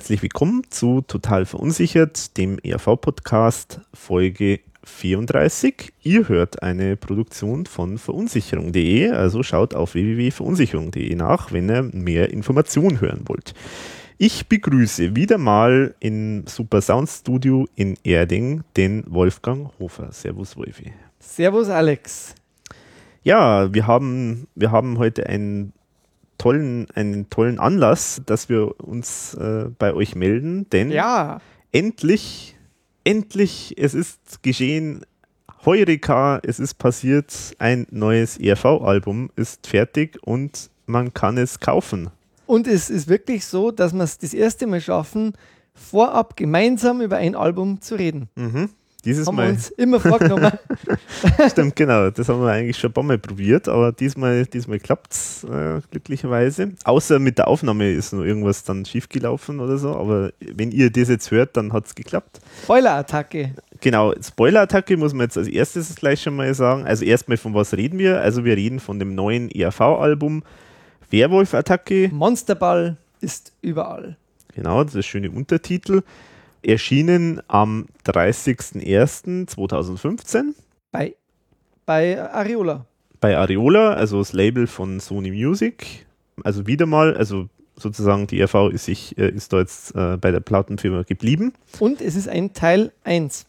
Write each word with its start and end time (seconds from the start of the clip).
Herzlich 0.00 0.22
willkommen 0.22 0.62
zu 0.70 1.02
Total 1.02 1.44
Verunsichert, 1.44 2.38
dem 2.38 2.58
ERV-Podcast 2.58 3.82
Folge 3.92 4.60
34. 4.82 5.92
Ihr 6.02 6.26
hört 6.26 6.62
eine 6.62 6.96
Produktion 6.96 7.66
von 7.66 7.98
verunsicherung.de, 7.98 9.10
also 9.10 9.42
schaut 9.42 9.74
auf 9.74 9.92
www.verunsicherung.de 9.92 11.14
nach, 11.16 11.52
wenn 11.52 11.68
ihr 11.68 11.82
mehr 11.92 12.30
Informationen 12.30 13.02
hören 13.02 13.24
wollt. 13.26 13.52
Ich 14.16 14.46
begrüße 14.46 15.16
wieder 15.16 15.36
mal 15.36 15.94
im 16.00 16.46
Super 16.46 16.80
Sound 16.80 17.10
Studio 17.10 17.68
in 17.74 17.98
Erding 18.02 18.62
den 18.78 19.04
Wolfgang 19.06 19.68
Hofer. 19.78 20.12
Servus, 20.12 20.56
Wolfi. 20.56 20.94
Servus, 21.18 21.68
Alex. 21.68 22.34
Ja, 23.22 23.74
wir 23.74 23.86
haben, 23.86 24.46
wir 24.54 24.70
haben 24.70 24.96
heute 24.96 25.26
einen 25.26 25.74
tollen, 26.40 26.86
einen 26.94 27.28
tollen 27.28 27.58
Anlass, 27.58 28.22
dass 28.24 28.48
wir 28.48 28.80
uns 28.80 29.34
äh, 29.34 29.66
bei 29.78 29.92
euch 29.92 30.14
melden, 30.14 30.68
denn 30.70 30.90
Ja, 30.90 31.40
endlich, 31.70 32.56
endlich, 33.04 33.74
es 33.76 33.92
ist 33.92 34.42
geschehen. 34.42 35.04
Heureka, 35.66 36.40
es 36.42 36.58
ist 36.58 36.74
passiert, 36.78 37.34
ein 37.58 37.86
neues 37.90 38.38
ERV-Album 38.38 39.30
ist 39.36 39.66
fertig 39.66 40.18
und 40.22 40.70
man 40.86 41.12
kann 41.12 41.36
es 41.36 41.60
kaufen. 41.60 42.08
und 42.46 42.66
es 42.66 42.88
ist 42.88 43.08
wirklich 43.08 43.44
so, 43.44 43.70
dass 43.70 43.92
wir 43.92 44.02
es 44.02 44.16
das 44.18 44.32
erste 44.32 44.66
Mal 44.66 44.80
schaffen, 44.80 45.34
vorab 45.74 46.36
gemeinsam 46.36 47.00
über 47.02 47.18
ein 47.18 47.36
Album 47.36 47.80
zu 47.82 47.94
reden. 47.96 48.28
Mhm. 48.34 48.70
Dieses 49.04 49.26
Haben 49.26 49.36
wir 49.36 49.44
Mal, 49.44 49.50
uns 49.50 49.70
immer 49.70 49.98
vorgenommen. 50.00 50.52
stimmt, 51.50 51.76
genau, 51.76 52.10
das 52.10 52.28
haben 52.28 52.42
wir 52.42 52.50
eigentlich 52.50 52.78
schon 52.78 52.90
ein 52.90 52.92
paar 52.92 53.04
Mal 53.04 53.18
probiert, 53.18 53.68
aber 53.68 53.92
diesmal, 53.92 54.44
diesmal 54.46 54.78
klappt 54.78 55.12
es 55.12 55.44
äh, 55.44 55.80
glücklicherweise. 55.90 56.72
Außer 56.84 57.18
mit 57.18 57.38
der 57.38 57.48
Aufnahme 57.48 57.90
ist 57.90 58.12
noch 58.12 58.22
irgendwas 58.22 58.64
dann 58.64 58.84
schiefgelaufen 58.84 59.60
oder 59.60 59.78
so, 59.78 59.96
aber 59.96 60.32
wenn 60.40 60.70
ihr 60.70 60.90
das 60.90 61.08
jetzt 61.08 61.30
hört, 61.30 61.56
dann 61.56 61.72
hat 61.72 61.86
es 61.86 61.94
geklappt. 61.94 62.40
Spoiler-Attacke. 62.64 63.54
Genau, 63.80 64.12
Spoiler-Attacke 64.20 64.96
muss 64.96 65.14
man 65.14 65.26
jetzt 65.26 65.38
als 65.38 65.48
erstes 65.48 65.94
gleich 65.94 66.20
schon 66.20 66.36
mal 66.36 66.52
sagen. 66.54 66.84
Also 66.84 67.04
erstmal 67.04 67.38
von 67.38 67.54
was 67.54 67.74
reden 67.74 67.98
wir? 67.98 68.20
Also 68.20 68.44
wir 68.44 68.56
reden 68.56 68.80
von 68.80 68.98
dem 68.98 69.14
neuen 69.14 69.50
ERV-Album 69.50 70.42
Werwolf-Attacke. 71.10 72.10
Monsterball 72.12 72.96
ist 73.20 73.52
überall. 73.62 74.16
Genau, 74.54 74.82
das 74.82 74.94
ist 74.94 74.96
der 74.96 75.02
schöne 75.02 75.30
Untertitel. 75.30 76.02
Erschienen 76.62 77.40
am 77.48 77.86
30.01.2015 78.06 80.54
Bei, 80.92 81.14
bei 81.86 82.20
Ariola. 82.32 82.84
bei 83.20 83.36
Areola, 83.36 83.92
also 83.94 84.18
das 84.18 84.32
Label 84.32 84.66
von 84.66 85.00
Sony 85.00 85.30
Music. 85.30 86.06
Also 86.44 86.66
wieder 86.66 86.86
mal, 86.86 87.16
also 87.16 87.48
sozusagen 87.76 88.26
die 88.26 88.40
ERV 88.40 88.70
ist, 88.72 88.84
sich, 88.86 89.16
äh, 89.18 89.30
ist 89.30 89.52
da 89.52 89.58
jetzt 89.58 89.94
äh, 89.94 90.16
bei 90.16 90.30
der 90.30 90.40
Plattenfirma 90.40 91.02
geblieben. 91.02 91.52
Und 91.78 92.00
es 92.00 92.16
ist 92.16 92.28
ein 92.28 92.52
Teil 92.52 92.92
1. 93.04 93.46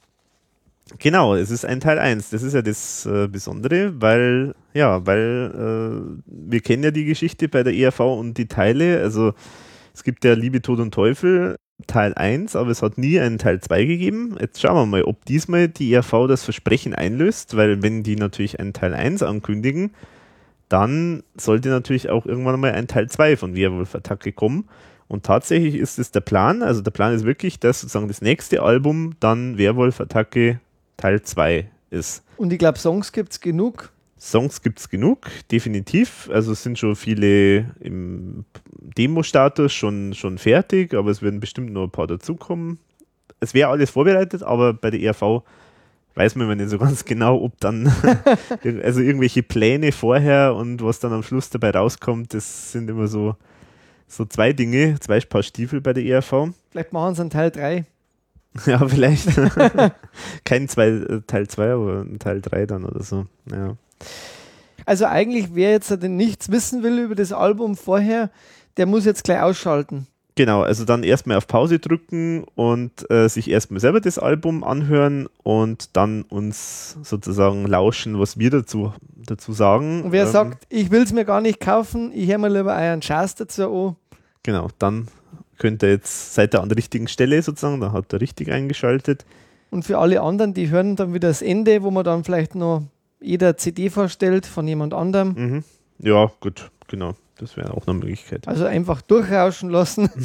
Genau, 1.00 1.35
es 1.35 1.51
ist 1.51 1.66
ein 1.66 1.79
Teil 1.79 2.00
1. 2.00 2.29
Das 2.31 2.44
ist 2.44 2.53
ja 2.53 2.61
das 2.61 3.05
äh, 3.05 3.27
Besondere, 3.27 3.94
weil, 4.01 4.55
ja, 4.73 5.05
weil 5.05 5.51
äh, 5.55 6.21
wir 6.25 6.59
kennen 6.61 6.83
ja 6.83 6.91
die 6.91 7.05
Geschichte 7.05 7.47
bei 7.47 7.63
der 7.63 7.73
ERV 7.73 8.00
und 8.01 8.38
die 8.38 8.47
Teile. 8.47 9.01
Also 9.01 9.33
es 9.94 10.03
gibt 10.03 10.25
ja 10.25 10.33
Liebe, 10.33 10.61
Tod 10.61 10.79
und 10.79 10.94
Teufel 10.94 11.55
Teil 11.88 12.14
1, 12.14 12.56
aber 12.56 12.69
es 12.69 12.81
hat 12.81 12.97
nie 12.97 13.19
einen 13.19 13.38
Teil 13.38 13.59
2 13.59 13.86
gegeben. 13.86 14.36
Jetzt 14.40 14.62
schauen 14.62 14.75
wir 14.75 14.86
mal, 14.86 15.03
ob 15.03 15.25
diesmal 15.25 15.68
die 15.68 15.94
ERV 15.94 16.28
das 16.28 16.44
Versprechen 16.44 16.94
einlöst, 16.94 17.58
weil 17.58 17.81
wenn 17.81 18.03
die 18.03 18.16
natürlich 18.16 18.59
einen 18.59 18.74
Teil 18.74 18.94
1 18.94 19.24
ankündigen, 19.24 19.92
dann 20.69 21.24
sollte 21.36 21.69
natürlich 21.69 22.09
auch 22.09 22.25
irgendwann 22.25 22.59
mal 22.59 22.72
ein 22.72 22.88
Teil 22.88 23.09
2 23.09 23.38
von 23.38 23.56
Werwolf-Attacke 23.56 24.31
kommen. 24.31 24.69
Und 25.08 25.25
tatsächlich 25.25 25.75
ist 25.75 26.00
es 26.00 26.12
der 26.12 26.22
Plan, 26.22 26.64
also 26.64 26.81
der 26.81 26.92
Plan 26.92 27.14
ist 27.14 27.25
wirklich, 27.25 27.59
dass 27.59 27.81
sozusagen 27.81 28.08
das 28.08 28.22
nächste 28.22 28.62
Album 28.63 29.13
dann 29.19 29.58
Werwolf-Attacke 29.58 30.62
Teil 30.96 31.22
2 31.22 31.69
ist. 31.90 32.24
Und 32.38 32.53
ich 32.53 32.59
glaube, 32.59 32.80
Songs 32.80 33.12
gibt 33.12 33.34
es 33.34 33.42
genug. 33.42 33.92
Songs 34.21 34.61
gibt 34.61 34.79
es 34.79 34.87
genug, 34.87 35.27
definitiv. 35.51 36.29
Also 36.31 36.51
es 36.51 36.61
sind 36.61 36.77
schon 36.77 36.95
viele 36.95 37.71
im 37.79 38.45
Demo-Status 38.79 39.73
schon, 39.73 40.13
schon 40.13 40.37
fertig, 40.37 40.93
aber 40.93 41.09
es 41.09 41.23
werden 41.23 41.39
bestimmt 41.39 41.73
noch 41.73 41.85
ein 41.85 41.89
paar 41.91 42.05
dazukommen. 42.05 42.77
Es 43.39 43.55
wäre 43.55 43.69
alles 43.71 43.89
vorbereitet, 43.89 44.43
aber 44.43 44.73
bei 44.73 44.91
der 44.91 45.01
ERV 45.01 45.41
weiß 46.13 46.35
man 46.35 46.45
immer 46.45 46.55
nicht 46.55 46.69
so 46.69 46.77
ganz 46.77 47.03
genau, 47.05 47.41
ob 47.41 47.59
dann, 47.59 47.91
also 48.83 49.01
irgendwelche 49.01 49.41
Pläne 49.41 49.91
vorher 49.91 50.53
und 50.53 50.83
was 50.83 50.99
dann 50.99 51.13
am 51.13 51.23
Schluss 51.23 51.49
dabei 51.49 51.71
rauskommt, 51.71 52.35
das 52.35 52.73
sind 52.73 52.91
immer 52.91 53.07
so, 53.07 53.35
so 54.07 54.25
zwei 54.25 54.53
Dinge, 54.53 54.99
zwei 54.99 55.19
Paar 55.21 55.41
Stiefel 55.41 55.81
bei 55.81 55.93
der 55.93 56.03
ERV. 56.05 56.49
Vielleicht 56.69 56.93
machen 56.93 57.15
sie 57.15 57.21
einen 57.21 57.29
Teil 57.31 57.49
3. 57.51 57.85
Ja, 58.65 58.85
vielleicht. 58.85 59.29
Kein 60.43 60.67
zwei, 60.67 60.88
äh, 60.89 61.21
Teil 61.25 61.47
2, 61.47 61.71
aber 61.71 62.01
ein 62.01 62.19
Teil 62.19 62.41
3 62.41 62.65
dann 62.65 62.83
oder 62.83 63.01
so. 63.01 63.25
Ja. 63.49 63.77
Also 64.85 65.06
eigentlich, 65.06 65.50
wer 65.53 65.72
jetzt 65.72 65.91
nichts 66.01 66.51
wissen 66.51 66.84
will 66.84 67.00
über 67.00 67.16
das 67.16 67.31
Album 67.31 67.75
vorher, 67.75 68.29
der 68.78 68.85
muss 68.85 69.06
jetzt 69.06 69.23
gleich 69.23 69.41
ausschalten. 69.41 70.07
Genau, 70.35 70.62
also 70.62 70.85
dann 70.85 71.03
erstmal 71.03 71.38
auf 71.38 71.45
Pause 71.45 71.79
drücken 71.79 72.45
und 72.56 73.09
äh, 73.12 73.28
sich 73.28 73.50
erstmal 73.50 73.81
selber 73.81 74.00
das 74.00 74.17
Album 74.17 74.63
anhören 74.63 75.28
und 75.44 75.95
dann 75.97 76.23
uns 76.23 76.97
sozusagen 77.03 77.67
lauschen, 77.67 78.17
was 78.17 78.39
wir 78.39 78.50
dazu, 78.50 78.94
dazu 79.13 79.51
sagen. 79.51 80.03
Und 80.03 80.12
wer 80.13 80.23
Ähm, 80.25 80.31
sagt, 80.31 80.66
ich 80.69 80.89
will 80.89 81.03
es 81.03 81.12
mir 81.12 81.25
gar 81.25 81.41
nicht 81.41 81.59
kaufen, 81.59 82.12
ich 82.13 82.29
höre 82.29 82.38
mir 82.38 82.47
lieber 82.47 82.75
euren 82.75 83.01
Schatz 83.01 83.35
dazu 83.35 83.89
an, 83.89 83.95
Genau, 84.44 84.69
dann 84.79 85.07
könnt 85.59 85.83
ihr 85.83 85.89
jetzt, 85.89 86.33
seid 86.33 86.56
ihr 86.56 86.62
an 86.62 86.69
der 86.69 86.78
richtigen 86.78 87.07
Stelle 87.07 87.41
sozusagen, 87.41 87.79
da 87.81 87.91
habt 87.91 88.13
ihr 88.13 88.22
richtig 88.22 88.51
eingeschaltet. 88.51 89.25
Und 89.69 89.83
für 89.85 90.00
alle 90.00 90.22
anderen, 90.22 90.53
die 90.53 90.69
hören 90.69 90.95
dann 90.95 91.13
wieder 91.13 91.28
das 91.28 91.41
Ende, 91.41 91.83
wo 91.83 91.91
man 91.91 92.03
dann 92.03 92.23
vielleicht 92.23 92.56
noch 92.56 92.83
jeder 93.21 93.55
CD 93.57 93.89
vorstellt 93.89 94.45
von 94.45 94.67
jemand 94.67 94.93
anderem. 94.93 95.33
Mhm. 95.37 95.63
Ja, 95.99 96.31
gut, 96.39 96.71
genau, 96.87 97.13
das 97.37 97.55
wäre 97.57 97.73
auch 97.73 97.87
eine 97.87 97.97
Möglichkeit. 97.99 98.47
Also 98.47 98.65
einfach 98.65 99.01
durchrauschen 99.01 99.69
lassen. 99.69 100.09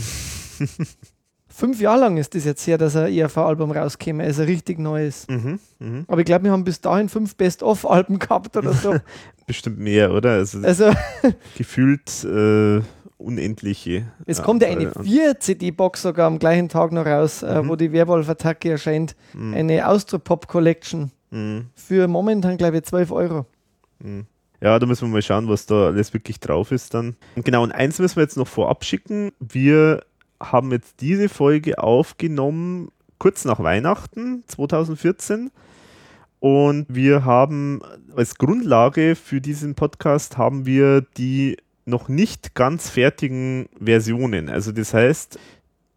Fünf 1.49 1.81
Jahre 1.81 2.01
lang 2.01 2.19
ist 2.19 2.35
das 2.35 2.45
jetzt 2.45 2.67
her, 2.67 2.77
dass 2.77 2.97
ein 2.97 3.11
ERV-Album 3.11 3.71
rauskäme, 3.71 4.23
also 4.25 4.43
richtig 4.43 4.79
neues. 4.79 5.27
Mhm. 5.29 5.59
Mhm. 5.79 6.05
Aber 6.07 6.21
ich 6.21 6.27
glaube, 6.27 6.45
wir 6.45 6.53
haben 6.53 6.65
bis 6.65 6.83
dahin 6.83 7.09
fünf 7.09 7.35
Best-of-Alben 7.37 8.19
gehabt 8.19 8.57
oder 8.59 8.75
so. 8.75 8.95
Bestimmt 9.47 9.79
mehr, 9.79 10.13
oder? 10.13 10.33
Also 10.33 10.59
Also 10.61 10.91
gefühlt 11.57 12.25
äh, 12.25 12.83
unendliche. 13.17 14.07
es 14.27 14.39
äh, 14.39 14.43
kommt 14.43 14.61
ja 14.63 14.69
eine 14.69 14.89
Anzahl 14.89 15.03
an- 15.05 15.09
4-CD-Box 15.09 16.03
sogar 16.03 16.27
am 16.27 16.39
gleichen 16.39 16.69
Tag 16.69 16.93
noch 16.93 17.07
raus, 17.07 17.43
äh, 17.43 17.63
Mhm. 17.63 17.69
wo 17.71 17.77
die 17.77 17.91
Werwolf-Attacke 17.93 18.71
erscheint. 18.73 19.17
Mhm. 19.33 19.55
Eine 19.55 19.89
Austropop-Collection 19.89 21.11
Mhm. 21.31 21.67
für 21.75 22.09
momentan, 22.09 22.57
glaube 22.57 22.79
ich, 22.79 22.85
12 22.85 23.11
Euro. 23.11 23.47
Mhm. 23.99 24.27
Ja, 24.61 24.79
da 24.79 24.87
müssen 24.87 25.09
wir 25.09 25.13
mal 25.13 25.23
schauen, 25.23 25.49
was 25.49 25.67
da 25.67 25.87
alles 25.87 26.15
wirklich 26.15 26.41
drauf 26.41 26.73
ist 26.73 26.95
dann. 26.95 27.17
Genau, 27.37 27.63
und 27.63 27.73
eins 27.73 27.99
müssen 27.99 28.17
wir 28.17 28.23
jetzt 28.23 28.37
noch 28.37 28.49
vorab 28.49 28.85
schicken. 28.85 29.33
Wir 29.39 30.03
haben 30.41 30.73
jetzt 30.73 31.01
diese 31.01 31.29
Folge 31.29 31.79
aufgenommen 31.79 32.89
kurz 33.19 33.45
nach 33.45 33.61
Weihnachten 33.61 34.45
2014. 34.47 35.51
Und 36.41 36.87
wir 36.89 37.25
haben 37.25 37.81
als 38.15 38.37
Grundlage 38.37 39.15
für 39.15 39.41
diesen 39.41 39.75
Podcast 39.75 40.37
haben 40.37 40.67
wir 40.67 41.01
die 41.01 41.57
noch 41.87 42.09
nicht 42.09 42.55
ganz 42.55 42.91
fertigen 42.91 43.69
Versionen. 43.83 44.49
Also 44.49 44.73
das 44.73 44.93
heißt, 44.93 45.39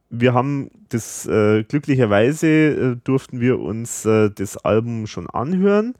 wir 0.09 0.33
haben 0.33 0.69
das 0.89 1.25
äh, 1.27 1.63
glücklicherweise 1.63 2.47
äh, 2.47 2.95
durften 3.03 3.39
wir 3.39 3.59
uns 3.59 4.05
äh, 4.05 4.29
das 4.31 4.57
Album 4.57 5.07
schon 5.07 5.29
anhören, 5.29 5.93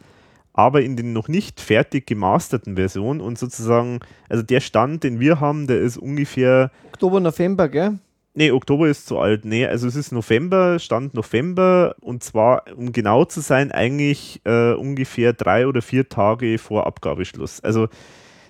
aber 0.53 0.81
in 0.81 0.95
den 0.95 1.13
noch 1.13 1.27
nicht 1.27 1.61
fertig 1.61 2.07
gemasterten 2.07 2.75
Versionen 2.75 3.21
und 3.21 3.37
sozusagen, 3.37 3.99
also 4.27 4.43
der 4.43 4.59
Stand, 4.59 5.03
den 5.03 5.19
wir 5.19 5.39
haben, 5.39 5.67
der 5.67 5.79
ist 5.79 5.97
ungefähr 5.97 6.71
Oktober, 6.87 7.19
November, 7.19 7.69
gell? 7.69 7.99
Nee, 8.35 8.51
Oktober 8.51 8.87
ist 8.87 9.07
zu 9.07 9.19
alt. 9.19 9.43
Nee, 9.43 9.65
also 9.65 9.87
es 9.87 9.95
ist 9.95 10.11
November, 10.11 10.79
Stand 10.79 11.13
November 11.13 11.95
und 11.99 12.23
zwar, 12.23 12.63
um 12.75 12.91
genau 12.91 13.25
zu 13.25 13.41
sein, 13.41 13.71
eigentlich 13.71 14.41
äh, 14.45 14.73
ungefähr 14.73 15.33
drei 15.33 15.67
oder 15.67 15.81
vier 15.81 16.09
Tage 16.09 16.57
vor 16.57 16.87
Abgabeschluss. 16.87 17.61
Also 17.61 17.89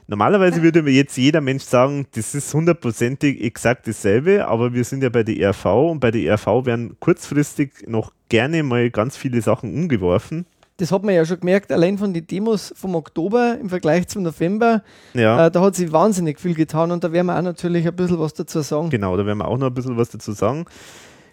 normalerweise 0.10 0.62
würde 0.64 0.82
mir 0.82 0.92
jetzt 0.92 1.16
jeder 1.18 1.40
Mensch 1.40 1.64
sagen, 1.64 2.08
das 2.16 2.34
ist 2.36 2.54
hundertprozentig 2.54 3.42
exakt 3.44 3.88
dasselbe, 3.88 4.48
aber 4.48 4.74
wir 4.74 4.84
sind 4.84 5.04
ja 5.04 5.10
bei 5.10 5.24
der 5.24 5.38
ERV 5.38 5.66
und 5.66 6.00
bei 6.00 6.12
der 6.12 6.22
ERV 6.22 6.66
werden 6.66 6.98
kurzfristig 7.00 7.88
noch 7.88 8.12
gerne 8.28 8.64
mal 8.64 8.90
ganz 8.90 9.16
viele 9.16 9.42
Sachen 9.42 9.74
umgeworfen. 9.74 10.46
Das 10.78 10.92
hat 10.94 11.04
man 11.04 11.14
ja 11.14 11.26
schon 11.26 11.42
gemerkt, 11.42 11.72
allein 11.74 11.98
von 11.98 12.14
den 12.14 12.26
Demos 12.26 12.74
vom 12.76 12.96
Oktober 12.96 13.58
im 13.60 13.70
Vergleich 13.70 14.08
zum 14.08 14.24
November, 14.24 14.82
Ja. 15.14 15.48
äh, 15.48 15.52
da 15.52 15.62
hat 15.62 15.76
sich 15.76 15.92
wahnsinnig 15.92 16.40
viel 16.40 16.54
getan 16.56 16.92
und 16.92 17.04
da 17.04 17.12
werden 17.12 17.28
wir 17.28 17.38
auch 17.38 17.42
natürlich 17.42 17.86
ein 17.86 17.96
bisschen 17.96 18.18
was 18.20 18.34
dazu 18.34 18.62
sagen. 18.62 18.90
Genau, 18.90 19.16
da 19.18 19.26
werden 19.26 19.40
wir 19.40 19.48
auch 19.48 19.58
noch 19.58 19.68
ein 19.68 19.74
bisschen 19.74 19.98
was 19.98 20.10
dazu 20.10 20.32
sagen. 20.32 20.66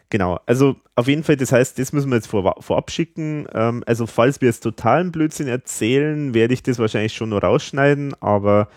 Genau, 0.09 0.39
also 0.47 0.77
auf 0.95 1.09
jeden 1.09 1.25
Fall, 1.25 1.37
das 1.37 1.51
heißt, 1.51 1.79
das 1.79 1.93
müssen 1.93 2.11
wir 2.11 2.17
jetzt 2.17 2.29
vor, 2.29 2.55
vorab 2.61 2.91
schicken. 2.91 3.47
Ähm, 3.53 3.83
also 3.87 4.07
falls 4.07 4.41
wir 4.41 4.49
jetzt 4.49 4.61
totalen 4.61 5.11
Blödsinn 5.11 5.49
erzählen, 5.49 6.33
werde 6.33 6.55
ich 6.55 6.63
das 6.63 6.79
wahrscheinlich 6.79 7.15
schon 7.15 7.31
noch 7.31 7.43
rausschneiden, 7.43 8.15
aber 8.21 8.69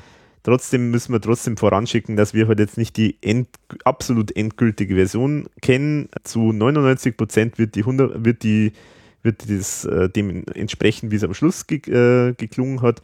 Trotzdem 0.43 0.89
müssen 0.89 1.11
wir 1.11 1.19
trotzdem 1.19 1.57
voranschicken, 1.57 2.15
dass 2.15 2.33
wir 2.33 2.47
halt 2.47 2.59
jetzt 2.59 2.77
nicht 2.77 2.95
die 2.95 3.17
end, 3.21 3.49
absolut 3.83 4.35
endgültige 4.35 4.95
Version 4.95 5.47
kennen. 5.61 6.07
Zu 6.23 6.53
99 6.53 7.17
Prozent 7.17 7.59
wird 7.59 7.75
die 7.75 7.81
100, 7.81 8.23
wird 8.23 8.43
die 8.43 8.71
wird 9.21 9.49
das 9.49 9.83
äh, 9.83 10.09
dem 10.09 10.45
entsprechen, 10.53 11.11
wie 11.11 11.17
es 11.17 11.25
am 11.25 11.33
Schluss 11.33 11.67
ge 11.67 11.79
äh, 11.89 12.33
geklungen 12.33 12.81
hat. 12.81 13.01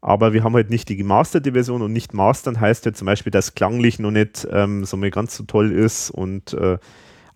Aber 0.00 0.32
wir 0.32 0.44
haben 0.44 0.54
halt 0.54 0.70
nicht 0.70 0.88
die 0.88 0.96
gemasterte 0.96 1.52
Version 1.52 1.82
und 1.82 1.92
nicht 1.92 2.14
mastern 2.14 2.60
heißt 2.60 2.86
ja 2.86 2.92
zum 2.92 3.06
Beispiel, 3.06 3.32
dass 3.32 3.56
klanglich 3.56 3.98
noch 3.98 4.12
nicht 4.12 4.46
ähm, 4.52 4.84
so 4.84 4.96
mal 4.96 5.10
ganz 5.10 5.36
so 5.36 5.42
toll 5.42 5.72
ist 5.72 6.10
und 6.10 6.52
äh, 6.52 6.78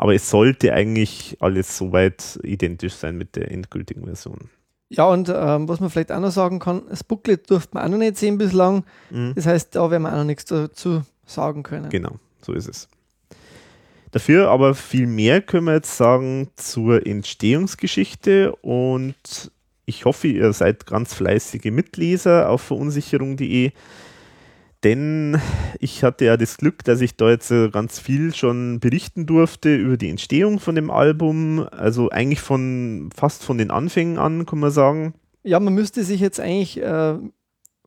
aber 0.00 0.14
es 0.14 0.30
sollte 0.30 0.72
eigentlich 0.72 1.36
alles 1.40 1.76
soweit 1.76 2.40
identisch 2.42 2.94
sein 2.94 3.18
mit 3.18 3.36
der 3.36 3.50
endgültigen 3.50 4.06
Version. 4.06 4.48
Ja, 4.88 5.04
und 5.04 5.28
ähm, 5.28 5.68
was 5.68 5.78
man 5.78 5.90
vielleicht 5.90 6.10
auch 6.10 6.20
noch 6.20 6.30
sagen 6.30 6.58
kann, 6.58 6.84
das 6.88 7.04
Booklet 7.04 7.50
durfte 7.50 7.74
man 7.74 7.84
auch 7.84 7.90
noch 7.90 7.98
nicht 7.98 8.16
sehen 8.16 8.38
bislang. 8.38 8.84
Mhm. 9.10 9.34
Das 9.34 9.44
heißt, 9.44 9.76
da 9.76 9.90
werden 9.90 10.04
wir 10.04 10.12
auch 10.12 10.16
noch 10.16 10.24
nichts 10.24 10.46
dazu 10.46 11.02
sagen 11.26 11.62
können. 11.64 11.90
Genau, 11.90 12.12
so 12.40 12.54
ist 12.54 12.66
es. 12.66 12.88
Dafür 14.10 14.48
aber 14.48 14.74
viel 14.74 15.06
mehr 15.06 15.42
können 15.42 15.66
wir 15.66 15.74
jetzt 15.74 15.94
sagen 15.98 16.48
zur 16.56 17.06
Entstehungsgeschichte 17.06 18.56
und 18.56 19.52
ich 19.84 20.06
hoffe, 20.06 20.28
ihr 20.28 20.54
seid 20.54 20.86
ganz 20.86 21.12
fleißige 21.12 21.66
Mitleser 21.66 22.48
auf 22.48 22.62
verunsicherung.de, 22.62 23.72
denn 24.84 25.40
ich 25.78 26.02
hatte 26.02 26.24
ja 26.24 26.36
das 26.36 26.56
Glück, 26.56 26.84
dass 26.84 27.00
ich 27.00 27.16
da 27.16 27.30
jetzt 27.30 27.52
ganz 27.72 27.98
viel 27.98 28.34
schon 28.34 28.80
berichten 28.80 29.26
durfte 29.26 29.74
über 29.74 29.96
die 29.96 30.08
Entstehung 30.08 30.58
von 30.58 30.74
dem 30.74 30.90
Album, 30.90 31.66
also 31.70 32.10
eigentlich 32.10 32.40
von 32.40 33.10
fast 33.14 33.44
von 33.44 33.58
den 33.58 33.70
Anfängen 33.70 34.18
an, 34.18 34.46
kann 34.46 34.58
man 34.58 34.70
sagen. 34.70 35.14
Ja, 35.42 35.60
man 35.60 35.74
müsste 35.74 36.04
sich 36.04 36.20
jetzt 36.20 36.40
eigentlich 36.40 36.80
äh, 36.80 37.18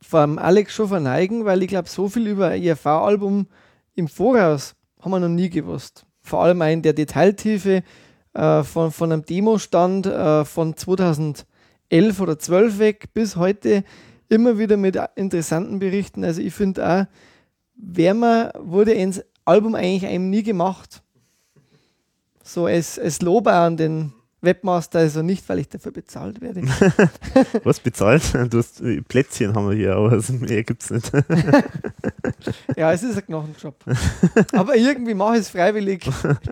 vom 0.00 0.38
Alex 0.38 0.74
schon 0.74 0.88
verneigen, 0.88 1.44
weil 1.44 1.62
ich 1.62 1.68
glaube, 1.68 1.88
so 1.88 2.08
viel 2.08 2.26
über 2.26 2.48
ein 2.48 2.62
ERV-Album 2.62 3.46
im 3.94 4.08
Voraus 4.08 4.74
haben 5.00 5.10
wir 5.12 5.20
noch 5.20 5.28
nie 5.28 5.50
gewusst. 5.50 6.06
Vor 6.20 6.42
allem 6.42 6.62
in 6.62 6.82
der 6.82 6.92
Detailtiefe 6.92 7.82
äh, 8.34 8.62
von, 8.62 8.90
von 8.90 9.12
einem 9.12 9.24
Demostand 9.24 10.06
äh, 10.06 10.44
von 10.44 10.76
2011 10.76 11.44
oder 12.20 12.38
12 12.38 12.78
weg 12.78 13.06
bis 13.14 13.36
heute 13.36 13.84
immer 14.28 14.58
wieder 14.58 14.76
mit 14.76 14.98
interessanten 15.16 15.78
Berichten. 15.78 16.24
Also 16.24 16.40
ich 16.40 16.54
finde 16.54 16.86
auch, 16.86 17.06
Wärmer 17.76 18.52
wurde 18.58 18.92
ins 18.92 19.22
Album 19.44 19.74
eigentlich 19.74 20.06
einem 20.06 20.30
nie 20.30 20.42
gemacht. 20.42 21.02
So 22.42 22.66
als, 22.66 22.98
als 22.98 23.22
Lob 23.22 23.46
an 23.46 23.76
den 23.76 24.12
Webmaster, 24.44 25.00
also 25.00 25.22
nicht, 25.22 25.48
weil 25.48 25.58
ich 25.58 25.68
dafür 25.68 25.92
bezahlt 25.92 26.40
werde. 26.40 26.62
Was 27.64 27.80
bezahlt? 27.80 28.22
Du 28.50 28.58
hast, 28.58 28.80
äh, 28.80 29.00
Plätzchen 29.02 29.54
haben 29.54 29.70
wir 29.70 29.76
hier, 29.76 29.96
aber 29.96 30.20
mehr 30.40 30.62
gibt 30.62 30.82
es 30.82 30.90
nicht. 30.90 31.12
ja, 32.76 32.92
es 32.92 33.02
ist 33.02 33.16
ein 33.16 33.26
Knochenjob. 33.26 33.76
Aber 34.52 34.76
irgendwie 34.76 35.14
mache 35.14 35.34
ich 35.34 35.40
es 35.40 35.48
freiwillig. 35.50 36.08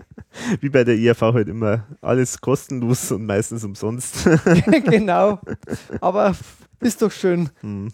Wie 0.61 0.69
bei 0.69 0.83
der 0.83 0.95
IAV 0.95 1.21
halt 1.21 1.47
immer 1.47 1.85
alles 2.01 2.39
kostenlos 2.39 3.11
und 3.11 3.25
meistens 3.25 3.63
umsonst. 3.63 4.27
genau. 4.85 5.39
Aber 6.01 6.35
ist 6.79 7.01
doch 7.01 7.11
schön. 7.11 7.49
Hm. 7.61 7.91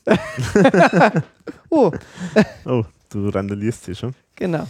oh. 1.70 1.92
oh, 2.66 2.84
du 3.10 3.30
randalierst 3.30 3.86
hier 3.86 3.96
schon. 3.96 4.16
Genau. 4.36 4.66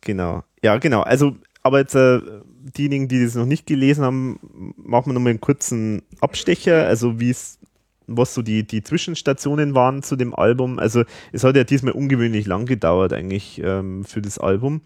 Genau. 0.00 0.42
Ja, 0.62 0.76
genau. 0.78 1.02
Also, 1.02 1.36
aber 1.62 1.78
jetzt 1.78 1.94
äh, 1.94 2.20
diejenigen, 2.64 3.08
die 3.08 3.22
das 3.22 3.34
noch 3.34 3.46
nicht 3.46 3.66
gelesen 3.66 4.04
haben, 4.04 4.38
machen 4.76 5.10
wir 5.10 5.12
nochmal 5.14 5.30
einen 5.30 5.40
kurzen 5.40 6.02
Abstecher, 6.20 6.86
also 6.86 7.20
wie 7.20 7.30
es 7.30 7.58
was 8.06 8.34
so 8.34 8.42
die, 8.42 8.66
die 8.66 8.82
Zwischenstationen 8.82 9.74
waren 9.74 10.02
zu 10.02 10.16
dem 10.16 10.34
Album. 10.34 10.78
Also 10.78 11.04
es 11.32 11.44
hat 11.44 11.56
ja 11.56 11.64
diesmal 11.64 11.92
ungewöhnlich 11.92 12.46
lang 12.46 12.66
gedauert 12.66 13.12
eigentlich 13.12 13.60
ähm, 13.64 14.04
für 14.04 14.20
das 14.20 14.38
Album, 14.38 14.82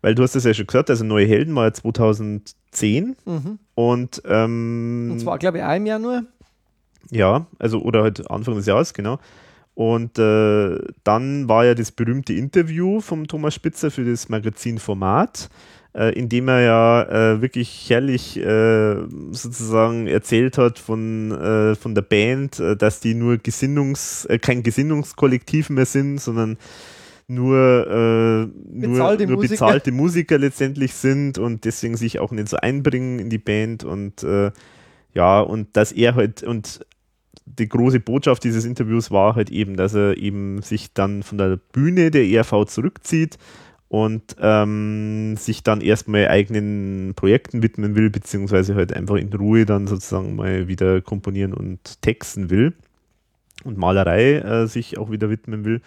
weil 0.00 0.14
du 0.14 0.22
hast 0.22 0.34
das 0.34 0.44
ja 0.44 0.54
schon 0.54 0.66
gesagt, 0.66 0.90
also 0.90 1.04
Neue 1.04 1.26
Helden 1.26 1.54
war 1.54 1.64
ja 1.64 1.72
2010 1.72 3.16
mhm. 3.24 3.58
und 3.74 4.22
ähm, 4.24 5.10
und 5.12 5.20
zwar 5.20 5.38
glaube 5.38 5.58
ich 5.58 5.64
ein 5.64 5.86
Jahr 5.86 5.98
nur. 5.98 6.24
Ja, 7.10 7.46
also 7.58 7.82
oder 7.82 8.02
halt 8.02 8.30
Anfang 8.30 8.54
des 8.54 8.66
Jahres, 8.66 8.94
genau. 8.94 9.18
Und 9.74 10.18
äh, 10.18 10.78
dann 11.02 11.48
war 11.48 11.64
ja 11.64 11.74
das 11.74 11.92
berühmte 11.92 12.34
Interview 12.34 13.00
vom 13.00 13.26
Thomas 13.26 13.54
Spitzer 13.54 13.90
für 13.90 14.04
das 14.04 14.28
Magazin 14.28 14.78
Format 14.78 15.48
äh, 15.94 16.12
indem 16.18 16.48
er 16.48 16.60
ja 16.60 17.02
äh, 17.02 17.42
wirklich 17.42 17.88
herrlich 17.88 18.38
äh, 18.38 18.96
sozusagen 19.30 20.06
erzählt 20.06 20.56
hat 20.56 20.78
von, 20.78 21.32
äh, 21.32 21.74
von 21.74 21.94
der 21.94 22.02
Band, 22.02 22.60
äh, 22.60 22.76
dass 22.76 23.00
die 23.00 23.14
nur 23.14 23.38
Gesinnungs, 23.38 24.24
äh, 24.26 24.38
kein 24.38 24.62
Gesinnungskollektiv 24.62 25.68
mehr 25.70 25.84
sind, 25.86 26.18
sondern 26.18 26.56
nur, 27.28 27.56
äh, 27.56 28.46
bezahlte, 28.80 29.24
nur, 29.24 29.32
nur 29.32 29.36
Musiker. 29.36 29.52
bezahlte 29.54 29.92
Musiker 29.92 30.38
letztendlich 30.38 30.94
sind 30.94 31.38
und 31.38 31.64
deswegen 31.64 31.96
sich 31.96 32.18
auch 32.20 32.30
nicht 32.32 32.48
so 32.48 32.56
einbringen 32.56 33.18
in 33.18 33.30
die 33.30 33.38
Band 33.38 33.84
und 33.84 34.26
ja, 35.14 35.40
und 35.40 35.76
dass 35.76 35.92
er 35.92 36.14
halt 36.14 36.42
und 36.42 36.86
die 37.44 37.68
große 37.68 38.00
Botschaft 38.00 38.44
dieses 38.44 38.64
Interviews 38.64 39.10
war 39.10 39.34
halt 39.34 39.50
eben, 39.50 39.76
dass 39.76 39.94
er 39.94 40.16
eben 40.16 40.62
sich 40.62 40.94
dann 40.94 41.22
von 41.22 41.36
der 41.36 41.58
Bühne 41.72 42.10
der 42.10 42.24
ERV 42.24 42.64
zurückzieht 42.66 43.36
und 43.92 44.36
ähm, 44.40 45.36
sich 45.36 45.64
dann 45.64 45.82
erstmal 45.82 46.28
eigenen 46.28 47.12
Projekten 47.14 47.62
widmen 47.62 47.94
will, 47.94 48.08
beziehungsweise 48.08 48.74
halt 48.74 48.94
einfach 48.94 49.16
in 49.16 49.30
Ruhe 49.34 49.66
dann 49.66 49.86
sozusagen 49.86 50.34
mal 50.34 50.66
wieder 50.66 51.02
komponieren 51.02 51.52
und 51.52 52.00
texten 52.00 52.48
will 52.48 52.72
und 53.64 53.76
Malerei 53.76 54.36
äh, 54.36 54.66
sich 54.66 54.96
auch 54.96 55.10
wieder 55.10 55.28
widmen 55.28 55.66
will. 55.66 55.82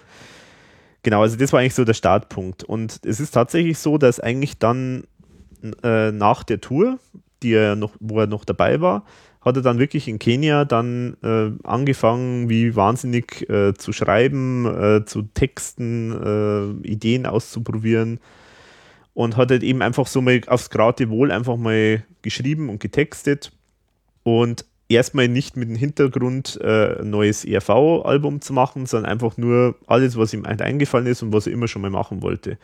Genau, 1.01 1.23
also 1.23 1.35
das 1.35 1.51
war 1.51 1.61
eigentlich 1.61 1.73
so 1.73 1.83
der 1.83 1.95
Startpunkt. 1.95 2.63
Und 2.63 2.99
es 3.03 3.19
ist 3.19 3.31
tatsächlich 3.31 3.79
so, 3.79 3.97
dass 3.97 4.19
eigentlich 4.19 4.59
dann 4.59 5.05
äh, 5.81 6.11
nach 6.11 6.43
der 6.43 6.61
Tour, 6.61 6.99
die 7.41 7.53
er 7.53 7.75
noch, 7.75 7.93
wo 7.99 8.19
er 8.19 8.27
noch 8.27 8.45
dabei 8.45 8.81
war, 8.81 9.03
hat 9.45 9.55
er 9.55 9.61
dann 9.61 9.77
wirklich 9.77 10.07
in 10.07 10.17
Kenia 10.17 10.65
dann 10.65 11.17
äh, 11.23 11.51
angefangen, 11.63 12.49
wie 12.49 12.75
wahnsinnig 12.75 13.47
äh, 13.47 13.75
zu 13.75 13.93
schreiben, 13.93 14.65
äh, 14.65 15.05
zu 15.05 15.21
texten, 15.21 16.81
äh, 16.83 16.87
Ideen 16.87 17.27
auszuprobieren 17.27 18.19
und 19.13 19.37
hat 19.37 19.51
halt 19.51 19.61
eben 19.61 19.83
einfach 19.83 20.07
so 20.07 20.21
mal 20.21 20.41
aufs 20.47 20.69
Wohl 20.71 21.31
einfach 21.31 21.57
mal 21.57 22.03
geschrieben 22.23 22.69
und 22.69 22.79
getextet 22.79 23.51
und 24.23 24.65
erstmal 24.89 25.27
nicht 25.27 25.55
mit 25.57 25.69
dem 25.69 25.75
Hintergrund 25.75 26.59
äh, 26.61 26.99
ein 26.99 27.11
neues 27.11 27.45
ERV-Album 27.45 28.41
zu 28.41 28.51
machen, 28.51 28.87
sondern 28.87 29.11
einfach 29.11 29.37
nur 29.37 29.75
alles, 29.85 30.17
was 30.17 30.33
ihm 30.33 30.45
eingefallen 30.45 31.07
ist 31.07 31.21
und 31.21 31.33
was 31.33 31.45
er 31.45 31.53
immer 31.53 31.67
schon 31.67 31.83
mal 31.83 31.91
machen 31.91 32.23
wollte. 32.23 32.57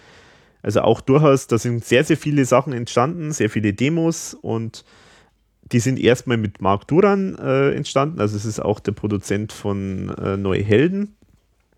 Also 0.63 0.81
auch 0.81 1.01
durchaus, 1.01 1.47
da 1.47 1.57
sind 1.59 1.85
sehr, 1.85 2.03
sehr 2.03 2.17
viele 2.17 2.45
Sachen 2.45 2.73
entstanden, 2.73 3.31
sehr 3.31 3.49
viele 3.49 3.73
Demos 3.73 4.33
und 4.33 4.83
die 5.71 5.79
sind 5.79 5.99
erstmal 5.99 6.37
mit 6.37 6.61
Mark 6.61 6.87
Duran 6.87 7.35
äh, 7.35 7.71
entstanden, 7.71 8.19
also 8.19 8.35
es 8.35 8.45
ist 8.45 8.59
auch 8.59 8.79
der 8.79 8.91
Produzent 8.91 9.53
von 9.53 10.09
äh, 10.09 10.37
Neue 10.37 10.63
Helden. 10.63 11.15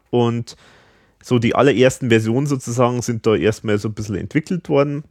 Und 0.09 0.55
so 1.23 1.39
die 1.39 1.55
allerersten 1.55 2.09
Versionen 2.09 2.47
sozusagen 2.47 3.01
sind 3.01 3.25
da 3.25 3.35
erstmal 3.35 3.77
so 3.77 3.87
ein 3.89 3.93
bisschen 3.93 4.15
entwickelt 4.15 4.69
worden. 4.69 5.03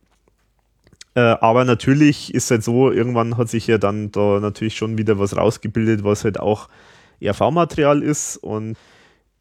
Äh, 1.14 1.20
aber 1.20 1.64
natürlich 1.64 2.34
ist 2.34 2.50
halt 2.50 2.64
so, 2.64 2.90
irgendwann 2.90 3.36
hat 3.36 3.48
sich 3.48 3.66
ja 3.66 3.78
dann 3.78 4.12
da 4.12 4.40
natürlich 4.40 4.76
schon 4.76 4.98
wieder 4.98 5.18
was 5.18 5.36
rausgebildet, 5.36 6.04
was 6.04 6.24
halt 6.24 6.40
auch 6.40 6.68
RV-Material 7.22 8.02
ist 8.02 8.36
und 8.36 8.76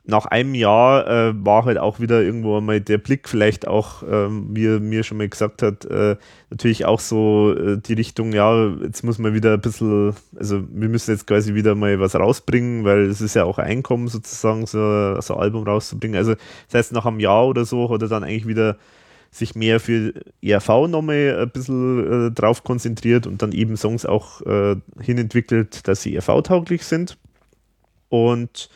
nach 0.04 0.26
einem 0.26 0.56
Jahr 0.56 1.08
äh, 1.08 1.34
war 1.46 1.66
halt 1.66 1.78
auch 1.78 2.00
wieder 2.00 2.22
irgendwo 2.22 2.60
mal 2.60 2.82
der 2.82 2.98
Blick 2.98 3.30
vielleicht 3.30 3.68
auch, 3.68 4.02
ähm, 4.10 4.48
wie 4.52 4.66
er 4.66 4.80
mir 4.80 5.04
schon 5.04 5.18
mal 5.18 5.30
gesagt 5.30 5.62
hat, 5.62 5.86
äh, 5.86 6.16
natürlich 6.50 6.86
auch 6.86 7.00
so 7.00 7.56
äh, 7.56 7.78
die 7.78 7.94
Richtung, 7.94 8.34
ja, 8.34 8.68
jetzt 8.82 9.04
muss 9.04 9.20
man 9.20 9.36
wieder 9.36 9.54
ein 9.54 9.62
bisschen, 9.62 10.16
also 10.36 10.64
wir 10.70 10.90
müssen 10.90 11.12
jetzt 11.12 11.28
quasi 11.28 11.54
wieder 11.54 11.76
mal 11.76 12.00
was 12.00 12.16
rausbringen, 12.16 12.84
weil 12.84 13.02
es 13.10 13.22
ist 13.22 13.36
ja 13.36 13.44
auch 13.44 13.60
Einkommen 13.60 14.08
sozusagen, 14.08 14.66
so, 14.66 15.22
so 15.22 15.36
ein 15.36 15.40
Album 15.40 15.64
rauszubringen. 15.64 16.18
Also 16.18 16.34
das 16.34 16.74
heißt, 16.74 16.94
nach 16.94 17.06
einem 17.06 17.20
Jahr 17.20 17.48
oder 17.48 17.66
so 17.66 17.90
hat 17.92 18.02
er 18.02 18.08
dann 18.08 18.24
eigentlich 18.24 18.48
wieder 18.48 18.78
sich 19.30 19.56
mehr 19.56 19.80
für 19.80 20.14
ERV 20.42 20.88
nochmal 20.90 21.38
ein 21.42 21.50
bisschen 21.52 22.28
äh, 22.28 22.32
drauf 22.32 22.64
konzentriert 22.64 23.28
und 23.28 23.42
dann 23.42 23.54
eben 23.54 23.78
Songs 23.78 24.06
auch 24.06 24.42
äh, 24.42 24.76
hinentwickelt, 25.00 25.88
dass 25.88 26.02
sie 26.02 26.16
ERV-tauglich 26.16 26.84
sind. 26.84 27.18
Und 28.10 28.70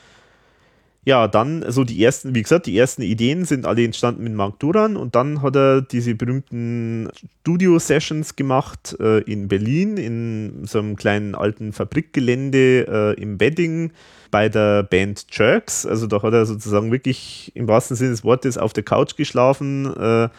ja, 1.06 1.28
dann 1.28 1.64
so 1.72 1.84
die 1.84 2.04
ersten, 2.04 2.34
wie 2.34 2.42
gesagt, 2.42 2.66
die 2.66 2.76
ersten 2.76 3.04
Ideen 3.04 3.46
sind 3.46 3.68
alle 3.68 3.86
entstanden 3.86 4.24
mit 4.24 4.34
Mark 4.34 4.60
Duran 4.60 4.98
und 4.98 5.16
dann 5.16 5.44
hat 5.44 5.56
er 5.56 5.84
diese 5.84 6.16
berühmten 6.16 7.10
Studio-Sessions 7.42 8.36
gemacht 8.36 8.98
äh, 9.00 9.20
in 9.20 9.48
Berlin, 9.48 9.98
in 9.98 10.66
so 10.66 10.80
einem 10.80 10.96
kleinen 10.96 11.36
alten 11.36 11.74
Fabrikgelände 11.74 12.88
äh, 13.18 13.22
im 13.22 13.40
Wedding 13.40 13.92
bei 14.32 14.50
der 14.50 14.82
Band 14.82 15.28
Jerks. 15.30 15.86
Also 15.86 16.08
da 16.08 16.24
hat 16.24 16.34
er 16.34 16.48
sozusagen 16.48 16.92
wirklich 16.92 17.52
im 17.54 17.68
wahrsten 17.68 17.96
Sinne 17.96 18.10
des 18.10 18.24
Wortes 18.24 18.58
auf 18.58 18.74
der 18.74 18.84
Couch 18.84 19.16
geschlafen 19.16 19.86
äh, 19.96 20.30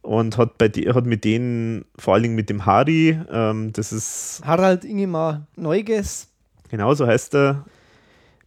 und 0.00 0.38
hat, 0.38 0.56
bei 0.56 0.68
die, 0.68 0.88
hat 0.88 1.04
mit 1.04 1.22
denen, 1.24 1.84
vor 1.98 2.14
allen 2.14 2.22
Dingen 2.22 2.34
mit 2.34 2.48
dem 2.48 2.64
Harry, 2.64 3.18
ähm, 3.30 3.74
das 3.74 3.92
ist 3.92 4.40
Harald 4.42 4.86
Ingemar 4.86 5.46
Neuges. 5.54 6.28
Genau, 6.70 6.94
so 6.94 7.06
heißt 7.06 7.34
er, 7.34 7.66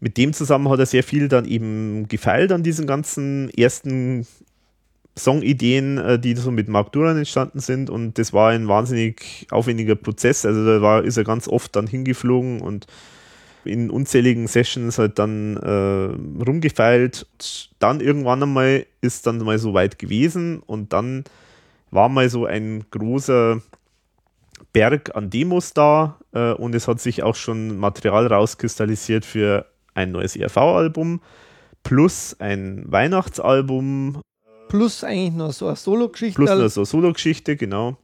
mit 0.02 0.18
dem 0.18 0.34
zusammen 0.34 0.68
hat 0.70 0.80
er 0.80 0.86
sehr 0.88 1.04
viel 1.04 1.30
dann 1.30 1.46
eben 1.46 2.08
gefeilt 2.08 2.52
an 2.52 2.64
diesen 2.64 2.88
ganzen 2.88 3.50
ersten 3.52 4.26
Songideen, 5.18 5.98
äh, 6.00 6.20
die 6.20 6.36
so 6.36 6.52
mit 6.52 6.68
Mark 6.68 6.92
Duran 6.92 7.18
entstanden 7.18 7.60
sind 7.60 7.90
und 7.90 8.18
das 8.18 8.34
war 8.34 8.50
ein 8.50 8.68
wahnsinnig 8.68 9.48
aufwendiger 9.52 9.96
Prozess. 9.96 10.46
Also 10.46 10.66
da 10.66 10.82
war, 10.82 11.04
ist 11.04 11.18
er 11.18 11.24
ganz 11.24 11.48
oft 11.48 11.76
dann 11.76 11.88
hingeflogen 11.88 12.62
und 12.62 12.88
in 13.64 13.92
unzähligen 13.92 14.48
Sessions 14.48 14.98
halt 14.98 15.20
dann 15.20 15.58
äh, 15.58 16.44
rumgefeilt. 16.44 17.28
Dann 17.78 18.02
irgendwann 18.02 18.42
einmal 18.42 18.88
ist 19.02 19.28
dann 19.28 19.38
mal 19.38 19.60
so 19.60 19.76
weit 19.76 20.00
gewesen 20.00 20.64
und 20.66 20.94
dann 20.94 21.26
war 21.92 22.10
mal 22.10 22.28
so 22.28 22.48
ein 22.48 22.86
großer 22.90 23.62
Berg 24.74 25.16
an 25.16 25.30
Demos 25.30 25.74
da 25.74 26.18
äh, 26.34 26.54
und 26.54 26.74
es 26.74 26.88
hat 26.88 27.00
sich 27.00 27.22
auch 27.22 27.36
schon 27.36 27.78
Material 27.78 28.26
rauskristallisiert 28.28 29.26
für 29.26 29.66
ein 29.94 30.12
neues 30.12 30.36
ERV-Album 30.36 31.22
plus 31.84 32.36
ein 32.40 32.86
Weihnachtsalbum 32.88 34.22
Plus 34.72 35.04
eigentlich 35.04 35.34
noch 35.34 35.52
so 35.52 35.68
eine 35.68 35.76
Solo-Geschichte. 35.76 36.38
Plus 36.38 36.50
noch 36.50 36.70
so 36.70 36.80
eine 36.80 36.86
Solo-Geschichte, 36.86 37.58
genau. 37.58 37.98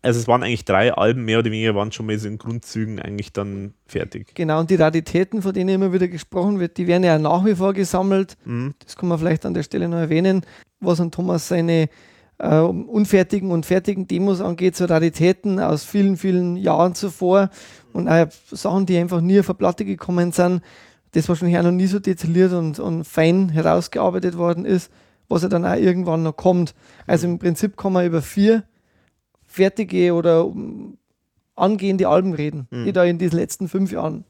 Also 0.00 0.20
es 0.20 0.26
waren 0.26 0.42
eigentlich 0.42 0.64
drei 0.64 0.94
Alben, 0.94 1.26
mehr 1.26 1.40
oder 1.40 1.50
weniger 1.50 1.74
waren 1.74 1.92
schon 1.92 2.06
mal 2.06 2.18
so 2.18 2.28
in 2.28 2.38
Grundzügen 2.38 2.98
eigentlich 2.98 3.34
dann 3.34 3.74
fertig. 3.84 4.34
Genau, 4.34 4.60
und 4.60 4.70
die 4.70 4.76
Raritäten, 4.76 5.42
von 5.42 5.52
denen 5.52 5.68
immer 5.68 5.92
wieder 5.92 6.08
gesprochen 6.08 6.60
wird, 6.60 6.78
die 6.78 6.86
werden 6.86 7.04
ja 7.04 7.18
nach 7.18 7.44
wie 7.44 7.54
vor 7.54 7.74
gesammelt. 7.74 8.38
Mhm. 8.46 8.74
Das 8.82 8.96
kann 8.96 9.10
man 9.10 9.18
vielleicht 9.18 9.44
an 9.44 9.52
der 9.52 9.64
Stelle 9.64 9.86
noch 9.86 9.98
erwähnen, 9.98 10.46
was 10.80 10.98
an 10.98 11.10
Thomas 11.10 11.48
seine 11.48 11.90
äh, 12.38 12.58
unfertigen 12.58 13.50
und 13.50 13.66
fertigen 13.66 14.06
Demos 14.06 14.40
angeht, 14.40 14.76
so 14.76 14.86
Raritäten 14.86 15.60
aus 15.60 15.84
vielen, 15.84 16.16
vielen 16.16 16.56
Jahren 16.56 16.94
zuvor 16.94 17.50
und 17.92 18.08
auch 18.08 18.28
Sachen, 18.50 18.86
die 18.86 18.96
einfach 18.96 19.20
nie 19.20 19.40
auf 19.40 19.50
eine 19.50 19.58
Platte 19.58 19.84
gekommen 19.84 20.32
sind, 20.32 20.62
das 21.18 21.28
wahrscheinlich 21.28 21.58
auch 21.58 21.64
noch 21.64 21.70
nie 21.72 21.86
so 21.86 21.98
detailliert 21.98 22.52
und, 22.52 22.78
und 22.78 23.04
fein 23.04 23.48
herausgearbeitet 23.48 24.36
worden 24.36 24.64
ist 24.64 24.90
was 25.28 25.42
ja 25.42 25.48
dann 25.48 25.64
auch 25.64 25.76
irgendwann 25.76 26.22
noch 26.22 26.36
kommt. 26.36 26.74
Also 27.06 27.26
im 27.26 27.38
Prinzip 27.38 27.76
kann 27.76 27.92
man 27.92 28.06
über 28.06 28.22
vier 28.22 28.64
fertige 29.46 30.14
oder 30.14 30.50
angehende 31.54 32.08
Alben 32.08 32.34
reden, 32.34 32.66
mhm. 32.70 32.84
die 32.84 32.92
da 32.92 33.04
in 33.04 33.18
diesen 33.18 33.38
letzten 33.38 33.68
fünf 33.68 33.92
Jahren 33.92 34.24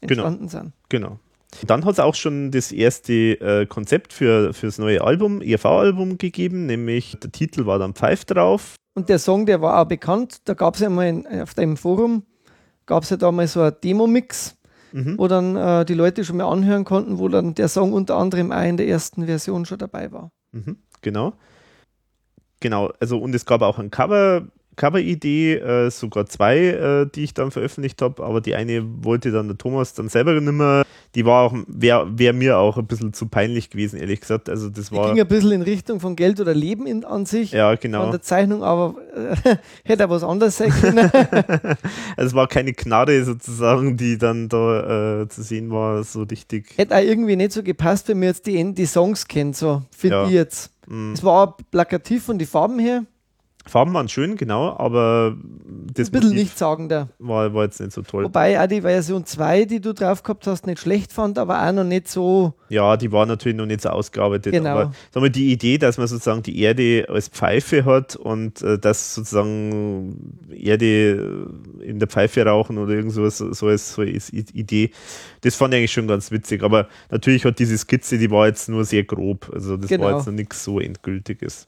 genau. 0.00 0.24
entstanden 0.24 0.48
genau. 0.48 0.50
sind. 0.50 0.72
Genau. 0.88 1.18
Dann 1.66 1.84
hat 1.84 1.92
es 1.94 2.00
auch 2.00 2.14
schon 2.14 2.50
das 2.50 2.72
erste 2.72 3.12
äh, 3.12 3.66
Konzept 3.66 4.12
für, 4.12 4.52
das 4.52 4.78
neue 4.78 5.02
Album, 5.02 5.40
ERV-Album 5.40 6.18
gegeben, 6.18 6.66
nämlich 6.66 7.16
der 7.22 7.32
Titel 7.32 7.66
war 7.66 7.78
dann 7.78 7.94
Pfeif 7.94 8.24
drauf. 8.24 8.74
Und 8.94 9.08
der 9.08 9.18
Song, 9.18 9.46
der 9.46 9.62
war 9.62 9.80
auch 9.80 9.86
bekannt, 9.86 10.40
da 10.44 10.54
gab 10.54 10.74
es 10.74 10.80
ja 10.80 10.90
mal 10.90 11.08
in, 11.08 11.26
auf 11.40 11.54
dem 11.54 11.76
Forum, 11.76 12.24
gab 12.84 13.04
es 13.04 13.10
ja 13.10 13.16
da 13.16 13.30
mal 13.32 13.46
so 13.46 13.62
ein 13.62 13.72
Demo-Mix, 13.82 14.55
mhm. 14.96 15.18
wo 15.18 15.28
dann 15.28 15.56
äh, 15.56 15.84
die 15.84 15.94
Leute 15.94 16.24
schon 16.24 16.38
mal 16.38 16.50
anhören 16.50 16.84
konnten, 16.84 17.18
wo 17.18 17.28
dann 17.28 17.54
der 17.54 17.68
Song 17.68 17.92
unter 17.92 18.16
anderem 18.16 18.50
auch 18.50 18.62
in 18.62 18.78
der 18.78 18.88
ersten 18.88 19.26
Version 19.26 19.66
schon 19.66 19.78
dabei 19.78 20.10
war. 20.10 20.30
Mhm, 20.52 20.78
genau. 21.02 21.34
Genau, 22.60 22.90
also 23.00 23.18
und 23.18 23.34
es 23.34 23.44
gab 23.44 23.60
auch 23.60 23.78
ein 23.78 23.90
Cover 23.90 24.46
Cover-Idee, 24.76 25.54
äh, 25.54 25.90
sogar 25.90 26.26
zwei, 26.26 26.58
äh, 26.58 27.06
die 27.12 27.24
ich 27.24 27.34
dann 27.34 27.50
veröffentlicht 27.50 28.00
habe, 28.02 28.22
aber 28.22 28.40
die 28.40 28.54
eine 28.54 28.84
wollte 29.02 29.32
dann 29.32 29.48
der 29.48 29.58
Thomas 29.58 29.94
dann 29.94 30.08
selber 30.08 30.38
nicht 30.38 30.52
mehr. 30.52 30.84
Die 31.14 31.24
war 31.24 31.44
auch, 31.44 31.54
wäre 31.66 32.18
wär 32.18 32.34
mir 32.34 32.58
auch 32.58 32.76
ein 32.76 32.86
bisschen 32.86 33.14
zu 33.14 33.26
peinlich 33.26 33.70
gewesen, 33.70 33.98
ehrlich 33.98 34.20
gesagt. 34.20 34.50
Also 34.50 34.68
das 34.68 34.92
war. 34.92 35.08
Die 35.08 35.14
ging 35.14 35.22
ein 35.22 35.28
bisschen 35.28 35.52
in 35.52 35.62
Richtung 35.62 35.98
von 35.98 36.14
Geld 36.14 36.40
oder 36.40 36.54
Leben 36.54 36.86
in, 36.86 37.04
an 37.04 37.24
sich. 37.24 37.52
Ja, 37.52 37.74
genau. 37.74 38.04
An 38.04 38.10
der 38.10 38.20
Zeichnung, 38.20 38.62
aber 38.62 38.96
äh, 39.14 39.56
hätte 39.84 40.04
auch 40.04 40.10
was 40.10 40.22
anderes 40.22 40.58
sein 40.58 40.70
können. 40.70 41.10
also 42.16 42.26
es 42.26 42.34
war 42.34 42.46
keine 42.46 42.74
Knarre 42.74 43.24
sozusagen, 43.24 43.96
die 43.96 44.18
dann 44.18 44.50
da 44.50 45.22
äh, 45.22 45.28
zu 45.28 45.42
sehen 45.42 45.70
war, 45.70 46.04
so 46.04 46.24
richtig. 46.24 46.74
Hätte 46.76 46.94
auch 46.94 47.00
irgendwie 47.00 47.36
nicht 47.36 47.52
so 47.52 47.62
gepasst, 47.62 48.08
wenn 48.08 48.18
man 48.18 48.28
jetzt 48.28 48.46
die, 48.46 48.74
die 48.74 48.86
Songs 48.86 49.26
kennt, 49.26 49.56
so, 49.56 49.82
finde 49.90 50.16
ja. 50.16 50.26
ich 50.26 50.32
jetzt. 50.32 50.70
Mm. 50.86 51.14
Es 51.14 51.24
war 51.24 51.56
plakativ 51.70 52.24
von 52.24 52.38
den 52.38 52.46
Farben 52.46 52.78
her. 52.78 53.04
Farben 53.66 53.92
waren 53.94 54.08
schön, 54.08 54.36
genau, 54.36 54.76
aber 54.76 55.36
das 55.92 56.08
ein 56.08 56.12
bisschen 56.12 56.34
nichtssagender. 56.34 57.08
War, 57.18 57.52
war 57.52 57.64
jetzt 57.64 57.80
nicht 57.80 57.92
so 57.92 58.02
toll. 58.02 58.24
Wobei 58.24 58.62
auch 58.62 58.68
die 58.68 58.82
Version 58.82 59.26
2, 59.26 59.64
die 59.64 59.80
du 59.80 59.92
drauf 59.92 60.22
gehabt 60.22 60.46
hast, 60.46 60.66
nicht 60.66 60.78
schlecht 60.78 61.12
fand, 61.12 61.36
aber 61.38 61.66
auch 61.66 61.72
noch 61.72 61.84
nicht 61.84 62.08
so. 62.08 62.54
Ja, 62.68 62.96
die 62.96 63.10
war 63.10 63.26
natürlich 63.26 63.58
noch 63.58 63.66
nicht 63.66 63.80
so 63.80 63.88
ausgearbeitet. 63.88 64.52
Genau. 64.52 64.70
Aber 64.70 64.92
sag 65.10 65.20
mal, 65.20 65.30
die 65.30 65.52
Idee, 65.52 65.78
dass 65.78 65.98
man 65.98 66.06
sozusagen 66.06 66.44
die 66.44 66.60
Erde 66.60 67.06
als 67.08 67.28
Pfeife 67.28 67.84
hat 67.84 68.14
und 68.14 68.62
äh, 68.62 68.78
dass 68.78 69.14
sozusagen 69.14 70.38
Erde 70.54 71.48
in 71.80 71.98
der 71.98 72.08
Pfeife 72.08 72.44
rauchen 72.44 72.78
oder 72.78 72.92
irgend 72.92 73.12
sowas, 73.12 73.38
so 73.38 73.66
als, 73.66 73.94
so 73.94 74.02
als 74.02 74.32
Idee, 74.32 74.90
das 75.40 75.56
fand 75.56 75.74
ich 75.74 75.78
eigentlich 75.78 75.92
schon 75.92 76.06
ganz 76.06 76.30
witzig. 76.30 76.62
Aber 76.62 76.86
natürlich 77.10 77.44
hat 77.44 77.58
diese 77.58 77.76
Skizze, 77.76 78.18
die 78.18 78.30
war 78.30 78.46
jetzt 78.46 78.68
nur 78.68 78.84
sehr 78.84 79.02
grob. 79.02 79.50
Also 79.52 79.76
das 79.76 79.88
genau. 79.88 80.04
war 80.04 80.16
jetzt 80.16 80.26
noch 80.26 80.34
nichts 80.34 80.62
so 80.62 80.78
Endgültiges. 80.78 81.66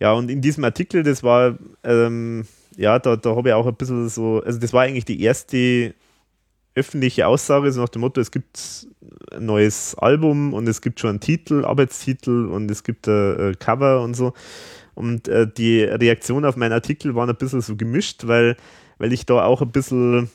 Ja, 0.00 0.12
und 0.12 0.30
in 0.30 0.40
diesem 0.40 0.64
Artikel, 0.64 1.02
das 1.02 1.22
war, 1.22 1.56
ähm, 1.82 2.46
ja, 2.76 2.98
da, 2.98 3.16
da 3.16 3.36
habe 3.36 3.50
ich 3.50 3.54
auch 3.54 3.66
ein 3.66 3.74
bisschen 3.74 4.08
so, 4.08 4.42
also 4.44 4.58
das 4.58 4.72
war 4.72 4.82
eigentlich 4.82 5.04
die 5.04 5.22
erste 5.22 5.94
öffentliche 6.74 7.26
Aussage, 7.26 7.70
so 7.70 7.80
nach 7.80 7.88
dem 7.88 8.00
Motto, 8.00 8.20
es 8.20 8.32
gibt 8.32 8.88
ein 9.32 9.46
neues 9.46 9.94
Album 9.94 10.52
und 10.52 10.68
es 10.68 10.80
gibt 10.80 10.98
schon 10.98 11.10
einen 11.10 11.20
Titel, 11.20 11.64
Arbeitstitel 11.64 12.46
und 12.46 12.70
es 12.70 12.82
gibt 12.82 13.06
ein, 13.06 13.56
Cover 13.58 14.02
und 14.02 14.14
so. 14.14 14.32
Und 14.94 15.28
äh, 15.28 15.46
die 15.46 15.82
Reaktion 15.82 16.44
auf 16.44 16.56
meinen 16.56 16.72
Artikel 16.72 17.14
waren 17.14 17.28
ein 17.30 17.36
bisschen 17.36 17.60
so 17.60 17.76
gemischt, 17.76 18.26
weil, 18.26 18.56
weil 18.98 19.12
ich 19.12 19.26
da 19.26 19.44
auch 19.44 19.62
ein 19.62 19.70
bisschen, 19.70 20.30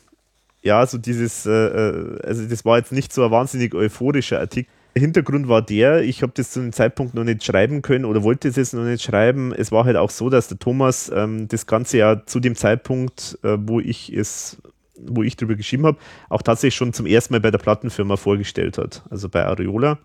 ja, 0.62 0.86
so 0.86 0.96
dieses, 0.98 1.44
äh, 1.46 1.50
äh 1.50 2.18
also 2.24 2.46
das 2.46 2.64
war 2.64 2.78
jetzt 2.78 2.92
nicht 2.92 3.12
so 3.12 3.24
ein 3.24 3.30
wahnsinnig 3.30 3.74
euphorischer 3.74 4.40
Artikel 4.40 4.70
Hintergrund 4.94 5.48
war 5.48 5.62
der, 5.62 6.02
ich 6.02 6.22
habe 6.22 6.32
das 6.34 6.50
zu 6.50 6.60
dem 6.60 6.72
Zeitpunkt 6.72 7.14
noch 7.14 7.24
nicht 7.24 7.44
schreiben 7.44 7.82
können 7.82 8.04
oder 8.04 8.22
wollte 8.22 8.48
es 8.48 8.56
jetzt 8.56 8.74
noch 8.74 8.84
nicht 8.84 9.02
schreiben. 9.02 9.52
Es 9.52 9.70
war 9.70 9.84
halt 9.84 9.96
auch 9.96 10.10
so, 10.10 10.30
dass 10.30 10.48
der 10.48 10.58
Thomas 10.58 11.10
ähm, 11.14 11.48
das 11.48 11.66
Ganze 11.66 11.98
ja 11.98 12.26
zu 12.26 12.40
dem 12.40 12.56
Zeitpunkt, 12.56 13.38
äh, 13.42 13.56
wo 13.58 13.80
ich 13.80 14.12
es, 14.12 14.58
wo 14.96 15.22
ich 15.22 15.36
drüber 15.36 15.54
geschrieben 15.54 15.86
habe, 15.86 15.98
auch 16.28 16.42
tatsächlich 16.42 16.74
schon 16.74 16.92
zum 16.92 17.06
ersten 17.06 17.34
Mal 17.34 17.40
bei 17.40 17.50
der 17.50 17.58
Plattenfirma 17.58 18.16
vorgestellt 18.16 18.78
hat, 18.78 19.02
also 19.10 19.28
bei 19.28 19.44
Areola. 19.44 19.98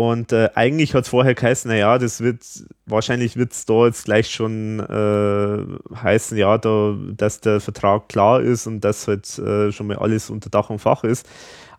Und 0.00 0.32
äh, 0.32 0.48
eigentlich 0.54 0.94
hat 0.94 1.04
es 1.04 1.10
vorher 1.10 1.34
geheißen, 1.34 1.70
naja, 1.70 1.98
das 1.98 2.22
wird, 2.22 2.42
wahrscheinlich 2.86 3.36
wird 3.36 3.52
es 3.52 3.66
da 3.66 3.84
jetzt 3.84 4.06
gleich 4.06 4.30
schon 4.30 4.80
äh, 4.80 5.94
heißen, 5.94 6.38
ja, 6.38 6.56
da, 6.56 6.96
dass 7.16 7.40
der 7.40 7.60
Vertrag 7.60 8.08
klar 8.08 8.40
ist 8.40 8.66
und 8.66 8.80
dass 8.80 9.06
halt 9.06 9.38
äh, 9.38 9.70
schon 9.72 9.88
mal 9.88 9.98
alles 9.98 10.30
unter 10.30 10.48
Dach 10.48 10.70
und 10.70 10.78
Fach 10.78 11.04
ist. 11.04 11.28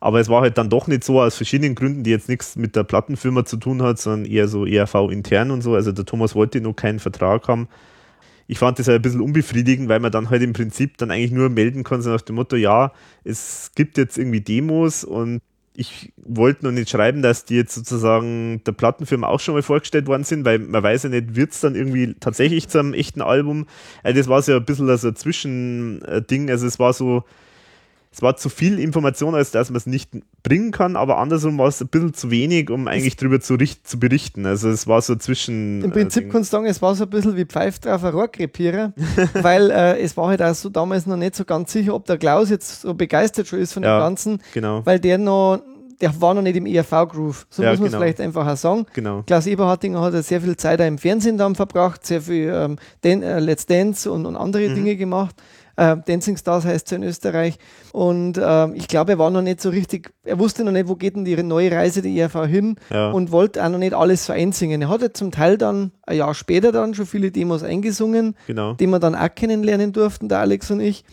Aber 0.01 0.19
es 0.19 0.29
war 0.29 0.41
halt 0.41 0.57
dann 0.57 0.69
doch 0.69 0.87
nicht 0.87 1.03
so 1.03 1.21
aus 1.21 1.37
verschiedenen 1.37 1.75
Gründen, 1.75 2.03
die 2.03 2.09
jetzt 2.09 2.27
nichts 2.27 2.55
mit 2.55 2.75
der 2.75 2.83
Plattenfirma 2.83 3.45
zu 3.45 3.57
tun 3.57 3.83
hat, 3.83 3.99
sondern 3.99 4.29
eher 4.29 4.47
so 4.47 4.65
ERV 4.65 4.95
intern 5.11 5.51
und 5.51 5.61
so. 5.61 5.75
Also 5.75 5.91
der 5.91 6.05
Thomas 6.05 6.33
wollte 6.33 6.59
noch 6.59 6.73
keinen 6.73 6.97
Vertrag 6.99 7.47
haben. 7.47 7.67
Ich 8.47 8.57
fand 8.57 8.79
das 8.79 8.87
halt 8.87 8.99
ein 8.99 9.01
bisschen 9.03 9.21
unbefriedigend, 9.21 9.89
weil 9.89 9.99
man 9.99 10.11
dann 10.11 10.31
halt 10.31 10.41
im 10.41 10.53
Prinzip 10.53 10.97
dann 10.97 11.11
eigentlich 11.11 11.31
nur 11.31 11.49
melden 11.49 11.83
kann, 11.83 12.01
so 12.01 12.09
nach 12.09 12.21
dem 12.21 12.35
Motto, 12.35 12.55
ja, 12.55 12.93
es 13.23 13.71
gibt 13.75 13.97
jetzt 13.99 14.17
irgendwie 14.17 14.41
Demos 14.41 15.03
und 15.03 15.39
ich 15.75 16.11
wollte 16.17 16.65
noch 16.65 16.71
nicht 16.71 16.89
schreiben, 16.89 17.21
dass 17.21 17.45
die 17.45 17.55
jetzt 17.55 17.75
sozusagen 17.75 18.61
der 18.65 18.73
Plattenfirma 18.73 19.27
auch 19.27 19.39
schon 19.39 19.53
mal 19.53 19.61
vorgestellt 19.61 20.07
worden 20.07 20.23
sind, 20.23 20.45
weil 20.45 20.59
man 20.59 20.83
weiß 20.83 21.03
ja 21.03 21.09
nicht, 21.09 21.35
wird 21.35 21.51
es 21.51 21.61
dann 21.61 21.75
irgendwie 21.75 22.15
tatsächlich 22.19 22.67
zu 22.67 22.79
einem 22.79 22.93
echten 22.93 23.21
Album. 23.21 23.67
Also 24.03 24.17
das 24.17 24.27
war 24.27 24.41
so 24.41 24.53
ein 24.53 24.65
bisschen 24.65 24.97
so 24.97 25.07
ein 25.07 25.15
Zwischending. 25.15 26.49
Also 26.49 26.65
es 26.65 26.77
war 26.77 26.91
so, 26.91 27.23
es 28.13 28.21
war 28.21 28.35
zu 28.35 28.49
viel 28.49 28.77
Information, 28.77 29.35
als 29.35 29.51
dass 29.51 29.69
man 29.69 29.77
es 29.77 29.85
nicht 29.85 30.11
bringen 30.43 30.71
kann, 30.71 30.97
aber 30.97 31.17
andersrum 31.17 31.57
war 31.57 31.67
es 31.67 31.79
ein 31.81 31.87
bisschen 31.87 32.13
zu 32.13 32.29
wenig, 32.29 32.69
um 32.69 32.87
eigentlich 32.89 33.15
darüber 33.15 33.39
zu, 33.39 33.57
zu 33.57 33.99
berichten. 33.99 34.45
Also 34.45 34.69
es 34.69 34.85
war 34.85 35.01
so 35.01 35.15
zwischen. 35.15 35.81
Im 35.81 35.91
Prinzip 35.91 36.25
äh, 36.25 36.29
kannst 36.29 36.51
du 36.51 36.57
sagen, 36.57 36.65
es 36.65 36.81
war 36.81 36.93
so 36.93 37.05
ein 37.05 37.09
bisschen 37.09 37.37
wie 37.37 37.45
Pfeif 37.45 37.79
drauf 37.79 38.03
ein 38.03 38.13
Rohrkrepierer, 38.13 38.91
weil 39.41 39.71
äh, 39.71 40.01
es 40.01 40.17
war 40.17 40.27
halt 40.27 40.41
auch 40.41 40.53
so 40.53 40.67
damals 40.67 41.05
noch 41.05 41.15
nicht 41.15 41.35
so 41.35 41.45
ganz 41.45 41.71
sicher, 41.71 41.95
ob 41.95 42.05
der 42.05 42.17
Klaus 42.17 42.49
jetzt 42.49 42.81
so 42.81 42.93
begeistert 42.93 43.47
schon 43.47 43.59
ist 43.59 43.71
von 43.71 43.83
ja, 43.83 43.97
dem 43.97 44.01
Ganzen, 44.01 44.41
genau. 44.53 44.85
weil 44.85 44.99
der 44.99 45.17
noch 45.17 45.61
der 46.01 46.19
war 46.19 46.33
noch 46.33 46.41
nicht 46.41 46.55
im 46.55 46.65
ERV-Groove. 46.65 47.45
So 47.49 47.63
ja, 47.63 47.69
muss 47.69 47.79
man 47.79 47.85
es 47.85 47.91
genau. 47.91 48.01
vielleicht 48.01 48.21
einfach 48.21 48.47
auch 48.47 48.57
sagen. 48.57 48.85
Genau. 48.93 49.23
Klaus 49.25 49.45
Eberhardinger 49.45 50.01
hat 50.01 50.13
ja 50.15 50.23
sehr 50.23 50.41
viel 50.41 50.57
Zeit 50.57 50.81
auch 50.81 50.85
im 50.85 50.97
Fernsehen 50.97 51.37
dann 51.37 51.55
verbracht, 51.55 52.05
sehr 52.05 52.21
viel 52.21 52.51
ähm, 52.53 52.77
Den, 53.03 53.21
äh, 53.21 53.39
Let's 53.39 53.67
Dance 53.67 54.11
und, 54.11 54.25
und 54.25 54.35
andere 54.35 54.67
mhm. 54.67 54.75
Dinge 54.75 54.95
gemacht. 54.95 55.35
Äh, 55.75 55.97
Dancing 56.05 56.37
Stars 56.37 56.65
heißt 56.65 56.87
es 56.87 56.91
in 56.91 57.03
Österreich. 57.03 57.57
Und 57.91 58.37
äh, 58.37 58.71
ich 58.73 58.87
glaube, 58.87 59.13
er 59.13 59.19
war 59.19 59.29
noch 59.29 59.41
nicht 59.41 59.61
so 59.61 59.69
richtig, 59.69 60.13
er 60.23 60.39
wusste 60.39 60.63
noch 60.63 60.71
nicht, 60.71 60.87
wo 60.87 60.95
geht 60.95 61.15
denn 61.15 61.25
die 61.25 61.41
neue 61.41 61.71
Reise 61.71 62.01
der 62.01 62.11
IRV 62.11 62.45
hin 62.45 62.75
ja. 62.89 63.11
und 63.11 63.31
wollte 63.31 63.63
auch 63.63 63.69
noch 63.69 63.79
nicht 63.79 63.93
alles 63.93 64.25
so 64.25 64.33
einsingen. 64.33 64.81
Er 64.81 64.89
hat 64.89 65.01
ja 65.01 65.13
zum 65.13 65.31
Teil 65.31 65.57
dann 65.57 65.91
ein 66.03 66.17
Jahr 66.17 66.33
später 66.33 66.71
dann 66.71 66.93
schon 66.93 67.05
viele 67.05 67.31
Demos 67.31 67.63
eingesungen, 67.63 68.35
genau. 68.47 68.73
die 68.73 68.87
wir 68.87 68.99
dann 68.99 69.15
auch 69.15 69.33
kennenlernen 69.33 69.93
durften, 69.93 70.29
der 70.29 70.39
Alex 70.39 70.71
und 70.71 70.79
ich. 70.79 71.03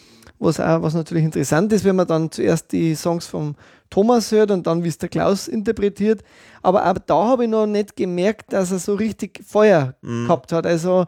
Was, 0.41 0.61
auch, 0.61 0.83
was 0.83 0.95
natürlich 0.95 1.25
interessant 1.25 1.73
ist, 1.73 1.85
wenn 1.85 1.97
man 1.97 2.07
dann 2.07 2.31
zuerst 2.31 2.71
die 2.71 2.95
Songs 2.95 3.27
vom 3.27 3.57
Thomas 3.91 4.31
hört 4.31 4.51
und 4.51 4.67
dann, 4.67 4.85
wie 4.85 4.89
es 4.89 4.99
der 4.99 5.09
Klaus 5.09 5.49
interpretiert. 5.49 6.23
Aber 6.63 6.89
auch 6.89 6.99
da 7.07 7.25
habe 7.29 7.45
ich 7.45 7.51
noch 7.51 7.67
nicht 7.67 7.97
gemerkt, 7.97 8.53
dass 8.53 8.71
er 8.71 8.79
so 8.79 8.95
richtig 8.95 9.41
Feuer 9.45 9.95
mm. 10.03 10.27
gehabt 10.27 10.53
hat. 10.53 10.67
Also 10.67 11.07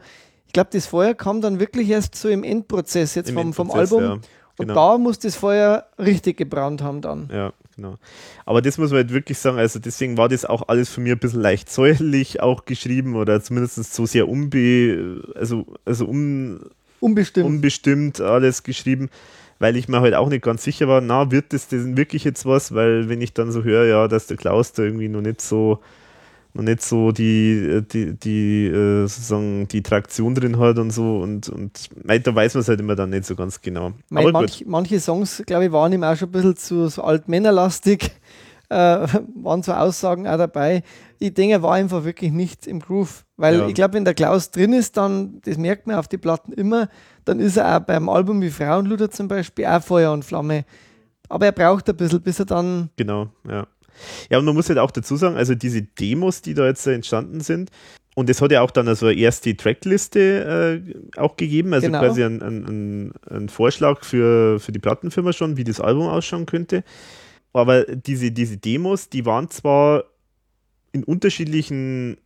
ich 0.50 0.52
glaube, 0.52 0.70
das 0.72 0.86
Feuer 0.86 1.14
kam 1.14 1.40
dann 1.40 1.60
wirklich 1.60 1.88
erst 1.88 2.16
so 2.16 2.28
im 2.28 2.42
Endprozess 2.42 3.14
jetzt 3.14 3.30
Im 3.30 3.36
vom, 3.36 3.52
vom 3.52 3.70
Album. 3.70 4.02
Ja. 4.02 4.12
Und 4.14 4.22
genau. 4.56 4.74
da 4.74 4.98
muss 4.98 5.20
das 5.20 5.36
Feuer 5.36 5.86
richtig 5.96 6.38
gebrannt 6.38 6.82
haben 6.82 7.00
dann. 7.02 7.30
Ja, 7.32 7.52
genau. 7.76 7.94
Aber 8.46 8.60
das 8.60 8.76
muss 8.76 8.90
man 8.90 8.96
halt 8.96 9.12
wirklich 9.12 9.38
sagen, 9.38 9.58
also 9.58 9.78
deswegen 9.78 10.16
war 10.18 10.28
das 10.28 10.44
auch 10.44 10.66
alles 10.66 10.88
von 10.88 11.04
mir 11.04 11.14
ein 11.14 11.20
bisschen 11.20 11.40
leicht 11.40 11.70
säuerlich 11.70 12.40
auch 12.40 12.64
geschrieben 12.64 13.14
oder 13.14 13.40
zumindest 13.40 13.94
so 13.94 14.06
sehr 14.06 14.28
unbe, 14.28 15.22
also, 15.36 15.66
also 15.84 16.04
un, 16.06 16.68
Unbestimmt. 16.98 17.46
unbestimmt 17.46 18.20
alles 18.20 18.64
geschrieben, 18.64 19.08
weil 19.60 19.76
ich 19.76 19.86
mir 19.86 20.00
halt 20.00 20.14
auch 20.14 20.30
nicht 20.30 20.42
ganz 20.42 20.64
sicher 20.64 20.88
war, 20.88 21.00
na, 21.00 21.30
wird 21.30 21.52
das 21.52 21.68
denn 21.68 21.96
wirklich 21.96 22.24
jetzt 22.24 22.44
was? 22.44 22.74
Weil 22.74 23.08
wenn 23.08 23.20
ich 23.20 23.34
dann 23.34 23.52
so 23.52 23.62
höre, 23.62 23.84
ja, 23.84 24.08
dass 24.08 24.26
der 24.26 24.36
Klaus 24.36 24.72
da 24.72 24.82
irgendwie 24.82 25.08
noch 25.08 25.20
nicht 25.20 25.42
so 25.42 25.78
noch 26.54 26.62
nicht 26.62 26.82
so 26.82 27.12
die, 27.12 27.82
die, 27.92 28.14
die 28.14 28.66
äh, 28.66 29.06
sozusagen 29.06 29.68
die 29.68 29.82
Traktion 29.82 30.34
drin 30.34 30.58
hat 30.58 30.78
und 30.78 30.90
so 30.90 31.18
und, 31.18 31.48
und 31.48 31.90
da 32.04 32.34
weiß 32.34 32.54
man 32.54 32.60
es 32.62 32.68
halt 32.68 32.80
immer 32.80 32.96
dann 32.96 33.10
nicht 33.10 33.24
so 33.24 33.36
ganz 33.36 33.60
genau. 33.60 33.92
Mei, 34.08 34.22
Aber 34.22 34.32
manch, 34.32 34.64
manche 34.66 34.98
Songs, 35.00 35.42
glaube 35.46 35.66
ich, 35.66 35.72
waren 35.72 35.92
ihm 35.92 36.02
auch 36.04 36.16
schon 36.16 36.28
ein 36.28 36.32
bisschen 36.32 36.56
zu 36.56 36.88
so 36.88 37.02
altmännerlastig. 37.02 38.10
Äh, 38.72 39.08
waren 39.34 39.64
so 39.64 39.72
Aussagen 39.72 40.28
auch 40.28 40.36
dabei. 40.38 40.84
Ich 41.18 41.34
denke, 41.34 41.54
er 41.54 41.62
war 41.64 41.72
einfach 41.74 42.04
wirklich 42.04 42.30
nicht 42.30 42.68
im 42.68 42.78
Groove. 42.78 43.24
Weil 43.36 43.58
Ja. 43.58 43.66
ich 43.66 43.74
glaube, 43.74 43.94
wenn 43.94 44.04
der 44.04 44.14
Klaus 44.14 44.52
drin 44.52 44.72
ist, 44.72 44.96
dann, 44.96 45.40
das 45.44 45.58
merkt 45.58 45.88
man 45.88 45.96
auf 45.96 46.06
die 46.06 46.18
Platten 46.18 46.52
immer, 46.52 46.88
dann 47.24 47.40
ist 47.40 47.56
er 47.56 47.76
auch 47.76 47.80
beim 47.80 48.08
Album 48.08 48.40
wie 48.40 48.50
Frauenluder 48.50 49.10
zum 49.10 49.26
Beispiel 49.26 49.66
auch 49.66 49.82
Feuer 49.82 50.12
und 50.12 50.24
Flamme. 50.24 50.64
Aber 51.28 51.46
er 51.46 51.52
braucht 51.52 51.88
ein 51.88 51.96
bisschen, 51.96 52.20
bis 52.22 52.38
er 52.38 52.44
dann. 52.44 52.90
Genau, 52.94 53.30
ja. 53.48 53.66
Ja, 54.30 54.38
und 54.38 54.44
man 54.44 54.54
muss 54.54 54.68
halt 54.68 54.78
auch 54.78 54.90
dazu 54.90 55.16
sagen, 55.16 55.36
also 55.36 55.54
diese 55.54 55.82
Demos, 55.82 56.42
die 56.42 56.54
da 56.54 56.66
jetzt 56.66 56.86
entstanden 56.86 57.40
sind, 57.40 57.70
und 58.16 58.28
es 58.28 58.42
hat 58.42 58.50
ja 58.50 58.60
auch 58.60 58.72
dann 58.72 58.88
also 58.88 59.08
erst 59.08 59.44
die 59.44 59.56
Trackliste 59.56 60.82
äh, 60.84 61.18
auch 61.18 61.36
gegeben, 61.36 61.72
also 61.72 61.86
Genau. 61.86 62.00
quasi 62.00 62.24
ein, 62.24 62.42
ein, 62.42 62.64
ein, 62.64 63.12
ein 63.30 63.48
Vorschlag 63.48 64.04
für, 64.04 64.58
für 64.58 64.72
die 64.72 64.80
Plattenfirma 64.80 65.32
schon, 65.32 65.56
wie 65.56 65.64
das 65.64 65.80
Album 65.80 66.08
ausschauen 66.08 66.44
könnte. 66.44 66.82
Aber 67.52 67.84
diese, 67.84 68.32
diese 68.32 68.58
Demos, 68.58 69.08
die 69.08 69.26
waren 69.26 69.48
zwar 69.48 70.04
in 70.92 71.04
unterschiedlichen 71.04 72.16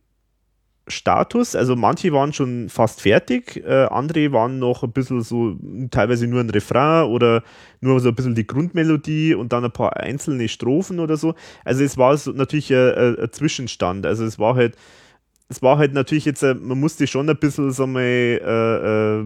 Status, 0.87 1.55
also 1.55 1.75
manche 1.75 2.13
waren 2.13 2.31
schon 2.31 2.69
fast 2.69 3.01
fertig, 3.01 3.63
äh, 3.65 3.85
andere 3.85 4.31
waren 4.31 4.59
noch 4.59 4.83
ein 4.83 4.91
bisschen 4.91 5.21
so, 5.21 5.57
teilweise 5.89 6.27
nur 6.27 6.41
ein 6.41 6.49
Refrain 6.49 7.09
oder 7.09 7.43
nur 7.81 7.99
so 7.99 8.09
ein 8.09 8.15
bisschen 8.15 8.35
die 8.35 8.45
Grundmelodie 8.45 9.33
und 9.33 9.51
dann 9.51 9.65
ein 9.65 9.71
paar 9.71 9.97
einzelne 9.97 10.47
Strophen 10.47 10.99
oder 10.99 11.17
so. 11.17 11.33
Also 11.63 11.83
es 11.83 11.97
war 11.97 12.15
so 12.17 12.31
natürlich 12.31 12.71
ein, 12.71 13.17
ein, 13.19 13.31
Zwischenstand. 13.31 14.05
Also 14.05 14.25
es 14.25 14.37
war 14.37 14.55
halt, 14.55 14.75
es 15.49 15.61
war 15.63 15.77
halt 15.79 15.93
natürlich 15.93 16.25
jetzt, 16.25 16.43
äh, 16.43 16.53
man 16.53 16.79
musste 16.79 17.07
schon 17.07 17.29
ein 17.29 17.37
bisschen 17.37 17.71
so 17.71 17.87
mal 17.87 18.01
äh, 18.01 19.19
äh, 19.21 19.25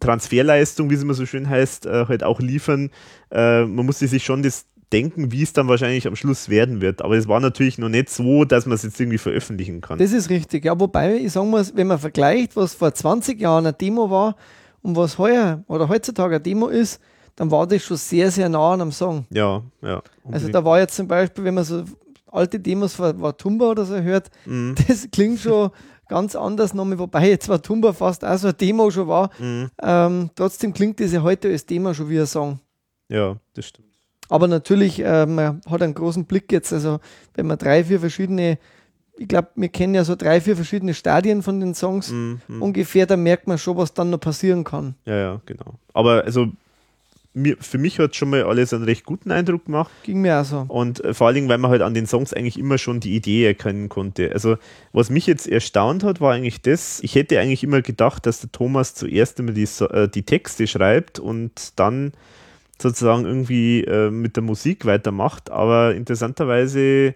Transferleistung, 0.00 0.90
wie 0.90 0.94
es 0.94 1.02
immer 1.02 1.14
so 1.14 1.26
schön 1.26 1.48
heißt, 1.48 1.86
äh, 1.86 2.06
halt 2.08 2.24
auch 2.24 2.40
liefern. 2.40 2.90
Man 3.30 3.74
musste 3.74 4.06
sich 4.06 4.24
schon 4.24 4.44
das 4.44 4.66
denken, 4.94 5.32
wie 5.32 5.42
es 5.42 5.52
dann 5.52 5.68
wahrscheinlich 5.68 6.06
am 6.06 6.16
Schluss 6.16 6.48
werden 6.48 6.80
wird. 6.80 7.02
Aber 7.02 7.16
es 7.16 7.26
war 7.28 7.40
natürlich 7.40 7.76
noch 7.78 7.88
nicht 7.88 8.08
so, 8.08 8.44
dass 8.44 8.64
man 8.64 8.76
es 8.76 8.82
jetzt 8.84 8.98
irgendwie 9.00 9.18
veröffentlichen 9.18 9.80
kann. 9.80 9.98
Das 9.98 10.12
ist 10.12 10.30
richtig. 10.30 10.64
Ja, 10.64 10.78
wobei, 10.78 11.16
ich 11.16 11.32
sagen 11.32 11.50
muss, 11.50 11.74
wenn 11.76 11.88
man 11.88 11.98
vergleicht, 11.98 12.56
was 12.56 12.74
vor 12.74 12.94
20 12.94 13.40
Jahren 13.40 13.66
eine 13.66 13.72
Demo 13.74 14.08
war 14.10 14.36
und 14.82 14.96
was 14.96 15.18
heuer 15.18 15.62
oder 15.66 15.88
heutzutage 15.88 16.36
eine 16.36 16.42
Demo 16.42 16.68
ist, 16.68 17.00
dann 17.36 17.50
war 17.50 17.66
das 17.66 17.82
schon 17.82 17.96
sehr, 17.96 18.30
sehr 18.30 18.48
nah 18.48 18.72
an 18.74 18.80
einem 18.80 18.92
Song. 18.92 19.26
ja, 19.30 19.60
ja. 19.82 19.96
Also 19.96 20.02
unbedingt. 20.22 20.54
da 20.54 20.64
war 20.64 20.78
jetzt 20.78 20.94
zum 20.94 21.08
Beispiel, 21.08 21.42
wenn 21.44 21.54
man 21.54 21.64
so 21.64 21.82
alte 22.30 22.60
Demos 22.60 22.94
von 22.94 23.20
Watumba 23.20 23.70
oder 23.70 23.84
so 23.84 23.96
hört, 24.00 24.30
Mhm. 24.46 24.74
das 24.88 25.08
klingt 25.10 25.40
schon 25.40 25.70
ganz 26.08 26.36
anders 26.36 26.74
nochmal, 26.74 26.98
wobei 26.98 27.30
jetzt 27.30 27.48
Watumba 27.48 27.92
fast 27.92 28.24
auch 28.24 28.36
so 28.38 28.48
eine 28.48 28.54
Demo 28.54 28.90
schon 28.90 29.08
war. 29.08 29.30
Mhm. 29.40 29.70
Ähm, 29.82 30.30
trotzdem 30.36 30.72
klingt 30.72 31.00
das 31.00 31.12
ja 31.12 31.22
heute 31.22 31.48
als 31.48 31.66
Demo 31.66 31.92
schon 31.94 32.08
wie 32.08 32.20
ein 32.20 32.26
Song. 32.26 32.60
Ja, 33.08 33.36
das 33.54 33.66
stimmt. 33.66 33.88
Aber 34.28 34.48
natürlich, 34.48 35.00
äh, 35.00 35.26
man 35.26 35.60
hat 35.68 35.82
einen 35.82 35.94
großen 35.94 36.24
Blick 36.24 36.50
jetzt, 36.50 36.72
also 36.72 37.00
wenn 37.34 37.46
man 37.46 37.58
drei, 37.58 37.84
vier 37.84 38.00
verschiedene, 38.00 38.58
ich 39.16 39.28
glaube, 39.28 39.48
wir 39.54 39.68
kennen 39.68 39.94
ja 39.94 40.04
so 40.04 40.16
drei, 40.16 40.40
vier 40.40 40.56
verschiedene 40.56 40.94
Stadien 40.94 41.42
von 41.42 41.60
den 41.60 41.74
Songs 41.74 42.10
Mhm. 42.10 42.40
mhm. 42.48 42.62
ungefähr, 42.62 43.06
da 43.06 43.16
merkt 43.16 43.46
man 43.46 43.58
schon, 43.58 43.76
was 43.76 43.94
dann 43.94 44.10
noch 44.10 44.20
passieren 44.20 44.64
kann. 44.64 44.94
Ja, 45.04 45.16
ja, 45.16 45.40
genau. 45.46 45.74
Aber 45.92 46.24
also 46.24 46.48
mir, 47.34 47.56
für 47.60 47.78
mich 47.78 47.98
hat 47.98 48.14
schon 48.14 48.30
mal 48.30 48.44
alles 48.44 48.72
einen 48.72 48.84
recht 48.84 49.04
guten 49.04 49.30
Eindruck 49.30 49.66
gemacht. 49.66 49.90
Ging 50.04 50.20
mir 50.20 50.40
auch 50.40 50.44
so. 50.44 50.64
Und 50.68 51.04
äh, 51.04 51.12
vor 51.12 51.26
allen 51.26 51.34
Dingen, 51.34 51.48
weil 51.48 51.58
man 51.58 51.70
halt 51.70 51.82
an 51.82 51.92
den 51.92 52.06
Songs 52.06 52.32
eigentlich 52.32 52.58
immer 52.58 52.78
schon 52.78 53.00
die 53.00 53.14
Idee 53.14 53.44
erkennen 53.44 53.88
konnte. 53.88 54.32
Also, 54.32 54.56
was 54.92 55.10
mich 55.10 55.26
jetzt 55.26 55.48
erstaunt 55.48 56.04
hat, 56.04 56.20
war 56.20 56.32
eigentlich 56.32 56.62
das, 56.62 57.00
ich 57.02 57.16
hätte 57.16 57.38
eigentlich 57.40 57.64
immer 57.64 57.82
gedacht, 57.82 58.26
dass 58.26 58.40
der 58.40 58.52
Thomas 58.52 58.94
zuerst 58.94 59.40
immer 59.40 59.52
die, 59.52 59.68
äh, 59.80 60.08
die 60.08 60.22
Texte 60.22 60.66
schreibt 60.66 61.18
und 61.18 61.72
dann 61.76 62.12
sozusagen 62.80 63.24
irgendwie 63.24 63.84
äh, 63.84 64.10
mit 64.10 64.36
der 64.36 64.42
Musik 64.42 64.86
weitermacht. 64.86 65.50
Aber 65.50 65.94
interessanterweise 65.94 67.14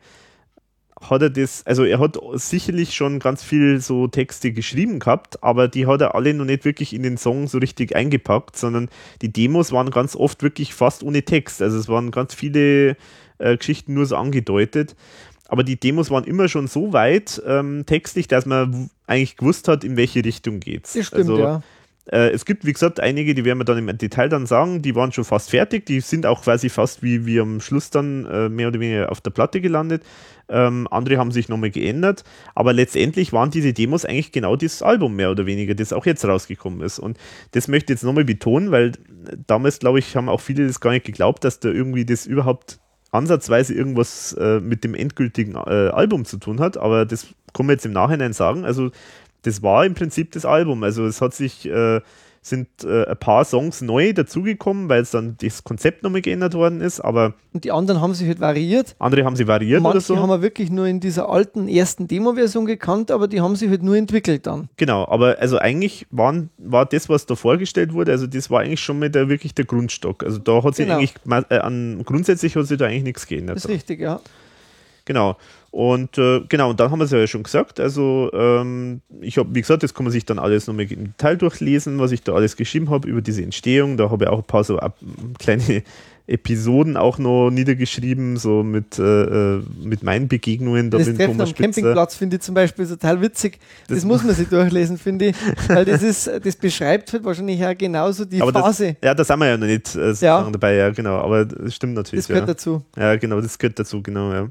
hat 1.01 1.23
er 1.23 1.31
das, 1.31 1.65
also 1.65 1.85
er 1.85 2.01
hat 2.01 2.19
sicherlich 2.35 2.95
schon 2.95 3.21
ganz 3.21 3.43
viel 3.43 3.81
so 3.81 4.09
Texte 4.09 4.53
geschrieben 4.53 4.99
gehabt, 4.99 5.43
aber 5.43 5.69
die 5.69 5.87
hat 5.87 6.01
er 6.01 6.15
alle 6.15 6.35
noch 6.35 6.45
nicht 6.45 6.65
wirklich 6.65 6.93
in 6.93 7.03
den 7.03 7.17
Song 7.17 7.47
so 7.47 7.59
richtig 7.59 7.95
eingepackt, 7.95 8.57
sondern 8.57 8.89
die 9.23 9.33
Demos 9.33 9.71
waren 9.71 9.91
ganz 9.91 10.17
oft 10.17 10.43
wirklich 10.43 10.75
fast 10.75 11.03
ohne 11.05 11.23
Text. 11.23 11.63
Also 11.63 11.79
es 11.79 11.89
waren 11.89 12.11
ganz 12.11 12.35
viele 12.35 12.97
äh, 13.39 13.57
Geschichten 13.57 13.95
nur 13.95 14.07
so 14.07 14.17
angedeutet. 14.17 14.97
Aber 15.49 15.65
die 15.65 15.81
Demos 15.81 16.11
waren 16.11 16.25
immer 16.25 16.49
schon 16.49 16.67
so 16.67 16.93
weit 16.93 17.41
ähm, 17.47 17.87
textlich, 17.87 18.29
dass 18.29 18.45
man 18.45 18.91
eigentlich 19.07 19.37
gewusst 19.37 19.67
hat, 19.69 19.83
in 19.83 19.97
welche 19.97 20.23
Richtung 20.25 20.61
geht's. 20.61 20.93
Das 20.93 21.07
stimmt, 21.07 21.31
also, 21.31 21.39
ja. 21.39 21.63
Äh, 22.11 22.31
es 22.31 22.45
gibt, 22.45 22.65
wie 22.65 22.73
gesagt, 22.73 23.01
einige, 23.01 23.35
die 23.35 23.45
werden 23.45 23.59
wir 23.59 23.65
dann 23.65 23.79
im 23.79 23.99
Detail 23.99 24.29
dann 24.29 24.47
sagen, 24.47 24.83
die 24.83 24.95
waren 24.95 25.13
schon 25.13 25.25
fast 25.25 25.51
fertig, 25.51 25.87
die 25.87 26.01
sind 26.01 26.27
auch 26.27 26.43
quasi 26.43 26.69
fast 26.69 27.03
wie, 27.03 27.27
wie 27.27 27.41
am 27.41 27.61
Schluss 27.61 27.91
dann 27.91 28.25
äh, 28.27 28.49
mehr 28.49 28.69
oder 28.69 28.81
weniger 28.81 29.13
auf 29.13 29.21
der 29.21 29.31
Platte 29.31 29.61
gelandet. 29.61 30.03
Ähm, 30.51 30.89
andere 30.91 31.19
haben 31.19 31.31
sich 31.31 31.51
nochmal 31.51 31.71
geändert, 31.71 32.25
aber 32.55 32.73
letztendlich 32.73 33.35
waren 33.35 33.51
diese 33.51 33.75
Demos 33.75 34.07
eigentlich 34.07 34.33
genau 34.33 34.57
dieses 34.57 34.83
Album 34.83 35.15
mehr 35.15 35.31
oder 35.31 35.45
weniger, 35.45 35.75
das 35.75 35.93
auch 35.93 36.07
jetzt 36.07 36.25
rausgekommen 36.25 36.81
ist. 36.81 36.99
Und 36.99 37.19
das 37.51 37.69
möchte 37.69 37.93
ich 37.93 37.99
jetzt 37.99 38.05
nochmal 38.05 38.25
betonen, 38.25 38.71
weil 38.71 38.93
damals, 39.47 39.79
glaube 39.79 39.99
ich, 39.99 40.17
haben 40.17 40.31
auch 40.31 40.41
viele 40.41 40.67
das 40.67 40.81
gar 40.81 40.93
nicht 40.93 41.05
geglaubt, 41.05 41.45
dass 41.45 41.61
da 41.61 41.69
irgendwie 41.69 42.07
das 42.07 42.25
überhaupt 42.25 42.81
ansatzweise 43.11 43.75
irgendwas 43.75 44.33
äh, 44.35 44.61
mit 44.61 44.85
dem 44.85 44.95
endgültigen 44.95 45.55
äh, 45.55 45.91
Album 45.91 46.25
zu 46.25 46.39
tun 46.39 46.61
hat, 46.61 46.77
aber 46.77 47.05
das 47.05 47.27
kann 47.55 47.67
man 47.67 47.75
jetzt 47.75 47.87
im 47.87 47.93
Nachhinein 47.93 48.33
sagen. 48.33 48.65
Also 48.65 48.91
das 49.43 49.63
war 49.63 49.85
im 49.87 49.95
Prinzip 49.95 50.33
das 50.33 50.45
Album. 50.45 50.83
Also 50.83 51.07
es 51.07 51.21
hat 51.21 51.35
sich, 51.35 51.67
äh, 51.69 52.01
sind 52.41 52.69
äh, 52.85 53.05
ein 53.05 53.17
paar 53.19 53.45
Songs 53.45 53.83
neu 53.83 54.13
dazugekommen, 54.13 54.89
weil 54.89 55.03
es 55.03 55.11
dann 55.11 55.37
das 55.41 55.65
Konzept 55.65 56.03
nochmal 56.03 56.23
geändert 56.23 56.55
worden 56.55 56.81
ist, 56.81 56.99
aber 57.01 57.35
Und 57.53 57.65
die 57.65 57.73
anderen 57.73 58.01
haben 58.01 58.15
sich 58.15 58.27
halt 58.29 58.41
variiert. 58.41 58.95
andere 59.01 59.25
haben 59.25 59.37
sie 59.37 59.47
variiert 59.47 59.81
oder 59.81 59.91
Manche 59.91 60.07
so. 60.07 60.17
haben 60.19 60.31
wir 60.31 60.41
wirklich 60.41 60.71
nur 60.71 60.87
in 60.87 60.99
dieser 61.01 61.29
alten 61.29 61.69
ersten 61.69 62.07
Demo-Version 62.07 62.65
gekannt, 62.65 63.11
aber 63.11 63.29
die 63.29 63.41
haben 63.41 63.55
sich 63.57 63.69
halt 63.69 63.83
nur 63.83 63.97
entwickelt 63.97 64.47
dann. 64.47 64.69
Genau, 64.77 65.07
aber 65.09 65.37
also 65.41 65.59
eigentlich 65.59 66.07
waren, 66.11 66.49
war 66.59 66.87
das, 66.87 67.09
was 67.09 67.27
da 67.27 67.35
vorgestellt 67.35 67.93
wurde, 67.93 68.13
also 68.13 68.27
das 68.27 68.49
war 68.51 68.61
eigentlich 68.61 68.81
schon 68.81 68.99
mal 69.01 69.11
der, 69.11 69.29
wirklich 69.29 69.55
der 69.55 69.67
Grundstock. 69.67 70.23
Also 70.25 70.39
da 70.39 70.63
hat 70.63 70.75
sich 70.77 70.87
Genau. 70.87 70.99
eigentlich, 70.99 71.15
äh, 71.51 71.59
an, 71.59 72.03
grundsätzlich 72.05 72.57
hat 72.57 72.67
sich 72.67 72.79
da 72.79 72.87
eigentlich 72.87 73.03
nichts 73.05 73.27
geändert. 73.27 73.57
Das 73.57 73.65
ist 73.67 73.71
richtig, 73.71 74.01
ja. 74.01 74.21
Genau. 75.05 75.37
Und 75.71 76.17
äh, 76.17 76.41
genau, 76.49 76.71
und 76.71 76.81
dann 76.81 76.91
haben 76.91 76.99
wir 76.99 77.05
es 77.05 77.11
ja 77.11 77.27
schon 77.27 77.43
gesagt. 77.43 77.79
Also, 77.79 78.31
ähm, 78.33 79.01
ich 79.21 79.37
habe, 79.37 79.55
wie 79.55 79.61
gesagt, 79.61 79.83
das 79.83 79.93
kann 79.95 80.05
man 80.05 80.13
sich 80.13 80.25
dann 80.25 80.39
alles 80.39 80.67
nochmal 80.67 80.91
im 80.91 81.05
Detail 81.09 81.37
durchlesen, 81.37 81.99
was 81.99 82.11
ich 82.13 82.23
da 82.23 82.33
alles 82.33 82.57
geschrieben 82.57 82.89
habe 82.91 83.07
über 83.09 83.21
diese 83.21 83.43
Entstehung. 83.43 83.97
Da 83.97 84.11
habe 84.11 84.25
ich 84.25 84.31
auch 84.31 84.39
ein 84.39 84.45
paar 84.45 84.65
so 84.65 84.79
ab, 84.79 84.97
kleine 85.39 85.83
Episoden 86.27 86.99
auch 86.99 87.17
noch 87.19 87.49
niedergeschrieben, 87.51 88.37
so 88.37 88.63
mit, 88.63 88.99
äh, 88.99 89.03
äh, 89.57 89.63
mit 89.83 90.03
meinen 90.03 90.29
Begegnungen 90.29 90.91
da 90.91 90.99
Das 90.99 91.07
Treffen 91.07 91.19
Thomas 91.33 91.41
am 91.41 91.47
Spitzer. 91.55 91.63
Campingplatz 91.63 92.15
finde 92.17 92.37
ich 92.37 92.43
zum 92.43 92.55
Beispiel 92.55 92.87
total 92.87 93.21
witzig. 93.23 93.59
Das, 93.89 93.99
Das- 93.99 94.05
muss 94.05 94.23
man 94.25 94.35
sich 94.35 94.49
durchlesen, 94.49 94.99
finde 94.99 95.27
ich. 95.29 95.37
Weil 95.69 95.87
das 95.87 96.03
ist, 96.03 96.31
das 96.45 96.57
beschreibt 96.57 97.13
halt 97.15 97.25
wahrscheinlich 97.25 97.65
auch 97.65 97.77
genauso 97.77 98.27
die 98.27 98.43
Aber 98.43 98.53
das, 98.53 98.63
Phase. 98.63 98.97
ja, 99.03 99.15
da 99.15 99.25
sind 99.25 99.39
wir 99.39 99.47
ja 99.49 99.57
noch 99.57 99.67
nicht 99.67 99.89
äh, 99.89 100.09
sozusagen 100.09 100.53
dabei, 100.53 100.75
ja, 100.75 100.91
genau. 100.91 101.17
Aber 101.17 101.47
das 101.47 101.75
stimmt 101.75 101.95
natürlich. 101.95 102.25
Das 102.25 102.29
gehört 102.29 102.47
ja. 102.49 102.55
dazu. 102.55 102.83
Ja, 102.97 103.17
genau, 103.17 103.41
das 103.41 103.59
gehört 103.59 103.79
dazu, 103.79 104.03
genau, 104.03 104.31
ja. 104.33 104.49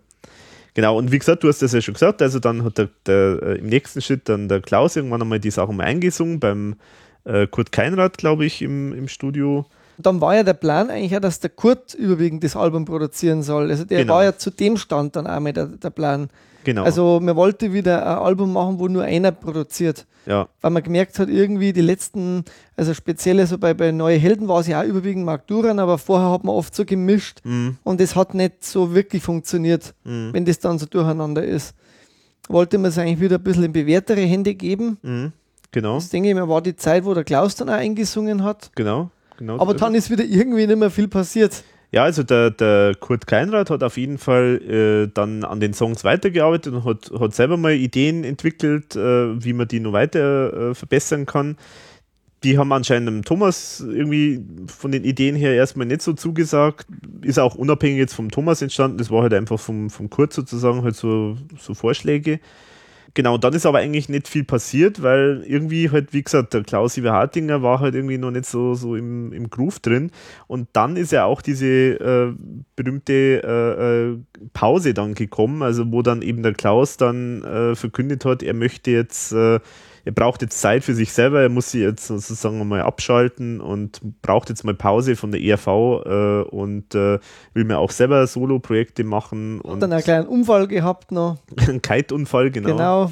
Genau, 0.77 0.95
und 0.95 1.11
wie 1.11 1.17
gesagt, 1.17 1.43
du 1.43 1.47
hast 1.47 1.63
das 1.63 1.73
ja 1.73 1.81
schon 1.81 1.95
gesagt, 1.95 2.21
also 2.21 2.37
dann 2.37 2.63
hat 2.63 2.77
der, 2.77 2.89
der 3.07 3.39
äh, 3.41 3.57
im 3.57 3.65
nächsten 3.65 3.99
Schritt 3.99 4.29
dann 4.29 4.47
der 4.47 4.61
Klaus 4.61 4.95
irgendwann 4.95 5.23
einmal 5.23 5.39
die 5.39 5.49
Sachen 5.49 5.75
mal 5.75 5.85
eingesungen 5.85 6.39
beim 6.39 6.75
äh, 7.23 7.47
Kurt 7.47 7.71
Keinrad, 7.71 8.19
glaube 8.19 8.45
ich, 8.45 8.61
im, 8.61 8.93
im 8.93 9.07
Studio. 9.07 9.65
Und 9.97 10.05
dann 10.05 10.21
war 10.21 10.35
ja 10.35 10.43
der 10.43 10.53
Plan 10.53 10.89
eigentlich 10.89 11.15
auch, 11.15 11.19
dass 11.21 11.39
der 11.39 11.49
Kurt 11.49 11.93
überwiegend 11.93 12.43
das 12.43 12.55
Album 12.55 12.85
produzieren 12.85 13.41
soll. 13.43 13.69
Also 13.71 13.83
der 13.83 14.01
Genau. 14.01 14.13
war 14.15 14.23
ja 14.23 14.37
zu 14.37 14.49
dem 14.51 14.77
Stand 14.77 15.15
dann 15.15 15.25
einmal 15.27 15.53
der, 15.53 15.65
der 15.67 15.89
Plan. 15.89 16.29
Genau. 16.63 16.83
Also 16.83 17.19
man 17.21 17.35
wollte 17.35 17.73
wieder 17.73 18.05
ein 18.05 18.17
Album 18.23 18.53
machen, 18.53 18.77
wo 18.79 18.87
nur 18.87 19.03
einer 19.03 19.31
produziert. 19.31 20.05
ja, 20.25 20.47
Weil 20.61 20.71
man 20.71 20.83
gemerkt 20.83 21.17
hat, 21.17 21.29
irgendwie 21.29 21.71
die 21.71 21.81
letzten, 21.81 22.43
also 22.75 22.93
speziell 22.93 23.45
so 23.47 23.57
bei, 23.57 23.73
bei 23.73 23.91
Neue 23.93 24.17
Helden 24.17 24.47
war 24.49 24.59
es 24.59 24.67
ja 24.67 24.81
auch 24.81 24.85
überwiegend 24.85 25.23
Mark 25.25 25.47
Duran, 25.47 25.79
aber 25.79 25.97
vorher 25.97 26.29
hat 26.29 26.43
man 26.43 26.53
oft 26.53 26.75
so 26.75 26.83
gemischt 26.83 27.39
mm, 27.45 27.69
und 27.83 28.01
es 28.01 28.15
hat 28.17 28.33
nicht 28.33 28.65
so 28.65 28.93
wirklich 28.93 29.23
funktioniert, 29.23 29.93
mm, 30.03 30.33
wenn 30.33 30.43
das 30.43 30.59
dann 30.59 30.77
so 30.77 30.85
durcheinander 30.85 31.43
ist. 31.45 31.73
Wollte 32.49 32.77
man 32.77 32.89
es 32.89 32.97
eigentlich 32.97 33.21
wieder 33.21 33.37
ein 33.37 33.43
bisschen 33.43 33.63
in 33.63 33.71
bewährtere 33.71 34.21
Hände 34.21 34.53
geben. 34.53 34.97
mm, 35.01 35.27
genau, 35.71 35.95
Das 35.95 36.09
denke 36.09 36.27
ich 36.29 36.35
mir 36.35 36.49
war 36.49 36.61
die 36.61 36.75
Zeit, 36.75 37.05
wo 37.05 37.13
der 37.13 37.23
Klaus 37.23 37.55
dann 37.55 37.69
auch 37.69 37.73
eingesungen 37.75 38.43
hat. 38.43 38.71
genau, 38.75 39.09
genau. 39.37 39.59
Aber 39.59 39.73
dann 39.73 39.95
ist 39.95 40.09
wieder 40.09 40.23
irgendwie 40.23 40.67
nicht 40.67 40.77
mehr 40.77 40.91
viel 40.91 41.07
passiert. 41.07 41.63
Ja, 41.91 42.03
also 42.03 42.21
der, 42.23 42.51
der 42.51 42.95
Kurt 42.99 43.27
Kleinrath 43.27 43.69
hat 43.69 43.81
auf 43.81 43.95
jeden 43.95 44.17
Fall 44.17 44.61
äh, 44.61 45.11
dann 45.13 45.45
an 45.45 45.61
den 45.61 45.73
Songs 45.73 46.03
weitergearbeitet 46.03 46.73
und 46.73 46.83
hat, 46.83 47.11
hat 47.17 47.33
selber 47.33 47.55
mal 47.55 47.73
Ideen 47.73 48.25
entwickelt, 48.25 48.95
äh, 48.97 49.43
wie 49.43 49.53
man 49.53 49.69
die 49.69 49.79
noch 49.79 49.93
weiter 49.93 50.71
äh, 50.71 50.75
verbessern 50.75 51.25
kann. 51.25 51.55
Die 52.43 52.57
haben 52.57 52.71
anscheinend 52.73 53.07
dem 53.07 53.23
Thomas 53.23 53.79
irgendwie 53.79 54.43
von 54.67 54.91
den 54.91 55.05
Ideen 55.05 55.35
her 55.35 55.53
erstmal 55.53 55.87
nicht 55.87 56.01
so 56.01 56.13
zugesagt. 56.13 56.87
Ist 57.21 57.39
auch 57.39 57.55
unabhängig 57.55 57.97
jetzt 57.97 58.13
vom 58.13 58.31
Thomas 58.31 58.61
entstanden. 58.61 58.97
Das 58.97 59.09
war 59.09 59.23
halt 59.23 59.33
einfach 59.33 59.59
vom, 59.59 59.89
vom 59.89 60.09
Kurt 60.09 60.33
sozusagen 60.33 60.83
halt 60.83 60.95
so, 60.95 61.37
so 61.57 61.73
Vorschläge. 61.73 62.39
Genau, 63.13 63.37
dann 63.37 63.53
ist 63.53 63.65
aber 63.65 63.79
eigentlich 63.79 64.09
nicht 64.09 64.27
viel 64.27 64.43
passiert, 64.43 65.01
weil 65.01 65.43
irgendwie 65.47 65.89
halt, 65.89 66.13
wie 66.13 66.21
gesagt, 66.23 66.53
der 66.53 66.63
Klaus-Iver 66.63 67.13
Hartinger 67.13 67.63
war 67.63 67.79
halt 67.79 67.95
irgendwie 67.95 68.17
noch 68.17 68.31
nicht 68.31 68.45
so, 68.45 68.75
so 68.75 68.95
im, 68.95 69.33
im 69.33 69.49
Groove 69.49 69.79
drin. 69.79 70.11
Und 70.47 70.67
dann 70.73 70.97
ist 70.97 71.11
ja 71.11 71.25
auch 71.25 71.41
diese 71.41 71.65
äh, 71.65 72.33
berühmte 72.75 73.13
äh, 73.43 74.11
äh, 74.11 74.17
Pause 74.53 74.93
dann 74.93 75.13
gekommen, 75.13 75.61
also 75.63 75.91
wo 75.91 76.01
dann 76.01 76.21
eben 76.21 76.43
der 76.43 76.53
Klaus 76.53 76.97
dann 76.97 77.43
äh, 77.43 77.75
verkündet 77.75 78.25
hat, 78.25 78.43
er 78.43 78.53
möchte 78.53 78.91
jetzt 78.91 79.31
äh, 79.31 79.59
er 80.07 80.13
braucht 80.13 80.41
jetzt 80.41 80.61
Zeit 80.61 80.85
für 80.85 80.95
sich 80.95 81.11
selber, 81.11 81.41
er 81.41 81.49
muss 81.49 81.69
sie 81.69 81.81
jetzt 81.81 82.07
sozusagen 82.07 82.65
mal 82.65 82.81
abschalten 82.81 83.59
und 83.59 83.99
braucht 84.21 84.47
jetzt 84.47 84.63
mal 84.63 84.73
Pause 84.73 85.17
von 85.17 85.33
der 85.33 85.41
ERV 85.41 85.67
äh, 85.67 86.41
und 86.43 86.95
äh, 86.95 87.19
will 87.53 87.65
mir 87.65 87.77
auch 87.77 87.91
selber 87.91 88.25
Solo-Projekte 88.25 89.03
machen. 89.03 89.59
Und 89.59 89.81
dann 89.81 89.91
einen 89.91 90.01
kleinen 90.01 90.27
Unfall 90.27 90.69
gehabt 90.69 91.11
noch. 91.11 91.39
Ein 91.57 91.81
Kite-Unfall, 91.81 92.51
genau. 92.51 92.69
Genau. 92.69 93.11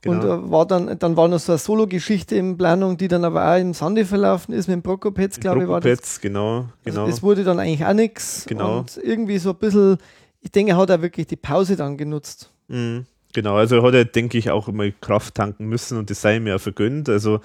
Genau. 0.00 0.14
Und 0.16 0.24
äh, 0.24 0.50
war 0.50 0.66
dann, 0.66 0.98
dann 0.98 1.16
war 1.16 1.28
noch 1.28 1.38
so 1.38 1.52
eine 1.52 1.58
Solo-Geschichte 1.58 2.34
in 2.34 2.58
Planung, 2.58 2.96
die 2.96 3.06
dann 3.06 3.24
aber 3.24 3.48
auch 3.48 3.60
im 3.60 3.72
Sande 3.72 4.04
verlaufen 4.04 4.52
ist 4.52 4.66
mit 4.66 4.74
dem 4.74 4.82
Prokopetz, 4.82 5.38
glaube 5.38 5.62
ich, 5.62 5.68
war 5.68 5.80
das. 5.80 6.20
genau, 6.20 6.66
genau. 6.82 7.02
Also 7.02 7.10
das 7.12 7.22
wurde 7.22 7.44
dann 7.44 7.60
eigentlich 7.60 7.84
auch 7.84 7.92
nichts. 7.92 8.46
Genau. 8.48 8.78
Und 8.78 8.98
irgendwie 9.00 9.38
so 9.38 9.50
ein 9.50 9.56
bisschen, 9.56 9.98
ich 10.40 10.50
denke, 10.50 10.72
er 10.72 10.78
hat 10.78 10.90
er 10.90 11.02
wirklich 11.02 11.28
die 11.28 11.36
Pause 11.36 11.76
dann 11.76 11.96
genutzt. 11.96 12.50
Mhm. 12.66 13.06
Genau, 13.32 13.56
also 13.56 13.82
hat 13.82 13.94
er, 13.94 14.04
denke 14.04 14.38
ich, 14.38 14.50
auch 14.50 14.68
immer 14.68 14.90
Kraft 15.00 15.34
tanken 15.36 15.66
müssen 15.66 15.98
und 15.98 16.10
das 16.10 16.20
sei 16.20 16.36
ihm 16.36 16.46
ja 16.46 16.58
vergönnt. 16.58 17.08
Also 17.08 17.40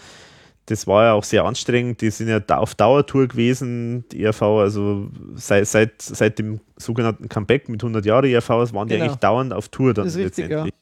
das 0.67 0.87
war 0.87 1.03
ja 1.05 1.13
auch 1.13 1.23
sehr 1.23 1.45
anstrengend. 1.45 2.01
Die 2.01 2.09
sind 2.09 2.27
ja 2.27 2.41
auf 2.57 2.73
Dauertour 2.73 3.27
gewesen, 3.27 4.03
die 4.11 4.23
ERV, 4.23 4.41
also 4.41 5.09
seit, 5.35 5.67
seit, 5.67 6.01
seit 6.01 6.39
dem 6.39 6.59
sogenannten 6.77 7.29
Comeback 7.29 7.69
mit 7.69 7.83
100 7.83 8.03
Jahre 8.05 8.29
ERV 8.29 8.49
waren 8.49 8.87
die 8.87 8.95
Genau. 8.95 9.05
eigentlich 9.05 9.19
dauernd 9.19 9.53
auf 9.53 9.69
Tour 9.69 9.93
dann 9.93 10.05
Das 10.05 10.15
ist 10.15 10.21
richtig, 10.25 10.49
letztendlich. 10.49 10.73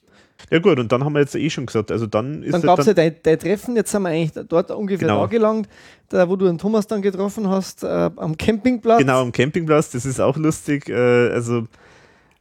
Ja. 0.50 0.58
gut, 0.60 0.78
und 0.78 0.90
dann 0.90 1.04
haben 1.04 1.12
wir 1.12 1.20
jetzt 1.20 1.34
eh 1.34 1.50
schon 1.50 1.66
gesagt, 1.66 1.92
also 1.92 2.06
dann 2.06 2.42
ist 2.42 2.54
Dann 2.54 2.62
gab 2.62 2.78
es 2.78 2.86
ja 2.86 2.94
dein, 2.94 3.16
dein 3.22 3.38
Treffen, 3.38 3.76
jetzt 3.76 3.90
sind 3.90 4.02
wir 4.02 4.08
eigentlich 4.08 4.46
dort 4.48 4.70
ungefähr 4.70 5.08
Genau. 5.08 5.24
angelangt, 5.24 5.68
da 6.08 6.28
wo 6.28 6.36
du 6.36 6.46
den 6.46 6.56
Thomas 6.56 6.86
dann 6.86 7.02
getroffen 7.02 7.48
hast, 7.50 7.84
äh, 7.84 8.10
am 8.16 8.38
Campingplatz. 8.38 9.00
Genau, 9.00 9.20
am 9.20 9.32
Campingplatz, 9.32 9.90
das 9.90 10.06
ist 10.06 10.18
auch 10.18 10.36
lustig. 10.38 10.88
Äh, 10.88 10.94
also, 10.94 11.66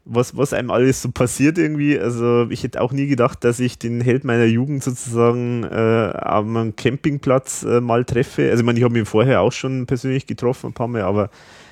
was, 0.05 0.35
was 0.35 0.53
einem 0.53 0.71
alles 0.71 1.01
so 1.01 1.11
passiert 1.11 1.57
irgendwie. 1.57 1.99
Also, 1.99 2.49
ich 2.49 2.63
hätte 2.63 2.81
auch 2.81 2.91
nie 2.91 3.07
gedacht, 3.07 3.43
dass 3.43 3.59
ich 3.59 3.79
den 3.79 4.01
Held 4.01 4.23
meiner 4.23 4.45
Jugend 4.45 4.83
sozusagen 4.83 5.63
äh, 5.63 6.13
am 6.17 6.75
Campingplatz 6.75 7.63
äh, 7.63 7.81
mal 7.81 8.05
treffe. 8.05 8.49
Also, 8.49 8.61
ich 8.61 8.65
meine, 8.65 8.79
ich 8.79 8.85
habe 8.85 8.97
ihn 8.97 9.05
vorher 9.05 9.41
auch 9.41 9.51
schon 9.51 9.85
persönlich 9.85 10.27
getroffen, 10.27 10.67
ein 10.67 10.73
paar 10.73 10.87
Mal, 10.87 11.01
aber 11.01 11.29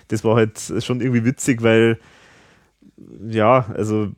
das 0.08 0.24
war 0.24 0.36
halt 0.36 0.60
schon 0.80 1.02
irgendwie 1.02 1.26
witzig, 1.26 1.62
weil 1.62 1.98
ja, 3.28 3.66
also 3.76 4.12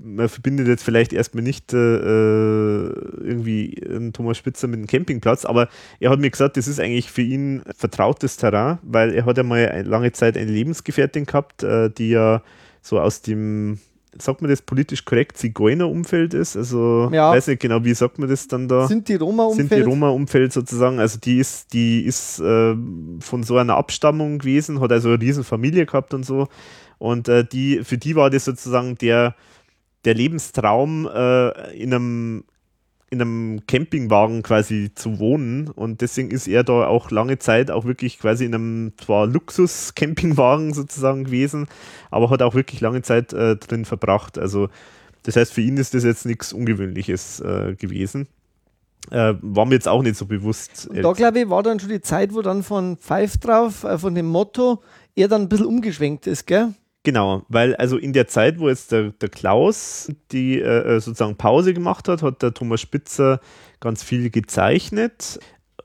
man 0.00 0.28
verbindet 0.28 0.68
jetzt 0.68 0.82
vielleicht 0.82 1.12
erstmal 1.12 1.42
nicht 1.42 1.72
äh, 1.72 1.76
irgendwie 1.76 3.80
einen 3.88 4.12
Thomas 4.12 4.38
Spitzer 4.38 4.68
mit 4.68 4.78
einem 4.78 4.86
Campingplatz, 4.86 5.44
aber 5.44 5.68
er 6.00 6.10
hat 6.10 6.20
mir 6.20 6.30
gesagt, 6.30 6.56
das 6.56 6.68
ist 6.68 6.80
eigentlich 6.80 7.10
für 7.10 7.22
ihn 7.22 7.62
vertrautes 7.76 8.36
Terrain, 8.36 8.78
weil 8.82 9.14
er 9.14 9.26
hat 9.26 9.36
ja 9.36 9.42
mal 9.42 9.82
lange 9.84 10.12
Zeit 10.12 10.36
eine 10.36 10.50
Lebensgefährtin 10.50 11.26
gehabt, 11.26 11.62
äh, 11.62 11.90
die 11.90 12.10
ja 12.10 12.42
so 12.86 13.00
aus 13.00 13.20
dem, 13.20 13.78
sagt 14.16 14.40
man 14.42 14.50
das 14.50 14.62
politisch 14.62 15.04
korrekt, 15.04 15.36
Zigeuner-Umfeld 15.38 16.34
ist. 16.34 16.56
Also 16.56 17.10
Ja. 17.12 17.32
weiß 17.32 17.48
nicht 17.48 17.60
genau, 17.60 17.84
wie 17.84 17.94
sagt 17.94 18.18
man 18.18 18.28
das 18.28 18.46
dann 18.46 18.68
da? 18.68 18.86
Sind 18.86 19.08
die 19.08 19.16
Roma-Umfeld? 19.16 19.68
sind 19.70 19.78
die 19.78 19.82
Roma-Umfeld 19.82 20.52
sozusagen, 20.52 21.00
also 21.00 21.18
die 21.18 21.38
ist, 21.38 21.72
die 21.72 22.04
ist 22.04 22.38
äh, 22.38 22.76
von 23.20 23.42
so 23.42 23.56
einer 23.56 23.76
Abstammung 23.76 24.38
gewesen, 24.38 24.80
hat 24.80 24.92
also 24.92 25.08
eine 25.08 25.20
riesen 25.20 25.42
Familie 25.44 25.84
gehabt 25.84 26.14
und 26.14 26.24
so. 26.24 26.46
Und 26.98 27.28
äh, 27.28 27.44
die, 27.44 27.82
für 27.82 27.98
die 27.98 28.14
war 28.14 28.30
das 28.30 28.44
sozusagen 28.44 28.96
der, 28.96 29.34
der 30.04 30.14
Lebenstraum, 30.14 31.08
äh, 31.12 31.76
in 31.76 31.92
einem 31.92 32.44
in 33.08 33.20
einem 33.20 33.66
Campingwagen 33.66 34.42
quasi 34.42 34.90
zu 34.94 35.18
wohnen 35.20 35.68
und 35.68 36.00
deswegen 36.00 36.30
ist 36.30 36.48
er 36.48 36.64
da 36.64 36.86
auch 36.86 37.10
lange 37.10 37.38
Zeit 37.38 37.70
auch 37.70 37.84
wirklich 37.84 38.18
quasi 38.18 38.44
in 38.44 38.54
einem 38.54 38.92
zwar 38.96 39.26
Luxus-Campingwagen 39.26 40.74
sozusagen 40.74 41.24
gewesen, 41.24 41.68
aber 42.10 42.30
hat 42.30 42.42
auch 42.42 42.54
wirklich 42.54 42.80
lange 42.80 43.02
Zeit 43.02 43.32
äh, 43.32 43.56
drin 43.56 43.84
verbracht. 43.84 44.38
Also 44.38 44.68
das 45.22 45.36
heißt, 45.36 45.52
für 45.52 45.60
ihn 45.60 45.76
ist 45.76 45.94
das 45.94 46.04
jetzt 46.04 46.26
nichts 46.26 46.52
Ungewöhnliches 46.52 47.40
äh, 47.40 47.74
gewesen. 47.76 48.26
Äh, 49.10 49.34
war 49.40 49.66
mir 49.66 49.74
jetzt 49.74 49.88
auch 49.88 50.02
nicht 50.02 50.16
so 50.16 50.26
bewusst. 50.26 50.88
Und 50.88 51.02
da 51.02 51.12
glaube 51.12 51.40
ich, 51.40 51.48
war 51.48 51.62
dann 51.62 51.78
schon 51.78 51.90
die 51.90 52.00
Zeit, 52.00 52.34
wo 52.34 52.42
dann 52.42 52.64
von 52.64 52.96
Pfeif 52.96 53.38
drauf, 53.38 53.84
äh, 53.84 53.98
von 53.98 54.16
dem 54.16 54.26
Motto, 54.26 54.82
er 55.14 55.28
dann 55.28 55.42
ein 55.42 55.48
bisschen 55.48 55.66
umgeschwenkt 55.66 56.26
ist, 56.26 56.46
gell? 56.46 56.74
Genau, 57.06 57.44
weil 57.48 57.76
also 57.76 57.98
in 57.98 58.12
der 58.12 58.26
Zeit, 58.26 58.58
wo 58.58 58.68
jetzt 58.68 58.90
der, 58.90 59.12
der 59.12 59.28
Klaus 59.28 60.10
die 60.32 60.60
äh, 60.60 60.98
sozusagen 60.98 61.36
Pause 61.36 61.72
gemacht 61.72 62.08
hat, 62.08 62.20
hat 62.20 62.42
der 62.42 62.52
Thomas 62.52 62.80
Spitzer 62.80 63.40
ganz 63.78 64.02
viel 64.02 64.28
gezeichnet. 64.28 65.38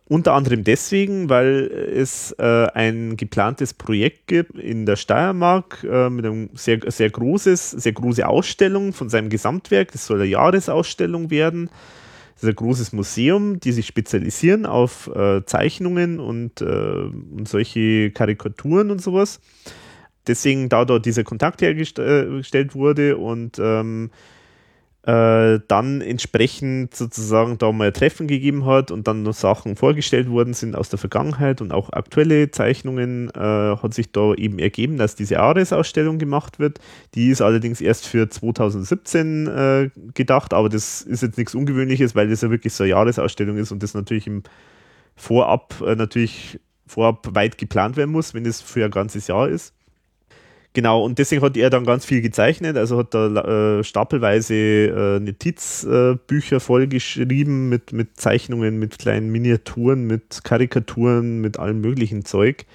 Unter 0.05 0.33
anderem 0.33 0.63
deswegen, 0.63 1.29
weil 1.29 1.71
es 1.95 2.31
äh, 2.39 2.65
ein 2.73 3.17
geplantes 3.17 3.75
Projekt 3.75 4.25
gibt 4.25 4.57
in 4.57 4.87
der 4.87 4.95
Steiermark 4.95 5.83
äh, 5.87 6.09
mit 6.09 6.25
einem 6.25 6.49
sehr, 6.55 6.79
sehr 6.87 7.11
großes, 7.11 7.69
sehr 7.69 7.93
große 7.93 8.27
Ausstellung 8.27 8.91
von 8.91 9.07
seinem 9.07 9.29
Gesamtwerk. 9.29 9.91
Das 9.91 10.07
soll 10.07 10.21
eine 10.21 10.27
Jahresausstellung 10.27 11.29
werden. 11.29 11.69
Das 12.33 12.45
ist 12.45 12.49
ein 12.49 12.55
großes 12.55 12.93
Museum, 12.93 13.59
die 13.59 13.73
sich 13.73 13.85
spezialisieren 13.85 14.65
auf 14.65 15.05
äh, 15.13 15.45
Zeichnungen 15.45 16.19
und, 16.19 16.61
äh, 16.61 16.65
und 16.65 17.47
solche 17.47 18.09
Karikaturen 18.09 18.89
und 18.89 19.03
sowas 19.03 19.39
deswegen, 20.27 20.69
da 20.69 20.85
dort 20.85 21.05
dieser 21.05 21.23
Kontakt 21.23 21.61
hergestellt 21.61 22.75
wurde 22.75 23.17
und 23.17 23.59
ähm, 23.59 24.11
äh, 25.03 25.59
dann 25.67 26.01
entsprechend 26.01 26.93
sozusagen 26.95 27.57
da 27.57 27.71
mal 27.71 27.91
Treffen 27.91 28.27
gegeben 28.27 28.67
hat 28.67 28.91
und 28.91 29.07
dann 29.07 29.23
noch 29.23 29.33
Sachen 29.33 29.75
vorgestellt 29.75 30.29
worden 30.29 30.53
sind 30.53 30.75
aus 30.75 30.89
der 30.89 30.99
Vergangenheit 30.99 31.59
und 31.59 31.71
auch 31.71 31.91
aktuelle 31.91 32.51
Zeichnungen, 32.51 33.31
äh, 33.31 33.39
hat 33.39 33.95
sich 33.95 34.11
da 34.11 34.35
eben 34.35 34.59
ergeben, 34.59 34.97
dass 34.97 35.15
diese 35.15 35.39
Ares-Ausstellung 35.39 36.19
gemacht 36.19 36.59
wird. 36.59 36.79
Die 37.15 37.29
ist 37.29 37.41
allerdings 37.41 37.81
erst 37.81 38.07
für 38.07 38.29
2017 38.29 39.47
äh, 39.47 39.89
gedacht, 40.13 40.53
aber 40.53 40.69
das 40.69 41.01
ist 41.01 41.23
jetzt 41.23 41.37
nichts 41.39 41.55
Ungewöhnliches, 41.55 42.13
weil 42.13 42.29
das 42.29 42.41
ja 42.41 42.51
wirklich 42.51 42.73
so 42.73 42.83
eine 42.83 42.91
Jahresausstellung 42.91 43.57
ist 43.57 43.71
und 43.71 43.81
das 43.81 43.95
natürlich 43.95 44.27
im 44.27 44.43
Vorab 45.15 45.81
äh, 45.85 45.95
natürlich 45.95 46.59
vorab 46.85 47.27
weit 47.33 47.57
geplant 47.57 47.95
werden 47.95 48.11
muss, 48.11 48.33
wenn 48.33 48.45
es 48.45 48.61
für 48.61 48.85
ein 48.85 48.91
ganzes 48.91 49.27
Jahr 49.27 49.49
ist. 49.49 49.73
Genau, 50.73 51.03
und 51.03 51.19
deswegen 51.19 51.41
hat 51.41 51.57
er 51.57 51.69
dann 51.69 51.83
ganz 51.83 52.05
viel 52.05 52.21
gezeichnet, 52.21 52.77
also 52.77 52.99
hat 52.99 53.13
da 53.13 53.79
äh, 53.79 53.83
stapelweise 53.83 54.55
äh, 54.55 55.19
Notizbücher 55.19 56.61
vollgeschrieben 56.61 57.67
mit, 57.67 57.91
mit 57.91 58.17
Zeichnungen, 58.17 58.79
mit 58.79 58.97
kleinen 58.97 59.31
Miniaturen, 59.31 60.05
mit 60.05 60.45
Karikaturen, 60.45 61.41
mit 61.41 61.59
allem 61.59 61.81
möglichen 61.81 62.23
Zeug. 62.23 62.65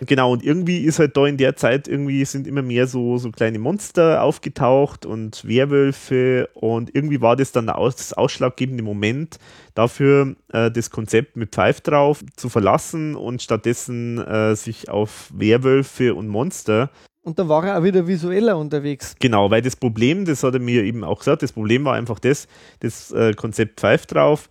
Genau, 0.00 0.32
und 0.32 0.44
irgendwie 0.44 0.78
ist 0.80 0.98
halt 0.98 1.16
da 1.16 1.26
in 1.26 1.38
der 1.38 1.56
Zeit 1.56 1.88
irgendwie 1.88 2.24
sind 2.26 2.46
immer 2.46 2.60
mehr 2.60 2.86
so, 2.86 3.16
so 3.16 3.30
kleine 3.30 3.58
Monster 3.58 4.22
aufgetaucht 4.22 5.06
und 5.06 5.46
Werwölfe 5.46 6.50
und 6.54 6.94
irgendwie 6.94 7.22
war 7.22 7.34
das 7.34 7.52
dann 7.52 7.70
aus, 7.70 7.96
das 7.96 8.12
ausschlaggebende 8.12 8.82
Moment 8.82 9.38
dafür, 9.74 10.36
äh, 10.52 10.70
das 10.70 10.90
Konzept 10.90 11.36
mit 11.36 11.54
Pfeif 11.54 11.80
drauf 11.80 12.22
zu 12.36 12.50
verlassen 12.50 13.14
und 13.14 13.42
stattdessen 13.42 14.18
äh, 14.18 14.54
sich 14.54 14.90
auf 14.90 15.30
Werwölfe 15.34 16.14
und 16.14 16.28
Monster 16.28 16.90
Und 17.26 17.40
da 17.40 17.48
war 17.48 17.66
er 17.66 17.76
auch 17.76 17.82
wieder 17.82 18.06
visueller 18.06 18.56
unterwegs. 18.56 19.16
Genau, 19.18 19.50
weil 19.50 19.60
das 19.60 19.74
Problem, 19.74 20.24
das 20.26 20.44
hat 20.44 20.54
er 20.54 20.60
mir 20.60 20.84
eben 20.84 21.02
auch 21.02 21.18
gesagt, 21.18 21.42
das 21.42 21.50
Problem 21.50 21.84
war 21.84 21.94
einfach 21.94 22.20
das, 22.20 22.46
das 22.78 23.10
äh, 23.10 23.32
Konzept 23.34 23.80
Pfeif 23.80 24.06
drauf, 24.06 24.48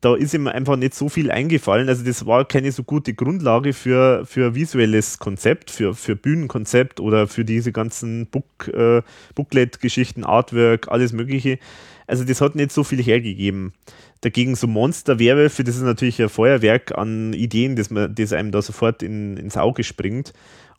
da 0.00 0.14
ist 0.14 0.32
ihm 0.32 0.48
einfach 0.48 0.76
nicht 0.76 0.94
so 0.94 1.10
viel 1.10 1.30
eingefallen. 1.30 1.90
Also 1.90 2.02
das 2.02 2.24
war 2.24 2.46
keine 2.46 2.72
so 2.72 2.82
gute 2.82 3.12
Grundlage 3.12 3.74
für, 3.74 4.24
für 4.24 4.54
visuelles 4.54 5.18
Konzept, 5.18 5.70
für, 5.70 5.92
für 5.92 6.16
Bühnenkonzept 6.16 6.98
oder 6.98 7.28
für 7.28 7.44
diese 7.44 7.72
ganzen 7.72 8.26
Book, 8.26 8.68
äh, 8.68 9.02
Booklet-Geschichten, 9.34 10.24
Artwork, 10.24 10.88
alles 10.88 11.12
mögliche. 11.12 11.58
Also 12.06 12.24
das 12.24 12.40
hat 12.40 12.54
nicht 12.54 12.72
so 12.72 12.84
viel 12.84 13.02
hergegeben. 13.02 13.74
Dagegen 14.22 14.54
so 14.54 14.66
Monster, 14.66 15.18
Werwölfe, 15.18 15.62
das 15.62 15.76
ist 15.76 15.82
natürlich 15.82 16.22
ein 16.22 16.30
Feuerwerk 16.30 16.96
an 16.96 17.34
Ideen, 17.34 17.76
das, 17.76 17.90
man, 17.90 18.14
das 18.14 18.32
einem 18.32 18.50
da 18.50 18.62
sofort 18.62 19.02
in, 19.02 19.36
ins 19.36 19.58
Auge 19.58 19.84
springt. 19.84 20.32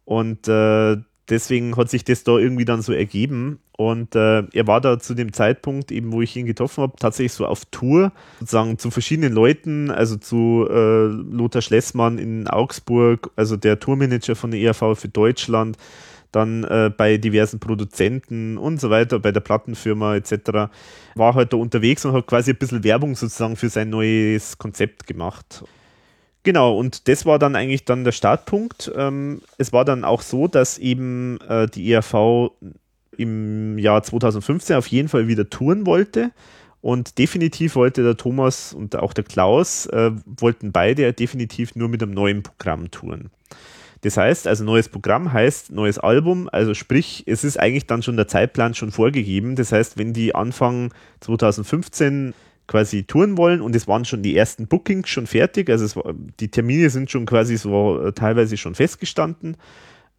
Und 0.05 0.47
äh, 0.47 0.97
deswegen 1.29 1.75
hat 1.77 1.89
sich 1.89 2.03
das 2.03 2.23
da 2.23 2.37
irgendwie 2.37 2.65
dann 2.65 2.81
so 2.81 2.93
ergeben. 2.93 3.59
Und 3.75 4.15
äh, 4.15 4.43
er 4.53 4.67
war 4.67 4.81
da 4.81 4.99
zu 4.99 5.15
dem 5.15 5.33
Zeitpunkt, 5.33 5.91
eben 5.91 6.11
wo 6.11 6.21
ich 6.21 6.35
ihn 6.35 6.45
getroffen 6.45 6.83
habe, 6.83 6.93
tatsächlich 6.99 7.33
so 7.33 7.47
auf 7.47 7.65
Tour, 7.65 8.11
sozusagen 8.39 8.77
zu 8.77 8.91
verschiedenen 8.91 9.33
Leuten, 9.33 9.89
also 9.89 10.15
zu 10.15 10.67
äh, 10.69 11.05
Lothar 11.05 11.61
Schlessmann 11.61 12.19
in 12.19 12.47
Augsburg, 12.47 13.31
also 13.35 13.57
der 13.57 13.79
Tourmanager 13.79 14.35
von 14.35 14.51
der 14.51 14.59
ERV 14.59 14.99
für 14.99 15.09
Deutschland, 15.09 15.77
dann 16.31 16.63
äh, 16.65 16.91
bei 16.95 17.17
diversen 17.17 17.59
Produzenten 17.59 18.57
und 18.57 18.79
so 18.79 18.89
weiter, 18.89 19.19
bei 19.19 19.31
der 19.31 19.39
Plattenfirma 19.39 20.15
etc. 20.15 20.71
War 21.15 21.35
halt 21.35 21.53
da 21.53 21.57
unterwegs 21.57 22.05
und 22.05 22.13
hat 22.13 22.27
quasi 22.27 22.51
ein 22.51 22.57
bisschen 22.57 22.83
Werbung 22.83 23.15
sozusagen 23.15 23.55
für 23.55 23.69
sein 23.69 23.89
neues 23.89 24.57
Konzept 24.57 25.07
gemacht. 25.07 25.63
Genau, 26.43 26.77
und 26.77 27.07
das 27.07 27.25
war 27.25 27.39
dann 27.39 27.55
eigentlich 27.55 27.85
dann 27.85 28.03
der 28.03 28.11
Startpunkt. 28.11 28.91
Ähm, 28.95 29.41
es 29.57 29.71
war 29.71 29.85
dann 29.85 30.03
auch 30.03 30.21
so, 30.21 30.47
dass 30.47 30.77
eben 30.77 31.39
äh, 31.47 31.67
die 31.67 31.91
ERV 31.91 32.51
im 33.17 33.77
Jahr 33.77 34.03
2015 34.03 34.75
auf 34.75 34.87
jeden 34.87 35.07
Fall 35.07 35.27
wieder 35.27 35.49
touren 35.49 35.85
wollte. 35.85 36.31
Und 36.81 37.17
definitiv 37.17 37.75
wollte 37.75 38.03
der 38.03 38.17
Thomas 38.17 38.73
und 38.73 38.97
auch 38.97 39.13
der 39.13 39.23
Klaus, 39.23 39.85
äh, 39.85 40.11
wollten 40.25 40.73
beide 40.73 41.13
definitiv 41.13 41.75
nur 41.75 41.87
mit 41.87 42.03
einem 42.03 42.13
neuen 42.13 42.43
Programm 42.43 42.91
touren. 42.91 43.29
Das 44.01 44.17
heißt, 44.17 44.47
also 44.47 44.65
neues 44.65 44.89
Programm 44.89 45.31
heißt 45.31 45.71
neues 45.71 45.97
Album, 45.97 46.49
also 46.51 46.73
sprich, 46.73 47.23
es 47.25 47.45
ist 47.45 47.57
eigentlich 47.57 47.87
dann 47.87 48.03
schon 48.03 48.17
der 48.17 48.27
Zeitplan 48.27 48.73
schon 48.73 48.91
vorgegeben. 48.91 49.55
Das 49.55 49.71
heißt, 49.71 49.97
wenn 49.97 50.11
die 50.11 50.35
Anfang 50.35 50.93
2015 51.21 52.33
quasi 52.73 53.03
touren 53.03 53.37
wollen 53.37 53.61
und 53.61 53.75
es 53.75 53.87
waren 53.87 54.03
schon 54.03 54.23
die 54.23 54.35
ersten 54.35 54.65
Bookings 54.65 55.07
schon 55.07 55.27
fertig, 55.27 55.69
also 55.69 55.95
war, 55.95 56.15
die 56.39 56.47
Termine 56.47 56.89
sind 56.89 57.11
schon 57.11 57.27
quasi 57.27 57.55
so 57.55 58.01
äh, 58.01 58.13
teilweise 58.13 58.57
schon 58.57 58.73
festgestanden. 58.73 59.57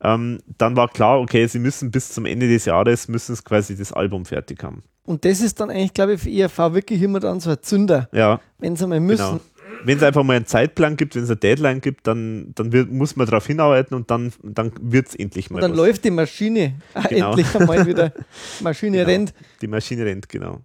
Ähm, 0.01 0.39
dann 0.57 0.77
war 0.77 0.87
klar, 0.87 1.19
okay, 1.19 1.45
sie 1.49 1.59
müssen 1.59 1.91
bis 1.91 2.11
zum 2.11 2.27
Ende 2.27 2.47
des 2.47 2.67
Jahres 2.67 3.09
müssen 3.09 3.33
es 3.33 3.43
quasi 3.43 3.77
das 3.77 3.93
Album 3.93 4.25
fertig 4.25 4.63
haben. 4.63 4.85
Und 5.05 5.25
das 5.25 5.41
ist 5.41 5.59
dann 5.59 5.69
eigentlich, 5.69 5.95
glaube 5.95 6.15
ich, 6.15 6.21
für 6.21 6.31
IRV 6.31 6.59
wirklich 6.75 7.03
immer 7.03 7.19
dann 7.19 7.41
so 7.41 7.51
ein 7.51 7.57
Zünder. 7.61 8.09
Ja. 8.13 8.41
Wenn 8.59 8.77
sie 8.77 8.87
mal 8.87 9.01
müssen. 9.01 9.25
Genau. 9.25 9.41
Wenn 9.83 9.97
es 9.97 10.05
einfach 10.05 10.23
mal 10.23 10.37
einen 10.37 10.47
Zeitplan 10.47 10.97
gibt, 10.97 11.17
wenn 11.17 11.25
es 11.25 11.31
eine 11.31 11.39
Deadline 11.39 11.81
gibt, 11.81 12.07
dann, 12.07 12.53
dann 12.55 12.71
wird, 12.71 12.93
muss 12.93 13.17
man 13.17 13.27
darauf 13.27 13.49
hinarbeiten 13.49 13.97
und 13.97 14.13
dann, 14.13 14.33
dann 14.45 14.71
wird 14.81 15.09
es 15.09 15.17
endlich 15.17 15.51
mal. 15.51 15.57
Und 15.57 15.63
dann 15.63 15.73
was. 15.73 15.79
läuft 15.79 16.05
die 16.05 16.13
Maschine 16.13 16.75
genau. 17.09 17.31
endlich 17.31 17.53
einmal 17.57 17.85
wieder. 17.85 18.13
Maschine 18.61 18.99
genau. 18.99 19.11
rennt. 19.11 19.35
Die 19.61 19.67
Maschine 19.67 20.05
rennt, 20.05 20.29
genau. 20.29 20.61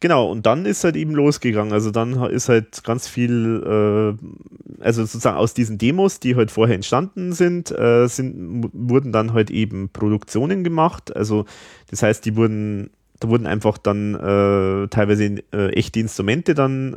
Genau, 0.00 0.30
und 0.30 0.46
dann 0.46 0.64
ist 0.64 0.84
halt 0.84 0.94
eben 0.94 1.12
losgegangen. 1.12 1.72
Also 1.72 1.90
dann 1.90 2.14
ist 2.30 2.48
halt 2.48 2.84
ganz 2.84 3.08
viel, 3.08 3.62
äh, 3.64 4.82
also 4.82 5.02
sozusagen 5.02 5.36
aus 5.36 5.54
diesen 5.54 5.76
Demos, 5.76 6.20
die 6.20 6.36
halt 6.36 6.52
vorher 6.52 6.76
entstanden 6.76 7.32
sind, 7.32 7.72
äh, 7.72 8.06
sind, 8.06 8.70
wurden 8.72 9.10
dann 9.12 9.32
halt 9.32 9.50
eben 9.50 9.88
Produktionen 9.88 10.62
gemacht. 10.62 11.14
Also 11.16 11.46
das 11.90 12.02
heißt, 12.04 12.24
die 12.24 12.36
wurden, 12.36 12.90
da 13.18 13.28
wurden 13.28 13.48
einfach 13.48 13.76
dann 13.76 14.14
äh, 14.14 14.86
teilweise 14.86 15.42
äh, 15.52 15.72
echte 15.72 15.98
Instrumente 15.98 16.54
dann 16.54 16.94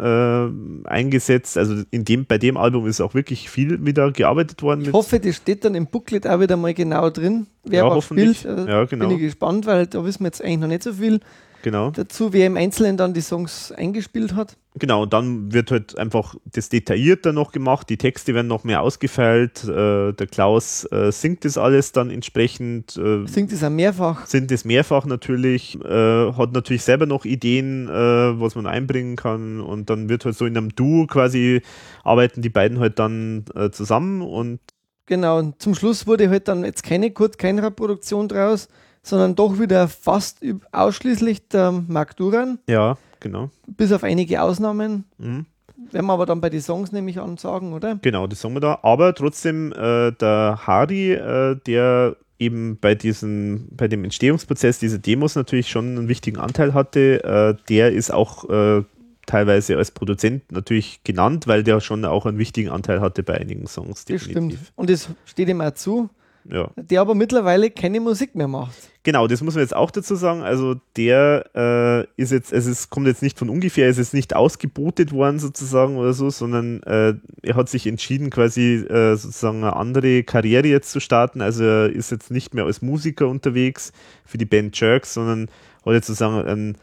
äh, 0.85 0.87
eingesetzt. 0.87 1.57
Also 1.57 1.81
in 1.89 2.05
dem, 2.05 2.27
bei 2.27 2.37
dem 2.37 2.55
Album 2.55 2.85
ist 2.85 3.01
auch 3.01 3.15
wirklich 3.15 3.49
viel 3.49 3.83
wieder 3.83 4.11
gearbeitet 4.11 4.61
worden. 4.61 4.81
Ich 4.81 4.93
hoffe, 4.93 5.19
das 5.19 5.37
steht 5.37 5.65
dann 5.65 5.73
im 5.73 5.87
Booklet 5.87 6.27
auch 6.27 6.39
wieder 6.39 6.55
mal 6.55 6.75
genau 6.75 7.09
drin. 7.09 7.47
Wer 7.63 7.83
ja, 7.83 8.01
spielt, 8.01 8.45
äh, 8.45 8.67
ja, 8.67 8.85
genau. 8.85 9.07
bin 9.07 9.17
ich 9.17 9.23
gespannt, 9.23 9.65
weil 9.65 9.87
da 9.87 10.05
wissen 10.05 10.19
wir 10.19 10.27
jetzt 10.27 10.43
eigentlich 10.43 10.59
noch 10.59 10.67
nicht 10.67 10.83
so 10.83 10.93
viel 10.93 11.19
genau. 11.61 11.91
dazu, 11.91 12.33
wer 12.33 12.47
im 12.47 12.57
Einzelnen 12.57 12.97
dann 12.97 13.13
die 13.13 13.21
Songs 13.21 13.71
eingespielt 13.71 14.35
hat. 14.35 14.57
Genau, 14.75 15.03
und 15.03 15.11
dann 15.11 15.51
wird 15.51 15.69
halt 15.69 15.97
einfach 15.97 16.35
das 16.45 16.69
detaillierter 16.69 17.33
noch 17.33 17.51
gemacht, 17.51 17.89
die 17.89 17.97
Texte 17.97 18.33
werden 18.33 18.47
noch 18.47 18.63
mehr 18.63 18.81
ausgefeilt, 18.81 19.65
äh, 19.65 20.13
der 20.13 20.27
Klaus 20.27 20.85
äh, 20.91 21.11
singt 21.11 21.43
das 21.43 21.57
alles 21.57 21.91
dann 21.91 22.09
entsprechend. 22.09 22.95
Äh, 22.95 23.27
singt 23.27 23.51
es 23.51 23.63
auch 23.65 23.69
mehrfach? 23.69 24.25
Singt 24.27 24.49
es 24.51 24.63
mehrfach 24.63 25.05
natürlich, 25.05 25.77
äh, 25.83 26.31
hat 26.31 26.53
natürlich 26.53 26.83
selber 26.83 27.05
noch 27.05 27.25
Ideen, 27.25 27.89
äh, 27.89 27.91
was 28.39 28.55
man 28.55 28.65
einbringen 28.65 29.17
kann 29.17 29.59
und 29.59 29.89
dann 29.89 30.07
wird 30.07 30.23
halt 30.23 30.37
so 30.37 30.45
in 30.45 30.55
einem 30.55 30.73
Duo 30.73 31.05
quasi, 31.05 31.61
arbeiten 32.05 32.41
die 32.41 32.49
beiden 32.49 32.79
halt 32.79 32.97
dann 32.97 33.43
äh, 33.55 33.71
zusammen 33.71 34.21
und 34.21 34.59
Genau, 35.07 35.39
und 35.39 35.61
zum 35.61 35.75
Schluss 35.75 36.07
wurde 36.07 36.29
halt 36.29 36.47
dann 36.47 36.63
jetzt 36.63 36.83
keine 36.83 37.11
Kurt 37.11 37.37
Keinrad 37.37 37.75
Produktion 37.75 38.29
draus, 38.29 38.69
sondern 39.03 39.35
doch 39.35 39.59
wieder 39.59 39.87
fast 39.87 40.39
ausschließlich 40.71 41.47
der 41.49 41.71
Mark 41.71 42.15
Duran. 42.17 42.59
Ja, 42.67 42.97
genau. 43.19 43.49
Bis 43.67 43.91
auf 43.91 44.03
einige 44.03 44.41
Ausnahmen. 44.41 45.05
Mhm. 45.17 45.45
Werden 45.91 46.05
wir 46.05 46.13
aber 46.13 46.25
dann 46.25 46.41
bei 46.41 46.49
den 46.49 46.61
Songs 46.61 46.91
nämlich 46.91 47.19
an 47.19 47.37
sagen, 47.37 47.73
oder? 47.73 47.97
Genau, 48.01 48.27
das 48.27 48.41
sagen 48.41 48.53
wir 48.53 48.61
da. 48.61 48.79
Aber 48.83 49.13
trotzdem, 49.13 49.73
äh, 49.73 50.11
der 50.11 50.59
Hardy, 50.65 51.13
äh, 51.13 51.57
der 51.65 52.15
eben 52.39 52.77
bei 52.79 52.95
diesem, 52.95 53.67
bei 53.71 53.87
dem 53.87 54.03
Entstehungsprozess 54.03 54.79
dieser 54.79 54.97
Demos 54.97 55.35
natürlich 55.35 55.69
schon 55.69 55.97
einen 55.97 56.07
wichtigen 56.07 56.37
Anteil 56.37 56.73
hatte, 56.73 57.23
äh, 57.23 57.63
der 57.69 57.91
ist 57.91 58.11
auch 58.11 58.49
äh, 58.49 58.83
teilweise 59.25 59.77
als 59.77 59.91
Produzent 59.91 60.51
natürlich 60.51 61.03
genannt, 61.03 61.47
weil 61.47 61.63
der 61.63 61.79
schon 61.81 62.03
auch 62.05 62.25
einen 62.25 62.37
wichtigen 62.37 62.69
Anteil 62.69 62.99
hatte 63.01 63.23
bei 63.23 63.35
einigen 63.35 63.67
Songs. 63.67 64.05
Das 64.05 64.23
stimmt. 64.23 64.57
Und 64.75 64.89
es 64.89 65.09
steht 65.25 65.49
ihm 65.49 65.61
auch 65.61 65.73
zu, 65.73 66.09
ja. 66.49 66.69
Der 66.75 67.01
aber 67.01 67.15
mittlerweile 67.15 67.69
keine 67.69 67.99
Musik 67.99 68.35
mehr 68.35 68.47
macht. 68.47 68.73
Genau, 69.03 69.27
das 69.27 69.41
muss 69.41 69.55
man 69.55 69.63
jetzt 69.63 69.75
auch 69.75 69.89
dazu 69.89 70.15
sagen. 70.15 70.41
Also 70.41 70.75
der 70.95 71.45
äh, 71.55 72.21
ist 72.21 72.31
jetzt, 72.31 72.53
also 72.53 72.69
es 72.69 72.89
kommt 72.89 73.07
jetzt 73.07 73.23
nicht 73.23 73.39
von 73.39 73.49
ungefähr, 73.49 73.89
es 73.89 73.97
ist 73.97 74.13
nicht 74.13 74.35
ausgebotet 74.35 75.11
worden 75.11 75.39
sozusagen 75.39 75.97
oder 75.97 76.13
so, 76.13 76.29
sondern 76.29 76.83
äh, 76.83 77.15
er 77.41 77.55
hat 77.55 77.69
sich 77.69 77.87
entschieden, 77.87 78.29
quasi 78.29 78.75
äh, 78.75 79.15
sozusagen 79.15 79.57
eine 79.63 79.75
andere 79.75 80.23
Karriere 80.23 80.67
jetzt 80.67 80.91
zu 80.91 80.99
starten. 80.99 81.41
Also 81.41 81.63
er 81.63 81.89
ist 81.91 82.11
jetzt 82.11 82.31
nicht 82.31 82.53
mehr 82.53 82.65
als 82.65 82.81
Musiker 82.81 83.27
unterwegs 83.27 83.91
für 84.25 84.37
die 84.37 84.45
Band 84.45 84.79
Jerks, 84.79 85.13
sondern 85.13 85.49
hat 85.85 85.93
jetzt 85.93 86.07
sozusagen 86.07 86.47
ein 86.47 86.77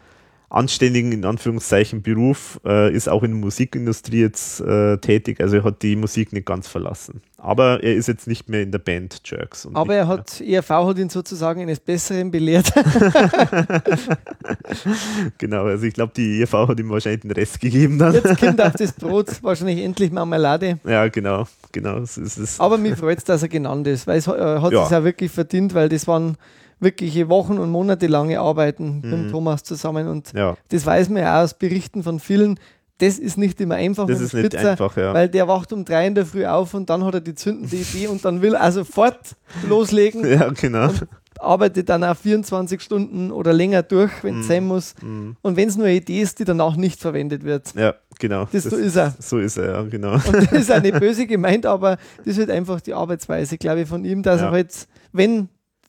anständigen, 0.51 1.13
in 1.13 1.25
Anführungszeichen, 1.25 2.03
Beruf, 2.03 2.61
äh, 2.65 2.93
ist 2.93 3.09
auch 3.09 3.23
in 3.23 3.33
der 3.33 3.41
Musikindustrie 3.41 4.21
jetzt 4.21 4.61
äh, 4.61 4.99
tätig, 4.99 5.41
also 5.41 5.57
er 5.57 5.65
hat 5.65 5.83
die 5.83 5.97
Musik 5.97 6.33
nicht 6.33 6.47
ganz 6.47 6.69
verlassen. 6.69 7.21
Aber 7.41 7.85
er 7.85 7.95
ist 7.95 8.09
jetzt 8.09 8.27
nicht 8.27 8.49
mehr 8.49 8.63
in 8.63 8.73
der 8.73 8.81
Band 8.81 9.21
Jerks. 9.25 9.69
Aber 9.73 9.95
er 9.95 10.09
hat, 10.09 10.41
ERV 10.41 10.71
hat 10.71 10.99
ihn 10.99 11.09
sozusagen 11.09 11.61
eines 11.61 11.79
Besseren 11.79 12.33
belehrt. 12.33 12.73
genau, 15.39 15.67
also 15.67 15.87
ich 15.87 15.95
glaube, 15.95 16.13
die 16.17 16.41
ERV 16.41 16.53
hat 16.53 16.81
ihm 16.81 16.91
wahrscheinlich 16.91 17.21
den 17.21 17.31
Rest 17.31 17.61
gegeben 17.61 17.99
dann. 17.99 18.15
Jetzt 18.15 18.41
kommt 18.41 18.61
auf 18.61 18.73
das 18.73 18.93
Brot 18.95 19.41
wahrscheinlich 19.43 19.85
endlich 19.85 20.11
Marmelade. 20.11 20.81
Ja, 20.85 21.07
genau, 21.07 21.47
genau. 21.71 22.05
So 22.07 22.23
ist 22.23 22.39
es. 22.39 22.59
Aber 22.59 22.77
mir 22.77 22.97
freut 22.97 23.19
es, 23.19 23.25
dass 23.25 23.43
er 23.43 23.49
genannt 23.49 23.87
ist, 23.87 24.09
weil 24.09 24.19
er 24.19 24.61
hat 24.61 24.73
ja. 24.73 24.85
es 24.85 24.93
auch 24.93 25.05
wirklich 25.05 25.31
verdient, 25.31 25.75
weil 25.75 25.89
das 25.89 26.09
waren 26.09 26.37
wirkliche 26.81 27.29
Wochen 27.29 27.59
und 27.59 27.71
Monate 27.71 28.07
lange 28.07 28.41
Arbeiten 28.41 29.01
mhm. 29.03 29.11
mit 29.11 29.31
Thomas 29.31 29.62
zusammen. 29.64 30.09
Und 30.09 30.33
ja. 30.33 30.57
das 30.69 30.87
weiß 30.87 31.09
man 31.09 31.23
ja 31.23 31.43
aus 31.43 31.55
Berichten 31.55 32.03
von 32.03 32.21
vielen. 32.21 32.59
Das 32.99 33.19
ist 33.19 33.38
nicht 33.38 33.61
immer 33.61 33.77
einfach. 33.77 34.07
Das 34.07 34.21
ist 34.21 34.31
Spitzer, 34.31 34.59
nicht 34.59 34.67
einfach, 34.71 34.97
ja. 34.97 35.14
Weil 35.14 35.29
der 35.29 35.47
wacht 35.47 35.73
um 35.73 35.85
drei 35.85 36.07
in 36.07 36.17
der 36.17 36.27
Früh 36.27 36.45
auf 36.45 36.75
und 36.75 36.91
dann 36.91 37.05
hat 37.05 37.14
er 37.14 37.21
die 37.21 37.35
zündende 37.35 37.77
Idee 37.77 38.09
und 38.09 38.25
dann 38.25 38.43
will 38.43 38.55
er 38.55 38.73
sofort 38.73 39.37
loslegen. 39.69 40.29
Ja, 40.29 40.49
genau. 40.49 40.91
Arbeitet 41.38 41.88
dann 41.88 42.03
auch 42.03 42.17
24 42.17 42.81
Stunden 42.81 43.31
oder 43.31 43.53
länger 43.53 43.85
durch, 43.85 44.11
wenn 44.25 44.41
es 44.41 44.47
mm. 44.47 44.49
sein 44.49 44.67
muss. 44.67 44.95
Mm. 45.01 45.31
Und 45.41 45.57
wenn 45.57 45.69
es 45.69 45.77
nur 45.77 45.87
eine 45.87 45.95
Idee 45.95 46.21
ist, 46.21 46.41
die 46.41 46.45
danach 46.45 46.75
nicht 46.75 47.01
verwendet 47.01 47.45
wird. 47.45 47.73
Ja, 47.77 47.95
genau. 48.19 48.49
Das, 48.51 48.64
das, 48.64 48.73
so 48.73 48.77
ist 48.77 48.97
er. 48.97 49.14
So 49.21 49.38
ist 49.38 49.57
er, 49.57 49.73
ja, 49.75 49.83
genau. 49.83 50.14
Und 50.14 50.35
das 50.35 50.51
ist 50.51 50.73
auch 50.73 50.83
nicht 50.83 50.99
böse 50.99 51.29
gemeint, 51.29 51.64
aber 51.64 51.97
das 52.25 52.27
ist 52.27 52.38
halt 52.38 52.51
einfach 52.51 52.81
die 52.81 52.93
Arbeitsweise, 52.93 53.57
glaube 53.57 53.83
ich, 53.83 53.88
von 53.88 54.05
ihm, 54.05 54.25
dass 54.25 54.41
ja. 54.41 54.49
er 54.49 54.51
halt, 54.51 54.88
wenn 55.12 55.49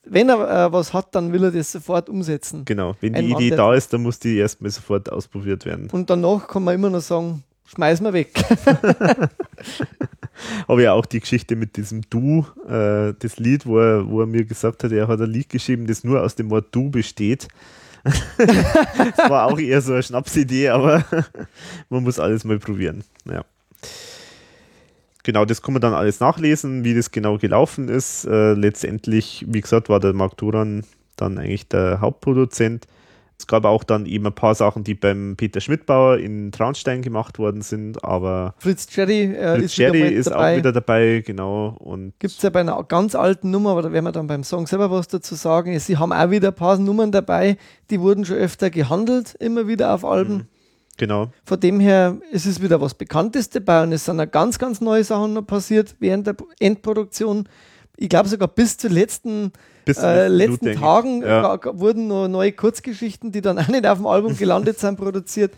wenn 0.09 0.29
er 0.29 0.67
äh, 0.67 0.73
was 0.73 0.93
hat, 0.93 1.15
dann 1.15 1.31
will 1.31 1.43
er 1.43 1.51
das 1.51 1.71
sofort 1.71 2.09
umsetzen. 2.09 2.65
Genau, 2.65 2.95
wenn 3.01 3.13
die 3.13 3.19
Ein 3.19 3.29
Idee 3.29 3.51
da 3.51 3.73
ist, 3.73 3.93
dann 3.93 4.03
muss 4.03 4.19
die 4.19 4.37
erstmal 4.37 4.71
sofort 4.71 5.11
ausprobiert 5.11 5.65
werden. 5.65 5.89
Und 5.91 6.09
danach 6.09 6.47
kann 6.47 6.63
man 6.63 6.75
immer 6.75 6.89
noch 6.89 7.01
sagen, 7.01 7.43
schmeiß 7.65 8.01
mal 8.01 8.13
weg. 8.13 8.31
Aber 10.67 10.81
ja 10.81 10.93
auch 10.93 11.05
die 11.05 11.19
Geschichte 11.19 11.55
mit 11.55 11.75
diesem 11.75 12.01
Du, 12.09 12.45
äh, 12.67 13.13
das 13.19 13.37
Lied, 13.37 13.65
wo 13.65 13.79
er, 13.79 14.09
wo 14.09 14.21
er 14.21 14.27
mir 14.27 14.45
gesagt 14.45 14.83
hat, 14.83 14.91
er 14.91 15.07
hat 15.07 15.19
ein 15.21 15.29
Lied 15.29 15.49
geschrieben, 15.49 15.85
das 15.85 16.03
nur 16.03 16.23
aus 16.23 16.35
dem 16.35 16.49
Wort 16.49 16.67
Du 16.71 16.89
besteht. 16.89 17.47
das 18.03 19.29
war 19.29 19.47
auch 19.47 19.59
eher 19.59 19.81
so 19.81 19.93
eine 19.93 20.03
Schnapsidee, 20.03 20.69
aber 20.69 21.03
man 21.89 22.03
muss 22.03 22.19
alles 22.19 22.45
mal 22.45 22.57
probieren. 22.57 23.03
Ja 23.25 23.43
genau, 25.23 25.45
das 25.45 25.61
kann 25.61 25.73
man 25.73 25.81
dann 25.81 25.93
alles 25.93 26.19
nachlesen, 26.19 26.83
wie 26.83 26.93
das 26.93 27.11
genau 27.11 27.37
gelaufen 27.37 27.89
ist. 27.89 28.25
Äh, 28.25 28.53
letztendlich, 28.53 29.45
wie 29.47 29.61
gesagt, 29.61 29.89
war 29.89 29.99
der 29.99 30.13
Mark 30.13 30.37
Duran 30.37 30.83
dann 31.15 31.37
eigentlich 31.37 31.67
der 31.67 32.01
Hauptproduzent. 32.01 32.87
Es 33.39 33.47
gab 33.47 33.63
auch 33.63 33.85
dann 33.85 34.05
eben 34.05 34.27
ein 34.27 34.35
paar 34.35 34.53
Sachen, 34.53 34.83
die 34.83 34.95
beim 34.95 35.35
Peter 35.37 35.61
Schmidtbauer 35.61 36.17
in 36.17 36.51
Traunstein 36.51 37.01
gemacht 37.01 37.39
worden 37.39 37.61
sind, 37.61 38.03
aber 38.03 38.53
Fritz 38.57 38.85
Cherry, 38.87 39.33
äh, 39.33 39.55
Fritz 39.55 39.65
ist, 39.65 39.75
Cherry 39.75 40.09
ist 40.09 40.29
dabei. 40.29 40.53
auch 40.53 40.57
wieder 40.57 40.73
dabei, 40.73 41.23
genau. 41.25 41.77
Gibt 42.19 42.33
es 42.33 42.41
ja 42.41 42.49
bei 42.49 42.59
einer 42.59 42.83
ganz 42.83 43.15
alten 43.15 43.49
Nummer, 43.49 43.71
aber 43.71 43.83
da 43.83 43.93
werden 43.93 44.03
wir 44.03 44.11
dann 44.11 44.27
beim 44.27 44.43
Song 44.43 44.67
selber 44.67 44.91
was 44.91 45.07
dazu 45.07 45.35
sagen. 45.35 45.79
Sie 45.79 45.95
haben 45.95 46.11
auch 46.11 46.29
wieder 46.31 46.49
ein 46.49 46.55
paar 46.55 46.77
Nummern 46.77 47.13
dabei, 47.13 47.55
die 47.89 48.01
wurden 48.01 48.25
schon 48.25 48.35
öfter 48.35 48.69
gehandelt, 48.69 49.35
immer 49.39 49.67
wieder 49.69 49.93
auf 49.93 50.03
Alben. 50.03 50.33
Mhm. 50.33 50.47
Genau. 50.99 51.31
Von 51.45 51.59
dem 51.59 51.79
her 51.79 52.17
ist 52.31 52.45
es 52.45 52.61
wieder 52.61 52.79
was 52.81 52.93
Bekanntes 52.93 53.49
dabei 53.49 53.81
und 53.83 53.91
es 53.93 54.05
sind 54.05 54.19
auch 54.19 54.29
ganz, 54.29 54.59
ganz 54.59 54.81
neue 54.81 55.03
Sachen 55.03 55.33
noch 55.33 55.41
passiert 55.47 55.95
während 55.99 56.27
der 56.27 56.35
Endproduktion. 56.59 57.47
ich 57.97 58.09
glaube 58.09 58.29
sogar 58.29 58.47
bis 58.49 58.77
zu 58.77 58.87
letzten, 58.89 59.51
Bis 59.85 59.97
äh, 59.97 60.27
letzten 60.27 60.65
Blut. 60.65 60.75
Tagen 60.77 61.21
Ja. 61.23 61.55
ga- 61.55 61.79
wurden 61.79 62.07
noch 62.07 62.27
neue 62.27 62.51
Kurzgeschichten, 62.51 63.31
die 63.31 63.41
dann 63.41 63.57
auch 63.59 63.67
nicht 63.69 63.87
auf 63.87 63.97
dem 63.97 64.07
Album 64.07 64.37
gelandet 64.37 64.77
sind, 64.79 64.97
produziert. 64.97 65.53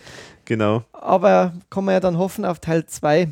Genau. 0.46 0.84
Aber 0.94 1.54
kann 1.70 1.86
man 1.86 1.94
ja 1.94 2.00
dann 2.00 2.18
hoffen 2.18 2.46
auf 2.46 2.60
Teil 2.60 2.86
2. 2.86 3.30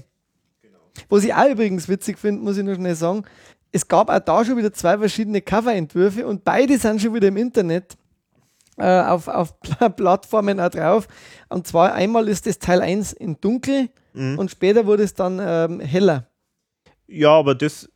Was 1.09 1.23
ich 1.23 1.33
auch 1.33 1.49
übrigens 1.49 1.87
witzig 1.87 2.17
finde, 2.19 2.41
muss 2.43 2.57
ich 2.57 2.63
nur 2.63 2.75
schnell 2.75 2.95
sagen, 2.95 3.23
es 3.71 3.87
gab 3.87 4.09
auch 4.09 4.19
da 4.19 4.43
schon 4.43 4.57
wieder 4.57 4.73
zwei 4.73 4.97
verschiedene 4.97 5.41
Coverentwürfe 5.41 6.25
und 6.27 6.43
beide 6.43 6.77
sind 6.79 7.01
schon 7.01 7.13
wieder 7.13 7.27
im 7.27 7.37
Internet 7.37 7.95
äh, 8.79 9.01
auf, 9.01 9.27
auf 9.27 9.59
Pla- 9.61 9.89
Plattformen 9.89 10.59
auch 10.59 10.69
drauf. 10.69 11.07
Und 11.49 11.67
zwar 11.67 11.93
einmal 11.93 12.27
ist 12.27 12.45
das 12.45 12.59
Teil 12.59 12.81
1 12.81 13.13
in 13.13 13.39
dunkel 13.39 13.89
Mhm. 14.13 14.39
und 14.39 14.49
später 14.49 14.87
wurde 14.87 15.03
es 15.03 15.13
dann 15.13 15.39
ähm, 15.39 15.79
heller. 15.79 16.27
Ja, 17.07 17.29
aber 17.31 17.53
das, 17.53 17.87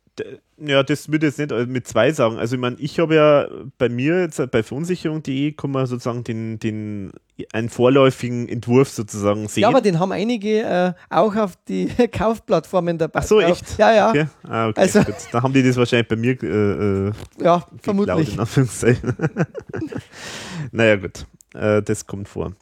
ja, 0.58 0.82
das 0.82 1.10
würde 1.10 1.26
ich 1.26 1.36
jetzt 1.36 1.38
nicht 1.38 1.52
äh, 1.52 1.66
mit 1.66 1.86
zwei 1.88 2.12
sagen. 2.12 2.38
Also 2.38 2.54
ich 2.54 2.60
meine, 2.60 2.76
ich 2.78 2.98
habe 3.00 3.14
ja 3.14 3.48
bei 3.78 3.88
mir 3.88 4.20
jetzt 4.20 4.38
äh, 4.38 4.46
bei 4.46 4.62
verunsicherung.de 4.62 5.52
kann 5.52 5.70
man 5.72 5.86
sozusagen 5.86 6.22
den, 6.24 6.58
den 6.60 7.12
einen 7.52 7.68
vorläufigen 7.68 8.48
Entwurf 8.48 8.88
sozusagen 8.90 9.48
sehen. 9.48 9.62
Ja, 9.62 9.68
aber 9.68 9.80
den 9.80 9.98
haben 9.98 10.12
einige 10.12 10.60
äh, 10.62 10.92
auch 11.10 11.34
auf 11.34 11.54
die 11.68 11.86
Kaufplattformen 12.12 12.96
dabei. 12.98 13.20
Ach 13.20 13.24
so, 13.26 13.40
drauf. 13.40 13.50
echt? 13.50 13.78
Ja, 13.78 13.92
ja, 13.92 14.10
Okay. 14.10 14.26
Ah, 14.44 14.68
okay, 14.68 14.80
Also- 14.80 15.02
gut. 15.02 15.14
Dann 15.32 15.42
haben 15.42 15.52
die 15.52 15.62
das 15.62 15.76
wahrscheinlich 15.76 16.08
bei 16.08 16.16
mir 16.16 16.40
äh, 16.42 16.46
äh, 16.46 17.04
ja, 17.06 17.56
geklaut, 17.58 17.64
vermutlich. 17.82 18.34
in 18.34 18.40
Anführungszeichen. 18.40 19.16
naja, 20.72 20.96
gut. 20.96 21.26
Äh, 21.54 21.82
das 21.82 22.06
kommt 22.06 22.28
vor. 22.28 22.52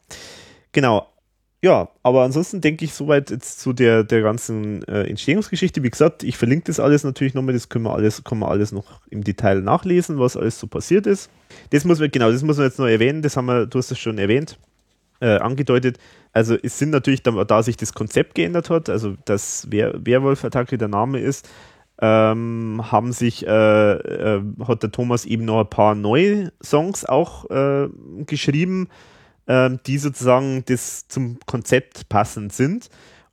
Genau. 0.71 1.07
Ja, 1.63 1.87
aber 2.03 2.23
ansonsten 2.23 2.59
denke 2.59 2.83
ich 2.83 2.93
soweit 2.93 3.29
jetzt 3.31 3.61
zu 3.61 3.71
der, 3.71 4.03
der 4.03 4.21
ganzen 4.21 4.83
äh, 4.83 5.03
Entstehungsgeschichte. 5.03 5.81
Wie 5.81 5.89
gesagt, 5.89 6.21
ich 6.23 6.35
verlinke 6.35 6.65
das 6.65 6.81
alles 6.81 7.05
natürlich 7.05 7.35
nochmal, 7.35 7.53
das 7.53 7.69
können 7.69 7.85
wir 7.85 7.93
alles, 7.93 8.21
kann 8.25 8.39
man 8.39 8.49
alles 8.49 8.73
noch 8.73 8.99
im 9.09 9.23
Detail 9.23 9.61
nachlesen, 9.61 10.19
was 10.19 10.35
alles 10.35 10.59
so 10.59 10.67
passiert 10.67 11.07
ist. 11.07 11.29
Das 11.69 11.85
muss 11.85 12.01
man, 12.01 12.11
genau, 12.11 12.29
das 12.33 12.43
muss 12.43 12.57
man 12.57 12.65
jetzt 12.65 12.79
noch 12.79 12.87
erwähnen, 12.87 13.21
das 13.21 13.37
haben 13.37 13.45
wir, 13.45 13.65
du 13.65 13.77
hast 13.77 13.91
es 13.91 13.97
schon 13.97 14.17
erwähnt, 14.17 14.59
äh, 15.21 15.37
angedeutet. 15.37 15.99
Also 16.33 16.57
es 16.61 16.77
sind 16.77 16.89
natürlich, 16.89 17.23
da, 17.23 17.31
da 17.45 17.63
sich 17.63 17.77
das 17.77 17.93
Konzept 17.93 18.35
geändert 18.35 18.69
hat, 18.69 18.89
also 18.89 19.15
dass 19.23 19.67
Wer 19.69 20.05
Werwolf-Attacke 20.05 20.77
der 20.77 20.89
Name 20.89 21.21
ist, 21.21 21.47
ähm, 22.01 22.81
haben 22.91 23.13
sich, 23.13 23.47
äh, 23.47 23.93
äh, 23.93 24.41
hat 24.67 24.83
der 24.83 24.91
Thomas 24.91 25.23
eben 25.23 25.45
noch 25.45 25.61
ein 25.61 25.69
paar 25.69 25.95
neue 25.95 26.51
Songs 26.61 27.05
auch 27.05 27.49
äh, 27.49 27.87
geschrieben, 28.25 28.89
ähm, 29.47 29.79
die 29.85 29.97
sozusagen 29.97 30.63
das 30.65 31.07
zum 31.07 31.37
Konzept 31.45 32.09
passend 32.09 32.53
sind. 32.53 32.89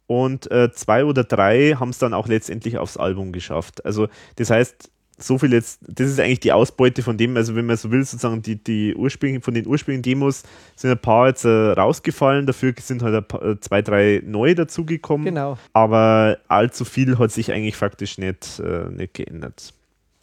Und 0.06 0.50
äh, 0.50 0.72
zwei 0.72 1.04
oder 1.04 1.22
drei 1.22 1.76
haben 1.78 1.90
es 1.90 1.98
dann 1.98 2.14
auch 2.14 2.26
letztendlich 2.26 2.78
aufs 2.78 2.96
Album 2.96 3.30
geschafft. 3.32 3.84
Also 3.84 4.08
das 4.36 4.50
heißt, 4.50 4.90
so 5.22 5.38
viel 5.38 5.52
jetzt, 5.52 5.80
das 5.86 6.08
ist 6.08 6.18
eigentlich 6.18 6.40
die 6.40 6.52
Ausbeute 6.52 7.02
von 7.02 7.16
dem, 7.16 7.36
also 7.36 7.54
wenn 7.54 7.66
man 7.66 7.76
so 7.76 7.90
will, 7.90 8.02
sozusagen 8.04 8.42
die, 8.42 8.56
die 8.56 8.94
ursprünglichen, 8.94 9.42
von 9.42 9.54
den 9.54 9.66
ursprünglichen 9.66 10.02
Demos 10.02 10.42
sind 10.76 10.90
ein 10.90 10.98
paar 10.98 11.28
jetzt 11.28 11.44
äh, 11.44 11.48
rausgefallen, 11.48 12.46
dafür 12.46 12.72
sind 12.80 13.02
halt 13.02 13.14
ein 13.14 13.24
paar, 13.24 13.42
äh, 13.42 13.60
zwei, 13.60 13.82
drei 13.82 14.22
neue 14.24 14.54
dazugekommen. 14.54 15.26
Genau. 15.26 15.58
Aber 15.74 16.38
allzu 16.48 16.84
viel 16.84 17.18
hat 17.18 17.30
sich 17.30 17.52
eigentlich 17.52 17.76
faktisch 17.76 18.18
nicht, 18.18 18.60
äh, 18.60 18.88
nicht 18.90 19.14
geändert. 19.14 19.74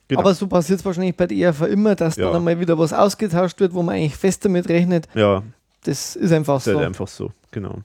Genau. 0.08 0.21
Aber 0.21 0.34
so 0.34 0.47
passiert 0.47 0.80
es 0.80 0.86
wahrscheinlich 0.86 1.15
bei 1.15 1.28
der 1.28 1.38
ERV 1.38 1.62
immer, 1.63 1.93
dass 1.95 2.15
Ja. 2.15 2.28
dann 2.28 2.38
einmal 2.38 2.60
wieder 2.60 2.78
was 2.80 2.93
ausgetauscht 2.93 3.60
wird, 3.60 3.73
wo 3.73 3.84
man 3.84 3.95
eigentlich 3.95 4.15
fest 4.15 4.45
damit 4.45 4.67
rechnet. 4.69 5.08
Ja, 5.13 5.43
Das 5.88 6.17
ist 6.17 6.32
einfach 6.34 6.58
ist 6.58 6.67
halt 6.67 6.78
so. 6.78 6.84
einfach 6.84 7.08
so, 7.08 7.32
genau. 7.52 7.80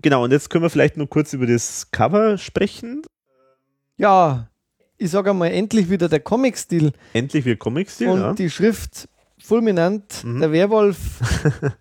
Genau, 0.00 0.22
und 0.24 0.30
jetzt 0.30 0.48
können 0.48 0.62
wir 0.62 0.70
vielleicht 0.70 0.96
nur 0.96 1.08
kurz 1.08 1.32
über 1.32 1.46
das 1.46 1.90
Cover 1.90 2.38
sprechen. 2.38 3.02
Ja, 3.96 4.48
ich 4.96 5.10
sage 5.10 5.30
einmal, 5.30 5.50
endlich 5.50 5.90
wieder 5.90 6.08
der 6.08 6.20
Comic-Stil 6.20 6.92
Endlich 7.12 7.44
wir 7.44 7.56
Comic-Stil, 7.56 8.08
und 8.08 8.20
ja. 8.20 8.32
die 8.34 8.48
Schrift 8.48 9.08
fulminant, 9.38 10.22
Mhm. 10.24 10.40
der 10.40 10.52
Werwolf, 10.52 10.98
Natürlich 11.20 11.74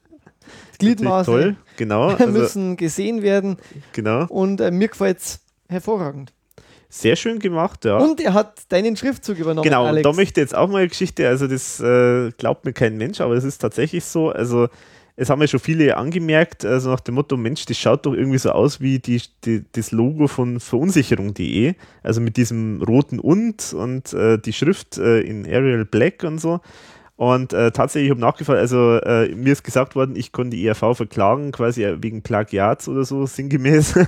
Gliedmaße 0.79 1.25
Toll, 1.31 1.55
genau. 1.77 2.07
Also, 2.09 2.27
müssen 2.27 2.75
gesehen 2.75 3.21
werden 3.21 3.57
genau. 3.91 4.25
und 4.27 4.59
äh, 4.61 4.71
mir 4.71 4.87
gefällt 4.87 5.19
es 5.19 5.39
hervorragend. 5.69 6.33
Sehr 6.89 7.15
schön 7.15 7.39
gemacht, 7.39 7.85
ja. 7.85 7.97
Und 7.97 8.19
er 8.21 8.33
hat 8.33 8.61
deinen 8.69 8.95
Schriftzug 8.97 9.37
übernommen, 9.37 9.63
Genau, 9.63 9.83
und 9.83 9.89
Alex. 9.89 10.03
da 10.03 10.13
möchte 10.13 10.41
ich 10.41 10.45
jetzt 10.45 10.55
auch 10.55 10.67
mal 10.69 10.79
eine 10.79 10.87
Geschichte, 10.87 11.27
also 11.27 11.47
das 11.47 11.79
äh, 11.79 12.31
glaubt 12.37 12.65
mir 12.65 12.73
kein 12.73 12.97
Mensch, 12.97 13.21
aber 13.21 13.35
es 13.35 13.43
ist 13.43 13.59
tatsächlich 13.59 14.03
so, 14.05 14.29
also 14.29 14.67
es 15.15 15.29
haben 15.29 15.41
ja 15.41 15.47
schon 15.47 15.59
viele 15.59 15.95
angemerkt, 15.95 16.65
also 16.65 16.89
nach 16.89 16.99
dem 16.99 17.15
Motto, 17.15 17.37
Mensch, 17.37 17.65
das 17.65 17.77
schaut 17.77 18.05
doch 18.05 18.13
irgendwie 18.13 18.39
so 18.39 18.51
aus 18.51 18.81
wie 18.81 18.99
die, 18.99 19.21
die, 19.45 19.63
das 19.71 19.91
Logo 19.91 20.27
von 20.27 20.59
verunsicherung.de, 20.59 21.75
also 22.01 22.19
mit 22.19 22.37
diesem 22.37 22.81
roten 22.81 23.19
und 23.19 23.73
und 23.73 24.13
äh, 24.13 24.39
die 24.39 24.53
Schrift 24.53 24.97
äh, 24.97 25.21
in 25.21 25.45
Arial 25.45 25.85
Black 25.85 26.23
und 26.23 26.39
so. 26.39 26.61
Und 27.15 27.53
äh, 27.53 27.71
tatsächlich, 27.71 28.07
ich 28.07 28.11
habe 28.11 28.21
nachgefragt, 28.21 28.57
also 28.57 28.97
äh, 28.97 29.33
mir 29.35 29.53
ist 29.53 29.63
gesagt 29.63 29.95
worden, 29.95 30.15
ich 30.15 30.31
konnte 30.31 30.57
die 30.57 30.65
ERV 30.65 30.97
verklagen, 30.97 31.51
quasi 31.51 31.83
äh, 31.83 32.01
wegen 32.01 32.23
Plagiats 32.23 32.87
oder 32.87 33.05
so, 33.05 33.27
sinngemäß. 33.27 33.93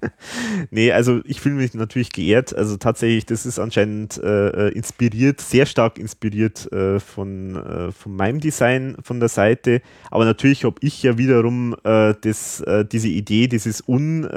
nee, 0.70 0.90
also 0.90 1.20
ich 1.24 1.42
fühle 1.42 1.56
mich 1.56 1.74
natürlich 1.74 2.10
geehrt. 2.10 2.56
Also 2.56 2.78
tatsächlich, 2.78 3.26
das 3.26 3.44
ist 3.44 3.58
anscheinend 3.58 4.16
äh, 4.22 4.68
äh, 4.68 4.72
inspiriert, 4.72 5.42
sehr 5.42 5.66
stark 5.66 5.98
inspiriert 5.98 6.72
äh, 6.72 6.98
von, 6.98 7.92
von 7.96 8.16
meinem 8.16 8.40
Design 8.40 8.96
von 9.02 9.20
der 9.20 9.28
Seite. 9.28 9.82
Aber 10.10 10.24
natürlich 10.24 10.64
habe 10.64 10.76
ich 10.80 11.02
ja 11.02 11.18
wiederum 11.18 11.76
das, 11.82 12.64
diese 12.92 13.08
Idee, 13.08 13.48
dieses 13.48 13.86
un 13.86 14.28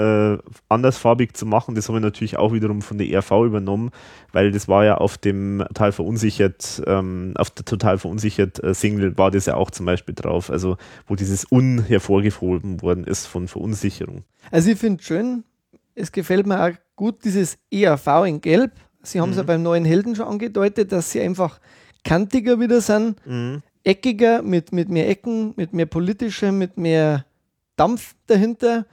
andersfarbig 0.69 1.33
zu 1.33 1.45
machen, 1.45 1.75
das 1.75 1.87
habe 1.87 1.99
ich 1.99 2.03
natürlich 2.03 2.37
auch 2.37 2.53
wiederum 2.53 2.81
von 2.81 2.97
der 2.97 3.07
ERV 3.07 3.31
übernommen, 3.45 3.91
weil 4.31 4.51
das 4.51 4.67
war 4.67 4.85
ja 4.85 4.95
auf 4.95 5.17
dem 5.17 5.63
total 5.67 5.91
verunsichert, 5.91 6.81
ähm, 6.87 7.33
auf 7.35 7.49
der 7.51 7.60
total 7.65 7.97
verunsichert 7.97 8.63
äh, 8.63 8.73
Single 8.73 9.17
war 9.17 9.31
das 9.31 9.45
ja 9.45 9.55
auch 9.55 9.71
zum 9.71 9.85
Beispiel 9.85 10.15
drauf, 10.15 10.49
also 10.49 10.77
wo 11.07 11.15
dieses 11.15 11.51
Un 11.51 11.83
hervorgehoben 11.83 12.81
worden 12.81 13.03
ist 13.05 13.25
von 13.27 13.47
Verunsicherung. 13.47 14.23
Also 14.51 14.71
ich 14.71 14.77
finde 14.79 15.03
schön, 15.03 15.43
es 15.95 16.11
gefällt 16.11 16.47
mir 16.47 16.63
auch 16.63 16.71
gut 16.95 17.23
dieses 17.25 17.57
ERV 17.71 18.25
in 18.27 18.41
Gelb. 18.41 18.71
Sie 19.03 19.19
haben 19.19 19.29
es 19.31 19.35
Mhm. 19.35 19.39
ja 19.41 19.43
beim 19.45 19.63
neuen 19.63 19.85
Helden 19.85 20.15
schon 20.15 20.27
angedeutet, 20.27 20.91
dass 20.91 21.11
sie 21.11 21.21
einfach 21.21 21.59
kantiger 22.03 22.59
wieder 22.59 22.81
sind, 22.81 23.15
Mhm. 23.25 23.61
eckiger, 23.83 24.41
mit, 24.43 24.71
mit 24.71 24.89
mehr 24.89 25.09
Ecken, 25.09 25.53
mit 25.55 25.73
mehr 25.73 25.85
politischem, 25.87 26.57
mit 26.57 26.77
mehr 26.77 27.25
Dampf 27.75 28.15
dahinter, 28.27 28.85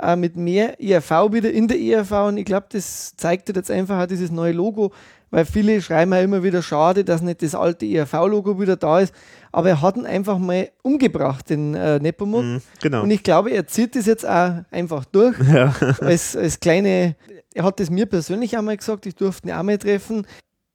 äh, 0.00 0.14
mit 0.14 0.36
mehr 0.36 0.80
ERV 0.80 1.32
wieder 1.32 1.50
in 1.50 1.66
der 1.68 1.80
ERV. 1.80 2.28
Und 2.28 2.36
ich 2.36 2.44
glaube, 2.44 2.66
das 2.70 3.16
zeigt 3.16 3.48
jetzt 3.54 3.70
einfach 3.70 4.02
auch 4.02 4.06
dieses 4.06 4.30
neue 4.30 4.52
Logo, 4.52 4.92
weil 5.30 5.44
viele 5.44 5.80
schreiben 5.82 6.12
ja 6.12 6.20
immer 6.20 6.42
wieder 6.42 6.62
schade, 6.62 7.04
dass 7.04 7.20
nicht 7.20 7.42
das 7.42 7.54
alte 7.54 7.86
ERV-Logo 7.86 8.60
wieder 8.60 8.76
da 8.76 9.00
ist. 9.00 9.14
Aber 9.52 9.68
er 9.70 9.82
hat 9.82 9.96
ihn 9.96 10.06
einfach 10.06 10.38
mal 10.38 10.70
umgebracht, 10.82 11.50
den 11.50 11.74
äh, 11.74 11.98
Nepomuk. 11.98 12.44
Mhm. 12.44 12.62
Genau. 12.82 13.02
Und 13.02 13.10
ich 13.10 13.22
glaube, 13.22 13.50
er 13.50 13.66
zieht 13.66 13.96
das 13.96 14.06
jetzt 14.06 14.26
auch 14.28 14.62
einfach 14.70 15.04
durch. 15.06 15.36
ja. 15.52 15.74
als, 16.00 16.36
als 16.36 16.60
kleine, 16.60 17.16
er 17.54 17.64
hat 17.64 17.80
es 17.80 17.90
mir 17.90 18.06
persönlich 18.06 18.56
einmal 18.56 18.76
gesagt, 18.76 19.06
ich 19.06 19.14
durfte 19.14 19.48
ihn 19.48 19.54
auch 19.54 19.62
mal 19.62 19.78
treffen. 19.78 20.26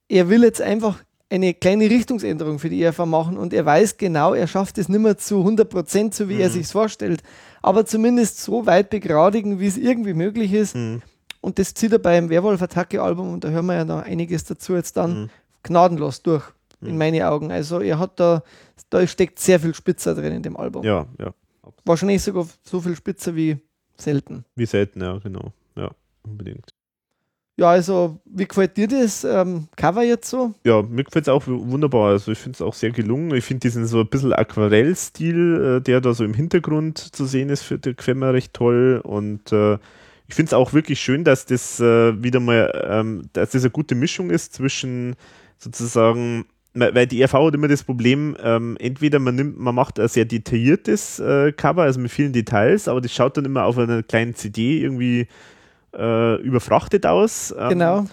Er 0.09 0.29
will 0.29 0.43
jetzt 0.43 0.61
einfach 0.61 0.97
eine 1.29 1.53
kleine 1.53 1.89
Richtungsänderung 1.89 2.59
für 2.59 2.69
die 2.69 2.81
ERV 2.83 3.05
machen 3.05 3.37
und 3.37 3.53
er 3.53 3.65
weiß 3.65 3.95
genau, 3.95 4.33
er 4.33 4.47
schafft 4.47 4.77
es 4.77 4.89
nicht 4.89 4.99
mehr 4.99 5.17
zu 5.17 5.37
100 5.39 5.69
Prozent, 5.69 6.13
so 6.13 6.27
wie 6.27 6.41
er 6.41 6.49
Mhm. 6.49 6.53
sich 6.53 6.67
vorstellt, 6.67 7.23
aber 7.61 7.85
zumindest 7.85 8.41
so 8.41 8.65
weit 8.65 8.89
begradigen, 8.89 9.59
wie 9.61 9.67
es 9.67 9.77
irgendwie 9.77 10.13
möglich 10.13 10.51
ist. 10.51 10.75
Mhm. 10.75 11.01
Und 11.41 11.57
das 11.59 11.73
zieht 11.73 11.91
er 11.91 11.99
beim 11.99 12.29
Werwolf-Attacke-Album 12.29 13.33
und 13.33 13.43
da 13.43 13.49
hören 13.49 13.65
wir 13.65 13.75
ja 13.75 13.85
noch 13.85 14.03
einiges 14.03 14.43
dazu 14.43 14.75
jetzt 14.75 14.95
dann 14.97 15.23
Mhm. 15.23 15.29
gnadenlos 15.63 16.21
durch, 16.21 16.43
in 16.81 16.91
Mhm. 16.93 16.97
meinen 16.97 17.21
Augen. 17.23 17.51
Also 17.51 17.79
er 17.79 17.97
hat 17.99 18.19
da, 18.19 18.43
da 18.89 19.05
steckt 19.07 19.39
sehr 19.39 19.59
viel 19.59 19.73
Spitzer 19.73 20.13
drin 20.15 20.33
in 20.33 20.43
dem 20.43 20.55
Album. 20.57 20.83
ja, 20.83 21.05
ja. 21.19 21.33
Wahrscheinlich 21.85 22.21
sogar 22.21 22.45
so 22.63 22.79
viel 22.79 22.95
Spitzer 22.95 23.35
wie 23.35 23.57
selten. 23.97 24.45
Wie 24.55 24.65
selten, 24.67 25.01
ja, 25.01 25.17
genau. 25.17 25.51
Ja, 25.75 25.89
unbedingt. 26.23 26.73
Ja, 27.57 27.69
also, 27.71 28.19
wie 28.25 28.45
gefällt 28.47 28.77
dir 28.77 28.87
das 28.87 29.23
ähm, 29.23 29.67
Cover 29.75 30.03
jetzt 30.03 30.29
so? 30.29 30.53
Ja, 30.63 30.81
mir 30.83 31.03
gefällt 31.03 31.25
es 31.25 31.29
auch 31.29 31.45
wunderbar. 31.47 32.11
Also 32.11 32.31
ich 32.31 32.37
finde 32.39 32.55
es 32.57 32.61
auch 32.61 32.73
sehr 32.73 32.91
gelungen. 32.91 33.33
Ich 33.35 33.45
finde 33.45 33.61
diesen 33.61 33.85
so 33.87 33.99
ein 33.99 34.07
bisschen 34.07 34.33
Aquarellstil, 34.33 35.77
äh, 35.77 35.81
der 35.81 36.01
da 36.01 36.13
so 36.13 36.23
im 36.23 36.33
Hintergrund 36.33 36.97
zu 36.97 37.25
sehen 37.25 37.49
ist, 37.49 37.63
für 37.63 37.77
gefällt 37.79 38.17
mir 38.17 38.33
recht 38.33 38.53
toll. 38.53 39.01
Und 39.03 39.51
äh, 39.51 39.77
ich 40.31 40.35
finde 40.35 40.49
es 40.49 40.53
auch 40.53 40.71
wirklich 40.71 41.01
schön, 41.01 41.25
dass 41.25 41.45
das 41.45 41.81
äh, 41.81 42.23
wieder 42.23 42.39
mal, 42.39 42.87
ähm, 42.89 43.23
dass 43.33 43.49
das 43.49 43.63
eine 43.63 43.71
gute 43.71 43.95
Mischung 43.95 44.29
ist 44.29 44.53
zwischen 44.53 45.17
sozusagen, 45.57 46.45
weil 46.73 47.05
die 47.05 47.21
RV 47.21 47.33
hat 47.33 47.53
immer 47.53 47.67
das 47.67 47.83
Problem, 47.83 48.37
ähm, 48.41 48.77
entweder 48.79 49.19
man 49.19 49.35
nimmt, 49.35 49.59
man 49.59 49.75
macht 49.75 49.99
ein 49.99 50.07
sehr 50.07 50.23
detailliertes 50.23 51.19
äh, 51.19 51.51
Cover, 51.51 51.83
also 51.83 51.99
mit 51.99 52.11
vielen 52.11 52.31
Details, 52.31 52.87
aber 52.87 53.01
das 53.01 53.13
schaut 53.13 53.35
dann 53.35 53.43
immer 53.43 53.65
auf 53.65 53.77
einer 53.77 54.03
kleinen 54.03 54.33
CD 54.33 54.79
irgendwie 54.79 55.27
äh, 55.93 56.41
überfrachtet 56.41 57.05
aus. 57.05 57.53
Ähm, 57.59 57.69
Genau. 57.69 58.05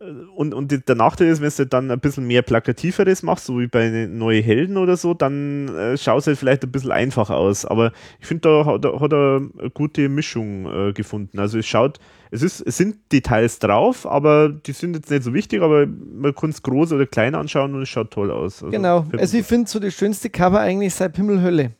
Und, 0.00 0.54
und 0.54 0.88
der 0.88 0.94
Nachteil 0.94 1.26
ist, 1.26 1.40
wenn 1.40 1.50
du 1.56 1.66
dann 1.66 1.90
ein 1.90 1.98
bisschen 1.98 2.24
mehr 2.24 2.42
Plakativeres 2.42 3.24
machst, 3.24 3.46
so 3.46 3.58
wie 3.58 3.66
bei 3.66 4.06
Neue 4.06 4.40
Helden 4.40 4.76
oder 4.76 4.96
so, 4.96 5.12
dann 5.12 5.68
äh, 5.74 5.96
schaut 5.98 6.20
es 6.20 6.26
halt 6.28 6.38
vielleicht 6.38 6.62
ein 6.62 6.70
bisschen 6.70 6.92
einfach 6.92 7.30
aus. 7.30 7.64
Aber 7.64 7.90
ich 8.20 8.26
finde, 8.26 8.48
da 8.48 8.64
hat, 8.64 8.84
hat, 8.84 9.12
er 9.12 9.42
eine 9.58 9.70
gute 9.70 10.08
Mischung 10.08 10.66
äh, 10.66 10.92
gefunden. 10.92 11.40
Also 11.40 11.58
es 11.58 11.66
schaut, 11.66 11.98
es, 12.30 12.42
ist, 12.42 12.60
es 12.60 12.76
sind 12.76 13.10
Details 13.10 13.58
drauf, 13.58 14.06
aber 14.06 14.50
die 14.50 14.70
sind 14.70 14.94
jetzt 14.94 15.10
nicht 15.10 15.24
so 15.24 15.34
wichtig, 15.34 15.62
aber 15.62 15.86
man 15.86 16.32
kann 16.32 16.50
es 16.50 16.62
groß 16.62 16.92
oder 16.92 17.06
klein 17.06 17.34
anschauen 17.34 17.74
und 17.74 17.82
es 17.82 17.88
schaut 17.88 18.12
toll 18.12 18.30
aus. 18.30 18.62
Also, 18.62 18.70
genau, 18.70 19.04
also 19.16 19.36
ich 19.36 19.46
finde 19.46 19.68
so 19.68 19.80
das 19.80 19.94
schönste 19.94 20.30
Cover 20.30 20.60
eigentlich 20.60 20.94
seit 20.94 21.16
Himmelhölle. 21.16 21.72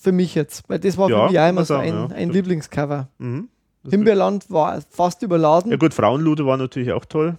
Für 0.00 0.10
mich 0.10 0.34
jetzt, 0.34 0.68
weil 0.68 0.80
das 0.80 0.98
war 0.98 1.08
ja, 1.08 1.26
für 1.26 1.30
mich 1.30 1.38
auch 1.38 1.48
immer 1.48 1.64
so 1.64 1.76
ein, 1.76 1.94
ja. 1.94 2.06
ein 2.06 2.30
Lieblingscover. 2.30 3.08
Mhm. 3.18 3.48
Himbeerland 3.88 4.50
war 4.50 4.80
fast 4.90 5.22
überladen. 5.22 5.70
Ja 5.70 5.76
gut, 5.76 5.94
Frauenlude 5.94 6.44
war 6.44 6.56
natürlich 6.56 6.92
auch 6.92 7.04
toll 7.04 7.36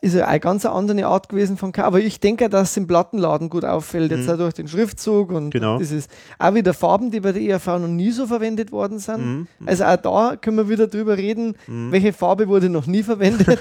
ist 0.00 0.14
ja 0.14 0.26
eine 0.26 0.40
ganz 0.40 0.64
andere 0.66 1.06
Art 1.06 1.28
gewesen 1.28 1.56
von 1.56 1.72
K. 1.72 1.84
Aber 1.84 2.00
ich 2.00 2.20
denke, 2.20 2.48
dass 2.48 2.70
es 2.70 2.76
im 2.76 2.86
Plattenladen 2.86 3.48
gut 3.48 3.64
auffällt, 3.64 4.10
jetzt 4.10 4.26
mhm. 4.26 4.34
auch 4.34 4.38
durch 4.38 4.54
den 4.54 4.68
Schriftzug 4.68 5.30
und 5.30 5.50
genau. 5.50 5.78
dieses, 5.78 6.08
auch 6.38 6.54
wieder 6.54 6.74
Farben, 6.74 7.10
die 7.10 7.20
bei 7.20 7.32
der 7.32 7.42
ERV 7.42 7.66
noch 7.66 7.88
nie 7.88 8.10
so 8.10 8.26
verwendet 8.26 8.72
worden 8.72 8.98
sind. 8.98 9.24
Mhm. 9.24 9.46
Also 9.66 9.84
auch 9.84 9.96
da 9.96 10.36
können 10.36 10.56
wir 10.56 10.68
wieder 10.68 10.86
drüber 10.86 11.16
reden, 11.16 11.56
mhm. 11.66 11.92
welche 11.92 12.12
Farbe 12.12 12.48
wurde 12.48 12.68
noch 12.68 12.86
nie 12.86 13.02
verwendet. 13.02 13.58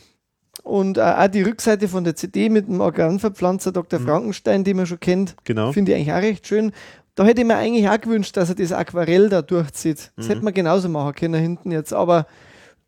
und 0.62 0.98
äh, 0.98 1.02
auch 1.02 1.28
die 1.28 1.42
Rückseite 1.42 1.88
von 1.88 2.04
der 2.04 2.16
CD 2.16 2.48
mit 2.48 2.68
dem 2.68 2.80
Organverpflanzer 2.80 3.72
Dr. 3.72 4.00
Mhm. 4.00 4.04
Frankenstein, 4.04 4.64
den 4.64 4.76
man 4.76 4.86
schon 4.86 5.00
kennt, 5.00 5.36
genau. 5.44 5.72
finde 5.72 5.92
ich 5.92 5.98
eigentlich 5.98 6.12
auch 6.12 6.22
recht 6.22 6.46
schön. 6.46 6.72
Da 7.14 7.24
hätte 7.24 7.40
ich 7.40 7.46
mir 7.46 7.56
eigentlich 7.56 7.88
auch 7.88 8.00
gewünscht, 8.00 8.36
dass 8.36 8.50
er 8.50 8.56
das 8.56 8.72
Aquarell 8.72 9.30
da 9.30 9.40
durchzieht. 9.40 10.12
Das 10.16 10.28
hätte 10.28 10.40
mhm. 10.40 10.44
man 10.44 10.54
genauso 10.54 10.88
machen 10.88 11.14
können 11.14 11.40
hinten 11.40 11.72
jetzt, 11.72 11.94
aber 11.94 12.26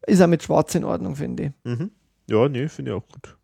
ist 0.06 0.22
auch 0.22 0.26
mit 0.26 0.42
Schwarz 0.42 0.74
in 0.74 0.84
Ordnung, 0.84 1.16
finde 1.16 1.44
ich. 1.44 1.50
Ja, 2.28 2.48
nee, 2.48 2.68
finde 2.68 2.92
ich 2.92 2.96
auch 2.96 3.08
gut. 3.08 3.36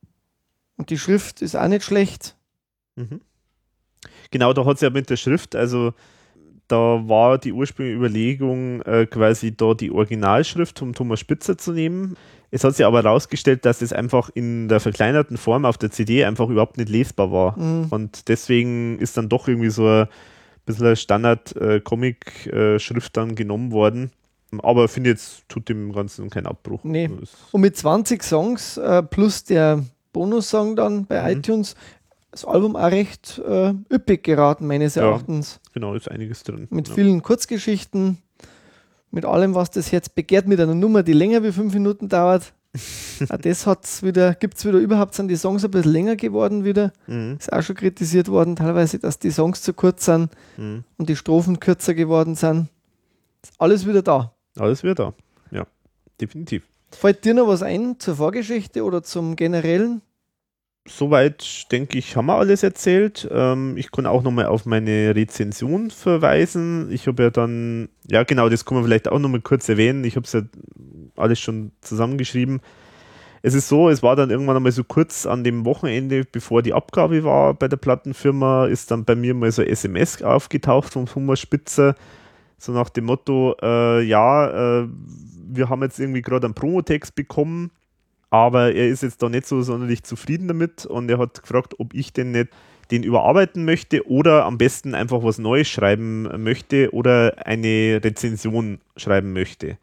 Und 0.76 0.90
die 0.90 0.98
Schrift 0.98 1.42
ist 1.42 1.56
auch 1.56 1.68
nicht 1.68 1.84
schlecht. 1.84 2.36
Mhm. 2.96 3.20
Genau, 4.30 4.52
da 4.52 4.64
hat 4.64 4.76
es 4.76 4.82
ja 4.82 4.90
mit 4.90 5.10
der 5.10 5.16
Schrift, 5.16 5.56
also 5.56 5.94
da 6.68 7.08
war 7.08 7.38
die 7.38 7.52
ursprüngliche 7.52 7.98
Überlegung, 7.98 8.80
äh, 8.82 9.06
quasi 9.06 9.56
da 9.56 9.74
die 9.74 9.90
Originalschrift 9.90 10.78
vom 10.78 10.94
Thomas 10.94 11.20
Spitzer 11.20 11.58
zu 11.58 11.72
nehmen. 11.72 12.16
Es 12.50 12.64
hat 12.64 12.74
sich 12.74 12.86
aber 12.86 13.02
herausgestellt, 13.02 13.64
dass 13.64 13.82
es 13.82 13.92
einfach 13.92 14.30
in 14.32 14.68
der 14.68 14.80
verkleinerten 14.80 15.36
Form 15.36 15.64
auf 15.64 15.76
der 15.76 15.90
CD 15.90 16.24
einfach 16.24 16.48
überhaupt 16.48 16.78
nicht 16.78 16.88
lesbar 16.88 17.32
war. 17.32 17.58
Mhm. 17.58 17.86
Und 17.90 18.28
deswegen 18.28 18.98
ist 18.98 19.16
dann 19.16 19.28
doch 19.28 19.48
irgendwie 19.48 19.70
so 19.70 19.86
ein 19.86 20.08
bisschen 20.64 20.96
Standard-Comic-Schrift 20.96 23.08
äh, 23.08 23.12
dann 23.12 23.34
genommen 23.34 23.72
worden. 23.72 24.12
Aber 24.62 24.88
finde 24.88 25.10
jetzt, 25.10 25.48
tut 25.48 25.68
dem 25.68 25.92
Ganzen 25.92 26.30
keinen 26.30 26.46
Abbruch. 26.46 26.84
Nee. 26.84 27.10
Und 27.52 27.60
mit 27.60 27.76
20 27.76 28.22
Songs 28.22 28.76
äh, 28.76 29.02
plus 29.02 29.44
der 29.44 29.84
Bonussong 30.12 30.76
dann 30.76 31.06
bei 31.06 31.20
mhm. 31.20 31.38
iTunes, 31.38 31.74
das 32.30 32.44
Album 32.44 32.74
auch 32.74 32.90
recht 32.90 33.40
äh, 33.46 33.74
üppig 33.92 34.24
geraten, 34.24 34.66
meines 34.66 34.96
Erachtens. 34.96 35.60
Ja, 35.66 35.70
genau, 35.74 35.94
ist 35.94 36.10
einiges 36.10 36.42
drin. 36.42 36.66
Mit 36.70 36.88
ja. 36.88 36.94
vielen 36.94 37.22
Kurzgeschichten, 37.22 38.18
mit 39.10 39.24
allem, 39.24 39.54
was 39.54 39.70
das 39.70 39.90
jetzt 39.90 40.14
begehrt, 40.14 40.48
mit 40.48 40.60
einer 40.60 40.74
Nummer, 40.74 41.02
die 41.02 41.12
länger 41.12 41.42
wie 41.44 41.52
fünf 41.52 41.74
Minuten 41.74 42.08
dauert. 42.08 42.52
auch 43.28 43.36
das 43.36 43.66
hat's 43.66 44.02
wieder, 44.02 44.34
gibt 44.34 44.58
es 44.58 44.64
wieder 44.64 44.78
überhaupt, 44.78 45.14
sind 45.14 45.28
die 45.28 45.36
Songs 45.36 45.64
ein 45.64 45.70
bisschen 45.70 45.92
länger 45.92 46.16
geworden 46.16 46.64
wieder. 46.64 46.92
Mhm. 47.06 47.36
Ist 47.38 47.52
auch 47.52 47.62
schon 47.62 47.76
kritisiert 47.76 48.28
worden, 48.28 48.56
teilweise, 48.56 48.98
dass 48.98 49.20
die 49.20 49.30
Songs 49.30 49.62
zu 49.62 49.72
kurz 49.72 50.04
sind 50.04 50.30
mhm. 50.56 50.82
und 50.98 51.08
die 51.08 51.16
Strophen 51.16 51.60
kürzer 51.60 51.94
geworden 51.94 52.34
sind. 52.34 52.68
Ist 53.42 53.52
alles 53.58 53.86
wieder 53.86 54.02
da. 54.02 54.33
Alles 54.58 54.82
wieder 54.82 54.94
da. 54.94 55.14
Ja, 55.50 55.66
definitiv. 56.20 56.64
Fällt 56.92 57.24
dir 57.24 57.34
noch 57.34 57.48
was 57.48 57.62
ein 57.62 57.98
zur 57.98 58.16
Vorgeschichte 58.16 58.84
oder 58.84 59.02
zum 59.02 59.36
generellen? 59.36 60.00
Soweit, 60.86 61.72
denke 61.72 61.96
ich, 61.96 62.14
haben 62.14 62.26
wir 62.26 62.34
alles 62.34 62.62
erzählt. 62.62 63.26
Ähm, 63.30 63.76
ich 63.78 63.90
kann 63.90 64.04
auch 64.04 64.22
nochmal 64.22 64.46
auf 64.46 64.66
meine 64.66 65.14
Rezension 65.16 65.90
verweisen. 65.90 66.92
Ich 66.92 67.06
habe 67.06 67.22
ja 67.22 67.30
dann, 67.30 67.88
ja 68.06 68.22
genau, 68.22 68.50
das 68.50 68.66
kann 68.66 68.76
man 68.76 68.84
vielleicht 68.84 69.08
auch 69.08 69.18
nochmal 69.18 69.40
kurz 69.40 69.68
erwähnen. 69.68 70.04
Ich 70.04 70.16
habe 70.16 70.26
es 70.26 70.34
ja 70.34 70.42
alles 71.16 71.40
schon 71.40 71.72
zusammengeschrieben. 71.80 72.60
Es 73.40 73.54
ist 73.54 73.68
so, 73.68 73.88
es 73.88 74.02
war 74.02 74.14
dann 74.14 74.30
irgendwann 74.30 74.56
einmal 74.56 74.72
so 74.72 74.84
kurz 74.84 75.26
an 75.26 75.42
dem 75.42 75.64
Wochenende, 75.64 76.24
bevor 76.30 76.62
die 76.62 76.74
Abgabe 76.74 77.24
war 77.24 77.54
bei 77.54 77.68
der 77.68 77.76
Plattenfirma, 77.76 78.66
ist 78.66 78.90
dann 78.90 79.04
bei 79.04 79.14
mir 79.14 79.34
mal 79.34 79.52
so 79.52 79.62
SMS 79.62 80.22
aufgetaucht 80.22 80.92
vom 80.92 81.06
Thomas 81.06 81.40
Spitzer 81.40 81.94
so 82.64 82.72
nach 82.72 82.90
dem 82.90 83.04
Motto, 83.04 83.54
äh, 83.62 84.02
ja, 84.02 84.82
äh, 84.82 84.88
wir 85.46 85.68
haben 85.68 85.82
jetzt 85.82 85.98
irgendwie 86.00 86.22
gerade 86.22 86.46
einen 86.46 86.54
Promotext 86.54 87.14
bekommen, 87.14 87.70
aber 88.30 88.72
er 88.74 88.88
ist 88.88 89.02
jetzt 89.02 89.22
da 89.22 89.28
nicht 89.28 89.46
so 89.46 89.62
sonderlich 89.62 90.02
zufrieden 90.02 90.48
damit 90.48 90.86
und 90.86 91.08
er 91.10 91.18
hat 91.18 91.42
gefragt, 91.42 91.74
ob 91.78 91.94
ich 91.94 92.12
denn 92.12 92.32
nicht 92.32 92.48
den 92.90 93.02
überarbeiten 93.02 93.64
möchte 93.64 94.08
oder 94.08 94.44
am 94.44 94.58
besten 94.58 94.94
einfach 94.94 95.22
was 95.22 95.38
Neues 95.38 95.68
schreiben 95.68 96.42
möchte 96.42 96.92
oder 96.92 97.46
eine 97.46 98.00
Rezension 98.02 98.80
schreiben 98.96 99.32
möchte. 99.32 99.78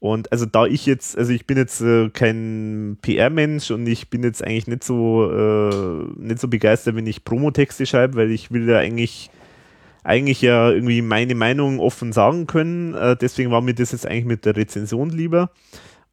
Und 0.00 0.32
also 0.32 0.46
da 0.46 0.66
ich 0.66 0.84
jetzt, 0.86 1.16
also 1.16 1.32
ich 1.32 1.46
bin 1.46 1.56
jetzt 1.56 1.80
äh, 1.80 2.10
kein 2.10 2.98
PR-Mensch 3.02 3.70
und 3.70 3.86
ich 3.86 4.10
bin 4.10 4.24
jetzt 4.24 4.42
eigentlich 4.42 4.66
nicht 4.66 4.82
so 4.82 5.30
äh, 5.30 6.06
nicht 6.16 6.40
so 6.40 6.48
begeistert, 6.48 6.96
wenn 6.96 7.06
ich 7.06 7.24
Promotexte 7.24 7.86
schreibe, 7.86 8.16
weil 8.16 8.32
ich 8.32 8.50
will 8.50 8.68
ja 8.68 8.78
eigentlich 8.78 9.30
eigentlich 10.04 10.42
ja 10.42 10.70
irgendwie 10.70 11.02
meine 11.02 11.34
Meinung 11.34 11.80
offen 11.80 12.12
sagen 12.12 12.46
können. 12.46 12.94
Äh, 12.94 13.16
deswegen 13.16 13.50
war 13.50 13.60
mir 13.60 13.74
das 13.74 13.92
jetzt 13.92 14.06
eigentlich 14.06 14.24
mit 14.24 14.44
der 14.44 14.56
Rezension 14.56 15.10
lieber. 15.10 15.50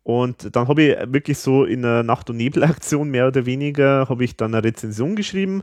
Und 0.04 0.56
dann 0.56 0.68
habe 0.68 0.82
ich 0.82 0.98
wirklich 1.14 1.38
so 1.38 1.66
in 1.66 1.86
einer 1.86 2.04
Nacht- 2.04 2.30
und 2.30 2.38
Nebel-Aktion 2.38 3.10
mehr 3.10 3.28
oder 3.28 3.46
weniger, 3.46 4.08
habe 4.10 4.24
ich 4.24 4.36
dann 4.36 4.56
eine 4.56 4.64
Rezension 4.64 5.16
geschrieben, 5.16 5.62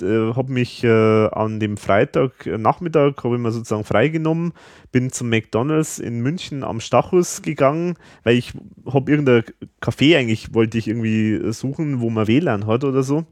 äh, 0.00 0.32
habe 0.34 0.52
mich 0.52 0.82
äh, 0.84 1.26
an 1.28 1.60
dem 1.60 1.76
Freitag 1.76 2.46
äh, 2.46 2.58
habe 2.62 2.88
ich 2.88 3.38
mir 3.38 3.52
sozusagen 3.52 3.84
freigenommen, 3.84 4.52
bin 4.92 5.10
zum 5.10 5.28
McDonalds 5.28 5.98
in 5.98 6.20
München 6.20 6.64
am 6.64 6.80
Stachus 6.80 7.42
gegangen, 7.42 7.96
weil 8.22 8.36
ich 8.36 8.54
habe 8.86 9.10
irgendein 9.10 9.44
Café 9.82 10.16
eigentlich, 10.16 10.54
wollte 10.54 10.78
ich 10.78 10.88
irgendwie 10.88 11.52
suchen, 11.52 12.00
wo 12.00 12.08
man 12.08 12.28
WLAN 12.28 12.66
hat 12.66 12.84
oder 12.84 13.02
so 13.02 13.26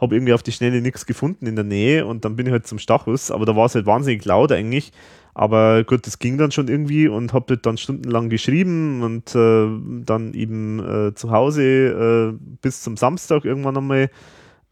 habe 0.00 0.14
irgendwie 0.14 0.32
auf 0.32 0.42
die 0.42 0.52
Schnelle 0.52 0.80
nichts 0.80 1.06
gefunden 1.06 1.46
in 1.46 1.56
der 1.56 1.64
Nähe 1.64 2.06
und 2.06 2.24
dann 2.24 2.36
bin 2.36 2.46
ich 2.46 2.52
halt 2.52 2.66
zum 2.66 2.78
Stachus, 2.78 3.30
aber 3.30 3.46
da 3.46 3.56
war 3.56 3.66
es 3.66 3.74
halt 3.74 3.86
wahnsinnig 3.86 4.24
laut 4.24 4.52
eigentlich. 4.52 4.92
Aber 5.34 5.84
gut, 5.84 6.04
das 6.06 6.18
ging 6.18 6.36
dann 6.36 6.50
schon 6.50 6.66
irgendwie 6.66 7.06
und 7.06 7.32
habe 7.32 7.56
dann 7.56 7.78
stundenlang 7.78 8.28
geschrieben 8.28 9.02
und 9.02 9.36
äh, 9.36 9.68
dann 10.04 10.34
eben 10.34 10.80
äh, 10.80 11.14
zu 11.14 11.30
Hause 11.30 12.32
äh, 12.32 12.38
bis 12.60 12.82
zum 12.82 12.96
Samstag 12.96 13.44
irgendwann 13.44 13.76
einmal 13.76 14.10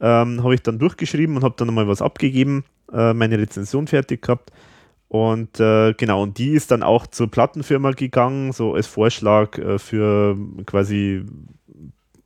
ähm, 0.01 0.43
habe 0.43 0.55
ich 0.55 0.62
dann 0.62 0.78
durchgeschrieben 0.78 1.37
und 1.37 1.45
habe 1.45 1.55
dann 1.57 1.68
nochmal 1.68 1.89
was 1.89 2.03
abgegeben, 2.03 2.64
äh, 2.93 3.14
meine 3.14 3.39
Rezension 3.39 3.87
fertig 3.87 4.22
gehabt. 4.22 4.51
Und 5.09 5.61
äh, 5.61 5.95
genau, 5.95 6.22
und 6.22 6.39
die 6.39 6.51
ist 6.51 6.70
dann 6.72 6.82
auch 6.82 7.07
zur 7.07 7.30
Plattenfirma 7.30 7.93
gegangen, 7.93 8.53
so 8.53 8.74
als 8.74 8.87
Vorschlag 8.87 9.57
äh, 9.59 9.78
für 9.78 10.37
quasi 10.66 11.24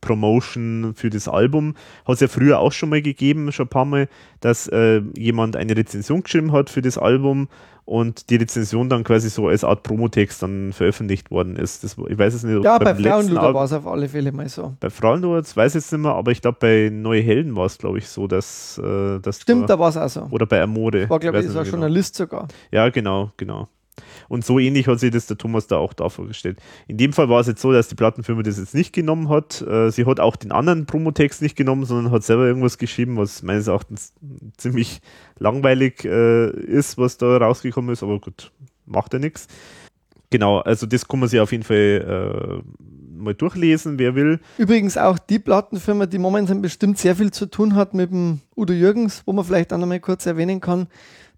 Promotion 0.01 0.93
für 0.95 1.09
das 1.09 1.27
Album. 1.27 1.75
Hat 2.05 2.15
es 2.15 2.19
ja 2.19 2.27
früher 2.27 2.59
auch 2.59 2.71
schon 2.71 2.89
mal 2.89 3.01
gegeben, 3.01 3.51
schon 3.51 3.67
ein 3.67 3.69
paar 3.69 3.85
Mal, 3.85 4.09
dass 4.39 4.67
äh, 4.67 5.01
jemand 5.15 5.55
eine 5.55 5.77
Rezension 5.77 6.23
geschrieben 6.23 6.51
hat 6.51 6.69
für 6.69 6.81
das 6.81 6.97
Album 6.97 7.47
und 7.85 8.29
die 8.29 8.35
Rezension 8.35 8.89
dann 8.89 9.03
quasi 9.03 9.29
so 9.29 9.47
als 9.47 9.63
Art 9.63 9.83
Promotext 9.83 10.41
dann 10.43 10.71
veröffentlicht 10.71 11.31
worden 11.31 11.55
ist. 11.55 11.83
Das, 11.83 11.97
ich 12.07 12.17
weiß 12.17 12.33
es 12.33 12.43
nicht. 12.43 12.63
Ja, 12.63 12.77
bei 12.77 12.95
Frauenluder 12.95 13.53
war 13.53 13.65
es 13.65 13.73
auf 13.73 13.87
alle 13.87 14.07
Fälle 14.07 14.31
mal 14.31 14.47
so. 14.49 14.75
Bei 14.79 14.89
Frauenluder, 14.89 15.39
weiß 15.39 15.75
ich 15.75 15.81
jetzt 15.81 15.91
nicht 15.91 16.01
mehr, 16.01 16.13
aber 16.13 16.31
ich 16.31 16.41
glaube, 16.41 16.57
bei 16.59 16.89
Neue 16.91 17.21
Helden 17.21 17.55
war 17.55 17.65
es, 17.65 17.77
glaube 17.77 17.97
ich, 17.97 18.07
so, 18.07 18.27
dass. 18.27 18.77
Äh, 18.77 19.19
dass 19.19 19.41
Stimmt, 19.41 19.63
da, 19.63 19.75
da 19.75 19.79
war 19.79 19.89
es 19.89 19.97
auch 19.97 20.09
so. 20.09 20.27
Oder 20.31 20.45
bei 20.45 20.61
Amore. 20.61 21.09
War, 21.09 21.19
glaube 21.19 21.39
ich, 21.39 21.45
das 21.45 21.55
war 21.55 21.63
genau. 21.63 21.77
Journalist 21.77 22.15
sogar. 22.15 22.47
Ja, 22.71 22.89
genau, 22.89 23.31
genau. 23.37 23.67
Und 24.29 24.45
so 24.45 24.59
ähnlich 24.59 24.87
hat 24.87 24.99
sich 24.99 25.11
das 25.11 25.27
der 25.27 25.37
Thomas 25.37 25.67
da 25.67 25.77
auch 25.77 25.93
da 25.93 26.09
vorgestellt. 26.09 26.59
In 26.87 26.97
dem 26.97 27.13
Fall 27.13 27.29
war 27.29 27.41
es 27.41 27.47
jetzt 27.47 27.61
so, 27.61 27.71
dass 27.71 27.89
die 27.89 27.95
Plattenfirma 27.95 28.43
das 28.43 28.57
jetzt 28.57 28.73
nicht 28.73 28.93
genommen 28.93 29.29
hat. 29.29 29.61
Äh, 29.61 29.91
sie 29.91 30.05
hat 30.05 30.19
auch 30.19 30.35
den 30.35 30.51
anderen 30.51 30.85
Promotext 30.85 31.41
nicht 31.41 31.55
genommen, 31.55 31.85
sondern 31.85 32.11
hat 32.11 32.23
selber 32.23 32.45
irgendwas 32.45 32.77
geschrieben, 32.77 33.17
was 33.17 33.43
meines 33.43 33.67
Erachtens 33.67 34.13
ziemlich 34.57 35.01
langweilig 35.37 36.05
äh, 36.05 36.49
ist, 36.49 36.97
was 36.97 37.17
da 37.17 37.37
rausgekommen 37.37 37.91
ist. 37.91 38.03
Aber 38.03 38.19
gut, 38.19 38.51
macht 38.85 39.13
ja 39.13 39.19
nichts. 39.19 39.47
Genau, 40.29 40.59
also 40.59 40.85
das 40.85 41.07
kann 41.07 41.19
man 41.19 41.27
sich 41.27 41.39
auf 41.41 41.51
jeden 41.51 41.63
Fall 41.63 42.61
äh, 42.63 43.21
mal 43.21 43.33
durchlesen, 43.33 43.99
wer 43.99 44.15
will. 44.15 44.39
Übrigens 44.57 44.97
auch 44.97 45.19
die 45.19 45.39
Plattenfirma, 45.39 46.05
die 46.05 46.19
momentan 46.19 46.61
bestimmt 46.61 46.97
sehr 46.97 47.15
viel 47.15 47.31
zu 47.31 47.45
tun 47.47 47.75
hat 47.75 47.93
mit 47.93 48.11
dem 48.11 48.39
Udo 48.55 48.73
Jürgens, 48.73 49.23
wo 49.25 49.33
man 49.33 49.43
vielleicht 49.43 49.73
auch 49.73 49.77
noch 49.77 49.87
mal 49.87 49.99
kurz 49.99 50.25
erwähnen 50.25 50.61
kann, 50.61 50.87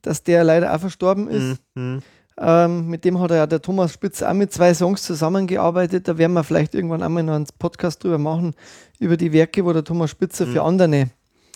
dass 0.03 0.23
der 0.23 0.43
leider 0.43 0.73
auch 0.73 0.79
verstorben 0.79 1.27
ist. 1.27 1.59
Mhm. 1.73 2.01
Ähm, 2.37 2.87
mit 2.87 3.05
dem 3.05 3.19
hat 3.19 3.31
er 3.31 3.37
ja 3.37 3.47
der 3.47 3.61
Thomas 3.61 3.93
Spitz 3.93 4.23
auch 4.23 4.33
mit 4.33 4.51
zwei 4.51 4.73
Songs 4.73 5.03
zusammengearbeitet. 5.03 6.07
Da 6.07 6.17
werden 6.17 6.33
wir 6.33 6.43
vielleicht 6.43 6.73
irgendwann 6.73 7.03
einmal 7.03 7.23
noch 7.23 7.35
einen 7.35 7.47
Podcast 7.59 8.03
drüber 8.03 8.17
machen, 8.17 8.55
über 8.99 9.17
die 9.17 9.31
Werke, 9.33 9.63
wo 9.65 9.73
der 9.73 9.83
Thomas 9.83 10.11
Spitzer 10.11 10.45
mhm. 10.45 10.51
für 10.51 10.63
andere 10.63 11.09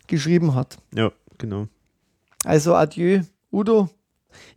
geschrieben 0.05 0.55
hat. 0.55 0.77
Ja, 0.93 1.11
genau. 1.37 1.67
Also 2.43 2.75
adieu, 2.75 3.21
Udo. 3.51 3.89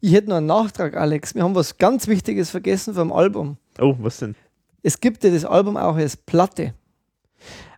Ich 0.00 0.12
hätte 0.12 0.28
noch 0.28 0.36
einen 0.36 0.46
Nachtrag, 0.46 0.96
Alex. 0.96 1.34
Wir 1.34 1.42
haben 1.42 1.54
was 1.54 1.78
ganz 1.78 2.06
Wichtiges 2.06 2.50
vergessen 2.50 2.94
vom 2.94 3.12
Album. 3.12 3.56
Oh, 3.78 3.96
was 3.98 4.18
denn? 4.18 4.34
Es 4.82 5.00
gibt 5.00 5.24
ja 5.24 5.30
das 5.30 5.44
Album 5.44 5.76
auch 5.76 5.96
als 5.96 6.16
Platte. 6.16 6.74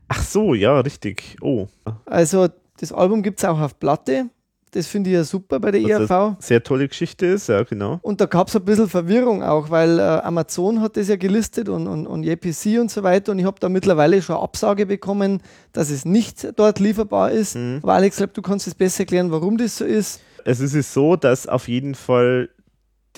Ach 0.08 0.22
so, 0.22 0.54
ja, 0.54 0.80
richtig. 0.80 1.36
Oh. 1.40 1.68
Also 2.04 2.48
das 2.78 2.92
Album 2.92 3.22
gibt 3.22 3.38
es 3.38 3.44
auch 3.44 3.60
auf 3.60 3.78
Platte. 3.78 4.28
Das 4.74 4.86
finde 4.86 5.10
ich 5.10 5.14
ja 5.14 5.22
super 5.22 5.60
bei 5.60 5.70
der 5.70 5.82
Was 5.82 6.10
ERV. 6.10 6.36
sehr 6.38 6.62
tolle 6.62 6.88
Geschichte 6.88 7.26
ist, 7.26 7.50
ja, 7.50 7.62
genau. 7.62 7.98
Und 8.00 8.22
da 8.22 8.26
gab 8.26 8.48
es 8.48 8.56
ein 8.56 8.64
bisschen 8.64 8.88
Verwirrung 8.88 9.42
auch, 9.42 9.68
weil 9.68 9.98
äh, 9.98 10.02
Amazon 10.02 10.80
hat 10.80 10.96
das 10.96 11.08
ja 11.08 11.16
gelistet 11.16 11.68
und, 11.68 11.86
und, 11.86 12.06
und 12.06 12.22
JPC 12.22 12.80
und 12.80 12.90
so 12.90 13.02
weiter. 13.02 13.32
Und 13.32 13.38
ich 13.38 13.44
habe 13.44 13.60
da 13.60 13.68
mittlerweile 13.68 14.22
schon 14.22 14.36
Absage 14.36 14.86
bekommen, 14.86 15.42
dass 15.74 15.90
es 15.90 16.06
nicht 16.06 16.58
dort 16.58 16.80
lieferbar 16.80 17.32
ist. 17.32 17.54
Mhm. 17.54 17.80
Aber 17.82 17.92
Alex, 17.92 18.16
glaub, 18.16 18.32
du 18.32 18.40
kannst 18.40 18.66
es 18.66 18.74
besser 18.74 19.00
erklären, 19.00 19.30
warum 19.30 19.58
das 19.58 19.76
so 19.76 19.84
ist. 19.84 20.20
Es 20.46 20.60
ist 20.60 20.94
so, 20.94 21.16
dass 21.16 21.46
auf 21.46 21.68
jeden 21.68 21.94
Fall 21.94 22.48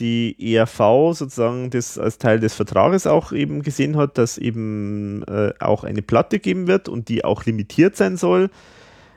die 0.00 0.56
ERV 0.56 1.14
sozusagen 1.14 1.70
das 1.70 1.98
als 1.98 2.18
Teil 2.18 2.40
des 2.40 2.54
Vertrages 2.54 3.06
auch 3.06 3.30
eben 3.30 3.62
gesehen 3.62 3.96
hat, 3.96 4.18
dass 4.18 4.38
eben 4.38 5.22
äh, 5.28 5.52
auch 5.60 5.84
eine 5.84 6.02
Platte 6.02 6.40
geben 6.40 6.66
wird 6.66 6.88
und 6.88 7.08
die 7.08 7.24
auch 7.24 7.44
limitiert 7.44 7.96
sein 7.96 8.16
soll. 8.16 8.50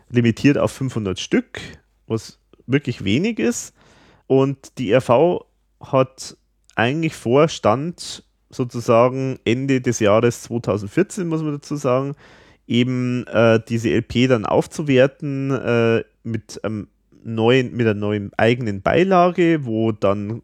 Limitiert 0.09 0.57
auf 0.57 0.71
500 0.71 1.19
Stück, 1.19 1.59
was 2.07 2.39
wirklich 2.65 3.03
wenig 3.03 3.39
ist. 3.39 3.73
Und 4.27 4.77
die 4.77 4.91
ERV 4.91 5.45
hat 5.79 6.37
eigentlich 6.75 7.15
Vorstand 7.15 8.23
sozusagen 8.49 9.39
Ende 9.45 9.81
des 9.81 9.99
Jahres 9.99 10.43
2014, 10.43 11.27
muss 11.27 11.43
man 11.43 11.53
dazu 11.53 11.75
sagen, 11.75 12.15
eben 12.67 13.25
äh, 13.27 13.59
diese 13.67 13.89
LP 13.89 14.27
dann 14.27 14.45
aufzuwerten 14.45 15.51
äh, 15.51 16.03
mit 16.23 16.63
einem 16.63 16.87
neuen, 17.23 17.75
mit 17.75 17.87
einer 17.87 17.99
neuen 17.99 18.31
eigenen 18.37 18.81
Beilage, 18.81 19.65
wo 19.65 19.91
dann 19.91 20.41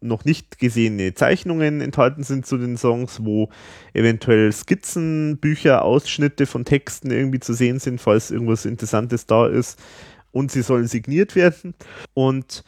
noch 0.00 0.24
nicht 0.24 0.58
gesehene 0.58 1.14
Zeichnungen 1.14 1.80
enthalten 1.80 2.22
sind 2.22 2.46
zu 2.46 2.56
den 2.56 2.76
Songs, 2.76 3.24
wo 3.24 3.48
eventuell 3.94 4.52
Skizzen, 4.52 5.38
Bücher, 5.38 5.82
Ausschnitte 5.82 6.46
von 6.46 6.64
Texten 6.64 7.10
irgendwie 7.10 7.40
zu 7.40 7.52
sehen 7.52 7.80
sind, 7.80 8.00
falls 8.00 8.30
irgendwas 8.30 8.64
Interessantes 8.64 9.26
da 9.26 9.48
ist. 9.48 9.80
Und 10.38 10.52
sie 10.52 10.62
sollen 10.62 10.86
signiert 10.86 11.34
werden. 11.34 11.74
Und 12.14 12.62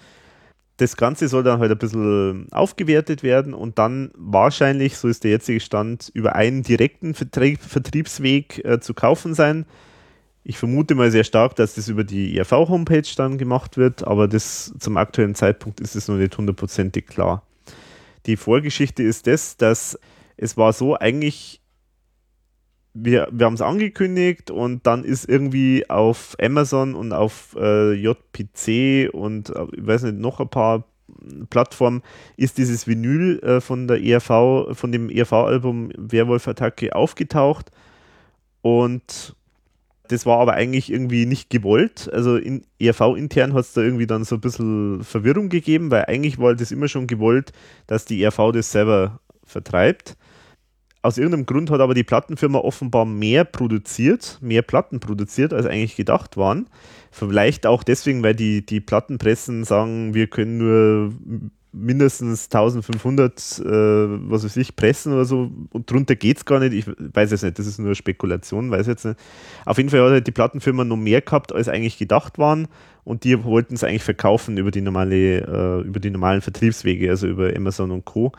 das 0.78 0.96
Ganze 0.96 1.28
soll 1.28 1.44
dann 1.44 1.60
halt 1.60 1.70
ein 1.70 1.78
bisschen 1.78 2.48
aufgewertet 2.50 3.22
werden 3.22 3.54
und 3.54 3.78
dann 3.78 4.10
wahrscheinlich, 4.16 4.96
so 4.96 5.06
ist 5.06 5.22
der 5.22 5.30
jetzige 5.30 5.60
Stand, 5.60 6.10
über 6.12 6.34
einen 6.34 6.64
direkten 6.64 7.14
Vertrieb, 7.14 7.60
Vertriebsweg 7.60 8.64
äh, 8.64 8.80
zu 8.80 8.92
kaufen 8.92 9.34
sein. 9.34 9.66
Ich 10.42 10.58
vermute 10.58 10.96
mal 10.96 11.12
sehr 11.12 11.22
stark, 11.22 11.54
dass 11.54 11.76
das 11.76 11.86
über 11.86 12.02
die 12.02 12.36
ERV-Homepage 12.36 13.06
dann 13.16 13.38
gemacht 13.38 13.76
wird, 13.76 14.04
aber 14.04 14.26
das 14.26 14.74
zum 14.80 14.96
aktuellen 14.96 15.36
Zeitpunkt 15.36 15.78
ist 15.78 15.94
es 15.94 16.08
noch 16.08 16.16
nicht 16.16 16.36
hundertprozentig 16.36 17.06
klar. 17.06 17.44
Die 18.26 18.36
Vorgeschichte 18.36 19.04
ist 19.04 19.28
das, 19.28 19.56
dass 19.58 19.96
es 20.36 20.56
war 20.56 20.72
so, 20.72 20.98
eigentlich, 20.98 21.59
wir, 22.94 23.28
wir 23.30 23.46
haben 23.46 23.54
es 23.54 23.60
angekündigt 23.60 24.50
und 24.50 24.86
dann 24.86 25.04
ist 25.04 25.28
irgendwie 25.28 25.88
auf 25.88 26.36
Amazon 26.40 26.94
und 26.94 27.12
auf 27.12 27.56
äh, 27.58 27.92
JPC 27.92 29.12
und 29.12 29.50
äh, 29.50 29.66
ich 29.76 29.86
weiß 29.86 30.02
nicht, 30.04 30.18
noch 30.18 30.40
ein 30.40 30.48
paar 30.48 30.84
Plattformen 31.50 32.02
ist 32.36 32.58
dieses 32.58 32.86
Vinyl 32.86 33.40
äh, 33.40 33.60
von 33.60 33.86
der 33.88 34.02
ERV, 34.02 34.76
von 34.76 34.92
dem 34.92 35.10
ERV-Album 35.10 35.90
Werwolf-Attacke 35.96 36.94
aufgetaucht 36.94 37.70
und 38.62 39.36
das 40.08 40.26
war 40.26 40.40
aber 40.40 40.54
eigentlich 40.54 40.90
irgendwie 40.90 41.24
nicht 41.24 41.50
gewollt. 41.50 42.10
Also 42.12 42.36
in 42.36 42.64
ERV-intern 42.80 43.52
hat 43.52 43.60
es 43.60 43.74
da 43.74 43.80
irgendwie 43.80 44.08
dann 44.08 44.24
so 44.24 44.36
ein 44.36 44.40
bisschen 44.40 45.04
Verwirrung 45.04 45.48
gegeben, 45.50 45.92
weil 45.92 46.06
eigentlich 46.06 46.38
war 46.38 46.56
das 46.56 46.72
immer 46.72 46.88
schon 46.88 47.06
gewollt, 47.06 47.52
dass 47.86 48.06
die 48.06 48.20
ERV 48.20 48.50
das 48.52 48.72
selber 48.72 49.20
vertreibt. 49.44 50.16
Aus 51.02 51.16
irgendeinem 51.16 51.46
Grund 51.46 51.70
hat 51.70 51.80
aber 51.80 51.94
die 51.94 52.04
Plattenfirma 52.04 52.58
offenbar 52.58 53.06
mehr 53.06 53.44
produziert, 53.44 54.38
mehr 54.42 54.60
Platten 54.60 55.00
produziert, 55.00 55.54
als 55.54 55.64
eigentlich 55.64 55.96
gedacht 55.96 56.36
waren. 56.36 56.66
Vielleicht 57.10 57.66
auch 57.66 57.82
deswegen, 57.82 58.22
weil 58.22 58.34
die, 58.34 58.64
die 58.64 58.80
Plattenpressen 58.80 59.64
sagen, 59.64 60.12
wir 60.12 60.26
können 60.26 60.58
nur 60.58 61.12
mindestens 61.72 62.46
1500, 62.46 63.60
äh, 63.60 63.62
was 63.64 64.44
weiß 64.44 64.56
ich, 64.56 64.74
pressen 64.76 65.12
oder 65.12 65.24
so 65.24 65.50
und 65.70 65.90
drunter 65.90 66.16
geht 66.16 66.38
es 66.38 66.44
gar 66.44 66.58
nicht. 66.58 66.72
Ich 66.72 66.86
weiß 66.86 67.32
es 67.32 67.42
nicht, 67.42 67.58
das 67.58 67.66
ist 67.66 67.78
nur 67.78 67.94
Spekulation, 67.94 68.70
weiß 68.70 68.86
jetzt 68.86 69.04
nicht. 69.04 69.18
Auf 69.64 69.78
jeden 69.78 69.88
Fall 69.88 70.02
hat 70.02 70.10
halt 70.10 70.26
die 70.26 70.32
Plattenfirma 70.32 70.84
noch 70.84 70.96
mehr 70.96 71.20
gehabt, 71.20 71.52
als 71.54 71.68
eigentlich 71.68 71.96
gedacht 71.96 72.38
waren 72.38 72.68
und 73.04 73.24
die 73.24 73.44
wollten 73.44 73.74
es 73.74 73.84
eigentlich 73.84 74.02
verkaufen 74.02 74.58
über 74.58 74.70
die 74.70 74.80
normale, 74.80 75.82
äh, 75.82 75.86
über 75.86 76.00
die 76.00 76.10
normalen 76.10 76.40
Vertriebswege, 76.40 77.08
also 77.08 77.28
über 77.28 77.54
Amazon 77.56 77.92
und 77.92 78.04
Co. 78.04 78.32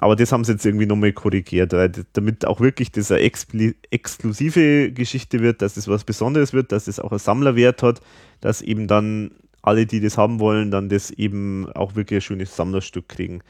Aber 0.00 0.16
das 0.16 0.32
haben 0.32 0.44
sie 0.44 0.52
jetzt 0.52 0.66
irgendwie 0.66 0.86
nochmal 0.86 1.12
korrigiert, 1.12 1.72
damit 2.12 2.46
auch 2.46 2.60
wirklich 2.60 2.92
das 2.92 3.10
expli- 3.10 3.74
exklusive 3.90 4.92
Geschichte 4.92 5.40
wird, 5.40 5.62
dass 5.62 5.74
das 5.74 5.88
was 5.88 6.04
Besonderes 6.04 6.52
wird, 6.52 6.72
dass 6.72 6.86
das 6.86 7.00
auch 7.00 7.10
einen 7.10 7.18
Sammlerwert 7.18 7.82
hat, 7.82 8.00
dass 8.40 8.60
eben 8.60 8.86
dann 8.86 9.30
alle, 9.62 9.86
die 9.86 10.00
das 10.00 10.18
haben 10.18 10.40
wollen, 10.40 10.70
dann 10.70 10.88
das 10.90 11.10
eben 11.10 11.70
auch 11.72 11.94
wirklich 11.94 12.18
ein 12.18 12.22
schönes 12.22 12.54
Sammlerstück 12.54 13.08
kriegen. 13.08 13.40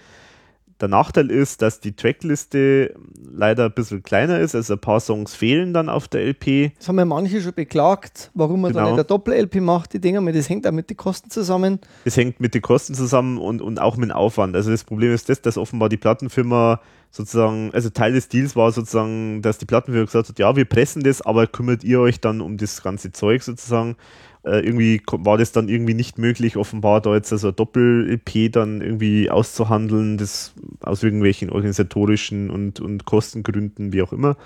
Der 0.81 0.89
Nachteil 0.89 1.31
ist, 1.31 1.62
dass 1.62 1.79
die 1.81 1.95
Trackliste 1.95 2.95
leider 3.33 3.66
ein 3.66 3.72
bisschen 3.72 4.03
kleiner 4.03 4.41
ist, 4.41 4.55
also 4.55 4.75
ein 4.75 4.81
paar 4.81 4.99
Songs 5.01 5.35
fehlen 5.35 5.72
dann 5.72 5.89
auf 5.89 6.09
der 6.09 6.22
LP. 6.27 6.72
Das 6.79 6.89
haben 6.89 6.99
ja 6.99 7.05
manche 7.05 7.41
schon 7.41 7.55
beklagt, 7.55 8.31
warum 8.35 8.61
man 8.62 8.72
da 8.72 8.81
Genau. 8.81 8.91
nicht 8.91 8.99
eine 8.99 9.05
Doppel-LP 9.05 9.61
macht. 9.61 9.95
Denke 10.03 10.20
mal, 10.20 10.33
das 10.33 10.49
hängt 10.49 10.66
auch 10.66 10.72
mit 10.72 10.91
den 10.91 10.97
Kosten 10.97 11.31
zusammen. 11.31 11.79
Das 12.05 12.16
hängt 12.16 12.41
mit 12.41 12.55
den 12.55 12.62
Kosten 12.62 12.95
zusammen 12.95 13.39
und, 13.39 13.62
und 13.62 13.81
auch 13.81 13.97
mit 13.97 14.11
dem 14.11 14.16
Aufwand. 14.16 14.57
Also 14.57 14.70
das 14.70 14.83
Problem 14.85 15.12
ist 15.12 15.29
das, 15.29 15.41
dass 15.41 15.57
offenbar 15.57 15.89
die 15.89 15.97
Plattenfirma 15.97 16.81
sozusagen, 17.12 17.70
also 17.72 17.91
Teil 17.91 18.12
des 18.12 18.29
Deals 18.29 18.57
war 18.57 18.72
sozusagen, 18.72 19.43
dass 19.43 19.59
die 19.59 19.66
Plattenfirma 19.66 20.07
gesagt 20.07 20.29
hat, 20.29 20.39
ja, 20.41 20.57
wir 20.57 20.64
pressen 20.64 21.03
das, 21.05 21.22
aber 21.22 21.47
kümmert 21.47 21.85
ihr 21.85 22.01
euch 22.01 22.20
dann 22.20 22.41
um 22.41 22.57
das 22.57 22.83
ganze 22.83 23.12
Zeug 23.12 23.43
sozusagen. 23.45 23.97
Äh, 24.45 24.61
irgendwie 24.61 25.01
war 25.07 25.38
das 25.38 25.53
dann 25.53 25.68
irgendwie 25.68 25.95
nicht 25.95 26.18
möglich, 26.18 26.57
offenbar 26.57 27.01
da 27.01 27.14
jetzt 27.14 27.32
also 27.32 27.51
Doppel-EP 27.51 28.53
dann 28.53 28.82
irgendwie 28.82 29.30
auszuhandeln, 29.30 30.18
das 30.18 30.53
aus 30.80 31.03
irgendwelchen 31.03 31.51
organisatorischen 31.51 32.51
und, 32.51 32.78
und 32.78 33.07
Kostengründen, 33.07 33.92
wie 33.92 34.03
auch 34.03 34.12
immer. 34.12 34.36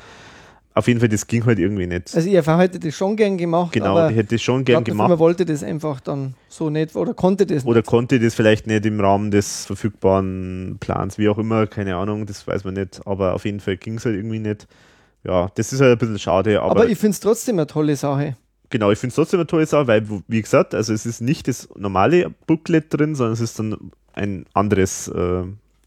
Auf 0.75 0.87
jeden 0.87 1.01
Fall, 1.01 1.09
das 1.09 1.27
ging 1.27 1.45
halt 1.45 1.59
irgendwie 1.59 1.89
nicht. 1.89 2.15
Also 2.15 2.29
IRV 2.31 2.47
hätte 2.47 2.79
das 2.79 2.95
schon 2.95 3.17
gern 3.17 3.37
gemacht, 3.37 3.73
genau, 3.73 4.09
die 4.09 4.15
hätte 4.15 4.37
es 4.37 4.43
schon 4.43 4.65
gern 4.65 4.85
gemacht. 4.85 5.19
wollte 5.19 5.45
das 5.45 5.65
einfach 5.65 5.99
dann 5.99 6.35
so 6.49 6.71
nicht 6.71 6.95
oder 6.95 7.15
konnte 7.15 7.47
das 7.47 7.65
Oder 7.65 7.79
nicht. 7.79 7.87
konnte 7.87 8.21
das 8.21 8.37
vielleicht 8.37 8.69
nicht 8.69 8.87
im 8.87 9.01
Rahmen 9.01 9.33
des 9.33 9.67
verfügbaren 9.67 10.77
Plans, 10.79 11.19
wie 11.19 11.29
auch 11.29 11.39
immer, 11.39 11.67
keine 11.67 11.97
Ahnung, 11.97 12.27
das 12.27 12.47
weiß 12.47 12.63
man 12.63 12.75
nicht. 12.75 13.01
Aber 13.05 13.35
auf 13.35 13.45
jeden 13.45 13.59
Fall 13.59 13.77
ging 13.77 13.97
es 13.97 14.05
halt 14.05 14.15
irgendwie 14.15 14.39
nicht. 14.39 14.69
Ja, 15.25 15.51
das 15.57 15.73
ist 15.73 15.81
halt 15.81 15.91
ein 15.91 15.99
bisschen 15.99 16.21
schade, 16.21 16.63
aber, 16.63 16.71
Aber, 16.71 16.89
ich 16.89 16.99
finde 16.99 17.15
es 17.15 17.21
trotzdem 17.21 17.57
eine 17.57 17.67
tolle 17.67 17.97
Sache. 17.97 18.37
Genau, 18.71 18.91
ich 18.91 18.99
finde 18.99 19.11
es 19.11 19.15
trotzdem 19.17 19.41
eine 19.41 19.47
tolle 19.47 19.67
Sache, 19.67 19.87
weil, 19.87 20.05
wie 20.29 20.43
gesagt, 20.43 20.75
also 20.75 20.93
es 20.93 21.07
ist 21.07 21.21
nicht 21.21 21.49
das 21.49 21.69
normale 21.77 22.31
Booklet 22.47 22.87
drin, 22.91 23.15
sondern 23.15 23.33
es 23.35 23.41
ist 23.41 23.59
dann 23.59 23.77
ein 24.15 24.47
anderes 24.55 25.09
äh, 25.09 25.43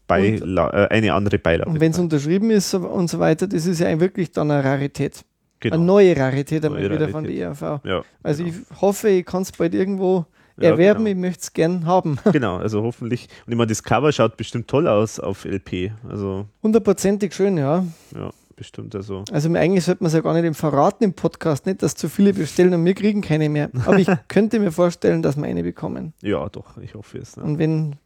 Beila 0.06 0.70
äh, 0.84 0.88
eine 0.88 1.14
andere 1.14 1.38
Beilage. 1.38 1.70
Und 1.70 1.80
wenn 1.80 1.92
es 1.92 1.98
unterschrieben 1.98 2.50
ist 2.50 2.74
und 2.74 3.08
so 3.08 3.18
weiter, 3.18 3.46
das 3.46 3.66
ist 3.66 3.80
ja 3.80 3.98
wirklich 4.00 4.32
dann 4.32 4.50
eine 4.50 4.64
Rarität. 4.64 5.24
genau. 5.60 5.76
Eine 5.76 5.84
neue 5.84 6.16
Rarität 6.16 6.64
einmal 6.64 6.82
wieder 6.90 7.08
von 7.08 7.24
der. 7.24 7.32
IRV. 7.32 7.60
ja, 7.84 8.02
Also 8.22 8.44
genau. 8.44 8.56
ich 8.72 8.80
hoffe, 8.80 9.08
ich 9.10 9.24
kann 9.26 9.42
es 9.42 9.52
bald 9.52 9.74
irgendwo 9.74 10.26
Ja, 10.58 10.70
erwerben. 10.70 11.04
genau. 11.04 11.10
Ich 11.16 11.16
möchte 11.20 11.40
es 11.42 11.52
gern 11.52 11.86
haben. 11.86 12.18
genau, 12.32 12.56
also 12.58 12.82
hoffentlich. 12.82 13.28
Und 13.46 13.52
ich 13.52 13.56
meine, 13.58 13.68
das 13.68 13.82
Cover 13.82 14.12
schaut 14.12 14.36
bestimmt 14.36 14.68
toll 14.68 14.86
aus 14.88 15.18
auf 15.20 15.44
LP. 15.44 15.92
Also, 16.08 16.46
Hundertprozentig 16.62 17.32
schön, 17.34 17.56
ja. 17.56 17.84
ja, 18.14 18.30
bestimmt. 18.62 18.94
Also, 18.94 19.24
Also 19.32 19.52
eigentlich 19.54 19.84
sollte 19.84 20.02
man 20.04 20.08
es 20.08 20.14
ja 20.14 20.20
gar 20.20 20.34
nicht 20.34 20.44
im 20.44 20.54
verraten 20.54 21.02
im 21.04 21.14
Podcast, 21.14 21.66
nicht, 21.66 21.82
dass 21.82 21.94
zu 21.96 22.08
viele 22.08 22.32
bestellen 22.32 22.72
und 22.74 22.84
wir 22.84 22.94
kriegen 22.94 23.20
keine 23.20 23.48
mehr. 23.48 23.70
Aber 23.84 23.98
ich 23.98 24.08
könnte 24.28 24.60
mir 24.60 24.70
vorstellen, 24.70 25.22
dass 25.22 25.36
wir 25.36 25.44
eine 25.44 25.62
bekommen. 25.64 26.12
ja, 26.22 26.48
doch, 26.48 26.78
ich 26.78 26.94
hoffe 26.94 27.18
es. 27.18 27.36
Ne? 27.36 27.42
Und 27.42 27.58
wenn, 27.58 27.96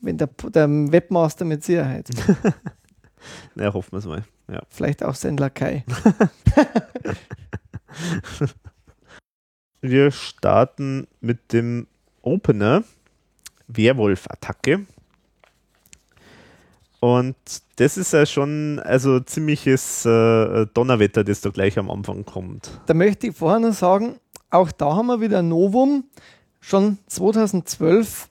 wenn 0.00 0.18
der, 0.18 0.26
der 0.26 0.68
Webmaster 0.68 1.44
mit 1.44 1.62
Sicherheit, 1.64 2.08
Na, 3.54 3.72
hoffen 3.72 3.92
wir 3.92 3.98
es 3.98 4.06
mal. 4.06 4.24
Ja. 4.50 4.60
vielleicht 4.68 5.04
auch 5.04 5.14
sein 5.14 5.36
Lakai. 5.36 5.84
Wir 9.80 10.10
starten 10.10 11.06
mit 11.20 11.52
dem 11.52 11.86
Opener 12.22 12.84
Werwolf-Attacke. 13.68 14.86
Und 17.02 17.34
das 17.76 17.96
ist 17.96 18.12
ja 18.12 18.24
schon 18.26 18.78
also 18.78 19.18
ziemliches 19.18 20.06
äh, 20.06 20.66
Donnerwetter, 20.72 21.24
das 21.24 21.40
da 21.40 21.50
gleich 21.50 21.76
am 21.76 21.90
Anfang 21.90 22.24
kommt. 22.24 22.80
Da 22.86 22.94
möchte 22.94 23.26
ich 23.26 23.36
vorher 23.36 23.58
noch 23.58 23.72
sagen, 23.72 24.20
auch 24.50 24.70
da 24.70 24.94
haben 24.94 25.08
wir 25.08 25.20
wieder 25.20 25.40
ein 25.40 25.48
Novum. 25.48 26.04
Schon 26.60 26.98
2012 27.08 28.28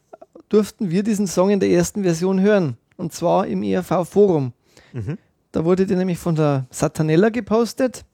durften 0.47 0.89
wir 0.89 1.03
diesen 1.03 1.27
Song 1.27 1.49
in 1.49 1.59
der 1.59 1.69
ersten 1.69 2.03
Version 2.03 2.39
hören. 2.39 2.77
Und 2.95 3.11
zwar 3.11 3.45
im 3.45 3.61
ERV-Forum. 3.61 4.53
Mhm. 4.93 5.17
Da 5.51 5.65
wurde 5.65 5.85
die 5.85 5.97
nämlich 5.97 6.19
von 6.19 6.35
der 6.35 6.65
Satanella 6.69 7.27
gepostet. 7.27 8.05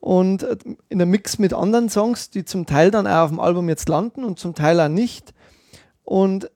Und 0.00 0.42
äh, 0.42 0.56
in 0.88 1.02
einem 1.02 1.10
Mix 1.10 1.38
mit 1.38 1.52
anderen 1.52 1.90
Songs, 1.90 2.30
die 2.30 2.46
zum 2.46 2.64
Teil 2.64 2.90
dann 2.90 3.06
auch 3.06 3.24
auf 3.24 3.30
dem 3.30 3.40
Album 3.40 3.68
jetzt 3.68 3.90
landen 3.90 4.24
und 4.24 4.38
zum 4.38 4.54
Teil 4.54 4.80
auch 4.80 4.88
nicht. 4.88 5.34
Und 6.02 6.50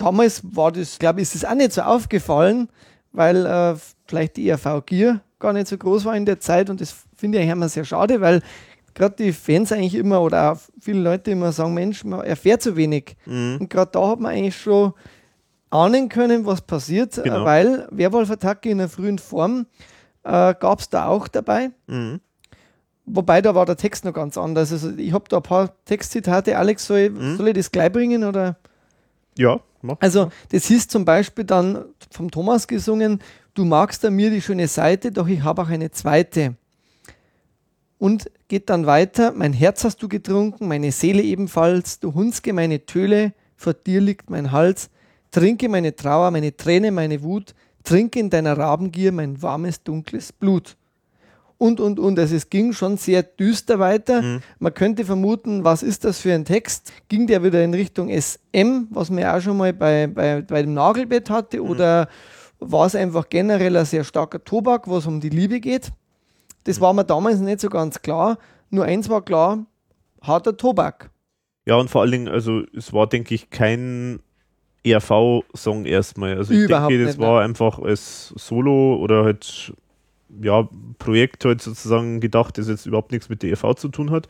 damals 0.00 0.42
war 0.56 0.72
das, 0.72 0.98
glaube 0.98 1.20
ich, 1.20 1.28
ist 1.28 1.34
es 1.36 1.44
auch 1.44 1.54
nicht 1.54 1.72
so 1.72 1.82
aufgefallen, 1.82 2.68
weil 3.12 3.44
äh, 3.46 3.74
vielleicht 4.06 4.36
die 4.36 4.48
ERV 4.48 4.84
Gear 4.86 5.20
gar 5.38 5.52
nicht 5.52 5.68
so 5.68 5.76
groß 5.78 6.04
war 6.04 6.16
in 6.16 6.26
der 6.26 6.40
Zeit 6.40 6.70
und 6.70 6.80
das 6.80 6.94
finde 7.16 7.38
ich 7.40 7.48
immer 7.48 7.68
sehr 7.68 7.84
schade, 7.84 8.20
weil 8.20 8.42
gerade 8.94 9.14
die 9.16 9.32
Fans 9.32 9.72
eigentlich 9.72 9.94
immer 9.94 10.20
oder 10.20 10.52
auch 10.52 10.58
viele 10.80 11.00
Leute 11.00 11.30
immer 11.30 11.52
sagen, 11.52 11.74
Mensch, 11.74 12.04
man 12.04 12.20
erfährt 12.22 12.62
zu 12.62 12.76
wenig. 12.76 13.16
Mhm. 13.26 13.58
Und 13.60 13.70
gerade 13.70 13.90
da 13.92 14.08
hat 14.08 14.20
man 14.20 14.32
eigentlich 14.32 14.56
schon 14.56 14.92
ahnen 15.70 16.08
können, 16.08 16.44
was 16.46 16.60
passiert, 16.62 17.16
äh, 17.18 17.22
Genau. 17.22 17.44
weil 17.44 17.86
Werwolf-Attacke 17.90 18.68
in 18.70 18.78
der 18.78 18.88
frühen 18.88 19.18
Form 19.18 19.66
äh, 20.24 20.54
gab 20.54 20.80
es 20.80 20.88
da 20.90 21.06
auch 21.06 21.28
dabei. 21.28 21.70
Mhm. 21.86 22.20
Wobei 23.06 23.40
da 23.42 23.54
war 23.54 23.66
der 23.66 23.76
Text 23.76 24.04
noch 24.04 24.12
ganz 24.12 24.36
anders. 24.36 24.72
Also 24.72 24.90
ich 24.96 25.12
habe 25.12 25.24
da 25.28 25.38
ein 25.38 25.42
paar 25.42 25.72
Textzitate. 25.84 26.56
Alex, 26.58 26.86
soll, 26.86 26.98
ich- 26.98 27.10
Mhm. 27.10 27.36
soll 27.36 27.48
ich 27.48 27.54
das 27.54 27.70
gleich 27.72 27.90
bringen? 27.92 28.24
Oder? 28.24 28.56
Ja. 29.38 29.60
Also, 30.00 30.30
das 30.50 30.66
hieß 30.66 30.88
zum 30.88 31.04
Beispiel 31.04 31.44
dann 31.44 31.84
vom 32.10 32.30
Thomas 32.30 32.66
gesungen: 32.66 33.20
Du 33.54 33.64
magst 33.64 34.04
an 34.04 34.14
mir 34.14 34.30
die 34.30 34.42
schöne 34.42 34.68
Seite, 34.68 35.12
doch 35.12 35.26
ich 35.26 35.42
habe 35.42 35.62
auch 35.62 35.68
eine 35.68 35.90
zweite. 35.90 36.56
Und 37.98 38.30
geht 38.48 38.70
dann 38.70 38.86
weiter: 38.86 39.32
Mein 39.32 39.52
Herz 39.52 39.84
hast 39.84 40.02
du 40.02 40.08
getrunken, 40.08 40.68
meine 40.68 40.92
Seele 40.92 41.22
ebenfalls, 41.22 42.00
du 42.00 42.14
hundsgemeine 42.14 42.84
Töle, 42.86 43.32
vor 43.56 43.74
dir 43.74 44.00
liegt 44.00 44.30
mein 44.30 44.52
Hals. 44.52 44.90
Trinke 45.30 45.68
meine 45.68 45.94
Trauer, 45.94 46.30
meine 46.30 46.56
Träne, 46.56 46.90
meine 46.90 47.22
Wut, 47.22 47.54
trinke 47.84 48.18
in 48.18 48.30
deiner 48.30 48.58
Rabengier 48.58 49.12
mein 49.12 49.40
warmes, 49.40 49.82
dunkles 49.82 50.32
Blut. 50.32 50.76
Und, 51.60 51.78
und, 51.78 52.00
und. 52.00 52.18
Also 52.18 52.36
es 52.36 52.48
ging 52.48 52.72
schon 52.72 52.96
sehr 52.96 53.22
düster 53.22 53.78
weiter. 53.78 54.22
Mhm. 54.22 54.40
Man 54.60 54.72
könnte 54.72 55.04
vermuten, 55.04 55.62
was 55.62 55.82
ist 55.82 56.06
das 56.06 56.18
für 56.18 56.32
ein 56.32 56.46
Text? 56.46 56.90
Ging 57.08 57.26
der 57.26 57.44
wieder 57.44 57.62
in 57.62 57.74
Richtung 57.74 58.08
SM, 58.08 58.86
was 58.88 59.10
man 59.10 59.18
ja 59.18 59.36
auch 59.36 59.42
schon 59.42 59.58
mal 59.58 59.74
bei, 59.74 60.06
bei, 60.06 60.40
bei 60.40 60.62
dem 60.62 60.72
Nagelbett 60.72 61.28
hatte? 61.28 61.62
Oder 61.62 62.08
war 62.60 62.86
es 62.86 62.94
einfach 62.94 63.28
generell 63.28 63.76
ein 63.76 63.84
sehr 63.84 64.04
starker 64.04 64.42
Tobak, 64.42 64.88
was 64.88 65.06
um 65.06 65.20
die 65.20 65.28
Liebe 65.28 65.60
geht? 65.60 65.92
Das 66.64 66.80
war 66.80 66.94
mir 66.94 67.04
damals 67.04 67.40
nicht 67.40 67.60
so 67.60 67.68
ganz 67.68 68.00
klar. 68.00 68.38
Nur 68.70 68.86
eins 68.86 69.10
war 69.10 69.22
klar, 69.22 69.66
harter 70.22 70.56
Tobak. 70.56 71.10
Ja, 71.66 71.74
und 71.74 71.90
vor 71.90 72.00
allen 72.00 72.12
Dingen, 72.12 72.28
also 72.28 72.62
es 72.74 72.94
war, 72.94 73.06
denke 73.06 73.34
ich, 73.34 73.50
kein 73.50 74.20
ERV-Song 74.82 75.84
erstmal. 75.84 76.38
Also 76.38 76.54
ich 76.54 76.60
Überhaupt 76.60 76.90
denke, 76.90 77.04
das 77.04 77.18
nicht, 77.18 77.26
war 77.26 77.42
einfach 77.42 77.78
als 77.78 78.32
Solo 78.36 78.96
oder 78.96 79.24
halt, 79.24 79.74
ja, 80.42 80.68
Projekt 80.98 81.44
halt 81.44 81.62
sozusagen 81.62 82.20
gedacht, 82.20 82.58
das 82.58 82.68
jetzt 82.68 82.86
überhaupt 82.86 83.12
nichts 83.12 83.28
mit 83.28 83.42
der 83.42 83.50
ERV 83.50 83.74
zu 83.76 83.88
tun 83.88 84.10
hat. 84.10 84.28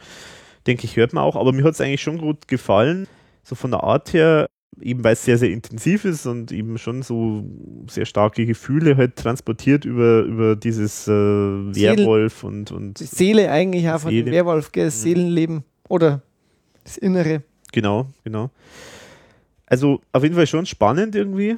Denke 0.66 0.84
ich, 0.84 0.96
hört 0.96 1.12
man 1.12 1.24
auch. 1.24 1.36
Aber 1.36 1.52
mir 1.52 1.64
hat 1.64 1.74
es 1.74 1.80
eigentlich 1.80 2.02
schon 2.02 2.18
gut 2.18 2.48
gefallen. 2.48 3.06
So 3.42 3.54
von 3.54 3.70
der 3.70 3.82
Art 3.82 4.12
her, 4.12 4.46
eben 4.80 5.02
weil 5.02 5.14
es 5.14 5.24
sehr, 5.24 5.38
sehr 5.38 5.50
intensiv 5.50 6.04
ist 6.04 6.26
und 6.26 6.52
eben 6.52 6.78
schon 6.78 7.02
so 7.02 7.44
sehr 7.88 8.06
starke 8.06 8.46
Gefühle 8.46 8.96
halt 8.96 9.16
transportiert 9.16 9.84
über, 9.84 10.22
über 10.22 10.56
dieses 10.56 11.08
äh, 11.08 11.10
Werwolf 11.10 12.44
und, 12.44 12.70
und 12.70 13.00
Die 13.00 13.04
Seele 13.04 13.50
eigentlich 13.50 13.88
auch 13.88 14.00
von 14.00 14.10
dem 14.10 14.24
Seele. 14.24 14.36
Werwolf, 14.36 14.72
gell? 14.72 14.86
das 14.86 15.02
Seelenleben 15.02 15.64
oder 15.88 16.22
das 16.84 16.96
Innere. 16.98 17.42
Genau, 17.72 18.06
genau. 18.24 18.50
Also 19.66 20.00
auf 20.12 20.22
jeden 20.22 20.34
Fall 20.34 20.46
schon 20.46 20.66
spannend 20.66 21.14
irgendwie. 21.14 21.56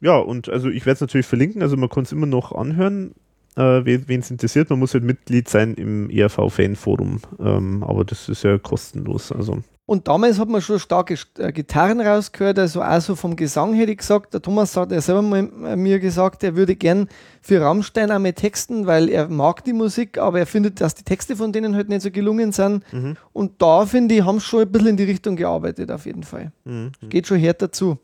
Ja, 0.00 0.18
und 0.18 0.48
also 0.48 0.68
ich 0.68 0.84
werde 0.84 0.94
es 0.94 1.00
natürlich 1.00 1.26
verlinken, 1.26 1.62
also 1.62 1.76
man 1.76 1.88
kann 1.88 2.02
es 2.02 2.12
immer 2.12 2.26
noch 2.26 2.52
anhören, 2.52 3.14
äh, 3.56 3.84
wen 3.84 4.20
es 4.20 4.30
interessiert. 4.30 4.70
Man 4.70 4.78
muss 4.78 4.94
halt 4.94 5.04
Mitglied 5.04 5.48
sein 5.48 5.74
im 5.74 6.10
ERV-Fan-Forum, 6.10 7.20
ähm, 7.38 7.84
aber 7.84 8.04
das 8.04 8.28
ist 8.28 8.42
ja 8.42 8.58
kostenlos. 8.58 9.30
Also 9.30 9.58
Und 9.86 10.08
damals 10.08 10.38
hat 10.38 10.48
man 10.48 10.60
schon 10.60 10.78
starke 10.78 11.16
äh, 11.38 11.52
Gitarren 11.52 12.00
rausgehört, 12.00 12.58
also 12.58 12.82
auch 12.82 13.00
so 13.00 13.14
vom 13.14 13.36
Gesang 13.36 13.74
hätte 13.74 13.92
ich 13.92 13.98
gesagt. 13.98 14.34
Der 14.34 14.42
Thomas 14.42 14.76
hat 14.76 14.90
ja 14.90 15.00
selber 15.00 15.22
mal 15.22 15.48
äh, 15.64 15.76
mir 15.76 16.00
gesagt, 16.00 16.42
er 16.42 16.56
würde 16.56 16.74
gern 16.74 17.08
für 17.42 17.60
Rammstein 17.60 18.10
auch 18.10 18.18
mit 18.18 18.36
texten, 18.36 18.86
weil 18.86 19.08
er 19.08 19.28
mag 19.28 19.62
die 19.64 19.72
Musik, 19.72 20.18
aber 20.18 20.40
er 20.40 20.46
findet, 20.46 20.80
dass 20.80 20.94
die 20.94 21.04
Texte 21.04 21.36
von 21.36 21.52
denen 21.52 21.76
halt 21.76 21.88
nicht 21.88 22.02
so 22.02 22.10
gelungen 22.10 22.50
sind. 22.50 22.82
Mhm. 22.92 23.16
Und 23.32 23.62
da 23.62 23.86
finde 23.86 24.16
ich, 24.16 24.24
haben 24.24 24.40
sie 24.40 24.46
schon 24.46 24.62
ein 24.62 24.72
bisschen 24.72 24.88
in 24.88 24.96
die 24.96 25.04
Richtung 25.04 25.36
gearbeitet, 25.36 25.90
auf 25.92 26.06
jeden 26.06 26.24
Fall. 26.24 26.50
mhm. 26.64 26.90
Geht 27.08 27.26
schon 27.26 27.38
härter 27.38 27.70
zu. 27.70 27.98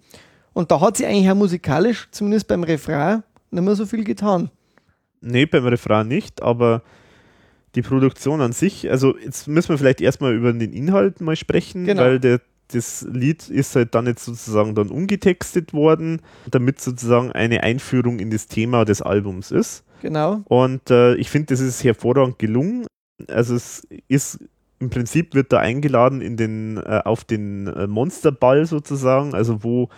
Und 0.52 0.70
da 0.70 0.80
hat 0.80 0.96
sie 0.96 1.06
eigentlich 1.06 1.30
auch 1.30 1.36
musikalisch, 1.36 2.08
zumindest 2.10 2.46
beim 2.46 2.62
Refrain, 2.62 3.22
nicht 3.50 3.64
mehr 3.64 3.74
so 3.74 3.86
viel 3.86 4.04
getan. 4.04 4.50
Nee, 5.20 5.46
beim 5.46 5.66
Refrain 5.66 6.08
nicht, 6.08 6.42
aber 6.42 6.82
die 7.74 7.82
Produktion 7.82 8.40
an 8.40 8.52
sich, 8.52 8.90
also 8.90 9.16
jetzt 9.16 9.46
müssen 9.46 9.68
wir 9.70 9.78
vielleicht 9.78 10.00
erstmal 10.00 10.34
über 10.34 10.52
den 10.52 10.72
Inhalt 10.72 11.20
mal 11.20 11.36
sprechen, 11.36 11.84
Genau. 11.84 12.02
weil 12.02 12.18
der, 12.20 12.40
das 12.72 13.06
Lied 13.10 13.48
ist 13.48 13.76
halt 13.76 13.94
dann 13.94 14.06
jetzt 14.06 14.24
sozusagen 14.24 14.74
dann 14.74 14.88
umgetextet 14.88 15.72
worden, 15.72 16.20
damit 16.50 16.80
sozusagen 16.80 17.32
eine 17.32 17.62
Einführung 17.62 18.18
in 18.18 18.30
das 18.30 18.46
Thema 18.48 18.84
des 18.84 19.02
Albums 19.02 19.50
ist. 19.50 19.84
Genau. 20.02 20.40
Und 20.46 20.90
äh, 20.90 21.14
ich 21.16 21.30
finde, 21.30 21.46
das 21.46 21.60
ist 21.60 21.84
hervorragend 21.84 22.38
gelungen. 22.38 22.86
Also 23.28 23.54
es 23.54 23.86
ist 24.08 24.38
im 24.80 24.88
Prinzip 24.88 25.34
wird 25.34 25.52
da 25.52 25.58
eingeladen 25.58 26.22
in 26.22 26.38
den, 26.38 26.78
äh, 26.78 27.02
auf 27.04 27.24
den 27.24 27.66
äh, 27.66 27.86
Monsterball 27.86 28.64
sozusagen, 28.64 29.34
also 29.34 29.62
wo 29.62 29.90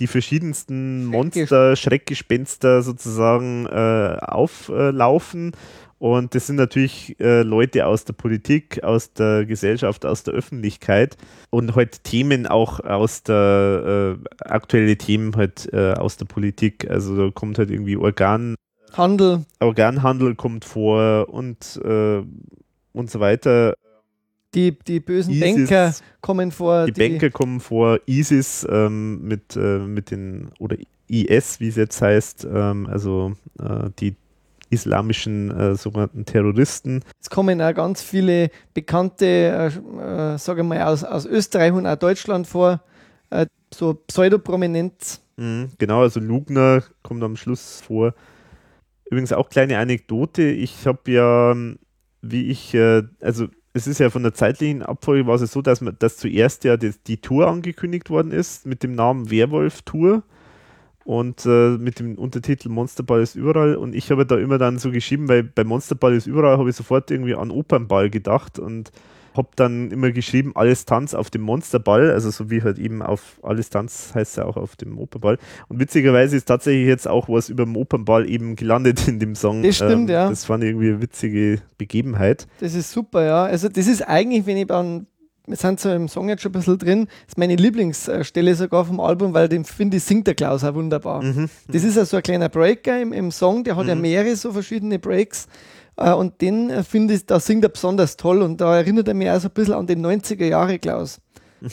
die 0.00 0.06
verschiedensten 0.06 1.06
Monster, 1.06 1.76
Schreckgespenster 1.76 2.82
sozusagen 2.82 3.66
äh, 3.66 4.16
auflaufen. 4.20 5.52
Und 5.98 6.36
das 6.36 6.46
sind 6.46 6.56
natürlich 6.56 7.18
äh, 7.18 7.42
Leute 7.42 7.86
aus 7.86 8.04
der 8.04 8.12
Politik, 8.12 8.84
aus 8.84 9.12
der 9.14 9.44
Gesellschaft, 9.44 10.06
aus 10.06 10.22
der 10.22 10.34
Öffentlichkeit 10.34 11.16
und 11.50 11.74
halt 11.74 12.04
Themen 12.04 12.46
auch 12.46 12.78
aus 12.78 13.24
der, 13.24 14.16
äh, 14.16 14.44
aktuelle 14.48 14.96
Themen 14.96 15.34
halt 15.34 15.68
äh, 15.72 15.94
aus 15.94 16.16
der 16.16 16.26
Politik. 16.26 16.88
Also 16.88 17.16
da 17.16 17.30
kommt 17.32 17.58
halt 17.58 17.70
irgendwie 17.70 17.96
Organ, 17.96 18.54
Handel, 18.92 19.44
Organhandel 19.58 20.36
kommt 20.36 20.64
vor 20.64 21.28
und, 21.30 21.80
äh, 21.84 22.22
und 22.92 23.10
so 23.10 23.18
weiter. 23.18 23.74
Die, 24.54 24.78
die 24.78 25.00
bösen 25.00 25.32
ISIS, 25.34 25.68
Banker 25.68 25.94
kommen 26.20 26.50
vor. 26.52 26.86
die, 26.86 26.92
Banker 26.92 27.30
kommen 27.30 27.60
vor, 27.60 28.00
ISIS 28.06 28.66
ähm, 28.70 29.22
mit, 29.22 29.56
äh, 29.56 29.78
mit 29.78 30.10
den, 30.10 30.50
oder 30.58 30.76
IS, 31.08 31.60
wie 31.60 31.68
es 31.68 31.76
jetzt 31.76 32.00
heißt, 32.00 32.46
ähm, 32.50 32.86
also 32.86 33.32
äh, 33.58 33.90
die 33.98 34.16
islamischen 34.70 35.50
äh, 35.50 35.74
sogenannten 35.74 36.24
Terroristen. 36.24 37.02
Es 37.20 37.30
kommen 37.30 37.60
auch 37.62 37.74
ganz 37.74 38.02
viele 38.02 38.50
bekannte, 38.74 39.26
äh, 39.26 40.34
äh, 40.34 40.38
sage 40.38 40.62
mal, 40.62 40.82
aus, 40.82 41.04
aus 41.04 41.24
Österreich 41.24 41.72
und 41.72 41.86
auch 41.86 41.96
Deutschland 41.96 42.46
vor, 42.46 42.82
äh, 43.30 43.46
so 43.72 43.94
Pseudoprominenz. 43.94 45.22
Mhm, 45.36 45.70
genau, 45.78 46.02
also 46.02 46.20
Lugner 46.20 46.82
kommt 47.02 47.22
am 47.22 47.36
Schluss 47.36 47.80
vor. 47.80 48.14
Übrigens 49.10 49.32
auch 49.32 49.48
kleine 49.48 49.78
Anekdote. 49.78 50.42
Ich 50.42 50.86
habe 50.86 51.10
ja, 51.10 51.52
ähm, 51.52 51.78
wie 52.20 52.50
ich, 52.50 52.74
äh, 52.74 53.04
also 53.22 53.48
es 53.72 53.86
ist 53.86 54.00
ja 54.00 54.10
von 54.10 54.22
der 54.22 54.34
zeitlichen 54.34 54.82
Abfolge 54.82 55.26
war 55.26 55.34
es 55.34 55.52
so, 55.52 55.62
dass 55.62 55.80
man, 55.80 55.96
dass 55.98 56.16
zuerst 56.16 56.64
ja 56.64 56.76
die, 56.76 56.92
die 57.06 57.18
Tour 57.18 57.48
angekündigt 57.48 58.10
worden 58.10 58.32
ist 58.32 58.66
mit 58.66 58.82
dem 58.82 58.94
Namen 58.94 59.30
Werwolf 59.30 59.82
Tour 59.82 60.22
und 61.04 61.46
äh, 61.46 61.78
mit 61.78 62.00
dem 62.00 62.16
Untertitel 62.16 62.68
Monsterball 62.68 63.22
ist 63.22 63.34
überall. 63.34 63.76
Und 63.76 63.94
ich 63.94 64.10
habe 64.10 64.26
da 64.26 64.36
immer 64.36 64.58
dann 64.58 64.78
so 64.78 64.90
geschrieben, 64.90 65.28
weil 65.28 65.42
bei 65.42 65.64
Monsterball 65.64 66.14
ist 66.14 66.26
überall 66.26 66.58
habe 66.58 66.68
ich 66.68 66.76
sofort 66.76 67.10
irgendwie 67.10 67.34
an 67.34 67.50
Opernball 67.50 68.10
gedacht 68.10 68.58
und 68.58 68.92
habe 69.38 69.48
dann 69.56 69.90
immer 69.90 70.10
geschrieben, 70.12 70.52
alles 70.54 70.84
Tanz 70.84 71.14
auf 71.14 71.30
dem 71.30 71.40
Monsterball, 71.40 72.10
also 72.10 72.28
so 72.30 72.50
wie 72.50 72.62
halt 72.62 72.78
eben 72.78 73.00
auf 73.00 73.38
alles 73.42 73.70
Tanz 73.70 74.10
heißt 74.14 74.36
ja 74.36 74.44
auch 74.44 74.58
auf 74.58 74.76
dem 74.76 74.98
Opernball. 74.98 75.38
Und 75.68 75.80
witzigerweise 75.80 76.36
ist 76.36 76.44
tatsächlich 76.44 76.86
jetzt 76.86 77.08
auch 77.08 77.30
was 77.30 77.48
über 77.48 77.64
dem 77.64 77.76
Opernball 77.76 78.28
eben 78.28 78.54
gelandet 78.56 79.08
in 79.08 79.18
dem 79.18 79.34
Song. 79.34 79.58
Ähm, 79.58 79.62
Das 79.62 79.76
stimmt, 79.76 80.10
ja. 80.10 80.28
Das 80.28 80.44
fand 80.44 80.62
ich 80.62 80.68
irgendwie 80.70 80.88
eine 80.90 81.00
witzige 81.00 81.62
Begebenheit. 81.78 82.46
Das 82.60 82.74
ist 82.74 82.92
super, 82.92 83.24
ja. 83.24 83.44
Also 83.44 83.68
das 83.70 83.86
ist 83.86 84.02
eigentlich, 84.02 84.44
wenn 84.44 84.58
ich 84.58 84.70
an, 84.70 85.06
wir 85.46 85.56
sind 85.56 85.80
so 85.80 85.90
im 85.90 86.08
Song 86.08 86.28
jetzt 86.28 86.42
schon 86.42 86.50
ein 86.50 86.58
bisschen 86.58 86.76
drin, 86.76 87.04
das 87.06 87.28
ist 87.28 87.38
meine 87.38 87.56
Lieblingsstelle 87.56 88.54
sogar 88.54 88.84
vom 88.84 89.00
Album, 89.00 89.32
weil 89.32 89.48
den 89.48 89.64
finde 89.64 89.96
ich, 89.96 90.02
singt 90.04 90.26
der 90.26 90.34
Klaus 90.34 90.62
auch 90.64 90.74
wunderbar. 90.74 91.22
Mhm. 91.22 91.48
Das 91.68 91.84
ist 91.84 91.96
ja 91.96 92.04
so 92.04 92.18
ein 92.18 92.22
kleiner 92.22 92.50
Breaker 92.50 93.00
im, 93.00 93.14
im 93.14 93.30
Song, 93.30 93.64
der 93.64 93.76
hat 93.76 93.86
ja 93.86 93.94
Mhm. 93.94 94.02
mehrere 94.02 94.36
so 94.36 94.52
verschiedene 94.52 94.98
Breaks. 94.98 95.46
Äh, 95.98 96.12
und 96.12 96.40
den 96.40 96.70
äh, 96.70 96.84
finde 96.84 97.14
ich, 97.14 97.26
da 97.26 97.40
singt 97.40 97.64
er 97.64 97.70
besonders 97.70 98.16
toll 98.16 98.42
und 98.42 98.60
da 98.60 98.76
erinnert 98.76 99.08
er 99.08 99.14
mich 99.14 99.30
auch 99.30 99.40
so 99.40 99.48
ein 99.48 99.54
bisschen 99.54 99.74
an 99.74 99.86
den 99.86 100.04
90er 100.04 100.46
Jahre 100.46 100.78
Klaus. 100.78 101.20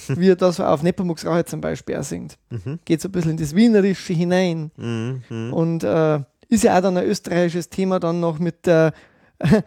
Wie 0.08 0.30
er 0.30 0.36
das 0.36 0.60
auf 0.60 0.82
Nepomuk's 0.82 1.26
Rache 1.26 1.46
zum 1.46 1.62
Beispiel 1.62 1.98
auch 1.98 2.04
singt. 2.04 2.40
Mhm. 2.50 2.80
Geht 2.86 3.02
so 3.02 3.08
ein 3.08 3.12
bisschen 3.12 3.32
in 3.32 3.38
das 3.38 3.54
Wienerische 3.54 4.14
hinein. 4.14 4.72
Mhm. 4.78 5.22
Mhm. 5.30 5.54
Und 5.54 5.84
äh, 5.84 6.22
ist 6.48 6.64
ja 6.64 6.76
auch 6.76 6.82
dann 6.82 6.98
ein 6.98 7.06
österreichisches 7.06 7.70
Thema 7.70 8.00
dann 8.00 8.20
noch 8.20 8.40
mit 8.40 8.66
der 8.66 8.94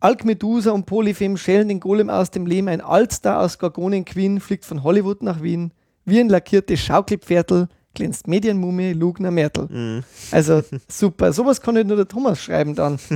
Alkmedusa 0.00 0.72
und 0.72 0.84
Polyphem 0.84 1.38
schellen 1.38 1.68
den 1.68 1.80
Golem 1.80 2.10
aus 2.10 2.30
dem 2.30 2.44
Lehm. 2.44 2.68
Ein 2.68 2.82
Altstar 2.82 3.40
aus 3.40 3.58
Gorgonen 3.58 4.04
Queen 4.04 4.40
fliegt 4.40 4.66
von 4.66 4.82
Hollywood 4.82 5.22
nach 5.22 5.42
Wien. 5.42 5.72
Wie 6.04 6.20
ein 6.20 6.28
lackiertes 6.28 6.80
Schaukelpferdl 6.80 7.68
glänzt 7.94 8.28
Medienmumie 8.28 8.92
Lugner 8.92 9.30
Mertel. 9.30 9.68
Mhm. 9.70 10.04
Also 10.30 10.62
super. 10.88 11.32
Sowas 11.32 11.62
kann 11.62 11.74
nicht 11.74 11.86
nur 11.86 11.96
der 11.96 12.08
Thomas 12.08 12.42
schreiben 12.42 12.74
dann. 12.74 12.98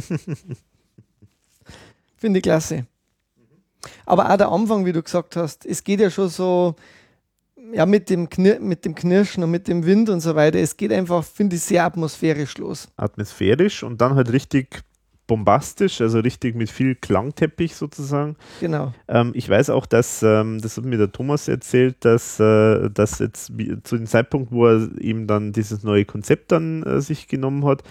Finde 2.20 2.38
ich 2.38 2.42
klasse. 2.42 2.86
Aber 4.04 4.30
auch 4.30 4.36
der 4.36 4.50
Anfang, 4.52 4.84
wie 4.84 4.92
du 4.92 5.02
gesagt 5.02 5.36
hast, 5.36 5.64
es 5.64 5.82
geht 5.82 6.00
ja 6.00 6.10
schon 6.10 6.28
so, 6.28 6.76
ja, 7.72 7.86
mit 7.86 8.10
dem, 8.10 8.28
Knir 8.28 8.60
mit 8.60 8.84
dem 8.84 8.94
Knirschen 8.94 9.42
und 9.42 9.50
mit 9.50 9.68
dem 9.68 9.86
Wind 9.86 10.10
und 10.10 10.20
so 10.20 10.34
weiter. 10.34 10.58
Es 10.58 10.76
geht 10.76 10.92
einfach, 10.92 11.24
finde 11.24 11.56
ich, 11.56 11.62
sehr 11.62 11.84
atmosphärisch 11.84 12.58
los. 12.58 12.88
Atmosphärisch 12.96 13.82
und 13.82 14.02
dann 14.02 14.16
halt 14.16 14.32
richtig 14.32 14.82
bombastisch, 15.26 16.00
also 16.02 16.18
richtig 16.18 16.56
mit 16.56 16.68
viel 16.68 16.94
Klangteppich 16.94 17.74
sozusagen. 17.74 18.36
Genau. 18.60 18.92
Ähm, 19.08 19.30
ich 19.34 19.48
weiß 19.48 19.70
auch, 19.70 19.86
dass, 19.86 20.22
ähm, 20.22 20.60
das 20.60 20.76
hat 20.76 20.84
mir 20.84 20.98
der 20.98 21.12
Thomas 21.12 21.48
erzählt, 21.48 22.04
dass, 22.04 22.38
äh, 22.38 22.90
dass 22.90 23.20
jetzt 23.20 23.52
zu 23.84 23.96
dem 23.96 24.06
Zeitpunkt, 24.06 24.52
wo 24.52 24.66
er 24.66 24.90
eben 24.98 25.26
dann 25.26 25.52
dieses 25.52 25.84
neue 25.84 26.04
Konzept 26.04 26.52
dann 26.52 26.82
äh, 26.82 27.00
sich 27.00 27.28
genommen 27.28 27.64
hat, 27.64 27.82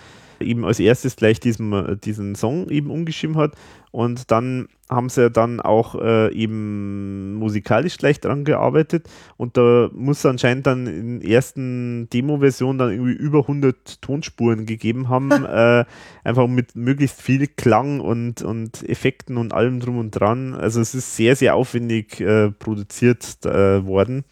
eben 0.42 0.66
als 0.66 0.80
erstes 0.80 1.16
gleich 1.16 1.40
diesen, 1.40 1.74
äh, 1.74 1.98
diesen 1.98 2.36
Song 2.36 2.70
eben 2.70 2.90
umgeschrieben 2.90 3.38
hat 3.38 3.54
und 3.92 4.32
dann 4.32 4.68
haben 4.90 5.10
sie 5.10 5.30
dann 5.30 5.60
auch 5.60 5.96
äh, 5.96 6.34
eben 6.34 7.36
musikalisch 7.36 7.98
gleich 7.98 8.20
dran 8.20 8.44
gearbeitet 8.44 9.08
und 9.38 9.56
da 9.56 9.90
muss 9.94 10.26
anscheinend 10.26 10.66
dann 10.68 10.88
in 10.88 11.20
der 11.20 11.30
ersten 11.30 12.10
Demo-Version 12.10 12.78
dann 12.78 12.92
irgendwie 12.92 13.14
über 13.14 13.42
100 13.42 14.02
Tonspuren 14.02 14.66
gegeben 14.66 15.10
haben, 15.10 15.32
äh, 15.46 15.86
einfach 16.24 16.48
mit 16.48 16.76
möglichst 16.76 17.22
viel 17.22 17.48
Klang 17.48 18.00
und, 18.00 18.42
und 18.42 18.88
Effekten 18.88 19.38
und 19.38 19.54
allem 19.54 19.80
drum 19.80 19.98
und 19.98 20.12
dran. 20.12 20.56
Also 20.56 20.82
es 20.82 20.96
ist 20.96 21.16
sehr, 21.16 21.36
sehr 21.36 21.56
aufwendig 21.56 22.20
äh, 22.20 22.52
produziert 22.52 23.46
äh, 23.46 23.86
worden. 23.86 24.24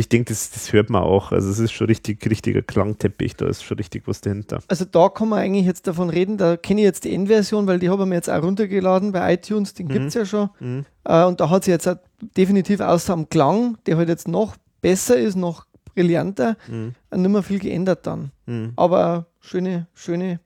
Ich 0.00 0.08
denke, 0.08 0.32
das, 0.32 0.50
das 0.50 0.72
hört 0.72 0.88
man 0.88 1.02
auch. 1.02 1.30
Also 1.30 1.50
es 1.50 1.58
ist 1.58 1.72
schon 1.72 1.86
richtig, 1.86 2.24
richtiger 2.24 2.62
Klangteppich, 2.62 3.36
da 3.36 3.46
ist 3.46 3.62
schon 3.62 3.76
richtig 3.76 4.08
was 4.08 4.22
dahinter. 4.22 4.60
Also 4.66 4.86
da 4.86 5.10
kann 5.10 5.28
man 5.28 5.40
eigentlich 5.40 5.66
jetzt 5.66 5.86
davon 5.86 6.08
reden, 6.08 6.38
da 6.38 6.56
kenne 6.56 6.80
ich 6.80 6.86
jetzt 6.86 7.04
die 7.04 7.14
Endversion, 7.14 7.66
weil 7.66 7.78
die 7.78 7.90
habe 7.90 8.04
ich 8.04 8.08
mir 8.08 8.14
jetzt 8.14 8.30
auch 8.30 8.42
runtergeladen 8.42 9.12
bei 9.12 9.34
iTunes, 9.34 9.74
den 9.74 9.88
mhm. 9.88 9.90
gibt 9.90 10.06
es 10.06 10.14
ja 10.14 10.24
schon. 10.24 10.48
Mhm. 10.58 10.86
Äh, 11.04 11.24
und 11.24 11.38
da 11.40 11.50
hat 11.50 11.64
sie 11.64 11.70
jetzt 11.70 11.86
definitiv 12.34 12.80
außer 12.80 13.12
am 13.12 13.28
Klang, 13.28 13.76
der 13.84 13.98
halt 13.98 14.08
jetzt 14.08 14.26
noch 14.26 14.56
besser 14.80 15.18
ist, 15.18 15.36
noch 15.36 15.66
brillanter, 15.94 16.56
mhm. 16.66 16.94
nicht 17.14 17.30
mehr 17.30 17.42
viel 17.42 17.58
geändert 17.58 18.06
dann. 18.06 18.30
Mhm. 18.46 18.72
Aber 18.76 19.26
schöne, 19.40 19.86
schöne 19.92 20.40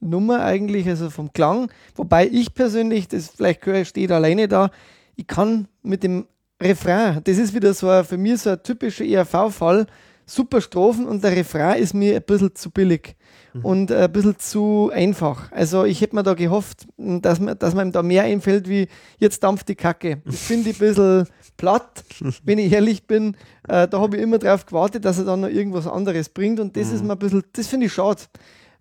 Nummer 0.00 0.42
eigentlich, 0.46 0.88
also 0.88 1.10
vom 1.10 1.30
Klang. 1.34 1.70
Wobei 1.94 2.26
ich 2.26 2.54
persönlich, 2.54 3.06
das 3.08 3.28
vielleicht 3.28 3.66
höre, 3.66 3.84
steht 3.84 4.10
alleine 4.10 4.48
da, 4.48 4.70
ich 5.14 5.26
kann 5.26 5.68
mit 5.82 6.02
dem 6.02 6.26
Refrain, 6.62 7.20
das 7.24 7.38
ist 7.38 7.54
wieder 7.54 7.74
so 7.74 7.88
ein, 7.88 8.04
für 8.04 8.16
mich 8.16 8.42
so 8.42 8.50
ein 8.50 8.62
typischer 8.62 9.04
ERV-Fall. 9.04 9.86
Super 10.26 10.62
Strophen 10.62 11.06
und 11.06 11.22
der 11.22 11.36
Refrain 11.36 11.82
ist 11.82 11.92
mir 11.92 12.16
ein 12.16 12.22
bisschen 12.22 12.54
zu 12.54 12.70
billig 12.70 13.14
mhm. 13.52 13.64
und 13.64 13.92
ein 13.92 14.10
bisschen 14.10 14.38
zu 14.38 14.90
einfach. 14.92 15.52
Also 15.52 15.84
ich 15.84 16.00
hätte 16.00 16.14
mir 16.14 16.22
da 16.22 16.32
gehofft, 16.32 16.86
dass, 16.96 17.40
man, 17.40 17.58
dass 17.58 17.74
man 17.74 17.88
ihm 17.88 17.92
da 17.92 18.02
mehr 18.02 18.22
einfällt 18.22 18.66
wie 18.66 18.88
jetzt 19.18 19.42
dampft 19.42 19.68
die 19.68 19.74
Kacke. 19.74 20.22
Das 20.24 20.40
finde 20.40 20.70
ich 20.70 20.76
ein 20.76 20.88
bisschen 20.88 21.28
platt, 21.58 22.04
wenn 22.44 22.58
ich 22.58 22.72
ehrlich 22.72 23.06
bin. 23.06 23.36
Äh, 23.68 23.86
da 23.86 24.00
habe 24.00 24.16
ich 24.16 24.22
immer 24.22 24.38
darauf 24.38 24.64
gewartet, 24.64 25.04
dass 25.04 25.18
er 25.18 25.24
dann 25.24 25.40
noch 25.42 25.48
irgendwas 25.48 25.86
anderes 25.86 26.30
bringt 26.30 26.58
und 26.58 26.74
das 26.74 26.88
mhm. 26.88 26.94
ist 26.94 27.04
mir 27.04 27.12
ein 27.12 27.18
bisschen, 27.18 27.42
das 27.52 27.66
finde 27.66 27.86
ich 27.86 27.92
schade, 27.92 28.22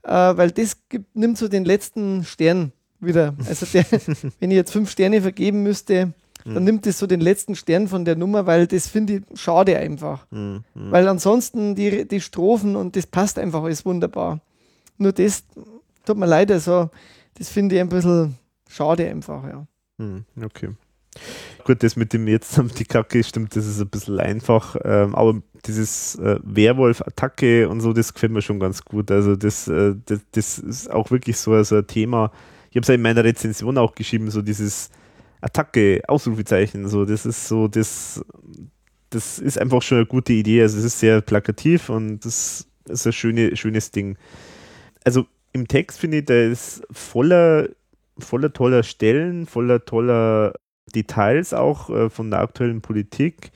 äh, 0.03 0.11
weil 0.11 0.51
das 0.51 0.78
gibt, 0.88 1.13
nimmt 1.13 1.38
so 1.38 1.49
den 1.49 1.65
letzten 1.65 2.24
Stern 2.24 2.71
wieder. 3.01 3.36
Also 3.49 3.65
der, 3.65 3.86
wenn 4.39 4.51
ich 4.51 4.55
jetzt 4.55 4.71
fünf 4.71 4.89
Sterne 4.89 5.21
vergeben 5.21 5.61
müsste, 5.63 6.13
dann 6.45 6.55
mhm. 6.55 6.63
nimmt 6.63 6.87
es 6.87 6.99
so 6.99 7.07
den 7.07 7.21
letzten 7.21 7.55
Stern 7.55 7.87
von 7.87 8.05
der 8.05 8.15
Nummer, 8.15 8.45
weil 8.45 8.67
das 8.67 8.87
finde 8.87 9.13
ich 9.13 9.39
schade 9.39 9.77
einfach. 9.77 10.25
Mhm. 10.31 10.63
Weil 10.73 11.07
ansonsten 11.07 11.75
die, 11.75 12.07
die 12.07 12.21
Strophen 12.21 12.75
und 12.75 12.95
das 12.95 13.07
passt 13.07 13.39
einfach 13.39 13.63
alles 13.63 13.85
wunderbar. 13.85 14.41
Nur 14.97 15.13
das 15.13 15.43
tut 16.05 16.17
mir 16.17 16.25
leid, 16.25 16.51
also 16.51 16.89
das 17.35 17.49
finde 17.49 17.75
ich 17.75 17.81
ein 17.81 17.89
bisschen 17.89 18.37
schade 18.69 19.07
einfach, 19.09 19.43
ja. 19.47 19.65
Mhm. 19.97 20.25
Okay. 20.43 20.69
Gut, 21.63 21.83
das 21.83 21.95
mit 21.95 22.11
dem 22.13 22.27
jetzt 22.27 22.59
die 22.77 22.85
Kacke 22.85 23.23
stimmt, 23.23 23.55
das 23.55 23.65
ist 23.65 23.79
ein 23.79 23.89
bisschen 23.89 24.19
einfach, 24.19 24.75
ähm, 24.83 25.15
aber 25.15 25.41
dieses 25.65 26.15
äh, 26.15 26.39
Werwolf-Attacke 26.43 27.69
und 27.69 27.79
so, 27.79 27.93
das 27.93 28.13
gefällt 28.13 28.33
mir 28.33 28.41
schon 28.41 28.59
ganz 28.59 28.83
gut. 28.83 29.11
Also 29.11 29.37
das, 29.37 29.67
äh, 29.69 29.95
das, 30.05 30.19
das, 30.31 30.59
ist 30.59 30.91
auch 30.91 31.09
wirklich 31.09 31.37
so 31.37 31.53
also 31.53 31.77
ein 31.77 31.87
Thema. 31.87 32.31
Ich 32.69 32.75
habe 32.75 32.81
es 32.81 32.89
ja 32.89 32.95
in 32.95 33.01
meiner 33.01 33.23
Rezension 33.23 33.77
auch 33.77 33.95
geschrieben, 33.95 34.29
so 34.29 34.41
dieses 34.41 34.89
Attacke, 35.43 36.01
Ausrufezeichen, 36.07 36.87
so, 36.87 37.05
das 37.05 37.25
ist 37.25 37.47
so, 37.47 37.67
das, 37.67 38.23
das 39.09 39.39
ist 39.39 39.59
einfach 39.59 39.81
schon 39.81 39.97
eine 39.99 40.07
gute 40.07 40.33
Idee. 40.33 40.61
Also 40.61 40.79
es 40.79 40.85
ist 40.85 40.99
sehr 40.99 41.21
plakativ 41.21 41.89
und 41.89 42.25
das 42.25 42.67
ist 42.87 43.05
ein 43.05 43.13
schöne, 43.13 43.55
schönes 43.55 43.91
Ding. 43.91 44.17
Also 45.03 45.25
im 45.51 45.67
Text 45.67 45.99
finde 45.99 46.19
ich, 46.19 46.25
der 46.25 46.49
ist 46.49 46.83
voller, 46.91 47.69
voller 48.17 48.53
toller 48.53 48.83
Stellen, 48.83 49.45
voller 49.45 49.83
toller 49.85 50.53
Details 50.95 51.53
auch 51.53 51.89
äh, 51.89 52.09
von 52.09 52.31
der 52.31 52.39
aktuellen 52.39 52.81
Politik. 52.81 53.51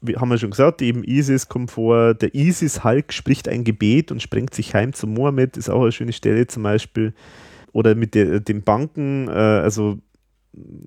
Wie 0.00 0.16
haben 0.16 0.28
wir 0.28 0.38
schon 0.38 0.50
gesagt, 0.50 0.82
eben 0.82 1.04
ISIS 1.04 1.48
kommt 1.48 1.70
vor, 1.70 2.14
der 2.14 2.34
ISIS-Hulk 2.34 3.12
spricht 3.12 3.48
ein 3.48 3.64
Gebet 3.64 4.10
und 4.10 4.22
sprengt 4.22 4.54
sich 4.54 4.74
heim 4.74 4.92
zu 4.92 5.06
Mohammed, 5.06 5.56
ist 5.56 5.68
auch 5.68 5.82
eine 5.82 5.92
schöne 5.92 6.12
Stelle 6.12 6.46
zum 6.46 6.62
Beispiel. 6.62 7.14
Oder 7.72 7.94
mit 7.94 8.14
der, 8.14 8.40
den 8.40 8.62
Banken, 8.62 9.28
äh, 9.28 9.32
also 9.32 9.98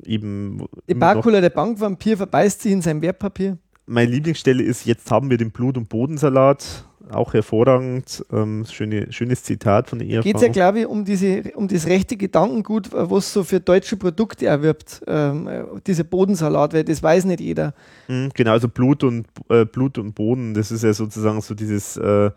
eben. 0.06 0.66
Barkula, 0.96 1.42
der 1.42 1.50
Bankvampir, 1.50 2.18
verbeißt 2.18 2.62
sich 2.62 2.72
in 2.72 2.82
sein 2.82 3.02
Wertpapier. 3.02 3.58
Meine 3.86 4.12
Lieblingsstelle 4.12 4.64
ist: 4.64 4.86
Jetzt 4.86 5.10
haben 5.12 5.30
wir 5.30 5.38
den 5.38 5.52
Blut- 5.52 5.78
und 5.78 5.90
Bodensalat. 5.90 6.86
Auch 7.12 7.34
hervorragend. 7.34 8.24
Ähm, 8.32 8.66
schöne, 8.70 9.12
schönes 9.12 9.42
Zitat 9.42 9.90
von 9.90 9.98
der 9.98 10.08
ERV. 10.08 10.24
Geht 10.24 10.36
es 10.36 10.42
ja, 10.44 10.48
glaube 10.50 10.82
ich, 10.82 10.86
um, 10.86 11.06
diese, 11.06 11.42
um 11.56 11.68
das 11.68 11.88
rechte 11.88 12.16
Gedankengut, 12.16 12.94
äh, 12.94 13.10
was 13.10 13.34
so 13.34 13.44
für 13.44 13.60
deutsche 13.60 13.98
Produkte 13.98 14.46
erwirbt. 14.46 15.02
Ähm, 15.08 15.48
äh, 15.48 15.64
diese 15.88 16.04
Bodensalat, 16.04 16.74
weil 16.74 16.84
das 16.84 17.02
weiß 17.02 17.26
nicht 17.26 17.40
jeder. 17.40 17.74
Mhm, 18.08 18.30
genau, 18.36 18.52
also 18.52 18.68
Blut 18.68 19.04
und, 19.04 19.26
äh, 19.50 19.66
Blut 19.66 19.98
und 19.98 20.14
Boden, 20.14 20.54
das 20.54 20.72
ist 20.72 20.84
ja 20.84 20.94
sozusagen 20.94 21.42
so 21.42 21.56
dieses. 21.56 21.98
Äh, 21.98 22.30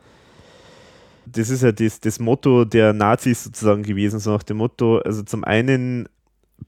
das 1.26 1.51
ist 1.51 1.62
ja 1.62 1.70
das, 1.70 2.01
das 2.01 2.18
Motto 2.18 2.64
der 2.64 2.93
Nazis 2.93 3.45
sozusagen 3.45 3.83
gewesen, 3.83 4.18
so 4.18 4.33
nach 4.33 4.43
dem 4.43 4.57
Motto, 4.57 4.99
also 4.99 5.22
zum 5.22 5.45
einen 5.45 6.09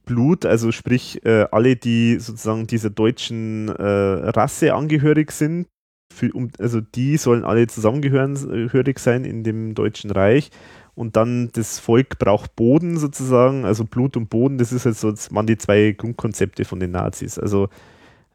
Blut, 0.05 0.47
also 0.47 0.73
sprich 0.73 1.25
äh, 1.25 1.47
alle, 1.51 1.77
die 1.77 2.19
sozusagen 2.19 2.67
dieser 2.67 2.91
deutschen 2.91 3.69
äh, 3.69 3.83
Rasse 3.83 4.75
angehörig 4.75 5.33
sind, 5.33 5.67
für, 6.13 6.33
um, 6.33 6.51
also 6.59 6.81
die 6.81 7.17
sollen 7.17 7.45
alle 7.45 7.67
zusammengehörig 7.67 8.99
sein 8.99 9.25
in 9.25 9.43
dem 9.43 9.75
Deutschen 9.75 10.11
Reich. 10.11 10.51
Und 10.95 11.17
dann 11.17 11.51
das 11.53 11.81
Volk 11.81 12.19
braucht 12.19 12.55
Boden 12.55 12.99
sozusagen, 12.99 13.65
also 13.65 13.85
Blut 13.85 14.17
und 14.17 14.31
Boden, 14.31 14.59
das 14.59 14.73
ist 14.73 14.87
halt 14.87 14.97
so, 14.97 15.11
das 15.11 15.35
waren 15.35 15.47
die 15.47 15.59
zwei 15.59 15.91
Grundkonzepte 15.91 16.65
von 16.65 16.79
den 16.79 16.93
Nazis. 16.93 17.39
Also 17.39 17.69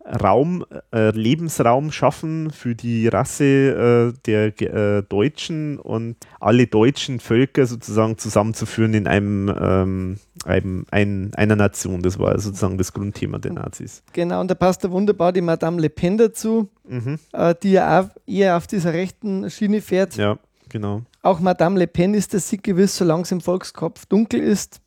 Raum, 0.10 0.66
äh, 0.94 1.12
Lebensraum 1.12 1.92
schaffen 1.92 2.52
für 2.52 2.76
die 2.76 3.08
Rasse 3.08 4.14
äh, 4.16 4.20
der 4.26 4.62
äh, 4.62 5.04
Deutschen 5.04 5.78
und 5.78 6.16
alle 6.40 6.68
deutschen 6.68 7.20
Völker 7.20 7.66
sozusagen 7.66 8.18
zusammenzuführen 8.18 8.94
in 8.94 9.08
einem, 9.08 9.54
ähm, 9.60 10.18
einem 10.46 10.86
ein, 10.92 11.32
einer 11.36 11.56
Nation. 11.56 12.02
Das 12.02 12.18
war 12.18 12.40
sozusagen 12.40 12.78
das 12.78 12.94
Grundthema 12.94 13.38
der 13.38 13.54
Nazis. 13.54 14.04
Genau, 14.14 14.42
und 14.42 14.50
da 14.50 14.56
passt 14.56 14.84
da 14.84 14.92
wunderbar 14.92 15.32
die 15.32 15.42
Madame 15.42 15.80
Le 15.80 15.90
Pen 15.90 16.18
dazu, 16.18 16.70
mhm. 16.88 17.20
Äh, 17.34 17.54
die 17.62 17.74
ja 17.74 18.02
auch 18.02 18.10
eher 18.26 18.58
auf 18.58 18.68
dieser 18.68 18.94
rechten 18.94 19.50
Schiene 19.50 19.82
fährt. 19.82 20.16
Ja, 20.16 20.40
genau. 20.70 21.04
Auch 21.22 21.40
Madame 21.40 21.78
Le 21.78 21.88
Pen 21.88 22.14
ist 22.14 22.34
der 22.34 22.40
Sieg 22.40 22.64
gewiss, 22.64 22.98
solange 22.98 23.24
es 23.24 23.32
im 23.32 23.42
Volkskopf 23.42 24.06
dunkel 24.06 24.40
ist. 24.40 24.82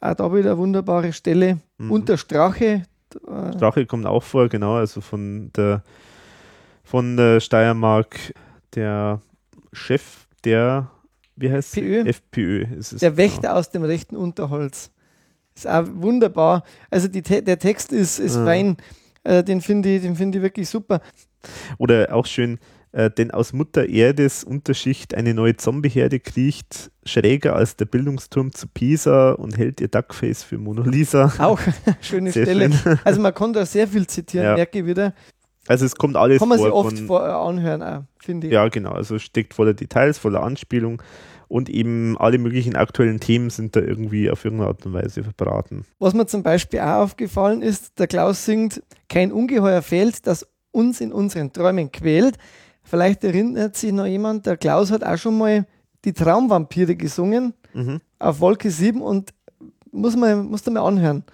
Auch 0.00 0.14
da 0.14 0.32
wieder 0.32 0.52
eine 0.52 0.58
wunderbare 0.58 1.12
Stelle. 1.12 1.58
Mhm. 1.78 1.90
Und 1.90 2.08
der 2.08 2.16
Strache, 3.22 3.52
Strache 3.56 3.86
kommt 3.86 4.06
auch 4.06 4.22
vor, 4.22 4.48
genau, 4.48 4.74
also 4.76 5.00
von 5.00 5.50
der 5.56 5.82
von 6.84 7.16
der 7.16 7.40
Steiermark, 7.40 8.34
der 8.74 9.20
Chef 9.72 10.26
der, 10.44 10.90
wie 11.36 11.50
heißt 11.50 11.76
FPÖ? 11.76 12.04
FPÖ 12.06 12.62
ist 12.78 12.92
es. 12.92 13.00
Der 13.00 13.10
genau. 13.10 13.18
Wächter 13.18 13.40
genau. 13.40 13.54
aus 13.54 13.70
dem 13.70 13.82
rechten 13.82 14.16
Unterholz. 14.16 14.90
Ist 15.54 15.66
auch 15.66 15.86
wunderbar. 15.94 16.64
Also 16.90 17.08
die, 17.08 17.22
der 17.22 17.58
Text 17.58 17.92
ist, 17.92 18.18
ist 18.18 18.36
ja. 18.36 18.44
fein. 18.44 18.76
Äh, 19.22 19.42
den 19.42 19.60
finde 19.60 19.96
ich, 19.96 20.02
find 20.16 20.36
ich 20.36 20.42
wirklich 20.42 20.68
super. 20.68 21.00
Oder 21.78 22.14
auch 22.14 22.26
schön, 22.26 22.58
äh, 22.94 23.10
denn 23.10 23.32
aus 23.32 23.52
Mutter 23.52 23.88
Erdes 23.88 24.44
Unterschicht 24.44 25.14
eine 25.14 25.34
neue 25.34 25.56
Zombieherde 25.56 26.20
kriecht, 26.20 26.92
schräger 27.04 27.56
als 27.56 27.74
der 27.74 27.86
Bildungsturm 27.86 28.52
zu 28.52 28.68
Pisa 28.68 29.32
und 29.32 29.58
hält 29.58 29.80
ihr 29.80 29.88
Duckface 29.88 30.44
für 30.44 30.58
Mona 30.58 30.82
Lisa. 30.82 31.32
Auch 31.38 31.58
schöne 32.00 32.30
sehr 32.30 32.44
Stelle. 32.44 32.72
Schön. 32.72 33.00
Also 33.04 33.20
man 33.20 33.34
kann 33.34 33.52
da 33.52 33.66
sehr 33.66 33.88
viel 33.88 34.06
zitieren, 34.06 34.46
ja. 34.46 34.54
merke 34.54 34.78
ich 34.78 34.86
wieder. 34.86 35.12
Also 35.66 35.84
es 35.84 35.96
kommt 35.96 36.16
alles 36.16 36.38
Kann 36.38 36.48
man 36.48 36.58
sich 36.58 36.68
oft 36.68 36.98
vor, 37.00 37.26
äh, 37.26 37.32
anhören, 37.32 38.06
finde 38.22 38.46
ich. 38.46 38.52
Ja, 38.52 38.68
genau. 38.68 38.92
Also 38.92 39.18
steckt 39.18 39.54
voller 39.54 39.74
Details, 39.74 40.18
voller 40.18 40.44
Anspielung 40.44 41.02
und 41.48 41.68
eben 41.68 42.16
alle 42.18 42.38
möglichen 42.38 42.76
aktuellen 42.76 43.18
Themen 43.18 43.50
sind 43.50 43.74
da 43.74 43.80
irgendwie 43.80 44.30
auf 44.30 44.44
irgendeine 44.44 44.68
Art 44.68 44.86
und 44.86 44.92
Weise 44.92 45.24
verbraten. 45.24 45.84
Was 45.98 46.14
mir 46.14 46.26
zum 46.26 46.44
Beispiel 46.44 46.78
auch 46.78 47.02
aufgefallen 47.02 47.60
ist, 47.60 47.98
der 47.98 48.06
Klaus 48.06 48.44
singt, 48.44 48.82
kein 49.08 49.32
Ungeheuer 49.32 49.82
fehlt, 49.82 50.28
das 50.28 50.46
uns 50.70 51.00
in 51.00 51.12
unseren 51.12 51.52
Träumen 51.52 51.90
quält, 51.90 52.36
Vielleicht 52.84 53.24
erinnert 53.24 53.76
sich 53.76 53.92
noch 53.92 54.06
jemand, 54.06 54.46
der 54.46 54.56
Klaus 54.56 54.90
hat 54.90 55.02
auch 55.02 55.16
schon 55.16 55.38
mal 55.38 55.66
die 56.04 56.12
Traumvampire 56.12 56.94
gesungen 56.94 57.54
mhm. 57.72 58.00
auf 58.18 58.40
Wolke 58.40 58.70
7 58.70 59.00
und 59.00 59.30
muss 59.90 60.16
man 60.16 60.46
muss 60.46 60.64
mal 60.66 60.80
anhören. 60.80 61.24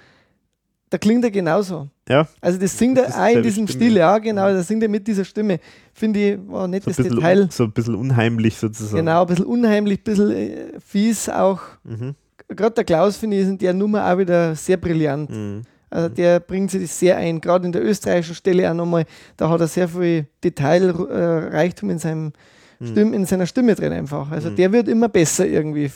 Da 0.90 0.98
klingt 0.98 1.24
er 1.24 1.30
genauso. 1.30 1.88
Ja. 2.08 2.26
Also 2.40 2.58
das 2.58 2.76
singt 2.76 2.98
er 2.98 3.08
auch 3.08 3.28
in 3.28 3.42
diesem 3.42 3.68
Stimme. 3.68 3.84
Stil, 3.84 3.96
ja 3.96 4.18
genau, 4.18 4.52
da 4.52 4.62
singt 4.62 4.82
er 4.82 4.88
mit 4.88 5.06
dieser 5.06 5.24
Stimme. 5.24 5.60
Finde 5.94 6.20
ich, 6.20 6.38
war 6.48 6.64
ein 6.64 6.70
nettes 6.70 6.96
so 6.96 7.02
Detail. 7.04 7.48
so 7.50 7.64
ein 7.64 7.72
bisschen 7.72 7.94
unheimlich 7.94 8.56
sozusagen. 8.56 8.96
Genau, 8.96 9.22
ein 9.22 9.26
bisschen 9.28 9.44
unheimlich, 9.44 10.00
ein 10.00 10.04
bisschen 10.04 10.30
äh, 10.32 10.80
fies 10.80 11.28
auch. 11.28 11.60
Mhm. 11.84 12.16
gerade 12.48 12.74
der 12.74 12.84
Klaus, 12.84 13.16
finde 13.16 13.36
ich, 13.36 13.42
ist 13.44 13.48
in 13.48 13.58
der 13.58 13.72
Nummer 13.72 14.12
auch 14.12 14.18
wieder 14.18 14.56
sehr 14.56 14.76
brillant. 14.76 15.30
Mhm. 15.30 15.62
Also 15.90 16.08
der 16.08 16.38
bringt 16.40 16.70
sich 16.70 16.82
das 16.82 16.98
sehr 16.98 17.16
ein, 17.16 17.40
gerade 17.40 17.66
in 17.66 17.72
der 17.72 17.84
österreichischen 17.84 18.36
Stelle 18.36 18.70
auch 18.70 18.74
nochmal, 18.74 19.04
da 19.36 19.48
hat 19.50 19.60
er 19.60 19.66
sehr 19.66 19.88
viel 19.88 20.26
Detailreichtum 20.44 21.90
in, 21.90 21.98
seinem 21.98 22.32
Mhm. 22.78 22.86
Stimm, 22.86 23.12
in 23.12 23.26
seiner 23.26 23.46
Stimme 23.46 23.74
drin 23.74 23.92
einfach. 23.92 24.30
Also 24.30 24.50
Mhm. 24.50 24.56
der 24.56 24.72
wird 24.72 24.88
immer 24.88 25.08
besser 25.08 25.46
irgendwie, 25.46 25.90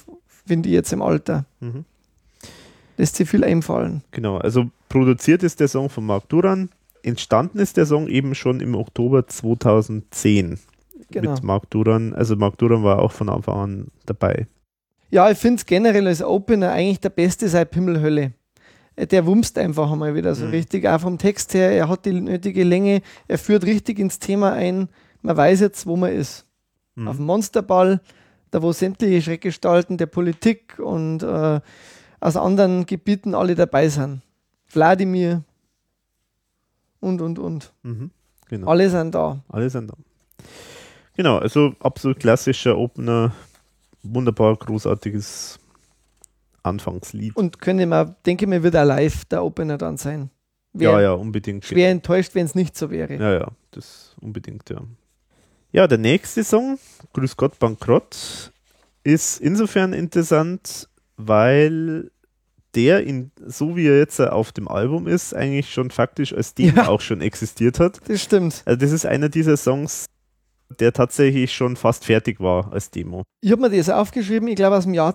finde 0.46 0.68
ich 0.68 0.74
jetzt 0.74 0.92
im 0.92 1.00
Alter. 1.00 1.46
Mhm. 1.60 1.84
Lässt 2.96 3.16
sich 3.16 3.28
viel 3.28 3.42
einfallen. 3.44 4.02
Genau, 4.10 4.36
also 4.38 4.70
produziert 4.88 5.42
ist 5.42 5.60
der 5.60 5.68
Song 5.68 5.88
von 5.88 6.04
Mark 6.04 6.28
Duran. 6.28 6.68
Entstanden 7.02 7.58
ist 7.58 7.76
der 7.76 7.86
Song 7.86 8.06
eben 8.08 8.34
schon 8.34 8.60
im 8.60 8.74
Oktober 8.74 9.26
2010 9.26 10.58
Genau. 11.10 11.30
mit 11.32 11.42
Mark 11.42 11.70
Duran. 11.70 12.12
Also 12.14 12.36
Mark 12.36 12.58
Duran 12.58 12.82
war 12.84 12.98
auch 13.00 13.12
von 13.12 13.28
Anfang 13.28 13.56
an 13.56 13.86
dabei. 14.06 14.46
Ja, 15.10 15.30
ich 15.30 15.38
finde 15.38 15.56
es 15.56 15.66
generell 15.66 16.06
als 16.06 16.22
Opener 16.22 16.72
eigentlich 16.72 17.00
der 17.00 17.10
beste 17.10 17.48
seit 17.48 17.72
Himmelhölle. 17.74 18.22
Äh, 18.22 18.30
Der 18.96 19.26
wumst 19.26 19.58
einfach 19.58 19.90
einmal 19.90 20.14
wieder 20.14 20.34
so 20.34 20.44
Mhm. 20.44 20.50
richtig, 20.50 20.86
auch 20.86 21.00
vom 21.00 21.18
Text 21.18 21.52
her. 21.54 21.70
Er 21.72 21.88
hat 21.88 22.04
die 22.04 22.12
nötige 22.12 22.62
Länge, 22.64 23.02
er 23.26 23.38
führt 23.38 23.64
richtig 23.64 23.98
ins 23.98 24.18
Thema 24.20 24.52
ein. 24.52 24.88
Man 25.22 25.36
weiß 25.36 25.60
jetzt, 25.60 25.86
wo 25.86 25.96
man 25.96 26.12
ist. 26.12 26.46
Mhm. 26.94 27.08
Auf 27.08 27.16
dem 27.16 27.26
Monsterball, 27.26 28.00
da 28.52 28.62
wo 28.62 28.70
sämtliche 28.72 29.20
Schreckgestalten 29.20 29.96
der 29.98 30.06
Politik 30.06 30.78
und 30.78 31.22
äh, 31.24 31.60
aus 32.20 32.36
anderen 32.36 32.86
Gebieten 32.86 33.34
alle 33.34 33.54
dabei 33.56 33.88
sind. 33.88 34.22
Wladimir 34.70 35.42
und, 37.00 37.20
und, 37.20 37.38
und. 37.38 37.72
Mhm. 37.82 38.10
Genau. 38.48 38.68
Alle 38.68 38.88
sind 38.90 39.14
da. 39.14 39.40
Alle 39.48 39.68
sind 39.70 39.90
da. 39.90 39.94
Genau, 41.16 41.38
also 41.38 41.74
absolut 41.80 42.18
klassischer 42.20 42.76
Opener. 42.78 43.32
Wunderbar 44.02 44.56
großartiges 44.56 45.58
Anfangslied. 46.64 47.36
Und 47.36 47.60
könnte 47.60 47.86
man, 47.86 48.16
denke 48.26 48.46
mir, 48.46 48.62
wird 48.62 48.76
auch 48.76 48.84
live 48.84 49.24
der 49.26 49.44
Opener 49.44 49.78
dann 49.78 49.96
sein. 49.96 50.30
ja, 50.72 50.92
Wär 50.96 51.00
ja, 51.02 51.12
unbedingt. 51.12 51.64
schwer 51.64 51.90
enttäuscht, 51.90 52.34
wenn 52.34 52.46
es 52.46 52.54
nicht 52.54 52.76
so 52.76 52.90
wäre. 52.90 53.14
Ja, 53.16 53.32
ja, 53.34 53.48
das 53.70 54.16
unbedingt, 54.20 54.68
ja. 54.70 54.80
Ja, 55.72 55.86
der 55.88 55.98
nächste 55.98 56.44
Song, 56.44 56.78
Grüß 57.12 57.36
Gott 57.36 57.58
Bankrott, 57.58 58.52
ist 59.02 59.40
insofern 59.40 59.92
interessant, 59.92 60.88
weil 61.16 62.10
der, 62.74 63.04
in, 63.04 63.30
so 63.44 63.76
wie 63.76 63.86
er 63.86 63.98
jetzt 63.98 64.20
auf 64.20 64.50
dem 64.52 64.66
Album 64.68 65.06
ist, 65.06 65.34
eigentlich 65.34 65.72
schon 65.72 65.90
faktisch 65.90 66.32
als 66.32 66.54
Demo 66.54 66.76
Ja. 66.76 66.88
auch 66.88 67.00
schon 67.00 67.20
existiert 67.20 67.78
hat. 67.78 68.00
Das 68.08 68.22
stimmt. 68.22 68.62
Also 68.64 68.78
das 68.80 68.90
ist 68.92 69.06
einer 69.06 69.28
dieser 69.28 69.56
Songs, 69.56 70.06
der 70.80 70.92
tatsächlich 70.92 71.52
schon 71.54 71.76
fast 71.76 72.04
fertig 72.04 72.40
war 72.40 72.72
als 72.72 72.90
Demo. 72.90 73.22
Ich 73.42 73.52
habe 73.52 73.60
mir 73.68 73.76
das 73.76 73.90
aufgeschrieben, 73.90 74.48
ich 74.48 74.56
glaube 74.56 74.76
aus 74.76 74.84
dem 74.84 74.94
Jahr 74.94 75.14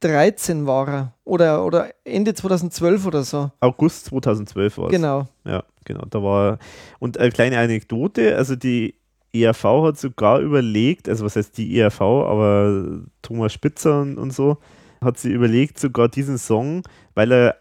2013 0.00 0.66
war 0.66 0.88
er. 0.88 1.14
Oder, 1.24 1.64
oder 1.64 1.90
Ende 2.04 2.34
2012 2.34 3.06
oder 3.06 3.22
so. 3.24 3.50
August 3.60 4.06
2012 4.06 4.78
war 4.78 4.86
es. 4.86 4.92
Genau. 4.92 5.26
Ja, 5.44 5.64
genau. 5.84 6.04
Da 6.08 6.22
war 6.22 6.58
und 6.98 7.18
eine 7.18 7.30
kleine 7.30 7.58
Anekdote, 7.58 8.36
also 8.36 8.56
die 8.56 8.94
ERV 9.32 9.64
hat 9.84 9.98
sogar 9.98 10.40
überlegt, 10.40 11.08
also 11.08 11.24
was 11.24 11.36
heißt 11.36 11.58
die 11.58 11.78
ERV, 11.78 12.00
aber 12.00 13.02
Thomas 13.22 13.52
Spitzer 13.52 14.00
und, 14.00 14.18
und 14.18 14.32
so, 14.32 14.58
hat 15.02 15.18
sie 15.18 15.30
überlegt, 15.30 15.78
sogar 15.78 16.08
diesen 16.08 16.38
Song, 16.38 16.82
weil 17.14 17.32
er 17.32 17.58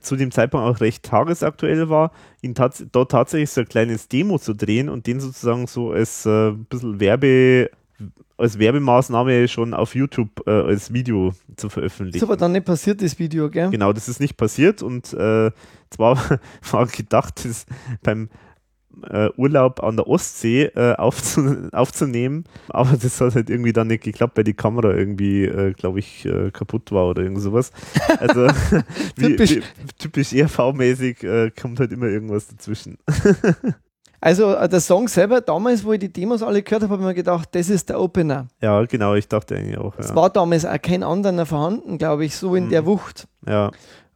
zu 0.00 0.16
dem 0.16 0.30
Zeitpunkt 0.30 0.66
auch 0.66 0.80
recht 0.80 1.02
tagesaktuell 1.02 1.88
war, 1.88 2.12
ihn 2.42 2.54
tats 2.54 2.84
dort 2.92 3.10
tatsächlich 3.10 3.50
so 3.50 3.62
ein 3.62 3.68
kleines 3.68 4.08
Demo 4.08 4.38
zu 4.38 4.54
drehen 4.54 4.88
und 4.88 5.06
den 5.06 5.20
sozusagen 5.20 5.66
so 5.66 5.90
als 5.90 6.26
äh, 6.26 6.50
ein 6.50 6.64
bisschen 6.66 7.00
Werbe, 7.00 7.70
als 8.42 8.58
Werbemaßnahme 8.58 9.46
schon 9.48 9.72
auf 9.72 9.94
YouTube 9.94 10.46
äh, 10.46 10.50
als 10.50 10.92
Video 10.92 11.32
zu 11.56 11.68
veröffentlichen. 11.68 12.16
Ist 12.16 12.22
aber 12.24 12.36
dann 12.36 12.52
nicht 12.52 12.66
passiert, 12.66 13.00
das 13.00 13.18
Video, 13.18 13.48
gell? 13.48 13.70
Genau, 13.70 13.92
das 13.92 14.08
ist 14.08 14.20
nicht 14.20 14.36
passiert 14.36 14.82
und 14.82 15.12
äh, 15.12 15.50
zwar 15.90 16.18
war 16.70 16.86
gedacht, 16.86 17.44
das 17.44 17.66
beim 18.02 18.28
äh, 19.08 19.30
Urlaub 19.36 19.82
an 19.82 19.96
der 19.96 20.06
Ostsee 20.08 20.64
äh, 20.64 20.94
aufzu 20.96 21.68
aufzunehmen, 21.72 22.44
aber 22.68 22.96
das 22.96 23.20
hat 23.20 23.36
halt 23.36 23.48
irgendwie 23.48 23.72
dann 23.72 23.86
nicht 23.86 24.02
geklappt, 24.02 24.36
weil 24.36 24.44
die 24.44 24.54
Kamera 24.54 24.92
irgendwie, 24.92 25.44
äh, 25.44 25.72
glaube 25.72 26.00
ich, 26.00 26.26
äh, 26.26 26.50
kaputt 26.50 26.90
war 26.90 27.08
oder 27.08 27.22
irgend 27.22 27.40
sowas. 27.40 27.70
Also 28.18 28.48
wie, 29.16 29.28
Typisch. 29.28 29.56
Wie, 29.56 29.62
typisch 29.98 30.32
ERV-mäßig 30.32 31.54
kommt 31.58 31.80
halt 31.80 31.92
immer 31.92 32.06
irgendwas 32.06 32.48
dazwischen. 32.48 32.98
Also 34.24 34.54
äh, 34.54 34.68
der 34.68 34.80
Song 34.80 35.08
selber, 35.08 35.40
damals, 35.40 35.84
wo 35.84 35.92
ich 35.92 35.98
die 35.98 36.12
Demos 36.12 36.42
alle 36.44 36.62
gehört 36.62 36.84
habe, 36.84 36.92
habe 36.92 37.02
ich 37.02 37.06
mir 37.08 37.14
gedacht, 37.14 37.48
das 37.52 37.68
ist 37.68 37.88
der 37.88 38.00
Opener. 38.00 38.46
Ja, 38.60 38.82
genau, 38.84 39.14
ich 39.14 39.26
dachte 39.26 39.56
eigentlich 39.56 39.76
auch. 39.76 39.94
Es 39.98 40.10
Ja, 40.10 40.14
war 40.14 40.30
damals 40.30 40.64
auch 40.64 40.80
kein 40.80 41.02
anderer 41.02 41.44
vorhanden, 41.44 41.98
glaube 41.98 42.24
ich, 42.24 42.36
so 42.36 42.54
in 42.54 42.66
Mhm. 42.66 42.70
der 42.70 42.86
Wucht. 42.86 43.26
ja. 43.46 43.70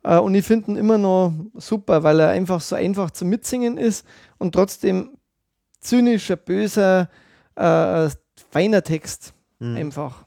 Äh, 0.05 0.19
und 0.19 0.37
ich 0.37 0.47
finde 0.47 0.71
ihn 0.71 0.77
immer 0.77 0.97
noch 0.99 1.33
super, 1.55 2.05
weil 2.05 2.21
er 2.21 2.29
einfach 2.29 2.61
so 2.61 2.77
einfach 2.77 3.11
zum 3.11 3.29
Mitsingen 3.31 3.77
ist 3.79 4.07
und 4.39 4.53
trotzdem 4.55 5.11
zynischer, 5.81 6.37
böser, 6.37 7.09
äh, 7.57 8.09
feiner 8.51 8.83
Text. 8.85 9.35
Mhm. 9.59 9.77
Einfach. 9.77 10.26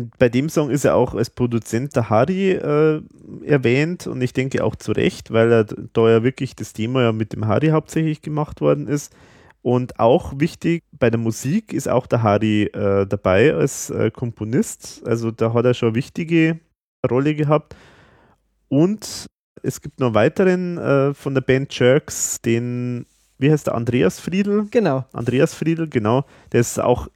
In, 0.00 0.10
bei 0.18 0.28
dem 0.28 0.48
Song 0.48 0.70
ist 0.70 0.84
er 0.84 0.94
auch 0.94 1.14
als 1.14 1.30
Produzent 1.30 1.94
der 1.96 2.10
Harry 2.10 2.52
äh, 2.52 3.02
erwähnt 3.44 4.06
und 4.06 4.20
ich 4.22 4.32
denke 4.32 4.64
auch 4.64 4.76
zu 4.76 4.92
Recht, 4.92 5.30
weil 5.30 5.52
er 5.52 5.64
da 5.64 6.10
ja 6.10 6.22
wirklich 6.22 6.56
das 6.56 6.72
Thema 6.72 7.02
ja 7.02 7.12
mit 7.12 7.32
dem 7.32 7.46
Harry 7.46 7.68
hauptsächlich 7.68 8.22
gemacht 8.22 8.60
worden 8.60 8.88
ist. 8.88 9.14
Und 9.62 10.00
auch 10.00 10.32
wichtig 10.38 10.84
bei 10.98 11.10
der 11.10 11.20
Musik 11.20 11.72
ist 11.72 11.88
auch 11.88 12.06
der 12.06 12.22
Harry 12.22 12.64
äh, 12.64 13.06
dabei 13.06 13.54
als 13.54 13.90
äh, 13.90 14.10
Komponist. 14.10 15.02
Also 15.04 15.30
da 15.30 15.52
hat 15.52 15.66
er 15.66 15.74
schon 15.74 15.88
eine 15.88 15.96
wichtige 15.96 16.60
Rolle 17.08 17.34
gehabt. 17.34 17.76
Und 18.68 19.26
es 19.62 19.82
gibt 19.82 20.00
noch 20.00 20.08
einen 20.08 20.14
weiteren 20.14 20.78
äh, 20.78 21.14
von 21.14 21.34
der 21.34 21.42
Band 21.42 21.78
Jerks, 21.78 22.40
den, 22.40 23.04
wie 23.38 23.50
heißt 23.50 23.66
der, 23.66 23.74
Andreas 23.74 24.18
Friedl? 24.18 24.66
Genau. 24.70 25.04
Andreas 25.12 25.54
Friedl, 25.54 25.88
genau, 25.88 26.24
der 26.52 26.60
ist 26.60 26.80
auch, 26.80 27.08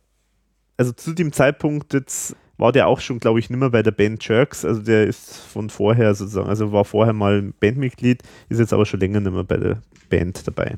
also 0.76 0.92
zu 0.92 1.14
dem 1.14 1.32
Zeitpunkt 1.32 1.94
jetzt 1.94 2.36
war 2.56 2.72
der 2.72 2.86
auch 2.86 3.00
schon, 3.00 3.18
glaube 3.18 3.38
ich, 3.40 3.50
nicht 3.50 3.58
mehr 3.58 3.70
bei 3.70 3.82
der 3.82 3.90
Band 3.90 4.26
Jerks, 4.26 4.64
also 4.64 4.80
der 4.80 5.06
ist 5.06 5.36
von 5.36 5.70
vorher 5.70 6.14
sozusagen, 6.14 6.48
also 6.48 6.72
war 6.72 6.84
vorher 6.84 7.12
mal 7.12 7.42
Bandmitglied, 7.60 8.22
ist 8.48 8.58
jetzt 8.60 8.72
aber 8.72 8.86
schon 8.86 9.00
länger 9.00 9.20
nicht 9.20 9.32
mehr 9.32 9.44
bei 9.44 9.56
der 9.56 9.78
Band 10.08 10.46
dabei. 10.46 10.76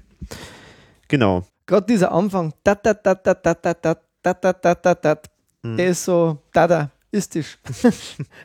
Genau. 1.08 1.44
Gerade 1.66 1.86
dieser 1.86 2.12
Anfang, 2.12 2.52
dat, 2.64 2.84
dat, 2.86 3.04
dat, 3.04 3.26
dat, 3.26 3.44
dat, 3.44 3.64
dat, 3.64 3.78
dat, 3.82 3.98
dat, 4.22 4.64
dat, 4.64 4.84
dat, 4.84 5.04
dat, 5.04 5.30
Mhm. 5.62 5.76
der 5.78 5.88
ist 5.88 6.04
so, 6.04 6.38
dada, 6.52 6.90
istisch. 7.10 7.58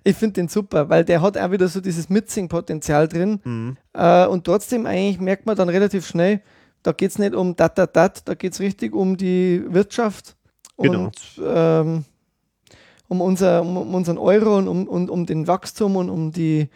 ich 0.03 0.15
finde 0.15 0.33
den 0.33 0.47
super, 0.47 0.89
weil 0.89 1.05
der 1.05 1.21
hat 1.21 1.37
auch 1.37 1.51
wieder 1.51 1.67
so 1.67 1.81
dieses 1.81 2.09
Mitsing-Potenzial 2.09 3.07
drin. 3.07 3.39
Mhm. 3.43 3.77
Äh, 3.93 4.25
und 4.27 4.43
trotzdem 4.45 4.85
eigentlich 4.85 5.19
merkt 5.19 5.45
man 5.45 5.55
dann 5.55 5.69
relativ 5.69 6.07
schnell, 6.07 6.41
da 6.83 6.93
geht 6.93 7.11
es 7.11 7.19
nicht 7.19 7.35
um 7.35 7.55
dat, 7.55 7.77
dat, 7.77 7.95
dat, 7.95 8.27
da 8.27 8.33
geht 8.33 8.53
es 8.53 8.59
richtig 8.59 8.93
um 8.95 9.17
die 9.17 9.63
Wirtschaft 9.67 10.35
Genau. 10.77 11.05
und 11.05 11.17
ähm, 11.45 12.05
um, 13.11 13.19
unser, 13.19 13.61
um, 13.61 13.75
um 13.75 13.93
unseren 13.93 14.17
Euro 14.17 14.57
und 14.57 14.69
um, 14.69 14.87
und 14.87 15.09
um 15.09 15.25
den 15.25 15.45
Wachstum 15.45 15.97
und 15.97 16.09
um 16.09 16.31
die, 16.31 16.69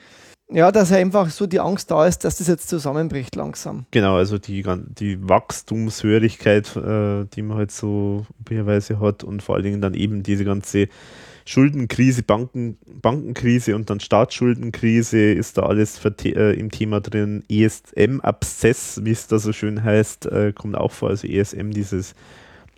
ja, 0.50 0.70
dass 0.70 0.92
einfach 0.92 1.30
so 1.30 1.48
die 1.48 1.62
Angst 1.62 1.90
da 1.92 2.06
ist, 2.06 2.26
dass 2.26 2.40
das 2.40 2.48
jetzt 2.48 2.68
zusammenbricht 2.68 3.38
langsam. 3.38 3.86
Genau, 3.92 4.18
also 4.18 4.38
die, 4.38 4.62
die 5.00 5.18
Wachstumshörigkeit, 5.30 6.76
äh, 6.76 7.24
die 7.34 7.42
man 7.42 7.58
halt 7.58 7.72
so 7.72 8.26
üblicherweise 8.42 9.00
hat 9.00 9.24
und 9.24 9.44
vor 9.44 9.56
allen 9.56 9.64
Dingen 9.64 9.82
dann 9.82 9.94
eben 9.94 10.24
diese 10.24 10.44
ganze 10.44 10.90
Schuldenkrise, 11.46 12.22
Banken, 12.22 12.80
Bankenkrise 12.86 13.74
und 13.74 13.90
dann 13.90 14.02
Staatsschuldenkrise 14.02 15.32
ist 15.32 15.58
da 15.58 15.62
alles 15.62 16.04
äh, 16.04 16.60
im 16.60 16.70
Thema 16.70 17.00
drin. 17.00 17.46
ESM-Abszess, 17.48 19.00
wie 19.06 19.12
es 19.12 19.28
da 19.28 19.40
so 19.40 19.54
schön 19.54 19.86
heißt, 19.86 20.26
äh, 20.26 20.52
kommt 20.54 20.76
auch 20.76 20.92
vor. 20.92 21.12
Also 21.12 21.28
ESM, 21.28 21.72
dieses 21.72 22.14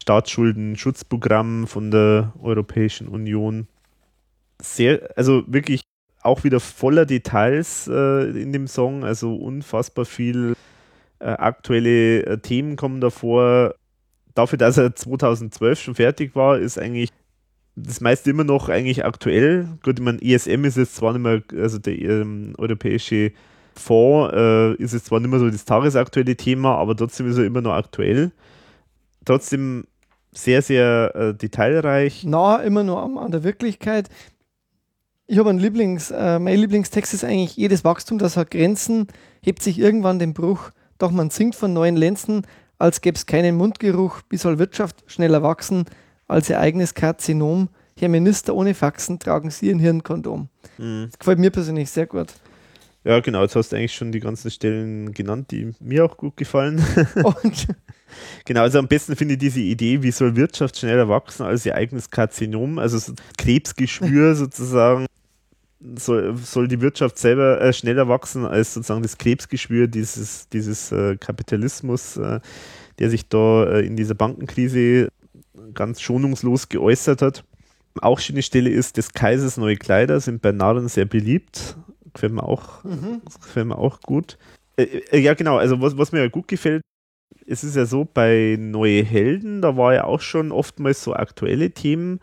Staatsschulden-Schutzprogramm 0.07 1.67
von 1.67 1.91
der 1.91 2.31
Europäischen 2.41 3.09
Union. 3.09 3.67
Sehr, 4.61 5.09
also 5.17 5.43
wirklich 5.47 5.81
auch 6.21 6.45
wieder 6.45 6.61
voller 6.61 7.05
Details 7.05 7.89
äh, 7.91 8.29
in 8.29 8.53
dem 8.53 8.67
Song, 8.67 9.03
also 9.03 9.35
unfassbar 9.35 10.05
viel 10.05 10.55
äh, 11.19 11.25
aktuelle 11.25 12.25
äh, 12.25 12.37
Themen 12.37 12.77
kommen 12.77 13.01
davor. 13.01 13.75
Dafür, 14.33 14.57
dass 14.57 14.77
er 14.77 14.95
2012 14.95 15.81
schon 15.81 15.95
fertig 15.95 16.35
war, 16.35 16.57
ist 16.57 16.79
eigentlich 16.79 17.09
das 17.75 17.99
meiste 17.99 18.29
immer 18.29 18.45
noch 18.45 18.69
eigentlich 18.69 19.03
aktuell. 19.03 19.67
Gut, 19.83 19.99
ich 19.99 20.05
meine, 20.05 20.21
ESM 20.21 20.63
ist 20.63 20.77
jetzt 20.77 20.95
zwar 20.95 21.13
nicht 21.13 21.21
mehr, 21.21 21.43
also 21.61 21.79
der 21.79 21.99
ähm, 21.99 22.53
europäische 22.57 23.33
Fonds 23.75 24.33
äh, 24.33 24.73
ist 24.75 24.93
jetzt 24.93 25.07
zwar 25.07 25.19
nicht 25.19 25.29
mehr 25.29 25.39
so 25.39 25.49
das 25.49 25.65
tagesaktuelle 25.65 26.37
Thema, 26.37 26.75
aber 26.77 26.95
trotzdem 26.95 27.29
ist 27.29 27.37
er 27.37 27.45
immer 27.45 27.61
noch 27.61 27.73
aktuell. 27.73 28.31
Trotzdem 29.25 29.83
sehr, 30.31 30.61
sehr 30.61 31.11
äh, 31.15 31.33
detailreich. 31.33 32.23
Nah 32.23 32.57
immer 32.57 32.83
nur 32.83 33.01
an, 33.01 33.17
an 33.17 33.31
der 33.31 33.43
Wirklichkeit. 33.43 34.09
Ich 35.25 35.37
habe 35.39 35.49
einen 35.49 35.59
Lieblings, 35.59 36.11
äh, 36.11 36.39
mein 36.39 36.57
Lieblingstext 36.57 37.13
ist 37.13 37.23
eigentlich, 37.23 37.57
jedes 37.57 37.83
Wachstum, 37.83 38.17
das 38.17 38.37
hat 38.37 38.51
Grenzen, 38.51 39.07
hebt 39.41 39.61
sich 39.61 39.77
irgendwann 39.77 40.19
den 40.19 40.33
Bruch, 40.33 40.71
doch 40.97 41.11
man 41.11 41.29
singt 41.29 41.55
von 41.55 41.73
neuen 41.73 41.97
Lenzen, 41.97 42.47
als 42.77 43.01
gäbe 43.01 43.17
es 43.17 43.25
keinen 43.25 43.57
Mundgeruch, 43.57 44.21
wie 44.29 44.37
soll 44.37 44.57
Wirtschaft 44.57 45.03
schneller 45.07 45.43
wachsen, 45.43 45.85
als 46.27 46.49
ihr 46.49 46.59
eigenes 46.59 46.93
Karzinom, 46.93 47.69
Herr 47.99 48.09
Minister, 48.09 48.55
ohne 48.55 48.73
Faxen 48.73 49.19
tragen 49.19 49.49
Sie 49.49 49.69
ein 49.71 49.79
Hirnkondom. 49.79 50.49
Mhm. 50.77 51.07
Das 51.09 51.19
gefällt 51.19 51.39
mir 51.39 51.49
persönlich 51.49 51.89
sehr 51.89 52.05
gut. 52.05 52.33
Ja, 53.03 53.19
genau, 53.19 53.41
jetzt 53.41 53.55
hast 53.55 53.71
du 53.71 53.75
eigentlich 53.75 53.95
schon 53.95 54.11
die 54.11 54.19
ganzen 54.19 54.51
Stellen 54.51 55.13
genannt, 55.13 55.51
die 55.51 55.73
mir 55.79 56.05
auch 56.05 56.17
gut 56.17 56.37
gefallen. 56.37 56.83
Und 57.23 57.67
genau, 58.45 58.61
also 58.61 58.79
am 58.79 58.87
besten 58.87 59.15
finde 59.15 59.33
ich 59.33 59.39
diese 59.39 59.59
Idee, 59.59 60.01
wie 60.03 60.11
soll 60.11 60.35
Wirtschaft 60.35 60.77
schneller 60.77 61.09
wachsen 61.09 61.43
als 61.43 61.65
ihr 61.65 61.75
eigenes 61.75 62.09
Karzinom, 62.09 62.79
also 62.79 62.97
so 62.97 63.13
Krebsgeschwür 63.37 64.35
sozusagen. 64.35 65.05
Soll, 65.95 66.35
soll 66.37 66.67
die 66.67 66.81
Wirtschaft 66.81 67.19
selber 67.19 67.61
äh, 67.61 67.71
schneller 67.71 68.07
wachsen 68.07 68.45
als 68.45 68.73
sozusagen 68.73 69.03
das 69.03 69.19
Krebsgeschwür 69.19 69.87
dieses, 69.87 70.49
dieses 70.49 70.91
äh, 70.91 71.17
Kapitalismus, 71.17 72.17
äh, 72.17 72.39
der 72.97 73.09
sich 73.11 73.29
da 73.29 73.65
äh, 73.65 73.85
in 73.85 73.95
dieser 73.95 74.15
Bankenkrise 74.15 75.09
ganz 75.75 76.01
schonungslos 76.01 76.69
geäußert 76.69 77.21
hat. 77.21 77.43
Auch 78.01 78.19
schöne 78.19 78.41
Stelle 78.41 78.69
ist, 78.69 78.97
des 78.97 79.13
Kaisers 79.13 79.57
neue 79.57 79.75
Kleider 79.75 80.19
sind 80.19 80.41
bei 80.41 80.51
Narren 80.51 80.87
sehr 80.87 81.05
beliebt. 81.05 81.75
Gefällt 82.13 82.33
mir 82.33 82.43
auch, 82.43 82.83
mhm. 82.83 83.21
gefällt 83.39 83.67
mir 83.67 83.77
auch 83.77 84.01
gut. 84.01 84.37
Äh, 84.77 84.83
äh, 85.11 85.19
ja, 85.19 85.33
genau, 85.33 85.57
also 85.57 85.81
was, 85.81 85.97
was 85.97 86.11
mir 86.11 86.19
ja 86.19 86.27
gut 86.27 86.47
gefällt, 86.47 86.81
es 87.47 87.63
ist 87.63 87.75
ja 87.75 87.85
so, 87.85 88.05
bei 88.05 88.57
Neue 88.59 89.03
Helden, 89.03 89.61
da 89.61 89.77
war 89.77 89.93
ja 89.93 90.03
auch 90.03 90.21
schon 90.21 90.51
oftmals 90.51 91.03
so 91.03 91.13
aktuelle 91.13 91.71
Themen, 91.71 92.19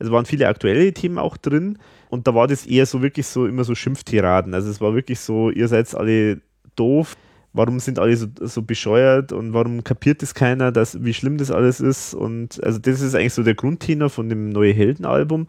also 0.00 0.12
waren 0.12 0.24
viele 0.24 0.48
aktuelle 0.48 0.92
Themen 0.92 1.18
auch 1.18 1.36
drin 1.36 1.78
und 2.08 2.26
da 2.26 2.34
war 2.34 2.48
das 2.48 2.66
eher 2.66 2.86
so 2.86 3.02
wirklich 3.02 3.26
so 3.26 3.46
immer 3.46 3.64
so 3.64 3.74
Schimpftiraden. 3.74 4.54
Also 4.54 4.70
es 4.70 4.80
war 4.80 4.94
wirklich 4.94 5.20
so, 5.20 5.50
ihr 5.50 5.68
seid 5.68 5.94
alle 5.94 6.40
doof, 6.74 7.16
warum 7.52 7.78
sind 7.80 7.98
alle 7.98 8.16
so, 8.16 8.26
so 8.40 8.62
bescheuert 8.62 9.32
und 9.32 9.52
warum 9.52 9.84
kapiert 9.84 10.22
es 10.22 10.34
keiner, 10.34 10.72
dass, 10.72 11.04
wie 11.04 11.14
schlimm 11.14 11.38
das 11.38 11.50
alles 11.50 11.80
ist. 11.80 12.14
Und 12.14 12.62
also 12.64 12.78
das 12.78 13.00
ist 13.00 13.14
eigentlich 13.14 13.34
so 13.34 13.42
der 13.42 13.54
Grundtenor 13.54 14.10
von 14.10 14.28
dem 14.28 14.48
Neue 14.48 14.72
Helden-Album. 14.72 15.48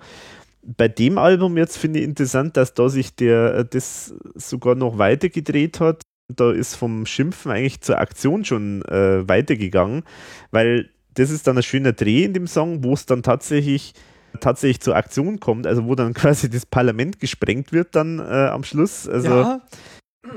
Bei 0.61 0.88
dem 0.88 1.17
Album 1.17 1.57
jetzt 1.57 1.78
finde 1.78 1.99
ich 1.99 2.05
interessant, 2.05 2.55
dass 2.57 2.74
da 2.74 2.89
sich 2.89 3.15
der 3.15 3.63
das 3.63 4.13
sogar 4.36 4.76
noch 4.76 4.97
weiter 4.97 5.30
gedreht 5.30 5.80
hat. 5.80 6.01
Da 6.34 6.51
ist 6.51 6.76
vom 6.76 7.05
Schimpfen 7.05 7.51
eigentlich 7.51 7.82
zur 7.82 7.99
Aktion 7.99 8.45
schon 8.45 8.84
äh, 8.86 9.28
weitergegangen, 9.28 10.03
weil 10.51 10.89
das 11.13 11.30
ist 11.30 11.47
dann 11.47 11.57
ein 11.57 11.63
schöner 11.63 11.93
Dreh 11.93 12.24
in 12.24 12.34
dem 12.34 12.47
Song, 12.47 12.84
wo 12.84 12.93
es 12.93 13.05
dann 13.05 13.24
tatsächlich 13.24 13.93
tatsächlich 14.39 14.82
zur 14.82 14.95
Aktion 14.95 15.39
kommt, 15.39 15.67
also 15.67 15.86
wo 15.86 15.95
dann 15.95 16.13
quasi 16.15 16.49
das 16.49 16.65
Parlament 16.65 17.19
gesprengt 17.19 17.71
wird 17.71 17.95
dann 17.95 18.19
äh, 18.19 18.24
am 18.24 18.63
Schluss. 18.63 19.07
Also 19.07 19.30
ja. 19.30 19.61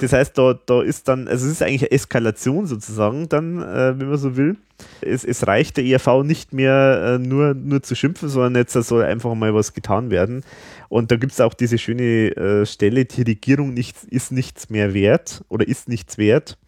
Das 0.01 0.13
heißt, 0.13 0.37
da, 0.37 0.59
da 0.67 0.83
ist 0.83 1.07
dann, 1.07 1.29
also 1.29 1.47
es 1.47 1.53
ist 1.53 1.63
eigentlich 1.63 1.83
eine 1.83 1.93
Eskalation 1.93 2.67
sozusagen, 2.67 3.29
dann, 3.29 3.63
äh, 3.63 3.99
wenn 3.99 4.09
man 4.09 4.19
so 4.19 4.37
will. 4.37 4.57
Es, 5.01 5.25
es 5.25 5.47
reicht 5.47 5.77
der 5.77 5.85
ERV 5.85 6.25
nicht 6.25 6.53
mehr 6.53 7.15
äh, 7.15 7.19
nur, 7.19 7.55
nur 7.55 7.83
zu 7.83 7.95
schimpfen, 7.95 8.29
sondern 8.29 8.57
jetzt 8.57 8.73
soll 8.73 9.05
einfach 9.05 9.35
mal 9.35 9.55
was 9.55 9.73
getan 9.73 10.11
werden. 10.11 10.43
Und 10.89 11.11
da 11.11 11.17
gibt 11.17 11.33
es 11.33 11.41
auch 11.41 11.55
diese 11.55 11.79
schöne 11.79 12.37
äh, 12.37 12.67
Stelle, 12.67 13.05
die 13.05 13.23
Regierung 13.23 13.75
nicht, 13.75 13.97
ist 14.05 14.33
nichts 14.33 14.71
mehr 14.71 14.95
wert 14.95 15.45
oder 15.49 15.67
ist 15.67 15.89
nichts 15.89 16.19
wert. 16.19 16.59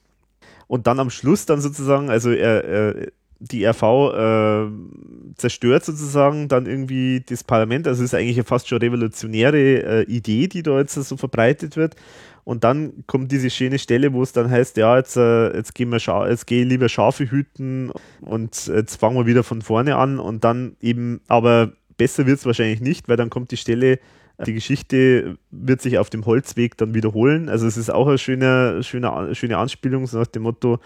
Und 0.67 0.87
dann 0.87 1.01
am 1.01 1.11
Schluss 1.11 1.47
dann 1.47 1.61
sozusagen, 1.61 2.11
also 2.11 2.31
er, 2.31 2.65
die 3.41 3.65
RV 3.65 3.83
äh, 3.83 4.67
zerstört 5.37 5.85
sozusagen 5.85 6.49
dann 6.49 6.67
irgendwie 6.67 7.23
das 7.27 7.45
Parlament. 7.45 7.87
Also 7.87 8.03
es 8.03 8.13
ist 8.13 8.19
eigentlich 8.19 8.45
fast 8.47 8.69
schon 8.69 8.79
revolutionäre 8.79 9.59
äh, 9.59 10.03
Idee, 10.05 10.49
die 10.49 10.63
da 10.63 10.79
jetzt 10.79 10.95
so 10.95 11.17
verbreitet 11.17 11.77
wird. 11.77 11.95
Und 12.45 12.65
dann 12.65 13.05
kommt 13.07 13.31
diese 13.31 13.51
schöne 13.51 13.79
Stelle, 13.79 14.13
wo 14.13 14.23
es 14.23 14.33
dann 14.33 14.51
heißt, 14.51 14.77
ja, 14.79 14.97
jetzt, 14.97 15.17
äh, 15.17 15.55
jetzt 15.55 15.75
gehen 15.75 15.91
wir 15.91 16.01
Scha 16.01 16.29
jetzt 16.29 16.51
ich 16.51 16.65
lieber 16.65 16.89
Schafe 16.89 17.31
hüten 17.31 17.93
und 18.23 18.69
jetzt 18.69 18.97
fangen 18.97 19.17
wir 19.17 19.27
wieder 19.27 19.45
von 19.45 19.63
vorne 19.63 19.97
an 19.97 20.19
und 20.19 20.45
dann 20.45 20.77
eben, 20.81 21.21
aber 21.29 21.73
besser 21.99 22.27
wird 22.27 22.39
es 22.39 22.47
wahrscheinlich 22.47 22.81
nicht, 22.81 23.09
weil 23.09 23.19
dann 23.19 23.29
kommt 23.29 23.51
die 23.51 23.59
Stelle, 23.59 23.99
die 24.47 24.55
Geschichte 24.55 25.37
wird 25.51 25.83
sich 25.83 25.99
auf 25.99 26.11
dem 26.11 26.25
Holzweg 26.25 26.77
dann 26.77 26.95
wiederholen. 26.95 27.49
Also 27.49 27.67
es 27.67 27.77
ist 27.77 27.91
auch 27.91 28.07
eine 28.07 28.19
schöne, 28.19 28.83
schöne, 28.83 29.35
schöne 29.35 29.59
Anspielung, 29.59 30.07
so 30.07 30.19
nach 30.19 30.29
dem 30.29 30.43
Motto, 30.43 30.79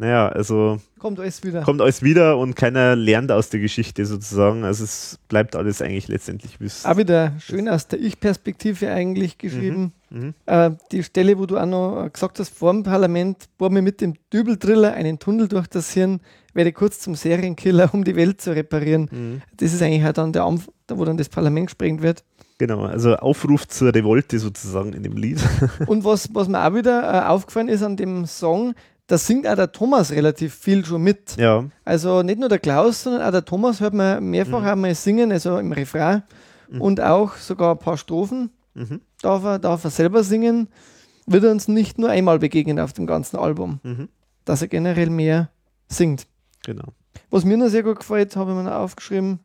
naja, 0.00 0.30
also 0.30 0.80
kommt 0.98 1.20
alles 1.20 1.44
wieder. 1.44 1.60
Kommt 1.60 1.82
alles 1.82 2.02
wieder 2.02 2.38
und 2.38 2.56
keiner 2.56 2.96
lernt 2.96 3.30
aus 3.30 3.50
der 3.50 3.60
Geschichte 3.60 4.06
sozusagen. 4.06 4.64
Also 4.64 4.84
es 4.84 5.18
bleibt 5.28 5.54
alles 5.54 5.82
eigentlich 5.82 6.08
letztendlich 6.08 6.58
wie 6.58 6.70
Auch 6.84 6.96
wieder 6.96 7.34
schön 7.38 7.68
aus 7.68 7.86
der 7.86 8.00
Ich-Perspektive 8.00 8.90
eigentlich 8.90 9.36
geschrieben. 9.36 9.92
Mhm. 10.08 10.18
Mhm. 10.18 10.34
Äh, 10.46 10.70
die 10.90 11.02
Stelle, 11.02 11.38
wo 11.38 11.44
du 11.44 11.58
auch 11.58 11.66
noch 11.66 12.10
gesagt 12.10 12.38
hast, 12.38 12.48
vor 12.48 12.72
dem 12.72 12.82
Parlament, 12.82 13.50
bohr 13.58 13.68
mir 13.68 13.82
mit 13.82 14.00
dem 14.00 14.14
Dübeltriller 14.32 14.94
einen 14.94 15.18
Tunnel 15.18 15.48
durch 15.48 15.66
das 15.66 15.92
Hirn, 15.92 16.20
werde 16.54 16.72
kurz 16.72 17.00
zum 17.00 17.14
Serienkiller, 17.14 17.90
um 17.92 18.02
die 18.02 18.16
Welt 18.16 18.40
zu 18.40 18.56
reparieren. 18.56 19.08
Mhm. 19.12 19.42
Das 19.58 19.74
ist 19.74 19.82
eigentlich 19.82 20.02
halt 20.02 20.16
dann 20.16 20.32
der 20.32 20.44
Anf 20.44 20.70
wo 20.88 21.04
dann 21.04 21.16
das 21.16 21.28
Parlament 21.28 21.68
gesprengt 21.68 22.02
wird. 22.02 22.24
Genau, 22.58 22.82
also 22.82 23.16
Aufruf 23.16 23.66
zur 23.68 23.94
Revolte 23.94 24.38
sozusagen 24.38 24.92
in 24.92 25.02
dem 25.02 25.16
Lied. 25.16 25.38
Und 25.86 26.04
was, 26.04 26.28
was 26.34 26.46
mir 26.46 26.62
auch 26.62 26.74
wieder 26.74 27.02
äh, 27.02 27.26
aufgefallen 27.26 27.68
ist 27.68 27.82
an 27.82 27.96
dem 27.96 28.26
Song, 28.26 28.74
da 29.10 29.18
singt 29.18 29.44
auch 29.48 29.56
der 29.56 29.72
Thomas 29.72 30.12
relativ 30.12 30.54
viel 30.54 30.84
schon 30.84 31.02
mit. 31.02 31.36
Ja. 31.36 31.64
Also 31.84 32.22
nicht 32.22 32.38
nur 32.38 32.48
der 32.48 32.60
Klaus, 32.60 33.02
sondern 33.02 33.22
auch 33.22 33.32
der 33.32 33.44
Thomas 33.44 33.80
hört 33.80 33.92
man 33.92 34.22
mehrfach 34.22 34.60
mhm. 34.60 34.68
einmal 34.68 34.94
singen, 34.94 35.32
also 35.32 35.58
im 35.58 35.72
Refrain 35.72 36.22
mhm. 36.68 36.80
und 36.80 37.00
auch 37.00 37.34
sogar 37.34 37.72
ein 37.72 37.78
paar 37.80 37.96
Strophen 37.96 38.50
mhm. 38.74 39.00
darf, 39.20 39.42
er, 39.42 39.58
darf 39.58 39.82
er 39.82 39.90
selber 39.90 40.22
singen. 40.22 40.68
Wird 41.26 41.42
er 41.42 41.50
uns 41.50 41.66
nicht 41.66 41.98
nur 41.98 42.10
einmal 42.10 42.38
begegnen 42.38 42.78
auf 42.78 42.92
dem 42.92 43.08
ganzen 43.08 43.36
Album, 43.36 43.80
mhm. 43.82 44.08
dass 44.44 44.62
er 44.62 44.68
generell 44.68 45.10
mehr 45.10 45.50
singt. 45.88 46.28
Genau. 46.64 46.92
Was 47.30 47.44
mir 47.44 47.56
noch 47.56 47.68
sehr 47.68 47.82
gut 47.82 47.98
gefällt, 47.98 48.36
habe 48.36 48.52
ich 48.52 48.56
mir 48.56 48.62
noch 48.62 48.72
aufgeschrieben, 48.72 49.40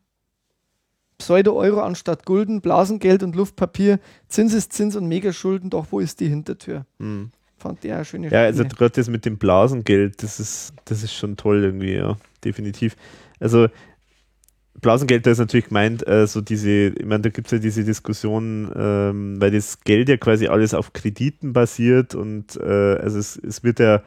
Pseudo-Euro 1.18 1.82
anstatt 1.82 2.24
Gulden, 2.28 2.62
Blasengeld 2.62 3.24
und 3.24 3.36
Luftpapier, 3.36 4.00
Zins 4.28 4.54
ist 4.54 4.74
Zins 4.74 4.96
und 4.96 5.08
Megaschulden, 5.08 5.72
doch 5.72 5.88
wo 5.90 6.00
ist 6.00 6.20
die 6.20 6.30
Hintertür? 6.30 6.86
Mhm 7.00 7.32
fand 7.66 7.84
die 7.84 7.94
auch 7.94 8.04
schöne 8.04 8.30
Ja, 8.30 8.44
also 8.44 8.64
gerade 8.64 8.92
das 8.92 9.10
mit 9.10 9.26
dem 9.26 9.38
Blasengeld, 9.38 10.22
das 10.22 10.40
ist, 10.40 10.74
das 10.86 11.04
ist 11.04 11.14
schon 11.14 11.36
toll 11.36 11.64
irgendwie, 11.64 11.96
ja, 11.96 12.18
definitiv. 12.44 12.96
Also 13.40 13.68
Blasengeld, 14.82 15.26
da 15.26 15.32
ist 15.32 15.40
natürlich 15.40 15.68
gemeint, 15.68 16.08
äh, 16.08 16.28
so 16.28 16.42
diese, 16.42 16.70
ich 16.90 17.06
meine, 17.06 17.22
da 17.22 17.30
gibt 17.30 17.48
es 17.48 17.52
ja 17.52 17.58
diese 17.60 17.84
Diskussion, 17.84 18.72
ähm, 18.76 19.42
weil 19.42 19.52
das 19.52 19.82
Geld 19.82 20.10
ja 20.10 20.18
quasi 20.18 20.48
alles 20.48 20.74
auf 20.74 20.94
Krediten 20.94 21.54
basiert 21.54 22.14
und 22.14 22.58
äh, 22.58 22.96
also 22.98 23.18
es, 23.18 23.38
es 23.38 23.64
wird 23.64 23.80
ja 23.80 24.04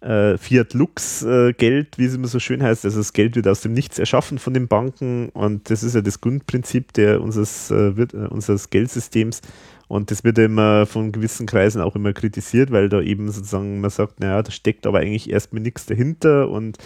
äh, 0.00 0.36
Fiat 0.38 0.74
Lux 0.74 1.22
äh, 1.22 1.52
Geld, 1.52 1.98
wie 1.98 2.06
es 2.06 2.14
immer 2.14 2.28
so 2.28 2.38
schön 2.38 2.62
heißt, 2.62 2.84
also 2.84 2.98
das 2.98 3.12
Geld 3.12 3.36
wird 3.36 3.46
aus 3.46 3.60
dem 3.60 3.72
Nichts 3.72 3.98
erschaffen 3.98 4.38
von 4.38 4.54
den 4.54 4.68
Banken 4.68 5.28
und 5.30 5.70
das 5.70 5.82
ist 5.82 5.94
ja 5.94 6.00
das 6.00 6.20
Grundprinzip 6.20 6.92
der, 6.94 7.20
unseres, 7.20 7.70
äh, 7.70 7.96
wird, 7.96 8.14
äh, 8.14 8.26
unseres 8.28 8.70
Geldsystems 8.70 9.42
und 9.88 10.10
das 10.10 10.24
wird 10.24 10.38
ja 10.38 10.44
immer 10.44 10.86
von 10.86 11.12
gewissen 11.12 11.46
Kreisen 11.46 11.80
auch 11.80 11.96
immer 11.96 12.12
kritisiert, 12.12 12.70
weil 12.70 12.88
da 12.88 13.00
eben 13.00 13.30
sozusagen 13.30 13.80
man 13.80 13.90
sagt, 13.90 14.20
naja, 14.20 14.42
da 14.42 14.50
steckt 14.50 14.86
aber 14.86 14.98
eigentlich 14.98 15.30
erstmal 15.30 15.62
nichts 15.62 15.86
dahinter 15.86 16.48
und 16.48 16.78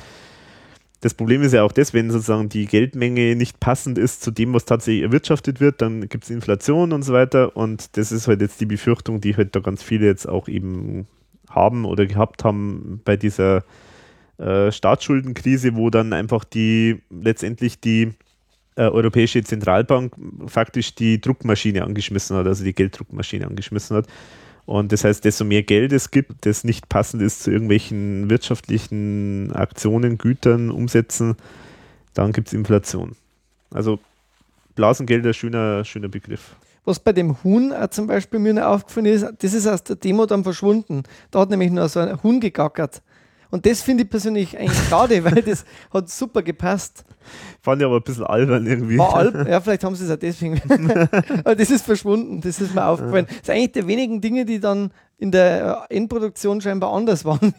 das 1.01 1.15
Problem 1.15 1.43
ist 1.43 1.55
ja 1.55 1.63
auch 1.63 1.73
das, 1.73 1.95
wenn 1.95 2.11
sozusagen 2.11 2.49
die 2.49 2.67
Geldmenge 2.67 3.37
nicht 3.37 3.61
passend 3.61 3.99
ist 3.99 4.23
zu 4.23 4.33
dem, 4.33 4.53
was 4.53 4.65
tatsächlich 4.65 5.05
erwirtschaftet 5.05 5.61
wird, 5.61 5.81
dann 5.81 6.09
gibt 6.09 6.25
es 6.25 6.31
Inflation 6.31 6.93
und 6.93 7.03
so 7.03 7.13
weiter. 7.13 7.57
Und 7.57 7.97
das 7.97 8.11
ist 8.11 8.27
halt 8.27 8.41
jetzt 8.41 8.61
die 8.61 8.67
Befürchtung, 8.67 9.21
die 9.21 9.37
halt 9.37 9.55
da 9.55 9.61
ganz 9.61 9.83
viele 9.83 10.07
jetzt 10.07 10.29
auch 10.29 10.49
eben 10.49 11.07
haben 11.49 11.85
oder 11.85 12.07
gehabt 12.07 12.43
haben 12.43 13.01
bei 13.05 13.17
dieser 13.17 13.63
äh, 14.39 14.73
Staatsschuldenkrise, 14.73 15.77
wo 15.77 15.89
dann 15.89 16.13
einfach 16.13 16.45
die 16.45 17.01
letztendlich 17.11 17.81
die 17.81 18.11
äh, 18.79 18.83
Europäische 18.83 19.43
Zentralbank 19.43 20.15
faktisch 20.47 20.95
die 20.95 21.21
Druckmaschine 21.21 21.83
angeschmissen 21.83 22.37
hat, 22.37 22.47
also 22.47 22.63
die 22.63 22.73
Gelddruckmaschine 22.73 23.47
angeschmissen 23.47 23.97
hat. 23.97 24.07
Und 24.67 24.93
das 24.93 25.03
heißt, 25.03 25.25
desto 25.25 25.45
mehr 25.45 25.63
Geld 25.65 25.93
es 25.93 26.11
gibt, 26.11 26.47
das 26.47 26.63
nicht 26.63 26.89
passend 26.89 27.23
ist 27.23 27.43
zu 27.43 27.51
irgendwelchen 27.51 28.31
wirtschaftlichen 28.31 29.51
Aktionen, 29.53 30.17
Gütern, 30.17 30.71
Umsätzen, 30.71 31.37
dann 32.15 32.33
gibt 32.33 32.49
es 32.49 32.55
Inflation. 32.55 33.17
Also 33.73 33.99
Blasengeld 34.77 35.25
ist 35.25 35.29
ein 35.29 35.35
schöner, 35.35 35.85
schöner 35.85 36.09
Begriff. 36.09 36.55
Was 36.85 37.01
bei 37.01 37.13
dem 37.13 37.43
Huhn 37.43 37.73
auch 37.73 37.89
zum 37.89 38.07
Beispiel 38.07 38.39
mir 38.39 38.55
noch 38.55 38.63
aufgefallen 38.63 39.07
ist, 39.07 39.27
das 39.41 39.55
ist 39.55 39.67
aus 39.67 39.83
der 39.83 39.97
Demo 39.97 40.25
dann 40.25 40.45
verschwunden. 40.45 41.03
Da 41.33 41.41
hat 41.41 41.51
nämlich 41.51 41.73
nur 41.73 41.89
so 41.89 41.99
ein 42.01 42.23
Huhn 42.23 42.39
gegackert. 42.39 43.03
Und 43.51 43.65
das 43.67 43.81
finde 43.81 44.05
ich 44.05 44.11
persönlich 44.11 44.59
eigentlich 44.59 44.79
schade, 44.89 45.25
weil 45.25 45.43
das 45.43 45.65
hat 45.93 46.09
super 46.09 46.43
gepasst. 46.43 47.05
Fand 47.61 47.83
ich 47.83 47.87
aber 47.87 47.97
ein 47.97 48.03
bisschen 48.03 48.25
albern 48.25 48.67
irgendwie. 48.67 48.99
War 48.99 49.15
albern, 49.15 49.47
ja, 49.51 49.61
vielleicht 49.61 49.85
haben 49.85 49.95
sie 49.95 50.05
es 50.05 50.11
auch 50.11 50.17
deswegen. 50.17 50.61
aber 51.45 51.57
das 51.57 51.71
ist 51.71 51.85
verschwunden, 51.85 52.41
das 52.41 52.61
ist 52.61 52.75
mir 52.75 52.85
aufgefallen. 52.85 53.27
Das 53.27 53.37
ist 53.37 53.51
eigentlich 53.51 53.73
der 53.73 53.87
wenigen 53.87 54.21
Dinge, 54.21 54.45
die 54.45 54.61
dann 54.61 54.91
in 55.19 55.33
der 55.33 55.87
Endproduktion 55.89 56.61
scheinbar 56.61 56.93
anders 56.93 57.25
waren 57.25 57.53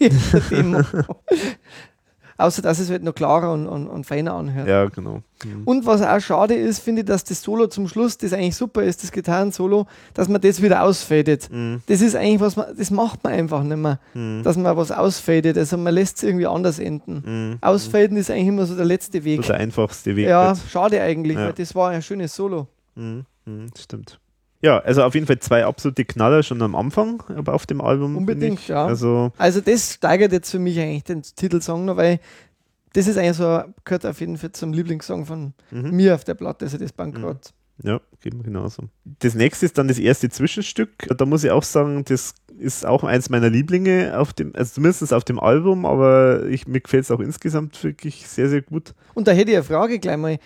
außer 2.40 2.62
dass 2.62 2.80
es 2.80 2.90
halt 2.90 3.04
noch 3.04 3.14
klarer 3.14 3.52
und, 3.54 3.68
und, 3.68 3.88
und 3.88 4.06
feiner 4.06 4.34
anhört. 4.34 4.68
Ja, 4.68 4.86
genau. 4.86 5.22
Mhm. 5.44 5.64
Und 5.66 5.86
was 5.86 6.02
auch 6.02 6.20
schade 6.20 6.54
ist, 6.56 6.80
finde 6.80 7.02
ich, 7.02 7.08
dass 7.08 7.24
das 7.24 7.42
Solo 7.42 7.68
zum 7.68 7.88
Schluss, 7.88 8.18
das 8.18 8.34
eigentlich 8.34 8.56
super 8.56 8.84
ist, 8.84 9.04
das 9.04 9.12
Gitarren-Solo, 9.12 9.88
dass 10.14 10.28
man 10.30 10.42
das 10.42 10.62
wieder 10.62 10.84
ausfadet. 10.84 11.50
Mhm. 11.52 11.82
Das 11.88 12.02
ist 12.02 12.16
eigentlich 12.16 12.40
was, 12.40 12.56
man, 12.56 12.66
das 12.78 12.92
macht 12.92 13.24
man 13.24 13.34
einfach 13.34 13.64
nicht 13.64 13.78
mehr, 13.78 14.00
Mhm. 14.14 14.44
dass 14.44 14.58
man 14.58 14.76
was 14.76 14.92
ausfadet. 14.92 15.58
Also 15.58 15.78
man 15.78 15.94
lässt 15.94 16.18
es 16.18 16.24
irgendwie 16.24 16.48
anders 16.48 16.80
enden. 16.80 17.24
Mhm. 17.26 17.58
Ausfaden 17.62 18.18
ist 18.18 18.32
eigentlich 18.32 18.48
immer 18.48 18.66
so 18.66 18.76
der 18.76 18.86
letzte 18.86 19.20
So 19.20 19.26
Weg. 19.26 19.42
der 19.44 19.56
einfachste 19.58 20.16
Weg. 20.16 20.28
Ja, 20.28 20.50
jetzt. 20.50 20.70
schade 20.70 21.02
eigentlich, 21.02 21.38
Ja. 21.38 21.46
weil 21.48 21.54
das 21.54 21.76
war 21.76 21.90
ein 21.92 22.02
schönes 22.02 22.36
Solo. 22.36 22.68
Mhm. 22.96 23.26
Mhm. 23.46 23.68
Stimmt. 23.78 24.20
Ja, 24.62 24.80
also 24.80 25.04
auf 25.04 25.16
jeden 25.16 25.26
Fall 25.26 25.40
zwei 25.40 25.66
absolute 25.66 26.04
Knaller 26.06 26.44
schon 26.44 26.62
am 26.62 26.76
Anfang 26.76 27.24
aber 27.36 27.54
auf 27.54 27.66
dem 27.66 27.82
Album. 27.82 28.18
Unbedingt, 28.18 28.68
ja. 28.68 28.86
Also, 28.86 29.32
Also 29.38 29.62
das 29.62 29.94
steigert 29.94 30.32
jetzt 30.32 30.52
für 30.52 30.60
mich 30.60 30.80
eigentlich 30.80 31.06
den 31.06 31.22
Titelsong 31.22 31.86
noch, 31.86 31.98
weil 31.98 32.20
das 32.94 33.08
ist 33.08 33.18
eigentlich 33.18 33.38
so, 33.38 33.64
gehört 33.86 34.06
auf 34.06 34.20
jeden 34.20 34.38
Fall 34.38 34.52
zum 34.52 34.74
Lieblingssong 34.74 35.26
von 35.26 35.54
mhm. 35.72 35.92
mir 35.92 36.16
auf 36.16 36.24
der 36.24 36.34
Platte, 36.34 36.66
also 36.66 36.78
das 36.78 36.92
Bankrott. 36.92 37.54
Ja, 37.84 38.02
geht 38.22 38.34
mir 38.34 38.44
genauso. 38.44 38.84
Das 39.06 39.36
nächste 39.36 39.66
ist 39.66 39.78
dann 39.78 39.88
das 39.88 40.00
erste 40.00 40.30
Zwischenstück. 40.30 41.08
Da 41.18 41.26
muss 41.26 41.44
ich 41.44 41.52
auch 41.52 41.64
sagen, 41.64 42.04
das 42.04 42.34
ist 42.58 42.86
auch 42.86 43.06
eins 43.06 43.30
meiner 43.30 43.50
Lieblinge 43.50 44.20
auf 44.20 44.34
dem, 44.34 44.54
also 44.54 44.74
zumindest 44.74 45.14
auf 45.14 45.24
dem 45.24 45.40
Album, 45.40 45.86
aber 45.86 46.46
ich, 46.48 46.68
mir 46.68 46.82
gefällt 46.82 47.06
es 47.06 47.12
auch 47.12 47.22
insgesamt 47.22 47.82
wirklich 47.84 48.28
sehr, 48.28 48.50
sehr 48.50 48.62
gut. 48.62 48.94
Und 49.14 49.28
da 49.28 49.32
hätte 49.32 49.52
ich 49.52 49.58
eine 49.58 49.64
Frage 49.64 50.00
gleich 50.00 50.18
mal. 50.18 50.40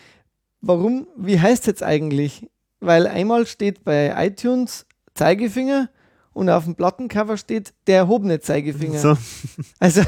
Warum, 0.61 1.07
wie 1.17 1.39
heißt 1.39 1.63
es 1.63 1.67
jetzt 1.67 1.83
eigentlich? 1.83 2.49
Weil 2.83 3.07
einmal 3.07 3.45
steht 3.45 3.83
bei 3.83 4.13
iTunes 4.17 4.85
Zeigefinger 5.13 5.89
und 6.33 6.49
auf 6.49 6.65
dem 6.65 6.75
Plattencover 6.75 7.37
steht 7.37 7.73
der 7.87 7.97
erhobene 7.97 8.39
Zeigefinger. 8.39 8.99
So, 8.99 9.17
Also 9.79 10.01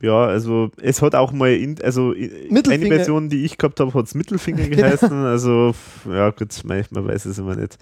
ja, 0.00 0.26
also 0.26 0.70
es 0.80 1.00
hat 1.00 1.14
auch 1.14 1.32
mal, 1.32 1.54
in, 1.54 1.80
also 1.82 2.12
eine. 2.12 2.86
Version, 2.86 3.30
die 3.30 3.44
ich 3.44 3.56
gehabt 3.56 3.80
habe, 3.80 3.94
hat 3.94 4.06
es 4.06 4.14
Mittelfinger 4.14 4.68
geheißen. 4.68 5.10
also, 5.10 5.74
ja 6.08 6.30
gut, 6.30 6.54
man, 6.64 6.84
man 6.90 7.06
weiß 7.06 7.24
es 7.24 7.38
immer 7.38 7.56
nicht. 7.56 7.78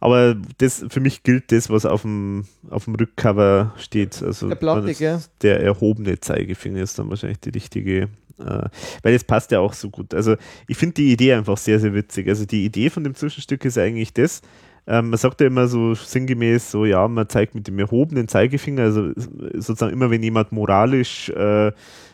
Aber 0.00 0.34
das, 0.58 0.84
für 0.88 0.98
mich 0.98 1.22
gilt 1.22 1.52
das, 1.52 1.70
was 1.70 1.86
auf 1.86 2.02
dem, 2.02 2.46
auf 2.70 2.86
dem 2.86 2.96
Rückcover 2.96 3.72
steht. 3.76 4.20
Also 4.20 4.48
der 4.48 4.56
Platte, 4.56 4.92
gell? 4.94 5.20
der 5.42 5.60
erhobene 5.60 6.18
Zeigefinger 6.18 6.82
ist 6.82 6.98
dann 6.98 7.08
wahrscheinlich 7.08 7.38
die 7.38 7.50
richtige, 7.50 8.08
äh, 8.38 8.68
weil 9.02 9.14
es 9.14 9.24
passt 9.24 9.50
ja 9.50 9.60
auch 9.60 9.72
so 9.72 9.90
gut. 9.90 10.14
Also 10.14 10.36
ich 10.68 10.76
finde 10.76 10.94
die 10.94 11.12
Idee 11.12 11.34
einfach 11.34 11.56
sehr, 11.56 11.80
sehr 11.80 11.94
witzig. 11.94 12.28
Also 12.28 12.44
die 12.46 12.64
Idee 12.64 12.90
von 12.90 13.04
dem 13.04 13.14
Zwischenstück 13.14 13.64
ist 13.64 13.78
eigentlich 13.78 14.12
das, 14.12 14.42
ähm, 14.86 15.10
man 15.10 15.18
sagt 15.18 15.40
ja 15.40 15.46
immer 15.46 15.68
so 15.68 15.94
sinngemäß, 15.94 16.70
so 16.70 16.84
ja, 16.84 17.06
man 17.06 17.28
zeigt 17.28 17.54
mit 17.54 17.68
dem 17.68 17.78
erhobenen 17.78 18.26
Zeigefinger, 18.26 18.82
also 18.82 19.12
sozusagen 19.54 19.92
immer 19.92 20.10
wenn 20.10 20.22
jemand 20.22 20.50
moralisch 20.50 21.28
äh, 21.30 21.70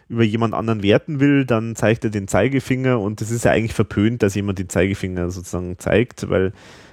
über 0.09 0.23
jemand 0.23 0.55
anderen 0.55 0.83
werten 0.83 1.21
will, 1.21 1.45
dann 1.45 1.77
zeigt 1.77 2.05
er 2.05 2.11
den 2.11 2.29
Zeigefinger 2.29 3.01
und 3.01 3.21
das 3.21 3.31
ist 3.31 3.45
ja 3.45 3.53
eigentlich 3.53 3.75
verpönt, 3.75 4.23
dass 4.23 4.35
jemand 4.35 4.59
den 4.59 4.69
Zeigefinger 4.69 5.31
sozusagen 5.31 5.79
zeigt, 5.79 6.29
weil 6.29 6.53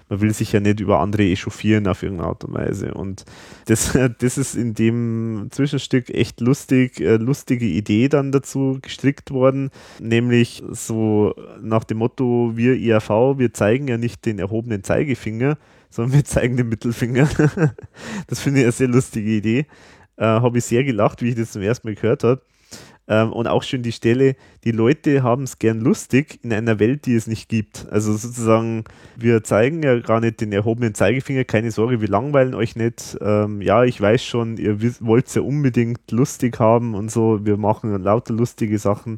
man 0.09 0.21
will 0.21 0.33
sich 0.33 0.51
ja 0.51 0.59
nicht 0.59 0.79
über 0.79 0.99
andere 0.99 1.23
echauffieren 1.23 1.87
auf 1.87 2.03
irgendeine 2.03 2.29
Art 2.29 2.43
und 2.43 2.53
Weise. 2.53 2.93
Und 2.93 3.25
das, 3.65 3.97
das 4.19 4.37
ist 4.37 4.55
in 4.55 4.73
dem 4.73 5.47
Zwischenstück 5.51 6.09
echt 6.09 6.41
lustig, 6.41 6.99
äh, 6.99 7.17
lustige 7.17 7.65
Idee 7.65 8.09
dann 8.09 8.31
dazu 8.31 8.79
gestrickt 8.81 9.31
worden, 9.31 9.71
nämlich 9.99 10.63
so 10.71 11.33
nach 11.61 11.83
dem 11.83 11.97
Motto, 11.97 12.51
wir 12.55 12.75
IAV, 12.75 13.37
wir 13.37 13.53
zeigen 13.53 13.87
ja 13.87 13.97
nicht 13.97 14.25
den 14.25 14.39
erhobenen 14.39 14.83
Zeigefinger, 14.83 15.57
sondern 15.89 16.13
wir 16.13 16.25
zeigen 16.25 16.57
den 16.57 16.69
Mittelfinger. 16.69 17.27
das 18.27 18.39
finde 18.39 18.59
ich 18.59 18.65
eine 18.65 18.71
sehr 18.71 18.87
lustige 18.87 19.31
Idee. 19.31 19.65
Äh, 20.17 20.25
habe 20.25 20.59
ich 20.59 20.65
sehr 20.65 20.83
gelacht, 20.83 21.21
wie 21.21 21.29
ich 21.29 21.35
das 21.35 21.51
zum 21.51 21.61
ersten 21.61 21.87
Mal 21.87 21.95
gehört 21.95 22.23
habe. 22.23 22.41
Ähm, 23.07 23.31
und 23.33 23.47
auch 23.47 23.61
schön 23.61 23.83
die 23.83 23.91
Stelle, 23.91 24.35
die 24.63 24.71
Leute 24.71 25.21
haben 25.21 25.43
es 25.43 25.59
gern 25.59 25.79
lustig 25.79 26.39
in 26.43 26.51
einer 26.51 26.79
Welt, 26.79 27.05
die 27.05 27.15
es 27.15 27.27
nicht 27.27 27.49
gibt. 27.49 27.87
Also 27.91 28.13
sozusagen, 28.13 28.83
wir 29.15 29.43
zeigen 29.43 29.83
ja 29.83 29.99
gar 29.99 30.19
nicht 30.21 30.41
den 30.41 30.51
erhobenen 30.51 30.95
Zeigefinger, 30.95 31.43
keine 31.43 31.71
Sorge, 31.71 32.01
wir 32.01 32.07
langweilen 32.07 32.55
euch 32.55 32.75
nicht. 32.75 33.17
Ähm, 33.21 33.61
ja, 33.61 33.83
ich 33.83 34.01
weiß 34.01 34.23
schon, 34.23 34.57
ihr 34.57 34.81
wollt 35.01 35.27
es 35.27 35.35
ja 35.35 35.43
unbedingt 35.43 36.11
lustig 36.11 36.59
haben 36.59 36.95
und 36.95 37.11
so, 37.11 37.45
wir 37.45 37.57
machen 37.57 37.95
lauter 38.01 38.33
lustige 38.33 38.79
Sachen. 38.79 39.17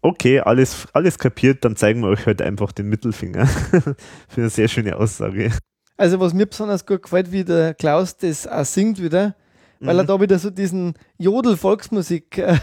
Okay, 0.00 0.38
alles, 0.38 0.86
alles 0.92 1.18
kapiert, 1.18 1.64
dann 1.64 1.74
zeigen 1.74 2.02
wir 2.02 2.08
euch 2.08 2.26
halt 2.26 2.40
einfach 2.40 2.70
den 2.70 2.88
Mittelfinger. 2.88 3.46
Für 4.28 4.40
eine 4.40 4.50
sehr 4.50 4.68
schöne 4.68 4.96
Aussage. 4.96 5.50
Also 5.96 6.20
was 6.20 6.32
mir 6.32 6.46
besonders 6.46 6.86
gut 6.86 7.02
gefällt, 7.02 7.32
wie 7.32 7.42
der 7.42 7.74
Klaus 7.74 8.16
das 8.16 8.46
auch 8.46 8.64
singt 8.64 9.02
wieder, 9.02 9.34
weil 9.80 9.96
er 9.98 10.02
Mhm. 10.02 10.06
da 10.08 10.20
wieder 10.20 10.38
so 10.38 10.50
diesen 10.50 10.94
Jodel-Volksmusik 11.18 12.38
äh, 12.38 12.56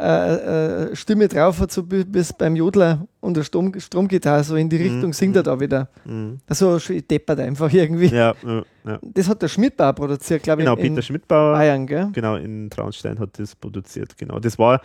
äh, 0.00 0.90
äh, 0.92 0.96
Stimme 0.96 1.26
drauf 1.26 1.58
hat, 1.60 1.72
so 1.72 1.82
bi- 1.82 2.04
bis 2.04 2.32
beim 2.32 2.54
Jodler 2.54 3.06
und 3.20 3.36
der 3.36 3.42
Strom, 3.42 3.72
Stromgitarre, 3.78 4.44
so 4.44 4.54
in 4.54 4.68
die 4.68 4.78
Mhm, 4.78 4.82
Richtung 4.84 5.12
singt 5.12 5.34
er 5.34 5.42
da 5.42 5.58
wieder. 5.58 5.88
Mhm. 6.04 6.38
So 6.50 6.78
schön 6.78 7.02
deppert 7.10 7.40
einfach 7.40 7.72
irgendwie. 7.72 8.06
Ja, 8.06 8.32
ja, 8.46 8.62
ja. 8.86 8.98
Das 9.02 9.28
hat 9.28 9.42
der 9.42 9.48
Schmidtbauer 9.48 9.92
produziert, 9.94 10.44
glaube 10.44 10.62
ich, 10.62 10.66
Genau, 10.68 10.76
in 10.80 10.88
Peter 10.94 11.02
Schmidtbauer. 11.02 11.52
Bayern, 11.54 11.86
gell? 11.86 12.10
Genau, 12.12 12.36
in 12.36 12.70
Traunstein 12.70 13.18
hat 13.18 13.38
das 13.40 13.56
produziert, 13.56 14.16
genau. 14.16 14.38
Das 14.38 14.56
war, 14.56 14.80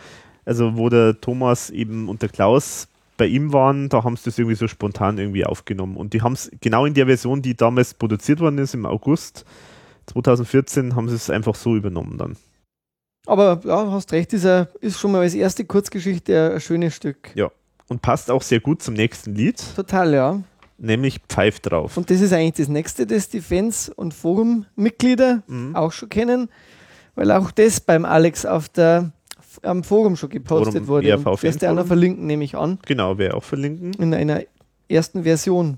also 0.46 0.76
wo 0.78 0.90
der 0.90 1.20
Thomas 1.22 1.70
eben 1.70 2.10
und 2.10 2.22
der 2.24 2.30
Klaus 2.30 2.88
bei 3.16 3.28
ihm 3.28 3.54
waren, 3.54 3.90
da 3.90 4.04
haben 4.04 4.16
sie 4.18 4.26
das 4.26 4.40
irgendwie 4.40 4.56
so 4.56 4.68
spontan 4.68 5.20
irgendwie 5.20 5.46
aufgenommen. 5.46 5.96
Und 5.96 6.14
die 6.14 6.24
haben 6.24 6.34
es 6.34 6.50
genau 6.60 6.88
in 6.88 6.96
der 6.96 7.06
Version, 7.06 7.44
die 7.44 7.56
damals 7.56 7.94
produziert 7.94 8.40
worden 8.40 8.58
ist, 8.58 8.74
im 8.74 8.88
August 8.88 9.46
2014, 10.08 10.96
haben 10.96 11.10
sie 11.10 11.16
es 11.16 11.30
einfach 11.30 11.56
so 11.56 11.76
übernommen 11.76 12.18
dann. 12.18 12.36
Aber 13.26 13.62
ja, 13.64 13.92
hast 13.92 14.12
recht, 14.12 14.32
dieser 14.34 14.68
ist 14.82 15.00
schon 15.00 15.12
mal 15.14 15.22
als 15.22 15.34
erste 15.34 15.64
Kurzgeschichte 15.66 16.54
ein 16.54 16.62
schönes 16.62 16.94
Stück. 16.96 17.32
Und 17.90 18.02
passt 18.02 18.32
auch 18.32 18.42
sehr 18.42 18.60
gut 18.62 18.82
zum 18.82 18.94
nächsten 18.94 19.36
Lied, 19.36 19.62
Total, 19.76 20.14
ja. 20.14 20.42
nämlich 20.78 21.20
Pfeif 21.28 21.60
drauf. 21.60 21.98
Und 21.98 22.10
das 22.10 22.22
ist 22.22 22.32
eigentlich 22.34 22.54
das 22.54 22.70
nächste, 22.70 23.06
das 23.06 23.28
die 23.30 23.42
Fans 23.42 23.90
und 23.90 24.14
Forum-Mitglieder 24.14 25.44
Mhm. 25.48 25.76
auch 25.76 25.92
schon 25.92 26.08
kennen, 26.10 26.50
weil 27.16 27.30
auch 27.32 27.52
das 27.52 27.82
beim 27.82 28.06
Alex 28.06 28.46
auf 28.46 28.70
der, 28.70 29.12
am 29.64 29.84
Forum 29.84 30.16
schon 30.16 30.30
gepostet 30.30 30.86
Forum, 30.86 30.88
wurde. 30.88 31.18
Und 31.18 31.44
wirst 31.44 31.62
du 31.62 31.70
auch 31.70 31.76
noch 31.76 31.86
verlinken, 31.86 32.26
nehme 32.26 32.46
ich 32.46 32.56
an, 32.56 32.80
Genau, 32.86 33.18
wäre 33.18 33.36
auch 33.36 33.44
verlinken. 33.44 33.94
in 33.94 34.14
einer 34.14 34.42
ersten 34.88 35.24
Version. 35.24 35.78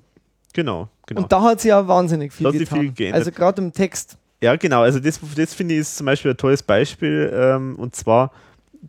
Genau, 0.56 0.88
genau. 1.06 1.22
Und 1.22 1.32
da 1.34 1.42
hat 1.42 1.60
sie 1.60 1.68
ja 1.68 1.86
wahnsinnig 1.86 2.32
viel 2.32 2.50
getan. 2.50 2.80
viel 2.80 2.92
geändert. 2.94 3.20
also 3.20 3.32
gerade 3.32 3.62
im 3.62 3.74
Text. 3.74 4.18
Ja, 4.42 4.56
genau. 4.56 4.84
Also 4.84 5.00
das, 5.00 5.20
das 5.36 5.54
finde 5.54 5.74
ich 5.74 5.82
ist 5.82 5.98
zum 5.98 6.06
Beispiel 6.06 6.32
ein 6.32 6.38
tolles 6.38 6.64
Beispiel. 6.64 7.30
Ähm, 7.36 7.76
und 7.76 7.94
zwar 7.94 8.32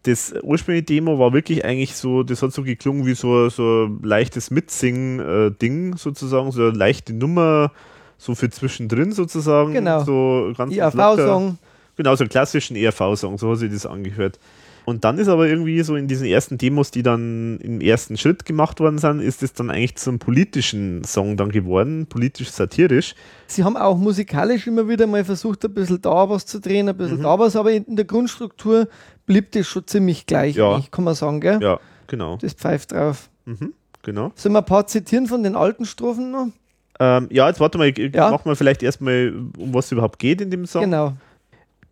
das 0.04 0.32
ursprüngliche 0.42 0.84
Demo 0.84 1.18
war 1.18 1.32
wirklich 1.32 1.64
eigentlich 1.64 1.96
so, 1.96 2.22
das 2.22 2.40
hat 2.42 2.52
so 2.52 2.62
geklungen 2.62 3.04
wie 3.04 3.14
so, 3.14 3.48
so 3.48 3.86
ein 3.86 4.00
leichtes 4.02 4.52
Mitsingen-Ding 4.52 5.96
sozusagen, 5.96 6.52
so 6.52 6.62
eine 6.62 6.70
leichte 6.70 7.12
Nummer, 7.12 7.72
so 8.16 8.36
für 8.36 8.48
zwischendrin 8.48 9.10
sozusagen. 9.10 9.72
Genau. 9.72 10.04
So 10.04 10.52
ganz 10.56 10.72
locker. 10.72 11.16
IAV-Song. 11.16 11.58
Genau, 11.96 12.14
so 12.14 12.22
einen 12.22 12.28
klassischen 12.28 12.76
ERV-Song, 12.76 13.38
so 13.38 13.50
hat 13.50 13.58
sich 13.58 13.72
das 13.72 13.86
angehört. 13.86 14.38
Und 14.86 15.04
dann 15.04 15.18
ist 15.18 15.26
aber 15.28 15.46
irgendwie 15.48 15.82
so 15.82 15.96
in 15.96 16.06
diesen 16.06 16.26
ersten 16.26 16.56
Demos, 16.58 16.90
die 16.92 17.02
dann 17.02 17.58
im 17.58 17.80
ersten 17.80 18.16
Schritt 18.16 18.44
gemacht 18.46 18.78
worden 18.80 18.98
sind, 18.98 19.20
ist 19.20 19.42
es 19.42 19.52
dann 19.52 19.68
eigentlich 19.68 19.96
zum 19.96 20.18
politischen 20.20 21.02
Song 21.04 21.36
dann 21.36 21.50
geworden, 21.50 22.06
politisch-satirisch. 22.06 23.14
Sie 23.48 23.64
haben 23.64 23.76
auch 23.76 23.98
musikalisch 23.98 24.66
immer 24.66 24.88
wieder 24.88 25.06
mal 25.06 25.24
versucht, 25.24 25.64
ein 25.64 25.74
bisschen 25.74 26.00
da 26.00 26.28
was 26.30 26.46
zu 26.46 26.60
drehen, 26.60 26.88
ein 26.88 26.96
bisschen 26.96 27.18
Mhm. 27.18 27.22
da 27.24 27.38
was, 27.38 27.56
aber 27.56 27.72
in 27.72 27.96
der 27.96 28.04
Grundstruktur 28.04 28.88
blieb 29.26 29.50
das 29.52 29.66
schon 29.66 29.86
ziemlich 29.86 30.24
gleich, 30.26 30.54
Ja. 30.56 30.80
kann 30.90 31.04
man 31.04 31.14
sagen, 31.14 31.40
gell? 31.40 31.58
Ja, 31.60 31.80
genau. 32.06 32.36
Das 32.40 32.54
pfeift 32.54 32.92
drauf. 32.92 33.28
Mhm, 33.44 33.72
genau. 34.02 34.30
Sollen 34.36 34.52
wir 34.54 34.60
ein 34.60 34.64
paar 34.66 34.86
zitieren 34.86 35.26
von 35.26 35.42
den 35.42 35.56
alten 35.56 35.84
Strophen 35.84 36.30
noch? 36.30 36.46
Ähm, 36.98 37.26
ja, 37.30 37.48
jetzt 37.48 37.60
warte 37.60 37.76
mal, 37.76 37.88
ich- 37.88 38.14
Ja. 38.14 38.30
mach 38.30 38.44
mal 38.44 38.56
vielleicht 38.56 38.82
erstmal, 38.82 39.34
um 39.58 39.74
was 39.74 39.86
es 39.86 39.92
überhaupt 39.92 40.18
geht 40.18 40.40
in 40.40 40.50
dem 40.50 40.64
Song. 40.64 40.82
Genau. 40.84 41.12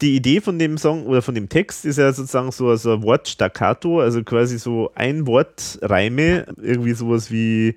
Die 0.00 0.16
Idee 0.16 0.40
von 0.40 0.58
dem 0.58 0.76
Song 0.76 1.06
oder 1.06 1.22
von 1.22 1.34
dem 1.34 1.48
Text 1.48 1.84
ist 1.84 1.98
ja 1.98 2.12
sozusagen 2.12 2.50
so, 2.52 2.74
so 2.76 2.94
ein 2.94 3.02
Wort 3.02 3.28
staccato, 3.28 4.00
also 4.00 4.22
quasi 4.22 4.58
so 4.58 4.90
ein 4.94 5.26
Wort 5.26 5.78
irgendwie 5.80 6.94
sowas 6.94 7.30
wie, 7.30 7.76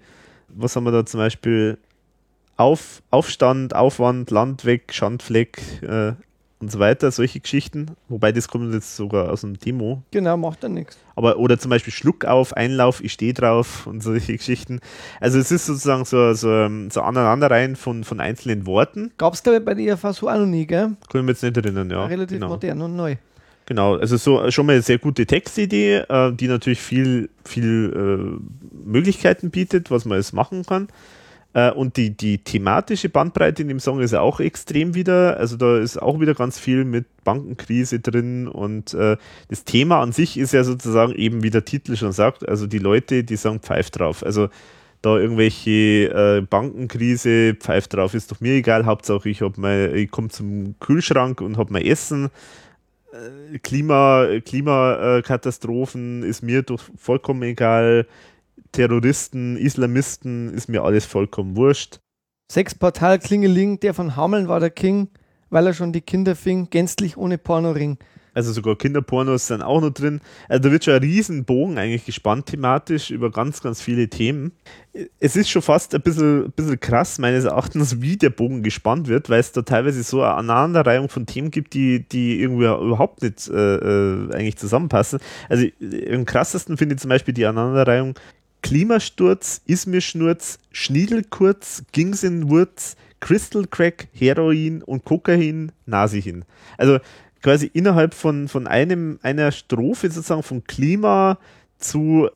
was 0.50 0.76
haben 0.76 0.86
wir 0.86 0.92
da 0.92 1.06
zum 1.06 1.20
Beispiel? 1.20 1.78
Auf, 2.56 3.04
Aufstand, 3.12 3.76
Aufwand, 3.76 4.32
Land 4.32 4.66
weg, 4.66 4.92
Schandfleck 4.92 5.62
äh, 5.84 6.14
und 6.60 6.72
so 6.72 6.80
weiter, 6.80 7.12
solche 7.12 7.40
Geschichten. 7.40 7.92
Wobei 8.10 8.32
das 8.32 8.48
kommt 8.48 8.74
jetzt 8.74 8.96
sogar 8.96 9.32
aus 9.32 9.42
dem 9.42 9.60
Demo. 9.60 10.02
Genau, 10.12 10.38
macht 10.38 10.64
dann 10.64 10.74
nichts. 10.74 10.98
Aber, 11.16 11.38
oder 11.38 11.60
zum 11.60 11.70
Beispiel 11.70 11.94
Schluck 11.94 12.26
auf, 12.26 12.54
Einlauf, 12.54 13.04
ich 13.04 13.14
stehe 13.14 13.34
drauf 13.34 13.86
und 13.86 14.02
solche 14.02 14.38
Geschichten. 14.38 14.80
Also 15.20 15.38
es 15.38 15.52
ist 15.52 15.68
sozusagen 15.68 16.06
so, 16.06 16.34
so, 16.34 16.68
so 16.90 17.02
Aneinanderreihen 17.02 17.76
von, 17.76 18.04
von 18.04 18.20
einzelnen 18.20 18.66
Worten. 18.66 19.12
Gab 19.18 19.34
es, 19.34 19.44
glaube 19.44 19.60
ich, 19.60 19.66
bei 19.66 19.76
der 19.76 19.94
IFA 19.94 20.14
so 20.14 20.30
auch 20.30 20.38
noch 20.38 20.46
nie, 20.46 20.66
gell? 20.66 20.92
Können 21.10 21.28
wir 21.28 21.34
jetzt 21.34 21.44
nicht 21.44 21.58
erinnern, 21.58 21.92
ja. 21.92 22.06
Relativ 22.06 22.38
genau. 22.38 22.50
modern 22.50 22.82
und 22.82 22.96
neu. 22.96 23.16
genau, 23.68 23.96
also 23.96 24.18
so 24.18 24.50
schon 24.50 24.66
mal 24.66 24.74
eine 24.74 24.82
sehr 24.82 24.98
gute 24.98 25.28
Textidee, 25.28 25.98
äh, 26.10 26.34
die 26.34 26.48
natürlich 26.48 26.80
viel, 26.80 27.30
viel 27.46 28.40
äh, 28.42 28.88
Möglichkeiten 28.88 29.52
bietet, 29.52 29.92
was 29.92 30.06
man 30.06 30.18
jetzt 30.18 30.34
machen 30.34 30.66
kann. 30.66 30.88
Äh, 31.58 31.72
und 31.72 31.98
die, 31.98 32.16
die 32.16 32.38
thematische 32.38 33.10
Bandbreite 33.10 33.64
in 33.64 33.68
dem 33.68 33.80
Song 33.80 34.00
ist 34.00 34.12
ja 34.12 34.22
auch 34.22 34.40
extrem 34.40 34.94
wieder. 34.94 35.38
Also 35.38 35.58
da 35.58 35.80
ist 35.80 36.00
auch 36.00 36.20
wieder 36.20 36.36
ganz 36.36 36.60
viel 36.60 36.86
mit 36.86 37.06
Bankenkrise 37.24 38.00
drin 38.00 38.48
und 38.48 38.94
äh, 38.94 39.18
das 39.50 39.64
Thema 39.66 40.02
an 40.02 40.12
sich 40.12 40.38
ist 40.38 40.54
ja 40.54 40.64
sozusagen 40.64 41.16
eben, 41.16 41.42
wie 41.42 41.50
der 41.50 41.66
Titel 41.66 41.96
schon 41.96 42.12
sagt, 42.12 42.48
also 42.48 42.68
die 42.68 42.78
Leute, 42.78 43.24
die 43.24 43.36
sagen 43.38 43.60
Pfeif 43.60 43.90
drauf. 43.90 44.24
Also 44.24 44.50
da 45.02 45.18
irgendwelche 45.18 46.42
äh, 46.42 46.42
Bankenkrise, 46.48 47.56
Pfeif 47.56 47.88
drauf, 47.88 48.14
ist 48.14 48.32
doch 48.32 48.40
mir 48.40 48.54
egal. 48.54 48.86
Hauptsache 48.86 49.28
ich, 49.28 49.42
ich 49.42 50.12
komme 50.12 50.30
zum 50.30 50.76
Kühlschrank 50.80 51.42
und 51.42 51.58
habe 51.58 51.74
mein 51.74 51.86
Essen. 51.86 52.30
Äh, 53.12 53.58
Klima, 53.60 54.28
Klimakatastrophen 54.46 56.22
ist 56.22 56.44
mir 56.44 56.62
doch 56.62 56.84
vollkommen 56.98 57.42
egal. 57.42 58.06
Terroristen, 58.72 59.58
Islamisten, 59.58 60.54
ist 60.54 60.70
mir 60.70 60.84
alles 60.84 61.06
vollkommen 61.06 61.56
wurscht. 61.56 62.00
Sexportal 62.52 63.20
Klingeling, 63.20 63.80
der 63.80 63.94
von 63.94 64.16
Hameln 64.16 64.48
war 64.48 64.60
der 64.60 64.70
King, 64.70 65.10
weil 65.50 65.68
er 65.68 65.74
schon 65.74 65.94
die 65.94 66.02
Kinder 66.02 66.36
fing, 66.36 66.70
gänzlich 66.70 67.18
ohne 67.18 67.38
Pornoring. 67.38 67.98
Also 68.38 68.54
sogar 68.54 68.78
Kinderpornos 68.78 69.48
sind 69.48 69.64
auch 69.64 69.82
noch 69.82 69.90
drin. 69.90 70.22
Also 70.48 70.62
da 70.62 70.72
wird 70.72 70.86
schon 70.86 70.94
ein 70.94 71.02
Riesenbogen 71.02 71.80
eigentlich 71.80 72.06
gespannt 72.06 72.46
thematisch 72.46 73.10
über 73.10 73.32
ganz, 73.32 73.64
ganz 73.64 73.82
viele 73.82 74.10
Themen. 74.10 74.52
Es 75.20 75.36
ist 75.36 75.50
schon 75.50 75.64
fast 75.64 75.96
ein 75.96 76.02
bisschen, 76.04 76.46
ein 76.46 76.52
bisschen 76.52 76.80
krass, 76.80 77.18
meines 77.18 77.46
Erachtens, 77.46 78.00
wie 78.00 78.16
der 78.16 78.30
Bogen 78.30 78.62
gespannt 78.62 79.08
wird, 79.08 79.32
weil 79.32 79.40
es 79.40 79.54
da 79.54 79.64
teilweise 79.64 80.04
so 80.04 80.22
eine 80.22 80.36
Aneinanderreihung 80.36 81.10
von 81.10 81.26
Themen 81.26 81.50
gibt, 81.50 81.74
die, 81.74 82.08
die 82.08 82.40
irgendwie 82.40 82.66
überhaupt 82.66 83.24
nicht 83.24 83.50
äh, 83.50 83.76
äh 83.78 84.32
eigentlich 84.32 84.58
zusammenpassen. 84.58 85.18
Also 85.50 85.66
am 86.14 86.26
krassesten 86.26 86.78
finde 86.78 86.94
ich 86.94 87.02
zum 87.02 87.10
Beispiel 87.10 87.34
die 87.34 87.48
Aneinanderreihung 87.48 88.14
Klimasturz, 88.68 89.62
Ismirschnurz, 89.66 90.60
Schniedelkurz, 90.74 91.84
Gingsenwurz, 91.94 92.98
Crystal 93.22 93.66
Crack, 93.66 94.10
Heroin 94.12 94.84
und 94.84 95.06
Kokain, 95.06 95.72
Nasihin. 95.86 96.44
Also 96.78 97.00
quasi 97.42 97.72
innerhalb 97.74 98.14
von, 98.14 98.50
von 98.50 98.68
einem, 98.68 99.20
einer 99.22 99.54
Strophe 99.54 100.12
sozusagen 100.12 100.44
von 100.44 100.66
Klima 100.66 101.38
zu 101.78 102.28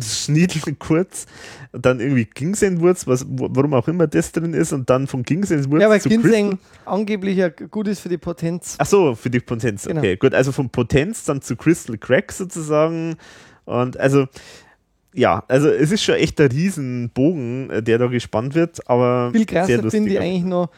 Schniedelkurz, 0.00 1.26
dann 1.72 1.98
irgendwie 1.98 2.24
Ginsengwurz, 2.24 3.08
was, 3.08 3.26
warum 3.28 3.74
auch 3.74 3.88
immer 3.88 4.06
das 4.06 4.30
drin 4.30 4.54
ist, 4.54 4.72
und 4.72 4.88
dann 4.88 5.08
von 5.08 5.24
Ginsengwurz 5.24 5.82
ja, 5.82 5.90
weil 5.90 6.00
zu 6.00 6.08
Ginseng 6.08 6.50
Crystal. 6.50 6.68
angeblich 6.86 7.36
ja 7.36 7.48
gut 7.48 7.88
ist 7.88 7.98
für 7.98 8.08
die 8.08 8.16
Potenz. 8.16 8.76
Ach 8.78 8.86
so, 8.86 9.16
für 9.16 9.28
die 9.28 9.40
Potenz, 9.40 9.86
genau. 9.86 9.98
okay, 9.98 10.16
gut. 10.16 10.34
Also 10.34 10.52
von 10.52 10.70
Potenz 10.70 11.24
dann 11.24 11.42
zu 11.42 11.56
Crystal 11.56 11.98
Crack 11.98 12.30
sozusagen. 12.30 13.16
Und 13.64 13.98
also 13.98 14.28
ja, 15.14 15.44
also 15.48 15.68
es 15.68 15.90
ist 15.90 16.02
schon 16.02 16.16
echt 16.16 16.40
ein 16.40 16.48
Riesenbogen, 16.48 17.70
äh, 17.70 17.82
der 17.82 17.98
da 17.98 18.06
gespannt 18.06 18.54
wird, 18.54 18.88
aber. 18.88 19.30
Viel 19.32 19.46
krasser 19.46 19.90
finde 19.90 20.10
ich 20.10 20.20
eigentlich 20.20 20.44
noch 20.44 20.70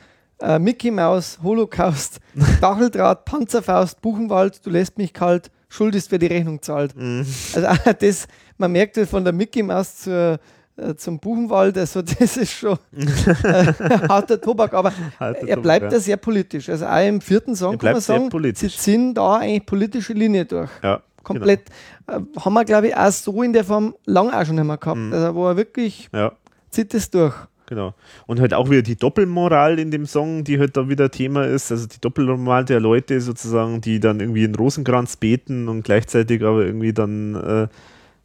äh, 0.42 0.58
Mickey 0.58 0.90
Maus, 0.90 1.38
Holocaust, 1.42 2.20
Stacheldraht, 2.58 3.24
Panzerfaust, 3.24 4.00
Buchenwald, 4.00 4.64
du 4.64 4.70
lässt 4.70 4.98
mich 4.98 5.12
kalt, 5.12 5.50
Schuld 5.68 5.94
ist, 5.94 6.10
wer 6.10 6.18
die 6.18 6.26
Rechnung 6.26 6.60
zahlt. 6.60 6.94
Mhm. 6.96 7.24
Also 7.54 7.68
das, 8.00 8.26
man 8.58 8.72
merkt 8.72 8.96
ja 8.96 9.06
von 9.06 9.24
der 9.24 9.32
Mickey 9.32 9.62
Maus 9.62 9.98
zur, 9.98 10.38
äh, 10.76 10.94
zum 10.96 11.18
Buchenwald, 11.18 11.78
also 11.78 12.02
das 12.18 12.36
ist 12.36 12.52
schon 12.52 12.78
äh, 12.96 13.72
harter 14.08 14.40
Tobak, 14.40 14.74
aber 14.74 14.92
harter 15.18 15.46
er 15.46 15.56
bleibt 15.56 15.84
Tobak, 15.84 15.92
ja. 15.92 15.98
da 15.98 16.00
sehr 16.00 16.16
politisch. 16.16 16.68
Also 16.68 16.86
auch 16.86 17.06
im 17.06 17.20
vierten 17.20 17.54
Song 17.54 17.78
kann 17.78 17.92
man 17.92 18.00
sagen, 18.00 18.30
sie 18.54 18.68
ziehen 18.68 19.14
da 19.14 19.36
eigentlich 19.36 19.66
politische 19.66 20.12
Linie 20.12 20.44
durch. 20.44 20.70
Ja 20.82 21.02
komplett. 21.22 21.66
Genau. 21.66 21.76
Äh, 22.06 22.20
haben 22.40 22.54
wir, 22.54 22.64
glaube 22.64 22.88
ich, 22.88 22.96
auch 22.96 23.10
so 23.10 23.42
in 23.42 23.52
der 23.52 23.64
Form 23.64 23.94
lang 24.04 24.30
auch 24.30 24.44
schon 24.44 24.58
einmal 24.58 24.78
gehabt. 24.78 24.98
Mhm. 24.98 25.12
Also, 25.12 25.34
wo 25.34 25.48
er 25.48 25.56
wirklich 25.56 26.08
ja. 26.12 26.32
zieht 26.70 26.94
es 26.94 27.10
durch. 27.10 27.34
Genau. 27.66 27.94
Und 28.26 28.38
halt 28.38 28.52
auch 28.52 28.68
wieder 28.68 28.82
die 28.82 28.96
Doppelmoral 28.96 29.78
in 29.78 29.90
dem 29.90 30.04
Song, 30.04 30.44
die 30.44 30.58
halt 30.58 30.76
da 30.76 30.90
wieder 30.90 31.10
Thema 31.10 31.46
ist. 31.46 31.70
Also 31.72 31.86
die 31.86 32.00
Doppelmoral 32.00 32.66
der 32.66 32.80
Leute 32.80 33.18
sozusagen, 33.20 33.80
die 33.80 33.98
dann 33.98 34.20
irgendwie 34.20 34.44
in 34.44 34.54
Rosenkranz 34.54 35.16
beten 35.16 35.68
und 35.68 35.82
gleichzeitig 35.82 36.42
aber 36.42 36.66
irgendwie 36.66 36.92
dann. 36.92 37.34
Äh, 37.34 37.68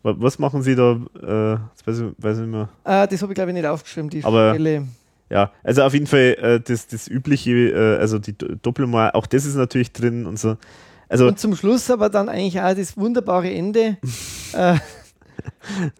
was 0.04 0.40
machen 0.40 0.62
sie 0.62 0.76
da? 0.76 1.00
Äh, 1.16 1.60
das 1.76 1.86
weiß 1.86 2.00
ich, 2.00 2.24
weiß 2.24 2.38
ich 2.38 2.44
nicht 2.46 2.52
mehr. 2.52 2.70
Äh, 2.84 3.08
das 3.08 3.22
habe 3.22 3.32
ich 3.32 3.36
glaube 3.36 3.52
ich 3.52 3.56
nicht 3.56 3.66
aufgeschrieben, 3.66 4.10
die 4.10 4.24
aber, 4.24 4.54
Stelle. 4.54 4.88
Ja, 5.30 5.52
also 5.64 5.84
auf 5.84 5.94
jeden 5.94 6.08
Fall 6.08 6.38
äh, 6.40 6.60
das, 6.60 6.88
das 6.88 7.08
übliche, 7.08 7.52
äh, 7.52 7.98
also 8.00 8.18
die 8.20 8.36
Doppelmoral, 8.38 9.12
auch 9.12 9.28
das 9.28 9.46
ist 9.46 9.56
natürlich 9.56 9.92
drin 9.92 10.26
und 10.26 10.40
so. 10.40 10.56
Also 11.10 11.28
und 11.28 11.40
zum 11.40 11.56
Schluss 11.56 11.90
aber 11.90 12.10
dann 12.10 12.30
eigentlich 12.30 12.60
auch 12.60 12.74
das 12.74 12.98
wunderbare 12.98 13.52
Ende. 13.52 13.98
äh, 14.54 14.78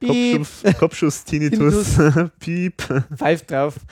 Kopfschuss, 0.06 0.64
Kopfschuss, 0.80 1.24
Tinnitus, 1.24 1.98
Piep. 2.40 2.84
Pfeif 3.16 3.44
drauf. 3.44 3.76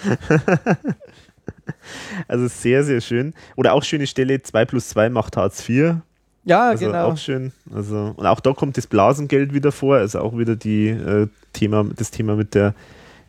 Also 2.28 2.48
sehr, 2.48 2.84
sehr 2.84 3.02
schön. 3.02 3.34
Oder 3.56 3.74
auch 3.74 3.84
schöne 3.84 4.08
Stelle, 4.08 4.42
2 4.42 4.66
plus 4.66 4.90
2 4.90 5.10
macht 5.10 5.38
Hartz 5.38 5.62
4. 5.62 6.02
Ja, 6.44 6.70
also 6.70 6.86
genau. 6.86 7.12
Auch 7.12 7.18
schön. 7.18 7.52
Also, 7.74 8.14
und 8.16 8.26
auch 8.26 8.40
da 8.40 8.54
kommt 8.54 8.78
das 8.78 8.88
Blasengeld 8.88 9.54
wieder 9.54 9.72
vor, 9.72 9.98
also 9.98 10.20
auch 10.20 10.38
wieder 10.38 10.56
die, 10.56 10.90
äh, 10.90 11.28
Thema, 11.54 11.86
das 11.96 12.12
Thema 12.12 12.36
mit 12.36 12.54
der 12.54 12.76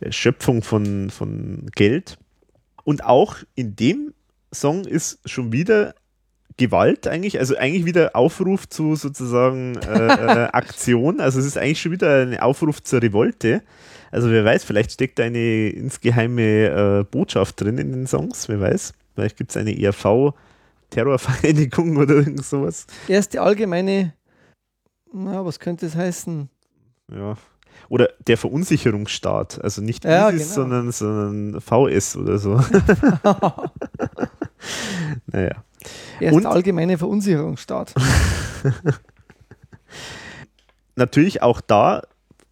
Schöpfung 0.09 0.61
von, 0.61 1.09
von 1.09 1.65
Geld. 1.75 2.17
Und 2.83 3.03
auch 3.03 3.37
in 3.55 3.75
dem 3.75 4.13
Song 4.53 4.85
ist 4.85 5.19
schon 5.25 5.51
wieder 5.51 5.95
Gewalt 6.57 7.07
eigentlich, 7.07 7.39
also 7.39 7.55
eigentlich 7.55 7.85
wieder 7.85 8.15
Aufruf 8.15 8.67
zu 8.67 8.95
sozusagen 8.95 9.75
äh, 9.77 10.07
äh, 10.07 10.49
Aktion. 10.53 11.19
Also 11.19 11.39
es 11.39 11.45
ist 11.45 11.57
eigentlich 11.57 11.81
schon 11.81 11.91
wieder 11.91 12.23
ein 12.23 12.39
Aufruf 12.39 12.81
zur 12.83 13.01
Revolte. 13.01 13.61
Also 14.11 14.31
wer 14.31 14.43
weiß, 14.43 14.63
vielleicht 14.63 14.91
steckt 14.91 15.19
eine 15.19 15.69
insgeheime 15.69 17.01
äh, 17.01 17.03
Botschaft 17.03 17.61
drin 17.61 17.77
in 17.77 17.91
den 17.91 18.07
Songs, 18.07 18.49
wer 18.49 18.59
weiß. 18.59 18.93
Vielleicht 19.13 19.37
gibt 19.37 19.51
es 19.51 19.57
eine 19.57 19.77
ERV 19.77 20.33
Terrorvereinigung 20.89 21.97
oder 21.97 22.15
irgend 22.15 22.45
sowas. 22.45 22.87
Erste 23.07 23.41
allgemeine, 23.41 24.13
na, 25.13 25.45
was 25.45 25.59
könnte 25.59 25.85
es 25.85 25.95
heißen? 25.95 26.49
Ja. 27.13 27.35
Oder 27.89 28.09
der 28.25 28.37
Verunsicherungsstaat. 28.37 29.63
Also 29.63 29.81
nicht 29.81 30.05
ja, 30.05 30.29
ISIS, 30.29 30.55
genau. 30.55 30.55
sondern, 30.55 30.91
sondern 30.91 31.61
VS 31.61 32.17
oder 32.17 32.37
so. 32.37 32.55
naja. 35.27 35.63
Er 36.19 36.29
ist 36.29 36.35
Und, 36.35 36.43
der 36.43 36.51
allgemeine 36.51 36.97
Verunsicherungsstaat. 36.97 37.93
Natürlich 40.95 41.41
auch 41.41 41.61
da 41.61 42.03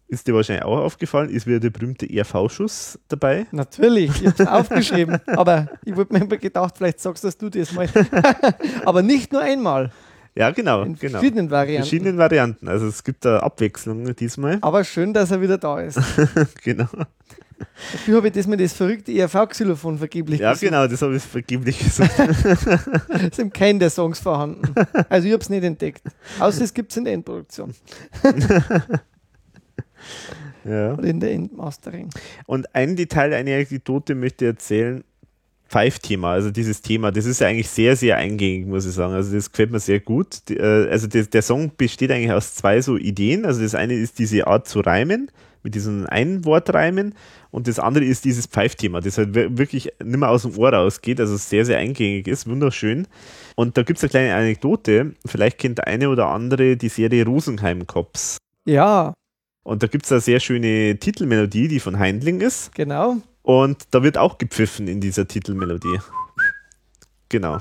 ist 0.08 0.28
dir 0.28 0.34
wahrscheinlich 0.34 0.64
auch 0.64 0.78
aufgefallen, 0.78 1.30
ist 1.30 1.46
wieder 1.46 1.58
der 1.58 1.70
berühmte 1.70 2.08
ERV-Schuss 2.08 2.98
dabei. 3.08 3.46
Natürlich, 3.50 4.22
ich 4.22 4.28
habe 4.28 4.42
es 4.42 4.48
aufgeschrieben, 4.48 5.20
aber 5.26 5.68
ich 5.84 5.96
wurde 5.96 6.14
mir 6.14 6.20
immer 6.20 6.36
gedacht, 6.36 6.74
vielleicht 6.76 7.00
sagst 7.00 7.42
du 7.42 7.50
das 7.50 7.72
mal. 7.72 7.88
aber 8.84 9.02
nicht 9.02 9.32
nur 9.32 9.42
einmal. 9.42 9.90
Ja, 10.36 10.50
genau. 10.50 10.82
In 10.82 10.96
genau. 10.96 11.12
verschiedenen 11.12 11.50
Varianten. 11.50 11.82
Verschiedenen 11.82 12.18
Varianten. 12.18 12.68
Also 12.68 12.86
es 12.86 13.02
gibt 13.02 13.24
da 13.24 13.40
Abwechslung 13.40 14.14
diesmal. 14.14 14.58
Aber 14.60 14.84
schön, 14.84 15.14
dass 15.14 15.30
er 15.30 15.40
wieder 15.40 15.56
da 15.56 15.80
ist. 15.80 15.98
genau. 16.62 16.88
Dafür 17.92 18.16
habe 18.18 18.28
ich 18.28 18.34
das 18.34 18.46
mit 18.46 18.60
das 18.60 18.72
verrückte 18.74 19.12
ERV-Xylophon 19.12 19.96
vergeblich 19.98 20.40
Ja, 20.40 20.52
gesucht. 20.52 20.68
genau, 20.68 20.86
das 20.86 21.00
habe 21.02 21.16
ich 21.16 21.22
vergeblich 21.22 21.78
gesucht. 21.84 22.10
es 23.30 23.36
sind 23.36 23.54
keine 23.54 23.78
der 23.78 23.90
Songs 23.90 24.18
vorhanden. 24.18 24.62
Also 25.08 25.26
ich 25.26 25.32
habe 25.32 25.42
es 25.42 25.48
nicht 25.50 25.64
entdeckt. 25.64 26.02
Außer 26.38 26.64
es 26.64 26.74
gibt 26.74 26.90
es 26.90 26.96
in 26.98 27.04
der 27.04 27.14
Endproduktion. 27.14 27.74
ja. 30.64 30.94
Oder 30.94 31.04
in 31.04 31.20
der 31.20 31.32
Endmastering. 31.32 32.10
Und 32.46 32.74
ein 32.74 32.96
Detail, 32.96 33.32
eine 33.32 33.54
Anekdote 33.54 34.14
möchte 34.14 34.44
ich 34.44 34.50
erzählen. 34.50 35.04
Five-Thema, 35.68 36.30
also 36.30 36.52
dieses 36.52 36.80
Thema, 36.80 37.10
das 37.10 37.26
ist 37.26 37.40
ja 37.40 37.48
eigentlich 37.48 37.68
sehr, 37.68 37.96
sehr 37.96 38.16
eingängig, 38.18 38.68
muss 38.68 38.86
ich 38.86 38.92
sagen. 38.92 39.14
Also 39.14 39.34
das 39.34 39.50
gefällt 39.50 39.72
mir 39.72 39.80
sehr 39.80 39.98
gut. 39.98 40.48
Äh, 40.48 40.88
also 40.88 41.08
der 41.08 41.42
Song 41.42 41.72
besteht 41.76 42.12
eigentlich 42.12 42.30
aus 42.30 42.54
zwei 42.54 42.80
so 42.80 42.96
Ideen. 42.96 43.44
Also 43.44 43.62
das 43.62 43.74
eine 43.74 43.94
ist 43.94 44.20
diese 44.20 44.46
Art 44.46 44.68
zu 44.68 44.78
reimen, 44.78 45.28
mit 45.64 45.74
diesen 45.74 46.06
Einwortreimen 46.06 47.16
und 47.56 47.66
das 47.66 47.78
andere 47.78 48.04
ist 48.04 48.26
dieses 48.26 48.46
Pfeifthema, 48.46 49.00
das 49.00 49.16
halt 49.16 49.34
wirklich 49.34 49.90
nicht 50.04 50.18
mehr 50.18 50.28
aus 50.28 50.42
dem 50.42 50.58
Ohr 50.58 50.74
rausgeht, 50.74 51.18
also 51.18 51.38
sehr, 51.38 51.64
sehr 51.64 51.78
eingängig 51.78 52.28
ist, 52.28 52.46
wunderschön. 52.46 53.08
Und 53.54 53.78
da 53.78 53.82
gibt 53.82 53.96
es 53.96 54.04
eine 54.04 54.10
kleine 54.10 54.34
Anekdote, 54.34 55.14
vielleicht 55.24 55.56
kennt 55.56 55.78
der 55.78 55.86
eine 55.86 56.10
oder 56.10 56.28
andere 56.28 56.76
die 56.76 56.90
Serie 56.90 57.24
Rosenheim 57.24 57.86
Cops. 57.86 58.36
Ja. 58.66 59.14
Und 59.62 59.82
da 59.82 59.86
gibt 59.86 60.04
es 60.04 60.12
eine 60.12 60.20
sehr 60.20 60.38
schöne 60.38 60.98
Titelmelodie, 60.98 61.68
die 61.68 61.80
von 61.80 61.98
Heindling 61.98 62.42
ist. 62.42 62.74
Genau. 62.74 63.22
Und 63.40 63.84
da 63.90 64.02
wird 64.02 64.18
auch 64.18 64.36
gepfiffen 64.36 64.86
in 64.86 65.00
dieser 65.00 65.26
Titelmelodie. 65.26 65.98
Genau. 67.30 67.60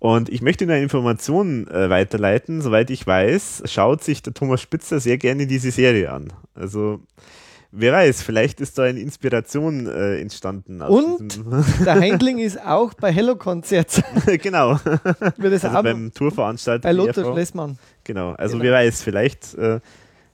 Und 0.00 0.28
ich 0.28 0.42
möchte 0.42 0.66
nur 0.66 0.74
eine 0.74 0.82
Information 0.82 1.68
äh, 1.68 1.88
weiterleiten. 1.88 2.62
Soweit 2.62 2.90
ich 2.90 3.06
weiß, 3.06 3.62
schaut 3.66 4.02
sich 4.02 4.22
der 4.22 4.34
Thomas 4.34 4.60
Spitzer 4.60 4.98
sehr 4.98 5.18
gerne 5.18 5.46
diese 5.46 5.70
Serie 5.70 6.10
an. 6.10 6.32
Also, 6.54 7.00
wer 7.76 7.92
weiß, 7.92 8.22
vielleicht 8.22 8.60
ist 8.60 8.78
da 8.78 8.84
eine 8.84 9.00
Inspiration 9.00 9.86
äh, 9.86 10.20
entstanden. 10.20 10.80
Und 10.82 11.40
der 11.84 11.94
Heindling 11.94 12.38
ist 12.38 12.60
auch 12.60 12.94
bei 12.94 13.12
Hello 13.12 13.36
Konzert. 13.36 14.02
genau. 14.42 14.78
Wird 15.36 15.64
also 15.64 15.82
beim 15.82 16.12
Tourveranstalter. 16.12 16.88
Bei 16.88 16.92
Lothar 16.92 17.32
Schlesmann. 17.32 17.78
Genau. 18.04 18.32
Also, 18.32 18.54
genau. 18.54 18.64
wer 18.64 18.72
weiß, 18.72 19.02
vielleicht. 19.02 19.54
Äh, 19.54 19.80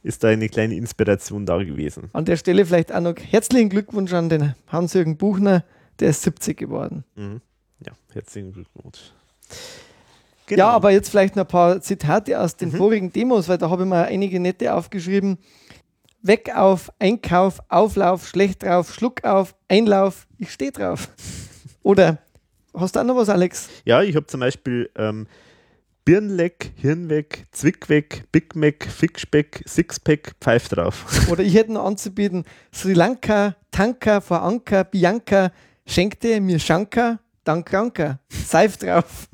ist 0.04 0.24
da 0.24 0.28
eine 0.28 0.48
kleine 0.48 0.74
Inspiration 0.74 1.46
da 1.46 1.58
gewesen. 1.58 2.10
An 2.12 2.24
der 2.24 2.36
Stelle 2.36 2.66
vielleicht 2.66 2.92
auch 2.92 3.00
noch 3.00 3.14
herzlichen 3.16 3.68
Glückwunsch 3.68 4.12
an 4.12 4.28
den 4.28 4.56
Hans-Jürgen 4.66 5.16
Buchner, 5.16 5.62
der 6.00 6.10
ist 6.10 6.22
70 6.22 6.56
geworden. 6.56 7.04
Mhm. 7.14 7.40
Ja, 7.86 7.92
herzlichen 8.12 8.52
Glückwunsch. 8.52 9.12
Genau. 10.46 10.64
Ja, 10.64 10.70
aber 10.70 10.90
jetzt 10.90 11.08
vielleicht 11.08 11.36
noch 11.36 11.44
ein 11.44 11.48
paar 11.48 11.80
Zitate 11.80 12.40
aus 12.40 12.56
den 12.56 12.70
mhm. 12.70 12.76
vorigen 12.76 13.12
Demos, 13.12 13.48
weil 13.48 13.58
da 13.58 13.70
habe 13.70 13.84
ich 13.84 13.88
mal 13.88 14.04
einige 14.04 14.40
nette 14.40 14.74
aufgeschrieben. 14.74 15.38
Weg 16.22 16.54
auf, 16.54 16.92
Einkauf, 16.98 17.60
Auflauf, 17.68 18.28
schlecht 18.28 18.62
drauf, 18.62 18.94
Schluck 18.94 19.24
auf, 19.24 19.54
Einlauf, 19.68 20.26
ich 20.38 20.52
stehe 20.52 20.70
drauf. 20.70 21.08
Oder 21.82 22.18
hast 22.74 22.94
du 22.94 23.00
auch 23.00 23.04
noch 23.04 23.16
was, 23.16 23.28
Alex? 23.28 23.68
Ja, 23.84 24.02
ich 24.02 24.14
habe 24.14 24.26
zum 24.26 24.40
Beispiel 24.40 24.88
ähm, 24.96 25.26
Birnleck, 26.04 26.72
Hirnweg, 26.76 27.46
Zwickweg, 27.52 28.24
Big 28.32 28.56
Mac, 28.56 28.84
Fickspeck, 28.84 29.62
Sixpack, 29.66 30.34
Pfeif 30.40 30.68
drauf. 30.68 31.06
Oder 31.30 31.42
ich 31.42 31.54
hätte 31.54 31.72
noch 31.72 31.84
anzubieten 31.84 32.44
Sri 32.72 32.92
Lanka, 32.92 33.56
Tanka, 33.70 34.20
vor 34.20 34.42
Anker, 34.42 34.84
Bianca, 34.84 35.52
schenkte 35.86 36.40
mir 36.40 36.58
Shankar, 36.58 37.18
Dank 37.44 37.72
Ranker. 37.72 38.20
Seif 38.28 38.76
drauf. 38.76 39.28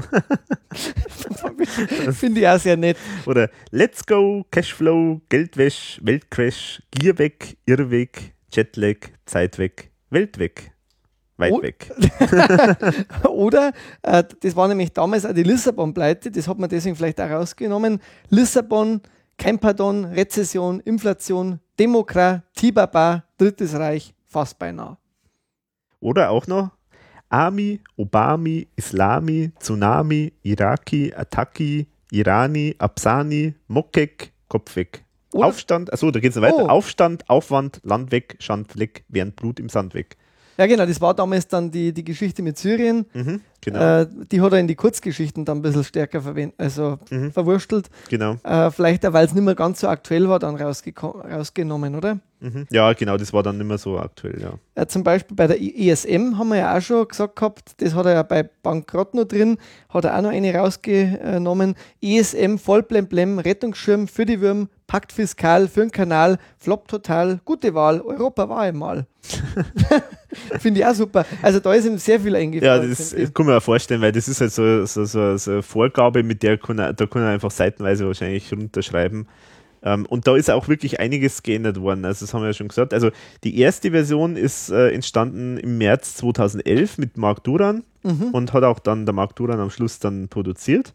Finde 2.13 2.41
ich 2.41 2.49
auch 2.49 2.59
sehr 2.59 2.77
nett. 2.77 2.97
Oder 3.27 3.51
Let's 3.71 4.05
Go, 4.07 4.45
Cashflow, 4.51 5.21
Geldwäsch, 5.29 6.01
Weltcrash, 6.03 6.83
Gier 6.91 7.19
weg, 7.19 7.59
Irrweg, 7.67 8.35
Jetlag, 8.51 8.97
Zeit 9.27 9.59
weg, 9.59 9.91
Welt 10.11 10.39
weg. 10.39 10.73
Weit 11.37 11.53
o 11.53 11.63
weg. 11.63 11.93
Oder, 13.29 13.73
äh, 14.03 14.25
das 14.41 14.57
war 14.57 14.67
nämlich 14.67 14.93
damals 14.93 15.25
auch 15.25 15.33
die 15.33 15.45
Lissabon-Pleite, 15.45 16.33
das 16.33 16.49
hat 16.49 16.59
man 16.59 16.69
deswegen 16.69 16.97
vielleicht 16.97 17.21
auch 17.21 17.31
rausgenommen. 17.31 18.01
Lissabon, 18.29 19.03
kein 19.37 19.59
Pardon, 19.59 20.05
Rezession, 20.07 20.81
Inflation, 20.81 21.61
Demokratie, 21.79 22.73
Baba, 22.73 23.23
Drittes 23.37 23.75
Reich, 23.75 24.15
fast 24.27 24.59
beinahe. 24.59 24.97
Oder 26.01 26.31
auch 26.31 26.49
noch 26.49 26.71
Ami, 27.29 27.81
Obami, 27.97 28.67
Islami, 28.77 29.53
Tsunami, 29.59 30.33
Iraki, 30.43 31.13
Ataki, 31.15 31.87
Irani, 32.11 32.75
Absani, 32.79 33.55
Mokek, 33.69 34.33
Kopf 34.49 34.77
weg. 34.77 35.05
Oder? 35.33 35.47
Aufstand, 35.47 35.93
achso, 35.93 36.11
da 36.11 36.21
geht 36.21 36.33
es 36.33 36.41
weiter. 36.41 36.65
Oh. 36.65 36.69
Aufstand, 36.69 37.29
Aufwand, 37.29 37.81
Land 37.83 38.13
weg, 38.13 38.37
Schandfleck, 38.39 39.05
während 39.09 39.37
Blut 39.37 39.61
im 39.61 39.69
Sand 39.69 39.95
weg. 39.95 40.17
Ja, 40.57 40.67
genau, 40.67 40.87
das 40.87 41.01
war 41.01 41.15
damals 41.15 41.47
dann 41.47 41.71
die, 41.71 41.93
die 41.93 42.03
Geschichte 42.03 42.43
mit 42.43 42.59
Syrien. 42.59 43.07
Mhm, 43.13 43.43
genau. 43.61 44.01
Äh, 44.01 44.07
die 44.31 44.41
hat 44.41 44.53
er 44.53 44.59
in 44.59 44.69
die 44.69 44.75
Kurzgeschichten 44.75 45.45
dann 45.45 45.59
ein 45.59 45.63
bisschen 45.63 45.85
stärker 45.85 46.23
also 46.59 46.99
mhm. 47.11 47.33
verwurstelt. 47.33 47.89
Genau. 48.09 48.37
Äh, 48.45 48.71
vielleicht 48.71 49.07
auch, 49.07 49.13
weil 49.13 49.27
es 49.27 49.35
nicht 49.35 49.45
mehr 49.45 49.55
ganz 49.55 49.81
so 49.81 49.89
aktuell 49.89 50.29
war, 50.29 50.39
dann 50.39 50.57
rausgenommen, 50.57 51.95
oder? 51.95 52.19
Mhm. 52.41 52.67
Ja, 52.71 52.93
genau, 52.93 53.17
das 53.17 53.33
war 53.33 53.43
dann 53.43 53.59
nicht 53.59 53.67
mehr 53.67 53.79
so 53.79 53.99
aktuell, 53.99 54.41
ja. 54.41 54.53
Äh, 54.75 54.87
zum 54.87 55.03
Beispiel 55.03 55.37
bei 55.37 55.49
der 55.49 55.61
ESM 55.61 56.39
haben 56.39 56.49
wir 56.49 56.59
ja 56.59 56.77
auch 56.77 56.81
schon 56.81 57.09
gesagt 57.09 57.35
gehabt, 57.37 57.73
das 57.79 57.95
hat 57.95 58.07
er 58.07 58.13
ja 58.13 58.23
bei 58.23 58.45
Bankrott 58.45 59.15
noch 59.15 59.25
drin, 59.25 59.59
hat 59.89 60.05
er 60.05 60.17
auch 60.17 60.23
noch 60.23 60.31
eine 60.31 60.55
rausgenommen. 60.55 61.75
ESM, 62.01 62.59
Vollblemblem, 62.59 63.41
Rettungsschirm 63.41 64.07
für 64.07 64.25
die 64.25 64.41
Würm, 64.41 64.69
Pakt 64.87 65.13
Fiskal 65.13 65.67
für 65.67 65.81
den 65.81 65.91
Kanal, 65.91 66.39
Flop 66.59 66.87
total, 66.87 67.41
gute 67.45 67.75
Wahl, 67.75 68.01
Europa 68.01 68.49
war 68.49 68.61
einmal. 68.61 69.07
Finde 70.61 70.81
ich 70.81 70.87
auch 70.87 70.95
super. 70.95 71.25
Also 71.43 71.59
da 71.61 71.73
ist 71.75 71.87
ihm 71.87 71.99
sehr 71.99 72.21
viel 72.21 72.37
eingefallen. 72.37 72.83
Ja, 72.83 72.89
das, 72.89 73.11
das 73.11 73.35
kann 73.35 73.47
ja 73.55 73.61
vorstellen, 73.61 74.01
weil 74.01 74.13
das 74.13 74.29
ist 74.29 74.41
halt 74.41 74.53
so, 74.53 74.85
so, 74.87 75.05
so, 75.05 75.37
so 75.37 75.51
eine 75.51 75.63
Vorgabe, 75.63 76.23
mit 76.23 76.43
der 76.43 76.59
kann 76.59 76.79
er, 76.79 76.93
da 76.93 77.07
kann 77.07 77.23
er 77.23 77.31
einfach 77.31 77.51
seitenweise 77.51 78.07
wahrscheinlich 78.07 78.53
runterschreiben. 78.53 79.27
Ähm, 79.83 80.07
und 80.07 80.27
da 80.27 80.37
ist 80.37 80.51
auch 80.51 80.69
wirklich 80.69 81.01
einiges 81.01 81.43
geändert 81.43 81.81
worden. 81.81 82.05
Also, 82.05 82.25
das 82.25 82.35
haben 82.35 82.43
wir 82.43 82.49
ja 82.49 82.53
schon 82.53 82.69
gesagt. 82.69 82.93
Also, 82.93 83.11
die 83.45 83.59
erste 83.59 83.91
Version 83.93 84.37
ist 84.37 84.71
äh, 84.71 84.91
entstanden 84.91 85.57
im 85.57 85.79
März 85.79 86.17
2011 86.17 86.99
mit 86.99 87.17
Mark 87.17 87.45
Duran 87.45 87.85
mhm. 88.03 88.31
und 88.33 88.53
hat 88.53 88.65
auch 88.65 88.81
dann 88.81 89.07
der 89.07 89.15
Mark 89.15 89.37
Duran 89.37 89.61
am 89.61 89.71
Schluss 89.71 89.99
dann 89.99 90.29
produziert. 90.29 90.93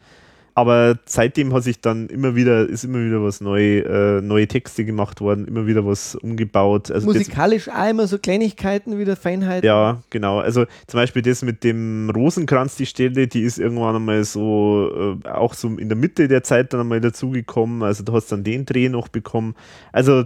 Aber 0.55 0.99
seitdem 1.05 1.53
hat 1.53 1.63
sich 1.63 1.81
dann 1.81 2.07
immer 2.07 2.35
wieder, 2.35 2.67
ist 2.69 2.83
immer 2.83 2.99
wieder 3.03 3.23
was 3.23 3.41
neu, 3.41 3.79
äh, 3.79 4.21
neue 4.21 4.47
Texte 4.47 4.85
gemacht 4.85 5.19
worden, 5.19 5.47
immer 5.47 5.65
wieder 5.65 5.85
was 5.85 6.15
umgebaut. 6.15 6.91
Also 6.91 7.07
Musikalisch 7.07 7.69
auch 7.69 7.89
immer 7.89 8.05
so 8.05 8.19
Kleinigkeiten, 8.19 8.99
wieder 8.99 9.15
Feinheiten. 9.15 9.65
Ja, 9.65 10.03
genau. 10.11 10.39
Also 10.39 10.65
zum 10.87 10.99
Beispiel 10.99 11.23
das 11.23 11.41
mit 11.41 11.63
dem 11.63 12.11
Rosenkranz, 12.11 12.75
die 12.75 12.85
Stelle, 12.85 13.27
die 13.27 13.41
ist 13.41 13.57
irgendwann 13.57 13.95
einmal 13.95 14.23
so, 14.25 15.17
äh, 15.25 15.29
auch 15.29 15.55
so 15.55 15.69
in 15.69 15.89
der 15.89 15.97
Mitte 15.97 16.27
der 16.27 16.43
Zeit 16.43 16.71
dann 16.73 16.81
einmal 16.81 17.01
dazugekommen. 17.01 17.81
Also 17.81 18.03
da 18.03 18.13
hast 18.13 18.31
du 18.31 18.35
dann 18.35 18.43
den 18.43 18.65
Dreh 18.65 18.89
noch 18.89 19.07
bekommen. 19.07 19.55
Also 19.91 20.25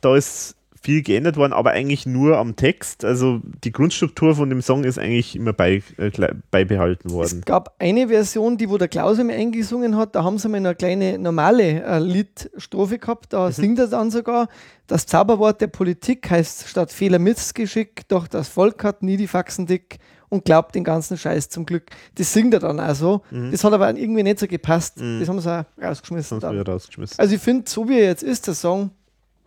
da 0.00 0.16
ist 0.16 0.54
viel 0.82 1.02
geändert 1.02 1.36
worden, 1.36 1.52
aber 1.52 1.72
eigentlich 1.72 2.06
nur 2.06 2.38
am 2.38 2.56
Text. 2.56 3.04
Also 3.04 3.40
die 3.64 3.70
Grundstruktur 3.70 4.34
von 4.34 4.48
dem 4.48 4.62
Song 4.62 4.84
ist 4.84 4.98
eigentlich 4.98 5.36
immer 5.36 5.52
bei, 5.52 5.82
äh, 5.98 6.10
beibehalten 6.50 7.10
worden. 7.10 7.40
Es 7.40 7.44
gab 7.44 7.74
eine 7.78 8.08
Version, 8.08 8.56
die 8.56 8.70
wo 8.70 8.78
der 8.78 8.88
Klaus 8.88 9.18
immer 9.18 9.34
eingesungen 9.34 9.96
hat, 9.96 10.14
da 10.14 10.24
haben 10.24 10.38
sie 10.38 10.48
mal 10.48 10.56
eine 10.56 10.74
kleine 10.74 11.18
normale 11.18 11.82
äh, 11.82 11.98
Liedstrophe 11.98 12.98
gehabt, 12.98 13.32
da 13.34 13.48
mhm. 13.48 13.52
singt 13.52 13.78
er 13.78 13.88
dann 13.88 14.10
sogar, 14.10 14.48
das 14.86 15.06
Zauberwort 15.06 15.60
der 15.60 15.68
Politik 15.68 16.30
heißt 16.30 16.66
statt 16.66 16.90
Fehler 16.92 17.18
Missgeschick, 17.18 18.08
doch 18.08 18.26
das 18.26 18.48
Volk 18.48 18.82
hat 18.82 19.02
nie 19.02 19.18
die 19.18 19.28
Faxen 19.28 19.66
dick 19.66 19.98
und 20.30 20.46
glaubt 20.46 20.74
den 20.74 20.84
ganzen 20.84 21.18
Scheiß 21.18 21.50
zum 21.50 21.66
Glück. 21.66 21.90
Das 22.14 22.32
singt 22.32 22.54
er 22.54 22.60
dann 22.60 22.80
auch 22.80 22.94
so. 22.94 23.22
Mhm. 23.30 23.50
Das 23.50 23.62
hat 23.64 23.72
aber 23.72 23.94
irgendwie 23.94 24.22
nicht 24.22 24.38
so 24.38 24.46
gepasst. 24.46 24.98
Mhm. 24.98 25.20
Das 25.20 25.28
haben 25.28 25.40
sie 25.40 25.50
auch 25.50 25.64
rausgeschmissen. 25.82 26.38
rausgeschmissen. 26.38 27.18
Also 27.18 27.34
ich 27.34 27.40
finde, 27.42 27.68
so 27.68 27.88
wie 27.88 27.98
er 27.98 28.06
jetzt 28.06 28.22
ist, 28.22 28.46
der 28.46 28.54
Song, 28.54 28.92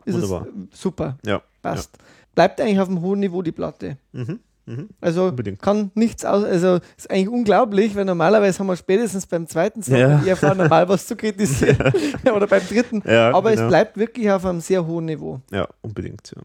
ist 0.05 0.15
Wunderbar. 0.15 0.47
es 0.71 0.81
super. 0.81 1.17
Ja. 1.25 1.41
Passt. 1.61 1.97
Ja. 1.97 2.03
Bleibt 2.35 2.61
eigentlich 2.61 2.79
auf 2.79 2.89
einem 2.89 3.01
hohen 3.01 3.19
Niveau 3.19 3.41
die 3.41 3.51
Platte. 3.51 3.97
Mhm. 4.11 4.39
Mhm. 4.65 4.89
Also 5.01 5.25
Unbedingt. 5.25 5.61
kann 5.61 5.91
nichts 5.93 6.23
aus, 6.23 6.43
also 6.45 6.79
ist 6.97 7.11
eigentlich 7.11 7.27
unglaublich, 7.27 7.95
weil 7.95 8.05
normalerweise 8.05 8.59
haben 8.59 8.67
wir 8.67 8.77
spätestens 8.77 9.25
beim 9.25 9.45
zweiten 9.45 9.83
Song 9.83 9.97
ja. 9.97 10.23
eher 10.23 10.55
normal 10.55 10.87
was 10.87 11.05
zu 11.05 11.17
kritisieren 11.17 11.91
ja. 12.25 12.33
oder 12.33 12.47
beim 12.47 12.65
dritten. 12.65 13.03
Ja, 13.05 13.31
Aber 13.33 13.51
genau. 13.51 13.63
es 13.63 13.67
bleibt 13.67 13.97
wirklich 13.97 14.31
auf 14.31 14.45
einem 14.45 14.61
sehr 14.61 14.85
hohen 14.85 15.05
Niveau. 15.05 15.41
Ja, 15.51 15.67
unbedingt. 15.81 16.33
Ja. 16.33 16.41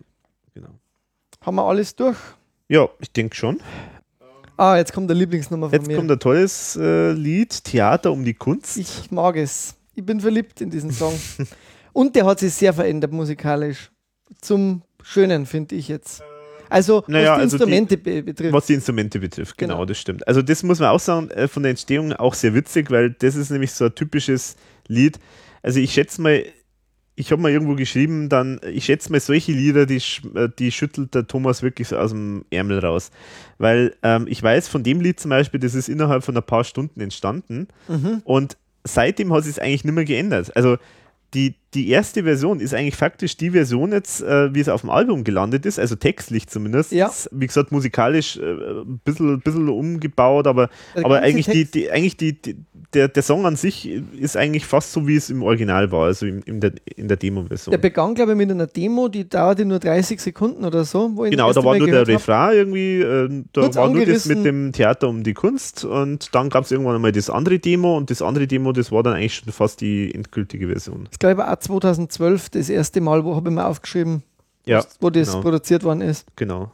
Genau. 0.55 0.71
Haben 1.43 1.55
wir 1.57 1.65
alles 1.65 1.95
durch? 1.95 2.17
Ja, 2.69 2.89
ich 2.99 3.13
denke 3.13 3.37
schon. 3.37 3.61
Ah, 4.57 4.77
jetzt 4.77 4.93
kommt 4.93 5.09
der 5.09 5.17
Lieblingsnummer 5.17 5.69
von 5.69 5.73
jetzt 5.73 5.87
mir. 5.87 5.93
Jetzt 5.93 5.99
kommt 6.01 6.11
ein 6.11 6.19
tolles 6.19 6.75
äh, 6.75 7.13
Lied, 7.13 7.63
Theater 7.63 8.11
um 8.11 8.25
die 8.25 8.35
Kunst. 8.35 8.77
Ich 8.77 9.13
mag 9.13 9.37
es. 9.37 9.77
Ich 9.95 10.05
bin 10.05 10.21
verliebt 10.21 10.61
in 10.61 10.71
diesen 10.71 10.91
Song. 10.91 11.15
Und 11.93 12.17
der 12.17 12.27
hat 12.27 12.41
sich 12.41 12.55
sehr 12.55 12.73
verändert 12.73 13.13
musikalisch. 13.13 13.91
Zum 14.41 14.83
Schönen, 15.03 15.47
finde 15.47 15.75
ich 15.75 15.89
jetzt. 15.89 16.23
Also, 16.69 17.03
naja, 17.07 17.31
was 17.31 17.37
die 17.37 17.43
also 17.43 17.57
Instrumente 17.57 17.97
die, 17.97 18.23
betrifft. 18.23 18.53
Was 18.53 18.67
die 18.67 18.75
Instrumente 18.75 19.19
betrifft, 19.19 19.57
genau, 19.57 19.75
genau, 19.75 19.85
das 19.87 19.99
stimmt. 19.99 20.27
Also, 20.29 20.43
das 20.43 20.63
muss 20.63 20.81
man 20.81 20.91
auch 20.91 21.01
sagen, 21.01 21.31
äh, 21.31 21.49
von 21.49 21.63
der 21.63 21.71
Entstehung 21.71 22.13
auch 22.13 22.35
sehr 22.35 22.55
witzig, 22.55 22.91
weil 22.91 23.11
das 23.11 23.37
ist 23.37 23.51
nämlich 23.51 23.73
so 23.73 23.87
ein 23.87 23.95
typisches 23.95 24.57
Lied. 24.87 25.19
Also, 25.63 25.81
ich 25.81 25.93
schätze 25.93 26.21
mal, 26.21 26.45
ich 27.17 27.33
habe 27.33 27.43
mal 27.43 27.51
irgendwo 27.51 27.75
geschrieben, 27.75 28.29
dann, 28.29 28.61
ich 28.71 28.85
schätze 28.85 29.11
mal, 29.11 29.21
solche 29.21 29.53
Lieder, 29.53 29.87
die, 29.87 30.03
äh, 30.35 30.49
die 30.59 30.71
schüttelt 30.71 31.15
der 31.15 31.27
Thomas 31.27 31.63
wirklich 31.63 31.89
so 31.89 31.97
aus 31.97 32.11
dem 32.11 32.45
Ärmel 32.51 32.81
raus. 32.81 33.11
Weil 33.59 33.97
ähm, 34.03 34.27
ich 34.29 34.43
weiß, 34.43 34.69
von 34.69 34.83
dem 34.83 35.01
Lied 35.01 35.19
zum 35.19 35.31
Beispiel, 35.31 35.61
das 35.61 35.75
ist 35.75 35.89
innerhalb 35.89 36.23
von 36.23 36.37
ein 36.37 36.43
paar 36.43 36.65
Stunden 36.65 37.01
entstanden 37.01 37.69
mhm. 37.89 38.21
und 38.25 38.57
seitdem 38.85 39.33
hat 39.33 39.47
es 39.47 39.59
eigentlich 39.59 39.85
nicht 39.85 39.95
mehr 39.95 40.05
geändert. 40.05 40.55
Also, 40.55 40.77
die, 41.35 41.55
die 41.75 41.91
erste 41.91 42.25
Version 42.25 42.61
ist 42.61 42.73
eigentlich 42.73 42.97
faktisch 42.97 43.37
die 43.37 43.51
Version 43.51 43.93
jetzt, 43.93 44.23
äh, 44.23 44.55
wie 44.55 44.61
es 44.61 44.69
auf 44.69 44.81
dem 44.81 44.91
Album 44.91 45.23
gelandet 45.23 45.67
ist, 45.67 45.79
also 45.79 45.97
textlich 45.97 46.47
zumindest. 46.47 46.93
Ja. 46.93 47.11
Wie 47.31 47.47
gesagt, 47.47 47.73
musikalisch 47.73 48.39
äh, 48.39 48.43
ein 48.43 49.01
bisschen, 49.05 49.41
bisschen 49.41 49.69
umgebaut, 49.69 50.47
aber, 50.47 50.71
aber 50.95 51.21
eigentlich, 51.21 51.47
die, 51.47 51.67
die, 51.67 51.91
eigentlich 51.91 52.17
die, 52.17 52.41
die, 52.41 52.57
der, 52.95 53.09
der 53.09 53.23
Song 53.23 53.45
an 53.45 53.57
sich 53.57 53.87
ist 53.87 54.37
eigentlich 54.37 54.65
fast 54.65 54.93
so, 54.93 55.07
wie 55.07 55.17
es 55.17 55.29
im 55.29 55.43
Original 55.43 55.93
war, 55.93 56.07
also 56.07 56.25
in, 56.25 56.41
in 56.43 56.61
der, 56.61 56.73
in 56.97 57.07
der 57.07 57.19
Demo-Version. 57.19 57.71
Der 57.71 57.79
begann, 57.79 58.15
glaube 58.15 58.33
ich, 58.33 58.39
mit 58.39 58.51
einer 58.51 58.67
Demo, 58.67 59.09
die 59.09 59.29
dauerte 59.29 59.67
nur 59.67 59.79
30 59.79 60.21
Sekunden 60.21 60.65
oder 60.65 60.85
so. 60.85 61.09
genau, 61.09 61.53
da 61.53 61.63
war 61.63 61.77
nur 61.77 61.87
der 61.87 62.09
Refrain 62.09 62.55
irgendwie, 62.57 63.01
äh, 63.01 63.45
da 63.53 63.61
Kurz 63.61 63.77
war 63.77 63.91
nur 63.91 64.07
das 64.07 64.25
mit 64.25 64.43
dem 64.43 64.73
Theater 64.73 65.09
um 65.09 65.23
die 65.23 65.35
Kunst 65.35 65.85
und 65.85 66.35
dann 66.35 66.49
gab 66.49 66.65
es 66.65 66.71
irgendwann 66.71 66.95
einmal 66.95 67.13
das 67.13 67.29
andere 67.29 67.59
Demo 67.59 67.99
und 67.99 68.11
das 68.11 68.23
andere 68.23 68.47
Demo, 68.47 68.73
das 68.73 68.91
war 68.91 69.03
dann 69.03 69.13
eigentlich 69.13 69.35
schon 69.35 69.53
fast 69.53 69.83
die 69.83 70.15
endgültige 70.15 70.69
Version. 70.69 71.09
Ich 71.13 71.19
glaube 71.19 71.45
auch 71.59 71.61
2012 71.61 72.51
das 72.51 72.69
erste 72.69 73.01
Mal, 73.01 73.25
wo 73.25 73.35
habe 73.35 73.51
ich 73.51 73.55
mir 73.55 73.67
aufgeschrieben, 73.67 74.23
ja, 74.65 74.85
wo 75.01 75.11
das 75.11 75.29
genau. 75.29 75.43
produziert 75.43 75.85
worden 75.85 76.03
ist. 76.03 76.27
Genau. 76.37 76.71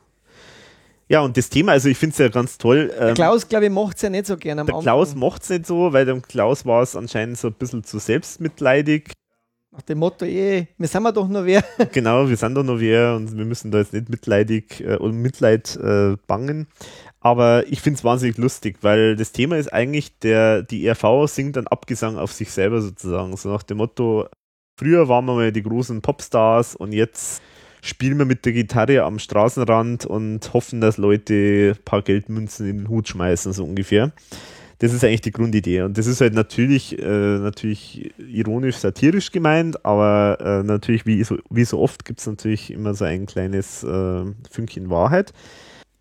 Ja, 1.08 1.20
und 1.20 1.36
das 1.36 1.50
Thema, 1.50 1.72
also 1.72 1.88
ich 1.88 1.98
finde 1.98 2.12
es 2.12 2.18
ja 2.18 2.28
ganz 2.28 2.56
toll. 2.56 2.88
Der 2.88 3.08
ähm, 3.08 3.14
Klaus, 3.14 3.46
glaube 3.46 3.66
ich, 3.66 3.70
macht 3.70 3.96
es 3.96 4.02
ja 4.02 4.10
nicht 4.10 4.26
so 4.26 4.36
gerne 4.36 4.62
am 4.62 4.66
Der 4.66 4.76
Anfang. 4.76 4.84
Klaus 4.84 5.14
macht 5.14 5.42
es 5.42 5.50
nicht 5.50 5.66
so, 5.66 5.92
weil 5.92 6.06
dem 6.06 6.22
Klaus 6.22 6.64
war 6.64 6.82
es 6.82 6.96
anscheinend 6.96 7.38
so 7.38 7.48
ein 7.48 7.54
bisschen 7.54 7.84
zu 7.84 7.98
selbstmitleidig. 7.98 9.12
Nach 9.70 9.82
dem 9.82 9.98
Motto, 9.98 10.24
eh, 10.24 10.68
wir 10.78 10.88
sind 10.88 11.02
wir 11.02 11.12
doch 11.12 11.28
noch 11.28 11.44
wer. 11.44 11.62
genau, 11.92 12.28
wir 12.28 12.36
sind 12.36 12.54
doch 12.54 12.62
noch 12.62 12.78
wer 12.78 13.16
und 13.16 13.36
wir 13.36 13.44
müssen 13.44 13.70
da 13.70 13.78
jetzt 13.78 13.92
nicht 13.92 14.08
mitleidig 14.08 14.80
äh, 14.80 14.96
oder 14.96 15.12
Mitleid 15.12 15.76
äh, 15.76 16.16
bangen. 16.26 16.68
Aber 17.20 17.64
ich 17.68 17.80
finde 17.80 17.98
es 17.98 18.04
wahnsinnig 18.04 18.36
lustig, 18.38 18.78
weil 18.82 19.16
das 19.16 19.32
Thema 19.32 19.56
ist 19.56 19.72
eigentlich, 19.72 20.18
der, 20.20 20.62
die 20.62 20.86
ERV 20.86 21.26
singt 21.26 21.56
einen 21.56 21.66
Abgesang 21.66 22.18
auf 22.18 22.32
sich 22.32 22.50
selber 22.50 22.80
sozusagen. 22.80 23.36
So 23.36 23.50
nach 23.50 23.62
dem 23.62 23.78
Motto, 23.78 24.28
früher 24.76 25.08
waren 25.08 25.24
wir 25.26 25.34
mal 25.34 25.52
die 25.52 25.62
großen 25.62 26.02
Popstars 26.02 26.74
und 26.74 26.92
jetzt 26.92 27.42
spielen 27.82 28.18
wir 28.18 28.24
mit 28.24 28.44
der 28.46 28.52
Gitarre 28.52 29.02
am 29.02 29.18
Straßenrand 29.18 30.06
und 30.06 30.52
hoffen, 30.54 30.80
dass 30.80 30.96
Leute 30.96 31.74
ein 31.76 31.84
paar 31.84 32.02
Geldmünzen 32.02 32.68
in 32.68 32.78
den 32.78 32.88
Hut 32.88 33.08
schmeißen, 33.08 33.52
so 33.52 33.64
ungefähr. 33.64 34.12
Das 34.78 34.92
ist 34.92 35.04
eigentlich 35.04 35.20
die 35.20 35.32
Grundidee. 35.32 35.82
Und 35.82 35.96
das 35.98 36.06
ist 36.06 36.20
halt 36.20 36.34
natürlich, 36.34 36.98
äh, 36.98 37.38
natürlich 37.38 38.12
ironisch, 38.18 38.76
satirisch 38.76 39.30
gemeint, 39.30 39.84
aber 39.84 40.38
äh, 40.40 40.62
natürlich, 40.62 41.06
wie 41.06 41.22
so, 41.22 41.36
wie 41.50 41.64
so 41.64 41.78
oft, 41.78 42.04
gibt 42.04 42.20
es 42.20 42.26
natürlich 42.26 42.72
immer 42.72 42.94
so 42.94 43.04
ein 43.04 43.26
kleines 43.26 43.84
äh, 43.84 44.24
Fünkchen 44.50 44.90
Wahrheit. 44.90 45.32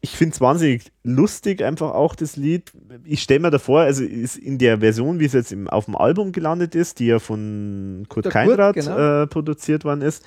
Ich 0.05 0.11
finde 0.11 0.33
es 0.33 0.41
wahnsinnig 0.41 0.91
lustig, 1.03 1.63
einfach 1.63 1.93
auch 1.93 2.13
das 2.13 2.35
Lied. 2.35 2.73
Ich 3.05 3.21
stelle 3.21 3.39
mir 3.39 3.51
davor, 3.51 3.81
also 3.81 4.03
ist 4.03 4.35
in 4.35 4.57
der 4.57 4.79
Version, 4.79 5.21
wie 5.21 5.25
es 5.25 5.31
jetzt 5.31 5.53
im, 5.53 5.69
auf 5.69 5.85
dem 5.85 5.95
Album 5.95 6.33
gelandet 6.33 6.75
ist, 6.75 6.99
die 6.99 7.05
ja 7.05 7.19
von 7.19 8.05
Kurt 8.09 8.29
Keinrad 8.29 8.75
genau. 8.75 9.23
Äh, 9.23 9.27
produziert 9.27 9.85
worden 9.85 10.01
ist, 10.01 10.25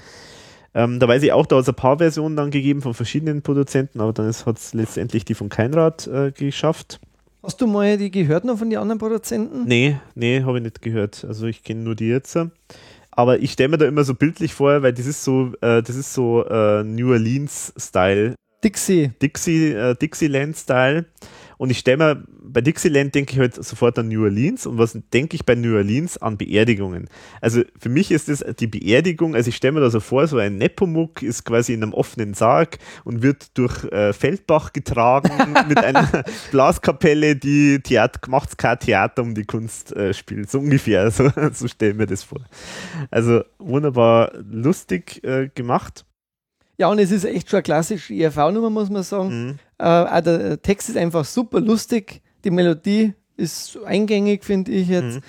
ähm, 0.73 0.99
da 0.99 1.07
weiß 1.07 1.23
ich 1.23 1.33
auch, 1.33 1.45
da 1.45 1.57
hat 1.57 1.63
es 1.63 1.69
ein 1.69 1.75
paar 1.75 1.99
Versionen 1.99 2.37
dann 2.37 2.51
gegeben 2.51 2.81
von 2.81 2.95
verschiedenen 2.95 3.43
Produzenten, 3.43 4.01
aber 4.01 4.15
dann 4.15 4.33
hat 4.33 4.59
es 4.59 4.73
letztendlich 4.73 5.27
die 5.27 5.35
von 5.35 5.51
Keinrad 5.51 6.07
äh, 6.07 6.33
geschafft. 6.33 6.99
Hast 7.43 7.61
du 7.61 7.67
mal 7.67 7.99
die 7.99 8.11
gehört 8.11 8.45
noch 8.45 8.59
von 8.59 8.71
den 8.71 8.79
anderen 8.79 8.99
Produzenten? 8.99 9.65
Nee, 9.67 9.97
nee, 10.15 10.43
habe 10.43 10.57
ich 10.57 10.65
nicht 10.65 10.81
gehört. 10.81 11.25
Also 11.29 11.47
ich 11.47 11.63
kenne 11.63 11.83
nur 11.83 11.95
die 11.95 12.09
jetzt. 12.09 12.39
Aber 13.11 13.39
ich 13.41 13.53
stelle 13.53 13.69
mir 13.69 13.79
da 13.79 13.87
immer 13.87 14.05
so 14.05 14.15
bildlich 14.15 14.53
vor, 14.53 14.83
weil 14.83 14.93
das 14.93 15.07
ist 15.07 15.23
so, 15.23 15.53
äh, 15.61 15.83
das 15.83 15.97
ist 15.97 16.13
so 16.13 16.45
äh, 16.45 16.83
New 16.83 17.11
Orleans-Style. 17.13 18.35
Dixie. 18.67 19.13
Dixie, 19.23 19.73
äh, 19.73 19.95
Dixieland-Style. 19.95 21.05
Und 21.59 21.71
ich 21.71 21.79
stelle 21.79 21.97
mir, 21.97 22.25
bei 22.43 22.61
Dixieland 22.61 23.15
denke 23.15 23.33
ich 23.33 23.39
halt 23.39 23.55
sofort 23.55 23.99
an 23.99 24.09
New 24.09 24.25
Orleans 24.25 24.67
und 24.67 24.79
was 24.79 24.99
denke 25.13 25.37
ich 25.37 25.47
bei 25.47 25.55
New 25.55 25.77
Orleans 25.77 26.19
an 26.19 26.37
Beerdigungen? 26.37 27.09
Also 27.41 27.63
für 27.79 27.89
mich 27.89 28.11
ist 28.11 28.29
das 28.29 28.45
die 28.59 28.67
Beerdigung, 28.67 29.35
also 29.35 29.49
ich 29.49 29.57
stelle 29.57 29.73
mir 29.73 29.81
da 29.81 29.91
so 29.91 30.01
vor, 30.01 30.27
so 30.27 30.39
ein 30.39 30.57
Nepomuk 30.57 31.23
ist 31.23 31.45
quasi 31.45 31.75
in 31.75 31.83
einem 31.83 31.93
offenen 31.93 32.35
Sarg 32.35 32.79
und 33.05 33.23
wird 33.23 33.57
durch 33.59 33.85
äh, 33.85 34.13
Feldbach 34.13 34.73
getragen 34.73 35.55
mit 35.69 35.79
einer 35.79 36.25
Blaskapelle, 36.51 37.37
die 37.37 37.81
Theater, 37.81 38.21
macht 38.29 38.59
kein 38.59 38.79
Theater 38.79 39.23
um 39.23 39.35
die 39.35 39.45
Kunst 39.45 39.95
äh, 39.95 40.13
spielt, 40.13 40.51
so 40.51 40.59
ungefähr, 40.59 41.11
so, 41.13 41.31
so 41.53 41.69
stelle 41.69 41.93
ich 41.93 41.99
mir 41.99 42.07
das 42.07 42.23
vor. 42.23 42.41
Also 43.11 43.43
wunderbar 43.59 44.33
lustig 44.51 45.23
äh, 45.25 45.51
gemacht. 45.55 46.06
Ja, 46.79 46.89
und 46.89 46.99
es 46.99 47.11
ist 47.11 47.25
echt 47.25 47.49
schon 47.49 47.59
eine 47.59 47.63
klassische 47.63 48.15
ERV-Nummer, 48.15 48.71
muss 48.71 48.91
man 48.91 49.03
sagen. 49.03 49.47
Mhm. 49.47 49.59
Äh, 49.79 49.85
auch 49.85 50.21
der 50.21 50.61
Text 50.61 50.89
ist 50.89 50.97
einfach 50.97 51.25
super 51.25 51.61
lustig. 51.61 52.21
Die 52.45 52.51
Melodie 52.51 53.15
ist 53.37 53.79
eingängig, 53.85 54.45
finde 54.45 54.73
ich 54.73 54.89
jetzt. 54.89 55.17
Mhm. 55.17 55.23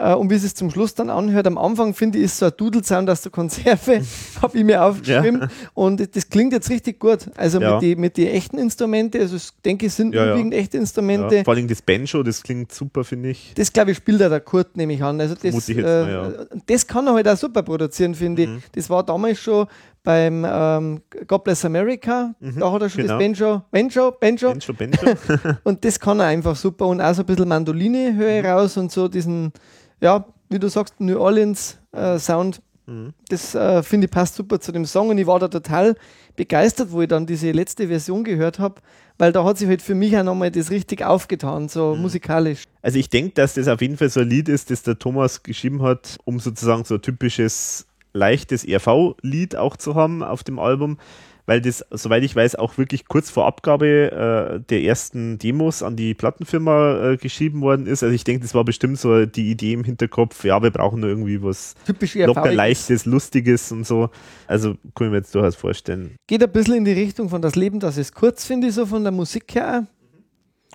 Äh, 0.00 0.14
und 0.14 0.30
wie 0.30 0.34
es 0.34 0.54
zum 0.54 0.70
Schluss 0.70 0.94
dann 0.94 1.10
anhört, 1.10 1.46
am 1.46 1.58
Anfang 1.58 1.94
finde 1.94 2.18
ich, 2.18 2.24
ist 2.24 2.38
so 2.38 2.46
ein 2.46 2.52
Dudelsound 2.56 3.10
aus 3.10 3.20
der 3.22 3.32
Konserve, 3.32 4.02
habe 4.42 4.58
ich 4.58 4.64
mir 4.64 4.82
aufgeschrieben. 4.82 5.42
Ja. 5.42 5.48
Und 5.74 6.16
das 6.16 6.28
klingt 6.28 6.52
jetzt 6.52 6.70
richtig 6.70 6.98
gut. 6.98 7.26
Also 7.36 7.60
ja. 7.60 7.74
mit 7.74 7.82
den 7.82 8.00
mit 8.00 8.16
die 8.16 8.28
echten 8.28 8.58
Instrumente, 8.58 9.18
also 9.20 9.36
ich 9.36 9.50
denke, 9.64 9.86
es 9.86 9.96
sind 9.96 10.14
ja, 10.14 10.24
überwiegend 10.24 10.54
echte 10.54 10.78
Instrumente. 10.78 11.44
Vor 11.44 11.54
allem 11.54 11.68
das 11.68 11.82
Banjo, 11.82 12.22
das 12.22 12.42
klingt 12.42 12.72
super, 12.72 13.04
finde 13.04 13.30
ich. 13.30 13.52
Das 13.56 13.72
glaube 13.72 13.90
ich 13.90 13.98
spielt 13.98 14.20
der 14.20 14.40
Kurt 14.40 14.76
nämlich 14.76 15.02
an. 15.02 15.20
Also 15.20 15.34
das, 15.34 15.68
äh, 15.68 15.74
mal, 15.82 16.48
das 16.66 16.86
kann 16.86 17.06
er 17.06 17.14
halt 17.14 17.28
auch 17.28 17.36
super 17.36 17.62
produzieren, 17.62 18.14
finde 18.14 18.46
mhm. 18.46 18.56
ich. 18.58 18.64
Das 18.72 18.88
war 18.88 19.04
damals 19.04 19.38
schon 19.38 19.66
beim 20.02 20.46
ähm, 20.48 21.02
God 21.26 21.44
Bless 21.44 21.64
America, 21.64 22.34
mhm, 22.40 22.58
da 22.58 22.72
hat 22.72 22.82
er 22.82 22.88
schon 22.88 23.02
genau. 23.02 23.18
das 23.18 23.22
Banjo, 23.22 23.62
Banjo, 23.70 24.12
Banjo. 24.12 24.48
Banjo, 24.50 24.72
Banjo. 24.72 25.16
und 25.64 25.84
das 25.84 26.00
kann 26.00 26.20
er 26.20 26.26
einfach 26.26 26.56
super. 26.56 26.86
Und 26.86 27.00
auch 27.00 27.14
so 27.14 27.22
ein 27.22 27.26
bisschen 27.26 27.48
Mandoline 27.48 28.14
höre 28.16 28.40
mhm. 28.40 28.46
raus 28.46 28.76
und 28.76 28.90
so 28.90 29.08
diesen, 29.08 29.52
ja, 30.00 30.24
wie 30.48 30.58
du 30.58 30.68
sagst, 30.68 31.00
New 31.00 31.18
Orleans 31.18 31.78
äh, 31.92 32.18
Sound. 32.18 32.62
Mhm. 32.86 33.12
Das 33.28 33.54
äh, 33.54 33.82
finde 33.82 34.06
ich 34.06 34.10
passt 34.10 34.36
super 34.36 34.58
zu 34.60 34.72
dem 34.72 34.86
Song 34.86 35.10
und 35.10 35.18
ich 35.18 35.26
war 35.26 35.38
da 35.38 35.48
total 35.48 35.94
begeistert, 36.34 36.90
wo 36.90 37.02
ich 37.02 37.08
dann 37.08 37.26
diese 37.26 37.52
letzte 37.52 37.88
Version 37.88 38.24
gehört 38.24 38.58
habe, 38.58 38.80
weil 39.18 39.32
da 39.32 39.44
hat 39.44 39.58
sich 39.58 39.68
halt 39.68 39.82
für 39.82 39.94
mich 39.94 40.16
auch 40.16 40.24
nochmal 40.24 40.50
das 40.50 40.70
richtig 40.70 41.04
aufgetan, 41.04 41.68
so 41.68 41.94
mhm. 41.94 42.02
musikalisch. 42.02 42.64
Also 42.82 42.98
ich 42.98 43.10
denke, 43.10 43.32
dass 43.34 43.54
das 43.54 43.68
auf 43.68 43.82
jeden 43.82 43.98
Fall 43.98 44.08
so 44.08 44.20
ein 44.20 44.28
Lied 44.30 44.48
ist, 44.48 44.70
das 44.70 44.82
der 44.82 44.98
Thomas 44.98 45.42
geschrieben 45.42 45.82
hat, 45.82 46.18
um 46.24 46.40
sozusagen 46.40 46.84
so 46.84 46.94
ein 46.94 47.02
typisches 47.02 47.86
leichtes 48.12 48.64
ERV-Lied 48.64 49.56
auch 49.56 49.76
zu 49.76 49.94
haben 49.94 50.22
auf 50.22 50.44
dem 50.44 50.58
Album, 50.58 50.98
weil 51.46 51.60
das, 51.60 51.84
soweit 51.90 52.22
ich 52.22 52.36
weiß, 52.36 52.54
auch 52.56 52.78
wirklich 52.78 53.06
kurz 53.06 53.28
vor 53.30 53.46
Abgabe 53.46 54.12
äh, 54.12 54.60
der 54.68 54.82
ersten 54.82 55.38
Demos 55.38 55.82
an 55.82 55.96
die 55.96 56.14
Plattenfirma 56.14 57.12
äh, 57.12 57.16
geschrieben 57.16 57.60
worden 57.60 57.86
ist. 57.86 58.02
Also 58.02 58.14
ich 58.14 58.24
denke, 58.24 58.42
das 58.42 58.54
war 58.54 58.64
bestimmt 58.64 58.98
so 58.98 59.26
die 59.26 59.50
Idee 59.50 59.72
im 59.72 59.84
Hinterkopf, 59.84 60.44
ja, 60.44 60.62
wir 60.62 60.70
brauchen 60.70 61.00
nur 61.00 61.08
irgendwie 61.08 61.42
was 61.42 61.74
Typisch 61.86 62.14
locker 62.14 62.52
leichtes, 62.52 63.04
lustiges 63.04 63.72
und 63.72 63.86
so. 63.86 64.10
Also 64.46 64.74
kann 64.94 65.08
ich 65.08 65.10
mir 65.10 65.16
jetzt 65.16 65.34
durchaus 65.34 65.56
vorstellen. 65.56 66.14
Geht 66.28 66.42
ein 66.42 66.52
bisschen 66.52 66.76
in 66.76 66.84
die 66.84 66.92
Richtung 66.92 67.28
von 67.28 67.42
das 67.42 67.56
Leben, 67.56 67.80
das 67.80 67.96
ist 67.96 68.14
kurz, 68.14 68.44
finde 68.44 68.68
ich 68.68 68.74
so 68.74 68.86
von 68.86 69.02
der 69.02 69.12
Musik 69.12 69.54
her. 69.54 69.86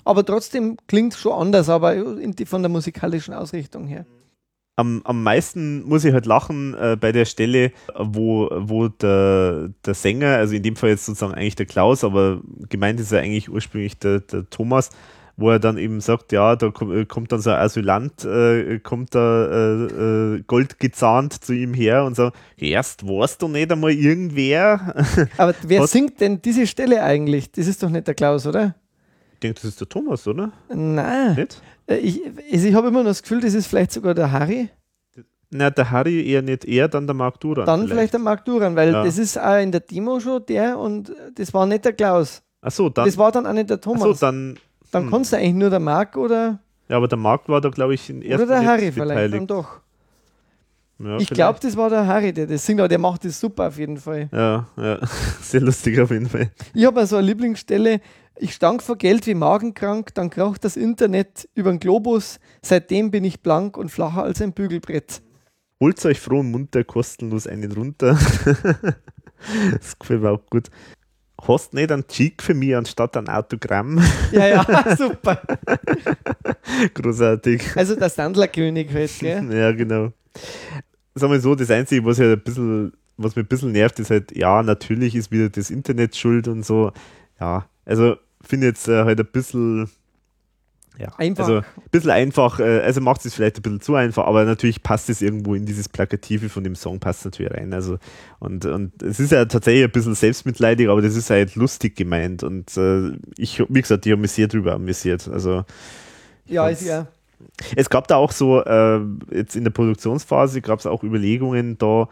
Aber 0.04 0.26
trotzdem 0.26 0.78
klingt 0.88 1.14
es 1.14 1.20
schon 1.20 1.32
anders, 1.32 1.70
aber 1.70 1.96
von 2.46 2.62
der 2.62 2.70
musikalischen 2.70 3.34
Ausrichtung 3.34 3.88
her 3.88 4.06
am, 4.76 5.02
am 5.06 5.24
meisten 5.24 5.84
muss 5.84 6.04
ich 6.04 6.14
halt 6.14 6.26
lachen 6.26 6.74
äh, 6.76 6.98
bei 7.00 7.12
der 7.12 7.26
Stelle, 7.26 7.72
wo, 7.98 8.50
wo 8.52 8.88
der, 8.88 9.70
der 9.86 9.94
Sänger, 9.94 10.36
also 10.36 10.56
in 10.56 10.64
dem 10.64 10.76
Fall 10.76 10.90
jetzt 10.90 11.06
sozusagen 11.06 11.34
eigentlich 11.34 11.56
der 11.56 11.66
Klaus, 11.66 12.04
aber 12.04 12.42
gemeint 12.70 13.00
ist 13.00 13.12
ja 13.12 13.20
eigentlich 13.20 13.50
ursprünglich 13.50 13.98
der, 13.98 14.20
der 14.20 14.50
Thomas, 14.50 14.90
wo 15.38 15.50
er 15.50 15.60
dann 15.60 15.78
eben 15.78 16.02
sagt, 16.02 16.32
ja, 16.32 16.56
da 16.56 16.68
äh, 16.68 17.06
kommt 17.06 17.32
dann 17.32 17.42
so 17.42 17.52
ein 17.52 17.58
Asylant, 17.58 18.26
äh, 18.26 18.80
kommt 18.80 19.16
da 19.16 19.46
äh, 19.46 20.36
äh, 20.36 20.44
goldgezahnt 20.46 21.44
zu 21.44 21.54
ihm 21.54 21.74
her 21.74 22.04
und 22.04 22.16
sagt, 22.16 22.38
erst 22.58 23.08
warst 23.08 23.42
du 23.42 23.48
nicht 23.48 23.72
einmal 23.72 23.92
irgendwer. 23.92 24.96
Aber 25.38 25.54
wer 25.64 25.82
Was? 25.82 25.92
singt 25.92 26.20
denn 26.22 26.42
diese 26.42 26.68
Stelle 26.68 27.04
eigentlich? 27.04 27.52
Das 27.52 27.68
ist 27.68 27.82
doch 27.82 27.90
nicht 27.90 28.08
der 28.08 28.14
Klaus, 28.14 28.46
oder? 28.46 28.76
Ich 29.34 29.40
denke, 29.40 29.56
das 29.56 29.66
ist 29.66 29.82
der 29.82 29.90
Thomas, 29.90 30.26
oder? 30.28 30.52
Nein. 30.74 31.36
Nicht? 31.36 31.62
Äh, 31.88 31.98
ich, 31.98 32.22
also 32.52 32.68
ich 32.68 32.74
habe 32.74 32.88
immer 32.88 33.00
noch 33.04 33.10
das 33.10 33.22
Gefühl, 33.22 33.42
das 33.42 33.54
ist 33.54 33.68
vielleicht 33.68 33.92
sogar 33.92 34.14
der 34.14 34.32
Harry. 34.32 34.70
Na, 35.52 35.70
der 35.70 35.92
Harry 35.92 36.28
eher 36.28 36.42
nicht, 36.42 36.66
eher 36.66 36.88
dann 36.88 37.08
der 37.08 37.14
Marc 37.14 37.40
Duran. 37.40 37.66
Dann 37.66 37.82
vielleicht, 37.82 37.94
vielleicht 37.94 38.14
der 38.14 38.20
Marc 38.20 38.46
Duran, 38.46 38.76
weil 38.76 38.92
ja. 38.92 39.04
das 39.04 39.18
ist 39.18 39.40
auch 39.40 39.62
in 39.62 39.72
der 39.72 39.82
Demo 39.82 40.20
schon 40.20 40.46
der 40.46 40.78
und 40.78 41.12
das 41.36 41.54
war 41.54 41.66
nicht 41.66 41.86
der 41.86 41.94
Klaus. 41.94 42.42
Ach 42.62 42.72
so, 42.72 42.90
dann. 42.90 43.06
Das 43.06 43.18
war 43.18 43.32
dann 43.32 43.46
auch 43.46 43.54
nicht 43.54 43.70
der 43.70 43.80
Thomas. 43.80 44.02
Ach 44.02 44.08
so, 44.08 44.14
dann. 44.14 44.58
Dann 44.92 45.04
hm. 45.04 45.12
kannst 45.12 45.34
du 45.34 45.38
eigentlich 45.38 45.54
nur 45.54 45.70
der 45.70 45.80
Marc 45.80 46.18
oder. 46.18 46.60
Ja, 46.90 46.98
aber 46.98 47.08
der 47.08 47.18
Marc 47.18 47.48
war 47.48 47.62
da, 47.62 47.70
glaube 47.70 47.94
ich, 47.94 48.10
in 48.10 48.22
erster 48.22 48.46
Oder 48.46 48.60
der 48.60 48.68
Harry 48.68 48.92
vielleicht 48.92 49.34
dann 49.34 49.48
doch. 49.48 49.82
Ja, 50.98 51.18
ich 51.18 51.30
glaube, 51.30 51.60
das 51.62 51.76
war 51.76 51.90
der 51.90 52.08
Harry, 52.08 52.32
der 52.32 52.48
das 52.48 52.66
singt, 52.66 52.80
aber 52.80 52.88
der 52.88 53.00
macht 53.00 53.26
das 53.26 53.40
super 53.40 53.68
auf 53.68 53.78
jeden 53.78 53.98
Fall. 53.98 54.30
Ja, 54.32 54.68
ja, 54.78 55.00
sehr 55.42 55.62
lustig 55.62 56.00
auf 56.00 56.12
jeden 56.12 56.30
Fall. 56.30 56.52
Ich 56.74 56.86
habe 56.86 57.06
so 57.06 57.18
eine 57.18 57.28
Lieblingsstelle, 57.28 58.00
ich 58.38 58.54
stank 58.54 58.84
vor 58.84 58.98
Geld 58.98 59.26
wie 59.28 59.34
magenkrank, 59.34 60.14
dann 60.14 60.30
kroch 60.30 60.58
das 60.58 60.76
Internet 60.76 61.48
über 61.56 61.72
den 61.72 61.80
Globus. 61.80 62.40
Seitdem 62.62 63.12
bin 63.12 63.24
ich 63.24 63.42
blank 63.42 63.78
und 63.78 63.90
flacher 63.90 64.24
als 64.24 64.42
ein 64.42 64.54
Bügelbrett. 64.54 65.22
Holt 65.80 66.04
euch 66.06 66.20
froh 66.20 66.40
und 66.40 66.52
munter 66.52 66.84
kostenlos 66.84 67.48
einen 67.48 67.72
runter. 67.72 68.18
das 69.72 70.00
gefällt 70.00 70.22
mir 70.22 70.32
auch 70.32 70.46
gut. 70.50 70.70
Hast 71.48 71.74
nicht 71.74 71.92
einen 71.92 72.08
Cheek 72.08 72.42
für 72.42 72.54
mich 72.54 72.76
anstatt 72.76 73.18
ein 73.18 73.28
Autogramm? 73.28 74.02
Ja, 74.32 74.48
ja, 74.48 74.96
super. 74.98 75.42
Großartig. 76.94 77.76
Also 77.76 77.96
der 77.96 78.10
Sandlerkönig 78.10 78.94
halt, 78.94 79.12
gell? 79.20 79.52
Ja, 79.54 79.72
genau. 79.72 80.14
Sagen 81.14 81.34
wir 81.34 81.40
so, 81.40 81.56
das 81.56 81.70
Einzige, 81.70 82.06
was 82.06 82.20
halt 82.20 82.40
ein 82.40 82.44
bisschen, 82.44 82.94
was 83.18 83.36
mich 83.36 83.46
ein 83.46 83.50
bisschen 83.50 83.72
nervt, 83.74 84.00
ist 84.00 84.10
halt, 84.10 84.36
ja, 84.36 84.64
natürlich 84.64 85.14
ist 85.16 85.32
wieder 85.32 85.50
das 85.50 85.70
Internet 85.70 86.16
schuld 86.16 86.48
und 86.48 86.66
so. 86.66 86.92
Ja, 87.40 87.68
also 87.86 88.16
finde 88.48 88.68
jetzt 88.68 88.88
äh, 88.88 89.04
halt 89.04 89.20
ein 89.20 89.26
bisschen. 89.26 89.90
Ja, 90.98 91.10
einfach. 91.18 91.44
Also 91.44 91.58
ein 91.58 91.90
bisschen 91.92 92.12
einfach, 92.12 92.60
äh, 92.62 92.80
also 92.80 93.02
macht 93.02 93.26
es 93.26 93.34
vielleicht 93.34 93.58
ein 93.58 93.62
bisschen 93.62 93.82
zu 93.82 93.96
einfach, 93.96 94.26
aber 94.26 94.46
natürlich 94.46 94.82
passt 94.82 95.10
es 95.10 95.22
irgendwo 95.22 95.54
in 95.54 95.66
dieses 95.66 95.90
Plakative 95.90 96.48
von 96.48 96.64
dem 96.64 96.76
Song, 96.76 97.02
passt 97.02 97.26
natürlich 97.26 97.52
rein. 97.52 97.74
Also, 97.74 97.98
und, 98.40 98.66
und 98.66 99.04
es 99.04 99.20
ist 99.20 99.34
ja 99.34 99.44
tatsächlich 99.44 99.84
ein 99.84 99.92
bisschen 99.92 100.16
selbstmitleidig, 100.16 100.88
aber 100.88 101.02
das 101.02 101.18
ist 101.18 101.30
halt 101.30 101.56
lustig 101.56 101.98
gemeint. 101.98 102.44
Und 102.44 102.78
äh, 102.78 103.12
ich, 103.38 103.62
wie 103.68 103.82
gesagt, 103.82 104.06
ich 104.06 104.12
habe 104.14 104.22
mich 104.22 104.32
sehr 104.32 104.48
drüber 104.48 104.74
amüsiert. 104.74 105.28
Also, 105.28 105.66
ja, 106.46 106.70
ist 106.70 106.86
ja. 106.86 107.08
Es 107.76 107.90
gab 107.90 108.08
da 108.08 108.16
auch 108.16 108.32
so, 108.32 108.64
äh, 108.64 109.02
jetzt 109.32 109.58
in 109.58 109.66
der 109.66 109.72
Produktionsphase 109.72 110.62
gab 110.62 110.80
es 110.80 110.86
auch 110.86 111.04
Überlegungen, 111.04 111.78
da 111.78 112.08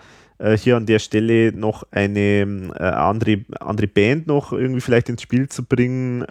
hier 0.57 0.77
an 0.77 0.85
der 0.85 0.99
Stelle 0.99 1.53
noch 1.53 1.84
eine 1.91 2.72
äh, 2.77 2.84
andere, 2.84 3.45
andere 3.60 3.88
Band 3.88 4.27
noch 4.27 4.51
irgendwie 4.51 4.81
vielleicht 4.81 5.10
ins 5.10 5.22
Spiel 5.22 5.47
zu 5.47 5.64
bringen. 5.64 6.26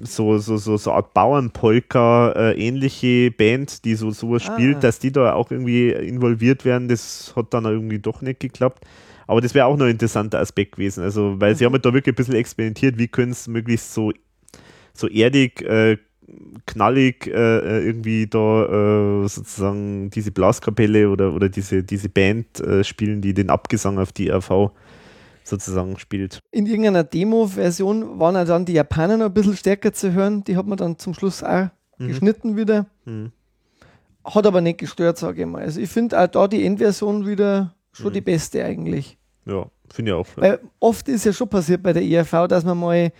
So, 0.00 0.38
so, 0.38 0.56
so, 0.56 0.76
so 0.76 0.92
Art 0.92 1.12
Bauernpolka, 1.12 2.32
äh, 2.32 2.52
ähnliche 2.52 3.30
Band, 3.30 3.84
die 3.84 3.94
so 3.94 4.10
sowas 4.10 4.48
ah. 4.48 4.52
spielt, 4.52 4.84
dass 4.84 5.00
die 5.00 5.12
da 5.12 5.34
auch 5.34 5.50
irgendwie 5.50 5.90
involviert 5.90 6.64
werden. 6.64 6.88
Das 6.88 7.32
hat 7.36 7.52
dann 7.52 7.64
irgendwie 7.64 7.98
doch 7.98 8.22
nicht 8.22 8.40
geklappt. 8.40 8.84
Aber 9.26 9.42
das 9.42 9.54
wäre 9.54 9.66
auch 9.66 9.76
noch 9.76 9.84
ein 9.84 9.92
interessanter 9.92 10.40
Aspekt 10.40 10.72
gewesen. 10.76 11.04
Also, 11.04 11.38
weil 11.38 11.52
mhm. 11.52 11.56
sie 11.56 11.64
haben 11.66 11.72
halt 11.74 11.84
da 11.84 11.92
wirklich 11.92 12.14
ein 12.14 12.16
bisschen 12.16 12.34
experimentiert, 12.34 12.98
wie 12.98 13.08
können 13.08 13.32
es 13.32 13.46
möglichst 13.46 13.92
so, 13.92 14.12
so 14.94 15.06
erdig, 15.06 15.60
äh, 15.62 15.98
knallig 16.66 17.26
äh, 17.26 17.86
irgendwie 17.86 18.26
da 18.26 19.22
äh, 19.24 19.28
sozusagen 19.28 20.10
diese 20.10 20.30
Blaskapelle 20.30 21.10
oder, 21.10 21.32
oder 21.32 21.48
diese, 21.48 21.82
diese 21.82 22.08
Band 22.08 22.60
äh, 22.60 22.84
spielen, 22.84 23.20
die 23.20 23.34
den 23.34 23.50
Abgesang 23.50 23.98
auf 23.98 24.12
die 24.12 24.30
RV 24.30 24.70
sozusagen 25.44 25.98
spielt. 25.98 26.40
In 26.50 26.66
irgendeiner 26.66 27.04
Demo-Version 27.04 28.18
waren 28.18 28.34
ja 28.34 28.44
dann 28.44 28.64
die 28.64 28.74
Japaner 28.74 29.16
noch 29.16 29.26
ein 29.26 29.34
bisschen 29.34 29.56
stärker 29.56 29.92
zu 29.92 30.12
hören. 30.12 30.44
Die 30.44 30.56
hat 30.56 30.66
man 30.66 30.76
dann 30.76 30.98
zum 30.98 31.14
Schluss 31.14 31.42
auch 31.42 31.68
mhm. 31.98 32.08
geschnitten 32.08 32.56
wieder. 32.56 32.86
Mhm. 33.04 33.32
Hat 34.24 34.46
aber 34.46 34.60
nicht 34.60 34.78
gestört, 34.78 35.16
sage 35.18 35.42
ich 35.42 35.46
mal. 35.46 35.62
Also 35.62 35.80
ich 35.80 35.88
finde 35.88 36.20
auch 36.20 36.26
da 36.26 36.48
die 36.48 36.64
Endversion 36.64 37.26
wieder 37.26 37.74
schon 37.92 38.10
mhm. 38.10 38.14
die 38.14 38.20
beste 38.20 38.64
eigentlich. 38.64 39.16
Ja, 39.46 39.66
finde 39.90 40.10
ich 40.10 40.16
auch. 40.16 40.26
Weil 40.36 40.60
oft 40.80 41.08
ist 41.08 41.24
ja 41.24 41.32
schon 41.32 41.48
passiert 41.48 41.82
bei 41.82 41.92
der 41.92 42.02
ERV, 42.02 42.46
dass 42.48 42.64
man 42.64 42.78
mal, 42.78 43.12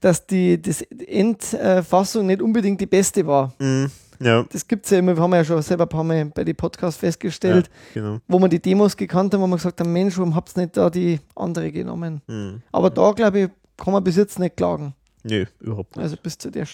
dass 0.00 0.26
die 0.26 0.60
das 0.60 0.82
Endfassung 0.82 2.26
nicht 2.26 2.42
unbedingt 2.42 2.80
die 2.80 2.86
beste 2.86 3.26
war. 3.26 3.52
Mhm. 3.58 3.90
Ja. 4.20 4.44
Das 4.50 4.66
gibt 4.66 4.84
es 4.84 4.90
ja 4.90 4.98
immer, 4.98 5.16
wir 5.16 5.22
haben 5.22 5.32
ja 5.32 5.44
schon 5.44 5.62
selber 5.62 5.84
ein 5.84 5.88
paar 5.88 6.02
Mal 6.02 6.24
bei 6.26 6.42
den 6.42 6.56
Podcasts 6.56 6.98
festgestellt, 6.98 7.70
ja, 7.94 8.02
genau. 8.02 8.18
wo 8.26 8.38
man 8.38 8.50
die 8.50 8.60
Demos 8.60 8.96
gekannt 8.96 9.32
haben, 9.32 9.40
wo 9.40 9.46
man 9.46 9.58
gesagt 9.58 9.80
haben, 9.80 9.92
Mensch, 9.92 10.18
warum 10.18 10.34
habt 10.34 10.56
ihr 10.56 10.62
nicht 10.62 10.76
da 10.76 10.90
die 10.90 11.20
andere 11.36 11.70
genommen? 11.70 12.20
Mhm. 12.26 12.62
Aber 12.72 12.90
da, 12.90 13.12
glaube 13.12 13.40
ich, 13.40 13.48
kann 13.76 13.92
man 13.92 14.02
bis 14.02 14.16
jetzt 14.16 14.38
nicht 14.38 14.56
klagen. 14.56 14.94
Nee, 15.22 15.46
überhaupt 15.60 15.96
nicht. 15.96 16.02
Also 16.02 16.16
bis 16.16 16.36
zu 16.36 16.50
der 16.50 16.66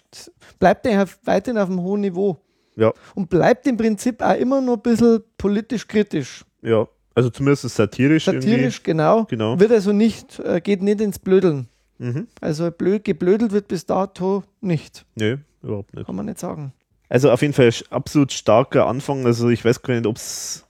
bleibt 0.59 0.87
er 0.87 1.07
weiterhin 1.25 1.59
auf 1.59 1.69
einem 1.69 1.83
hohen 1.83 2.01
Niveau. 2.01 2.39
Ja. 2.77 2.93
Und 3.15 3.29
bleibt 3.29 3.67
im 3.67 3.77
Prinzip 3.77 4.23
auch 4.23 4.37
immer 4.37 4.61
noch 4.61 4.77
ein 4.77 4.83
bisschen 4.83 5.21
politisch 5.37 5.87
kritisch. 5.87 6.45
Ja, 6.63 6.89
also 7.15 7.31
zumindest 7.31 7.69
satirisch. 7.69 8.25
Satirisch, 8.25 8.83
genau. 8.83 9.25
genau. 9.25 9.59
Wird 9.59 9.71
also 9.71 9.93
nicht, 9.93 10.41
äh, 10.41 10.61
geht 10.61 10.83
nicht 10.83 11.01
ins 11.01 11.19
Blödeln. 11.19 11.69
Mhm. 11.99 12.27
Also 12.41 12.71
blöd, 12.71 13.05
geblödelt 13.05 13.53
wird 13.53 13.69
bis 13.69 13.87
dato 13.87 14.43
nicht. 14.61 15.05
Nee, 15.15 15.39
überhaupt 15.63 15.95
nicht. 15.95 16.07
Kann 16.07 16.17
man 16.17 16.27
nicht 16.27 16.39
sagen. 16.39 16.73
Also 17.09 17.31
auf 17.31 17.43
jeden 17.43 17.55
Fall 17.55 17.71
absolut 17.91 18.33
starker 18.33 18.87
Anfang. 18.87 19.27
Also 19.27 19.49
ich 19.49 19.65
weiß 19.65 19.83
gar 19.83 19.95
nicht, 19.95 20.07
ob 20.07 20.17
es. 20.17 20.65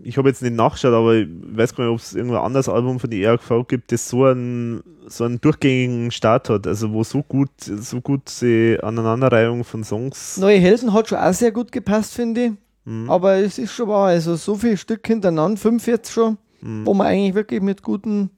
Ich 0.00 0.16
habe 0.16 0.28
jetzt 0.28 0.42
nicht 0.42 0.54
nachgeschaut, 0.54 0.94
aber 0.94 1.16
ich 1.16 1.26
weiß 1.28 1.74
gar 1.74 1.84
nicht, 1.84 1.92
ob 1.92 1.98
es 1.98 2.14
irgendein 2.14 2.42
anderes 2.42 2.68
Album 2.68 3.00
von 3.00 3.10
der 3.10 3.18
ERV 3.18 3.66
gibt, 3.66 3.90
das 3.90 4.08
so 4.08 4.26
einen, 4.26 4.80
so 5.08 5.24
einen 5.24 5.40
durchgängigen 5.40 6.12
Start 6.12 6.48
hat, 6.50 6.68
also 6.68 6.92
wo 6.92 7.02
so 7.02 7.24
gut, 7.24 7.50
so 7.58 8.00
gut 8.00 8.30
die 8.40 8.78
Aneinanderreihung 8.80 9.64
von 9.64 9.82
Songs. 9.82 10.36
Neue 10.36 10.58
Helden 10.58 10.92
hat 10.92 11.08
schon 11.08 11.18
auch 11.18 11.32
sehr 11.32 11.50
gut 11.50 11.72
gepasst, 11.72 12.14
finde 12.14 12.44
ich. 12.44 12.52
Mhm. 12.84 13.10
Aber 13.10 13.34
es 13.38 13.58
ist 13.58 13.72
schon 13.72 13.88
wahr, 13.88 14.06
also 14.06 14.36
so 14.36 14.54
viele 14.54 14.76
Stück 14.76 15.04
hintereinander, 15.04 15.58
fünf 15.58 15.88
jetzt 15.88 16.12
schon, 16.12 16.38
mhm. 16.60 16.86
wo 16.86 16.94
man 16.94 17.08
eigentlich 17.08 17.34
wirklich 17.34 17.60
mit 17.60 17.82
gutem 17.82 18.30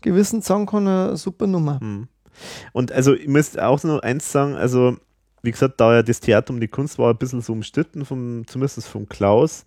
Gewissen 0.00 0.42
kann, 0.42 0.86
eine 0.86 1.16
super 1.16 1.46
Nummer. 1.46 1.78
Mhm. 1.82 2.08
Und 2.72 2.92
also 2.92 3.14
ich 3.14 3.28
müsste 3.28 3.66
auch 3.66 3.82
noch 3.84 4.00
eins 4.00 4.30
sagen, 4.30 4.54
also 4.54 4.96
wie 5.42 5.50
gesagt, 5.50 5.80
da 5.80 5.94
ja 5.94 6.02
das 6.02 6.20
Theater 6.20 6.52
um 6.52 6.60
die 6.60 6.68
Kunst 6.68 6.98
war 6.98 7.10
ein 7.10 7.16
bisschen 7.16 7.40
so 7.40 7.52
umstritten, 7.52 8.04
vom, 8.04 8.46
zumindest 8.46 8.86
vom 8.86 9.08
Klaus. 9.08 9.64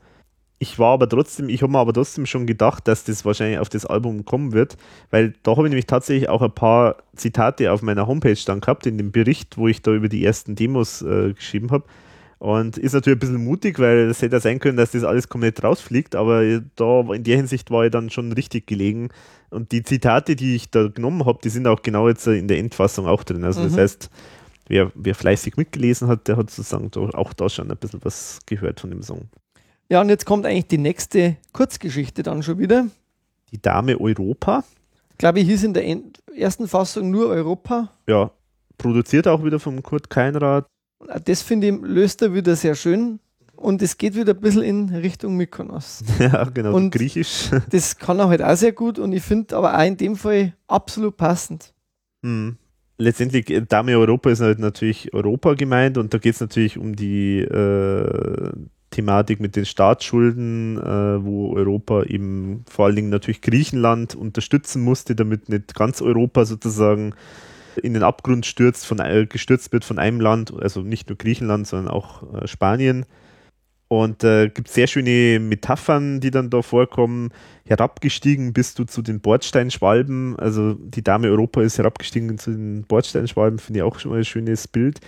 Ich 0.59 0.79
war 0.79 0.93
aber 0.93 1.09
trotzdem, 1.09 1.49
ich 1.49 1.61
habe 1.61 1.71
mir 1.71 1.79
aber 1.79 1.93
trotzdem 1.93 2.25
schon 2.25 2.45
gedacht, 2.45 2.87
dass 2.87 3.03
das 3.03 3.25
wahrscheinlich 3.25 3.59
auf 3.59 3.69
das 3.69 3.85
Album 3.85 4.23
kommen 4.23 4.53
wird, 4.53 4.77
weil 5.09 5.33
da 5.43 5.51
habe 5.51 5.63
ich 5.63 5.71
nämlich 5.71 5.87
tatsächlich 5.87 6.29
auch 6.29 6.41
ein 6.41 6.53
paar 6.53 6.97
Zitate 7.15 7.71
auf 7.71 7.81
meiner 7.81 8.07
Homepage 8.07 8.37
dann 8.45 8.61
gehabt, 8.61 8.85
in 8.85 8.97
dem 8.97 9.11
Bericht, 9.11 9.57
wo 9.57 9.67
ich 9.67 9.81
da 9.81 9.91
über 9.91 10.07
die 10.07 10.23
ersten 10.23 10.55
Demos 10.55 11.01
äh, 11.01 11.33
geschrieben 11.33 11.71
habe. 11.71 11.85
Und 12.43 12.77
ist 12.77 12.91
natürlich 12.91 13.15
ein 13.15 13.19
bisschen 13.21 13.45
mutig, 13.45 13.79
weil 13.79 14.09
es 14.09 14.21
hätte 14.21 14.35
ja 14.35 14.39
sein 14.41 14.59
können, 14.59 14.75
dass 14.75 14.91
das 14.91 15.05
alles 15.05 15.29
komplett 15.29 15.63
rausfliegt, 15.63 16.13
aber 16.13 16.59
da 16.75 16.99
in 17.13 17.23
der 17.23 17.37
Hinsicht 17.37 17.71
war 17.71 17.85
ich 17.85 17.91
dann 17.91 18.09
schon 18.09 18.33
richtig 18.33 18.67
gelegen. 18.67 19.07
Und 19.49 19.71
die 19.71 19.81
Zitate, 19.81 20.35
die 20.35 20.55
ich 20.55 20.69
da 20.69 20.89
genommen 20.89 21.25
habe, 21.25 21.39
die 21.41 21.47
sind 21.47 21.67
auch 21.67 21.81
genau 21.83 22.09
jetzt 22.09 22.27
in 22.27 22.49
der 22.49 22.57
Endfassung 22.57 23.07
auch 23.07 23.23
drin. 23.23 23.45
Also 23.45 23.61
mhm. 23.61 23.67
das 23.67 23.77
heißt, 23.77 24.09
wer, 24.67 24.91
wer 24.93 25.15
fleißig 25.15 25.55
mitgelesen 25.55 26.09
hat, 26.09 26.27
der 26.27 26.35
hat 26.35 26.49
sozusagen 26.49 26.91
auch 27.13 27.31
da 27.31 27.47
schon 27.47 27.71
ein 27.71 27.77
bisschen 27.77 28.03
was 28.03 28.39
gehört 28.45 28.81
von 28.81 28.89
dem 28.89 29.03
Song. 29.03 29.29
Ja, 29.87 30.01
und 30.01 30.09
jetzt 30.09 30.25
kommt 30.25 30.45
eigentlich 30.45 30.67
die 30.67 30.79
nächste 30.79 31.37
Kurzgeschichte 31.53 32.23
dann 32.23 32.43
schon 32.43 32.59
wieder. 32.59 32.87
Die 33.53 33.61
Dame 33.61 33.97
Europa. 33.97 34.65
Ich 35.11 35.17
glaube, 35.17 35.39
ich 35.39 35.47
hieß 35.47 35.63
in 35.63 35.73
der 35.73 35.85
ersten 36.35 36.67
Fassung 36.67 37.09
nur 37.09 37.27
Europa. 37.27 37.89
Ja, 38.05 38.31
produziert 38.77 39.29
auch 39.29 39.45
wieder 39.45 39.61
vom 39.61 39.81
Kurt 39.81 40.09
Keinrad. 40.09 40.65
Das 41.25 41.41
finde 41.41 41.67
ich, 41.67 41.75
löst 41.81 42.21
er 42.21 42.33
wieder 42.33 42.55
sehr 42.55 42.75
schön. 42.75 43.19
Und 43.55 43.81
es 43.81 43.97
geht 43.97 44.15
wieder 44.15 44.33
ein 44.33 44.41
bisschen 44.41 44.63
in 44.63 44.89
Richtung 44.89 45.37
Mykonos. 45.37 46.03
Ja, 46.19 46.43
genau, 46.45 46.73
und 46.75 46.91
griechisch. 46.91 47.49
Das 47.69 47.97
kann 47.97 48.19
er 48.19 48.27
halt 48.27 48.41
auch 48.41 48.55
sehr 48.55 48.73
gut 48.73 48.99
und 48.99 49.13
ich 49.13 49.23
finde 49.23 49.55
aber 49.55 49.77
auch 49.77 49.85
in 49.85 49.95
dem 49.95 50.15
Fall 50.15 50.53
absolut 50.67 51.15
passend. 51.15 51.73
Hm. 52.23 52.57
Letztendlich, 52.97 53.49
äh, 53.49 53.61
Dame 53.61 53.97
Europa 53.97 54.29
ist 54.29 54.41
halt 54.41 54.59
natürlich 54.59 55.13
Europa 55.13 55.53
gemeint 55.53 55.97
und 55.97 56.13
da 56.13 56.17
geht 56.17 56.35
es 56.35 56.41
natürlich 56.41 56.77
um 56.77 56.95
die 56.95 57.39
äh, 57.39 58.51
Thematik 58.91 59.39
mit 59.39 59.55
den 59.55 59.65
Staatsschulden, 59.65 60.77
äh, 60.77 61.23
wo 61.23 61.53
Europa 61.55 62.03
eben 62.03 62.63
vor 62.69 62.85
allen 62.85 62.95
Dingen 62.95 63.09
natürlich 63.09 63.41
Griechenland 63.41 64.13
unterstützen 64.15 64.83
musste, 64.83 65.15
damit 65.15 65.49
nicht 65.49 65.73
ganz 65.73 66.01
Europa 66.01 66.45
sozusagen 66.45 67.13
in 67.81 67.93
den 67.93 68.03
Abgrund 68.03 68.45
stürzt, 68.45 68.85
von, 68.85 68.99
äh, 68.99 69.25
gestürzt 69.27 69.71
wird 69.71 69.85
von 69.85 69.99
einem 69.99 70.21
Land, 70.21 70.53
also 70.61 70.81
nicht 70.81 71.09
nur 71.09 71.17
Griechenland, 71.17 71.67
sondern 71.67 71.93
auch 71.93 72.23
äh, 72.33 72.47
Spanien. 72.47 73.05
Und 73.87 74.23
äh, 74.23 74.49
gibt 74.49 74.69
sehr 74.69 74.87
schöne 74.87 75.39
Metaphern, 75.39 76.19
die 76.19 76.31
dann 76.31 76.49
da 76.49 76.63
vorkommen. 76.63 77.29
Herabgestiegen 77.65 78.51
bist 78.51 78.79
du 78.79 78.85
zu 78.85 79.03
den 79.03 79.19
Bordsteinschwalben. 79.19 80.35
Also 80.39 80.73
die 80.73 81.03
Dame 81.03 81.27
Europa 81.27 81.61
ist 81.61 81.77
herabgestiegen 81.77 82.39
zu 82.39 82.51
den 82.51 82.85
Bordsteinschwalben, 82.85 83.59
finde 83.59 83.79
ich 83.79 83.83
auch 83.83 83.99
schon 83.99 84.11
mal 84.11 84.17
ein 84.17 84.25
schönes 84.25 84.67
Bild. 84.67 84.99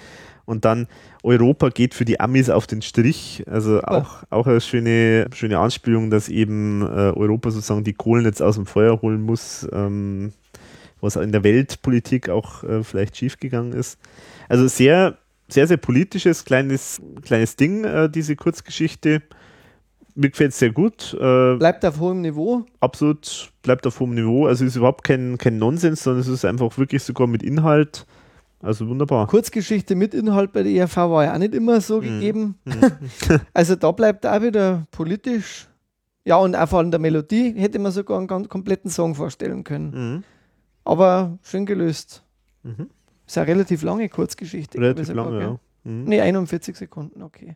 Und 0.46 0.66
dann 0.66 0.88
Europa 1.24 1.70
geht 1.70 1.96
für 1.96 2.06
die 2.06 2.20
Amis 2.20 2.52
auf 2.52 2.68
den 2.68 2.84
Strich. 2.84 3.44
Also 3.48 3.82
auch, 3.82 4.24
auch 4.30 4.46
eine 4.46 4.62
schöne, 4.62 5.28
schöne 5.34 5.58
Anspielung, 5.58 6.12
dass 6.12 6.30
eben 6.30 6.84
äh, 6.84 6.86
Europa 6.86 7.50
sozusagen 7.50 7.84
die 7.84 7.94
Kohlen 7.94 8.26
jetzt 8.26 8.42
aus 8.42 8.56
dem 8.56 8.68
Feuer 8.68 9.02
holen 9.02 9.22
muss. 9.22 9.68
Ähm, 9.74 10.34
was 11.06 11.16
in 11.16 11.32
der 11.32 11.44
Weltpolitik 11.44 12.30
auch 12.30 12.64
äh, 12.64 12.84
vielleicht 12.84 13.16
schiefgegangen 13.16 13.74
ist. 13.74 13.98
Also 14.50 14.68
sehr, 14.68 15.18
sehr, 15.48 15.68
sehr 15.68 15.78
politisches, 15.78 16.44
kleines, 16.44 17.02
kleines 17.24 17.56
Ding, 17.56 17.86
äh, 17.86 18.10
diese 18.10 18.36
Kurzgeschichte. 18.36 19.22
Mir 20.16 20.30
gefällt 20.30 20.52
es 20.52 20.60
sehr 20.60 20.72
gut. 20.72 21.14
Äh, 21.14 21.56
bleibt 21.56 21.86
auf 21.86 22.00
hohem 22.00 22.22
Niveau? 22.22 22.66
Absolut, 22.80 23.52
bleibt 23.62 23.86
auf 23.86 24.00
hohem 24.00 24.16
Niveau. 24.16 24.48
Also 24.48 24.66
ist 24.66 24.76
überhaupt 24.76 25.04
kein, 25.04 25.38
kein 25.38 25.58
Nonsens, 25.58 26.04
sondern 26.04 26.22
es 26.22 26.28
ist 26.28 26.46
einfach 26.46 26.78
wirklich 26.78 27.04
sogar 27.04 27.28
mit 27.28 27.44
Inhalt. 27.44 28.06
Also 28.62 28.88
wunderbar. 28.88 29.28
Kurzgeschichte 29.28 29.96
mit 29.96 30.14
Inhalt 30.14 30.52
bei 30.52 30.64
der 30.64 30.72
ERV 30.72 30.98
war 30.98 31.26
ja 31.26 31.34
auch 31.34 31.38
nicht 31.38 31.54
immer 31.54 31.82
so 31.82 32.02
mhm. 32.02 32.02
gegeben. 32.02 32.56
Mhm. 32.66 32.92
also 33.54 33.76
da 33.76 33.92
bleibt 33.92 34.26
auch 34.26 34.42
wieder 34.42 34.88
politisch. 34.92 35.68
Ja, 36.24 36.38
und 36.38 36.56
auch 36.56 36.68
von 36.68 36.90
der 36.90 37.00
Melodie 37.00 37.54
hätte 37.56 37.78
man 37.78 37.92
sogar 37.92 38.18
einen 38.18 38.28
ganz 38.28 38.50
kompletten 38.50 38.90
Song 38.90 39.14
vorstellen 39.14 39.64
können. 39.64 39.92
Mhm. 39.92 40.24
Aber 40.86 41.38
schön 41.42 41.66
gelöst. 41.66 42.24
Mhm. 42.64 42.90
Ist 43.28 43.38
eine 43.38 43.48
relativ 43.48 43.82
lange 43.82 44.08
Kurzgeschichte. 44.08 44.78
Relativ 44.78 45.12
lange, 45.14 45.42
ja. 45.42 45.60
Mhm. 45.84 46.06
Ne, 46.06 46.22
41 46.22 46.76
Sekunden, 46.76 47.22
okay. 47.24 47.56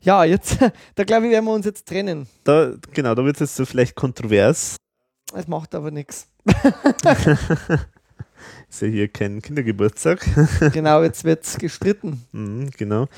Ja, 0.00 0.24
jetzt, 0.24 0.58
da 0.94 1.04
glaube 1.04 1.26
ich, 1.26 1.32
werden 1.32 1.44
wir 1.44 1.52
uns 1.52 1.66
jetzt 1.66 1.86
trennen. 1.86 2.26
Da, 2.44 2.72
genau, 2.92 3.14
da 3.14 3.24
wird 3.24 3.36
es 3.36 3.40
jetzt 3.40 3.56
so 3.56 3.66
vielleicht 3.66 3.94
kontrovers. 3.96 4.76
Es 5.34 5.46
macht 5.46 5.74
aber 5.74 5.90
nichts. 5.90 6.28
Ist 8.68 8.82
ja 8.82 8.88
hier 8.88 9.08
kein 9.08 9.42
Kindergeburtstag. 9.42 10.24
genau, 10.72 11.02
jetzt 11.02 11.24
wird 11.24 11.44
es 11.44 11.58
gestritten. 11.58 12.24
Mhm, 12.32 12.70
genau. 12.76 13.08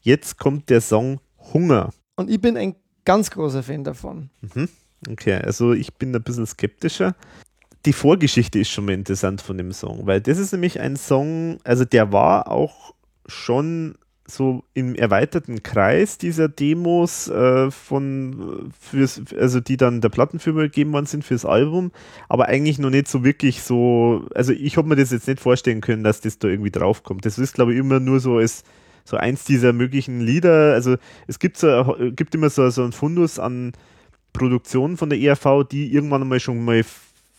Jetzt 0.00 0.38
kommt 0.38 0.68
der 0.70 0.80
Song 0.80 1.20
Hunger. 1.52 1.90
Und 2.16 2.30
ich 2.30 2.40
bin 2.40 2.56
ein 2.56 2.74
ganz 3.04 3.30
großer 3.30 3.62
Fan 3.62 3.84
davon. 3.84 4.30
Mhm. 4.40 4.68
Okay, 5.08 5.34
also 5.34 5.72
ich 5.72 5.94
bin 5.94 6.14
ein 6.14 6.22
bisschen 6.22 6.46
skeptischer 6.46 7.14
die 7.84 7.92
Vorgeschichte 7.92 8.58
ist 8.58 8.70
schon 8.70 8.86
mal 8.86 8.94
interessant 8.94 9.40
von 9.40 9.58
dem 9.58 9.72
Song, 9.72 10.06
weil 10.06 10.20
das 10.20 10.38
ist 10.38 10.52
nämlich 10.52 10.80
ein 10.80 10.96
Song, 10.96 11.58
also 11.64 11.84
der 11.84 12.12
war 12.12 12.50
auch 12.50 12.94
schon 13.26 13.96
so 14.28 14.64
im 14.74 14.94
erweiterten 14.96 15.62
Kreis 15.62 16.18
dieser 16.18 16.48
Demos 16.48 17.28
äh, 17.28 17.70
von 17.70 18.72
fürs, 18.80 19.22
also 19.38 19.60
die 19.60 19.76
dann 19.76 20.00
der 20.00 20.08
Plattenfirma 20.08 20.62
gegeben 20.62 20.92
worden 20.92 21.06
sind 21.06 21.24
fürs 21.24 21.44
Album, 21.44 21.92
aber 22.28 22.46
eigentlich 22.46 22.78
noch 22.78 22.90
nicht 22.90 23.06
so 23.06 23.22
wirklich 23.22 23.62
so, 23.62 24.26
also 24.34 24.52
ich 24.52 24.76
habe 24.76 24.88
mir 24.88 24.96
das 24.96 25.12
jetzt 25.12 25.28
nicht 25.28 25.40
vorstellen 25.40 25.80
können, 25.80 26.02
dass 26.02 26.20
das 26.20 26.38
da 26.38 26.48
irgendwie 26.48 26.72
draufkommt. 26.72 27.24
Das 27.24 27.38
ist, 27.38 27.54
glaube 27.54 27.72
ich, 27.72 27.78
immer 27.78 28.00
nur 28.00 28.18
so 28.18 28.38
als 28.38 28.64
so 29.04 29.16
eins 29.16 29.44
dieser 29.44 29.72
möglichen 29.72 30.20
Lieder. 30.20 30.74
Also 30.74 30.96
es 31.28 31.38
gibt 31.38 31.56
so 31.56 31.96
gibt 32.14 32.34
immer 32.34 32.50
so, 32.50 32.68
so 32.70 32.82
ein 32.84 32.92
Fundus 32.92 33.38
an 33.38 33.72
Produktionen 34.32 34.96
von 34.96 35.08
der 35.08 35.20
ERV, 35.20 35.64
die 35.70 35.92
irgendwann 35.92 36.22
einmal 36.22 36.40
schon 36.40 36.64
mal 36.64 36.84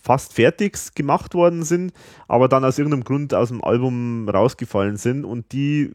fast 0.07 0.33
fertig 0.33 0.95
gemacht 0.95 1.33
worden 1.33 1.63
sind, 1.63 1.91
aber 2.29 2.47
dann 2.47 2.63
aus 2.63 2.77
irgendeinem 2.77 3.03
Grund 3.03 3.33
aus 3.33 3.49
dem 3.49 3.61
Album 3.61 4.29
rausgefallen 4.29 4.95
sind 4.95 5.25
und 5.25 5.51
die 5.51 5.91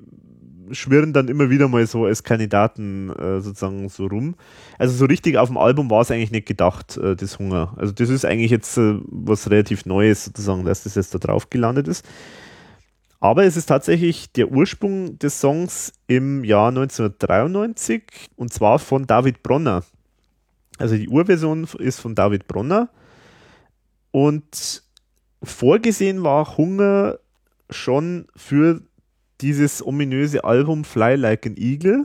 schwirren 0.70 1.14
dann 1.14 1.28
immer 1.28 1.48
wieder 1.48 1.66
mal 1.68 1.86
so 1.86 2.04
als 2.04 2.22
Kandidaten 2.22 3.08
äh, 3.08 3.40
sozusagen 3.40 3.88
so 3.88 4.06
rum. 4.06 4.34
Also 4.78 4.94
so 4.94 5.06
richtig 5.06 5.38
auf 5.38 5.48
dem 5.48 5.56
Album 5.56 5.88
war 5.88 6.02
es 6.02 6.10
eigentlich 6.10 6.30
nicht 6.30 6.46
gedacht, 6.46 6.98
äh, 6.98 7.16
das 7.16 7.38
Hunger. 7.38 7.72
Also 7.76 7.92
das 7.94 8.10
ist 8.10 8.26
eigentlich 8.26 8.50
jetzt 8.50 8.76
äh, 8.76 8.98
was 9.06 9.50
relativ 9.50 9.86
Neues 9.86 10.26
sozusagen, 10.26 10.66
dass 10.66 10.84
das 10.84 10.94
jetzt 10.94 11.14
da 11.14 11.18
drauf 11.18 11.48
gelandet 11.48 11.88
ist. 11.88 12.04
Aber 13.18 13.44
es 13.44 13.56
ist 13.56 13.66
tatsächlich 13.66 14.30
der 14.32 14.52
Ursprung 14.52 15.18
des 15.18 15.40
Songs 15.40 15.94
im 16.06 16.44
Jahr 16.44 16.68
1993 16.68 18.02
und 18.36 18.52
zwar 18.52 18.78
von 18.78 19.06
David 19.06 19.42
Bronner. 19.42 19.84
Also 20.76 20.96
die 20.96 21.08
Urversion 21.08 21.66
ist 21.78 22.00
von 22.00 22.14
David 22.14 22.46
Bronner 22.46 22.90
und 24.12 24.82
vorgesehen 25.42 26.22
war 26.22 26.56
Hunger 26.56 27.18
schon 27.70 28.26
für 28.36 28.82
dieses 29.40 29.84
ominöse 29.84 30.44
Album 30.44 30.84
Fly 30.84 31.16
Like 31.16 31.46
an 31.46 31.56
Eagle. 31.56 32.04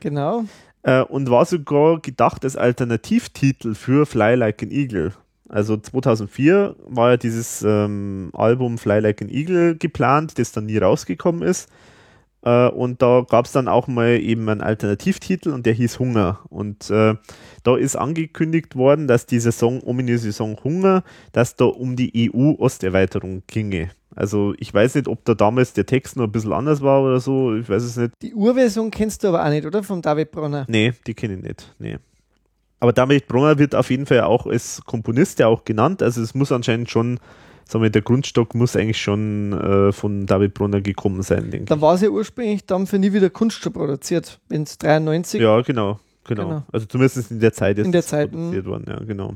Genau. 0.00 0.44
Äh, 0.82 1.02
und 1.02 1.28
war 1.28 1.44
sogar 1.44 2.00
gedacht 2.00 2.44
als 2.44 2.56
Alternativtitel 2.56 3.74
für 3.74 4.06
Fly 4.06 4.36
Like 4.36 4.62
an 4.62 4.70
Eagle. 4.70 5.12
Also 5.48 5.76
2004 5.76 6.76
war 6.86 7.10
ja 7.10 7.16
dieses 7.16 7.62
ähm, 7.62 8.30
Album 8.32 8.78
Fly 8.78 9.00
Like 9.00 9.20
an 9.20 9.28
Eagle 9.28 9.76
geplant, 9.76 10.38
das 10.38 10.52
dann 10.52 10.66
nie 10.66 10.78
rausgekommen 10.78 11.42
ist. 11.42 11.68
Äh, 12.42 12.68
und 12.68 13.02
da 13.02 13.24
gab 13.28 13.46
es 13.46 13.52
dann 13.52 13.68
auch 13.68 13.86
mal 13.86 14.20
eben 14.20 14.48
einen 14.48 14.60
Alternativtitel 14.60 15.50
und 15.50 15.66
der 15.66 15.74
hieß 15.74 15.98
Hunger. 15.98 16.40
Und 16.48 16.90
äh, 16.90 17.14
da 17.62 17.76
ist 17.76 17.96
angekündigt 17.96 18.76
worden, 18.76 19.08
dass 19.08 19.26
dieser 19.26 19.52
Song, 19.52 19.82
ominöse 19.82 20.32
Song 20.32 20.58
Hunger, 20.62 21.02
dass 21.32 21.56
da 21.56 21.64
um 21.64 21.96
die 21.96 22.30
EU-Osterweiterung 22.32 23.42
ginge. 23.46 23.90
Also 24.14 24.54
ich 24.58 24.72
weiß 24.72 24.96
nicht, 24.96 25.06
ob 25.06 25.24
da 25.24 25.34
damals 25.34 25.74
der 25.74 25.86
Text 25.86 26.16
noch 26.16 26.24
ein 26.24 26.32
bisschen 26.32 26.52
anders 26.52 26.80
war 26.80 27.02
oder 27.02 27.20
so, 27.20 27.54
ich 27.54 27.68
weiß 27.68 27.82
es 27.82 27.96
nicht. 27.96 28.12
Die 28.22 28.34
Urversion 28.34 28.90
kennst 28.90 29.22
du 29.22 29.28
aber 29.28 29.44
auch 29.44 29.50
nicht, 29.50 29.64
oder? 29.64 29.82
Vom 29.82 30.02
David 30.02 30.32
Bronner. 30.32 30.66
Nee, 30.68 30.92
die 31.06 31.14
kenne 31.14 31.34
ich 31.34 31.42
nicht. 31.42 31.74
Nee. 31.78 31.98
Aber 32.80 32.92
David 32.92 33.26
Bronner 33.26 33.58
wird 33.58 33.74
auf 33.74 33.90
jeden 33.90 34.06
Fall 34.06 34.22
auch 34.22 34.46
als 34.46 34.82
Komponist 34.84 35.38
ja 35.38 35.48
auch 35.48 35.64
genannt. 35.64 36.02
Also 36.02 36.22
es 36.22 36.34
muss 36.34 36.52
anscheinend 36.52 36.90
schon 36.90 37.20
sagen 37.68 37.82
wir, 37.82 37.90
der 37.90 38.02
Grundstock 38.02 38.54
muss 38.54 38.74
eigentlich 38.74 39.00
schon 39.00 39.52
äh, 39.52 39.92
von 39.92 40.26
David 40.26 40.54
Brunner 40.54 40.80
gekommen 40.80 41.22
sein, 41.22 41.50
denke. 41.50 41.66
Da 41.66 41.80
war 41.80 41.94
es 41.94 42.00
ja 42.00 42.08
ursprünglich 42.08 42.64
dann 42.64 42.86
für 42.86 42.98
nie 42.98 43.12
wieder 43.12 43.30
Kunststoff 43.30 43.74
produziert, 43.74 44.40
wenn 44.48 44.62
es 44.62 44.78
93. 44.78 45.40
Ja, 45.40 45.60
genau, 45.60 46.00
genau, 46.24 46.48
genau. 46.48 46.62
Also 46.72 46.86
zumindest 46.86 47.30
in 47.30 47.40
der 47.40 47.52
Zeit 47.52 47.78
ist 47.78 47.84
in 47.84 47.92
der 47.92 48.02
Zeit, 48.02 48.32
produziert 48.32 48.66
worden, 48.66 48.84
ja, 48.88 48.98
genau. 49.04 49.34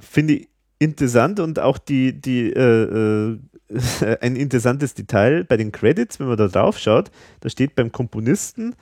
Finde 0.00 0.34
ich 0.34 0.48
interessant 0.78 1.38
und 1.40 1.58
auch 1.58 1.76
die, 1.76 2.18
die 2.18 2.50
äh, 2.50 3.32
äh, 3.32 3.38
ein 4.20 4.36
interessantes 4.36 4.94
Detail 4.94 5.44
bei 5.44 5.56
den 5.56 5.70
Credits, 5.70 6.18
wenn 6.18 6.28
man 6.28 6.38
da 6.38 6.48
drauf 6.48 6.78
schaut, 6.78 7.10
da 7.40 7.50
steht 7.50 7.74
beim 7.74 7.92
Komponisten 7.92 8.74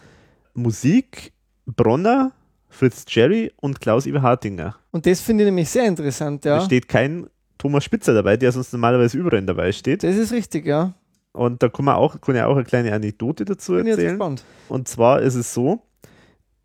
Musik 0.54 1.32
Bronner, 1.66 2.32
Fritz 2.68 3.04
Jerry 3.08 3.52
und 3.56 3.80
Klaus 3.80 4.06
Iber 4.06 4.22
Hartinger. 4.22 4.76
Und 4.92 5.06
das 5.06 5.20
finde 5.20 5.44
ich 5.44 5.48
nämlich 5.48 5.68
sehr 5.68 5.86
interessant, 5.86 6.44
ja. 6.44 6.58
Da 6.58 6.64
steht 6.64 6.88
kein 6.88 7.26
Thomas 7.58 7.84
Spitzer 7.84 8.14
dabei, 8.14 8.36
der 8.36 8.52
sonst 8.52 8.72
normalerweise 8.72 9.18
überall 9.18 9.42
dabei 9.42 9.72
steht. 9.72 10.02
Das 10.02 10.16
ist 10.16 10.32
richtig, 10.32 10.66
ja. 10.66 10.94
Und 11.32 11.62
da 11.62 11.68
kann 11.68 11.84
man 11.84 11.96
auch, 11.96 12.20
kann 12.20 12.34
ich 12.34 12.42
auch 12.42 12.56
eine 12.56 12.64
kleine 12.64 12.92
Anekdote 12.94 13.44
dazu 13.44 13.72
Bin 13.72 13.86
erzählen. 13.86 14.00
Jetzt 14.00 14.10
gespannt. 14.12 14.44
Und 14.68 14.88
zwar 14.88 15.20
ist 15.20 15.34
es 15.34 15.52
so, 15.52 15.82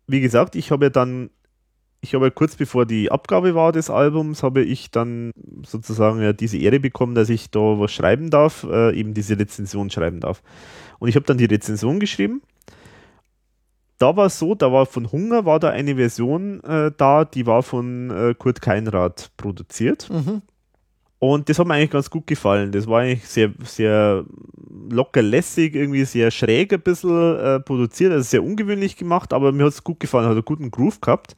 wie 0.06 0.20
gesagt, 0.20 0.56
ich 0.56 0.70
habe 0.70 0.86
ja 0.86 0.90
dann, 0.90 1.30
ich 2.00 2.14
habe 2.14 2.26
ja 2.26 2.30
kurz 2.30 2.56
bevor 2.56 2.86
die 2.86 3.12
Abgabe 3.12 3.54
war 3.54 3.72
des 3.72 3.90
Albums, 3.90 4.42
habe 4.42 4.62
ich 4.62 4.90
dann 4.90 5.30
sozusagen 5.64 6.20
ja 6.22 6.32
diese 6.32 6.56
Ehre 6.58 6.80
bekommen, 6.80 7.14
dass 7.14 7.28
ich 7.28 7.50
da 7.50 7.60
was 7.60 7.92
schreiben 7.92 8.30
darf, 8.30 8.64
äh, 8.64 8.98
eben 8.98 9.14
diese 9.14 9.38
Rezension 9.38 9.90
schreiben 9.90 10.20
darf. 10.20 10.42
Und 10.98 11.08
ich 11.08 11.16
habe 11.16 11.26
dann 11.26 11.38
die 11.38 11.44
Rezension 11.44 12.00
geschrieben. 12.00 12.42
Da 13.98 14.16
war 14.16 14.26
es 14.26 14.38
so, 14.38 14.56
da 14.56 14.72
war 14.72 14.86
von 14.86 15.12
Hunger 15.12 15.44
war 15.44 15.60
da 15.60 15.70
eine 15.70 15.94
Version 15.94 16.60
äh, 16.64 16.90
da, 16.96 17.24
die 17.24 17.46
war 17.46 17.62
von 17.62 18.10
äh, 18.10 18.34
Kurt 18.36 18.60
Keinrad 18.60 19.30
produziert. 19.36 20.10
Mhm. 20.10 20.42
Und 21.22 21.48
das 21.48 21.60
hat 21.60 21.68
mir 21.68 21.74
eigentlich 21.74 21.90
ganz 21.90 22.10
gut 22.10 22.26
gefallen. 22.26 22.72
Das 22.72 22.88
war 22.88 23.02
eigentlich 23.02 23.28
sehr, 23.28 23.52
sehr 23.62 24.24
locker 24.90 25.22
lässig, 25.22 25.76
irgendwie 25.76 26.04
sehr 26.04 26.32
schräg 26.32 26.72
ein 26.72 26.80
bisschen 26.80 27.38
äh, 27.38 27.60
produziert, 27.60 28.10
also 28.10 28.28
sehr 28.28 28.42
ungewöhnlich 28.42 28.96
gemacht, 28.96 29.32
aber 29.32 29.52
mir 29.52 29.66
hat 29.66 29.72
es 29.72 29.84
gut 29.84 30.00
gefallen, 30.00 30.26
hat 30.26 30.32
einen 30.32 30.44
guten 30.44 30.72
Groove 30.72 31.00
gehabt. 31.00 31.36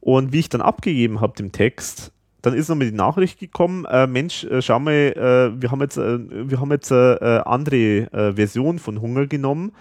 Und 0.00 0.32
wie 0.32 0.38
ich 0.38 0.48
dann 0.48 0.62
abgegeben 0.62 1.20
habe, 1.20 1.34
den 1.36 1.52
Text, 1.52 2.12
dann 2.40 2.54
ist 2.54 2.70
nochmal 2.70 2.88
die 2.88 2.96
Nachricht 2.96 3.38
gekommen, 3.38 3.84
äh, 3.84 4.06
Mensch, 4.06 4.44
äh, 4.44 4.62
schau 4.62 4.78
mal, 4.78 4.94
äh, 4.94 5.60
wir 5.60 5.70
haben 5.70 5.82
jetzt, 5.82 5.98
äh, 5.98 6.48
wir 6.48 6.58
haben 6.58 6.70
jetzt 6.70 6.90
eine 6.90 7.46
andere 7.46 8.32
Version 8.34 8.78
von 8.78 9.02
Hunger 9.02 9.26
genommen. 9.26 9.72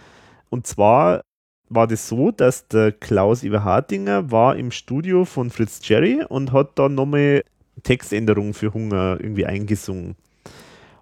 Und 0.49 0.67
zwar 0.67 1.21
war 1.69 1.87
das 1.87 2.09
so, 2.09 2.31
dass 2.31 2.67
der 2.67 2.91
Klaus 2.91 3.43
Iverhardinger 3.43 4.31
war 4.31 4.57
im 4.57 4.71
Studio 4.71 5.23
von 5.23 5.49
Fritz 5.49 5.79
Jerry 5.81 6.25
und 6.27 6.51
hat 6.51 6.77
dann 6.77 6.95
nochmal 6.95 7.43
Textänderung 7.81 8.53
für 8.53 8.73
Hunger 8.73 9.17
irgendwie 9.19 9.45
eingesungen. 9.45 10.15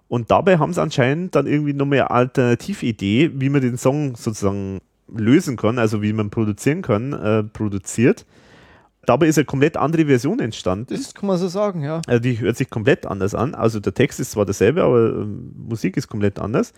Und 0.08 0.30
dabei 0.30 0.58
haben 0.58 0.72
sie 0.72 0.82
anscheinend 0.82 1.34
dann 1.34 1.46
irgendwie 1.46 1.72
nochmal 1.72 2.00
eine 2.00 2.10
Alternatividee, 2.10 3.30
wie 3.34 3.48
man 3.48 3.62
den 3.62 3.78
Song 3.78 4.14
sozusagen 4.14 4.80
lösen 5.08 5.56
kann, 5.56 5.78
also 5.78 6.02
wie 6.02 6.12
man 6.12 6.30
produzieren 6.30 6.82
kann, 6.82 7.12
äh, 7.12 7.42
produziert. 7.42 8.26
Dabei 9.04 9.26
ist 9.26 9.38
eine 9.38 9.46
komplett 9.46 9.76
andere 9.76 10.06
Version 10.06 10.38
entstanden. 10.38 10.94
Das 10.94 11.14
kann 11.14 11.26
man 11.26 11.38
so 11.38 11.48
sagen, 11.48 11.82
ja. 11.82 12.02
Also 12.06 12.20
die 12.20 12.38
hört 12.38 12.56
sich 12.56 12.70
komplett 12.70 13.06
anders 13.06 13.34
an. 13.34 13.54
Also 13.54 13.80
der 13.80 13.94
Text 13.94 14.20
ist 14.20 14.32
zwar 14.32 14.44
derselbe, 14.44 14.84
aber 14.84 15.22
äh, 15.22 15.26
Musik 15.68 15.96
ist 15.96 16.08
komplett 16.08 16.38
anders 16.38 16.72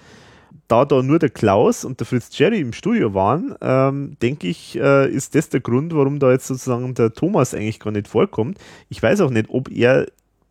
da 0.68 0.84
da 0.84 1.02
nur 1.02 1.18
der 1.18 1.30
Klaus 1.30 1.84
und 1.84 2.00
der 2.00 2.06
Fritz 2.06 2.36
Jerry 2.36 2.60
im 2.60 2.72
Studio 2.72 3.14
waren, 3.14 3.54
ähm, 3.60 4.16
denke 4.22 4.48
ich, 4.48 4.78
äh, 4.78 5.10
ist 5.10 5.34
das 5.34 5.48
der 5.48 5.60
Grund, 5.60 5.94
warum 5.94 6.18
da 6.18 6.30
jetzt 6.30 6.46
sozusagen 6.46 6.94
der 6.94 7.12
Thomas 7.12 7.54
eigentlich 7.54 7.80
gar 7.80 7.90
nicht 7.90 8.08
vorkommt. 8.08 8.58
Ich 8.88 9.02
weiß 9.02 9.20
auch 9.20 9.30
nicht, 9.30 9.50
ob 9.50 9.70
er 9.70 10.06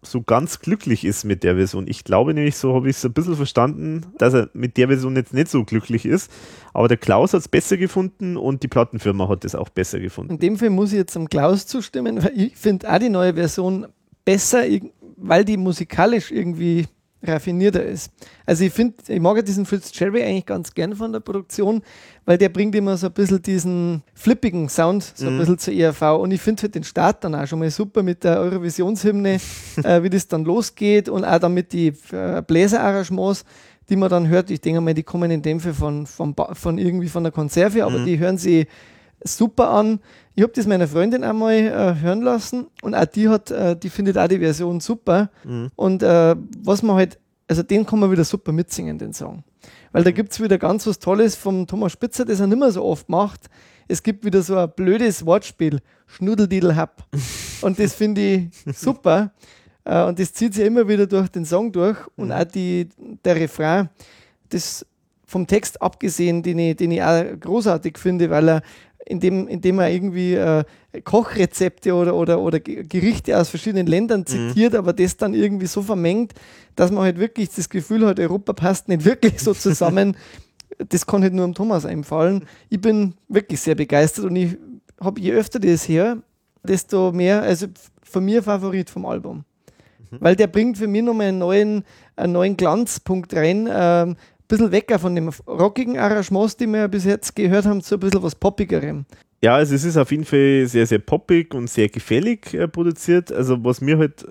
so 0.06 0.22
ganz 0.22 0.60
glücklich 0.60 1.06
ist 1.06 1.24
mit 1.24 1.44
der 1.44 1.56
Version. 1.56 1.88
Ich 1.88 2.04
glaube 2.04 2.34
nämlich, 2.34 2.58
so 2.58 2.76
habe 2.76 2.90
ich 2.90 2.98
es 2.98 3.06
ein 3.06 3.14
bisschen 3.14 3.36
verstanden, 3.36 4.06
dass 4.18 4.34
er 4.34 4.50
mit 4.54 4.78
der 4.78 4.88
Version 4.88 5.16
jetzt 5.16 5.34
nicht 5.34 5.48
so 5.48 5.64
glücklich 5.64 6.06
ist. 6.06 6.32
Aber 6.74 6.88
der 6.88 6.98
Klaus 6.98 7.34
hat 7.34 7.42
es 7.42 7.48
besser 7.48 7.78
gefunden 7.78 8.38
und 8.38 8.64
die 8.64 8.68
Plattenfirma 8.68 9.30
hat 9.30 9.46
es 9.46 9.56
auch 9.56 9.70
besser 9.70 10.00
gefunden. 10.00 10.34
In 10.34 10.40
dem 10.40 10.58
Fall 10.58 10.70
muss 10.70 10.92
ich 10.92 10.98
jetzt 10.98 11.16
am 11.16 11.30
Klaus 11.30 11.68
zustimmen, 11.68 12.24
weil 12.24 12.34
ich 12.36 12.58
finde 12.58 12.92
auch 12.92 13.00
die 13.00 13.10
neue 13.10 13.34
Version 13.34 13.88
besser, 14.26 14.64
weil 15.18 15.46
die 15.46 15.58
musikalisch 15.58 16.32
irgendwie 16.32 16.88
raffinierter 17.24 17.84
ist. 17.84 18.12
Also 18.46 18.64
ich 18.64 18.74
finde, 18.74 18.96
ich 19.08 19.20
mag 19.20 19.36
ja 19.38 19.42
diesen 19.42 19.66
Fritz 19.66 19.92
Cherry 19.92 20.24
eigentlich 20.24 20.46
ganz 20.46 20.74
gern 20.74 20.96
von 20.96 21.14
der 21.14 21.22
Produktion, 21.22 21.82
weil 22.26 22.38
der 22.38 22.50
bringt 22.50 22.76
immer 22.76 22.98
so 22.98 23.08
ein 23.08 23.14
bisschen 23.14 23.42
diesen 23.42 24.04
flippigen 24.14 24.70
Sound, 24.70 25.14
so 25.16 25.28
ein 25.28 25.36
mhm. 25.36 25.40
bisschen 25.40 25.58
zur 25.60 25.74
ERV. 25.74 26.02
Und 26.20 26.32
ich 26.32 26.42
finde 26.42 26.64
halt 26.64 26.76
den 26.76 26.84
Start 26.84 27.24
dann 27.24 27.36
auch 27.36 27.48
schon 27.48 27.60
mal 27.60 27.70
super 27.70 28.04
mit 28.04 28.24
der 28.24 28.40
Eurovisionshymne, 28.40 29.40
äh, 29.84 30.04
wie 30.04 30.10
das 30.10 30.28
dann 30.28 30.44
losgeht 30.44 31.10
und 31.10 31.24
auch 31.24 31.40
damit 31.40 31.74
die 31.74 31.94
äh, 32.12 32.42
Bläserarrangements, 32.46 33.46
die 33.90 33.96
man 33.96 34.10
dann 34.10 34.28
hört. 34.28 34.52
Ich 34.52 34.62
denke 34.62 34.82
mal, 34.82 34.94
die 34.94 35.04
kommen 35.04 35.32
in 35.32 35.42
dem 35.42 35.60
Fall 35.60 35.74
von, 35.74 36.06
von, 36.06 36.36
von 36.54 36.78
irgendwie 36.78 37.10
von 37.10 37.24
der 37.24 37.32
Konserve, 37.32 37.86
aber 37.86 38.00
mhm. 38.00 38.06
die 38.06 38.20
hören 38.20 38.38
sie 38.38 38.68
super 39.24 39.70
an. 39.70 40.00
Ich 40.36 40.42
habe 40.42 40.54
das 40.54 40.66
meiner 40.66 40.88
Freundin 40.88 41.24
einmal 41.24 41.54
äh, 41.54 41.96
hören 42.02 42.22
lassen 42.22 42.68
und 42.82 42.96
auch 42.96 43.06
die 43.06 43.30
hat, 43.30 43.52
äh, 43.52 43.76
die 43.76 43.90
findet 43.90 44.18
auch 44.18 44.28
die 44.28 44.40
Version 44.40 44.80
super. 44.80 45.30
Mhm. 45.44 45.70
Und 45.76 46.02
äh, 46.02 46.36
was 46.64 46.82
man 46.82 46.96
halt, 46.96 47.20
also 47.48 47.62
den 47.62 47.86
kann 47.86 48.00
man 48.00 48.12
wieder 48.12 48.24
super 48.24 48.52
mitsingen, 48.52 48.98
den 48.98 49.14
Song. 49.14 49.44
Weil 49.92 50.04
da 50.04 50.10
mhm. 50.10 50.16
gibt 50.16 50.32
es 50.32 50.42
wieder 50.42 50.58
ganz 50.58 50.88
was 50.88 50.98
Tolles 50.98 51.36
vom 51.36 51.68
Thomas 51.68 51.92
Spitzer, 51.92 52.26
das 52.26 52.40
er 52.40 52.48
nicht 52.48 52.58
mehr 52.58 52.72
so 52.72 52.84
oft 52.84 53.10
macht. 53.10 53.42
Es 53.88 54.02
gibt 54.02 54.26
wieder 54.26 54.42
so 54.42 54.58
ein 54.58 54.72
blödes 54.76 55.24
Wortspiel, 55.24 55.82
Schnudeldidel-Hab. 56.08 57.06
und 57.62 57.78
das 57.78 57.94
finde 57.94 58.22
ich 58.22 58.50
super. 58.76 59.34
Äh, 59.84 60.04
und 60.06 60.18
das 60.18 60.34
zieht 60.34 60.56
sich 60.56 60.66
immer 60.66 60.88
wieder 60.88 61.06
durch 61.06 61.30
den 61.30 61.46
Song 61.46 61.72
durch. 61.72 61.98
Und 62.16 62.30
mhm. 62.30 62.34
auch 62.34 62.46
die, 62.46 62.90
der 63.24 63.36
Refrain, 63.36 63.90
das 64.50 64.84
vom 65.28 65.48
Text 65.48 65.82
abgesehen, 65.82 66.44
den 66.44 66.60
ich, 66.60 66.76
den 66.76 66.92
ich 66.92 67.04
auch 67.04 67.24
großartig 67.40 67.98
finde, 67.98 68.30
weil 68.30 68.50
er 68.50 68.62
indem, 69.06 69.48
indem 69.48 69.80
er 69.80 69.90
irgendwie 69.90 70.36
äh, 70.36 70.64
Kochrezepte 71.04 71.94
oder, 71.94 72.16
oder, 72.16 72.40
oder 72.40 72.60
Gerichte 72.60 73.40
aus 73.40 73.50
verschiedenen 73.50 73.88
Ländern 73.88 74.22
mhm. 74.22 74.26
zitiert, 74.26 74.74
mhm. 74.74 74.80
aber 74.80 74.94
das 74.94 75.18
dann 75.18 75.34
irgendwie 75.34 75.68
so 75.68 75.82
vermengt, 75.82 76.34
dass 76.76 76.92
man 76.92 77.04
halt 77.04 77.20
wirklich 77.20 77.50
das 77.50 77.70
Gefühl 77.70 78.06
hat, 78.06 78.20
Europa 78.20 78.54
passt 78.54 78.88
nicht 78.88 79.06
wirklich 79.06 79.40
so 79.40 79.54
zusammen. 79.54 80.16
das 80.90 81.06
kann 81.06 81.22
halt 81.22 81.34
nur 81.34 81.46
am 81.46 81.54
Thomas 81.54 81.86
einfallen. 81.86 82.46
Ich 82.70 82.82
bin 82.82 83.16
wirklich 83.28 83.60
sehr 83.60 83.76
begeistert 83.76 84.26
und 84.26 84.36
ich 84.36 84.58
habe, 85.00 85.20
je 85.20 85.34
öfter 85.34 85.60
das 85.60 85.88
her, 85.88 86.18
desto 86.64 87.12
mehr, 87.12 87.42
also 87.42 87.68
von 88.02 88.24
mir 88.24 88.44
Favorit 88.44 88.90
vom 88.90 89.06
Album. 89.06 89.44
Mhm. 90.12 90.18
Weil 90.20 90.36
der 90.36 90.48
bringt 90.48 90.78
für 90.78 90.88
mich 90.88 91.02
nochmal 91.02 91.28
einen 91.28 91.40
neuen, 91.40 91.84
einen 92.16 92.34
neuen 92.34 92.58
Glanzpunkt 92.58 93.36
rein, 93.36 93.68
ähm, 93.72 94.16
bisschen 94.48 94.72
weg 94.72 94.94
von 95.00 95.16
dem 95.16 95.30
rockigen 95.48 95.98
Arrangements, 95.98 96.58
die 96.58 96.68
wir 96.68 96.88
bis 96.88 97.06
jetzt 97.06 97.36
gehört 97.36 97.66
haben, 97.66 97.82
zu 97.82 97.96
ein 97.96 98.00
bisschen 98.00 98.24
was 98.24 98.36
Poppigerem. 98.36 99.06
Ja, 99.42 99.56
also 99.56 99.76
es 99.76 99.84
ist 99.84 99.98
auf 99.98 100.12
jeden 100.12 100.26
Fall 100.26 100.66
sehr, 100.68 100.88
sehr 100.88 101.00
poppig 101.00 101.54
und 101.54 101.70
sehr 101.70 101.90
gefällig 101.90 102.54
äh, 102.54 102.68
produziert. 102.68 103.32
Also 103.32 103.64
was 103.64 103.82
mir 103.82 103.98
halt 103.98 104.26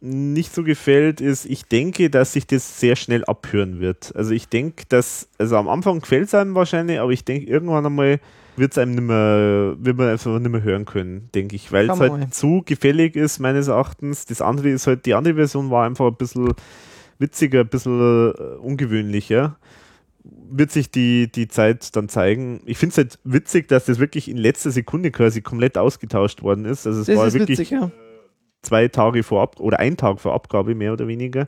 nicht 0.00 0.54
so 0.54 0.62
gefällt, 0.62 1.20
ist, 1.20 1.46
ich 1.46 1.64
denke, 1.64 2.10
dass 2.10 2.34
sich 2.34 2.46
das 2.46 2.78
sehr 2.78 2.96
schnell 2.96 3.24
abhören 3.24 3.80
wird. 3.80 4.14
Also 4.14 4.32
ich 4.32 4.48
denke, 4.48 4.84
dass, 4.88 5.28
also 5.38 5.56
am 5.56 5.68
Anfang 5.68 6.00
gefällt 6.00 6.28
es 6.28 6.34
einem 6.34 6.54
wahrscheinlich, 6.54 7.00
aber 7.00 7.12
ich 7.12 7.24
denke, 7.24 7.46
irgendwann 7.46 7.86
einmal 7.86 8.20
wird 8.56 8.72
es 8.72 8.78
einem 8.78 8.92
nicht 8.94 9.04
mehr, 9.04 9.74
wird 9.78 9.96
man 9.96 10.08
einfach 10.08 10.38
nicht 10.38 10.50
mehr 10.50 10.62
hören 10.62 10.84
können, 10.84 11.30
denke 11.34 11.56
ich, 11.56 11.72
weil 11.72 11.90
es 11.90 11.98
halt 11.98 12.34
zu 12.34 12.62
gefällig 12.64 13.16
ist, 13.16 13.38
meines 13.38 13.68
Erachtens. 13.68 14.26
Das 14.26 14.42
andere 14.42 14.70
ist 14.70 14.86
halt, 14.86 15.06
die 15.06 15.14
andere 15.14 15.34
Version 15.34 15.70
war 15.70 15.86
einfach 15.86 16.06
ein 16.06 16.16
bisschen 16.16 16.54
witziger, 17.18 17.60
ein 17.60 17.68
bisschen 17.68 18.32
äh, 18.34 18.56
ungewöhnlicher. 18.58 19.56
Wird 20.50 20.72
sich 20.72 20.90
die, 20.90 21.30
die 21.30 21.46
Zeit 21.48 21.94
dann 21.94 22.08
zeigen. 22.08 22.60
Ich 22.66 22.78
finde 22.78 22.92
es 22.92 22.96
halt 22.98 23.18
witzig, 23.24 23.68
dass 23.68 23.84
das 23.84 23.98
wirklich 24.00 24.28
in 24.28 24.36
letzter 24.36 24.70
Sekunde 24.72 25.10
quasi 25.12 25.40
komplett 25.40 25.78
ausgetauscht 25.78 26.42
worden 26.42 26.64
ist. 26.64 26.86
Also 26.86 27.00
es 27.00 27.06
Das 27.06 27.16
war 27.16 27.26
ist 27.28 27.34
wirklich 27.34 27.58
witzig, 27.60 27.70
ja. 27.70 27.90
zwei 28.62 28.88
Tage 28.88 29.22
vor 29.22 29.42
Ab 29.42 29.60
oder 29.60 29.78
ein 29.78 29.96
Tag 29.96 30.20
vor 30.20 30.34
Abgabe, 30.34 30.74
mehr 30.74 30.92
oder 30.92 31.06
weniger. 31.06 31.46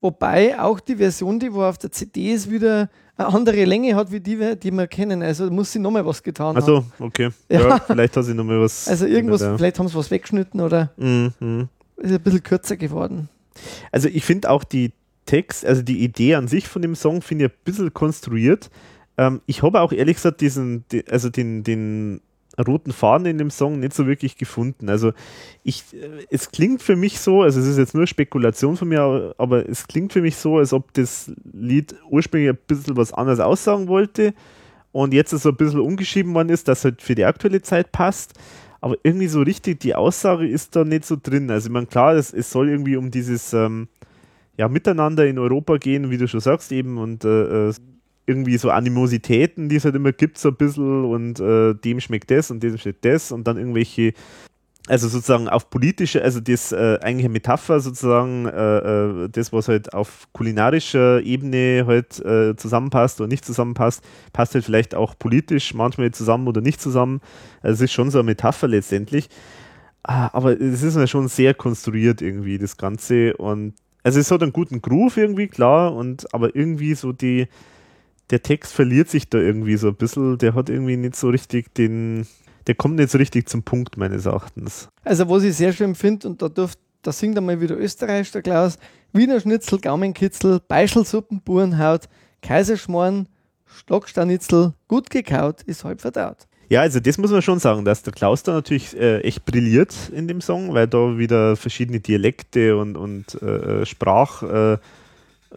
Wobei 0.00 0.58
auch 0.60 0.78
die 0.80 0.96
Version, 0.96 1.40
die 1.40 1.52
wo 1.52 1.62
auf 1.62 1.76
der 1.78 1.90
CD 1.90 2.32
ist, 2.32 2.50
wieder 2.50 2.88
eine 3.16 3.26
andere 3.28 3.64
Länge 3.64 3.96
hat, 3.96 4.12
wie 4.12 4.20
die, 4.20 4.38
wir- 4.38 4.54
die 4.54 4.70
wir 4.70 4.86
kennen. 4.86 5.22
Also 5.22 5.50
muss 5.50 5.72
sie 5.72 5.80
nochmal 5.80 6.06
was 6.06 6.22
getan 6.22 6.48
haben. 6.48 6.56
Also, 6.56 6.84
okay. 7.00 7.30
Ja. 7.50 7.68
Ja. 7.68 7.78
vielleicht 7.80 8.16
hat 8.16 8.24
sie 8.24 8.34
nochmal 8.34 8.60
was. 8.60 8.86
Also 8.86 9.06
irgendwas, 9.06 9.42
vielleicht 9.56 9.78
haben 9.78 9.88
sie 9.88 9.94
was 9.96 10.10
weggeschnitten 10.10 10.60
oder 10.60 10.92
mhm. 10.96 11.68
ist 11.96 12.12
ein 12.12 12.20
bisschen 12.20 12.42
kürzer 12.44 12.76
geworden. 12.76 13.28
Also 13.92 14.08
ich 14.08 14.24
finde 14.24 14.50
auch 14.50 14.64
die 14.64 14.92
Text, 15.26 15.64
also 15.66 15.82
die 15.82 16.02
Idee 16.02 16.34
an 16.36 16.48
sich 16.48 16.68
von 16.68 16.82
dem 16.82 16.94
Song 16.94 17.22
finde 17.22 17.46
ich 17.46 17.50
ein 17.52 17.56
bisschen 17.64 17.92
konstruiert. 17.92 18.70
Ähm, 19.16 19.40
ich 19.46 19.62
habe 19.62 19.80
auch 19.80 19.92
ehrlich 19.92 20.16
gesagt 20.16 20.40
diesen, 20.40 20.84
die, 20.90 21.06
also 21.08 21.28
den, 21.28 21.64
den 21.64 22.20
roten 22.66 22.92
Faden 22.92 23.26
in 23.26 23.38
dem 23.38 23.50
Song 23.50 23.78
nicht 23.78 23.94
so 23.94 24.06
wirklich 24.06 24.36
gefunden. 24.36 24.88
Also 24.88 25.12
ich, 25.62 25.84
äh, 25.92 26.24
es 26.30 26.50
klingt 26.50 26.82
für 26.82 26.96
mich 26.96 27.20
so, 27.20 27.42
also 27.42 27.60
es 27.60 27.66
ist 27.66 27.78
jetzt 27.78 27.94
nur 27.94 28.06
Spekulation 28.06 28.76
von 28.76 28.88
mir, 28.88 29.00
aber- 29.02 29.34
aber 29.38 29.68
es 29.68 29.86
klingt 29.86 30.12
für 30.12 30.22
mich 30.22 30.36
so, 30.36 30.58
als 30.58 30.72
ob 30.72 30.92
das 30.94 31.30
Lied 31.52 31.94
ursprünglich 32.10 32.50
ein 32.50 32.58
bisschen 32.66 32.96
was 32.96 33.12
anderes 33.12 33.40
aussagen 33.40 33.86
wollte 33.86 34.34
und 34.92 35.12
jetzt 35.14 35.30
so 35.30 35.48
ein 35.50 35.56
bisschen 35.56 35.80
umgeschrieben 35.80 36.34
worden 36.34 36.48
ist, 36.48 36.66
dass 36.68 36.84
halt 36.84 37.02
für 37.02 37.14
die 37.14 37.26
aktuelle 37.26 37.62
Zeit 37.62 37.92
passt. 37.92 38.32
Aber 38.80 38.96
irgendwie 39.02 39.26
so 39.26 39.42
richtig 39.42 39.80
die 39.80 39.94
Aussage 39.94 40.46
ist 40.46 40.76
da 40.76 40.84
nicht 40.84 41.04
so 41.04 41.16
drin. 41.20 41.50
Also 41.50 41.68
ich 41.68 41.72
meine, 41.72 41.86
klar, 41.86 42.14
es, 42.14 42.32
es 42.32 42.50
soll 42.50 42.68
irgendwie 42.68 42.96
um 42.96 43.10
dieses 43.10 43.52
ähm, 43.52 43.88
ja, 44.56 44.68
Miteinander 44.68 45.26
in 45.26 45.38
Europa 45.38 45.76
gehen, 45.78 46.10
wie 46.10 46.18
du 46.18 46.28
schon 46.28 46.40
sagst, 46.40 46.72
eben 46.72 46.98
und 46.98 47.24
äh, 47.24 47.68
äh, 47.68 47.74
irgendwie 48.26 48.58
so 48.58 48.70
Animositäten, 48.70 49.68
die 49.68 49.76
es 49.76 49.84
halt 49.84 49.94
immer 49.94 50.12
gibt, 50.12 50.36
so 50.38 50.50
ein 50.50 50.56
bisschen 50.56 51.04
und 51.04 51.40
äh, 51.40 51.74
dem 51.74 51.98
schmeckt 52.00 52.30
das 52.30 52.50
und 52.50 52.62
dem 52.62 52.76
schmeckt 52.76 53.04
das 53.04 53.32
und 53.32 53.46
dann 53.48 53.56
irgendwelche, 53.56 54.12
also 54.88 55.08
sozusagen 55.08 55.48
auf 55.48 55.68
politische, 55.70 56.22
also 56.22 56.40
das 56.40 56.72
äh, 56.72 56.98
eigentlich 57.02 57.28
Metapher 57.28 57.80
sozusagen, 57.80 58.46
äh, 58.46 58.78
äh, 58.78 59.28
das, 59.28 59.52
was 59.52 59.68
halt 59.68 59.92
auf 59.92 60.28
kulinarischer 60.32 61.22
Ebene 61.22 61.84
halt 61.86 62.18
äh, 62.24 62.56
zusammenpasst 62.56 63.20
oder 63.20 63.28
nicht 63.28 63.44
zusammenpasst, 63.44 64.02
passt 64.32 64.54
halt 64.54 64.64
vielleicht 64.64 64.94
auch 64.94 65.14
politisch 65.18 65.74
manchmal 65.74 66.10
zusammen 66.10 66.48
oder 66.48 66.62
nicht 66.62 66.80
zusammen. 66.80 67.20
Also 67.62 67.74
es 67.74 67.90
ist 67.90 67.92
schon 67.92 68.10
so 68.10 68.18
eine 68.18 68.26
Metapher 68.26 68.66
letztendlich. 68.66 69.28
Ah, 70.02 70.30
Aber 70.32 70.58
es 70.58 70.82
ist 70.82 70.96
ja 70.96 71.06
schon 71.06 71.28
sehr 71.28 71.52
konstruiert 71.52 72.22
irgendwie, 72.22 72.56
das 72.56 72.78
Ganze. 72.78 73.36
Und 73.36 73.74
also 74.02 74.18
es 74.18 74.30
hat 74.30 74.42
einen 74.42 74.54
guten 74.54 74.80
Groove 74.80 75.18
irgendwie, 75.18 75.48
klar, 75.48 75.94
und 75.94 76.32
aber 76.32 76.56
irgendwie 76.56 76.94
so 76.94 77.12
die, 77.12 77.46
der 78.30 78.42
Text 78.42 78.72
verliert 78.72 79.10
sich 79.10 79.28
da 79.28 79.38
irgendwie 79.38 79.76
so 79.76 79.88
ein 79.88 79.96
bisschen, 79.96 80.38
der 80.38 80.54
hat 80.54 80.70
irgendwie 80.70 80.96
nicht 80.96 81.16
so 81.16 81.28
richtig 81.28 81.74
den, 81.74 82.26
der 82.68 82.74
kommt 82.74 82.96
nicht 82.96 83.10
so 83.10 83.18
richtig 83.18 83.48
zum 83.48 83.62
Punkt 83.62 83.96
meines 83.96 84.26
Erachtens. 84.26 84.88
Also 85.02 85.28
was 85.28 85.42
ich 85.42 85.56
sehr 85.56 85.72
schön 85.72 85.94
finde, 85.94 86.28
und 86.28 86.40
da, 86.40 86.48
dürft, 86.48 86.78
da 87.02 87.10
singt 87.10 87.36
einmal 87.36 87.60
wieder 87.60 87.76
Österreich 87.76 88.30
der 88.30 88.42
Klaus, 88.42 88.78
Wiener 89.12 89.40
Schnitzel, 89.40 89.80
Gaumenkitzel, 89.80 90.60
Beischelsuppen, 90.68 91.40
Burenhaut, 91.40 92.02
Kaiserschmarrn, 92.42 93.26
Stockstanitzel, 93.64 94.74
gut 94.86 95.08
gekaut, 95.08 95.62
ist 95.62 95.82
halb 95.82 96.02
verdaut. 96.02 96.46
Ja, 96.68 96.82
also 96.82 97.00
das 97.00 97.16
muss 97.16 97.30
man 97.30 97.40
schon 97.40 97.58
sagen, 97.58 97.86
dass 97.86 98.02
der 98.02 98.12
Klaus 98.12 98.42
da 98.42 98.52
natürlich 98.52 98.94
äh, 98.94 99.20
echt 99.20 99.46
brilliert 99.46 99.94
in 100.12 100.28
dem 100.28 100.42
Song, 100.42 100.74
weil 100.74 100.86
da 100.86 101.16
wieder 101.16 101.56
verschiedene 101.56 102.00
Dialekte 102.00 102.76
und, 102.76 102.98
und 102.98 103.40
äh, 103.42 103.86
Sprachnuancen 103.86 104.74
äh, 104.74 104.78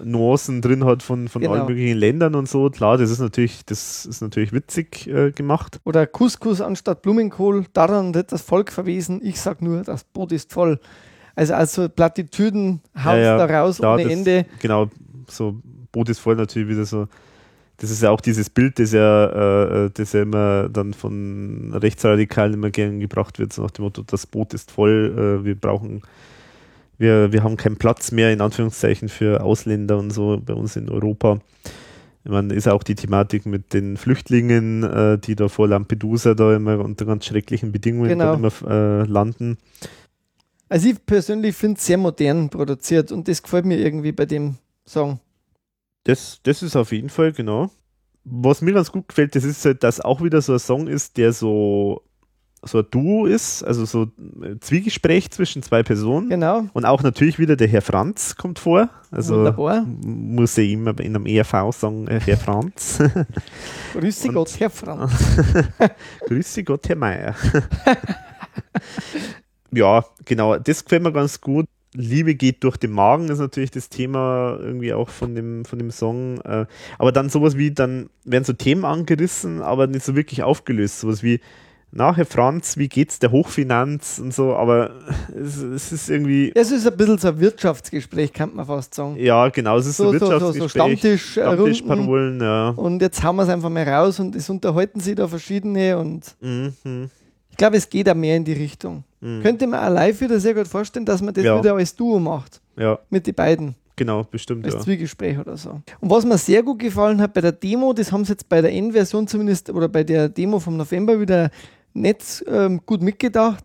Nuancen 0.03 0.61
drin 0.61 0.85
hat 0.85 1.03
von, 1.03 1.27
von 1.27 1.41
Genau. 1.41 1.53
allen 1.53 1.65
möglichen 1.67 1.97
Ländern 1.97 2.35
und 2.35 2.47
so. 2.47 2.69
Klar, 2.69 2.97
das 2.97 3.09
ist 3.11 3.19
natürlich, 3.19 3.65
das 3.65 4.05
ist 4.05 4.21
natürlich 4.21 4.53
witzig 4.53 5.07
äh, 5.07 5.31
gemacht. 5.31 5.79
Oder 5.83 6.07
Couscous 6.07 6.61
anstatt 6.61 7.01
Blumenkohl, 7.01 7.65
daran 7.73 8.13
wird 8.13 8.31
das 8.31 8.41
Volk 8.41 8.71
verwiesen, 8.71 9.19
ich 9.23 9.39
sag 9.39 9.61
nur, 9.61 9.81
das 9.83 10.03
Boot 10.05 10.31
ist 10.31 10.53
voll. 10.53 10.79
Also, 11.35 11.53
also 11.53 11.89
Plattitüden 11.89 12.81
haut 12.97 13.15
Ja, 13.15 13.37
ja, 13.37 13.45
da 13.47 13.61
raus 13.61 13.77
klar, 13.77 13.95
ohne 13.95 14.03
das- 14.03 14.11
Ende. 14.13 14.45
Genau, 14.59 14.87
so 15.27 15.59
Boot 15.91 16.09
ist 16.09 16.19
voll 16.19 16.35
natürlich 16.35 16.69
wieder 16.69 16.85
so. 16.85 17.07
Das 17.77 17.89
ist 17.89 18.03
ja 18.03 18.11
auch 18.11 18.21
dieses 18.21 18.49
Bild, 18.49 18.77
das 18.77 18.91
ja, 18.91 19.25
äh, 19.25 19.85
äh, 19.85 19.89
das 19.93 20.13
ja 20.13 20.21
immer 20.21 20.69
dann 20.69 20.93
von 20.93 21.73
Rechtsradikalen 21.73 22.53
immer 22.53 22.69
gern 22.69 22.99
gebracht 22.99 23.39
wird, 23.39 23.53
so 23.53 23.63
nach 23.63 23.71
dem 23.71 23.83
Motto, 23.85 24.03
das 24.05 24.27
Boot 24.27 24.53
ist 24.53 24.69
voll, 24.71 25.39
äh, 25.41 25.43
wir 25.45 25.55
brauchen, 25.55 26.01
wir, 27.01 27.33
wir 27.33 27.43
haben 27.43 27.57
keinen 27.57 27.77
Platz 27.77 28.11
mehr, 28.11 28.31
in 28.31 28.39
Anführungszeichen, 28.41 29.09
für 29.09 29.43
Ausländer 29.43 29.97
und 29.97 30.11
so 30.11 30.39
bei 30.43 30.53
uns 30.53 30.75
in 30.75 30.89
Europa. 30.89 31.39
Meine, 32.23 32.53
ist 32.53 32.67
auch 32.67 32.83
die 32.83 32.95
Thematik 32.95 33.47
mit 33.47 33.73
den 33.73 33.97
Flüchtlingen, 33.97 34.83
äh, 34.83 35.17
die 35.17 35.35
da 35.35 35.47
vor 35.47 35.67
Lampedusa 35.67 36.35
da 36.35 36.55
immer 36.55 36.79
unter 36.79 37.05
ganz 37.05 37.25
schrecklichen 37.25 37.71
Bedingungen 37.71 38.09
Genau. 38.09 38.35
immer 38.35 38.51
äh, 38.67 39.03
landen. 39.05 39.57
Also 40.69 40.89
ich 40.89 41.05
persönlich 41.05 41.55
finde 41.55 41.79
es 41.79 41.85
sehr 41.85 41.97
modern 41.97 42.49
produziert 42.49 43.11
und 43.11 43.27
das 43.27 43.41
gefällt 43.41 43.65
mir 43.65 43.77
irgendwie 43.79 44.11
bei 44.11 44.25
dem 44.25 44.55
Song. 44.85 45.19
Das, 46.03 46.39
das 46.43 46.63
ist 46.63 46.75
auf 46.75 46.91
jeden 46.91 47.09
Fall, 47.09 47.33
genau. 47.33 47.71
Was 48.23 48.61
mir 48.61 48.73
ganz 48.73 48.91
gut 48.91 49.07
gefällt, 49.07 49.35
das 49.35 49.43
ist 49.43 49.65
halt, 49.65 49.83
dass 49.83 49.99
auch 49.99 50.21
wieder 50.21 50.41
so 50.41 50.53
ein 50.53 50.59
Song 50.59 50.87
ist, 50.87 51.17
der 51.17 51.33
so, 51.33 52.03
so 52.63 52.79
ein 52.79 52.85
Duo 52.91 53.25
ist, 53.25 53.63
also 53.63 53.85
so 53.85 54.07
ein 54.19 54.59
Zwiegespräch 54.61 55.31
zwischen 55.31 55.63
zwei 55.63 55.81
Personen. 55.81 56.29
Genau, 56.29 56.65
Und 56.73 56.85
auch 56.85 57.01
natürlich 57.01 57.39
wieder 57.39 57.55
der 57.55 57.67
Herr 57.67 57.81
Franz 57.81 58.35
kommt 58.35 58.59
vor. 58.59 58.89
Also 59.09 59.37
wunderbar. 59.37 59.81
muss 59.85 60.57
ich 60.57 60.71
immer 60.71 60.97
in 60.99 61.15
einem 61.15 61.25
ERV 61.25 61.71
sagen, 61.75 62.07
äh, 62.07 62.19
Herr 62.23 62.37
Franz. 62.37 62.99
Grüß 63.93 64.21
Sie 64.21 64.27
Und- 64.29 64.35
Gott, 64.35 64.59
Herr 64.59 64.69
Franz. 64.69 65.11
Grüße 66.27 66.63
Gott, 66.63 66.87
Herr 66.87 66.97
Meier. 66.97 67.35
ja, 69.71 70.03
genau, 70.25 70.57
das 70.57 70.83
gefällt 70.83 71.03
mir 71.03 71.11
ganz 71.11 71.41
gut. 71.41 71.65
Liebe 71.93 72.35
geht 72.35 72.63
durch 72.63 72.77
den 72.77 72.91
Magen 72.91 73.27
ist 73.27 73.39
natürlich 73.39 73.71
das 73.71 73.89
Thema 73.89 74.57
irgendwie 74.61 74.93
auch 74.93 75.09
von 75.09 75.35
dem, 75.35 75.65
von 75.65 75.77
dem 75.77 75.91
Song. 75.91 76.39
Äh, 76.41 76.65
aber 76.97 77.11
dann 77.11 77.29
sowas 77.29 77.57
wie, 77.57 77.71
dann 77.71 78.09
werden 78.23 78.45
so 78.45 78.53
Themen 78.53 78.85
angerissen, 78.85 79.61
aber 79.61 79.87
nicht 79.87 80.05
so 80.05 80.15
wirklich 80.15 80.41
aufgelöst. 80.43 81.01
Sowas 81.01 81.21
wie, 81.21 81.41
nachher 81.91 82.25
Franz, 82.25 82.77
wie 82.77 82.87
geht's 82.87 83.19
der 83.19 83.31
Hochfinanz 83.31 84.19
und 84.19 84.33
so, 84.33 84.55
aber 84.55 84.91
es, 85.35 85.57
es 85.57 85.91
ist 85.91 86.09
irgendwie, 86.09 86.51
Es 86.55 86.71
ist 86.71 86.87
ein 86.87 86.95
bisschen 86.95 87.17
so 87.17 87.27
ein 87.29 87.39
Wirtschaftsgespräch, 87.39 88.31
kann 88.33 88.55
man 88.55 88.65
fast 88.65 88.93
sagen. 88.95 89.15
ja, 89.17 89.49
genau, 89.49 89.77
es 89.77 89.87
ist 89.87 89.97
so, 89.97 90.11
So, 90.11 90.19
so, 90.19 90.25
so, 90.25 90.29
so 90.29 90.59
Wirtschaftsgespräch, 90.59 90.71
Stammtisch, 90.71 91.37
Runden. 91.37 91.51
Stammtischparolen, 91.75 92.41
ja. 92.41 92.69
Und 92.69 93.01
jetzt 93.01 93.21
haben 93.23 93.35
wir 93.35 93.43
es 93.43 93.49
einfach 93.49 93.69
mal 93.69 93.87
raus 93.87 94.19
und 94.19 94.35
es 94.35 94.49
unterhalten 94.49 94.99
sich 94.99 95.15
da 95.15 95.27
verschiedene 95.27 95.97
und 95.97 96.35
Mhm, 96.41 97.09
ich 97.49 97.57
glaube, 97.57 97.77
es 97.77 97.89
geht 97.89 98.09
auch 98.09 98.15
mehr 98.15 98.37
in 98.37 98.45
die 98.45 98.53
Richtung. 98.53 99.03
mhm. 99.19 99.41
Könnte 99.43 99.67
man 99.67 99.79
auch 99.81 99.93
live 99.93 100.19
wieder 100.21 100.39
sehr 100.39 100.53
gut 100.53 100.67
vorstellen, 100.67 101.05
dass 101.05 101.21
man 101.21 101.33
das 101.33 101.43
Ja. 101.43 101.59
wieder 101.59 101.73
als 101.75 101.95
Duo 101.95 102.17
macht. 102.19 102.61
Ja, 102.77 102.97
Mit 103.09 103.27
den 103.27 103.35
beiden. 103.35 103.75
genau, 103.97 104.23
bestimmt, 104.23 104.65
Als 104.65 104.75
ja. 104.75 104.79
Zwiegespräch 104.79 105.37
oder 105.37 105.57
so. 105.57 105.81
Und 105.99 106.09
was 106.09 106.25
mir 106.25 106.37
sehr 106.37 106.63
gut 106.63 106.79
gefallen 106.79 107.21
hat 107.21 107.33
bei 107.33 107.41
der 107.41 107.51
Demo, 107.51 107.91
das 107.93 108.11
haben 108.11 108.23
sie 108.25 108.31
jetzt 108.31 108.47
bei 108.49 108.61
der 108.61 108.71
Endversion 108.71 109.27
zumindest 109.27 109.69
oder 109.69 109.89
bei 109.89 110.03
der 110.05 110.29
Demo 110.29 110.59
vom 110.59 110.77
November 110.77 111.19
wieder 111.19 111.51
nicht 111.93 112.43
ähm, 112.47 112.81
gut 112.85 113.01
mitgedacht. 113.01 113.63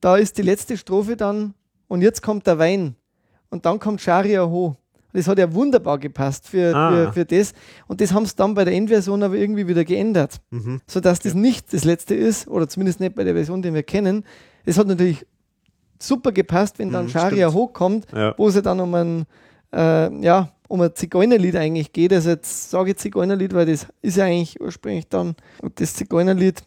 Da 0.00 0.16
ist 0.16 0.38
die 0.38 0.42
letzte 0.42 0.76
Strophe 0.76 1.16
dann 1.16 1.54
und 1.88 2.02
jetzt 2.02 2.22
kommt 2.22 2.46
der 2.46 2.58
Wein 2.58 2.94
und 3.50 3.66
dann 3.66 3.78
kommt 3.78 4.00
Sharia 4.00 4.44
Ho. 4.46 4.76
Das 5.12 5.26
hat 5.26 5.38
ja 5.40 5.52
wunderbar 5.52 5.98
gepasst 5.98 6.46
für, 6.48 6.72
Ah. 6.74 6.90
für, 6.90 7.12
für 7.12 7.24
das. 7.24 7.52
Und 7.88 8.00
das 8.00 8.12
haben 8.12 8.24
sie 8.26 8.36
dann 8.36 8.54
bei 8.54 8.64
der 8.64 8.74
Endversion 8.74 9.22
aber 9.24 9.34
irgendwie 9.34 9.66
wieder 9.66 9.84
geändert, 9.84 10.40
Mhm. 10.50 10.80
sodass 10.86 11.18
das 11.18 11.34
nicht 11.34 11.72
das 11.72 11.82
letzte 11.84 12.14
ist 12.14 12.46
oder 12.46 12.68
zumindest 12.68 13.00
nicht 13.00 13.16
bei 13.16 13.24
der 13.24 13.34
Version, 13.34 13.60
die 13.60 13.74
wir 13.74 13.82
kennen. 13.82 14.24
Es 14.64 14.78
hat 14.78 14.86
natürlich 14.86 15.26
super 15.98 16.30
gepasst, 16.32 16.78
wenn 16.78 16.90
dann 16.92 17.06
Mhm, 17.06 17.10
Sharia 17.10 17.48
stimmt. 17.50 17.54
hochkommt 17.62 18.06
Ja. 18.12 18.34
wo 18.38 18.48
es 18.48 18.54
ja 18.54 18.60
dann 18.62 18.78
um 18.80 18.94
ein, 18.94 19.26
äh, 19.72 20.14
ja, 20.24 20.50
um 20.68 20.80
ein 20.80 20.94
Zigeunerlied 20.94 21.56
eigentlich 21.56 21.92
geht. 21.92 22.12
Also 22.12 22.30
jetzt 22.30 22.70
sage 22.70 22.92
ich 22.92 22.96
Zigeunerlied, 22.96 23.52
weil 23.52 23.66
das 23.66 23.88
ist 24.02 24.16
ja 24.16 24.24
eigentlich 24.26 24.60
ursprünglich 24.60 25.08
dann 25.08 25.34
das 25.74 25.94
Zigeunerlied. 25.94 26.62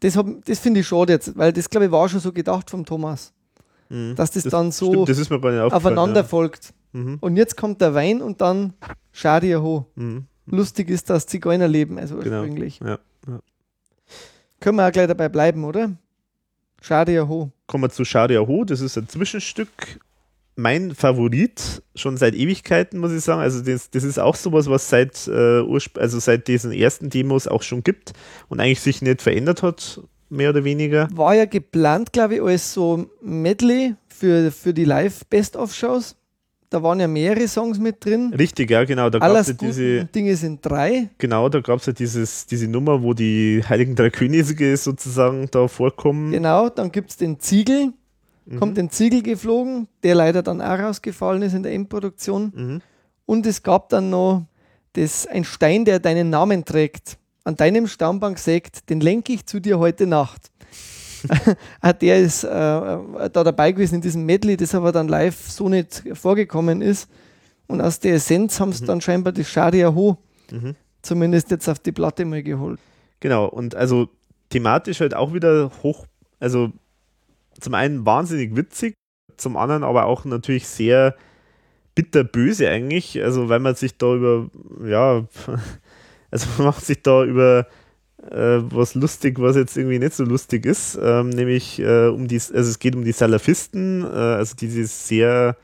Das, 0.00 0.16
hab- 0.16 0.44
das 0.44 0.58
finde 0.58 0.80
ich 0.80 0.88
schade 0.88 1.12
jetzt, 1.12 1.36
weil 1.36 1.52
das 1.52 1.68
glaube 1.68 1.86
ich 1.86 1.92
war 1.92 2.08
schon 2.08 2.20
so 2.20 2.32
gedacht 2.32 2.70
vom 2.70 2.84
Thomas, 2.84 3.32
Mhm. 3.88 4.14
dass 4.16 4.30
das, 4.30 4.44
dann 4.44 4.72
so 4.72 5.04
Stimmt, 5.04 5.08
das 5.08 5.72
aufeinander 5.72 6.20
Ja. 6.22 6.24
folgt. 6.26 6.72
Mhm. 6.92 7.18
Und 7.20 7.36
jetzt 7.36 7.56
kommt 7.56 7.80
der 7.80 7.94
Wein 7.94 8.20
und 8.22 8.40
dann 8.40 8.72
Shadia 9.12 9.60
Ho. 9.60 9.86
Mhm. 9.96 10.24
Lustig 10.46 10.90
ist 10.90 11.08
das 11.10 11.26
Zigeunerleben, 11.26 11.98
also 11.98 12.16
Genau. 12.16 12.40
ursprünglich. 12.40 12.80
Ja. 12.84 12.98
Können 14.58 14.76
wir 14.76 14.86
auch 14.88 14.92
gleich 14.92 15.06
dabei 15.06 15.28
bleiben, 15.28 15.64
oder? 15.64 15.92
Shadia 16.82 17.26
Ho. 17.28 17.50
Kommen 17.66 17.84
wir 17.84 17.90
zu 17.90 18.04
Sharia 18.04 18.40
Ho, 18.40 18.64
das 18.64 18.80
ist 18.80 18.96
ein 18.98 19.08
Zwischenstück. 19.08 20.00
Mein 20.56 20.94
Favorit, 20.94 21.82
schon 21.94 22.16
seit 22.16 22.34
Ewigkeiten, 22.34 22.98
muss 22.98 23.12
ich 23.12 23.22
sagen. 23.22 23.40
Also, 23.40 23.62
das, 23.62 23.90
das 23.90 24.04
ist 24.04 24.18
auch 24.18 24.34
sowas, 24.34 24.68
was 24.68 24.88
seit, 24.90 25.26
äh, 25.28 25.62
also 25.98 26.18
seit 26.18 26.48
diesen 26.48 26.72
ersten 26.72 27.08
Demos 27.08 27.46
auch 27.48 27.62
schon 27.62 27.82
gibt 27.82 28.12
und 28.48 28.60
eigentlich 28.60 28.80
sich 28.80 29.00
nicht 29.00 29.22
verändert 29.22 29.62
hat, 29.62 30.00
mehr 30.28 30.50
oder 30.50 30.64
weniger. 30.64 31.08
War 31.14 31.34
ja 31.34 31.44
geplant, 31.46 32.12
glaube 32.12 32.36
ich, 32.36 32.42
als 32.42 32.74
so 32.74 33.06
Medley 33.22 33.94
für, 34.08 34.50
für 34.50 34.74
die 34.74 34.84
Live-Best-of-Shows. 34.84 36.16
Da 36.68 36.84
waren 36.84 37.00
ja 37.00 37.08
mehrere 37.08 37.48
Songs 37.48 37.80
mit 37.80 38.04
drin. 38.04 38.32
Richtig, 38.38 38.70
ja, 38.70 38.84
genau. 38.84 39.10
Da 39.10 39.18
gab 39.18 39.28
Alles 39.28 39.48
es 39.48 39.60
ja 39.60 39.66
diese, 39.66 40.04
Dinge 40.04 40.36
sind 40.36 40.64
drei. 40.64 41.08
genau, 41.18 41.48
da 41.48 41.60
gab 41.60 41.80
es 41.80 41.86
ja 41.86 41.92
dieses, 41.92 42.46
diese 42.46 42.68
Nummer, 42.68 43.02
wo 43.02 43.12
die 43.12 43.60
Heiligen 43.68 43.96
Drei 43.96 44.10
Könige 44.10 44.76
sozusagen 44.76 45.48
da 45.50 45.66
vorkommen. 45.66 46.30
Genau, 46.30 46.68
dann 46.68 46.92
gibt 46.92 47.10
es 47.10 47.16
den 47.16 47.40
Ziegel. 47.40 47.92
Mhm. 48.46 48.58
Kommt 48.58 48.76
den 48.76 48.90
Ziegel 48.90 49.22
geflogen, 49.22 49.88
der 50.02 50.14
leider 50.14 50.42
dann 50.42 50.60
auch 50.60 50.78
rausgefallen 50.78 51.42
ist 51.42 51.54
in 51.54 51.62
der 51.62 51.72
Endproduktion. 51.72 52.52
Mhm. 52.54 52.80
Und 53.26 53.46
es 53.46 53.62
gab 53.62 53.88
dann 53.90 54.10
noch 54.10 54.44
das, 54.94 55.26
ein 55.26 55.44
Stein, 55.44 55.84
der 55.84 55.98
deinen 56.00 56.30
Namen 56.30 56.64
trägt. 56.64 57.18
An 57.44 57.56
deinem 57.56 57.86
Stammbank 57.86 58.38
sägt, 58.38 58.90
den 58.90 59.00
lenke 59.00 59.32
ich 59.32 59.46
zu 59.46 59.60
dir 59.60 59.78
heute 59.78 60.06
Nacht. 60.06 60.50
Ah, 61.82 61.92
der 61.92 62.18
ist 62.18 62.44
äh, 62.44 62.48
äh, 62.48 63.28
da 63.30 63.44
dabei 63.44 63.72
gewesen 63.72 63.96
in 63.96 64.00
diesem 64.00 64.24
Medley, 64.24 64.56
das 64.56 64.74
aber 64.74 64.90
dann 64.90 65.06
live 65.06 65.50
so 65.50 65.68
nicht 65.68 66.02
vorgekommen 66.14 66.80
ist. 66.80 67.10
Und 67.66 67.82
aus 67.82 68.00
der 68.00 68.14
Essenz 68.14 68.58
haben 68.58 68.72
sie 68.72 68.86
dann 68.86 69.02
scheinbar 69.02 69.32
das 69.34 69.46
Sharia 69.48 69.94
Ho 69.94 70.16
Mhm. 70.50 70.74
zumindest 71.02 71.50
jetzt 71.50 71.68
auf 71.68 71.78
die 71.78 71.92
Platte 71.92 72.24
mal 72.24 72.42
geholt. 72.42 72.80
Genau, 73.20 73.46
und 73.46 73.74
also 73.74 74.08
thematisch 74.48 75.00
halt 75.00 75.14
auch 75.14 75.32
wieder 75.34 75.70
hoch, 75.82 76.06
also 76.40 76.72
zum 77.60 77.74
einen 77.74 78.06
wahnsinnig 78.06 78.56
witzig, 78.56 78.94
zum 79.36 79.56
anderen 79.56 79.84
aber 79.84 80.06
auch 80.06 80.24
natürlich 80.24 80.66
sehr 80.66 81.14
bitterböse 81.94 82.68
eigentlich, 82.68 83.22
also 83.22 83.48
weil 83.48 83.60
man 83.60 83.74
sich 83.74 83.98
da 83.98 84.14
über, 84.14 84.50
ja, 84.84 85.26
also 86.30 86.46
man 86.56 86.66
macht 86.68 86.84
sich 86.84 87.02
da 87.02 87.24
über 87.24 87.66
äh, 88.30 88.60
was 88.70 88.94
lustig, 88.94 89.40
was 89.40 89.56
jetzt 89.56 89.76
irgendwie 89.76 89.98
nicht 89.98 90.14
so 90.14 90.24
lustig 90.24 90.66
ist, 90.66 90.98
ähm, 91.02 91.30
nämlich 91.30 91.78
äh, 91.80 92.08
um 92.08 92.28
die, 92.28 92.36
also 92.36 92.54
es 92.54 92.78
geht 92.78 92.94
um 92.94 93.04
die 93.04 93.12
Salafisten, 93.12 94.04
äh, 94.04 94.06
also 94.06 94.54
diese 94.56 94.86
sehr 94.86 95.56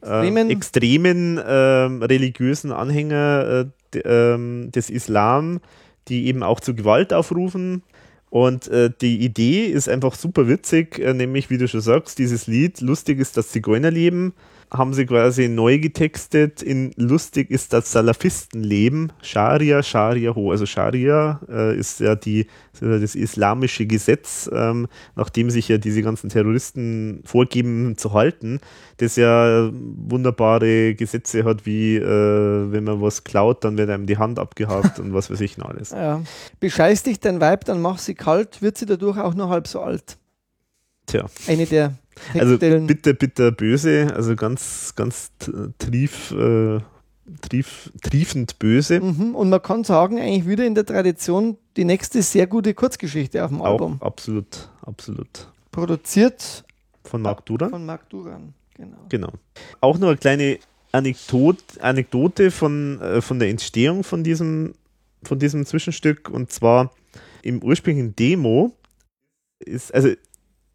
Extremen. 0.00 0.36
ähm, 0.36 0.50
extremen 0.50 1.40
ähm, 1.46 2.02
religiösen 2.02 2.72
Anhänger 2.72 3.66
äh, 3.94 3.98
ähm, 4.00 4.70
des 4.72 4.90
Islam, 4.90 5.60
die 6.08 6.26
eben 6.26 6.42
auch 6.42 6.60
zu 6.60 6.74
Gewalt 6.74 7.12
aufrufen. 7.12 7.82
Und 8.32 8.66
äh, 8.68 8.88
die 9.02 9.22
Idee 9.22 9.66
ist 9.66 9.90
einfach 9.90 10.14
super 10.14 10.48
witzig, 10.48 10.98
äh, 10.98 11.12
nämlich 11.12 11.50
wie 11.50 11.58
du 11.58 11.68
schon 11.68 11.82
sagst, 11.82 12.18
dieses 12.18 12.46
Lied 12.46 12.80
Lustig 12.80 13.18
ist 13.18 13.36
das 13.36 13.50
Zigeunerleben, 13.50 14.32
haben 14.72 14.94
sie 14.94 15.04
quasi 15.04 15.48
neu 15.48 15.78
getextet 15.78 16.62
in 16.62 16.92
Lustig 16.96 17.50
ist 17.50 17.72
das 17.72 17.92
Salafistenleben, 17.92 19.12
Scharia, 19.20 19.82
Scharia 19.82 20.34
ho. 20.34 20.50
Also 20.50 20.64
Scharia 20.64 21.40
äh, 21.48 21.76
ist 21.76 22.00
ja 22.00 22.14
die, 22.14 22.46
das 22.80 23.14
islamische 23.14 23.84
Gesetz, 23.86 24.48
ähm, 24.52 24.88
nachdem 25.14 25.50
sich 25.50 25.68
ja 25.68 25.76
diese 25.76 26.02
ganzen 26.02 26.30
Terroristen 26.30 27.22
vorgeben 27.24 27.98
zu 27.98 28.14
halten, 28.14 28.60
das 28.96 29.16
ja 29.16 29.70
wunderbare 29.72 30.94
Gesetze 30.94 31.44
hat, 31.44 31.66
wie 31.66 31.96
äh, 31.96 32.72
wenn 32.72 32.84
man 32.84 33.02
was 33.02 33.24
klaut, 33.24 33.64
dann 33.64 33.76
wird 33.76 33.90
einem 33.90 34.06
die 34.06 34.16
Hand 34.16 34.38
abgehakt 34.38 34.98
und 34.98 35.12
was 35.12 35.30
weiß 35.30 35.40
ich 35.40 35.58
noch 35.58 35.68
alles. 35.68 35.90
Ja. 36.02 36.20
Bescheiß 36.58 37.04
dich 37.04 37.20
dein 37.20 37.40
Weib, 37.40 37.64
dann 37.64 37.80
mach 37.80 37.98
sie 37.98 38.14
kalt, 38.14 38.60
wird 38.60 38.76
sie 38.76 38.86
dadurch 38.86 39.18
auch 39.18 39.34
nur 39.34 39.50
halb 39.50 39.68
so 39.68 39.80
alt. 39.80 40.16
Tja. 41.06 41.26
Eine 41.46 41.66
der 41.66 41.94
Also 42.34 42.58
bitter, 42.58 43.12
bitter 43.14 43.50
böse, 43.50 44.12
also 44.14 44.36
ganz, 44.36 44.94
ganz 44.94 45.32
trief, 45.78 46.32
äh, 46.32 46.80
trief, 47.40 47.90
triefend 48.02 48.58
böse. 48.58 49.00
Mhm. 49.00 49.34
Und 49.34 49.50
man 49.50 49.62
kann 49.62 49.84
sagen, 49.84 50.18
eigentlich 50.18 50.46
wieder 50.46 50.66
in 50.66 50.74
der 50.74 50.86
Tradition 50.86 51.56
die 51.76 51.84
nächste 51.84 52.22
sehr 52.22 52.46
gute 52.46 52.74
Kurzgeschichte 52.74 53.44
auf 53.44 53.50
dem 53.50 53.62
Album. 53.62 53.98
Auch 54.00 54.06
absolut, 54.06 54.68
absolut. 54.82 55.48
Produziert 55.70 56.64
Von 57.04 57.22
Marc 57.22 57.46
Duran. 57.46 57.70
von 57.70 57.86
Marc 57.86 58.08
Duran. 58.10 58.54
Genau. 58.76 58.96
Genau. 59.08 59.32
Auch 59.80 59.98
noch 59.98 60.08
eine 60.08 60.16
kleine 60.16 60.58
Anekdote, 60.92 61.62
Anekdote 61.80 62.50
von, 62.50 63.00
äh, 63.00 63.20
von 63.20 63.38
der 63.38 63.48
Entstehung 63.48 64.04
von 64.04 64.22
diesem, 64.22 64.74
von 65.22 65.38
diesem 65.38 65.64
Zwischenstück. 65.64 66.28
Und 66.28 66.52
zwar 66.52 66.92
im 67.42 67.62
ursprünglichen 67.62 68.14
Demo 68.14 68.72
ist, 69.58 69.94
also 69.94 70.10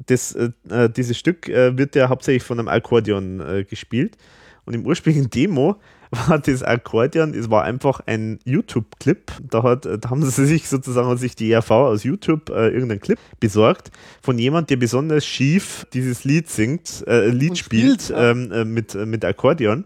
das, 0.08 0.34
äh, 0.34 0.50
äh, 0.70 0.90
dieses 0.90 1.18
Stück 1.18 1.48
äh, 1.48 1.78
wird 1.78 1.96
ja 1.96 2.10
hauptsächlich 2.10 2.44
von 2.44 2.60
einem 2.60 2.68
Akkordeon 2.68 3.40
äh, 3.40 3.64
gespielt. 3.64 4.18
Und 4.66 4.74
im 4.74 4.86
ursprünglichen 4.86 5.30
Demo 5.30 5.78
war 6.12 6.40
das 6.40 6.64
Akkordeon, 6.64 7.34
es 7.34 7.50
war 7.50 7.64
einfach 7.64 8.02
ein 8.06 8.40
YouTube-Clip. 8.46 9.32
Da, 9.50 9.64
hat, 9.64 9.86
da 9.86 10.10
haben 10.10 10.24
sie 10.24 10.46
sich 10.46 10.68
sozusagen, 10.68 11.08
hat 11.08 11.20
sich 11.20 11.36
die 11.36 11.52
ERV 11.52 11.72
aus 11.72 12.04
YouTube 12.04 12.50
äh, 12.50 12.70
irgendeinen 12.70 13.02
Clip 13.02 13.20
besorgt 13.40 13.92
von 14.22 14.38
jemand, 14.40 14.70
der 14.70 14.78
besonders 14.78 15.26
schief 15.26 15.86
dieses 15.94 16.24
Lied 16.24 16.50
singt, 16.50 17.04
äh, 17.08 17.28
Lied 17.28 17.52
Und 17.52 17.58
spielt, 17.58 18.02
spielt, 18.04 18.18
ja. 18.18 18.32
ähm, 18.32 18.52
äh, 18.52 18.66
mit, 18.66 18.96
äh, 18.96 19.06
mit 19.06 19.26
Akkordeon. 19.26 19.86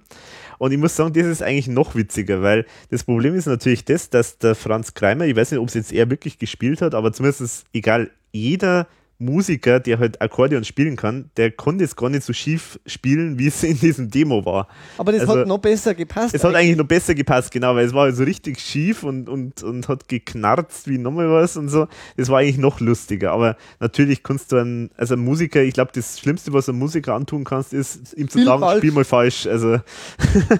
Und 0.59 0.71
ich 0.71 0.77
muss 0.77 0.95
sagen, 0.95 1.11
das 1.13 1.25
ist 1.25 1.41
eigentlich 1.41 1.67
noch 1.67 1.95
witziger, 1.95 2.43
weil 2.43 2.67
das 2.91 3.03
Problem 3.03 3.33
ist 3.33 3.47
natürlich 3.47 3.83
das, 3.83 4.11
dass 4.11 4.37
der 4.37 4.53
Franz 4.53 4.93
Kreimer, 4.93 5.25
ich 5.25 5.35
weiß 5.35 5.49
nicht, 5.49 5.59
ob 5.59 5.69
es 5.69 5.73
jetzt 5.73 5.91
er 5.91 6.11
wirklich 6.11 6.37
gespielt 6.37 6.83
hat, 6.83 6.93
aber 6.93 7.11
zumindest 7.13 7.65
egal, 7.73 8.11
jeder 8.31 8.87
Musiker, 9.21 9.79
der 9.79 9.99
halt 9.99 10.21
Akkordeon 10.21 10.63
spielen 10.63 10.95
kann, 10.95 11.29
der 11.37 11.51
konnte 11.51 11.83
es 11.83 11.95
gar 11.95 12.09
nicht 12.09 12.23
so 12.23 12.33
schief 12.33 12.79
spielen, 12.85 13.37
wie 13.39 13.47
es 13.47 13.63
in 13.63 13.79
diesem 13.79 14.09
Demo 14.09 14.43
war. 14.45 14.67
Aber 14.97 15.11
das 15.11 15.21
Also, 15.21 15.39
hat 15.39 15.47
noch 15.47 15.59
besser 15.59 15.93
gepasst. 15.93 16.33
Es 16.33 16.43
hat 16.43 16.55
eigentlich 16.55 16.75
noch 16.77 16.87
besser 16.87 17.13
gepasst, 17.13 17.51
genau, 17.51 17.75
weil 17.75 17.85
es 17.85 17.93
war 17.93 18.11
so 18.11 18.23
richtig 18.23 18.59
schief 18.59 19.03
und, 19.03 19.29
und, 19.29 19.61
und 19.63 19.87
hat 19.87 20.07
geknarzt 20.07 20.87
wie 20.87 20.97
nochmal 20.97 21.29
was 21.29 21.55
und 21.55 21.69
so. 21.69 21.87
Das 22.17 22.29
war 22.29 22.39
eigentlich 22.39 22.57
noch 22.57 22.79
lustiger. 22.79 23.31
Aber 23.31 23.55
natürlich 23.79 24.23
kannst 24.23 24.51
du 24.51 24.57
einen, 24.57 24.89
also 24.97 25.13
ein 25.13 25.19
Musiker, 25.19 25.61
ich 25.61 25.73
glaube, 25.75 25.91
das 25.93 26.19
Schlimmste, 26.19 26.51
was 26.53 26.67
ein 26.67 26.75
Musiker 26.77 27.13
antun 27.13 27.43
kannst, 27.43 27.73
ist 27.73 28.13
ihm 28.17 28.27
zu 28.27 28.39
Spiel 28.39 28.45
sagen, 28.45 28.61
falsch. 28.61 28.77
spiel 28.79 28.91
mal 28.91 29.03
falsch. 29.05 29.45
Also, 29.45 29.77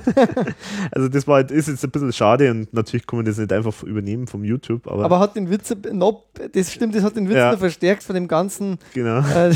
also 0.91 1.07
das 1.09 1.27
war 1.27 1.35
halt, 1.35 1.51
ist 1.51 1.67
jetzt 1.67 1.83
ein 1.83 1.91
bisschen 1.91 2.13
schade 2.13 2.51
und 2.51 2.73
natürlich 2.73 3.07
kann 3.07 3.17
man 3.17 3.25
das 3.25 3.37
nicht 3.37 3.51
einfach 3.51 3.81
übernehmen 3.83 4.27
vom 4.27 4.43
YouTube, 4.43 4.87
aber, 4.87 5.05
aber 5.05 5.19
hat 5.19 5.35
den 5.35 5.49
Witz 5.49 5.73
noch, 5.91 6.25
das 6.53 6.71
stimmt, 6.71 6.95
das 6.95 7.03
hat 7.03 7.15
den 7.15 7.27
Witz 7.27 7.37
Ja. 7.37 7.51
noch 7.51 7.59
verstärkt 7.59 8.03
von 8.03 8.15
dem 8.15 8.27
ganzen. 8.27 8.50
Genau. 8.93 9.19
Äh, 9.19 9.53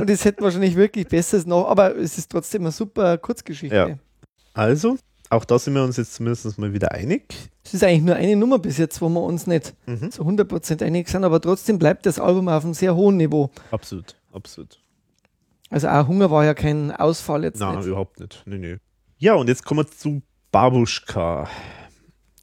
und 0.00 0.10
es 0.10 0.24
hätte 0.24 0.42
wahrscheinlich 0.42 0.76
wirklich 0.76 1.06
Besseres 1.08 1.46
noch, 1.46 1.66
aber 1.68 1.96
es 1.96 2.18
ist 2.18 2.30
trotzdem 2.30 2.62
eine 2.62 2.72
super 2.72 3.18
Kurzgeschichte. 3.18 3.74
Ja. 3.74 3.98
Also, 4.54 4.96
auch 5.28 5.44
da 5.44 5.58
sind 5.58 5.74
wir 5.74 5.84
uns 5.84 5.96
jetzt 5.96 6.14
zumindest 6.14 6.58
mal 6.58 6.72
wieder 6.72 6.92
einig. 6.92 7.34
Es 7.64 7.74
ist 7.74 7.84
eigentlich 7.84 8.02
nur 8.02 8.16
eine 8.16 8.34
Nummer 8.36 8.58
bis 8.58 8.78
jetzt, 8.78 9.00
wo 9.00 9.08
wir 9.08 9.22
uns 9.22 9.46
nicht 9.46 9.74
Mhm. 9.86 10.10
zu 10.10 10.24
100% 10.24 10.82
einig 10.82 11.08
sind, 11.08 11.24
aber 11.24 11.40
trotzdem 11.40 11.78
bleibt 11.78 12.04
das 12.06 12.18
Album 12.18 12.48
auf 12.48 12.64
einem 12.64 12.74
sehr 12.74 12.94
hohen 12.96 13.16
Niveau. 13.16 13.50
Absolut, 13.70 14.16
absolut. 14.32 14.78
Also 15.70 15.88
auch 15.88 16.08
Hunger 16.08 16.30
war 16.32 16.44
ja 16.44 16.54
kein 16.54 16.90
Ausfall 16.90 17.44
jetzt 17.44 17.60
Nein, 17.60 17.76
nicht. 17.78 17.86
überhaupt 17.86 18.18
nicht. 18.18 18.42
Nee, 18.46 18.58
nee. 18.58 18.76
Ja, 19.18 19.34
und 19.34 19.48
jetzt 19.48 19.64
kommen 19.64 19.80
wir 19.80 19.86
zu 19.90 20.20
Babuschka. 20.50 21.48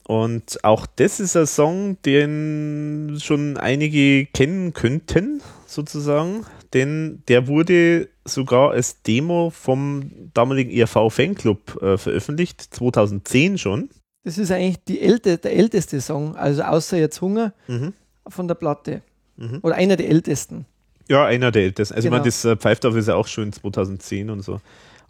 Und 0.05 0.63
auch 0.63 0.85
das 0.85 1.19
ist 1.19 1.35
ein 1.35 1.45
Song, 1.47 2.01
den 2.03 3.17
schon 3.19 3.57
einige 3.57 4.25
kennen 4.27 4.71
könnten, 4.73 5.41
sozusagen. 5.67 6.45
Denn 6.73 7.21
der 7.27 7.47
wurde 7.47 8.09
sogar 8.25 8.71
als 8.71 9.01
Demo 9.03 9.49
vom 9.51 10.11
damaligen 10.33 10.71
ERV 10.71 11.09
Fanclub 11.13 11.81
äh, 11.81 11.97
veröffentlicht, 11.97 12.61
2010 12.73 13.57
schon. 13.57 13.89
Das 14.23 14.37
ist 14.37 14.51
eigentlich 14.51 14.83
die 14.85 14.99
älte, 15.01 15.37
der 15.37 15.53
älteste 15.55 16.01
Song, 16.01 16.35
also 16.35 16.63
außer 16.63 16.97
jetzt 16.97 17.21
Hunger 17.21 17.53
Mhm. 17.67 17.93
von 18.27 18.47
der 18.47 18.55
Platte. 18.55 19.01
Mhm. 19.37 19.59
Oder 19.61 19.75
einer 19.75 19.95
der 19.95 20.09
ältesten. 20.09 20.65
Ja, 21.09 21.25
einer 21.25 21.51
der 21.51 21.63
ältesten. 21.63 21.95
Also 21.95 22.07
Genau. 22.07 22.17
ich 22.17 22.19
meine, 22.19 22.51
das 22.51 22.95
äh, 22.95 22.99
ist 22.99 23.07
ja 23.07 23.15
auch 23.15 23.27
schon 23.27 23.53
2010 23.53 24.29
und 24.29 24.41
so. 24.41 24.59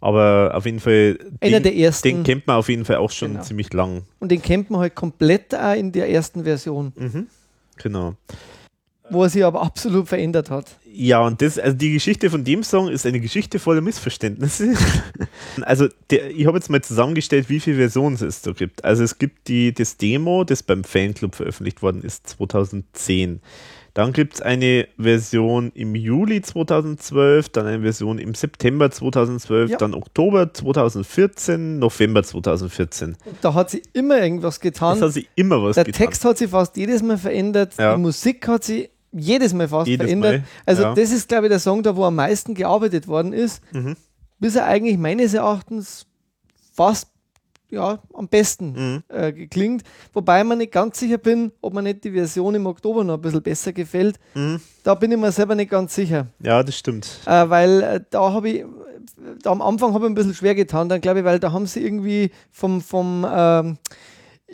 Aber 0.00 0.52
auf 0.54 0.64
jeden 0.64 0.78
Fall, 0.78 1.18
Einer 1.40 1.58
den, 1.58 1.62
der 1.64 1.74
ersten. 1.76 2.06
den 2.08 2.22
kennt 2.22 2.46
man 2.46 2.56
auf 2.56 2.68
jeden 2.68 2.84
Fall 2.84 2.96
auch 2.96 3.10
schon 3.10 3.32
Genau. 3.32 3.42
ziemlich 3.42 3.72
lang. 3.72 4.02
Und 4.20 4.30
den 4.30 4.40
kennt 4.40 4.70
man 4.70 4.82
halt 4.82 4.94
komplett 4.94 5.52
auch 5.56 5.74
in 5.74 5.90
der 5.90 6.08
ersten 6.08 6.44
Version, 6.44 6.92
Mhm. 6.94 7.26
Genau. 7.78 8.14
Wo 9.10 9.22
er 9.22 9.28
sich 9.28 9.44
aber 9.44 9.62
absolut 9.62 10.08
verändert 10.08 10.50
hat. 10.50 10.66
Ja, 10.90 11.20
und 11.20 11.40
das, 11.42 11.58
also 11.58 11.76
die 11.76 11.92
Geschichte 11.92 12.28
von 12.30 12.44
dem 12.44 12.62
Song 12.62 12.88
ist 12.88 13.06
eine 13.06 13.20
Geschichte 13.20 13.58
voller 13.58 13.80
Missverständnisse. 13.80 14.74
also, 15.62 15.86
der, 16.10 16.30
ich 16.30 16.46
habe 16.46 16.56
jetzt 16.58 16.70
mal 16.70 16.82
zusammengestellt, 16.82 17.48
wie 17.48 17.60
viele 17.60 17.76
Versionen 17.76 18.16
es 18.20 18.42
da 18.42 18.52
gibt. 18.52 18.84
Also, 18.84 19.04
es 19.04 19.18
gibt 19.18 19.48
die, 19.48 19.72
das 19.72 19.96
Demo, 19.96 20.44
das 20.44 20.62
beim 20.62 20.82
Fanclub 20.84 21.34
veröffentlicht 21.34 21.82
worden 21.82 22.02
ist, 22.02 22.26
2010. 22.28 23.40
Dann 23.94 24.12
gibt 24.12 24.34
es 24.34 24.42
eine 24.42 24.86
Version 24.98 25.72
im 25.74 25.94
Juli 25.96 26.40
2012, 26.40 27.48
dann 27.48 27.66
eine 27.66 27.80
Version 27.82 28.18
im 28.18 28.34
September 28.34 28.90
2012, 28.90 29.70
Ja. 29.72 29.76
dann 29.78 29.94
Oktober 29.94 30.52
2014, 30.54 31.78
November 31.78 32.22
2014. 32.22 33.16
Und 33.24 33.36
da 33.40 33.54
hat 33.54 33.70
sich 33.70 33.82
immer 33.94 34.20
irgendwas 34.20 34.60
getan. 34.60 35.00
hat 35.00 35.12
sich 35.12 35.28
immer 35.34 35.62
was 35.62 35.74
Der 35.74 35.84
getan. 35.84 35.98
Text 36.06 36.24
hat 36.24 36.38
sich 36.38 36.50
fast 36.50 36.76
jedes 36.76 37.02
Mal 37.02 37.18
verändert. 37.18 37.74
Ja. 37.78 37.94
Die 37.96 38.00
Musik 38.00 38.46
hat 38.46 38.64
sich 38.64 38.88
jedes 39.12 39.54
Mal 39.54 39.68
fast 39.68 39.86
Jedes 39.88 40.04
verändert. 40.06 40.40
Mal, 40.40 40.44
Also 40.66 40.82
ja. 40.82 40.94
das 40.94 41.10
ist, 41.10 41.28
glaube 41.28 41.46
ich, 41.46 41.50
der 41.50 41.58
Song, 41.60 41.82
da 41.82 41.96
wo 41.96 42.04
am 42.04 42.14
meisten 42.16 42.54
gearbeitet 42.54 43.08
worden 43.08 43.32
ist, 43.32 43.62
Mhm. 43.72 43.96
bis 44.38 44.54
er 44.56 44.66
eigentlich 44.66 44.98
meines 44.98 45.34
Erachtens 45.34 46.06
fast 46.74 47.08
ja, 47.70 47.98
am 48.14 48.28
besten 48.28 48.72
Mhm. 48.72 49.02
äh, 49.14 49.30
geklingt. 49.30 49.82
Wobei 50.14 50.42
man 50.42 50.56
nicht 50.56 50.72
ganz 50.72 50.98
sicher 50.98 51.18
bin, 51.18 51.52
ob 51.60 51.74
mir 51.74 51.82
nicht 51.82 52.02
die 52.02 52.12
Version 52.12 52.54
im 52.54 52.64
Oktober 52.66 53.04
noch 53.04 53.14
ein 53.16 53.20
bisschen 53.20 53.42
besser 53.42 53.74
gefällt. 53.74 54.18
Mhm. 54.34 54.58
Da 54.84 54.94
bin 54.94 55.12
ich 55.12 55.18
mir 55.18 55.30
selber 55.32 55.54
nicht 55.54 55.70
ganz 55.70 55.94
sicher. 55.94 56.28
Ja, 56.42 56.62
das 56.62 56.76
stimmt. 56.78 57.20
Äh, 57.26 57.50
weil 57.50 57.82
äh, 57.82 58.00
da 58.08 58.32
habe 58.32 58.48
ich 58.48 58.64
da 59.42 59.50
am 59.50 59.60
Anfang 59.60 59.92
habe 59.92 60.06
ich 60.06 60.10
ein 60.10 60.14
bisschen 60.14 60.32
schwer 60.34 60.54
getan, 60.54 60.88
dann 60.88 61.00
glaube 61.02 61.18
ich, 61.18 61.24
weil 61.26 61.40
da 61.40 61.52
haben 61.52 61.66
sie 61.66 61.84
irgendwie 61.84 62.30
vom, 62.52 62.80
vom 62.80 63.26
ähm, 63.30 63.76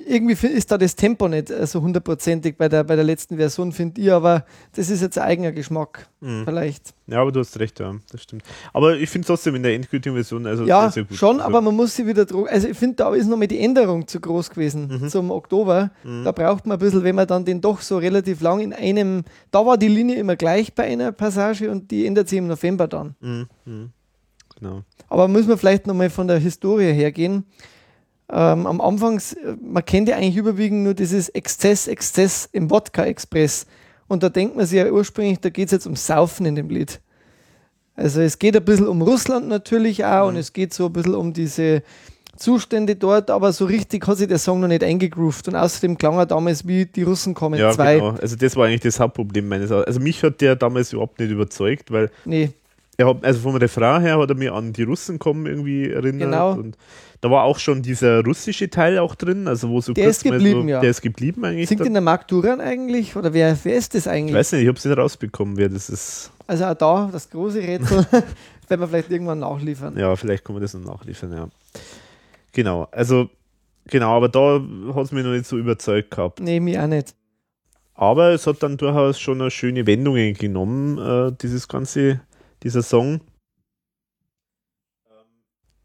irgendwie 0.06 0.46
ist 0.46 0.70
da 0.70 0.78
das 0.78 0.96
Tempo 0.96 1.28
nicht 1.28 1.50
äh, 1.50 1.66
so 1.66 1.80
hundertprozentig 1.80 2.56
bei 2.56 2.68
der, 2.68 2.84
bei 2.84 2.96
der 2.96 3.04
letzten 3.04 3.36
Version, 3.36 3.72
finde 3.72 4.00
ich, 4.00 4.12
aber 4.12 4.44
das 4.74 4.90
ist 4.90 5.02
jetzt 5.02 5.18
ein 5.18 5.24
eigener 5.24 5.52
Geschmack, 5.52 6.08
mhm. 6.20 6.44
vielleicht. 6.44 6.94
Ja, 7.06 7.20
aber 7.20 7.32
du 7.32 7.40
hast 7.40 7.58
recht, 7.58 7.80
ja, 7.80 7.94
das 8.10 8.22
stimmt. 8.22 8.42
Aber 8.72 8.96
ich 8.96 9.10
finde 9.10 9.26
trotzdem 9.26 9.54
in 9.54 9.62
der 9.62 9.74
endgültigen 9.74 10.14
Version, 10.14 10.46
also 10.46 10.64
ja, 10.64 10.90
sehr 10.90 11.04
gut. 11.04 11.16
schon, 11.16 11.36
also. 11.36 11.46
aber 11.46 11.60
man 11.60 11.74
muss 11.74 11.94
sie 11.96 12.06
wieder, 12.06 12.26
also 12.48 12.68
ich 12.68 12.76
finde, 12.76 12.96
da 12.96 13.14
ist 13.14 13.26
nochmal 13.26 13.48
die 13.48 13.58
Änderung 13.60 14.06
zu 14.06 14.20
groß 14.20 14.50
gewesen 14.50 15.00
mhm. 15.02 15.08
zum 15.08 15.30
Oktober. 15.30 15.90
Mhm. 16.02 16.24
Da 16.24 16.32
braucht 16.32 16.66
man 16.66 16.76
ein 16.76 16.80
bisschen, 16.80 17.04
wenn 17.04 17.14
man 17.14 17.26
dann 17.26 17.44
den 17.44 17.60
doch 17.60 17.80
so 17.80 17.98
relativ 17.98 18.40
lang 18.40 18.60
in 18.60 18.72
einem, 18.72 19.24
da 19.50 19.64
war 19.64 19.76
die 19.76 19.88
Linie 19.88 20.16
immer 20.16 20.36
gleich 20.36 20.74
bei 20.74 20.84
einer 20.84 21.12
Passage 21.12 21.70
und 21.70 21.90
die 21.90 22.06
ändert 22.06 22.28
sich 22.28 22.38
im 22.38 22.46
November 22.46 22.88
dann. 22.88 23.14
Mhm. 23.20 23.46
mhm. 23.64 23.90
Genau. 24.56 24.82
Aber 25.08 25.26
muss 25.26 25.48
man 25.48 25.58
vielleicht 25.58 25.88
nochmal 25.88 26.10
von 26.10 26.28
der 26.28 26.38
Historie 26.38 26.92
hergehen 26.92 27.44
ähm, 28.34 28.66
am 28.66 28.80
Anfang, 28.80 29.22
man 29.62 29.84
kennt 29.84 30.08
ja 30.08 30.16
eigentlich 30.16 30.36
überwiegend 30.36 30.82
nur 30.82 30.94
dieses 30.94 31.28
Exzess, 31.28 31.86
Exzess 31.86 32.48
im 32.50 32.68
Wodka 32.68 33.04
Express. 33.04 33.66
Und 34.08 34.24
da 34.24 34.28
denkt 34.28 34.56
man 34.56 34.66
sich 34.66 34.78
ja 34.78 34.90
ursprünglich, 34.90 35.38
da 35.38 35.50
geht 35.50 35.66
es 35.66 35.72
jetzt 35.72 35.86
um 35.86 35.94
Saufen 35.94 36.44
in 36.44 36.56
dem 36.56 36.68
Lied. 36.68 37.00
Also 37.94 38.20
es 38.20 38.40
geht 38.40 38.56
ein 38.56 38.64
bisschen 38.64 38.88
um 38.88 39.02
Russland 39.02 39.46
natürlich 39.46 40.04
auch 40.04 40.22
mhm. 40.22 40.28
und 40.30 40.36
es 40.36 40.52
geht 40.52 40.74
so 40.74 40.86
ein 40.86 40.92
bisschen 40.92 41.14
um 41.14 41.32
diese 41.32 41.84
Zustände 42.36 42.96
dort, 42.96 43.30
aber 43.30 43.52
so 43.52 43.66
richtig 43.66 44.04
hat 44.08 44.18
sich 44.18 44.26
der 44.26 44.38
Song 44.38 44.58
noch 44.58 44.66
nicht 44.66 44.82
eingegroovt 44.82 45.46
und 45.46 45.54
außerdem 45.54 45.96
klang 45.96 46.16
er 46.16 46.26
damals 46.26 46.66
wie 46.66 46.86
die 46.86 47.04
Russen 47.04 47.34
kommen 47.34 47.60
ja, 47.60 47.70
zwei. 47.70 47.94
Genau. 47.94 48.16
Also 48.20 48.34
das 48.34 48.56
war 48.56 48.66
eigentlich 48.66 48.80
das 48.80 48.98
Hauptproblem 48.98 49.46
meines 49.46 49.70
Also 49.70 50.00
mich 50.00 50.24
hat 50.24 50.40
der 50.40 50.56
damals 50.56 50.92
überhaupt 50.92 51.20
nicht 51.20 51.30
überzeugt, 51.30 51.92
weil 51.92 52.10
nee. 52.24 52.50
Er 52.96 53.08
hat, 53.08 53.24
also 53.24 53.40
vom 53.40 53.56
Refrain 53.56 54.02
her 54.02 54.18
hat 54.18 54.30
er 54.30 54.36
mir 54.36 54.54
an 54.54 54.72
die 54.72 54.82
Russen 54.82 55.18
kommen 55.18 55.46
irgendwie 55.46 55.90
erinnert. 55.90 56.30
Genau. 56.30 56.52
Und 56.52 56.76
da 57.20 57.30
war 57.30 57.44
auch 57.44 57.58
schon 57.58 57.82
dieser 57.82 58.22
russische 58.22 58.68
Teil 58.70 58.98
auch 58.98 59.14
drin, 59.14 59.48
also 59.48 59.68
wo 59.68 59.80
so 59.80 59.92
der 59.92 60.08
ist 60.08 60.22
geblieben, 60.22 60.62
so, 60.62 60.68
ja. 60.68 60.80
Der 60.80 60.90
ist 60.90 61.00
geblieben 61.00 61.44
eigentlich. 61.44 61.68
Singt 61.68 61.80
in 61.80 61.94
der 61.94 62.02
Mark 62.02 62.28
Duran 62.28 62.60
eigentlich? 62.60 63.16
Oder 63.16 63.32
wer, 63.32 63.56
wer 63.64 63.76
ist 63.76 63.94
das 63.94 64.06
eigentlich? 64.06 64.32
Ich 64.32 64.38
weiß 64.38 64.52
nicht, 64.52 64.62
ich 64.62 64.68
habe 64.68 64.78
es 64.78 64.84
nicht 64.84 64.98
rausbekommen, 64.98 65.56
wer 65.56 65.68
das 65.68 65.88
ist. 65.90 66.30
Also 66.46 66.66
auch 66.66 66.74
da, 66.74 67.08
das 67.10 67.30
große 67.30 67.58
Rätsel, 67.58 68.06
werden 68.68 68.80
wir 68.80 68.88
vielleicht 68.88 69.10
irgendwann 69.10 69.40
nachliefern. 69.40 69.96
Ja, 69.98 70.14
vielleicht 70.16 70.44
können 70.44 70.56
wir 70.56 70.60
das 70.60 70.74
noch 70.74 70.84
nachliefern, 70.84 71.32
ja. 71.32 71.48
Genau, 72.52 72.86
also 72.92 73.28
genau, 73.88 74.16
aber 74.16 74.28
da 74.28 74.60
hat 74.94 75.04
es 75.04 75.12
mich 75.12 75.24
noch 75.24 75.32
nicht 75.32 75.46
so 75.46 75.56
überzeugt 75.58 76.10
gehabt. 76.12 76.40
Nee, 76.40 76.60
mich 76.60 76.78
auch 76.78 76.86
nicht. 76.86 77.14
Aber 77.94 78.30
es 78.30 78.46
hat 78.46 78.62
dann 78.62 78.76
durchaus 78.76 79.20
schon 79.20 79.40
eine 79.40 79.50
schöne 79.50 79.86
Wendungen 79.86 80.34
genommen, 80.34 80.98
äh, 80.98 81.32
dieses 81.40 81.68
ganze, 81.68 82.20
dieser 82.64 82.82
Song 82.82 83.20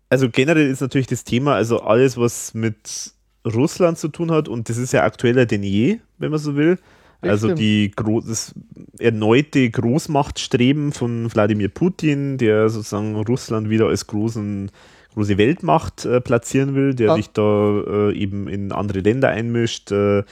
also 0.10 0.30
generell 0.30 0.68
ist 0.68 0.82
natürlich 0.82 1.08
das 1.08 1.24
Thema, 1.24 1.54
also 1.54 1.82
alles, 1.82 2.18
was 2.18 2.54
mit 2.56 3.14
Russland 3.46 3.98
zu 4.00 4.08
tun 4.08 4.32
hat, 4.32 4.48
und 4.48 4.68
das 4.68 4.78
ist 4.78 4.92
ja 4.92 5.04
aktueller 5.04 5.46
denn 5.46 5.64
je, 5.64 6.00
wenn 6.18 6.32
man 6.32 6.40
so 6.40 6.56
will. 6.56 6.80
Also 7.22 7.54
die 7.54 7.92
das 8.26 8.56
erneute 8.98 9.70
Großmachtstreben 9.70 10.94
von 10.94 11.32
Wladimir 11.34 11.68
Putin, 11.68 12.38
der 12.38 12.70
sozusagen 12.70 13.16
Russland 13.18 13.70
wieder 13.70 13.88
als 13.88 14.08
großen, 14.08 14.72
große 15.14 15.38
Weltmacht 15.38 16.06
äh, 16.06 16.22
platzieren 16.22 16.76
will, 16.76 16.96
der 16.96 17.08
ja. 17.08 17.16
sich 17.16 17.30
da 17.32 17.82
äh, 17.82 18.14
eben 18.18 18.48
in 18.48 18.72
andere 18.72 19.02
Länder 19.02 19.28
einmischt 19.28 19.92
äh, 19.92 20.24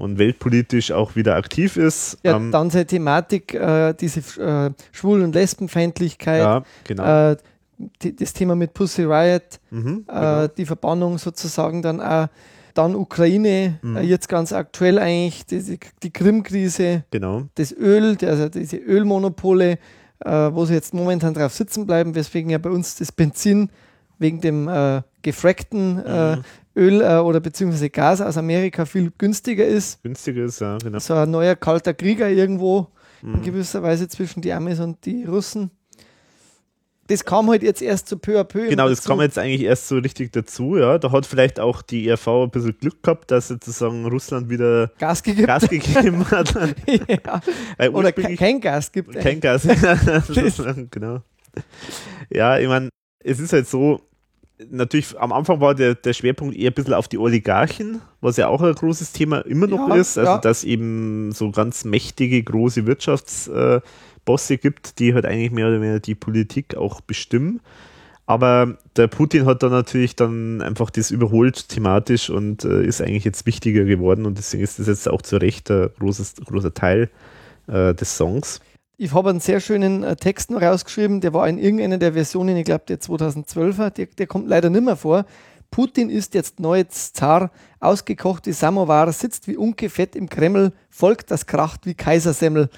und 0.00 0.18
weltpolitisch 0.18 0.92
auch 0.92 1.14
wieder 1.14 1.36
aktiv 1.36 1.76
ist. 1.76 2.18
Ja, 2.22 2.36
ähm, 2.36 2.50
dann 2.50 2.70
seine 2.70 2.86
Thematik, 2.86 3.52
äh, 3.52 3.92
diese 3.92 4.20
äh, 4.40 4.70
Schwul- 4.92 5.22
und 5.22 5.34
Lesbenfeindlichkeit, 5.34 6.40
ja, 6.40 6.62
genau. 6.84 7.32
Äh, 7.32 7.36
die, 8.02 8.16
das 8.16 8.32
Thema 8.32 8.56
mit 8.56 8.72
Pussy 8.72 9.04
Riot, 9.04 9.60
mhm, 9.70 10.04
äh, 10.08 10.12
genau. 10.12 10.46
die 10.48 10.66
Verbannung 10.66 11.18
sozusagen 11.18 11.82
dann 11.82 12.00
auch. 12.00 12.28
Dann 12.72 12.94
Ukraine, 12.94 13.80
mhm. 13.82 13.96
äh, 13.96 14.02
jetzt 14.02 14.28
ganz 14.28 14.52
aktuell 14.52 15.00
eigentlich, 15.00 15.44
die, 15.44 15.78
die 16.04 16.10
Krim-Krise, 16.10 17.02
genau. 17.10 17.42
das 17.56 17.72
Öl, 17.72 18.16
also 18.22 18.48
diese 18.48 18.76
Ölmonopole, 18.76 19.78
äh, 20.20 20.30
wo 20.30 20.64
sie 20.66 20.74
jetzt 20.74 20.94
momentan 20.94 21.34
drauf 21.34 21.52
sitzen 21.52 21.84
bleiben, 21.84 22.14
weswegen 22.14 22.48
ja 22.48 22.58
bei 22.58 22.70
uns 22.70 22.94
das 22.94 23.10
Benzin 23.10 23.70
wegen 24.20 24.40
dem 24.40 24.68
äh, 24.68 25.02
gefrackten 25.22 25.98
äh, 26.04 26.36
mhm. 26.36 26.44
Öl 26.76 27.00
äh, 27.00 27.18
oder 27.18 27.40
beziehungsweise 27.40 27.90
Gas 27.90 28.20
aus 28.20 28.36
Amerika 28.36 28.84
viel 28.84 29.12
günstiger 29.16 29.66
ist. 29.66 30.02
Günstiger 30.02 30.44
ist, 30.44 30.60
ja, 30.60 30.78
genau. 30.78 30.98
So 30.98 31.14
ein 31.14 31.30
neuer 31.30 31.56
kalter 31.56 31.94
Krieger 31.94 32.28
irgendwo 32.28 32.88
mhm. 33.22 33.34
in 33.34 33.42
gewisser 33.42 33.82
Weise 33.82 34.08
zwischen 34.08 34.40
die 34.40 34.52
Amis 34.52 34.80
und 34.80 35.04
die 35.04 35.24
Russen 35.24 35.70
das 37.10 37.24
kam 37.24 37.50
halt 37.50 37.62
jetzt 37.62 37.82
erst 37.82 38.08
so 38.08 38.16
peu 38.16 38.38
à 38.38 38.44
peu. 38.44 38.68
Genau, 38.68 38.88
das 38.88 39.02
kam 39.02 39.20
jetzt 39.20 39.36
eigentlich 39.36 39.62
erst 39.62 39.88
so 39.88 39.98
richtig 39.98 40.32
dazu, 40.32 40.76
ja. 40.76 40.98
Da 40.98 41.10
hat 41.10 41.26
vielleicht 41.26 41.58
auch 41.58 41.82
die 41.82 42.06
ERV 42.06 42.28
ein 42.28 42.50
bisschen 42.50 42.78
Glück 42.78 43.02
gehabt, 43.02 43.30
dass 43.32 43.48
sozusagen 43.48 44.06
Russland 44.06 44.48
wieder 44.48 44.92
Gas 44.98 45.22
gegeben, 45.22 45.46
Gas 45.46 45.68
gegeben 45.68 46.24
hat. 46.30 46.54
ja. 46.86 47.90
Oder 47.90 48.12
kein 48.12 48.60
Gas 48.60 48.92
gibt. 48.92 49.12
Kein 49.18 49.40
Gas. 49.40 49.62
genau. 50.90 51.22
Ja, 52.30 52.58
ich 52.58 52.68
meine, 52.68 52.90
es 53.24 53.40
ist 53.40 53.52
halt 53.52 53.66
so, 53.66 54.00
natürlich 54.70 55.18
am 55.18 55.32
Anfang 55.32 55.60
war 55.60 55.74
der, 55.74 55.94
der 55.94 56.12
Schwerpunkt 56.12 56.56
eher 56.56 56.70
ein 56.70 56.74
bisschen 56.74 56.94
auf 56.94 57.08
die 57.08 57.18
Oligarchen, 57.18 58.00
was 58.20 58.36
ja 58.36 58.48
auch 58.48 58.62
ein 58.62 58.74
großes 58.74 59.12
Thema 59.12 59.38
immer 59.40 59.66
noch 59.66 59.88
ja, 59.88 59.94
ist. 59.96 60.18
Also, 60.18 60.32
ja. 60.32 60.38
dass 60.38 60.64
eben 60.64 61.32
so 61.32 61.50
ganz 61.50 61.84
mächtige, 61.84 62.42
große 62.42 62.82
Wirtschafts- 62.82 63.50
äh, 63.50 63.80
gibt, 64.58 65.00
die 65.00 65.12
halt 65.12 65.26
eigentlich 65.26 65.50
mehr 65.50 65.66
oder 65.66 65.80
weniger 65.80 65.98
die 65.98 66.14
Politik 66.14 66.76
auch 66.76 67.00
bestimmen. 67.00 67.60
Aber 68.26 68.78
der 68.94 69.08
Putin 69.08 69.44
hat 69.44 69.64
dann 69.64 69.72
natürlich 69.72 70.14
dann 70.14 70.62
einfach 70.62 70.90
das 70.90 71.10
überholt 71.10 71.68
thematisch 71.68 72.30
und 72.30 72.64
äh, 72.64 72.84
ist 72.84 73.02
eigentlich 73.02 73.24
jetzt 73.24 73.44
wichtiger 73.44 73.82
geworden 73.82 74.24
und 74.24 74.38
deswegen 74.38 74.62
ist 74.62 74.78
das 74.78 74.86
jetzt 74.86 75.08
auch 75.08 75.20
zu 75.22 75.38
Recht 75.38 75.68
ein 75.68 75.90
großes, 75.98 76.36
großer 76.46 76.72
Teil 76.72 77.10
äh, 77.66 77.92
des 77.92 78.16
Songs. 78.16 78.60
Ich 79.02 79.14
habe 79.14 79.30
einen 79.30 79.40
sehr 79.40 79.60
schönen 79.60 80.02
äh, 80.02 80.14
Text 80.14 80.50
noch 80.50 80.60
rausgeschrieben, 80.60 81.22
der 81.22 81.32
war 81.32 81.48
in 81.48 81.56
irgendeiner 81.56 81.96
der 81.96 82.12
Versionen, 82.12 82.54
ich 82.58 82.66
glaube 82.66 82.84
der 82.86 83.00
2012er, 83.00 83.88
der, 83.88 84.04
der 84.04 84.26
kommt 84.26 84.46
leider 84.46 84.68
nicht 84.68 84.84
mehr 84.84 84.94
vor. 84.94 85.24
Putin 85.70 86.10
ist 86.10 86.34
jetzt 86.34 86.60
neues 86.60 87.14
Zar, 87.14 87.50
ausgekocht 87.80 88.46
wie 88.46 88.52
Samovar, 88.52 89.10
sitzt 89.14 89.48
wie 89.48 89.56
Unke 89.56 89.88
fett 89.88 90.14
im 90.14 90.28
Kreml, 90.28 90.74
folgt 90.90 91.30
das 91.30 91.46
Kracht 91.46 91.86
wie 91.86 91.94
Kaisersemmel. 91.94 92.68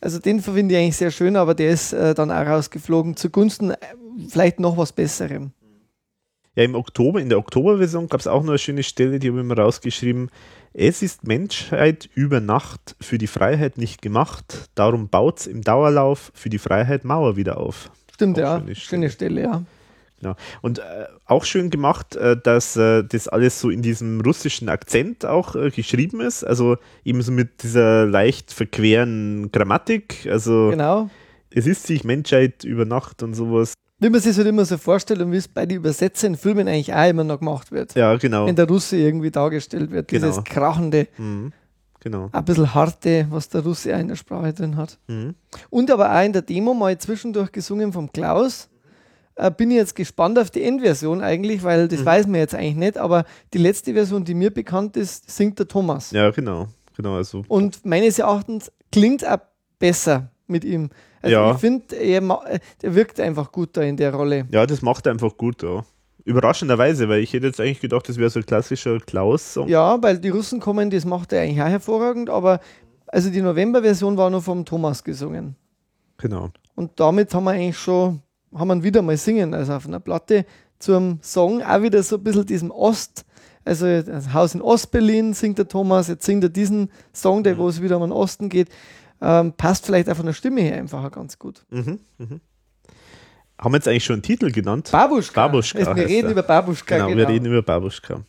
Also 0.00 0.18
den 0.18 0.40
finde 0.40 0.74
ich 0.74 0.80
eigentlich 0.80 0.96
sehr 0.96 1.10
schön, 1.10 1.36
aber 1.36 1.54
der 1.54 1.68
ist 1.68 1.92
äh, 1.92 2.14
dann 2.14 2.30
auch 2.30 2.46
rausgeflogen 2.46 3.16
zugunsten 3.16 3.72
äh, 3.72 3.76
vielleicht 4.26 4.60
noch 4.60 4.78
was 4.78 4.92
Besserem. 4.92 5.52
Ja, 6.58 6.64
im 6.64 6.74
Oktober, 6.74 7.20
in 7.20 7.28
der 7.28 7.38
Oktoberversion 7.38 8.08
gab 8.08 8.18
es 8.18 8.26
auch 8.26 8.42
noch 8.42 8.48
eine 8.48 8.58
schöne 8.58 8.82
Stelle, 8.82 9.20
die 9.20 9.28
habe 9.28 9.38
ich 9.38 9.46
mir 9.46 9.56
rausgeschrieben. 9.56 10.28
Es 10.74 11.02
ist 11.02 11.24
Menschheit 11.24 12.10
über 12.16 12.40
Nacht 12.40 12.96
für 13.00 13.16
die 13.16 13.28
Freiheit 13.28 13.78
nicht 13.78 14.02
gemacht, 14.02 14.68
darum 14.74 15.08
baut 15.08 15.38
es 15.38 15.46
im 15.46 15.62
Dauerlauf 15.62 16.32
für 16.34 16.48
die 16.48 16.58
Freiheit 16.58 17.04
Mauer 17.04 17.36
wieder 17.36 17.58
auf. 17.58 17.92
Stimmt, 18.12 18.40
auch 18.40 18.42
ja. 18.42 18.58
Schöne 18.58 18.74
Stelle. 18.74 18.88
schöne 18.88 19.10
Stelle, 19.10 19.42
ja. 19.42 19.62
Genau. 20.20 20.34
Und 20.60 20.80
äh, 20.80 20.82
auch 21.26 21.44
schön 21.44 21.70
gemacht, 21.70 22.16
äh, 22.16 22.36
dass 22.36 22.76
äh, 22.76 23.04
das 23.04 23.28
alles 23.28 23.60
so 23.60 23.70
in 23.70 23.82
diesem 23.82 24.20
russischen 24.20 24.68
Akzent 24.68 25.24
auch 25.24 25.54
äh, 25.54 25.70
geschrieben 25.70 26.20
ist. 26.20 26.42
Also 26.42 26.76
eben 27.04 27.22
so 27.22 27.30
mit 27.30 27.62
dieser 27.62 28.04
leicht 28.04 28.52
verqueren 28.52 29.52
Grammatik. 29.52 30.26
Also 30.28 30.70
genau. 30.70 31.08
es 31.52 31.68
ist 31.68 31.86
sich 31.86 32.02
Menschheit 32.02 32.64
über 32.64 32.84
Nacht 32.84 33.22
und 33.22 33.34
sowas. 33.34 33.74
Wie 34.00 34.08
man 34.10 34.20
sich 34.20 34.36
halt 34.36 34.46
immer 34.46 34.64
so 34.64 34.78
vorstellt 34.78 35.20
und 35.20 35.32
wie 35.32 35.36
es 35.36 35.48
bei 35.48 35.66
den 35.66 35.78
Übersetzern 35.78 36.34
in 36.34 36.38
Filmen 36.38 36.68
eigentlich 36.68 36.94
auch 36.94 37.08
immer 37.08 37.24
noch 37.24 37.40
gemacht 37.40 37.72
wird. 37.72 37.94
Ja, 37.94 38.16
genau. 38.16 38.46
Wenn 38.46 38.54
der 38.54 38.68
Russe 38.68 38.96
irgendwie 38.96 39.30
dargestellt 39.30 39.90
wird. 39.90 40.08
Genau. 40.08 40.26
Dieses 40.26 40.44
krachende. 40.44 41.08
Mhm. 41.16 41.52
Genau. 42.00 42.28
Ein 42.30 42.44
bisschen 42.44 42.74
harte, 42.74 43.26
was 43.30 43.48
der 43.48 43.62
Russe 43.62 43.94
auch 43.94 43.98
in 43.98 44.08
der 44.08 44.14
Sprache 44.14 44.52
drin 44.52 44.76
hat. 44.76 44.98
Mhm. 45.08 45.34
Und 45.68 45.90
aber 45.90 46.14
auch 46.14 46.24
in 46.24 46.32
der 46.32 46.42
Demo 46.42 46.74
mal 46.74 46.96
zwischendurch 46.96 47.50
gesungen 47.50 47.92
vom 47.92 48.12
Klaus 48.12 48.68
äh, 49.38 49.50
bin 49.50 49.70
ich 49.70 49.76
jetzt 49.78 49.96
gespannt 49.96 50.38
auf 50.38 50.50
die 50.50 50.62
Endversion 50.62 51.22
eigentlich, 51.22 51.62
weil 51.62 51.88
das 51.88 52.00
mhm. 52.00 52.06
weiß 52.06 52.26
man 52.26 52.36
jetzt 52.36 52.54
eigentlich 52.54 52.76
nicht, 52.76 52.98
aber 52.98 53.24
die 53.52 53.58
letzte 53.58 53.94
Version, 53.94 54.24
die 54.24 54.34
mir 54.34 54.50
bekannt 54.50 54.96
ist, 54.96 55.30
singt 55.30 55.58
der 55.58 55.66
Thomas. 55.66 56.10
Ja, 56.10 56.30
genau. 56.30 56.68
genau 56.96 57.16
also. 57.16 57.44
Und 57.48 57.84
meines 57.84 58.18
Erachtens 58.18 58.70
klingt 58.92 59.26
auch 59.26 59.38
besser 59.78 60.30
mit 60.46 60.64
ihm. 60.64 60.90
Also 61.22 61.34
ja. 61.34 61.52
ich 61.52 61.58
finde, 61.58 61.96
er, 61.96 62.22
er 62.82 62.94
wirkt 62.94 63.20
einfach 63.20 63.50
gut 63.52 63.70
da 63.72 63.82
in 63.82 63.96
der 63.96 64.14
Rolle. 64.14 64.46
Ja, 64.50 64.66
das 64.66 64.82
macht 64.82 65.06
er 65.06 65.12
einfach 65.12 65.36
gut, 65.36 65.62
ja. 65.62 65.84
Überraschenderweise, 66.24 67.08
weil 67.08 67.20
ich 67.20 67.32
hätte 67.32 67.46
jetzt 67.46 67.60
eigentlich 67.60 67.80
gedacht, 67.80 68.08
das 68.08 68.18
wäre 68.18 68.28
so 68.28 68.40
ein 68.40 68.46
klassischer 68.46 68.98
Klaus-Song. 69.00 69.68
Ja, 69.68 70.00
weil 70.02 70.18
die 70.18 70.28
Russen 70.28 70.60
kommen, 70.60 70.90
das 70.90 71.04
macht 71.04 71.32
er 71.32 71.42
eigentlich 71.42 71.62
auch 71.62 71.68
hervorragend, 71.68 72.28
aber 72.28 72.60
also 73.06 73.30
die 73.30 73.40
November-Version 73.40 74.16
war 74.16 74.28
nur 74.28 74.42
vom 74.42 74.64
Thomas 74.64 75.02
gesungen. 75.02 75.56
Genau. 76.18 76.50
Und 76.74 77.00
damit 77.00 77.32
haben 77.32 77.44
wir 77.44 77.52
eigentlich 77.52 77.78
schon 77.78 78.20
haben 78.54 78.68
wir 78.68 78.82
wieder 78.82 79.02
mal 79.02 79.16
singen, 79.16 79.54
also 79.54 79.74
auf 79.74 79.86
einer 79.86 80.00
Platte 80.00 80.44
zum 80.78 81.18
Song, 81.22 81.62
auch 81.62 81.82
wieder 81.82 82.02
so 82.02 82.16
ein 82.16 82.22
bisschen 82.22 82.46
diesem 82.46 82.70
Ost, 82.70 83.24
also 83.64 84.02
das 84.02 84.32
Haus 84.32 84.54
in 84.54 84.62
Ostberlin 84.62 85.34
singt 85.34 85.58
der 85.58 85.68
Thomas, 85.68 86.08
jetzt 86.08 86.24
singt 86.24 86.44
er 86.44 86.50
diesen 86.50 86.90
Song, 87.12 87.42
der, 87.42 87.58
wo 87.58 87.68
es 87.68 87.82
wieder 87.82 87.96
um 87.96 88.02
den 88.02 88.12
Osten 88.12 88.48
geht, 88.48 88.68
ähm, 89.20 89.52
passt 89.52 89.86
vielleicht 89.86 90.08
auch 90.08 90.16
von 90.16 90.26
der 90.26 90.32
Stimme 90.32 90.60
her 90.60 90.76
einfach 90.76 91.10
ganz 91.10 91.38
gut. 91.38 91.64
Mhm, 91.70 91.98
mhm. 92.18 92.40
Haben 93.58 93.72
wir 93.72 93.78
jetzt 93.78 93.88
eigentlich 93.88 94.04
schon 94.04 94.14
einen 94.14 94.22
Titel 94.22 94.52
genannt? 94.52 94.90
Babuschka. 94.92 95.46
Babuschka 95.46 95.78
Also 95.78 95.96
wir 95.96 96.06
reden 96.06 96.26
er. 96.28 96.32
über 96.32 96.42
Babuschka. 96.44 96.96
Genau, 96.96 97.08
Genau, 97.08 97.18
wir 97.18 97.28
reden 97.28 97.46
über 97.46 97.62
Babuschka. 97.62 98.20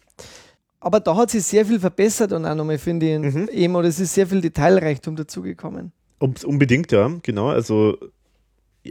Aber 0.79 0.99
da 0.99 1.15
hat 1.15 1.29
sich 1.29 1.43
sehr 1.43 1.65
viel 1.65 1.79
verbessert 1.79 2.31
und 2.31 2.45
auch 2.45 2.55
nochmal, 2.55 2.77
finde 2.79 3.05
ich, 3.13 3.19
Mhm. 3.35 3.49
eben, 3.51 3.75
oder 3.75 3.87
es 3.87 3.99
ist 3.99 4.13
sehr 4.13 4.25
viel 4.25 4.41
Detailreichtum 4.41 5.15
dazugekommen. 5.15 5.91
Um, 6.19 6.33
unbedingt, 6.45 6.91
ja, 6.91 7.11
genau. 7.21 7.49
Also 7.49 7.97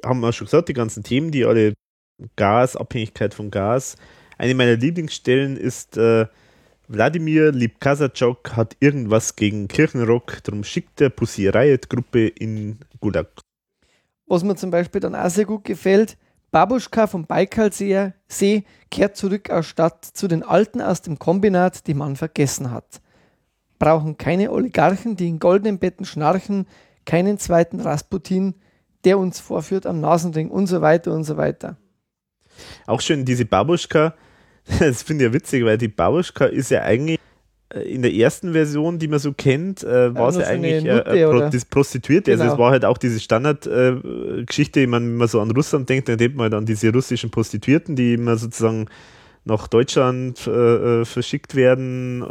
haben 0.05 0.21
wir 0.21 0.33
schon 0.33 0.45
gesagt, 0.47 0.69
die 0.69 0.75
ganzen 0.75 1.03
Themen, 1.03 1.31
die 1.31 1.45
alle 1.45 1.75
Gas, 2.37 2.77
Abhängigkeit 2.77 3.35
von 3.35 3.51
Gas. 3.51 3.97
Eine 4.37 4.55
meiner 4.55 4.77
Lieblingsstellen 4.77 5.57
ist 5.57 5.97
äh, 5.97 6.27
Wladimir 6.91 7.53
Lipkazatschok 7.53 8.57
hat 8.57 8.75
irgendwas 8.81 9.37
gegen 9.37 9.69
Kirchenrock, 9.69 10.43
darum 10.43 10.65
schickt 10.65 11.03
er 11.03 11.11
Pussy 11.11 11.47
Riot 11.47 11.91
Gruppe 11.91 12.29
in 12.29 12.79
Gulag. 12.99 13.29
Was 14.27 14.43
mir 14.43 14.57
zum 14.57 14.71
Beispiel 14.71 15.03
dann 15.03 15.15
auch 15.15 15.29
sehr 15.29 15.45
gut 15.45 15.65
gefällt, 15.65 16.17
Babuschka 16.51 17.07
vom 17.07 17.27
Baikalsee 17.27 18.15
See 18.27 18.65
kehrt 18.91 19.19
zurück 19.19 19.51
aus 19.51 19.67
Stadt 19.67 20.03
zu 20.03 20.29
den 20.29 20.43
Alten 20.43 20.81
aus 20.81 21.03
dem 21.03 21.19
Kombinat, 21.19 21.87
die 21.87 21.93
man 21.93 22.17
vergessen 22.17 22.71
hat. 22.71 23.03
Brauchen 23.79 24.17
keine 24.17 24.51
Oligarchen, 24.51 25.15
die 25.15 25.29
in 25.29 25.39
goldenen 25.39 25.79
Betten 25.79 26.07
schnarchen, 26.07 26.67
keinen 27.05 27.37
zweiten 27.37 27.81
Rasputin, 27.81 28.55
der 29.05 29.19
uns 29.19 29.41
vorführt 29.41 29.85
am 29.85 30.01
Nasenring 30.01 30.49
und 30.49 30.67
so 30.69 30.81
weiter 30.81 31.13
und 31.13 31.25
so 31.25 31.37
weiter. 31.37 31.77
Auch 32.87 33.03
schön 33.03 33.27
diese 33.27 33.45
Babuschka, 33.45 34.15
das 34.79 35.03
finde 35.03 35.25
ich 35.25 35.29
ja 35.31 35.35
witzig, 35.35 35.65
weil 35.65 35.79
die 35.79 35.89
Babuschka 35.89 36.47
ist 36.47 36.71
ja 36.71 36.83
eigentlich 36.83 37.19
äh, 37.75 37.81
in 37.81 38.03
der 38.03 38.13
ersten 38.13 38.53
Version, 38.53 38.99
die 38.99 39.09
man 39.09 39.19
so 39.19 39.33
kennt, 39.33 39.83
äh, 39.83 40.15
war 40.15 40.33
sie 40.33 40.41
so 40.41 40.45
eine 40.47 40.67
eigentlich 40.69 40.85
äh, 40.85 40.97
Nutte, 40.97 41.11
äh, 41.11 41.25
Pro 41.25 41.51
das 41.51 41.65
Prostituierte. 41.65 42.31
Also 42.33 42.45
Genau. 42.45 42.55
es 42.55 42.59
war 42.59 42.71
halt 42.71 42.85
auch 42.85 42.99
diese 42.99 43.21
Standardgeschichte, 43.21 44.81
äh, 44.81 44.87
meine, 44.87 45.07
wenn 45.07 45.17
man 45.17 45.29
so 45.29 45.41
an 45.41 45.51
Russland 45.51 45.89
denkt, 45.89 46.09
dann 46.09 46.19
denkt 46.19 46.37
man 46.37 46.45
halt 46.45 46.55
an 46.55 46.67
diese 46.67 46.93
russischen 46.93 47.31
Prostituierten, 47.31 47.97
die 47.97 48.15
immer 48.15 48.37
sozusagen 48.37 48.87
nach 49.45 49.69
Deutschland 49.69 50.47
äh, 50.47 51.05
verschickt 51.05 51.55
werden. 51.55 52.23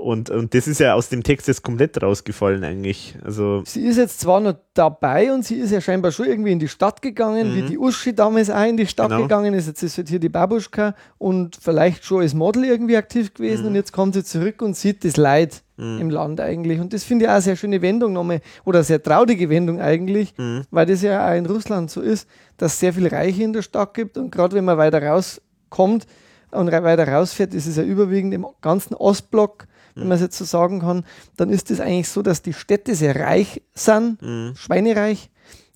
Und, 0.00 0.30
und 0.30 0.54
das 0.54 0.68
ist 0.68 0.78
ja 0.78 0.94
aus 0.94 1.08
dem 1.08 1.24
Text 1.24 1.48
jetzt 1.48 1.64
komplett 1.64 2.00
rausgefallen 2.00 2.62
eigentlich. 2.62 3.16
Also 3.24 3.62
Sie 3.66 3.82
ist 3.82 3.96
jetzt 3.96 4.20
zwar 4.20 4.38
noch 4.38 4.54
dabei 4.72 5.32
und 5.32 5.44
sie 5.44 5.56
ist 5.56 5.72
ja 5.72 5.80
scheinbar 5.80 6.12
schon 6.12 6.26
irgendwie 6.26 6.52
in 6.52 6.60
die 6.60 6.68
Stadt 6.68 7.02
gegangen, 7.02 7.52
wie 7.56 7.62
die 7.62 7.76
Uschi 7.78 8.14
damals 8.14 8.48
auch 8.48 8.64
in 8.64 8.76
die 8.76 8.86
Stadt 8.86 9.08
Mhm. 9.10 9.14
Genau. 9.16 9.22
gegangen 9.24 9.54
ist. 9.54 9.66
Jetzt 9.66 9.82
ist 9.82 9.96
halt 9.98 10.08
hier 10.08 10.20
die 10.20 10.28
Babuschka 10.28 10.94
und 11.18 11.56
vielleicht 11.60 12.04
schon 12.04 12.20
als 12.22 12.32
Model 12.32 12.64
irgendwie 12.64 12.96
aktiv 12.96 13.34
gewesen 13.34 13.62
Mhm. 13.62 13.68
und 13.70 13.74
jetzt 13.74 13.92
kommt 13.92 14.14
sie 14.14 14.22
zurück 14.22 14.62
und 14.62 14.76
sieht 14.76 15.04
das 15.04 15.16
Leid 15.16 15.62
im 15.76 16.10
Land 16.10 16.40
eigentlich. 16.40 16.80
Und 16.80 16.92
das 16.92 17.02
finde 17.04 17.24
ich 17.24 17.28
auch 17.28 17.34
eine 17.34 17.42
sehr 17.42 17.54
schöne 17.56 17.82
Wendung 17.82 18.12
nochmal 18.12 18.40
oder 18.64 18.78
eine 18.78 18.84
sehr 18.84 19.00
traurige 19.02 19.48
Wendung 19.50 19.80
eigentlich, 19.80 20.32
Mhm. 20.36 20.62
weil 20.70 20.86
das 20.86 21.02
ja 21.02 21.28
auch 21.28 21.36
in 21.36 21.46
Russland 21.46 21.90
so 21.90 22.00
ist, 22.00 22.28
dass 22.56 22.74
es 22.74 22.80
sehr 22.80 22.92
viel 22.92 23.06
Reiche 23.08 23.42
in 23.44 23.52
der 23.52 23.62
Stadt 23.62 23.94
gibt 23.94 24.16
und 24.18 24.30
gerade 24.30 24.54
wenn 24.56 24.64
man 24.64 24.76
weiter 24.78 25.02
rauskommt 25.02 26.06
und 26.50 26.70
weiter 26.72 27.08
rausfährt, 27.08 27.54
ist 27.54 27.66
es 27.66 27.76
ja 27.76 27.82
überwiegend 27.82 28.34
im 28.34 28.46
ganzen 28.60 28.94
Ostblock, 28.94 29.66
wenn 29.94 30.08
man 30.08 30.14
es 30.16 30.22
jetzt 30.22 30.38
so 30.38 30.44
sagen 30.44 30.80
kann, 30.80 31.04
dann 31.36 31.50
ist 31.50 31.70
es 31.70 31.80
eigentlich 31.80 32.08
so, 32.08 32.22
dass 32.22 32.40
die 32.42 32.52
Städte 32.52 32.94
sehr 32.94 33.16
reich 33.18 33.62
sind, 33.74 34.22
Mhm. 34.22 34.54
schweinereich. 34.54 35.30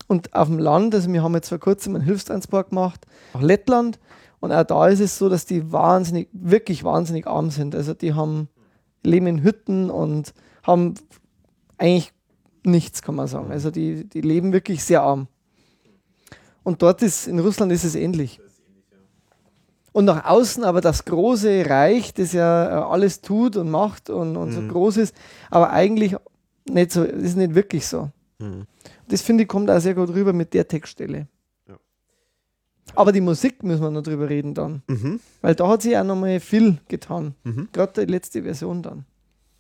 Und 0.07 0.35
auf 0.35 0.49
dem 0.49 0.59
Land, 0.59 0.95
also 0.95 1.13
wir 1.13 1.23
haben 1.23 1.35
jetzt 1.35 1.49
vor 1.49 1.59
kurzem 1.59 1.95
einen 1.97 2.05
Hilfstransport 2.05 2.71
gemacht 2.71 3.07
nach 3.35 3.43
Lettland 3.43 3.99
und 4.41 4.53
auch 4.53 4.65
da 4.65 4.89
ist 4.89 5.01
es 5.01 5.17
so, 5.19 5.29
dass 5.29 5.47
die 5.47 5.73
wahnsinnig, 5.73 6.29
wirklich 6.33 6.85
wahnsinnig 6.85 7.27
arm 7.27 7.51
sind. 7.51 7.75
Also 7.75 7.95
die 7.95 8.13
haben, 8.15 8.49
leben 9.03 9.27
in 9.27 9.43
Hütten 9.43 9.91
und 9.91 10.35
haben 10.63 10.95
eigentlich 11.79 12.13
nichts, 12.65 13.03
kann 13.03 13.15
man 13.15 13.27
sagen. 13.27 13.51
Also 13.51 13.71
die, 13.71 14.05
die 14.09 14.21
leben 14.21 14.53
wirklich 14.53 14.85
sehr 14.85 15.03
arm. 15.03 15.29
Und 16.63 16.83
dort 16.83 17.03
ist, 17.03 17.27
in 17.27 17.39
Russland 17.39 17.73
ist 17.73 17.85
es 17.85 17.95
ähnlich. 17.95 18.41
Und 19.93 20.07
nach 20.07 20.25
außen 20.25 20.65
aber 20.65 20.81
das 20.81 21.05
große 21.05 21.69
Reich, 21.69 22.15
das 22.15 22.33
ja 22.33 22.67
äh, 22.67 22.83
alles 22.83 23.21
tut 23.21 23.57
und 23.57 23.71
macht 23.71 24.09
und, 24.09 24.37
und 24.37 24.53
so 24.53 24.63
groß 24.63 24.97
ist, 24.97 25.15
aber 25.51 25.71
eigentlich 25.71 26.17
nicht 26.69 26.93
so, 26.93 27.05
ist 27.05 27.37
nicht 27.37 27.55
wirklich 27.55 27.87
so. 27.87 28.11
Mhm. 28.39 28.67
Das 29.09 29.21
finde 29.21 29.43
ich 29.43 29.49
kommt 29.49 29.71
auch 29.71 29.81
sehr 29.81 29.95
gut 29.95 30.09
rüber 30.11 30.33
mit 30.33 30.55
der 30.55 30.67
Textstelle. 30.67 31.27
Ja. 31.69 31.77
Aber 32.95 33.13
die 33.13 33.21
Musik 33.21 33.63
müssen 33.63 33.83
wir 33.83 33.91
noch 33.91 34.03
drüber 34.03 34.29
reden 34.29 34.55
dann. 34.55 34.83
Mhm. 34.87 35.21
Weil 35.43 35.55
da 35.55 35.69
hat 35.69 35.83
sich 35.83 35.97
auch 35.97 36.05
nochmal 36.05 36.41
viel 36.41 36.79
getan. 36.89 37.35
Mhm. 37.45 37.69
Gerade 37.73 38.07
die 38.07 38.11
letzte 38.11 38.43
Version 38.43 38.83
dann. 38.83 39.05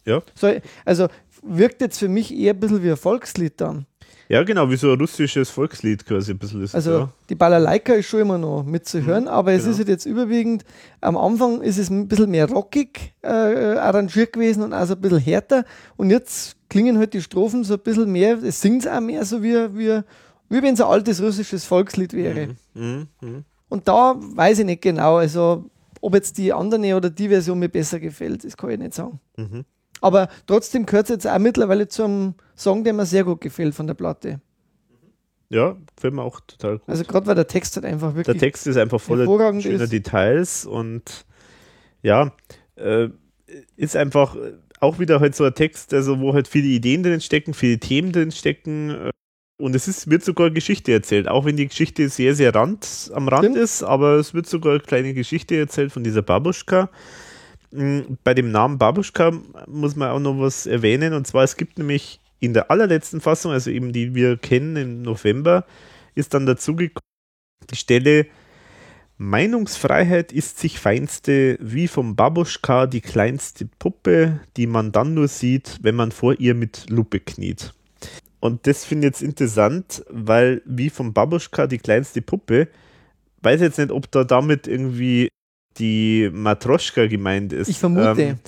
Ja. 0.07 0.23
So, 0.35 0.51
also 0.85 1.09
wirkt 1.43 1.81
jetzt 1.81 1.99
für 1.99 2.09
mich 2.09 2.35
eher 2.35 2.55
ein 2.55 2.61
bisschen 2.61 2.83
wie 2.83 2.91
ein 2.91 2.97
Volkslied 2.97 3.61
dann. 3.61 3.87
Ja, 4.33 4.43
genau, 4.45 4.71
wie 4.71 4.77
so 4.77 4.91
ein 4.91 4.99
russisches 4.99 5.51
Volkslied 5.51 6.07
quasi 6.07 6.31
ein 6.31 6.39
bisschen 6.39 6.63
ist. 6.63 6.75
Also 6.75 6.91
ja. 6.91 7.13
die 7.29 7.35
Balalaika 7.35 7.93
ist 7.93 8.07
schon 8.07 8.21
immer 8.21 8.39
noch 8.39 8.65
mitzuhören, 8.65 9.29
aber 9.29 9.53
es 9.53 9.65
genau. 9.65 9.73
ist 9.73 9.79
halt 9.81 9.89
jetzt 9.89 10.07
überwiegend, 10.07 10.65
am 11.03 11.19
Anfang 11.19 11.61
ist 11.61 11.77
es 11.77 11.91
ein 11.91 12.09
bisschen 12.09 12.31
mehr 12.31 12.49
rockig 12.49 13.13
äh, 13.21 13.29
arrangiert 13.29 14.33
gewesen 14.33 14.63
und 14.63 14.73
auch 14.73 14.87
so 14.87 14.95
ein 14.95 15.03
bisschen 15.03 15.19
härter 15.19 15.67
und 15.99 16.09
jetzt 16.09 16.57
klingen 16.71 16.97
halt 16.97 17.13
die 17.13 17.21
Strophen 17.21 17.63
so 17.63 17.75
ein 17.75 17.81
bisschen 17.81 18.11
mehr, 18.11 18.43
es 18.43 18.59
singt 18.63 18.89
auch 18.89 19.03
mehr 19.03 19.23
so 19.27 19.43
wie, 19.43 19.55
wie, 19.77 20.01
wie 20.49 20.63
wenn 20.63 20.73
es 20.73 20.81
ein 20.81 20.87
altes 20.87 21.23
russisches 21.23 21.67
Volkslied 21.67 22.15
wäre. 22.15 22.57
Mhm. 22.73 23.09
Mhm. 23.21 23.45
Und 23.69 23.87
da 23.87 24.17
weiß 24.17 24.61
ich 24.61 24.65
nicht 24.65 24.81
genau, 24.81 25.17
also 25.17 25.67
ob 26.01 26.15
jetzt 26.15 26.39
die 26.39 26.55
andere 26.55 26.97
oder 26.97 27.11
die 27.11 27.29
Version 27.29 27.59
mir 27.59 27.69
besser 27.69 28.01
gefällt, 28.01 28.47
das 28.47 28.57
kann 28.57 28.71
ich 28.71 28.79
nicht 28.79 28.95
sagen. 28.95 29.21
Mhm. 29.37 29.67
Aber 30.03 30.29
trotzdem 30.47 30.85
gehört 30.85 31.07
es 31.07 31.11
jetzt 31.11 31.27
auch 31.27 31.39
mittlerweile 31.39 31.89
zu 31.89 32.05
einem 32.05 32.35
Song, 32.57 32.85
der 32.85 32.93
mir 32.93 33.07
sehr 33.07 33.25
gut 33.25 33.41
gefällt 33.41 33.75
von 33.75 33.87
der 33.87 33.95
Platte. 33.95 34.41
Ja, 35.49 35.77
gefällt 35.97 36.15
mir 36.15 36.23
auch 36.23 36.41
total 36.41 36.79
gut. 36.79 36.89
Also 36.89 37.05
gerade 37.05 37.27
weil 37.27 37.35
der 37.35 37.47
Text 37.47 37.77
halt 37.77 37.87
einfach 37.87 38.09
Der 38.09 38.17
wirklich 38.17 38.39
Text 38.39 38.67
ist 38.67 38.77
einfach 38.77 39.01
voller 39.01 39.27
schöner 39.61 39.85
ist. 39.85 39.93
Details 39.93 40.67
und 40.67 41.25
ja, 42.03 42.33
äh, 42.77 43.09
ist 43.77 43.97
einfach 43.97 44.35
äh, 44.35 44.55
auch 44.81 44.99
wieder 44.99 45.21
halt 45.21 45.37
so 45.37 45.45
ein 45.45 45.55
Text, 45.55 45.95
also 45.95 46.21
wo 46.21 46.33
halt 46.35 46.49
viele 46.49 46.67
Ideen 46.69 47.03
drin 47.03 47.21
stecken, 47.21 47.55
viele 47.55 47.79
Themen 47.79 48.13
drin 48.13 48.33
stecken 48.33 48.91
äh, 48.91 49.11
und 49.61 49.77
es 49.77 49.87
ist, 49.87 50.11
wird 50.11 50.25
sogar 50.25 50.51
Geschichte 50.51 50.91
erzählt, 50.91 51.29
auch 51.29 51.45
wenn 51.45 51.57
die 51.57 51.69
Geschichte 51.69 52.09
sehr, 52.09 52.35
sehr 52.35 52.55
rand, 52.55 53.13
am 53.15 53.29
Rand 53.29 53.45
Stimmt. 53.45 53.59
ist, 53.59 53.83
aber 53.83 54.17
es 54.17 54.35
wird 54.35 54.47
sogar 54.47 54.73
eine 54.73 54.81
kleine 54.81 55.15
Geschichte 55.15 55.57
erzählt 55.57 55.93
von 55.93 56.03
dieser 56.03 56.23
Babuschka. 56.23 56.91
Mm, 57.73 58.19
Bei 58.23 58.35
dem 58.35 58.51
Namen 58.51 58.79
Babuschka 58.79 59.33
muss 59.67 59.97
man 59.97 60.11
auch 60.11 60.21
noch 60.21 60.39
was 60.39 60.67
erwähnen 60.67 61.15
und 61.15 61.27
zwar 61.27 61.45
es 61.45 61.57
gibt 61.57 61.79
nämlich 61.79 62.21
in 62.41 62.55
der 62.55 62.71
allerletzten 62.71 63.21
Fassung, 63.21 63.53
also 63.53 63.71
eben 63.71 63.93
die 63.93 64.15
wir 64.15 64.37
kennen 64.37 64.77
im 64.77 65.03
November, 65.03 65.65
ist 66.15 66.35
dann 66.35 66.45
dazu 66.45 66.75
gekommen, 66.77 67.07
die 67.71 67.77
Stelle 67.77 68.27
Meinungsfreiheit 69.17 70.33
ist 70.33 70.59
sich 70.59 70.81
feinste, 70.81 71.57
wie 71.61 71.87
vom 71.87 72.17
Babuschka 72.17 72.87
die 72.87 73.01
kleinste 73.01 73.67
Puppe, 73.79 74.41
die 74.57 74.67
man 74.67 74.91
dann 74.91 75.15
nur 75.15 75.29
sieht, 75.29 75.79
wenn 75.83 75.95
man 75.95 76.11
vor 76.11 76.41
ihr 76.41 76.55
mit 76.55 76.91
Lupe 76.91 77.21
kniet. 77.21 77.73
Und 78.41 78.67
das 78.67 78.85
finde 78.85 79.07
ich 79.07 79.13
jetzt 79.13 79.23
interessant, 79.23 80.05
weil 80.11 80.61
wie 80.65 80.91
vom 80.91 81.13
Babuschka 81.13 81.69
die 81.69 81.79
kleinste 81.79 82.21
Puppe, 82.21 82.67
weiß 83.43 83.61
jetzt 83.61 83.79
nicht, 83.79 83.93
ob 83.93 84.11
da 84.11 84.25
damit 84.25 84.67
irgendwie 84.67 85.29
die 85.79 86.31
Matroschka 86.33 87.07
gemeint 87.07 87.53
ist. 87.53 87.69
Ich 87.69 87.79
vermute. 87.79 88.23
Ähm, 88.23 88.39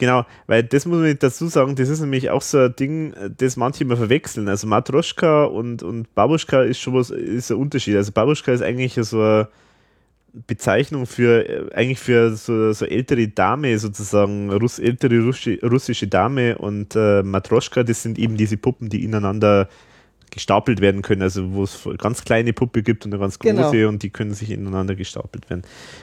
Genau, 0.00 0.24
weil 0.46 0.62
das 0.62 0.86
muss 0.86 0.98
man 0.98 1.18
dazu 1.18 1.48
sagen, 1.48 1.74
das 1.76 1.90
ist 1.90 2.00
nämlich 2.00 2.30
auch 2.30 2.40
so 2.40 2.58
ein 2.58 2.74
Ding, 2.74 3.14
das 3.36 3.58
manche 3.58 3.84
immer 3.84 3.98
verwechseln. 3.98 4.48
Also 4.48 4.66
Matroschka 4.66 5.44
und, 5.44 5.82
und 5.82 6.14
Babuschka 6.14 6.62
ist 6.62 6.80
schon 6.80 6.94
was, 6.94 7.10
ist 7.10 7.50
ein 7.50 7.58
Unterschied. 7.58 7.96
Also 7.96 8.10
Babuschka 8.10 8.50
ist 8.50 8.62
eigentlich 8.62 8.94
so 8.94 9.20
eine 9.20 9.48
Bezeichnung 10.46 11.04
für, 11.04 11.70
eigentlich 11.74 11.98
für 11.98 12.34
so, 12.34 12.72
so 12.72 12.86
ältere 12.86 13.28
Dame 13.28 13.78
sozusagen, 13.78 14.50
Russ, 14.50 14.78
ältere 14.78 15.20
Russi, 15.22 15.60
russische 15.62 16.08
Dame 16.08 16.56
und 16.56 16.96
äh, 16.96 17.22
Matroschka, 17.22 17.82
das 17.82 18.02
sind 18.02 18.18
eben 18.18 18.38
diese 18.38 18.56
Puppen, 18.56 18.88
die 18.88 19.04
ineinander 19.04 19.68
gestapelt 20.30 20.80
werden 20.80 21.02
können, 21.02 21.22
also 21.22 21.52
wo 21.52 21.64
es 21.64 21.86
eine 21.86 21.96
ganz 21.96 22.24
kleine 22.24 22.52
Puppe 22.52 22.82
gibt 22.82 23.04
und 23.04 23.12
eine 23.12 23.20
ganz 23.20 23.38
große 23.38 23.54
Genau. 23.70 23.88
und 23.88 24.02
die 24.02 24.10
können 24.10 24.34
sich 24.34 24.50
ineinander 24.50 24.94
gestapelt 24.94 25.50
werden. 25.50 25.62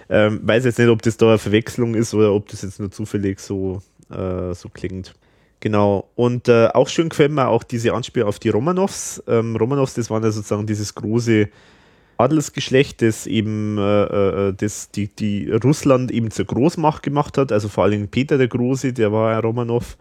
Ähm, 0.09 0.41
weiß 0.43 0.65
jetzt 0.65 0.79
nicht, 0.79 0.89
ob 0.89 1.01
das 1.01 1.17
da 1.17 1.29
eine 1.29 1.37
Verwechslung 1.37 1.95
ist 1.95 2.13
oder 2.13 2.33
ob 2.33 2.47
das 2.49 2.61
jetzt 2.61 2.79
nur 2.79 2.91
zufällig 2.91 3.39
so, 3.39 3.81
äh, 4.09 4.53
so 4.53 4.69
klingt. 4.69 5.13
Genau. 5.59 6.07
Und 6.15 6.47
äh, 6.49 6.67
auch 6.67 6.87
schön 6.87 7.09
gefällt 7.09 7.31
mir 7.31 7.47
auch 7.47 7.63
diese 7.63 7.93
Anspielung 7.93 8.29
auf 8.29 8.39
die 8.39 8.49
Romanows. 8.49 9.23
Ähm, 9.27 9.55
Romanows, 9.55 9.95
das 9.95 10.09
waren 10.09 10.23
ja 10.23 10.31
sozusagen 10.31 10.67
dieses 10.67 10.93
große 10.93 11.49
Adelsgeschlecht, 12.17 13.01
das 13.01 13.27
eben 13.27 13.77
äh, 13.77 14.03
äh, 14.49 14.53
das, 14.53 14.91
die, 14.91 15.07
die 15.07 15.51
Russland 15.51 16.11
eben 16.11 16.31
zur 16.31 16.45
Großmacht 16.45 17.03
gemacht 17.03 17.37
hat. 17.37 17.51
Also 17.51 17.69
vor 17.69 17.85
allem 17.85 18.07
Peter 18.07 18.37
der 18.37 18.47
Große, 18.47 18.93
der 18.93 19.11
war 19.11 19.35
ein 19.35 19.41
Romanov. 19.41 19.97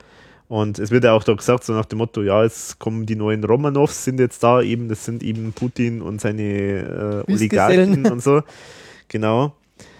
Und 0.48 0.78
es 0.78 0.90
wird 0.90 1.04
ja 1.04 1.12
auch 1.12 1.24
da 1.24 1.34
gesagt, 1.34 1.64
so 1.64 1.72
nach 1.72 1.86
dem 1.86 1.98
Motto, 1.98 2.22
ja, 2.22 2.44
jetzt 2.44 2.78
kommen 2.78 3.04
die 3.04 3.16
neuen 3.16 3.42
Romanows, 3.42 4.04
sind 4.04 4.20
jetzt 4.20 4.42
da 4.42 4.62
eben, 4.62 4.88
das 4.88 5.04
sind 5.04 5.22
eben 5.22 5.52
Putin 5.52 6.02
und 6.02 6.20
seine 6.20 7.24
äh. 7.26 7.32
Oligarchen 7.32 8.06
und 8.06 8.22
so. 8.22 8.42
Genau. 9.08 9.54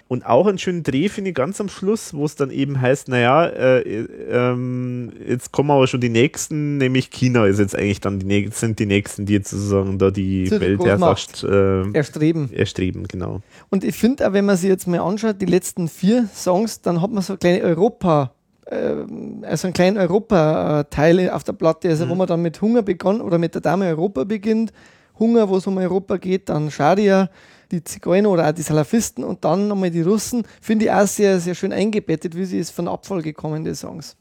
Und 0.09 0.25
auch 0.25 0.47
einen 0.47 0.59
schönen 0.59 0.85
Dreh 0.85 1.09
finde 1.09 1.31
ich 1.31 1.37
ganz 1.37 1.61
am 1.61 1.69
Schluss, 1.69 2.15
wo 2.15 2.25
es 2.25 2.37
dann 2.37 2.51
eben 2.51 2.81
heißt, 2.81 3.09
naja, 3.09 3.47
äh, 3.47 3.81
ähm, 3.81 5.13
jetzt 5.27 5.51
kommen 5.51 5.73
aber 5.73 5.89
schon 5.89 6.01
die 6.01 6.09
nächsten, 6.09 6.77
nämlich 6.79 7.11
China 7.11 7.47
ist 7.47 7.59
jetzt 7.59 7.75
eigentlich 7.75 8.01
dann 8.01 8.21
die 8.21 8.27
nächsten, 8.27 8.53
sind 8.53 8.79
die 8.79 8.87
nächsten, 8.87 9.27
die 9.27 9.33
jetzt 9.33 9.51
sozusagen 9.51 9.99
da 9.99 10.13
die 10.13 10.49
Weltherrschaft 10.49 11.43
äh, 11.43 11.91
Erstreben. 11.91 12.53
erstreben, 12.53 13.09
genau. 13.09 13.43
Und 13.69 13.83
ich 13.83 13.97
finde 13.97 14.29
auch, 14.29 14.33
wenn 14.33 14.45
man 14.45 14.57
sich 14.57 14.69
jetzt 14.69 14.87
mal 14.87 15.01
anschaut, 15.01 15.41
die 15.41 15.47
letzten 15.47 15.89
vier 15.89 16.29
Songs, 16.33 16.81
dann 16.83 17.03
hat 17.03 17.11
man 17.11 17.23
so 17.25 17.33
eine 17.33 17.39
kleine 17.39 17.63
Europa, 17.63 18.31
äh, 18.33 18.36
also 18.69 19.67
einen 19.67 19.75
kleinen 19.75 19.97
Europa-Teil 19.97 21.31
auf 21.31 21.45
der 21.45 21.53
Platte, 21.53 21.89
also 21.89 22.09
wo 22.09 22.15
man 22.15 22.27
dann 22.27 22.43
mit 22.43 22.61
Hunger 22.61 22.83
begonnen 22.83 23.21
oder 23.21 23.39
mit 23.39 23.55
der 23.55 23.61
Dame 23.61 23.87
Europa 23.87 24.25
beginnt. 24.25 24.73
Hunger, 25.19 25.49
wo 25.49 25.57
es 25.57 25.67
um 25.67 25.79
Europa 25.79 26.17
geht, 26.17 26.49
dann 26.49 26.71
Shadia, 26.71 27.31
die 27.71 27.83
Zigeuner 27.83 28.31
oder 28.31 28.49
auch 28.49 28.53
die 28.53 28.63
Salafisten 28.63 29.25
und 29.25 29.45
dann 29.45 29.69
nochmal 29.69 29.91
die 29.91 30.03
Russen, 30.03 30.45
finde 30.61 30.87
ich 30.87 30.91
auch 30.91 31.07
sehr, 31.07 31.41
sehr 31.41 31.55
schön 31.55 31.73
eingebettet, 31.73 32.37
wie 32.37 32.45
sie 32.45 32.59
ist 32.59 32.71
von 32.71 32.89
Abfall 32.89 33.23
gekommen, 33.23 33.65
die 33.65 33.75
Songs. 33.75 34.17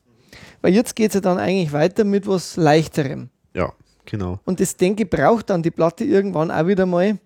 Weil 0.62 0.74
jetzt 0.74 0.96
geht 0.96 1.10
es 1.10 1.16
ja 1.16 1.22
dann 1.22 1.38
eigentlich 1.38 1.74
weiter 1.74 2.04
mit 2.04 2.28
was 2.28 2.56
Leichterem. 2.56 3.30
Ja, 3.54 3.74
genau. 4.06 4.40
Und 4.46 4.60
das, 4.60 4.78
denke 4.78 5.04
ich, 5.04 5.10
braucht 5.10 5.50
dann 5.50 5.64
die 5.64 5.72
Platte 5.72 6.06
irgendwann 6.06 6.52
auch 6.52 6.68
wieder 6.68 6.86
mal, 6.86 7.18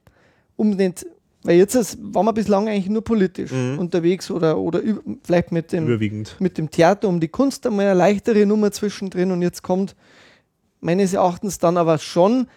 um 0.56 0.72
nicht, 0.72 1.06
weil 1.44 1.58
jetzt 1.58 1.76
ist, 1.76 1.98
waren 2.02 2.26
wir 2.26 2.34
bislang 2.34 2.68
eigentlich 2.68 2.90
nur 2.90 3.04
politisch 3.04 3.52
Mhm. 3.52 3.80
unterwegs 3.80 4.30
oder, 4.30 4.58
oder 4.58 4.82
vielleicht 5.24 5.52
mit 5.52 5.72
dem, 5.72 5.88
Überwiegend. 5.88 6.36
mit 6.40 6.58
dem 6.58 6.70
Theater 6.70 7.08
um 7.08 7.20
die 7.20 7.28
Kunst 7.30 7.66
einmal 7.66 7.86
eine 7.86 7.98
leichtere 7.98 8.46
Nummer 8.46 8.72
zwischendrin 8.72 9.32
und 9.32 9.42
jetzt 9.42 9.64
kommt 9.64 9.96
meines 10.82 11.14
Erachtens 11.14 11.58
dann 11.60 11.78
aber 11.78 11.98
schon 11.98 12.48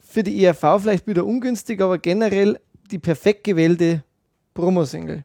für 0.00 0.22
die 0.22 0.42
ERV 0.44 0.80
vielleicht 0.80 1.06
wieder 1.06 1.24
ungünstig, 1.26 1.80
aber 1.82 1.98
generell 1.98 2.58
die 2.90 2.98
perfekt 2.98 3.44
gewählte 3.44 4.02
Promo-Single. 4.54 5.24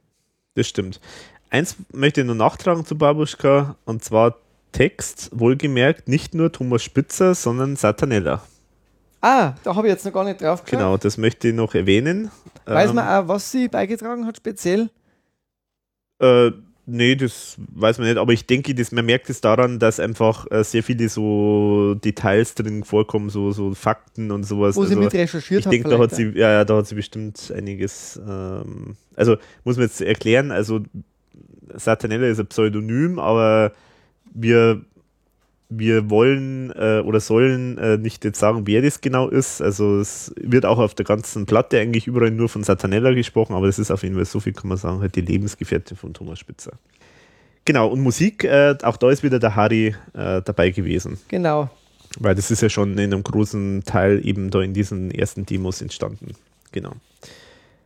Das 0.55 0.68
stimmt. 0.68 0.99
Eins 1.49 1.76
möchte 1.93 2.22
ich 2.22 2.27
nur 2.27 2.35
nachtragen 2.35 2.85
zu 2.85 2.97
Babuschka, 2.97 3.76
und 3.85 4.03
zwar 4.03 4.35
Text, 4.73 5.30
wohlgemerkt, 5.34 6.07
nicht 6.07 6.34
nur 6.34 6.51
Thomas 6.51 6.84
Spitzer, 6.84 7.35
sondern 7.35 7.76
Satanella. 7.76 8.43
Ah, 9.25 9.53
da 9.63 9.73
habe 9.75 9.87
ich 9.87 9.93
jetzt 9.93 10.03
noch 10.03 10.11
gar 10.11 10.25
nicht 10.25 10.41
drauf 10.41 10.63
geschaut. 10.65 10.79
Genau, 10.79 10.97
das 10.97 11.17
möchte 11.17 11.47
ich 11.47 11.53
noch 11.55 11.73
erwähnen. 11.75 12.29
Weiß 12.65 12.89
Ähm, 12.89 12.95
man 12.97 13.07
auch, 13.07 13.27
was 13.29 13.49
sie 13.49 13.69
beigetragen 13.69 14.25
hat, 14.25 14.35
speziell? 14.35 14.89
Äh, 16.19 16.51
nee, 16.85 17.15
das 17.15 17.55
weiß 17.73 17.99
man 17.99 18.07
nicht, 18.07 18.17
aber 18.17 18.33
ich 18.33 18.45
denke, 18.47 18.75
das, 18.75 18.91
man 18.91 19.05
merkt 19.05 19.29
es 19.29 19.39
daran, 19.39 19.79
dass 19.79 20.01
einfach 20.01 20.45
äh, 20.51 20.63
sehr 20.65 20.83
viele 20.83 21.07
so 21.07 21.95
Details 21.95 22.55
drin 22.55 22.83
vorkommen, 22.83 23.29
so, 23.29 23.51
so 23.53 23.73
Fakten 23.73 24.29
und 24.29 24.43
sowas. 24.43 24.75
Wo 24.75 24.83
sie 24.83 24.95
Also, 24.95 25.03
mit 25.03 25.13
recherchiert 25.13 25.61
ich 25.61 25.65
hat. 25.67 25.71
denke, 25.73 25.89
da 25.89 25.99
hat 25.99 26.13
sie, 26.13 26.25
ja, 26.35 26.51
ja, 26.51 26.65
da 26.65 26.75
hat 26.77 26.87
sie 26.87 26.95
bestimmt 26.95 27.49
einiges. 27.55 28.19
Ähm, 28.27 28.97
also 29.15 29.37
muss 29.63 29.77
man 29.77 29.85
jetzt 29.85 30.01
erklären, 30.01 30.51
also 30.51 30.81
Satanella 31.73 32.27
ist 32.27 32.39
ein 32.39 32.47
Pseudonym, 32.47 33.19
aber 33.19 33.71
wir, 34.33 34.81
wir 35.77 36.09
wollen 36.09 36.71
äh, 36.71 37.01
oder 37.03 37.19
sollen 37.19 37.77
äh, 37.77 37.97
nicht 37.97 38.23
jetzt 38.25 38.39
sagen, 38.39 38.65
wer 38.65 38.81
das 38.81 39.01
genau 39.01 39.29
ist. 39.29 39.61
Also 39.61 39.99
es 39.99 40.33
wird 40.37 40.65
auch 40.65 40.79
auf 40.79 40.93
der 40.93 41.05
ganzen 41.05 41.45
Platte 41.45 41.79
eigentlich 41.79 42.07
überall 42.07 42.31
nur 42.31 42.49
von 42.49 42.63
Satanella 42.63 43.13
gesprochen, 43.13 43.53
aber 43.53 43.67
es 43.67 43.79
ist 43.79 43.91
auf 43.91 44.03
jeden 44.03 44.15
Fall, 44.15 44.25
so 44.25 44.39
viel 44.39 44.53
kann 44.53 44.69
man 44.69 44.77
sagen, 44.77 45.01
halt 45.01 45.15
die 45.15 45.21
Lebensgefährtin 45.21 45.97
von 45.97 46.13
Thomas 46.13 46.39
Spitzer. 46.39 46.73
Genau, 47.65 47.87
und 47.87 48.01
Musik, 48.01 48.43
äh, 48.43 48.75
auch 48.83 48.97
da 48.97 49.09
ist 49.09 49.23
wieder 49.23 49.39
der 49.39 49.55
Harry 49.55 49.95
äh, 50.13 50.41
dabei 50.41 50.71
gewesen. 50.71 51.17
Genau. 51.29 51.69
Weil 52.19 52.35
das 52.35 52.51
ist 52.51 52.61
ja 52.61 52.69
schon 52.69 52.97
in 52.97 53.13
einem 53.13 53.23
großen 53.23 53.83
Teil 53.85 54.25
eben 54.25 54.49
da 54.49 54.61
in 54.61 54.73
diesen 54.73 55.11
ersten 55.11 55.45
Demos 55.45 55.81
entstanden. 55.81 56.33
Genau. 56.71 56.91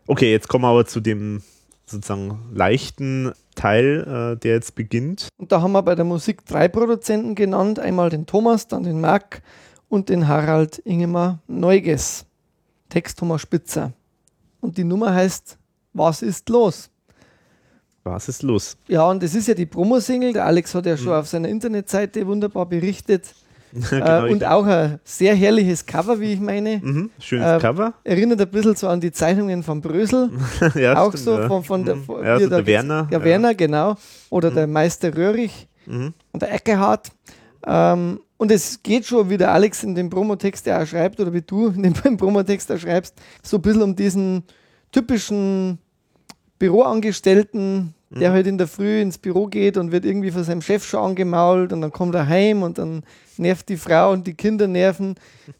Okay, 0.07 0.31
jetzt 0.31 0.47
kommen 0.47 0.63
wir 0.63 0.69
aber 0.69 0.85
zu 0.85 0.99
dem 0.99 1.41
sozusagen 1.89 2.39
leichten 2.53 3.31
Teil, 3.55 4.33
äh, 4.35 4.39
der 4.39 4.53
jetzt 4.55 4.75
beginnt. 4.75 5.29
Und 5.37 5.51
da 5.51 5.61
haben 5.61 5.71
wir 5.71 5.81
bei 5.83 5.95
der 5.95 6.05
Musik 6.05 6.45
drei 6.45 6.67
Produzenten 6.67 7.33
genannt. 7.35 7.79
Einmal 7.79 8.09
den 8.09 8.25
Thomas, 8.25 8.67
dann 8.67 8.83
den 8.83 9.01
Marc 9.01 9.41
und 9.89 10.09
den 10.09 10.27
Harald 10.27 10.79
Ingemar 10.79 11.39
Neuges. 11.47 12.25
Text 12.89 13.19
Thomas 13.19 13.41
Spitzer. 13.41 13.93
Und 14.61 14.77
die 14.77 14.83
Nummer 14.83 15.13
heißt 15.13 15.57
Was 15.93 16.21
ist 16.21 16.47
los? 16.49 16.89
Was 18.03 18.29
ist 18.29 18.43
los? 18.43 18.77
Ja, 18.87 19.09
und 19.09 19.21
das 19.21 19.33
ist 19.35 19.47
ja 19.47 19.53
die 19.53 19.65
Promo-Single. 19.65 20.31
Der 20.33 20.45
Alex 20.45 20.73
hat 20.75 20.85
ja 20.85 20.93
Mhm. 20.93 20.97
schon 20.97 21.13
auf 21.13 21.27
seiner 21.27 21.49
Internetseite 21.49 22.25
wunderbar 22.27 22.65
berichtet. 22.65 23.33
Genau, 23.89 24.25
äh, 24.25 24.31
und 24.31 24.43
auch 24.45 24.65
ein 24.65 24.99
sehr 25.03 25.35
herrliches 25.35 25.85
Cover, 25.85 26.19
wie 26.19 26.33
ich 26.33 26.39
meine. 26.39 26.79
mhm, 26.83 27.09
schönes 27.19 27.45
äh, 27.57 27.59
Cover. 27.59 27.93
Erinnert 28.03 28.39
ein 28.41 28.49
bisschen 28.49 28.75
so 28.75 28.87
an 28.87 28.99
die 29.01 29.11
Zeichnungen 29.11 29.61
von 29.63 29.81
Brösel. 29.81 30.29
ja, 30.75 30.97
auch 31.01 31.09
stimmt, 31.09 31.23
so 31.23 31.39
ja. 31.39 31.47
von, 31.47 31.63
von 31.63 31.83
der. 31.85 31.95
Mhm. 31.97 32.03
von- 32.03 32.23
ja, 32.25 32.37
wie 32.39 32.43
so 32.43 32.49
da 32.49 32.55
der 32.57 32.63
geht's- 32.65 32.67
Werner. 32.87 33.07
Ja, 33.11 33.23
Werner, 33.23 33.55
genau. 33.55 33.95
Oder 34.29 34.51
Mhm. 34.51 34.55
der 34.55 34.67
Meister 34.67 35.15
Röhrig 35.15 35.67
Mhm. 35.85 36.13
und 36.31 36.41
der 36.41 36.53
Eckehard. 36.53 37.11
Ähm, 37.65 38.19
und 38.37 38.51
es 38.51 38.81
geht 38.83 39.05
schon, 39.05 39.29
wie 39.29 39.37
der 39.37 39.51
Alex 39.51 39.83
in 39.83 39.95
dem 39.95 40.09
Promotext 40.09 40.65
ja 40.67 40.81
auch 40.81 40.85
schreibt, 40.85 41.19
oder 41.19 41.33
wie 41.33 41.41
du 41.41 41.67
in 41.67 41.83
dem 41.83 41.93
Promotext 42.17 42.71
auch 42.71 42.77
schreibst, 42.77 43.15
so 43.43 43.57
ein 43.57 43.61
bisschen 43.61 43.81
um 43.81 43.95
diesen 43.95 44.43
typischen 44.91 45.79
Büroangestellten, 46.59 47.93
der 48.09 48.29
Mhm. 48.29 48.33
halt 48.33 48.47
in 48.47 48.57
der 48.57 48.67
Früh 48.67 49.01
ins 49.01 49.17
Büro 49.17 49.47
geht 49.47 49.75
und 49.77 49.91
wird 49.91 50.05
irgendwie 50.05 50.31
von 50.31 50.43
seinem 50.43 50.61
Chef 50.61 50.85
schon 50.85 51.01
angemault 51.03 51.73
und 51.73 51.81
dann 51.81 51.91
kommt 51.91 52.15
er 52.15 52.27
heim 52.27 52.63
und 52.63 52.77
dann 52.77 53.03
nervt 53.37 53.67
die 53.69 53.75
Frau 53.77 54.11
und 54.13 54.25
die 54.25 54.33
Kinder 54.33 54.65
nerven. 54.67 55.15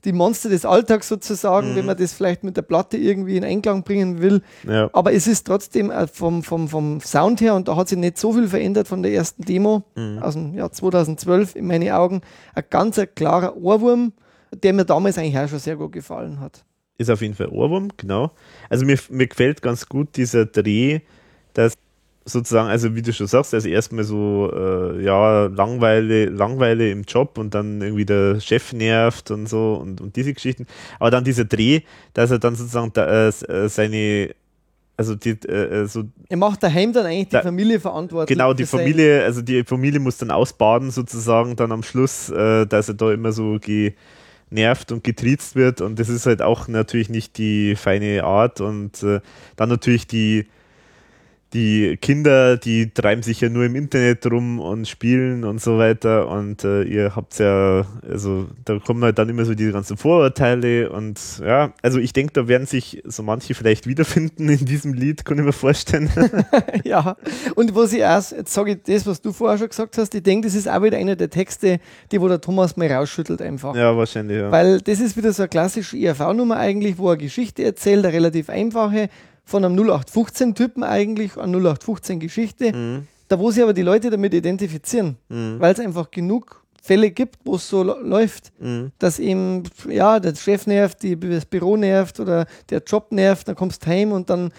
Die 0.06 0.14
Monster 0.14 0.49
des 0.49 0.65
Alltags 0.65 1.10
sozusagen, 1.10 1.72
Mhm. 1.72 1.76
wenn 1.76 1.86
man 1.88 1.98
das 1.98 2.14
vielleicht 2.14 2.44
mit 2.45 2.56
der 2.56 2.61
Platte 2.61 2.95
irgendwie 2.98 3.36
in 3.38 3.44
Einklang 3.44 3.84
bringen 3.84 4.22
will. 4.22 4.41
Ja. 4.65 4.90
Aber 4.94 5.11
es 5.14 5.28
ist 5.28 5.45
trotzdem 5.45 5.91
äh, 5.91 6.07
vom, 6.07 6.41
vom, 6.41 6.69
vom 6.69 7.02
Sound 7.02 7.41
her, 7.41 7.53
und 7.53 7.68
da 7.68 7.76
hat 7.76 7.90
sich 7.90 7.98
nicht 7.98 8.18
so 8.18 8.32
viel 8.34 8.48
verändert 8.48 8.88
von 8.88 9.03
der 9.03 9.11
ersten 9.14 9.44
Demo 9.44 9.84
Mhm. 9.95 10.19
aus 10.19 10.34
dem 10.36 10.53
Jahr 10.53 10.72
2012 10.72 11.56
in 11.56 11.68
meinen 11.68 11.91
Augen, 11.91 12.22
ein 12.56 12.64
ganz 12.69 12.99
klarer 13.15 13.57
Ohrwurm, 13.57 14.14
der 14.64 14.72
mir 14.74 14.86
damals 14.86 15.18
eigentlich 15.18 15.38
auch 15.38 15.49
schon 15.49 15.60
sehr 15.60 15.76
gut 15.76 15.91
gefallen 15.91 16.40
hat. 16.40 16.64
Ist 16.98 17.10
auf 17.11 17.22
jeden 17.22 17.36
Fall 17.36 17.48
Ohrwurm, 17.49 17.90
genau. 17.98 18.32
Also 18.69 18.86
mir, 18.86 18.98
mir 19.10 19.28
gefällt 19.28 19.61
ganz 19.61 19.88
gut 19.88 20.15
dieser 20.18 20.45
Dreh, 20.48 21.02
dass 21.53 21.74
sozusagen, 22.26 22.69
also 22.69 22.95
wie 22.95 23.02
du 23.03 23.14
schon 23.14 23.28
sagst, 23.28 23.53
also 23.53 23.69
erstmal 23.69 24.03
so, 24.03 24.52
äh, 24.53 25.03
ja, 25.03 25.45
Langweile, 25.45 26.26
Langweile 26.26 26.90
im 26.91 27.03
Job 27.03 27.38
und 27.38 27.53
dann 27.53 27.82
irgendwie 27.82 28.06
der 28.06 28.40
Chef 28.41 28.74
nervt 28.74 29.30
und 29.32 29.48
so 29.48 29.76
und, 29.76 30.02
und 30.02 30.15
diese 30.15 30.34
Geschichten. 30.34 30.65
Aber 30.99 31.11
dann 31.11 31.24
dieser 31.24 31.45
Dreh, 31.45 31.82
dass 32.14 32.32
er 32.32 32.40
dann 32.40 32.56
sozusagen 32.56 32.91
da, 32.94 33.28
äh, 33.30 33.69
seine, 33.69 34.34
also 34.98 35.14
die, 35.15 35.40
äh, 35.48 35.86
so 35.86 36.03
Er 36.28 36.38
macht 36.38 36.64
daheim 36.64 36.91
dann 36.91 37.06
eigentlich 37.06 37.28
die 37.30 37.34
Da- 37.34 37.44
Familie 37.44 37.80
verantwortlich. 37.80 38.36
Genau, 38.36 38.53
die 38.53 38.65
Familie, 38.65 39.24
also 39.24 39.44
die 39.44 39.64
Familie 39.64 39.99
muss 39.99 40.18
dann 40.18 40.32
ausbaden 40.32 40.90
sozusagen 40.90 41.56
dann 41.56 41.72
am 41.72 41.84
Schluss, 41.84 42.30
äh, 42.32 42.65
dass 42.65 42.90
er 42.90 42.95
da 42.95 43.14
immer 43.14 43.32
so 43.32 43.60
genervt 44.49 44.91
und 44.91 45.03
getriezt 45.03 45.56
wird. 45.56 45.82
Und 45.82 45.99
das 45.99 46.10
ist 46.10 46.26
halt 46.26 46.41
auch 46.41 46.68
natürlich 46.68 47.10
nicht 47.10 47.38
die 47.38 47.76
feine 47.76 48.24
Art. 48.24 48.61
Und 48.61 49.03
äh, 49.03 49.22
dann 49.56 49.69
natürlich 49.69 50.07
die 50.07 50.48
die 51.53 51.98
Kinder, 51.98 52.57
die 52.57 52.94
treiben 52.94 53.24
sich 53.24 53.40
ja 53.40 53.48
nur 53.48 53.64
im 53.64 53.76
Internet 53.76 54.30
rum 54.30 54.60
und 54.60 54.88
spielen 54.88 55.45
und 55.45 55.61
so 55.61 55.78
weiter 55.78 56.28
und 56.28 56.65
äh, 56.65 56.84
ihr 56.84 57.15
habt 57.15 57.40
ja, 57.40 57.86
also 58.07 58.48
da 58.65 58.80
kommen 58.80 59.02
halt 59.03 59.18
dann 59.18 59.30
immer 59.30 59.45
so 59.45 59.56
die 59.56 59.72
ganzen 59.72 59.95
Vorurteile 59.95 60.90
und 60.90 61.19
ja, 61.40 61.74
also 61.82 61.99
ich 61.99 62.11
denke, 62.11 62.34
da 62.34 62.49
werden 62.49 62.68
sich 62.68 63.02
so 63.06 63.24
manche 63.24 63.53
vielleicht 63.53 63.88
wiederfinden 63.88 64.49
in 64.49 64.65
diesem 64.65 64.94
Lied, 64.94 65.24
kann 65.24 65.38
ich 65.38 65.45
mir 65.45 65.53
vorstellen. 65.53 66.10
ja, 66.84 67.15
und 67.56 67.74
was 67.74 67.94
ich 67.94 68.03
auch, 68.03 68.22
jetzt 68.32 68.53
sage 68.53 68.72
ich 68.72 68.84
das, 68.84 69.07
was 69.07 69.22
du 69.22 69.32
vorher 69.32 69.57
schon 69.57 69.69
gesagt 69.69 69.98
hast, 69.98 70.14
ich 70.15 70.24
denke, 70.24 70.48
das 70.48 70.56
ist 70.56 70.68
auch 70.68 70.84
wieder 70.84 70.98
einer 70.98 71.15
der 71.15 71.30
Texte, 71.30 71.80
die 72.11 72.19
wo 72.19 72.28
der 72.28 72.41
Thomas 72.41 72.76
mal 72.76 72.91
rausschüttelt 72.91 73.41
einfach. 73.41 73.74
ja, 73.74 73.95
wahrscheinlich, 73.95 74.38
ja. 74.38 74.52
Weil 74.52 74.82
das 74.82 74.99
ist 74.99 75.15
wieder 75.15 75.32
so 75.32 75.44
eine 75.44 75.49
klassische 75.49 75.95
IRV-Nummer 75.95 76.57
eigentlich, 76.57 76.98
wo 76.98 77.10
er 77.11 77.18
Geschichte 77.18 77.64
erzählt, 77.64 78.06
eine 78.06 78.14
relativ 78.14 78.49
einfache, 78.49 79.10
von 79.48 79.64
einem 79.64 79.76
0815-Typen 79.80 80.84
eigentlich, 80.84 81.38
eine 81.38 81.57
0815-Geschichte, 81.57 82.74
Mhm. 82.76 83.07
da 83.30 83.40
wo 83.40 83.49
sich 83.49 83.64
aber 83.64 83.74
die 83.74 83.82
Leute 83.82 84.10
damit 84.10 84.34
identifizieren, 84.34 85.15
Mhm. 85.30 85.56
weil 85.60 85.74
es 85.74 85.80
einfach 85.80 86.11
genug 86.11 86.64
Fälle 86.84 87.11
gibt, 87.11 87.38
wo 87.45 87.56
es 87.56 87.68
so 87.69 87.82
läuft, 87.84 88.52
Mhm. 88.60 88.91
dass 88.99 89.19
eben, 89.19 89.64
ja, 89.90 90.19
der 90.19 90.36
Chef 90.36 90.68
nervt, 90.68 91.02
die, 91.02 91.18
das 91.19 91.45
Büro 91.45 91.78
nervt 91.78 92.19
oder 92.19 92.45
der 92.69 92.82
Job 92.86 93.11
nervt, 93.11 93.48
dann 93.48 93.56
kommst 93.56 93.86
du 93.86 93.90
heim 93.90 94.11
und 94.11 94.30
dann, 94.30 94.52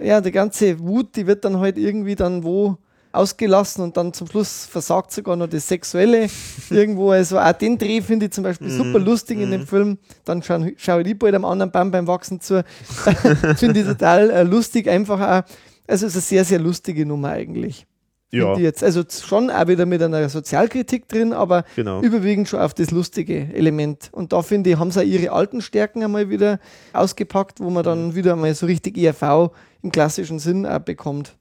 ja, 0.00 0.20
die 0.20 0.30
ganze 0.32 0.78
Wut, 0.78 1.16
die 1.16 1.26
wird 1.26 1.44
dann 1.44 1.58
halt 1.58 1.76
irgendwie 1.78 2.14
dann 2.14 2.44
wo 2.44 2.78
ausgelassen 3.12 3.82
und 3.84 3.96
dann 3.96 4.12
zum 4.12 4.26
Schluss 4.28 4.64
versagt 4.66 5.12
sogar 5.12 5.36
noch 5.36 5.48
das 5.48 5.66
Sexuelle 5.68 6.28
irgendwo. 6.70 7.10
Also 7.10 7.38
auch 7.38 7.52
den 7.52 7.78
Dreh 7.78 8.00
finde 8.02 8.26
ich 8.26 8.32
zum 8.32 8.44
Beispiel 8.44 8.68
Mhm. 8.68 8.76
super 8.76 8.98
lustig 8.98 9.38
in 9.40 9.50
dem 9.50 9.66
Film. 9.66 9.98
Dann 10.24 10.42
schaue 10.42 10.72
schau 10.76 10.98
ich 10.98 11.18
bald 11.18 11.34
am 11.34 11.44
anderen 11.44 11.72
Baum 11.72 11.90
beim 11.90 12.06
Wachsen 12.06 12.40
zu. 12.40 12.64
finde 13.56 13.80
ich 13.80 13.86
total 13.86 14.30
äh, 14.30 14.42
lustig, 14.42 14.88
einfach 14.88 15.20
auch. 15.20 15.48
Also 15.86 16.06
es 16.06 16.14
ist 16.14 16.16
eine 16.16 16.22
sehr, 16.22 16.44
sehr 16.44 16.58
lustige 16.58 17.06
Nummer 17.06 17.30
eigentlich. 17.30 17.86
Ja. 18.30 18.58
Jetzt, 18.58 18.84
also 18.84 19.02
schon 19.08 19.48
auch 19.50 19.68
wieder 19.68 19.86
mit 19.86 20.02
einer 20.02 20.28
Sozialkritik 20.28 21.08
drin, 21.08 21.32
aber 21.32 21.64
Genau. 21.76 22.02
überwiegend 22.02 22.46
schon 22.46 22.60
auf 22.60 22.74
das 22.74 22.90
lustige 22.90 23.54
Element. 23.54 24.10
Und 24.12 24.34
da 24.34 24.42
finde 24.42 24.68
ich, 24.68 24.76
haben 24.78 24.90
sie 24.90 25.00
auch 25.00 25.04
ihre 25.06 25.32
alten 25.32 25.62
Stärken 25.62 26.02
einmal 26.04 26.28
wieder 26.28 26.60
ausgepackt, 26.92 27.60
wo 27.60 27.70
man 27.70 27.84
dann 27.84 28.14
wieder 28.14 28.36
mal 28.36 28.54
so 28.54 28.66
richtig 28.66 28.98
ERV 28.98 29.50
im 29.82 29.90
klassischen 29.92 30.38
Sinn 30.40 30.66
auch 30.66 30.80
bekommt. 30.80 31.36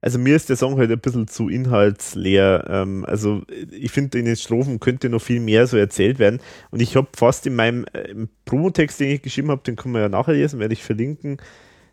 Also 0.00 0.18
mir 0.18 0.36
ist 0.36 0.48
der 0.48 0.56
Song 0.56 0.78
halt 0.78 0.90
ein 0.90 1.00
bisschen 1.00 1.26
zu 1.26 1.48
inhaltsleer. 1.48 2.64
Ähm, 2.68 3.04
also 3.04 3.42
ich 3.70 3.90
finde, 3.90 4.18
in 4.18 4.26
den 4.26 4.36
Strophen 4.36 4.78
könnte 4.80 5.08
noch 5.08 5.22
viel 5.22 5.40
mehr 5.40 5.66
so 5.66 5.76
erzählt 5.76 6.18
werden. 6.18 6.40
Und 6.70 6.80
ich 6.80 6.94
habe 6.96 7.08
fast 7.16 7.46
in 7.46 7.56
meinem 7.56 7.84
äh, 7.92 8.14
Promotext, 8.44 9.00
den 9.00 9.10
ich 9.10 9.22
geschrieben 9.22 9.50
habe, 9.50 9.62
den 9.62 9.76
kann 9.76 9.92
man 9.92 10.02
ja 10.02 10.08
nachher 10.08 10.34
lesen, 10.34 10.60
werde 10.60 10.74
ich 10.74 10.84
verlinken. 10.84 11.38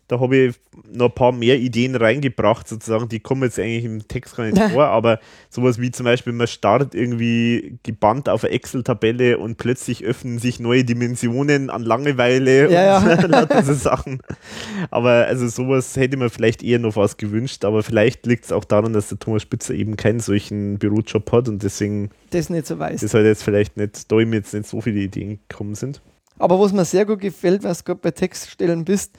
Da 0.08 0.20
habe 0.20 0.36
ich 0.36 0.54
noch 0.92 1.06
ein 1.06 1.14
paar 1.14 1.32
mehr 1.32 1.58
Ideen 1.58 1.96
reingebracht, 1.96 2.68
sozusagen. 2.68 3.08
Die 3.08 3.18
kommen 3.18 3.42
jetzt 3.42 3.58
eigentlich 3.58 3.84
im 3.84 4.06
Text 4.06 4.36
gar 4.36 4.44
nicht 4.46 4.62
vor, 4.72 4.86
aber 4.86 5.18
sowas 5.50 5.80
wie 5.80 5.90
zum 5.90 6.04
Beispiel, 6.04 6.32
man 6.32 6.46
startet 6.46 6.94
irgendwie 6.94 7.78
gebannt 7.82 8.28
auf 8.28 8.44
eine 8.44 8.52
Excel-Tabelle 8.52 9.38
und 9.38 9.56
plötzlich 9.58 10.04
öffnen 10.04 10.38
sich 10.38 10.60
neue 10.60 10.84
Dimensionen 10.84 11.70
an 11.70 11.82
Langeweile 11.82 12.70
Ja, 12.70 12.98
und 12.98 13.06
ja. 13.06 13.20
lauter 13.26 13.62
so 13.64 13.74
Sachen. 13.74 14.20
Aber 14.90 15.26
also 15.26 15.48
sowas 15.48 15.96
hätte 15.96 16.16
man 16.16 16.30
vielleicht 16.30 16.62
eher 16.62 16.78
noch 16.78 16.96
was 16.96 17.16
gewünscht, 17.16 17.64
aber 17.64 17.82
vielleicht 17.82 18.26
liegt 18.26 18.44
es 18.44 18.52
auch 18.52 18.64
daran, 18.64 18.92
dass 18.92 19.08
der 19.08 19.18
Thomas 19.18 19.42
Spitzer 19.42 19.74
eben 19.74 19.96
keinen 19.96 20.20
solchen 20.20 20.78
Bürojob 20.78 21.30
hat 21.32 21.48
und 21.48 21.62
deswegen 21.62 22.10
Das 22.30 22.48
nicht 22.50 22.66
so 22.66 22.78
weiß. 22.78 23.02
ist 23.02 23.14
halt 23.14 23.26
jetzt 23.26 23.42
vielleicht 23.42 23.76
nicht, 23.76 24.10
da 24.10 24.20
ihm 24.20 24.32
jetzt 24.32 24.54
nicht 24.54 24.66
so 24.68 24.80
viele 24.80 25.00
Ideen 25.00 25.40
gekommen 25.48 25.74
sind. 25.74 26.00
Aber 26.38 26.60
was 26.60 26.72
mir 26.72 26.84
sehr 26.84 27.06
gut 27.06 27.20
gefällt, 27.20 27.64
was 27.64 27.78
du 27.78 27.84
gerade 27.84 28.00
bei 28.02 28.10
Textstellen 28.10 28.84
bist 28.84 29.12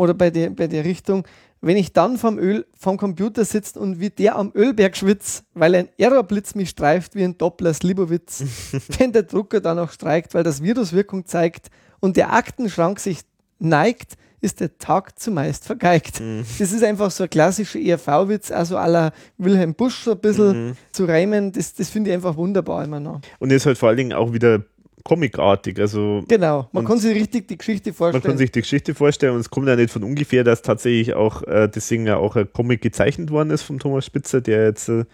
oder 0.00 0.14
bei 0.14 0.30
der, 0.30 0.48
bei 0.48 0.66
der 0.66 0.82
Richtung, 0.86 1.26
wenn 1.60 1.76
ich 1.76 1.92
dann 1.92 2.16
vom, 2.16 2.38
Öl, 2.38 2.64
vom 2.72 2.96
Computer 2.96 3.44
sitze 3.44 3.78
und 3.78 4.00
wie 4.00 4.08
der 4.08 4.36
am 4.36 4.50
Ölberg 4.54 4.96
schwitzt, 4.96 5.44
weil 5.52 5.74
ein 5.74 5.88
Errorblitz 5.98 6.54
mich 6.54 6.70
streift 6.70 7.14
wie 7.14 7.22
ein 7.22 7.36
Doppler 7.36 7.74
Slibowitz, 7.74 8.42
wenn 8.98 9.12
der 9.12 9.24
Drucker 9.24 9.60
dann 9.60 9.78
auch 9.78 9.90
streikt, 9.92 10.32
weil 10.32 10.42
das 10.42 10.62
Virus 10.62 10.94
Wirkung 10.94 11.26
zeigt 11.26 11.68
und 12.00 12.16
der 12.16 12.32
Aktenschrank 12.32 12.98
sich 12.98 13.18
neigt, 13.58 14.14
ist 14.40 14.60
der 14.60 14.78
Tag 14.78 15.18
zumeist 15.18 15.66
vergeigt. 15.66 16.22
Das 16.58 16.72
ist 16.72 16.82
einfach 16.82 17.10
so 17.10 17.24
ein 17.24 17.28
klassischer 17.28 17.78
ERV-Witz, 17.78 18.50
also 18.50 18.76
la 18.76 19.12
Wilhelm 19.36 19.74
Busch 19.74 20.02
so 20.04 20.12
ein 20.12 20.18
bisschen 20.18 20.68
Mhm. 20.68 20.76
zu 20.92 21.04
reimen. 21.04 21.52
Das, 21.52 21.74
das 21.74 21.90
finde 21.90 22.08
ich 22.08 22.14
einfach 22.16 22.38
wunderbar 22.38 22.82
immer 22.84 23.00
noch. 23.00 23.20
Und 23.38 23.52
ist 23.52 23.66
halt 23.66 23.76
vor 23.76 23.90
allen 23.90 23.98
Dingen 23.98 24.12
auch 24.14 24.32
wieder 24.32 24.64
comicartig. 25.04 25.78
Also 25.78 26.22
Genau, 26.28 26.68
man 26.72 26.84
kann 26.84 26.98
sich 26.98 27.14
richtig 27.14 27.48
die 27.48 27.58
Geschichte 27.58 27.90
man 27.90 27.96
vorstellen. 27.96 28.22
kann 28.22 28.38
sich 28.38 28.50
die 28.50 28.60
Geschichte 28.60 28.94
vorstellen 28.94 29.34
und 29.34 29.40
es 29.40 29.50
kommt 29.50 29.68
ja 29.68 29.76
nicht 29.76 29.90
von 29.90 30.04
ungefähr, 30.04 30.44
dass 30.44 30.62
tatsächlich 30.62 31.14
auch 31.14 31.42
äh, 31.44 31.68
deswegen 31.68 32.06
ja 32.06 32.16
auch 32.16 32.36
ein 32.36 32.52
Comic 32.52 32.80
gezeichnet 32.80 33.30
worden 33.30 33.50
ist 33.50 33.62
vom 33.62 33.78
Thomas 33.78 34.06
Spitzer, 34.06 34.40
der 34.40 34.64
jetzt 34.64 34.88
äh, 34.88 35.04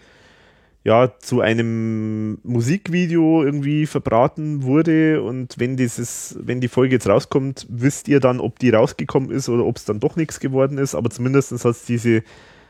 ja 0.83 1.11
zu 1.19 1.41
einem 1.41 2.39
Musikvideo 2.43 3.43
irgendwie 3.43 3.85
verbraten 3.85 4.63
wurde 4.63 5.21
und 5.21 5.55
wenn 5.57 5.75
dieses, 5.75 6.37
wenn 6.41 6.61
die 6.61 6.69
Folge 6.69 6.95
jetzt 6.95 7.07
rauskommt, 7.09 7.65
wisst 7.69 8.07
ihr 8.07 8.19
dann, 8.19 8.39
ob 8.39 8.59
die 8.59 8.69
rausgekommen 8.69 9.31
ist 9.31 9.49
oder 9.49 9.65
ob 9.65 9.77
es 9.77 9.85
dann 9.85 9.99
doch 9.99 10.15
nichts 10.15 10.39
geworden 10.39 10.77
ist, 10.77 10.95
aber 10.95 11.09
zumindest 11.09 11.51
hat 11.51 11.65
es 11.65 11.85
diese 11.85 12.23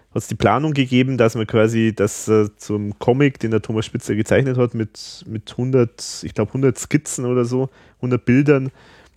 hat 0.09 0.21
es 0.21 0.27
die 0.27 0.35
Planung 0.35 0.73
gegeben, 0.73 1.17
dass 1.17 1.35
man 1.35 1.47
quasi 1.47 1.93
das 1.95 2.27
äh, 2.27 2.49
zum 2.57 2.97
Comic, 2.99 3.39
den 3.39 3.51
der 3.51 3.61
Thomas 3.61 3.85
Spitzer 3.85 4.15
gezeichnet 4.15 4.57
hat, 4.57 4.73
mit, 4.73 5.23
mit 5.27 5.51
100, 5.51 6.23
ich 6.23 6.33
glaube 6.33 6.49
100 6.49 6.77
Skizzen 6.77 7.25
oder 7.25 7.45
so, 7.45 7.69
100 7.97 8.23
Bildern, 8.23 8.71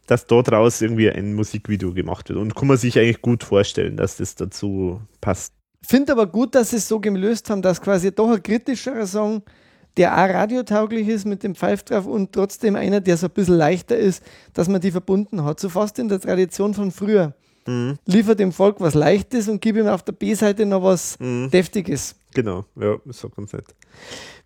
dass 0.06 0.26
dort 0.26 0.50
raus 0.50 0.82
irgendwie 0.82 1.10
ein 1.10 1.34
Musikvideo 1.34 1.92
gemacht 1.92 2.28
wird. 2.28 2.38
Und 2.38 2.54
kann 2.56 2.68
man 2.68 2.76
sich 2.76 2.98
eigentlich 2.98 3.22
gut 3.22 3.44
vorstellen, 3.44 3.96
dass 3.96 4.16
das 4.16 4.34
dazu 4.34 5.00
passt. 5.20 5.54
Finde 5.82 6.12
aber 6.12 6.26
gut, 6.26 6.54
dass 6.54 6.70
sie 6.70 6.76
es 6.76 6.88
so 6.88 7.00
gelöst 7.00 7.48
haben, 7.48 7.62
dass 7.62 7.80
quasi 7.80 8.12
doch 8.12 8.30
ein 8.30 8.42
kritischerer 8.42 9.06
Song, 9.06 9.42
der 9.96 10.12
auch 10.12 10.28
radiotauglich 10.28 11.08
ist 11.08 11.26
mit 11.26 11.42
dem 11.42 11.54
Pfeif 11.54 11.82
drauf 11.84 12.06
und 12.06 12.32
trotzdem 12.32 12.76
einer, 12.76 13.00
der 13.00 13.16
so 13.16 13.26
ein 13.26 13.32
bisschen 13.32 13.56
leichter 13.56 13.96
ist, 13.96 14.22
dass 14.52 14.68
man 14.68 14.80
die 14.80 14.90
verbunden 14.90 15.44
hat. 15.44 15.60
So 15.60 15.68
fast 15.68 15.98
in 15.98 16.08
der 16.08 16.20
Tradition 16.20 16.74
von 16.74 16.90
früher. 16.90 17.34
Liefer 18.06 18.34
dem 18.34 18.52
Volk 18.52 18.80
was 18.80 18.94
Leichtes 18.94 19.48
und 19.48 19.60
gib 19.60 19.76
ihm 19.76 19.86
auf 19.86 20.02
der 20.02 20.12
B-Seite 20.12 20.66
noch 20.66 20.82
was 20.82 21.16
Deftiges. 21.20 22.16
Genau, 22.34 22.64
ja, 22.76 22.96
ist 23.08 23.24
auch 23.24 23.34
ganz 23.34 23.52
nett. 23.52 23.64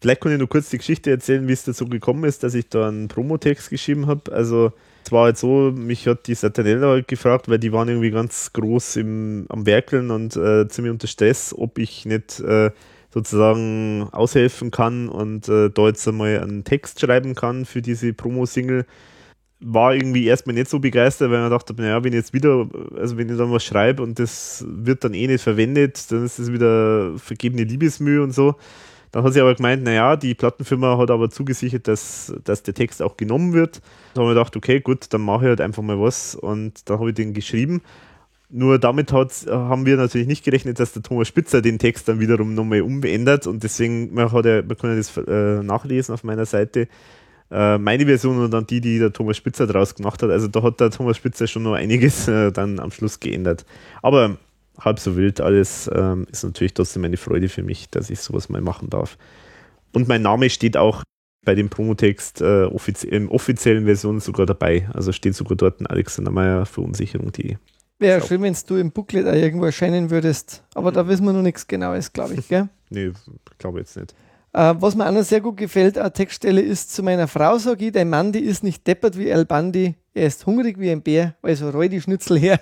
Vielleicht 0.01 0.20
kann 0.20 0.32
ich 0.32 0.39
nur 0.39 0.49
kurz 0.49 0.70
die 0.70 0.78
Geschichte 0.78 1.11
erzählen, 1.11 1.47
wie 1.49 1.53
es 1.53 1.65
dazu 1.65 1.86
gekommen 1.86 2.24
ist, 2.24 2.43
dass 2.43 2.55
ich 2.55 2.69
da 2.69 2.89
einen 2.89 3.09
Promotext 3.09 3.70
geschrieben 3.70 4.07
habe. 4.07 4.32
Also 4.32 4.73
es 5.05 5.12
war 5.12 5.24
halt 5.24 5.36
so, 5.36 5.70
mich 5.70 6.07
hat 6.07 6.27
die 6.27 6.35
Satanella 6.35 6.89
halt 6.89 7.09
gefragt, 7.09 7.49
weil 7.49 7.59
die 7.59 7.73
waren 7.73 7.89
irgendwie 7.89 8.11
ganz 8.11 8.53
groß 8.55 8.97
im, 8.97 9.47
am 9.51 9.66
Werkeln 9.66 10.11
und 10.11 10.35
äh, 10.36 10.66
ziemlich 10.69 10.93
unter 10.93 11.07
Stress, 11.07 11.55
ob 11.57 11.78
ich 11.78 12.07
nicht 12.07 12.41
äh, 12.41 12.70
sozusagen 13.12 14.09
aushelfen 14.12 14.70
kann 14.70 15.09
und 15.09 15.49
äh, 15.49 15.70
da 15.70 15.86
jetzt 15.86 16.09
einmal 16.09 16.41
einen 16.41 16.65
Text 16.65 17.01
schreiben 17.01 17.35
kann 17.35 17.65
für 17.65 17.82
diese 17.82 18.12
Promo-Single. 18.12 18.86
War 19.66 19.95
irgendwie 19.95 20.27
erstmal 20.27 20.55
nicht 20.55 20.69
so 20.69 20.78
begeistert, 20.78 21.31
weil 21.31 21.41
man 21.41 21.51
dachte, 21.51 21.74
naja, 21.74 22.05
wenn 22.05 22.12
ich 22.12 22.19
jetzt 22.19 22.35
wieder, 22.35 22.69
also 22.97 23.16
wenn 23.16 23.31
ich 23.31 23.39
dann 23.39 23.51
was 23.51 23.65
schreibe 23.65 24.03
und 24.03 24.19
das 24.19 24.65
wird 24.69 25.05
dann 25.05 25.15
eh 25.15 25.27
nicht 25.27 25.43
verwendet, 25.43 26.11
dann 26.11 26.24
ist 26.24 26.39
das 26.39 26.53
wieder 26.53 27.19
vergebene 27.19 27.65
Liebesmühe 27.65 28.23
und 28.23 28.32
so. 28.32 28.57
Dann 29.15 29.23
hat 29.23 29.32
sie 29.32 29.41
aber 29.41 29.55
gemeint, 29.55 29.85
naja, 29.85 30.16
die 30.16 30.35
Plattenfirma 30.35 30.99
hat 30.99 31.11
aber 31.11 31.31
zugesichert, 31.31 31.86
dass, 31.86 32.35
dass 32.43 32.65
der 32.65 32.74
Text 32.74 33.01
auch 33.01 33.16
genommen 33.16 33.53
wird. 33.53 33.81
Da 34.12 34.20
haben 34.20 34.27
wir 34.27 34.35
gedacht, 34.35 34.57
okay, 34.57 34.81
gut, 34.81 35.07
dann 35.15 35.20
mache 35.20 35.45
ich 35.45 35.49
halt 35.51 35.61
einfach 35.61 35.85
mal 35.85 36.01
was 36.01 36.35
und 36.35 36.91
dann 36.91 36.99
habe 36.99 37.11
ich 37.11 37.15
den 37.15 37.32
geschrieben. 37.32 37.81
Nur 38.51 38.81
damit 38.81 39.12
haben 39.12 39.86
wir 39.86 39.97
natürlich 39.97 40.27
nicht 40.27 40.45
gerechnet, 40.45 40.81
dass 40.81 40.93
der 40.95 41.03
Thomas 41.03 41.28
Spitzer 41.28 41.62
den 41.62 41.78
Text 41.78 42.09
dann 42.09 42.19
wiederum 42.20 42.55
nochmal 42.55 42.82
umändert 42.82 43.47
und 43.47 43.62
deswegen, 43.62 44.12
man, 44.12 44.32
hat 44.32 44.45
ja, 44.47 44.62
man 44.62 44.77
kann 44.77 44.91
ja 44.91 44.97
das 44.97 45.16
äh, 45.16 45.62
nachlesen 45.62 46.12
auf 46.12 46.24
meiner 46.24 46.45
Seite, 46.45 46.89
äh, 47.51 47.79
meine 47.79 48.07
Version 48.07 48.39
und 48.43 48.51
dann 48.51 48.66
die, 48.66 48.81
die 48.81 48.99
der 48.99 49.12
Thomas 49.12 49.37
Spitzer 49.37 49.66
draus 49.66 49.95
gemacht 49.95 50.23
hat. 50.23 50.31
Also 50.31 50.49
da 50.49 50.62
hat 50.62 50.81
der 50.81 50.91
Thomas 50.91 51.16
Spitzer 51.16 51.47
schon 51.47 51.62
noch 51.62 51.75
einiges 51.75 52.29
äh, 52.29 52.51
dann 52.53 52.81
am 52.81 52.91
Schluss 52.91 53.21
geändert. 53.21 53.65
Aber 54.03 54.39
halb 54.79 54.99
so 54.99 55.16
wild 55.16 55.41
alles 55.41 55.91
ähm, 55.95 56.27
ist 56.31 56.45
natürlich 56.45 56.75
trotzdem 56.75 57.05
eine 57.05 57.16
Freude 57.16 57.49
für 57.49 57.62
mich, 57.62 57.91
dass 57.91 58.11
ich 58.11 58.21
sowas 58.21 58.49
mal 58.49 58.61
machen 58.61 58.91
darf. 58.91 59.16
Und 59.93 60.09
mein 60.09 60.23
Name 60.23 60.51
steht 60.51 60.77
auch 60.77 61.03
bei 61.45 61.55
dem 61.55 61.69
Promotext 61.69 62.41
äh, 62.41 62.65
offizie 62.65 63.09
im 63.09 63.31
offiziellen 63.31 63.85
Version 63.85 64.21
sogar 64.21 64.47
dabei. 64.47 64.89
Also 64.93 65.12
steht 65.12 65.35
sogar 65.35 65.57
dort 65.57 65.81
ein 65.81 65.87
Alexander 65.87 66.31
Meyer 66.31 66.66
Verunsicherung.de. 66.66 67.57
Wäre 67.99 68.27
schön, 68.27 68.43
wenn 68.43 68.57
du 68.66 68.77
im 68.77 68.91
Booklet 68.91 69.27
irgendwo 69.27 69.66
erscheinen 69.66 70.11
würdest. 70.11 70.65
Aber 70.75 70.91
da 70.91 71.07
wissen 71.07 71.25
wir 71.25 71.33
noch 71.33 71.43
nichts 71.43 71.66
Genaues, 71.66 72.12
glaube 72.12 72.35
ich. 72.35 72.49
Gell? 72.49 72.69
Nee, 72.91 73.11
glaube 73.59 73.81
jetzt 73.81 73.97
nicht. 73.97 74.15
Äh, 74.55 74.74
was 74.78 74.94
mir 74.94 75.06
auch 75.09 75.12
noch 75.12 75.24
sehr 75.24 75.40
gut 75.40 75.56
gefällt, 75.56 75.98
eine 75.98 76.12
Textstelle 76.12 76.60
ist 76.60 76.94
zu 76.94 77.02
meiner 77.02 77.26
Frau, 77.28 77.59
sage 77.59 77.86
ich, 77.86 77.93
dein 77.93 78.09
Mann, 78.09 78.32
die 78.32 78.39
ist 78.40 78.62
nicht 78.62 78.86
deppert 78.86 79.18
wie 79.18 79.28
El 79.28 79.44
Bandi, 79.44 79.97
er 80.14 80.26
ist 80.28 80.47
hungrig 80.47 80.78
wie 80.78 80.90
ein 80.90 81.02
Bär, 81.02 81.35
also 81.43 81.70
roll 81.70 81.89
die 81.89 82.01
Schnitzel 82.01 82.39
her. 82.39 82.60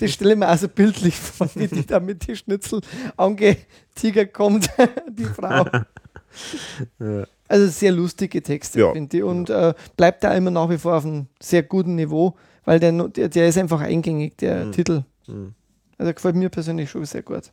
Das 0.00 0.12
stelle 0.12 0.32
ich 0.32 0.38
mir 0.38 0.46
also 0.48 0.68
bildlich 0.68 1.16
vor, 1.16 1.48
wie 1.54 1.66
die 1.68 1.84
da 1.86 1.98
mit 2.00 2.26
die 2.26 2.36
Schnitzel 2.36 2.80
angetigert 3.16 4.32
kommt, 4.32 4.68
die 5.10 5.24
Frau. 5.24 5.66
Ja. 6.98 7.24
Also 7.48 7.66
sehr 7.68 7.92
lustige 7.92 8.42
Texte, 8.42 8.80
Ja, 8.80 8.92
finde 8.92 9.16
ich. 9.16 9.22
Und 9.22 9.50
äh, 9.50 9.74
bleibt 9.96 10.24
da 10.24 10.34
immer 10.34 10.50
nach 10.50 10.68
wie 10.70 10.78
vor 10.78 10.96
auf 10.96 11.04
einem 11.04 11.26
sehr 11.40 11.62
guten 11.62 11.94
Niveau, 11.94 12.34
weil 12.64 12.80
der, 12.80 12.92
der, 13.08 13.28
der 13.28 13.48
ist 13.48 13.58
einfach 13.58 13.80
eingängig, 13.80 14.36
der 14.38 14.66
Mhm. 14.66 14.72
Titel. 14.72 15.04
Mhm. 15.26 15.54
Also 15.98 16.12
gefällt 16.12 16.36
mir 16.36 16.48
persönlich 16.48 16.90
schon 16.90 17.04
sehr 17.04 17.22
gut. 17.22 17.52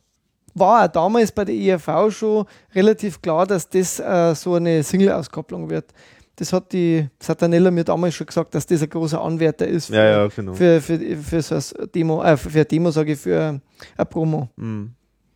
War 0.54 0.84
auch 0.84 0.88
damals 0.88 1.32
bei 1.32 1.44
der 1.44 1.54
ERV 1.54 2.10
schon 2.14 2.44
relativ 2.74 3.20
klar, 3.22 3.46
dass 3.46 3.68
das 3.68 3.98
äh, 4.00 4.34
so 4.34 4.54
eine 4.54 4.82
Single-Auskopplung 4.82 5.70
wird. 5.70 5.86
Das 6.36 6.52
hat 6.52 6.72
die 6.72 7.08
Satanella 7.18 7.70
mir 7.70 7.84
damals 7.84 8.14
schon 8.14 8.26
gesagt, 8.26 8.54
dass 8.54 8.66
das 8.66 8.82
ein 8.82 8.88
großer 8.90 9.20
Anwärter 9.20 9.66
ist 9.66 9.86
für, 9.86 9.94
Ja, 9.96 10.04
ja, 10.04 10.26
genau. 10.28 10.54
für, 10.54 10.80
für, 10.80 10.98
für 11.16 11.42
so 11.42 11.54
ein 11.54 11.90
Demo, 11.94 12.22
äh, 12.22 12.36
für 12.36 12.60
ein 12.60 12.68
Demo, 12.68 12.90
sage 12.90 13.12
ich, 13.12 13.18
für 13.18 13.60
ein 13.96 14.06
Promo. 14.08 14.48
Mhm. 14.56 14.92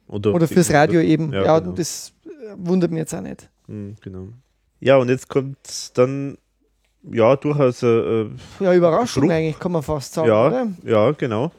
Oder, 0.09 0.35
Oder 0.35 0.49
fürs 0.49 0.73
Radio 0.73 1.01
eben. 1.01 1.33
Ja, 1.33 1.45
Ja, 1.45 1.59
genau. 1.59 1.73
das 1.73 2.13
wundert 2.57 2.91
mich 2.91 3.01
jetzt 3.01 3.15
auch 3.15 3.21
nicht. 3.21 3.49
Mhm, 3.67 3.97
genau. 4.03 4.29
Ja, 4.81 4.97
und 4.97 5.09
jetzt 5.09 5.29
kommt 5.29 5.57
dann, 5.99 6.39
ja, 7.11 7.37
durchaus 7.37 7.83
äh, 7.83 8.27
Ja, 8.61 8.73
Überraschung 8.75 9.23
Druck. 9.25 9.33
eigentlich, 9.33 9.59
kann 9.59 9.73
man 9.73 9.83
fast 9.83 10.15
sagen, 10.15 10.29
Ja, 10.29 10.47
oder? 10.47 10.67
ja, 10.85 11.11
genau. 11.13 11.51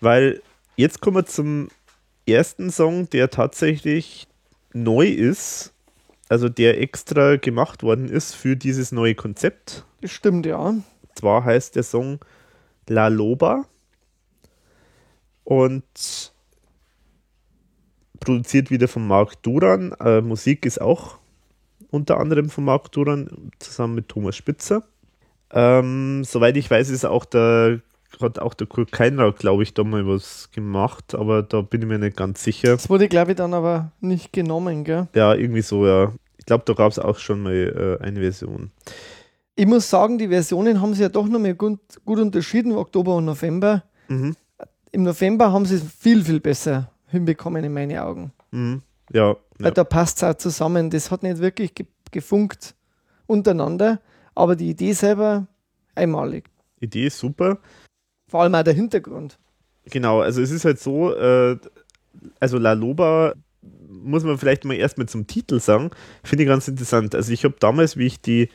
Weil 0.00 0.40
jetzt 0.76 1.00
kommen 1.00 1.16
wir 1.18 1.26
zum 1.26 1.68
ersten 2.32 2.70
Song, 2.70 3.08
der 3.10 3.30
tatsächlich 3.30 4.26
neu 4.72 5.06
ist, 5.06 5.72
also 6.28 6.48
der 6.48 6.80
extra 6.80 7.36
gemacht 7.36 7.82
worden 7.82 8.08
ist 8.08 8.34
für 8.34 8.56
dieses 8.56 8.92
neue 8.92 9.14
Konzept. 9.14 9.84
Das 10.00 10.10
stimmt, 10.12 10.46
ja. 10.46 10.74
Zwar 11.14 11.44
heißt 11.44 11.76
der 11.76 11.82
Song 11.82 12.20
La 12.88 13.08
Loba 13.08 13.64
und 15.44 16.32
produziert 18.20 18.70
wieder 18.70 18.88
von 18.88 19.06
Marc 19.06 19.42
Duran. 19.42 19.92
Äh, 20.00 20.20
Musik 20.20 20.64
ist 20.66 20.80
auch 20.80 21.18
unter 21.90 22.18
anderem 22.18 22.50
von 22.50 22.64
Marc 22.64 22.92
Duran 22.92 23.50
zusammen 23.58 23.96
mit 23.96 24.08
Thomas 24.08 24.36
Spitzer. 24.36 24.84
Ähm, 25.52 26.22
soweit 26.24 26.56
ich 26.56 26.70
weiß, 26.70 26.90
ist 26.90 27.04
auch 27.04 27.24
der 27.24 27.80
hat 28.20 28.38
auch 28.38 28.54
der 28.54 28.66
Kurt 28.66 28.92
Keinrad, 28.92 29.38
glaube 29.38 29.62
ich, 29.62 29.74
da 29.74 29.84
mal 29.84 30.06
was 30.06 30.50
gemacht, 30.50 31.14
aber 31.14 31.42
da 31.42 31.60
bin 31.60 31.82
ich 31.82 31.88
mir 31.88 31.98
nicht 31.98 32.16
ganz 32.16 32.42
sicher. 32.42 32.72
Das 32.72 32.90
wurde, 32.90 33.08
glaube 33.08 33.32
ich, 33.32 33.36
dann 33.36 33.54
aber 33.54 33.92
nicht 34.00 34.32
genommen, 34.32 34.84
gell? 34.84 35.08
Ja, 35.14 35.34
irgendwie 35.34 35.62
so, 35.62 35.86
ja. 35.86 36.12
Ich 36.38 36.46
glaube, 36.46 36.64
da 36.66 36.72
gab 36.72 36.90
es 36.90 36.98
auch 36.98 37.18
schon 37.18 37.42
mal 37.42 37.98
äh, 38.00 38.04
eine 38.04 38.20
Version. 38.20 38.70
Ich 39.54 39.66
muss 39.66 39.90
sagen, 39.90 40.18
die 40.18 40.28
Versionen 40.28 40.80
haben 40.80 40.94
sie 40.94 41.02
ja 41.02 41.08
doch 41.08 41.28
noch 41.28 41.38
mal 41.38 41.54
gut, 41.54 41.80
gut 42.04 42.18
unterschieden, 42.18 42.72
Oktober 42.72 43.16
und 43.16 43.26
November. 43.26 43.84
Mhm. 44.08 44.34
Im 44.92 45.02
November 45.02 45.52
haben 45.52 45.66
sie 45.66 45.76
es 45.76 45.82
viel, 45.84 46.24
viel 46.24 46.40
besser 46.40 46.90
hinbekommen 47.08 47.62
in 47.64 47.72
meine 47.72 48.02
Augen. 48.02 48.32
Mhm. 48.50 48.82
Ja, 49.12 49.36
ja. 49.58 49.70
da 49.70 49.84
passt 49.84 50.18
es 50.18 50.24
auch 50.24 50.34
zusammen. 50.34 50.90
Das 50.90 51.10
hat 51.10 51.22
nicht 51.22 51.38
wirklich 51.38 51.74
ge 51.74 51.86
gefunkt 52.12 52.74
untereinander, 53.26 54.00
aber 54.34 54.56
die 54.56 54.70
Idee 54.70 54.94
selber 54.94 55.46
einmalig. 55.94 56.50
Idee 56.80 57.06
ist 57.06 57.18
super. 57.18 57.58
Vor 58.30 58.42
allem 58.42 58.54
auch 58.54 58.62
der 58.62 58.74
Hintergrund. 58.74 59.38
Genau, 59.86 60.20
also 60.20 60.40
es 60.40 60.52
ist 60.52 60.64
halt 60.64 60.78
so, 60.78 61.12
äh, 61.14 61.56
also 62.38 62.58
La 62.58 62.74
Loba 62.74 63.34
muss 63.88 64.22
man 64.22 64.38
vielleicht 64.38 64.64
mal 64.64 64.74
erstmal 64.74 65.08
zum 65.08 65.26
Titel 65.26 65.58
sagen, 65.58 65.90
finde 66.22 66.44
ich 66.44 66.48
ganz 66.48 66.68
interessant. 66.68 67.14
Also 67.14 67.32
ich 67.32 67.44
habe 67.44 67.56
damals, 67.58 67.96
wie 67.96 68.06
ich 68.06 68.20
die 68.20 68.48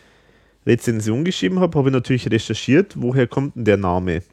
Rezension 0.65 1.25
geschrieben 1.25 1.59
habe, 1.59 1.77
habe 1.77 1.89
ich 1.89 1.93
natürlich 1.93 2.31
recherchiert, 2.31 2.93
woher 2.97 3.27
kommt 3.27 3.55
denn 3.55 3.65
der 3.65 3.77
Name. 3.77 4.23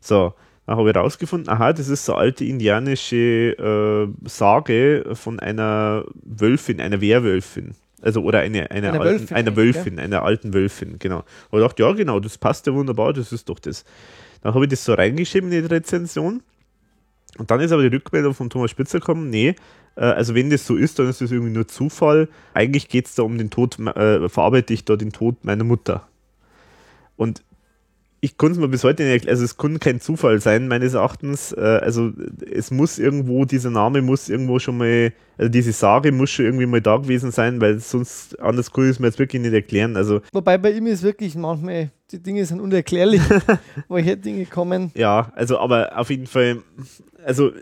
So, 0.00 0.34
dann 0.66 0.76
habe 0.76 0.90
ich 0.90 0.94
herausgefunden, 0.94 1.48
aha, 1.48 1.72
das 1.72 1.88
ist 1.88 2.04
so 2.04 2.14
eine 2.14 2.22
alte 2.22 2.44
indianische 2.44 3.16
äh, 3.16 4.28
Sage 4.28 5.04
von 5.12 5.38
einer 5.38 6.04
Wölfin, 6.22 6.80
einer 6.80 7.00
Werwölfin. 7.00 7.74
Also 8.02 8.22
oder 8.22 8.40
eine, 8.40 8.70
eine 8.70 8.88
Einer 8.88 9.00
alten, 9.00 9.20
Wölfin 9.20 9.36
einer 9.36 9.56
Wölfin, 9.56 9.98
einer 9.98 10.22
alten 10.22 10.54
Wölfin, 10.54 10.98
genau. 10.98 11.22
Und 11.50 11.60
ich 11.60 11.66
dachte, 11.66 11.82
ja 11.82 11.92
genau, 11.92 12.18
das 12.18 12.38
passt 12.38 12.66
ja 12.66 12.74
wunderbar, 12.74 13.12
das 13.12 13.32
ist 13.32 13.48
doch 13.48 13.58
das. 13.58 13.84
Dann 14.42 14.54
habe 14.54 14.64
ich 14.64 14.70
das 14.70 14.84
so 14.84 14.94
reingeschrieben 14.94 15.52
in 15.52 15.62
die 15.62 15.74
Rezension. 15.74 16.42
Und 17.38 17.50
dann 17.50 17.60
ist 17.60 17.72
aber 17.72 17.82
die 17.88 17.94
Rückmeldung 17.94 18.34
von 18.34 18.50
Thomas 18.50 18.70
Spitzer 18.70 18.98
gekommen, 18.98 19.30
nee, 19.30 19.54
äh, 19.96 20.00
also 20.00 20.34
wenn 20.34 20.50
das 20.50 20.66
so 20.66 20.76
ist, 20.76 20.98
dann 20.98 21.08
ist 21.08 21.20
das 21.20 21.30
irgendwie 21.30 21.52
nur 21.52 21.68
Zufall. 21.68 22.28
Eigentlich 22.54 22.88
geht 22.88 23.06
es 23.06 23.14
da 23.14 23.22
um 23.22 23.38
den 23.38 23.50
Tod, 23.50 23.78
äh, 23.78 24.28
verarbeite 24.28 24.72
ich 24.74 24.84
da 24.84 24.96
den 24.96 25.12
Tod 25.12 25.44
meiner 25.44 25.64
Mutter. 25.64 26.08
Und 27.16 27.42
ich 28.22 28.36
konnte 28.36 28.54
es 28.54 28.58
mir 28.58 28.68
bis 28.68 28.84
heute 28.84 29.02
nicht 29.02 29.12
erklären, 29.12 29.32
also 29.32 29.44
es 29.44 29.56
konnte 29.56 29.78
kein 29.78 30.00
Zufall 30.00 30.40
sein, 30.40 30.68
meines 30.68 30.92
Erachtens. 30.92 31.52
Äh, 31.52 31.60
also 31.60 32.12
es 32.50 32.70
muss 32.70 32.98
irgendwo, 32.98 33.46
dieser 33.46 33.70
Name 33.70 34.02
muss 34.02 34.28
irgendwo 34.28 34.58
schon 34.58 34.76
mal, 34.76 35.12
also 35.38 35.48
diese 35.48 35.72
Sage 35.72 36.12
muss 36.12 36.30
schon 36.30 36.44
irgendwie 36.44 36.66
mal 36.66 36.82
da 36.82 36.98
gewesen 36.98 37.30
sein, 37.30 37.60
weil 37.60 37.78
sonst, 37.78 38.38
anders 38.38 38.70
kann 38.70 38.84
ich 38.84 38.90
es 38.90 38.98
mir 38.98 39.06
jetzt 39.06 39.18
wirklich 39.18 39.40
nicht 39.40 39.54
erklären. 39.54 39.96
Also 39.96 40.20
Wobei 40.32 40.58
bei 40.58 40.72
ihm 40.72 40.86
ist 40.86 41.02
wirklich 41.02 41.34
manchmal, 41.34 41.90
die 42.12 42.22
Dinge 42.22 42.44
sind 42.44 42.60
unerklärlich, 42.60 43.22
woher 43.88 44.16
Dinge 44.16 44.44
kommen. 44.44 44.90
Ja, 44.94 45.32
also 45.34 45.58
aber 45.58 45.96
auf 45.98 46.10
jeden 46.10 46.26
Fall, 46.26 46.58
also 47.24 47.52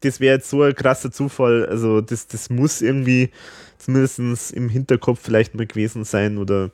das 0.00 0.20
wäre 0.20 0.36
jetzt 0.36 0.48
so 0.48 0.62
ein 0.62 0.74
krasser 0.74 1.10
Zufall, 1.10 1.66
also 1.66 2.00
das, 2.00 2.28
das 2.28 2.50
muss 2.50 2.82
irgendwie 2.82 3.30
zumindest 3.78 4.52
im 4.52 4.68
Hinterkopf 4.68 5.18
vielleicht 5.20 5.54
mal 5.56 5.66
gewesen 5.66 6.04
sein 6.04 6.38
oder 6.38 6.70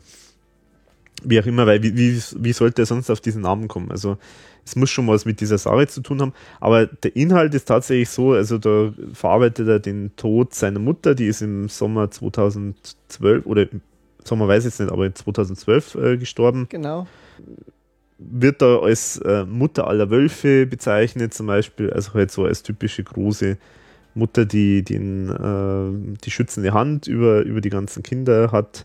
wie 1.25 1.41
auch 1.41 1.47
immer, 1.47 1.67
weil 1.67 1.83
wie, 1.83 1.97
wie, 1.97 2.21
wie 2.37 2.53
sollte 2.53 2.83
er 2.83 2.87
sonst 2.87 3.11
auf 3.11 3.21
diesen 3.21 3.43
Namen 3.43 3.69
kommen? 3.69 3.91
Also 3.91 4.19
es 4.65 4.77
muss 4.77 4.91
schon 4.91 5.09
was 5.09 5.25
mit 5.25 5.41
dieser 5.41 5.59
Sache 5.59 5.87
zu 5.89 6.01
tun 6.03 6.21
haben, 6.21 6.33
aber 6.61 6.87
der 6.87 7.17
Inhalt 7.17 7.55
ist 7.55 7.67
tatsächlich 7.67 8.09
so, 8.11 8.33
also 8.33 8.59
da 8.59 8.93
verarbeitet 9.15 9.67
er 9.69 9.79
den 9.81 10.15
Tod 10.17 10.55
seiner 10.55 10.79
Mutter, 10.79 11.15
die 11.15 11.27
ist 11.27 11.43
im 11.43 11.69
Sommer 11.69 12.11
2012 12.11 13.47
oder 13.47 13.71
im 13.71 13.81
Sommer 14.23 14.49
weiß 14.49 14.65
ich 14.65 14.73
jetzt 14.73 14.81
nicht, 14.81 14.93
aber 14.93 15.13
2012 15.15 15.95
äh, 15.95 16.17
gestorben 16.19 16.67
Genau. 16.69 17.07
wird 18.19 18.61
da 18.61 18.79
als 18.79 19.17
äh, 19.19 19.45
Mutter 19.47 19.87
aller 19.87 20.11
Wölfe 20.11 20.67
bezeichnet, 20.67 21.33
zum 21.33 21.47
Beispiel, 21.47 21.91
also 21.91 22.13
halt 22.15 22.31
so 22.31 22.45
als 22.45 22.63
typische 22.63 23.03
große 23.03 23.57
Mutter, 24.15 24.45
die 24.45 24.83
den, 24.83 25.31
äh, 25.31 26.17
die 26.25 26.31
schützende 26.31 26.75
Hand 26.75 27.07
über, 27.07 27.43
über 27.43 27.61
die 27.61 27.71
ganzen 27.71 28.03
Kinder 28.03 28.53
hat. 28.53 28.85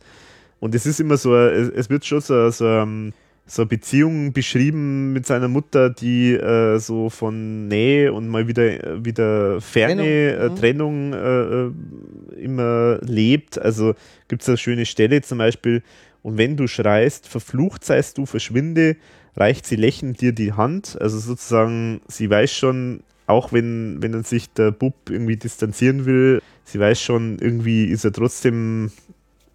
Und 0.65 0.73
es 0.73 0.87
ist 0.87 0.99
immer 0.99 1.15
so, 1.15 1.35
es, 1.37 1.91
wird 1.91 2.05
schon 2.05 2.21
so, 2.21 2.49
so, 2.49 2.65
ähm, 2.65 3.13
so 3.45 3.61
eine 3.61 3.69
Beziehung 3.69 4.33
beschrieben 4.33 5.13
mit 5.13 5.27
seiner 5.27 5.47
Mutter, 5.47 5.91
die 5.91 6.33
äh, 6.33 6.79
so 6.79 7.11
von 7.11 7.67
Nähe 7.67 8.11
und 8.11 8.27
mal 8.29 8.47
wieder, 8.47 9.05
wieder 9.05 9.61
Ferne, 9.61 10.01
Trennung, 10.01 10.33
äh, 10.33 10.49
mhm. 10.49 10.55
Trennung 10.55 11.13
äh, 11.13 12.39
äh, 12.39 12.43
immer 12.43 12.97
lebt. 13.03 13.61
Also 13.61 13.93
gibt 14.27 14.41
es 14.41 14.49
eine 14.49 14.57
schöne 14.57 14.87
Stelle 14.87 15.21
zum 15.21 15.37
Beispiel, 15.37 15.83
und 16.23 16.39
wenn 16.39 16.57
du 16.57 16.65
schreist, 16.65 17.27
verflucht 17.27 17.85
seist 17.85 18.17
du, 18.17 18.25
verschwinde, 18.25 18.95
reicht 19.35 19.67
sie 19.67 19.75
lächelnd 19.75 20.19
dir 20.19 20.31
die 20.31 20.53
Hand. 20.53 20.97
Also 20.99 21.19
sozusagen, 21.19 22.01
sie 22.07 22.27
weiß 22.27 22.51
schon, 22.51 23.03
auch 23.27 23.53
wenn, 23.53 24.01
wenn 24.01 24.13
dann 24.13 24.23
sich 24.23 24.51
der 24.51 24.71
Bub 24.71 24.95
irgendwie 25.11 25.37
distanzieren 25.37 26.07
will, 26.07 26.41
sie 26.63 26.79
weiß 26.79 26.99
schon, 26.99 27.37
irgendwie 27.37 27.85
ist 27.85 28.03
er 28.03 28.11
trotzdem 28.11 28.89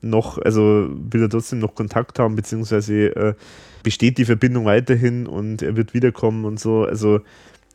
noch, 0.02 0.38
also 0.38 0.88
will 0.90 1.22
er 1.22 1.28
trotzdem 1.28 1.58
noch 1.58 1.74
Kontakt 1.74 2.18
haben, 2.18 2.36
beziehungsweise 2.36 3.16
äh, 3.16 3.34
besteht 3.82 4.18
die 4.18 4.24
Verbindung 4.24 4.64
weiterhin 4.64 5.26
und 5.26 5.62
er 5.62 5.76
wird 5.76 5.94
wiederkommen 5.94 6.44
und 6.44 6.58
so. 6.58 6.84
Also 6.84 7.20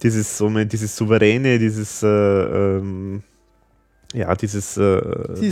dieses 0.04 0.38
so 0.38 0.50
dieses 0.50 0.96
souveräne, 0.96 1.60
dieses 1.60 2.04
äh, 2.04 2.08
ähm, 2.08 3.24
ja, 4.14 4.34
dieses 4.34 4.78
äh, 4.78 5.02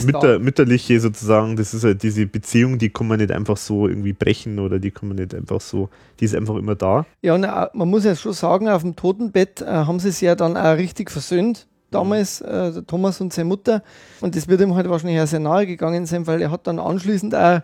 Mütter, 0.06 0.40
mütterliche 0.40 1.00
sozusagen, 1.00 1.58
das 1.58 1.74
ist 1.74 1.84
halt 1.84 2.02
diese 2.02 2.26
Beziehung, 2.26 2.78
die 2.78 2.90
kann 2.90 3.08
man 3.08 3.20
nicht 3.20 3.32
einfach 3.32 3.58
so 3.58 3.90
irgendwie 3.90 4.14
brechen 4.14 4.58
oder 4.58 4.80
die 4.80 4.92
kann 4.92 5.10
man 5.10 5.18
nicht 5.18 5.36
einfach 5.36 5.60
so, 5.60 5.90
die 6.20 6.26
ist 6.26 6.36
einfach 6.36 6.56
immer 6.56 6.76
da. 6.76 7.06
Ja, 7.22 7.36
und 7.36 7.44
auch, 7.44 7.74
man 7.74 7.90
muss 7.90 8.06
ja 8.06 8.16
schon 8.16 8.32
sagen, 8.32 8.70
auf 8.70 8.84
dem 8.84 8.96
Totenbett 8.96 9.62
äh, 9.62 9.66
haben 9.66 10.00
sie 10.00 10.12
sich 10.12 10.22
ja 10.22 10.36
dann 10.36 10.56
auch 10.56 10.78
richtig 10.78 11.12
versöhnt. 11.12 11.68
Damals, 11.94 12.42
äh, 12.42 12.72
der 12.74 12.86
Thomas 12.88 13.22
und 13.22 13.32
seine 13.34 13.48
Mutter. 13.50 13.84
Und 14.22 14.36
das 14.36 14.48
wird 14.48 14.62
ihm 14.62 14.76
halt 14.76 14.90
wahrscheinlich 14.90 15.22
auch 15.22 15.28
sehr 15.28 15.40
nahe 15.40 15.66
gegangen 15.68 16.06
sein, 16.06 16.26
weil 16.28 16.42
er 16.42 16.52
hat 16.52 16.68
dann 16.68 16.80
anschließend 16.80 17.34
auch 17.36 17.62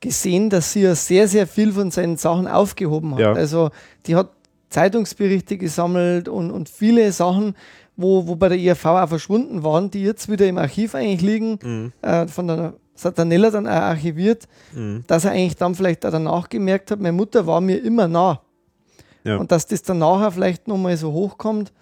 gesehen, 0.00 0.50
dass 0.50 0.72
sie 0.72 0.82
ja 0.82 0.94
sehr, 0.94 1.28
sehr 1.28 1.46
viel 1.46 1.72
von 1.72 1.90
seinen 1.90 2.16
Sachen 2.16 2.48
aufgehoben 2.48 3.12
hat. 3.14 3.20
Ja. 3.20 3.32
Also 3.32 3.70
die 4.06 4.16
hat 4.16 4.30
Zeitungsberichte 4.70 5.58
gesammelt 5.58 6.28
und, 6.28 6.50
und 6.50 6.68
viele 6.68 7.12
Sachen, 7.12 7.54
wo, 7.96 8.26
wo 8.26 8.36
bei 8.36 8.48
der 8.48 8.58
IRV 8.58 8.84
auch 8.86 9.08
verschwunden 9.08 9.62
waren, 9.62 9.90
die 9.90 10.02
jetzt 10.02 10.30
wieder 10.30 10.46
im 10.46 10.58
Archiv 10.58 10.94
eigentlich 10.94 11.20
liegen, 11.20 11.58
Mhm. 11.62 11.92
äh, 12.02 12.26
von 12.26 12.46
der 12.48 12.72
Satanella 12.94 13.50
dann 13.50 13.66
auch 13.66 13.70
archiviert, 13.72 14.48
Mhm. 14.74 15.04
dass 15.06 15.24
er 15.24 15.32
eigentlich 15.32 15.56
dann 15.56 15.74
vielleicht 15.74 16.04
auch 16.06 16.10
danach 16.10 16.48
gemerkt 16.48 16.90
hat, 16.90 17.00
meine 17.00 17.12
Mutter 17.12 17.46
war 17.46 17.60
mir 17.60 17.82
immer 17.84 18.08
nah. 18.08 18.40
Ja. 19.24 19.36
Und 19.36 19.52
dass 19.52 19.66
das 19.66 19.82
dann 19.82 19.98
nachher 19.98 20.32
vielleicht 20.32 20.66
nochmal 20.68 20.96
so 20.96 21.12
hochkommt, 21.12 21.72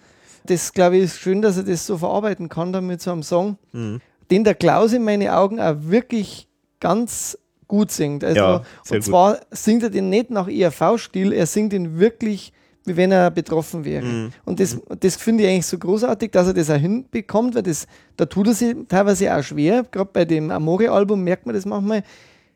das 0.45 0.73
glaube 0.73 0.97
ich 0.97 1.03
ist 1.05 1.19
schön, 1.19 1.41
dass 1.41 1.57
er 1.57 1.63
das 1.63 1.85
so 1.85 1.97
verarbeiten 1.97 2.49
kann 2.49 2.73
dann 2.73 2.87
mit 2.87 3.01
so 3.01 3.11
einem 3.11 3.23
Song, 3.23 3.57
Mhm. 3.71 4.01
den 4.29 4.43
der 4.43 4.55
Klaus 4.55 4.93
in 4.93 5.03
meine 5.03 5.35
Augen 5.35 5.59
auch 5.59 5.75
wirklich 5.79 6.47
ganz 6.79 7.37
gut 7.67 7.91
singt. 7.91 8.23
Also, 8.23 8.39
Ja, 8.39 8.55
und 8.57 8.63
gut. 8.89 9.03
zwar 9.03 9.39
singt 9.51 9.83
er 9.83 9.89
den 9.89 10.09
nicht 10.09 10.29
nach 10.29 10.47
ERV-Stil, 10.49 11.31
er 11.31 11.45
singt 11.45 11.71
ihn 11.73 11.99
wirklich, 11.99 12.51
wie 12.85 12.97
wenn 12.97 13.11
er 13.11 13.29
betroffen 13.31 13.85
wäre. 13.85 14.03
Mhm. 14.05 14.31
Und 14.43 14.59
das, 14.59 14.77
das 14.99 15.15
finde 15.15 15.43
ich 15.43 15.49
eigentlich 15.49 15.67
so 15.67 15.77
großartig, 15.77 16.31
dass 16.31 16.47
er 16.47 16.53
das 16.53 16.69
auch 16.69 16.75
hinbekommt, 16.77 17.55
weil 17.55 17.63
das, 17.63 17.85
da 18.17 18.25
tut 18.25 18.47
er 18.47 18.53
sich 18.55 18.75
teilweise 18.89 19.33
auch 19.35 19.43
schwer. 19.43 19.85
Gerade 19.89 20.09
bei 20.11 20.25
dem 20.25 20.49
Amore-Album 20.51 21.23
merkt 21.23 21.45
man 21.45 21.53
das 21.55 21.65
manchmal. 21.65 22.03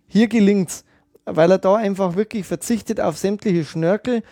Hier 0.08 0.28
gelingt 0.28 0.70
es, 0.70 0.84
weil 1.26 1.52
er 1.52 1.60
da 1.60 1.76
einfach 1.76 2.16
wirklich 2.16 2.46
verzichtet 2.46 3.00
auf 3.00 3.18
sämtliche 3.18 3.64
Schnörkel. 3.64 4.24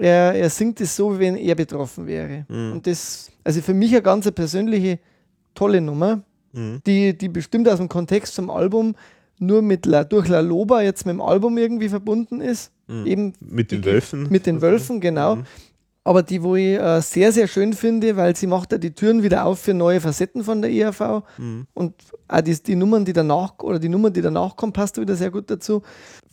Er, 0.00 0.34
er 0.34 0.50
singt 0.50 0.80
es 0.80 0.96
so, 0.96 1.14
wie 1.14 1.20
wenn 1.20 1.36
er 1.36 1.54
betroffen 1.54 2.06
wäre. 2.06 2.46
Mhm. 2.48 2.72
Und 2.72 2.86
das, 2.86 3.30
also 3.44 3.60
für 3.60 3.74
mich 3.74 3.90
eine 3.92 4.02
ganz 4.02 4.30
persönliche, 4.32 4.98
tolle 5.54 5.80
Nummer, 5.80 6.22
Mhm. 6.52 6.80
die, 6.84 7.16
die 7.16 7.28
bestimmt 7.28 7.68
aus 7.68 7.76
dem 7.78 7.88
Kontext 7.88 8.34
zum 8.34 8.50
Album 8.50 8.96
nur 9.38 9.62
mit 9.62 9.86
La, 9.86 10.02
durch 10.02 10.26
La 10.26 10.40
Loba 10.40 10.82
jetzt 10.82 11.06
mit 11.06 11.12
dem 11.12 11.20
Album 11.20 11.56
irgendwie 11.58 11.88
verbunden 11.88 12.40
ist. 12.40 12.72
Mhm. 12.88 13.06
Eben 13.06 13.32
Mit 13.38 13.70
den 13.70 13.84
Wölfen. 13.84 14.26
mit 14.30 14.46
den 14.46 14.60
Wölfen, 14.60 15.00
genau. 15.00 15.36
Mhm. 15.36 15.44
Aber 16.02 16.22
die, 16.24 16.42
wo 16.42 16.56
ich 16.56 16.76
äh, 16.78 17.00
sehr, 17.02 17.30
sehr 17.30 17.46
schön 17.46 17.72
finde, 17.72 18.16
weil 18.16 18.34
sie 18.34 18.48
macht 18.48 18.72
ja 18.72 18.78
die 18.78 18.90
Türen 18.94 19.22
wieder 19.22 19.44
auf 19.44 19.60
für 19.60 19.74
neue 19.74 20.00
Facetten 20.00 20.42
von 20.42 20.60
der 20.60 20.72
ERV. 20.72 21.22
Mhm. 21.38 21.66
Und 21.72 21.94
auch 22.26 22.40
die, 22.40 22.60
die 22.60 22.74
Nummern, 22.74 23.04
die 23.04 23.12
danach, 23.12 23.54
oder 23.60 23.78
die 23.78 23.88
Nummer, 23.88 24.10
die 24.10 24.22
danach 24.22 24.56
kommt, 24.56 24.72
passt 24.74 25.00
wieder 25.00 25.14
sehr 25.14 25.30
gut 25.30 25.50
dazu. 25.50 25.82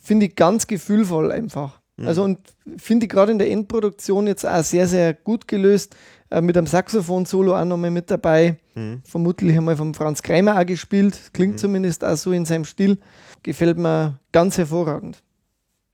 Finde 0.02 0.26
ich 0.26 0.34
ganz 0.34 0.66
gefühlvoll 0.66 1.30
einfach. 1.30 1.80
Also 2.06 2.22
und 2.22 2.38
finde 2.76 3.06
ich 3.06 3.10
gerade 3.10 3.32
in 3.32 3.38
der 3.38 3.50
Endproduktion 3.50 4.26
jetzt 4.26 4.46
auch 4.46 4.62
sehr, 4.62 4.86
sehr 4.86 5.14
gut 5.14 5.48
gelöst. 5.48 5.96
Äh, 6.30 6.42
mit 6.42 6.56
einem 6.56 6.66
Saxophon-Solo 6.66 7.56
auch 7.56 7.64
nochmal 7.64 7.90
mit 7.90 8.10
dabei. 8.10 8.58
Mhm. 8.74 9.02
Vermutlich 9.04 9.56
einmal 9.56 9.76
von 9.76 9.94
Franz 9.94 10.22
Kreimer 10.22 10.60
auch 10.60 10.66
gespielt. 10.66 11.18
Klingt 11.32 11.58
zumindest 11.58 12.04
auch 12.04 12.16
so 12.16 12.32
in 12.32 12.44
seinem 12.44 12.64
Stil. 12.64 12.98
Gefällt 13.42 13.78
mir 13.78 14.18
ganz 14.32 14.58
hervorragend. 14.58 15.22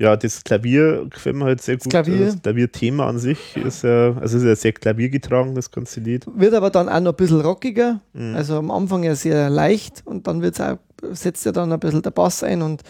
Ja, 0.01 0.16
das 0.16 0.43
Klavier 0.43 1.06
gefällt 1.09 1.36
mir 1.36 1.44
halt 1.44 1.62
sehr 1.62 1.76
gut. 1.76 1.90
Klavier. 1.90 2.26
Das 2.26 2.43
Klavierthema 2.43 3.09
an 3.09 3.18
sich 3.18 3.56
ist 3.56 3.85
ja, 3.85 4.16
also 4.16 4.39
ist 4.39 4.44
ja 4.44 4.56
sehr 4.56 4.72
klaviergetragen, 4.72 5.55
das 5.55 5.70
ganze 5.70 6.01
Lied. 6.01 6.26
Wird 6.35 6.52
aber 6.52 6.70
dann 6.70 6.89
auch 6.89 6.98
noch 6.98 7.12
ein 7.12 7.16
bisschen 7.16 7.40
rockiger. 7.40 8.01
Mhm. 8.12 8.35
Also 8.35 8.59
am 8.59 8.72
Anfang 8.72 9.05
ja 9.05 9.14
sehr 9.14 9.48
leicht 9.51 10.02
und 10.05 10.26
dann 10.26 10.43
wird 10.43 10.55
es 10.55 10.60
auch 10.60 10.78
setzt 11.12 11.44
ja 11.47 11.52
dann 11.52 11.72
ein 11.72 11.81
bisschen 11.81 12.02
der 12.02 12.10
Bass 12.10 12.43
ein 12.43 12.62
und, 12.62 12.82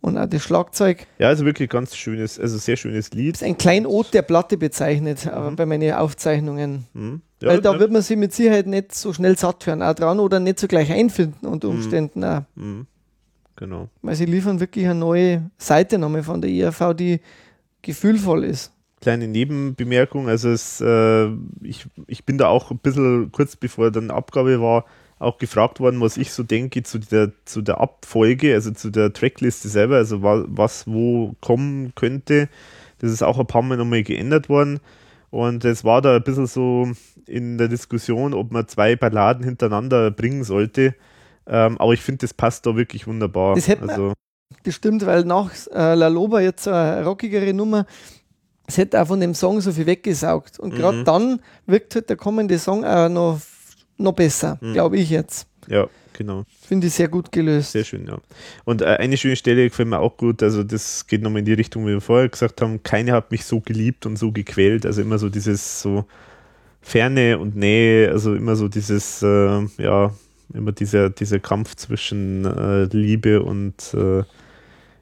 und 0.00 0.18
auch 0.18 0.26
das 0.26 0.42
Schlagzeug. 0.42 1.06
Ja, 1.18 1.28
also 1.28 1.44
wirklich 1.44 1.68
ganz 1.68 1.94
schönes, 1.94 2.38
also 2.38 2.58
sehr 2.58 2.76
schönes 2.76 3.10
Lied. 3.12 3.34
Das 3.34 3.42
ist 3.42 3.48
ein 3.48 3.58
Kleinod 3.58 4.12
der 4.14 4.22
Platte 4.22 4.56
bezeichnet, 4.56 5.26
mhm. 5.26 5.56
bei 5.56 5.66
meinen 5.66 5.92
Aufzeichnungen. 5.92 6.86
Mhm. 6.94 7.22
Ja, 7.42 7.48
Weil 7.48 7.60
da 7.60 7.72
ja. 7.72 7.80
wird 7.80 7.90
man 7.90 8.02
sich 8.02 8.16
mit 8.16 8.32
Sicherheit 8.32 8.66
nicht 8.66 8.94
so 8.94 9.12
schnell 9.12 9.36
satt 9.38 9.66
hören 9.66 9.82
auch 9.82 9.94
dran 9.94 10.20
oder 10.20 10.40
nicht 10.40 10.58
so 10.58 10.68
gleich 10.68 10.90
einfinden 10.92 11.46
unter 11.46 11.68
mhm. 11.68 11.76
Umständen 11.76 12.24
auch. 12.24 12.42
Mhm. 12.54 12.86
Genau. 13.56 13.88
Weil 14.02 14.14
sie 14.14 14.24
liefern 14.24 14.60
wirklich 14.60 14.86
eine 14.86 14.94
neue 14.94 15.50
Seite 15.58 15.98
nochmal 15.98 16.22
von 16.22 16.40
der 16.40 16.50
IRV, 16.50 16.94
die 16.94 17.20
gefühlvoll 17.82 18.44
ist 18.44 18.72
kleine 19.00 19.28
Nebenbemerkung. 19.28 20.28
Also 20.28 20.50
es, 20.50 20.80
äh, 20.80 21.28
ich, 21.62 21.86
ich 22.06 22.24
bin 22.24 22.38
da 22.38 22.48
auch 22.48 22.70
ein 22.70 22.78
bisschen 22.78 23.32
kurz 23.32 23.56
bevor 23.56 23.90
dann 23.90 24.10
Abgabe 24.10 24.60
war, 24.60 24.84
auch 25.20 25.38
gefragt 25.38 25.78
worden, 25.78 26.00
was 26.00 26.16
ich 26.16 26.32
so 26.32 26.42
denke 26.42 26.82
zu 26.82 26.98
der, 26.98 27.32
zu 27.44 27.62
der 27.62 27.80
Abfolge, 27.80 28.54
also 28.54 28.72
zu 28.72 28.90
der 28.90 29.12
Trackliste 29.12 29.68
selber, 29.68 29.96
also 29.96 30.22
was, 30.22 30.44
was 30.48 30.86
wo 30.86 31.36
kommen 31.40 31.92
könnte. 31.94 32.48
Das 32.98 33.12
ist 33.12 33.22
auch 33.22 33.38
ein 33.38 33.46
paar 33.46 33.62
Mal 33.62 33.76
nochmal 33.76 34.02
geändert 34.02 34.48
worden. 34.48 34.80
Und 35.30 35.64
es 35.64 35.84
war 35.84 36.02
da 36.02 36.16
ein 36.16 36.24
bisschen 36.24 36.46
so 36.46 36.90
in 37.26 37.58
der 37.58 37.68
Diskussion, 37.68 38.34
ob 38.34 38.50
man 38.50 38.66
zwei 38.66 38.96
Balladen 38.96 39.44
hintereinander 39.44 40.10
bringen 40.10 40.42
sollte. 40.42 40.94
Ähm, 41.46 41.78
aber 41.78 41.92
ich 41.92 42.00
finde, 42.00 42.18
das 42.22 42.34
passt 42.34 42.66
da 42.66 42.74
wirklich 42.74 43.06
wunderbar. 43.06 43.54
Das 43.54 43.68
hätte 43.68 43.88
also, 43.88 44.14
bestimmt, 44.62 45.04
weil 45.06 45.24
nach 45.24 45.50
äh, 45.72 45.94
La 45.94 46.08
Loba 46.08 46.40
jetzt 46.40 46.66
eine 46.66 47.04
rockigere 47.04 47.52
Nummer 47.52 47.86
es 48.70 48.78
hätte 48.78 49.02
auch 49.02 49.06
von 49.08 49.20
dem 49.20 49.34
Song 49.34 49.60
so 49.60 49.72
viel 49.72 49.86
weggesaugt. 49.86 50.58
Und 50.60 50.74
gerade 50.74 50.98
mhm. 50.98 51.04
dann 51.04 51.40
wirkt 51.66 51.94
halt 51.94 52.08
der 52.08 52.16
kommende 52.16 52.58
Song 52.58 52.84
auch 52.84 53.08
noch, 53.08 53.40
noch 54.00 54.12
besser, 54.12 54.58
mhm. 54.60 54.72
glaube 54.72 54.96
ich 54.96 55.10
jetzt. 55.10 55.46
Ja, 55.68 55.88
genau. 56.12 56.44
Finde 56.66 56.86
ich 56.86 56.94
sehr 56.94 57.08
gut 57.08 57.30
gelöst. 57.32 57.72
Sehr 57.72 57.84
schön, 57.84 58.06
ja. 58.06 58.18
Und 58.64 58.82
äh, 58.82 58.86
eine 58.86 59.16
schöne 59.16 59.36
Stelle 59.36 59.68
gefällt 59.68 59.88
mir 59.88 59.98
auch 59.98 60.16
gut, 60.16 60.42
also 60.42 60.62
das 60.62 61.06
geht 61.06 61.22
nochmal 61.22 61.40
in 61.40 61.44
die 61.44 61.52
Richtung, 61.52 61.86
wie 61.86 61.92
wir 61.92 62.00
vorher 62.00 62.28
gesagt 62.28 62.60
haben, 62.60 62.82
keine 62.82 63.12
hat 63.12 63.30
mich 63.30 63.44
so 63.44 63.60
geliebt 63.60 64.06
und 64.06 64.16
so 64.16 64.32
gequält, 64.32 64.86
also 64.86 65.00
immer 65.02 65.18
so 65.18 65.28
dieses 65.28 65.82
so 65.82 66.04
Ferne 66.82 67.38
und 67.38 67.56
Nähe, 67.56 68.10
also 68.10 68.34
immer 68.34 68.56
so 68.56 68.68
dieses, 68.68 69.22
äh, 69.22 69.60
ja, 69.78 70.14
immer 70.54 70.72
dieser, 70.72 71.10
dieser 71.10 71.38
Kampf 71.38 71.76
zwischen 71.76 72.44
äh, 72.44 72.84
Liebe 72.84 73.42
und 73.42 73.94
äh, 73.94 74.24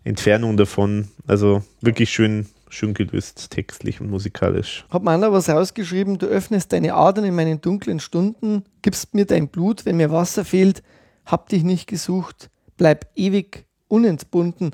Entfernung 0.04 0.56
davon. 0.56 1.08
Also 1.26 1.62
wirklich 1.80 2.10
schön, 2.10 2.46
schön 2.70 2.94
gelöst, 2.94 3.50
textlich 3.50 4.00
und 4.00 4.10
musikalisch. 4.10 4.84
Hat 4.90 5.02
man 5.02 5.20
da 5.20 5.32
was 5.32 5.48
rausgeschrieben, 5.48 6.18
du 6.18 6.26
öffnest 6.26 6.72
deine 6.72 6.94
Adern 6.94 7.24
in 7.24 7.34
meinen 7.34 7.60
dunklen 7.60 8.00
Stunden, 8.00 8.64
gibst 8.82 9.14
mir 9.14 9.26
dein 9.26 9.48
Blut, 9.48 9.86
wenn 9.86 9.96
mir 9.96 10.10
Wasser 10.10 10.44
fehlt, 10.44 10.82
hab 11.24 11.48
dich 11.48 11.62
nicht 11.62 11.86
gesucht, 11.86 12.50
bleib 12.76 13.06
ewig 13.14 13.66
unentbunden. 13.88 14.72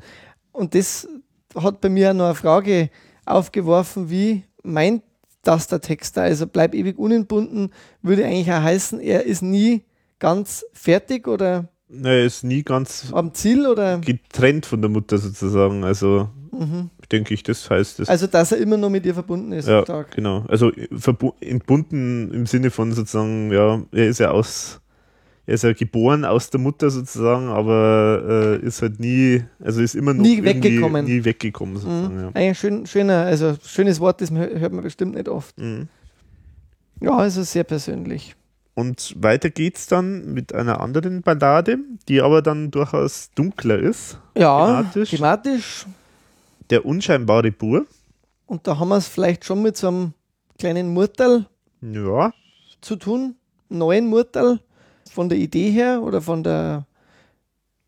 Und 0.53 0.75
das 0.75 1.09
hat 1.55 1.81
bei 1.81 1.89
mir 1.89 2.15
noch 2.15 2.27
eine 2.27 2.35
Frage 2.35 2.91
aufgeworfen, 3.27 4.11
wie 4.11 4.45
meint 4.63 5.03
das 5.43 5.69
der 5.69 5.81
Text 5.81 6.17
da? 6.17 6.23
Also 6.23 6.47
bleib 6.47 6.75
ewig 6.75 6.99
unentbunden 6.99 7.71
würde 8.03 8.25
eigentlich 8.25 8.51
auch 8.51 8.63
heißen, 8.63 9.01
er 9.01 9.25
ist 9.25 9.43
nie 9.43 9.83
ganz 10.19 10.65
fertig 10.73 11.29
oder 11.29 11.69
er 12.03 12.25
ist 12.25 12.45
nie 12.45 12.63
ganz 12.63 13.13
am 13.13 13.35
Ziel 13.35 13.67
oder 13.67 13.99
getrennt 13.99 14.67
von 14.67 14.81
der 14.81 14.91
Mutter 14.91 15.19
sozusagen. 15.19 15.85
Also 15.85 16.29
mhm. 16.51 16.91
Denke 17.13 17.35
ich, 17.35 17.43
das 17.43 17.69
heißt 17.71 18.01
es. 18.01 18.09
Also 18.09 18.27
dass 18.27 18.53
er 18.53 18.59
immer 18.59 18.77
noch 18.77 18.91
mit 18.91 19.07
ihr 19.07 19.15
verbunden 19.15 19.53
ist. 19.53 19.69
Ja, 19.69 19.83
genau. 20.15 20.45
Also 20.49 20.73
entbunden 21.41 22.33
im 22.33 22.47
Sinne 22.47 22.71
von 22.71 22.93
sozusagen, 22.93 23.53
ja, 23.53 23.83
er 23.93 24.07
ist 24.07 24.21
ja 24.21 24.31
aus, 24.31 24.81
er 25.47 25.55
ist 25.55 25.65
ja 25.65 25.73
geboren 25.73 26.25
aus 26.25 26.51
der 26.51 26.61
Mutter 26.61 26.91
sozusagen, 26.91 27.49
aber 27.49 28.59
äh, 28.63 28.67
ist 28.67 28.83
halt 28.83 29.01
nie, 29.01 29.45
also 29.63 29.83
ist 29.83 29.95
immer 29.95 30.15
noch 30.15 30.23
nie 30.23 30.43
weggekommen. 30.43 31.05
Nie 31.05 31.25
weggekommen 31.25 31.77
sozusagen. 31.77 32.17
Mhm. 32.17 32.23
Ja. 32.23 32.31
Ein 32.35 32.55
schön, 32.55 32.87
schöner, 32.87 33.25
also 33.25 33.57
schönes 33.65 34.01
Wort, 34.01 34.21
das 34.21 34.31
hört 34.31 34.73
man 34.73 34.83
bestimmt 34.83 35.15
nicht 35.15 35.29
oft. 35.29 35.59
Mhm. 35.59 35.89
Ja, 37.01 37.17
also 37.17 37.43
sehr 37.43 37.65
persönlich. 37.65 38.37
Und 38.75 39.15
weiter 39.19 39.51
geht's 39.51 39.87
dann 39.87 40.35
mit 40.35 40.53
einer 40.53 40.81
anderen 40.81 41.23
Ballade, 41.23 41.79
die 42.09 42.21
aber 42.21 42.43
dann 42.43 42.73
durchaus 42.73 43.31
dunkler 43.35 43.79
ist. 43.79 44.19
Ja, 44.37 44.83
thematisch. 44.83 45.11
thematisch. 45.11 45.87
Der 46.71 46.85
unscheinbare 46.85 47.53
Bur. 47.53 47.87
Und 48.47 48.67
da 48.67 48.79
haben 48.79 48.89
wir 48.89 48.97
es 48.97 49.09
vielleicht 49.09 49.45
schon 49.45 49.63
mit 49.63 49.77
so 49.77 49.89
einem 49.89 50.15
kleinen 50.59 50.93
Murtal 50.93 51.47
ja. 51.81 52.33
zu 52.81 52.97
tun. 52.97 53.37
Neuen 53.69 54.07
Murtal. 54.07 54.61
Von 55.11 55.29
der 55.29 55.39
Idee 55.39 55.71
her 55.71 56.03
oder 56.03 56.21
von 56.21 56.43
der, 56.43 56.87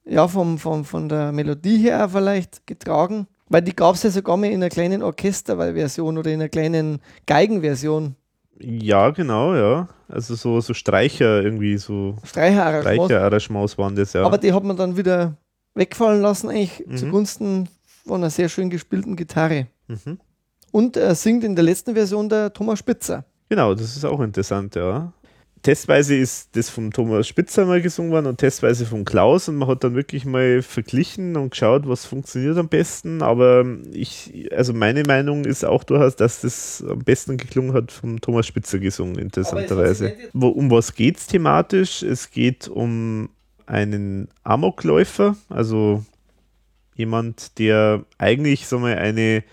ja, 0.04 0.28
vom, 0.28 0.58
vom, 0.58 0.84
von 0.84 1.08
der 1.08 1.32
Melodie 1.32 1.78
her 1.78 2.08
vielleicht 2.08 2.66
getragen. 2.66 3.26
Weil 3.48 3.62
die 3.62 3.74
gab 3.74 3.94
es 3.94 4.02
ja 4.02 4.10
sogar 4.10 4.36
mal 4.36 4.46
in 4.46 4.54
einer 4.54 4.68
kleinen 4.68 5.02
Orchesterversion 5.02 6.18
oder 6.18 6.30
in 6.30 6.40
einer 6.40 6.48
kleinen 6.48 7.00
Geigenversion. 7.26 8.16
Ja, 8.58 9.10
genau, 9.10 9.54
ja. 9.54 9.88
Also 10.08 10.34
so, 10.34 10.60
so 10.60 10.74
Streicher 10.74 11.42
irgendwie, 11.42 11.76
so 11.78 12.16
Streicherarrangements 12.24 13.72
Streicher 13.72 13.78
waren 13.78 13.96
das, 13.96 14.12
ja. 14.12 14.24
Aber 14.24 14.38
die 14.38 14.52
hat 14.52 14.64
man 14.64 14.76
dann 14.76 14.96
wieder 14.96 15.36
wegfallen 15.74 16.22
lassen, 16.22 16.48
eigentlich 16.48 16.84
mhm. 16.86 16.96
zugunsten 16.96 17.68
von 18.06 18.22
einer 18.22 18.30
sehr 18.30 18.48
schön 18.48 18.70
gespielten 18.70 19.16
Gitarre. 19.16 19.68
Mhm. 19.88 20.18
Und 20.72 20.96
er 20.96 21.14
singt 21.14 21.44
in 21.44 21.54
der 21.56 21.64
letzten 21.64 21.94
Version 21.94 22.28
der 22.28 22.52
Thomas 22.52 22.78
Spitzer. 22.78 23.24
Genau, 23.48 23.74
das 23.74 23.96
ist 23.96 24.04
auch 24.04 24.20
interessant, 24.20 24.74
ja 24.74 25.12
testweise 25.66 26.14
ist 26.14 26.54
das 26.54 26.70
von 26.70 26.92
Thomas 26.92 27.26
Spitzer 27.26 27.66
mal 27.66 27.82
gesungen 27.82 28.12
worden 28.12 28.26
und 28.26 28.38
testweise 28.38 28.86
von 28.86 29.04
Klaus 29.04 29.48
und 29.48 29.56
man 29.56 29.66
hat 29.68 29.82
dann 29.82 29.96
wirklich 29.96 30.24
mal 30.24 30.62
verglichen 30.62 31.36
und 31.36 31.50
geschaut, 31.50 31.88
was 31.88 32.06
funktioniert 32.06 32.56
am 32.56 32.68
besten. 32.68 33.20
Aber 33.20 33.64
ich, 33.92 34.48
also 34.52 34.72
meine 34.72 35.02
Meinung 35.02 35.44
ist 35.44 35.64
auch 35.64 35.82
durchaus, 35.82 36.14
dass 36.14 36.42
das 36.42 36.84
am 36.88 37.00
besten 37.00 37.36
geklungen 37.36 37.72
hat 37.72 37.90
von 37.90 38.20
Thomas 38.20 38.46
Spitzer 38.46 38.78
gesungen, 38.78 39.18
interessanterweise. 39.18 40.14
Wo, 40.32 40.48
um 40.48 40.70
was 40.70 40.94
geht 40.94 41.16
es 41.16 41.26
thematisch? 41.26 42.04
Es 42.04 42.30
geht 42.30 42.68
um 42.68 43.30
einen 43.66 44.28
Amokläufer, 44.44 45.36
also 45.48 46.04
jemand, 46.96 47.58
der 47.58 48.04
eigentlich 48.18 48.66
so 48.66 48.78
mal 48.78 48.96
eine 48.96 49.44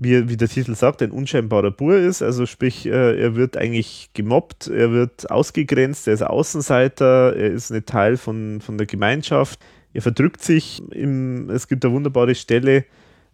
wie, 0.00 0.30
wie 0.30 0.36
der 0.38 0.48
Titel 0.48 0.74
sagt, 0.74 1.02
ein 1.02 1.10
unscheinbarer 1.10 1.70
Bur 1.70 1.96
ist. 1.96 2.22
Also 2.22 2.46
sprich, 2.46 2.86
äh, 2.86 3.20
er 3.20 3.36
wird 3.36 3.58
eigentlich 3.58 4.10
gemobbt, 4.14 4.66
er 4.66 4.92
wird 4.92 5.30
ausgegrenzt, 5.30 6.08
er 6.08 6.14
ist 6.14 6.22
Außenseiter, 6.22 7.36
er 7.36 7.50
ist 7.50 7.70
ein 7.70 7.84
Teil 7.84 8.16
von, 8.16 8.62
von 8.62 8.78
der 8.78 8.86
Gemeinschaft. 8.86 9.60
Er 9.92 10.00
verdrückt 10.00 10.42
sich. 10.42 10.82
Im, 10.90 11.50
es 11.50 11.68
gibt 11.68 11.84
eine 11.84 11.92
wunderbare 11.92 12.34
Stelle, 12.34 12.86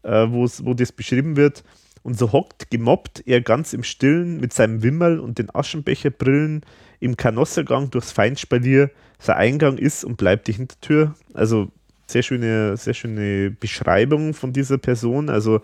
äh, 0.02 0.26
wo 0.28 0.74
das 0.74 0.90
beschrieben 0.90 1.36
wird. 1.36 1.62
Und 2.02 2.18
so 2.18 2.32
hockt 2.32 2.70
gemobbt 2.70 3.22
er 3.26 3.40
ganz 3.40 3.72
im 3.72 3.84
Stillen 3.84 4.40
mit 4.40 4.52
seinem 4.52 4.82
Wimmerl 4.82 5.20
und 5.20 5.38
den 5.38 5.54
Aschenbecherbrillen 5.54 6.62
im 6.98 7.16
Kanossergang 7.16 7.90
durchs 7.90 8.10
Feinspalier. 8.10 8.90
Sein 9.20 9.36
Eingang 9.36 9.78
ist 9.78 10.04
und 10.04 10.16
bleibt 10.16 10.48
die 10.48 10.52
Hintertür. 10.52 11.14
Also 11.32 11.70
sehr 12.06 12.22
schöne, 12.22 12.76
sehr 12.76 12.94
schöne 12.94 13.50
Beschreibung 13.50 14.34
von 14.34 14.52
dieser 14.52 14.78
Person. 14.78 15.28
Also 15.28 15.60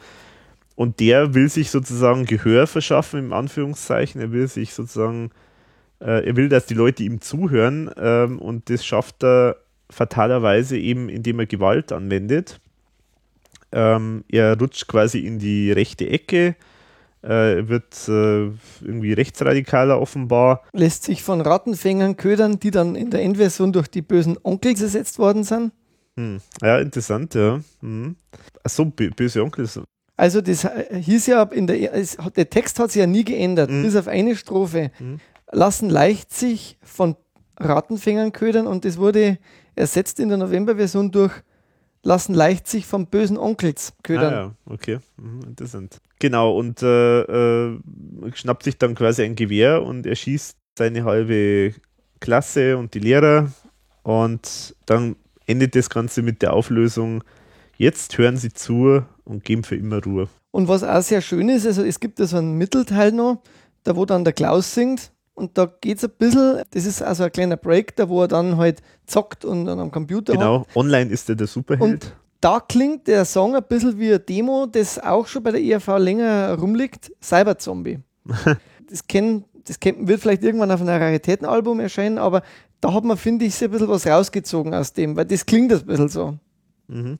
und 0.74 1.00
der 1.00 1.34
will 1.34 1.48
sich 1.48 1.70
sozusagen 1.70 2.24
Gehör 2.24 2.66
verschaffen, 2.66 3.20
im 3.20 3.32
Anführungszeichen. 3.32 4.20
Er 4.20 4.32
will 4.32 4.48
sich 4.48 4.74
sozusagen, 4.74 5.30
äh, 6.00 6.26
er 6.26 6.36
will, 6.36 6.48
dass 6.48 6.66
die 6.66 6.74
Leute 6.74 7.02
ihm 7.02 7.20
zuhören 7.20 7.90
ähm, 7.96 8.38
und 8.38 8.70
das 8.70 8.84
schafft 8.84 9.22
er 9.22 9.56
fatalerweise 9.90 10.78
eben, 10.78 11.08
indem 11.08 11.38
er 11.38 11.46
Gewalt 11.46 11.92
anwendet. 11.92 12.60
Ähm, 13.70 14.24
er 14.28 14.58
rutscht 14.58 14.88
quasi 14.88 15.20
in 15.20 15.38
die 15.38 15.72
rechte 15.72 16.08
Ecke, 16.08 16.56
äh, 17.22 17.68
wird 17.68 18.08
äh, 18.08 18.50
irgendwie 18.84 19.12
rechtsradikaler 19.12 20.00
offenbar. 20.00 20.62
Lässt 20.72 21.04
sich 21.04 21.22
von 21.22 21.40
Rattenfängern 21.40 22.16
ködern, 22.16 22.58
die 22.58 22.70
dann 22.70 22.96
in 22.96 23.10
der 23.10 23.22
Endversion 23.22 23.72
durch 23.72 23.88
die 23.88 24.02
bösen 24.02 24.38
Onkels 24.42 24.82
ersetzt 24.82 25.18
worden 25.18 25.44
sind. 25.44 25.72
Hm. 26.18 26.40
Ja, 26.60 26.78
interessant, 26.78 27.34
ja. 27.34 27.60
Hm. 27.80 28.16
Achso, 28.62 28.84
böse 28.84 29.42
Onkels. 29.42 29.80
Also 30.16 30.40
das 30.40 30.68
hieß 30.90 31.26
ja, 31.26 31.42
in 31.44 31.66
der, 31.66 31.94
es, 31.94 32.16
der 32.36 32.50
Text 32.50 32.78
hat 32.78 32.92
sich 32.92 33.00
ja 33.00 33.06
nie 33.06 33.24
geändert, 33.24 33.70
mhm. 33.70 33.82
bis 33.82 33.96
auf 33.96 34.08
eine 34.08 34.36
Strophe. 34.36 34.90
Mhm. 34.98 35.20
Lassen 35.50 35.90
leicht 35.90 36.32
sich 36.32 36.78
von 36.82 37.16
Rattenfängern 37.58 38.32
ködern 38.32 38.66
und 38.66 38.84
das 38.84 38.98
wurde 38.98 39.38
ersetzt 39.74 40.20
in 40.20 40.28
der 40.28 40.38
November-Version 40.38 41.10
durch 41.10 41.32
lassen 42.02 42.34
leicht 42.34 42.66
sich 42.66 42.86
vom 42.86 43.06
bösen 43.06 43.38
Onkels 43.38 43.94
ködern. 44.02 44.34
Ah, 44.34 44.36
ja, 44.36 44.54
okay, 44.66 44.98
mhm, 45.16 45.42
interessant. 45.46 46.00
Genau, 46.18 46.56
und 46.56 46.82
äh, 46.82 47.20
äh, 47.20 47.78
schnappt 48.34 48.64
sich 48.64 48.76
dann 48.78 48.94
quasi 48.94 49.22
ein 49.22 49.36
Gewehr 49.36 49.82
und 49.82 50.06
erschießt 50.06 50.56
seine 50.78 51.04
halbe 51.04 51.74
Klasse 52.20 52.76
und 52.76 52.94
die 52.94 53.00
Lehrer 53.00 53.52
und 54.02 54.74
dann 54.86 55.16
endet 55.46 55.74
das 55.74 55.90
Ganze 55.90 56.22
mit 56.22 56.42
der 56.42 56.52
Auflösung, 56.52 57.22
Jetzt 57.82 58.16
hören 58.18 58.36
sie 58.36 58.52
zu 58.52 59.02
und 59.24 59.44
geben 59.44 59.64
für 59.64 59.76
immer 59.76 60.02
Ruhe. 60.02 60.28
Und 60.50 60.68
was 60.68 60.84
auch 60.84 61.02
sehr 61.02 61.20
schön 61.20 61.48
ist, 61.48 61.66
also 61.66 61.82
es 61.82 61.98
gibt 61.98 62.20
da 62.20 62.26
so 62.26 62.36
einen 62.36 62.56
Mittelteil 62.58 63.10
noch, 63.10 63.42
da 63.82 63.96
wo 63.96 64.04
dann 64.04 64.24
der 64.24 64.32
Klaus 64.32 64.74
singt 64.74 65.10
Und 65.34 65.56
da 65.56 65.66
geht 65.80 65.98
es 65.98 66.04
ein 66.04 66.10
bisschen, 66.16 66.62
das 66.70 66.84
ist 66.84 67.02
also 67.02 67.24
ein 67.24 67.32
kleiner 67.32 67.56
Break, 67.56 67.96
da 67.96 68.08
wo 68.08 68.22
er 68.22 68.28
dann 68.28 68.56
halt 68.58 68.82
zockt 69.06 69.44
und 69.44 69.64
dann 69.64 69.80
am 69.80 69.90
Computer 69.90 70.34
Genau, 70.34 70.60
hat. 70.60 70.76
online 70.76 71.10
ist 71.10 71.28
er 71.28 71.34
der 71.34 71.46
Superheld. 71.46 71.82
Und 71.82 72.16
da 72.40 72.60
klingt 72.60 73.08
der 73.08 73.24
Song 73.24 73.56
ein 73.56 73.64
bisschen 73.66 73.98
wie 73.98 74.08
eine 74.08 74.20
Demo, 74.20 74.66
das 74.66 74.98
auch 74.98 75.26
schon 75.26 75.42
bei 75.42 75.52
der 75.52 75.62
ERV 75.62 75.98
länger 75.98 76.56
rumliegt, 76.58 77.10
Cyberzombie. 77.22 78.00
das, 78.90 79.06
kenn, 79.08 79.44
das 79.64 79.80
kenn, 79.80 80.06
wird 80.06 80.20
vielleicht 80.20 80.44
irgendwann 80.44 80.70
auf 80.70 80.80
einem 80.80 80.90
Raritätenalbum 80.90 81.80
erscheinen, 81.80 82.18
aber 82.18 82.42
da 82.82 82.92
hat 82.92 83.04
man, 83.04 83.16
finde 83.16 83.46
ich, 83.46 83.54
so 83.54 83.64
ein 83.64 83.70
bisschen 83.70 83.88
was 83.88 84.06
rausgezogen 84.06 84.74
aus 84.74 84.92
dem, 84.92 85.16
weil 85.16 85.24
das 85.24 85.46
klingt 85.46 85.72
ein 85.72 85.80
bisschen 85.86 86.08
so. 86.08 86.36
Mhm. 86.88 87.18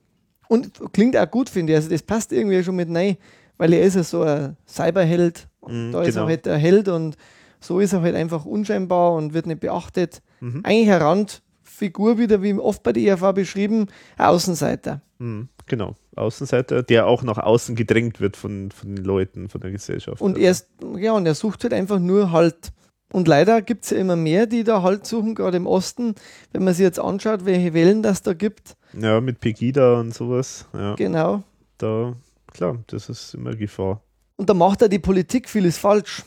Und 0.49 0.93
klingt 0.93 1.17
auch 1.17 1.31
gut, 1.31 1.49
finde 1.49 1.73
ich. 1.73 1.77
Also 1.77 1.89
das 1.89 2.03
passt 2.03 2.31
irgendwie 2.31 2.63
schon 2.63 2.75
mit 2.75 2.93
rein, 2.93 3.17
weil 3.57 3.73
er 3.73 3.81
ist 3.81 3.95
ja 3.95 4.03
so 4.03 4.21
ein 4.21 4.55
Cyberheld. 4.67 5.47
Und 5.61 5.87
Mhm, 5.87 5.91
da 5.93 6.01
ist 6.01 6.09
er 6.15 6.21
genau. 6.21 6.27
halt 6.27 6.45
der 6.45 6.57
Held 6.57 6.87
und 6.89 7.17
so 7.61 7.79
ist 7.79 7.93
er 7.93 8.01
halt 8.01 8.13
einfach 8.15 8.43
unscheinbar 8.45 9.13
und 9.13 9.33
wird 9.33 9.47
nicht 9.47 9.61
beachtet. 9.61 10.21
Mhm. 10.41 10.59
Eigentlich 10.63 10.91
eine 10.91 11.01
Randfigur 11.01 12.17
wieder, 12.17 12.43
wie 12.43 12.53
oft 12.55 12.83
bei 12.83 12.91
der 12.91 13.03
ERV 13.03 13.33
beschrieben, 13.33 13.87
ein 14.17 14.25
Außenseiter. 14.25 15.01
Mhm, 15.19 15.47
genau, 15.65 15.95
Außenseiter, 16.17 16.83
der 16.83 17.07
auch 17.07 17.23
nach 17.23 17.37
außen 17.37 17.75
gedrängt 17.75 18.19
wird 18.19 18.35
von, 18.35 18.69
von 18.71 18.93
den 18.95 19.05
Leuten, 19.05 19.47
von 19.47 19.61
der 19.61 19.71
Gesellschaft. 19.71 20.21
Und 20.21 20.33
Also, 20.35 20.43
er 20.43 20.51
ist, 20.51 20.67
ja, 20.97 21.13
und 21.13 21.25
er 21.25 21.35
sucht 21.35 21.63
halt 21.63 21.73
einfach 21.73 21.99
nur 21.99 22.31
Halt. 22.33 22.73
Und 23.13 23.27
leider 23.27 23.61
gibt 23.61 23.83
es 23.85 23.91
ja 23.91 23.97
immer 23.97 24.15
mehr, 24.15 24.47
die 24.47 24.63
da 24.63 24.81
Halt 24.81 25.05
suchen, 25.05 25.35
gerade 25.35 25.55
im 25.57 25.67
Osten. 25.67 26.15
Wenn 26.51 26.63
man 26.63 26.73
sich 26.73 26.83
jetzt 26.83 26.99
anschaut, 26.99 27.45
welche 27.45 27.73
Wellen 27.73 28.01
das 28.01 28.23
da 28.23 28.33
gibt. 28.33 28.75
Ja, 28.99 29.21
mit 29.21 29.39
Pegida 29.39 29.99
und 29.99 30.13
sowas. 30.13 30.65
Ja, 30.73 30.95
Genau. 30.95 31.43
da, 31.77 32.13
klar, 32.51 32.79
das 32.87 33.09
ist 33.09 33.35
immer 33.35 33.55
Gefahr. 33.55 34.01
Und 34.35 34.49
da 34.49 34.55
macht 34.55 34.83
auch 34.83 34.87
die 34.87 34.97
Politik 34.99 35.47
vieles 35.47 35.77
falsch. 35.77 36.23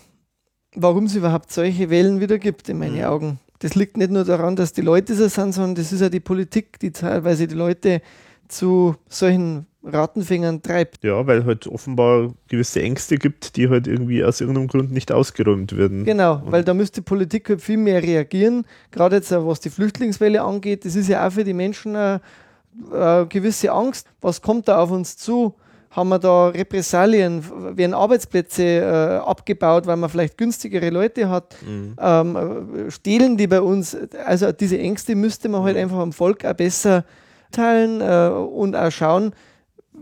Warum 0.77 1.05
es 1.07 1.17
überhaupt 1.17 1.51
solche 1.53 1.91
Wellen 1.91 2.21
wieder 2.21 2.39
gibt, 2.39 2.69
in 2.69 2.79
meinen 2.79 2.99
Mhm. 2.99 3.05
Augen. 3.05 3.41
Das 3.59 3.75
liegt 3.75 3.97
nicht 3.97 4.11
nur 4.13 4.25
daran, 4.25 4.55
dass 4.55 4.73
die 4.73 4.83
Leute 4.83 5.17
so 5.17 5.27
sind, 5.29 5.55
sondern 5.55 5.75
das 5.75 5.93
ist 5.93 6.01
ja 6.03 6.09
die 6.09 6.21
Politik, 6.21 6.79
die 6.79 6.93
teilweise 6.93 7.49
die 7.49 7.55
Leute 7.55 8.01
zu 8.49 8.95
solchen 9.09 9.67
Rattenfingern 9.87 10.63
treibt. 10.63 11.03
Ja, 11.05 11.27
weil 11.27 11.45
halt 11.45 11.67
offenbar 11.67 12.31
gewisse 12.49 12.83
Ängste 12.83 13.17
gibt, 13.17 13.57
die 13.57 13.69
halt 13.69 13.87
irgendwie 13.87 14.25
aus 14.25 14.41
irgendeinem 14.41 14.69
Grund 14.69 14.91
nicht 14.93 15.13
ausgeräumt 15.13 15.77
werden. 15.77 16.05
Genau, 16.05 16.43
Und- 16.45 16.53
weil 16.53 16.65
da 16.65 16.75
müsste 16.75 17.03
Politik 17.03 17.49
halt 17.49 17.63
viel 17.63 17.77
mehr 17.77 18.03
reagieren. 18.03 18.65
Gerade 18.91 19.17
jetzt, 19.17 19.33
auch 19.33 19.47
was 19.47 19.61
die 19.61 19.71
Flüchtlingswelle 19.71 20.43
angeht, 20.43 20.85
das 20.85 20.97
ist 20.97 21.09
ja 21.09 21.27
auch 21.27 21.31
für 21.33 21.45
die 21.45 21.55
Menschen 21.55 21.95
eine, 21.97 22.21
eine 22.93 23.27
gewisse 23.29 23.73
Angst. 23.73 24.09
Was 24.21 24.43
kommt 24.43 24.69
da 24.69 24.79
auf 24.81 24.91
uns 24.91 25.17
zu? 25.17 25.55
Haben 25.91 26.11
wir 26.11 26.19
da 26.19 26.49
Repressalien? 26.49 27.43
Werden 27.77 27.95
Arbeitsplätze 27.95 28.63
äh, 28.65 29.17
abgebaut, 29.27 29.87
weil 29.87 29.97
man 29.97 30.11
vielleicht 30.11 30.37
günstigere 30.37 30.91
Leute 30.91 31.31
hat? 31.31 31.57
Mhm. 31.67 31.95
ähm, 31.99 32.37
äh, 32.87 32.91
stehlen 32.91 33.37
die 33.39 33.47
bei 33.47 33.63
uns. 33.63 33.97
Also 34.27 34.53
diese 34.53 34.79
Ängste 34.79 35.15
müsste 35.15 35.49
man 35.49 35.63
halt 35.63 35.77
einfach 35.77 35.97
am 35.99 36.13
Volk 36.13 36.45
auch 36.45 36.53
besser 36.53 37.05
teilen 37.51 38.01
äh, 38.03 38.29
und 38.37 38.77
auch 38.77 38.91
schauen, 38.91 39.33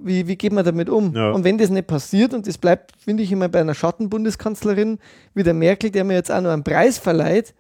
wie, 0.06 0.26
wie 0.28 0.36
geht 0.36 0.52
man 0.52 0.64
damit 0.64 0.89
um. 0.89 1.14
Ja. 1.14 1.31
Und 1.32 1.44
wenn 1.44 1.59
das 1.59 1.70
nicht 1.70 1.86
passiert, 1.86 2.35
und 2.35 2.47
das 2.47 2.59
bleibt, 2.59 2.93
finde 3.02 3.22
ich, 3.22 3.32
immer 3.32 3.48
bei 3.48 3.60
einer 3.60 3.74
Schattenbundeskanzlerin 3.74 4.98
wie 5.35 5.43
der 5.43 5.55
Merkel, 5.55 5.90
der 5.90 6.05
mir 6.05 6.14
jetzt 6.14 6.31
auch 6.31 6.40
noch 6.40 6.51
einen 6.51 6.64
Preis 6.64 6.98
verleiht, 6.98 7.55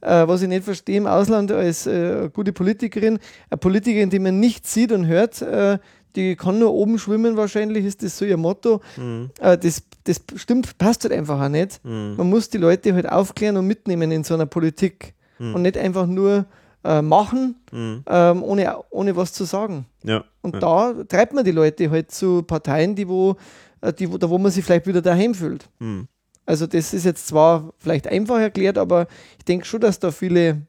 äh, 0.00 0.26
was 0.28 0.42
ich 0.42 0.48
nicht 0.48 0.64
verstehe 0.64 0.96
im 0.98 1.06
Ausland 1.06 1.50
als 1.52 1.86
äh, 1.86 2.28
gute 2.32 2.52
Politikerin, 2.52 3.18
eine 3.50 3.58
Politikerin, 3.58 4.10
die 4.10 4.18
man 4.18 4.40
nicht 4.40 4.66
sieht 4.66 4.92
und 4.92 5.06
hört, 5.06 5.42
äh, 5.42 5.78
die 6.14 6.36
kann 6.36 6.58
nur 6.58 6.72
oben 6.72 6.98
schwimmen 6.98 7.36
wahrscheinlich, 7.36 7.84
ist 7.84 8.02
das 8.02 8.16
so 8.16 8.24
ihr 8.24 8.36
Motto. 8.38 8.80
Mhm. 8.96 9.30
Äh, 9.40 9.58
das, 9.58 9.82
das 10.04 10.22
stimmt, 10.36 10.78
passt 10.78 11.04
halt 11.04 11.12
einfach 11.12 11.40
auch 11.40 11.48
nicht. 11.48 11.84
Mhm. 11.84 12.14
Man 12.16 12.30
muss 12.30 12.48
die 12.48 12.58
Leute 12.58 12.94
halt 12.94 13.08
aufklären 13.08 13.56
und 13.56 13.66
mitnehmen 13.66 14.10
in 14.12 14.24
so 14.24 14.34
einer 14.34 14.46
Politik 14.46 15.14
Mhm. 15.38 15.54
und 15.54 15.62
nicht 15.62 15.76
einfach 15.76 16.06
nur 16.06 16.46
äh, 16.82 17.02
machen, 17.02 17.56
Mhm. 17.72 18.04
ähm, 18.06 18.42
ohne, 18.42 18.76
ohne 18.90 19.16
was 19.16 19.32
zu 19.34 19.44
sagen. 19.44 19.84
Ja. 20.04 20.24
Und 20.46 20.54
ja. 20.54 20.60
da 20.60 21.04
treibt 21.04 21.34
man 21.34 21.44
die 21.44 21.50
Leute 21.50 21.90
halt 21.90 22.12
zu 22.12 22.44
Parteien, 22.44 22.94
die 22.94 23.08
wo, 23.08 23.34
äh, 23.80 23.92
die, 23.92 24.12
wo, 24.12 24.16
da 24.16 24.30
wo 24.30 24.38
man 24.38 24.52
sich 24.52 24.64
vielleicht 24.64 24.86
wieder 24.86 25.02
daheim 25.02 25.34
fühlt. 25.34 25.68
Mhm. 25.80 26.06
Also 26.44 26.68
das 26.68 26.94
ist 26.94 27.04
jetzt 27.04 27.26
zwar 27.26 27.74
vielleicht 27.78 28.06
einfach 28.06 28.38
erklärt, 28.38 28.78
aber 28.78 29.08
ich 29.38 29.44
denke 29.44 29.66
schon, 29.66 29.80
dass 29.80 29.98
da 29.98 30.12
viele 30.12 30.62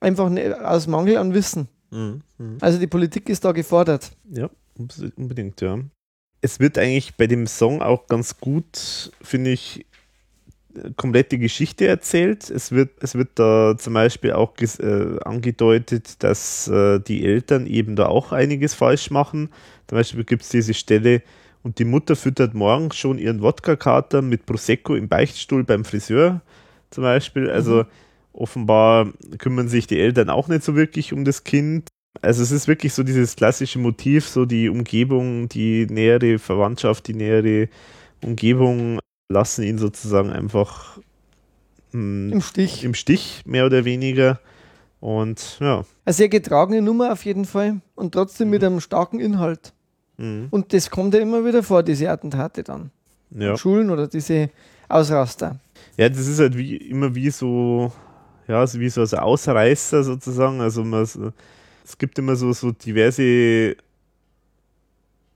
einfach 0.00 0.30
ne, 0.30 0.56
aus 0.66 0.86
Mangel 0.86 1.18
an 1.18 1.34
Wissen. 1.34 1.68
Mhm. 1.90 2.22
Mhm. 2.38 2.56
Also 2.60 2.78
die 2.78 2.86
Politik 2.86 3.28
ist 3.28 3.44
da 3.44 3.52
gefordert. 3.52 4.10
Ja, 4.30 4.48
unbedingt, 5.16 5.60
ja. 5.60 5.78
Es 6.40 6.58
wird 6.58 6.78
eigentlich 6.78 7.16
bei 7.16 7.26
dem 7.26 7.46
Song 7.46 7.82
auch 7.82 8.06
ganz 8.06 8.38
gut, 8.38 9.12
finde 9.20 9.50
ich, 9.50 9.84
komplett 10.96 11.32
die 11.32 11.38
Geschichte 11.38 11.86
erzählt. 11.86 12.50
Es 12.50 12.72
wird, 12.72 12.90
es 13.02 13.14
wird 13.14 13.30
da 13.34 13.76
zum 13.78 13.94
Beispiel 13.94 14.32
auch 14.32 14.54
äh, 14.58 15.18
angedeutet, 15.24 16.22
dass 16.22 16.68
äh, 16.68 17.00
die 17.00 17.24
Eltern 17.24 17.66
eben 17.66 17.96
da 17.96 18.06
auch 18.06 18.32
einiges 18.32 18.74
falsch 18.74 19.10
machen. 19.10 19.48
Zum 19.86 19.96
Beispiel 19.96 20.24
gibt 20.24 20.42
es 20.42 20.50
diese 20.50 20.74
Stelle, 20.74 21.22
und 21.62 21.78
die 21.78 21.84
Mutter 21.84 22.16
füttert 22.16 22.54
morgens 22.54 22.96
schon 22.96 23.18
ihren 23.18 23.42
Wodka-Kater 23.42 24.22
mit 24.22 24.46
Prosecco 24.46 24.94
im 24.94 25.08
Beichtstuhl 25.08 25.64
beim 25.64 25.84
Friseur 25.84 26.40
zum 26.90 27.04
Beispiel. 27.04 27.50
Also 27.50 27.84
offenbar 28.32 29.12
kümmern 29.38 29.68
sich 29.68 29.86
die 29.86 30.00
Eltern 30.00 30.30
auch 30.30 30.48
nicht 30.48 30.62
so 30.62 30.76
wirklich 30.76 31.12
um 31.12 31.24
das 31.24 31.44
Kind. 31.44 31.88
Also 32.22 32.42
es 32.42 32.52
ist 32.52 32.68
wirklich 32.68 32.94
so 32.94 33.02
dieses 33.02 33.36
klassische 33.36 33.78
Motiv, 33.78 34.26
so 34.26 34.44
die 34.44 34.68
Umgebung, 34.68 35.48
die 35.48 35.86
nähere 35.86 36.38
Verwandtschaft, 36.38 37.06
die 37.08 37.14
nähere 37.14 37.68
Umgebung 38.24 38.98
lassen 39.28 39.62
ihn 39.64 39.78
sozusagen 39.78 40.30
einfach 40.30 40.98
mh, 41.92 42.32
Im 42.32 42.40
Stich. 42.40 42.84
im 42.84 42.94
Stich, 42.94 43.42
mehr 43.46 43.66
oder 43.66 43.84
weniger. 43.84 44.40
Und 45.00 45.58
ja, 45.60 45.84
Eine 46.04 46.12
sehr 46.12 46.28
getragene 46.28 46.82
Nummer 46.82 47.12
auf 47.12 47.24
jeden 47.24 47.44
Fall 47.44 47.80
und 47.94 48.12
trotzdem 48.12 48.50
mit 48.50 48.64
einem 48.64 48.80
starken 48.80 49.20
Inhalt. 49.20 49.72
mh, 50.16 50.48
Und 50.50 50.72
das 50.72 50.90
kommt 50.90 51.14
ja 51.14 51.20
immer 51.20 51.44
wieder 51.44 51.62
vor, 51.62 51.82
diese 51.82 52.10
Attentate 52.10 52.62
dann. 52.64 52.90
ja. 53.30 53.56
Schulen 53.56 53.90
oder 53.90 54.08
diese 54.08 54.50
Ausraster. 54.88 55.60
Ja, 55.96 56.08
das 56.08 56.26
ist 56.26 56.40
halt 56.40 56.56
wie 56.56 56.76
immer 56.76 57.14
wie 57.14 57.30
so, 57.30 57.92
ja, 58.48 58.66
so 58.66 58.80
wie 58.80 58.88
so 58.88 59.02
ein 59.02 59.14
Ausreißer 59.20 60.02
sozusagen. 60.02 60.60
Also 60.60 60.82
man, 60.82 61.02
es 61.02 61.98
gibt 61.98 62.18
immer 62.18 62.34
so, 62.34 62.52
so 62.52 62.72
diverse, 62.72 63.76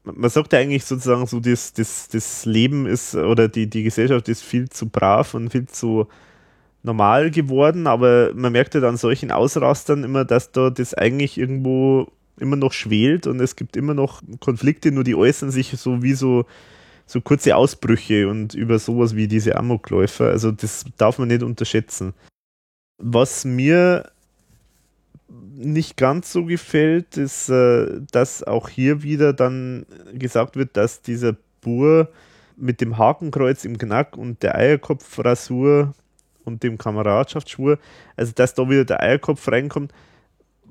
man 0.04 0.30
sagt 0.30 0.52
ja 0.52 0.58
eigentlich 0.58 0.84
sozusagen 0.84 1.26
so, 1.26 1.40
das, 1.40 1.72
das, 1.72 2.08
das 2.08 2.44
Leben 2.44 2.86
ist 2.86 3.14
oder 3.14 3.48
die, 3.48 3.68
die 3.68 3.82
Gesellschaft 3.84 4.28
ist 4.28 4.42
viel 4.42 4.68
zu 4.68 4.88
brav 4.88 5.34
und 5.34 5.50
viel 5.50 5.66
zu 5.66 6.08
normal 6.82 7.30
geworden, 7.30 7.86
aber 7.86 8.32
man 8.34 8.52
merkt 8.52 8.74
halt 8.74 8.84
an 8.84 8.96
solchen 8.96 9.30
Ausrastern 9.30 10.02
immer, 10.02 10.24
dass 10.24 10.50
da 10.50 10.70
das 10.70 10.94
eigentlich 10.94 11.38
irgendwo 11.38 12.08
immer 12.38 12.56
noch 12.56 12.72
schwelt 12.72 13.26
und 13.26 13.40
es 13.40 13.54
gibt 13.54 13.76
immer 13.76 13.94
noch 13.94 14.20
Konflikte, 14.40 14.90
nur 14.90 15.04
die 15.04 15.14
äußern 15.14 15.50
sich 15.50 15.70
so 15.78 16.02
wie 16.02 16.14
so 16.14 16.44
so 17.06 17.20
kurze 17.20 17.56
Ausbrüche 17.56 18.28
und 18.28 18.54
über 18.54 18.78
sowas 18.78 19.14
wie 19.14 19.28
diese 19.28 19.56
Amokläufer. 19.56 20.28
Also 20.28 20.50
das 20.50 20.84
darf 20.96 21.18
man 21.18 21.28
nicht 21.28 21.42
unterschätzen. 21.42 22.14
Was 22.98 23.44
mir 23.44 24.10
nicht 25.54 25.96
ganz 25.96 26.32
so 26.32 26.44
gefällt, 26.44 27.16
ist, 27.16 27.48
äh, 27.48 28.00
dass 28.10 28.42
auch 28.42 28.68
hier 28.68 29.02
wieder 29.02 29.32
dann 29.32 29.86
gesagt 30.14 30.56
wird, 30.56 30.76
dass 30.76 31.02
dieser 31.02 31.36
Bur 31.60 32.08
mit 32.56 32.80
dem 32.80 32.98
Hakenkreuz 32.98 33.64
im 33.64 33.78
Knack 33.78 34.16
und 34.16 34.42
der 34.42 34.56
Eierkopfrasur 34.56 35.94
und 36.44 36.62
dem 36.62 36.78
Kameradschaftsschwur, 36.78 37.78
also 38.16 38.32
dass 38.34 38.54
da 38.54 38.68
wieder 38.68 38.84
der 38.84 39.00
Eierkopf 39.02 39.46
reinkommt, 39.48 39.92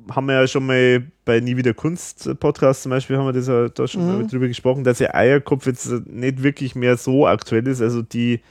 haben 0.10 0.26
wir 0.26 0.34
ja 0.42 0.48
schon 0.48 0.66
mal 0.66 1.03
bei 1.26 1.40
Nie 1.40 1.58
wieder 1.58 1.74
Kunst 1.74 2.30
Podcast 2.40 2.84
zum 2.84 2.90
Beispiel, 2.90 3.18
haben 3.18 3.27
wir 3.27 3.34
das 3.34 3.48
ja 3.48 3.69
da 3.69 3.88
schon 3.88 4.06
Mhm. 4.06 4.18
mal 4.18 4.27
drüber 4.27 4.48
gesprochen, 4.48 4.84
dass 4.84 4.98
der 4.98 5.16
Eierkopf 5.16 5.66
jetzt 5.68 5.88
nicht 6.08 6.43
wirklich 6.43 6.76
mehr 6.76 6.98
so 6.98 7.27
aktuell 7.27 7.68
ist. 7.68 7.82
Also 7.82 8.01
die, 8.01 8.42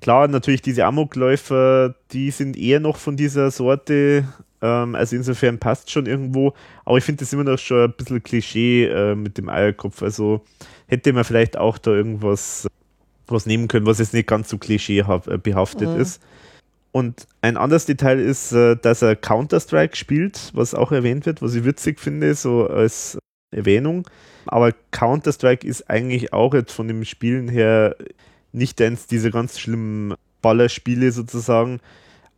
klar, 0.00 0.26
natürlich 0.28 0.60
diese 0.62 0.84
Amokläufer, 0.84 1.94
die 2.12 2.30
sind 2.30 2.56
eher 2.56 2.80
noch 2.80 2.96
von 2.96 3.16
dieser 3.16 3.50
Sorte, 3.50 4.24
ähm, 4.62 4.94
also 4.94 5.16
insofern 5.16 5.58
passt 5.58 5.90
schon 5.90 6.06
irgendwo, 6.06 6.54
aber 6.84 6.98
ich 6.98 7.04
finde 7.04 7.20
das 7.20 7.32
immer 7.32 7.44
noch 7.44 7.58
schon 7.58 7.84
ein 7.84 7.92
bisschen 7.92 8.22
Klischee 8.22 8.86
äh, 8.86 9.14
mit 9.14 9.38
dem 9.38 9.48
Eierkopf. 9.48 10.02
Also 10.02 10.44
hätte 10.86 11.12
man 11.12 11.24
vielleicht 11.24 11.56
auch 11.56 11.78
da 11.78 11.92
irgendwas 11.92 12.66
was 13.26 13.46
nehmen 13.46 13.68
können, 13.68 13.86
was 13.86 13.98
jetzt 13.98 14.14
nicht 14.14 14.26
ganz 14.26 14.48
so 14.48 14.58
klischeebehaftet 14.58 15.88
Mhm. 15.94 16.00
ist. 16.00 16.22
Und 16.92 17.26
ein 17.42 17.56
anderes 17.56 17.84
Detail 17.84 18.18
ist, 18.18 18.52
äh, 18.52 18.76
dass 18.76 19.02
er 19.02 19.14
Counter-Strike 19.14 19.94
spielt, 19.96 20.50
was 20.54 20.74
auch 20.74 20.90
erwähnt 20.92 21.26
wird, 21.26 21.42
was 21.42 21.54
ich 21.54 21.64
witzig 21.64 22.00
finde, 22.00 22.34
so 22.34 22.66
als 22.66 23.18
Erwähnung. 23.50 24.08
Aber 24.46 24.72
Counter-Strike 24.90 25.66
ist 25.66 25.90
eigentlich 25.90 26.32
auch 26.32 26.54
jetzt 26.54 26.72
von 26.72 26.88
dem 26.88 27.04
Spielen 27.04 27.48
her 27.48 27.96
nicht 28.52 28.80
eins 28.80 29.06
dieser 29.06 29.30
ganz 29.30 29.58
schlimmen 29.58 30.14
Ballerspiele 30.40 31.12
sozusagen. 31.12 31.80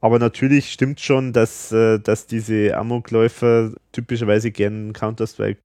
Aber 0.00 0.18
natürlich 0.18 0.72
stimmt 0.72 1.00
schon, 1.00 1.32
dass, 1.32 1.72
äh, 1.72 1.98
dass 1.98 2.26
diese 2.26 2.76
Amokläufer 2.76 3.72
typischerweise 3.92 4.50
gern 4.50 4.92
Counter-Strike, 4.92 5.60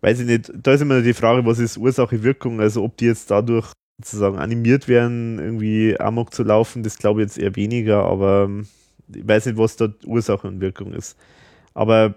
weiß 0.00 0.20
ich 0.20 0.26
nicht, 0.26 0.52
da 0.54 0.72
ist 0.72 0.80
immer 0.80 1.00
die 1.00 1.14
Frage, 1.14 1.46
was 1.46 1.58
ist 1.58 1.76
Ursache, 1.76 2.22
Wirkung, 2.22 2.60
also 2.60 2.82
ob 2.82 2.96
die 2.96 3.06
jetzt 3.06 3.30
dadurch 3.30 3.72
sozusagen 4.00 4.38
animiert 4.38 4.88
werden, 4.88 5.38
irgendwie 5.38 5.98
Amok 5.98 6.32
zu 6.32 6.42
laufen, 6.42 6.82
das 6.82 6.98
glaube 6.98 7.20
ich 7.20 7.26
jetzt 7.26 7.38
eher 7.38 7.56
weniger, 7.56 8.04
aber 8.04 8.44
ähm, 8.44 8.68
ich 9.12 9.26
weiß 9.26 9.46
nicht, 9.46 9.58
was 9.58 9.76
da 9.76 9.88
Ursache 10.04 10.46
und 10.46 10.60
Wirkung 10.60 10.92
ist. 10.92 11.16
Aber 11.74 12.14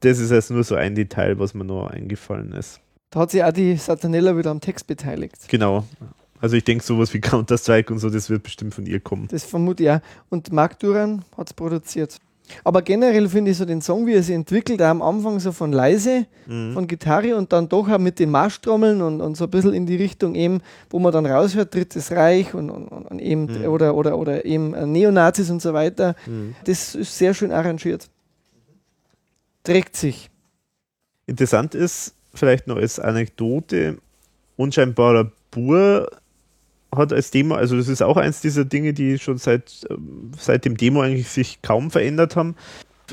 das 0.00 0.18
ist 0.18 0.30
jetzt 0.30 0.50
nur 0.50 0.64
so 0.64 0.74
ein 0.74 0.94
Detail, 0.94 1.38
was 1.38 1.54
mir 1.54 1.64
noch 1.64 1.88
eingefallen 1.88 2.52
ist. 2.52 2.80
Da 3.10 3.20
hat 3.20 3.30
sich 3.32 3.42
auch 3.42 3.52
die 3.52 3.76
Satanella 3.76 4.36
wieder 4.36 4.50
am 4.50 4.60
Text 4.60 4.86
beteiligt. 4.86 5.48
Genau. 5.48 5.84
Also 6.40 6.56
ich 6.56 6.64
denke, 6.64 6.84
sowas 6.84 7.12
wie 7.12 7.20
Counter-Strike 7.20 7.92
und 7.92 7.98
so, 7.98 8.10
das 8.10 8.30
wird 8.30 8.42
bestimmt 8.42 8.74
von 8.74 8.86
ihr 8.86 9.00
kommen. 9.00 9.28
Das 9.30 9.44
vermute 9.44 9.82
ich 9.82 9.90
auch. 9.90 10.00
Und 10.30 10.52
Mark 10.52 10.78
Duran 10.78 11.24
hat 11.36 11.48
es 11.48 11.54
produziert. 11.54 12.18
Aber 12.64 12.82
generell 12.82 13.28
finde 13.28 13.50
ich 13.50 13.56
so 13.56 13.64
den 13.64 13.80
Song, 13.80 14.06
wie 14.06 14.14
er 14.14 14.22
sich 14.22 14.34
entwickelt, 14.34 14.82
auch 14.82 14.86
am 14.86 15.02
Anfang 15.02 15.40
so 15.40 15.52
von 15.52 15.72
leise, 15.72 16.26
mhm. 16.46 16.72
von 16.72 16.86
Gitarre 16.86 17.36
und 17.36 17.52
dann 17.52 17.68
doch 17.68 17.88
auch 17.88 17.98
mit 17.98 18.18
den 18.18 18.30
Marschtrommeln 18.30 19.02
und, 19.02 19.20
und 19.20 19.36
so 19.36 19.44
ein 19.44 19.50
bisschen 19.50 19.74
in 19.74 19.86
die 19.86 19.96
Richtung 19.96 20.34
eben, 20.34 20.60
wo 20.88 20.98
man 20.98 21.12
dann 21.12 21.26
raushört, 21.26 21.74
Drittes 21.74 22.10
Reich 22.12 22.54
und, 22.54 22.70
und, 22.70 22.88
und 22.88 23.18
eben 23.20 23.46
mhm. 23.46 23.66
oder, 23.66 23.94
oder, 23.94 24.18
oder 24.18 24.44
eben 24.44 24.70
Neonazis 24.92 25.50
und 25.50 25.62
so 25.62 25.72
weiter. 25.72 26.16
Mhm. 26.26 26.54
Das 26.64 26.94
ist 26.94 27.16
sehr 27.16 27.34
schön 27.34 27.52
arrangiert. 27.52 28.08
Trägt 29.62 29.96
sich. 29.96 30.30
Interessant 31.26 31.74
ist, 31.74 32.14
vielleicht 32.34 32.66
noch 32.66 32.76
als 32.76 32.98
Anekdote, 32.98 33.98
unscheinbarer 34.56 35.30
Bur 35.50 36.08
hat 36.94 37.12
als 37.12 37.30
Demo, 37.30 37.54
also 37.54 37.76
das 37.76 37.88
ist 37.88 38.02
auch 38.02 38.16
eins 38.16 38.40
dieser 38.40 38.64
Dinge, 38.64 38.92
die 38.92 39.18
schon 39.18 39.38
seit, 39.38 39.86
ähm, 39.90 40.32
seit 40.38 40.64
dem 40.64 40.76
Demo 40.76 41.02
eigentlich 41.02 41.28
sich 41.28 41.62
kaum 41.62 41.90
verändert 41.90 42.36
haben. 42.36 42.56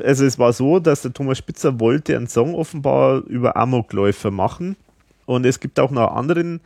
Also 0.04 0.26
es 0.26 0.38
war 0.38 0.54
so, 0.54 0.80
dass 0.80 1.02
der 1.02 1.14
Thomas 1.14 1.38
Spitzer 1.38 1.80
wollte 1.80 2.16
einen 2.16 2.28
Song 2.28 2.56
offenbar 2.56 3.24
über 3.26 3.58
Amokläufer 3.58 4.32
machen. 4.32 4.76
Und 5.26 5.46
es 5.46 5.60
gibt 5.60 5.80
auch 5.80 5.92
noch 5.92 6.10
einen 6.10 6.18
anderen 6.18 6.62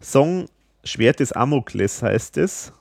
Song, 0.00 0.46
Schwert 0.84 1.20
des 1.20 1.32
Amokles 1.32 2.02
heißt 2.02 2.36
es. 2.38 2.72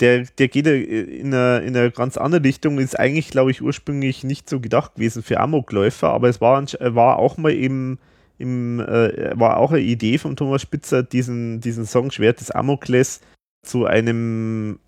Der, 0.00 0.24
der 0.38 0.48
geht 0.48 0.66
in 0.66 1.32
eine, 1.32 1.60
in 1.60 1.76
eine 1.76 1.90
ganz 1.92 2.16
andere 2.16 2.42
Richtung, 2.42 2.78
ist 2.78 2.98
eigentlich, 2.98 3.28
glaube 3.28 3.52
ich, 3.52 3.62
ursprünglich 3.62 4.24
nicht 4.24 4.50
so 4.50 4.58
gedacht 4.58 4.96
gewesen 4.96 5.22
für 5.22 5.38
Amokläufer, 5.38 6.08
aber 6.08 6.28
es 6.28 6.40
war, 6.40 6.64
war 6.80 7.18
auch 7.18 7.36
mal 7.36 7.52
eben 7.52 7.98
im, 8.42 8.80
äh, 8.80 9.38
war 9.38 9.56
auch 9.56 9.70
eine 9.70 9.80
Idee 9.80 10.18
von 10.18 10.36
Thomas 10.36 10.62
Spitzer, 10.62 11.02
diesen, 11.02 11.60
diesen 11.60 11.86
Song 11.86 12.10
Schwert 12.10 12.40
des 12.40 12.50
Amokles 12.50 13.20
zu 13.64 13.86
einem 13.86 14.80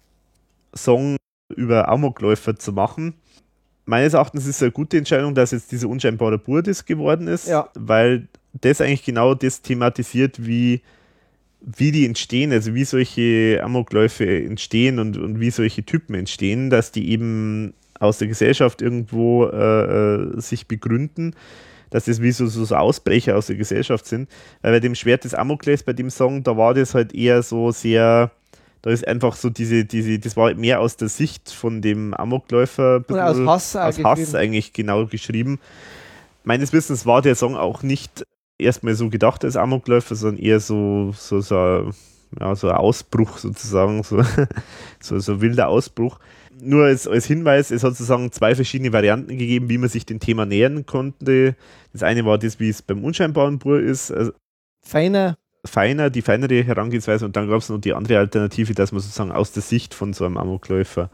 Song 0.77 1.17
über 1.55 1.89
Amokläufer 1.89 2.57
zu 2.57 2.73
machen. 2.73 3.15
Meines 3.87 4.15
Erachtens 4.15 4.45
ist 4.47 4.57
es 4.57 4.63
eine 4.63 4.73
gute 4.73 4.99
Entscheidung, 4.99 5.35
dass 5.35 5.53
jetzt 5.53 5.71
diese 5.71 5.89
unscheinbare 5.89 6.39
Burdis 6.39 6.85
geworden 6.85 7.29
ist, 7.29 7.47
ja. 7.47 7.69
weil 7.75 8.29
das 8.55 8.81
eigentlich 8.81 9.05
genau 9.05 9.35
das 9.35 9.63
thematisiert, 9.63 10.45
wie, 10.45 10.81
wie 11.61 11.93
die 11.93 12.07
entstehen, 12.07 12.51
also 12.51 12.75
wie 12.75 12.85
solche 12.85 13.61
Amokläufe 13.63 14.27
entstehen 14.27 14.99
und, 14.99 15.17
und 15.17 15.39
wie 15.39 15.51
solche 15.51 15.85
Typen 15.85 16.15
entstehen, 16.15 16.71
dass 16.71 16.91
die 16.91 17.11
eben 17.11 17.75
aus 18.01 18.19
der 18.19 18.29
Gesellschaft 18.29 18.83
irgendwo 18.83 19.47
äh, 19.47 19.85
äh 19.85 20.41
sich 20.41 20.67
begründen 20.67 21.37
dass 21.95 22.07
das 22.07 22.21
wie 22.21 22.33
so, 22.33 22.49
so, 22.49 22.75
Ausbrecher 22.75 23.37
aus 23.37 23.47
der 23.47 23.55
Gesellschaft 23.55 24.05
sind. 24.05 24.29
Weil 24.63 24.73
bei 24.73 24.81
dem 24.81 24.97
Schwert 24.97 25.23
des 25.23 25.33
Amokles, 25.33 25.85
bei 25.85 25.93
dem 25.93 26.11
Song, 26.11 26.43
da 26.43 26.57
war 26.57 26.75
das 26.75 26.93
halt 26.93 27.15
eher 27.15 27.41
so 27.45 27.71
sehr, 27.71 28.33
da 28.83 28.91
ist 28.91 29.07
einfach 29.07 29.37
so 29.37 29.49
diese, 29.49 29.85
diese, 29.85 30.19
das 30.19 30.37
war 30.37 30.53
mehr 30.55 30.81
aus 30.81 30.97
der 30.97 31.09
Sicht 31.09 31.51
von 31.51 31.83
dem 31.83 32.13
Amokläufer. 32.13 33.05
Oder 33.09 33.31
aus 33.31 33.39
Hass, 33.47 33.77
aus 33.77 34.03
Hass 34.03 34.35
eigentlich 34.35 34.73
genau 34.73 35.07
geschrieben. 35.07 35.61
Meines 36.43 36.73
Wissens 36.73 37.07
war 37.07 37.23
der 37.23 37.37
Song 37.37 37.55
auch 37.55 37.85
nicht 37.85 38.27
erstmal 38.59 38.97
so 38.97 39.09
gedacht 39.09 39.45
als 39.45 39.57
Amokläufer, 39.57 40.17
sondern 40.17 40.43
eher 40.43 40.59
so, 40.59 41.15
so, 41.17 41.41
so, 41.43 41.93
ja, 42.41 42.57
so 42.57 42.71
ein 42.71 42.77
Ausbruch 42.77 43.39
sozusagen, 43.39 44.03
so, 44.03 44.21
so, 45.01 45.21
so 45.21 45.41
wilder 45.41 45.69
Ausbruch 45.69 46.19
nur 46.61 46.85
als, 46.85 47.07
als 47.07 47.27
Hinweis, 47.27 47.71
es 47.71 47.83
hat 47.83 47.93
sozusagen 47.93 48.33
zwei 48.33 48.55
verschiedene 48.55 48.93
Varianten 48.93 49.37
gegeben, 49.39 49.69
wie 49.69 49.79
man 49.79 49.89
sich 49.89 50.07
dem 50.07 50.21
Thema 50.21 50.47
nähern 50.47 50.87
konnte. 50.87 51.57
Das 51.93 52.03
eine 52.03 52.25
war 52.25 52.39
das, 52.39 52.61
wie 52.61 52.69
es 52.69 52.83
beim 52.83 53.05
unscheinbaren 53.05 53.59
Bur 53.59 53.81
ist. 53.81 54.11
Also 54.11 54.33
feiner. 54.83 55.37
Feiner, 55.67 56.11
die 56.11 56.23
feinere 56.23 56.63
Herangehensweise. 56.63 57.25
Und 57.25 57.37
dann 57.37 57.49
gab 57.49 57.59
es 57.59 57.71
noch 57.71 57.81
die 57.81 57.95
andere 57.95 58.19
Alternative, 58.19 58.75
dass 58.75 58.93
man 58.93 59.01
sozusagen 59.01 59.33
aus 59.33 59.53
der 59.53 59.63
Sicht 59.63 59.95
von 59.95 60.13
so 60.13 60.27
einem 60.27 60.37
Amokläufer 60.37 61.11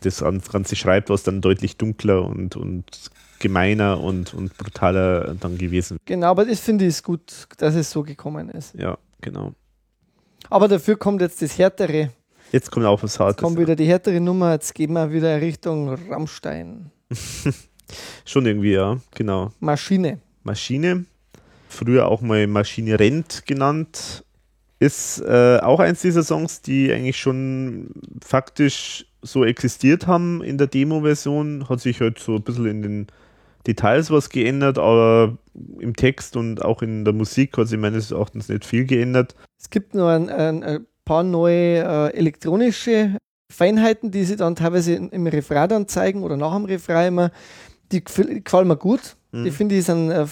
das 0.00 0.20
Ganze 0.20 0.74
schreibt, 0.74 1.10
was 1.10 1.22
dann 1.22 1.40
deutlich 1.40 1.76
dunkler 1.76 2.24
und, 2.24 2.56
und 2.56 3.10
gemeiner 3.38 4.00
und, 4.00 4.34
und 4.34 4.56
brutaler 4.56 5.34
dann 5.34 5.58
gewesen. 5.58 5.98
Genau, 6.04 6.28
aber 6.28 6.44
das 6.44 6.60
finde 6.60 6.86
ich 6.86 7.02
gut, 7.02 7.46
dass 7.58 7.74
es 7.74 7.90
so 7.90 8.02
gekommen 8.02 8.48
ist. 8.50 8.74
Ja, 8.74 8.98
genau. 9.20 9.52
Aber 10.50 10.68
dafür 10.68 10.96
kommt 10.96 11.20
jetzt 11.20 11.40
das 11.42 11.56
Härtere. 11.58 12.10
Jetzt 12.52 12.70
kommt 12.70 12.84
auch 12.84 13.02
was 13.02 13.18
Hartes. 13.18 13.36
Jetzt 13.36 13.42
kommt 13.42 13.58
wieder 13.58 13.74
die 13.74 13.86
härtere 13.86 14.20
Nummer, 14.20 14.52
jetzt 14.52 14.74
gehen 14.74 14.92
wir 14.92 15.10
wieder 15.10 15.40
Richtung 15.40 15.88
Rammstein. 15.88 16.90
Schon 18.26 18.44
irgendwie, 18.44 18.72
ja, 18.72 18.98
genau. 19.14 19.52
Maschine. 19.58 20.20
Maschine, 20.42 21.06
früher 21.68 22.08
auch 22.08 22.20
mal 22.20 22.46
Maschine 22.46 22.98
rennt 22.98 23.46
genannt, 23.46 24.24
ist 24.78 25.20
äh, 25.20 25.60
auch 25.62 25.80
eins 25.80 26.02
dieser 26.02 26.22
Songs, 26.22 26.60
die 26.60 26.92
eigentlich 26.92 27.16
schon 27.16 27.90
faktisch 28.22 29.06
so 29.22 29.44
existiert 29.44 30.08
haben 30.08 30.42
in 30.42 30.58
der 30.58 30.66
Demo-Version. 30.66 31.68
Hat 31.68 31.80
sich 31.80 32.00
halt 32.00 32.18
so 32.18 32.34
ein 32.34 32.42
bisschen 32.42 32.66
in 32.66 32.82
den 32.82 33.06
Details 33.66 34.10
was 34.10 34.28
geändert, 34.28 34.78
aber 34.78 35.38
im 35.78 35.94
Text 35.94 36.36
und 36.36 36.64
auch 36.64 36.82
in 36.82 37.04
der 37.04 37.14
Musik 37.14 37.56
hat 37.56 37.68
sich 37.68 37.78
meines 37.78 38.10
Erachtens 38.10 38.48
nicht 38.48 38.64
viel 38.64 38.84
geändert. 38.84 39.36
Es 39.56 39.70
gibt 39.70 39.94
nur 39.94 40.10
ein, 40.10 40.28
ein, 40.28 40.64
ein 40.64 40.86
paar 41.04 41.22
neue 41.22 41.78
äh, 41.78 42.16
elektronische 42.16 43.16
Feinheiten, 43.52 44.10
die 44.10 44.24
sie 44.24 44.36
dann 44.36 44.56
teilweise 44.56 44.94
im 44.94 45.26
Refrain 45.26 45.68
dann 45.68 45.88
zeigen 45.88 46.22
oder 46.22 46.36
nach 46.36 46.54
dem 46.54 46.64
Refrain 46.64 47.08
immer. 47.08 47.30
Die 47.90 48.02
gefallen 48.02 48.68
mir 48.68 48.76
gut. 48.76 49.16
Mhm. 49.32 49.44
Die 49.44 49.50
finde 49.50 49.74
ich 49.76 49.84
sind, 49.84 50.10
äh, 50.10 50.26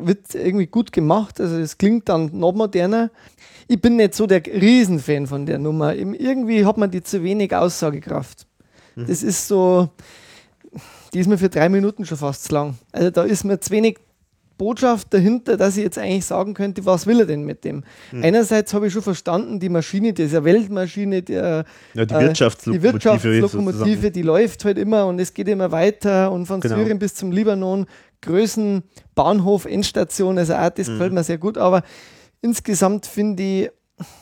wird 0.00 0.34
irgendwie 0.34 0.66
gut 0.66 0.92
gemacht. 0.92 1.40
Also 1.40 1.56
es 1.58 1.78
klingt 1.78 2.08
dann 2.08 2.30
noch 2.32 2.52
moderner. 2.52 3.10
Ich 3.66 3.80
bin 3.80 3.96
nicht 3.96 4.14
so 4.14 4.26
der 4.26 4.44
Riesenfan 4.44 5.26
von 5.26 5.46
der 5.46 5.58
Nummer. 5.58 5.94
Irgendwie 5.94 6.64
hat 6.64 6.76
man 6.76 6.90
die 6.90 7.02
zu 7.02 7.22
wenig 7.22 7.54
Aussagekraft. 7.54 8.46
Mhm. 8.96 9.06
Das 9.06 9.22
ist 9.22 9.48
so, 9.48 9.90
die 11.12 11.20
ist 11.20 11.28
mir 11.28 11.38
für 11.38 11.48
drei 11.48 11.68
Minuten 11.68 12.04
schon 12.04 12.18
fast 12.18 12.44
zu 12.44 12.54
lang. 12.54 12.74
Also 12.92 13.10
da 13.10 13.22
ist 13.24 13.44
mir 13.44 13.60
zu 13.60 13.70
wenig 13.70 13.98
Botschaft 14.60 15.14
dahinter, 15.14 15.56
dass 15.56 15.78
ich 15.78 15.84
jetzt 15.84 15.96
eigentlich 15.96 16.26
sagen 16.26 16.52
könnte, 16.52 16.84
was 16.84 17.06
will 17.06 17.20
er 17.20 17.24
denn 17.24 17.44
mit 17.44 17.64
dem? 17.64 17.82
Hm. 18.10 18.22
Einerseits 18.22 18.74
habe 18.74 18.88
ich 18.88 18.92
schon 18.92 19.00
verstanden, 19.00 19.58
die 19.58 19.70
Maschine, 19.70 20.12
diese 20.12 20.44
Weltmaschine, 20.44 21.22
der, 21.22 21.64
ja, 21.94 22.04
die 22.04 22.14
Wirtschaftslokomotive, 22.14 22.76
äh, 22.76 22.90
die, 22.90 22.92
Wirtschaftslokomotive 22.92 24.10
die 24.10 24.20
läuft 24.20 24.66
halt 24.66 24.76
immer 24.76 25.06
und 25.06 25.18
es 25.18 25.32
geht 25.32 25.48
immer 25.48 25.72
weiter 25.72 26.30
und 26.30 26.44
von 26.44 26.60
genau. 26.60 26.76
Syrien 26.76 26.98
bis 26.98 27.14
zum 27.14 27.32
Libanon, 27.32 27.86
Größen, 28.20 28.82
Bahnhof, 29.14 29.64
Endstation, 29.64 30.36
also 30.36 30.52
auch 30.52 30.68
das 30.68 30.88
hm. 30.88 30.94
gefällt 30.94 31.12
mir 31.14 31.24
sehr 31.24 31.38
gut, 31.38 31.56
aber 31.56 31.82
insgesamt 32.42 33.06
finde 33.06 33.42
ich, 33.42 33.70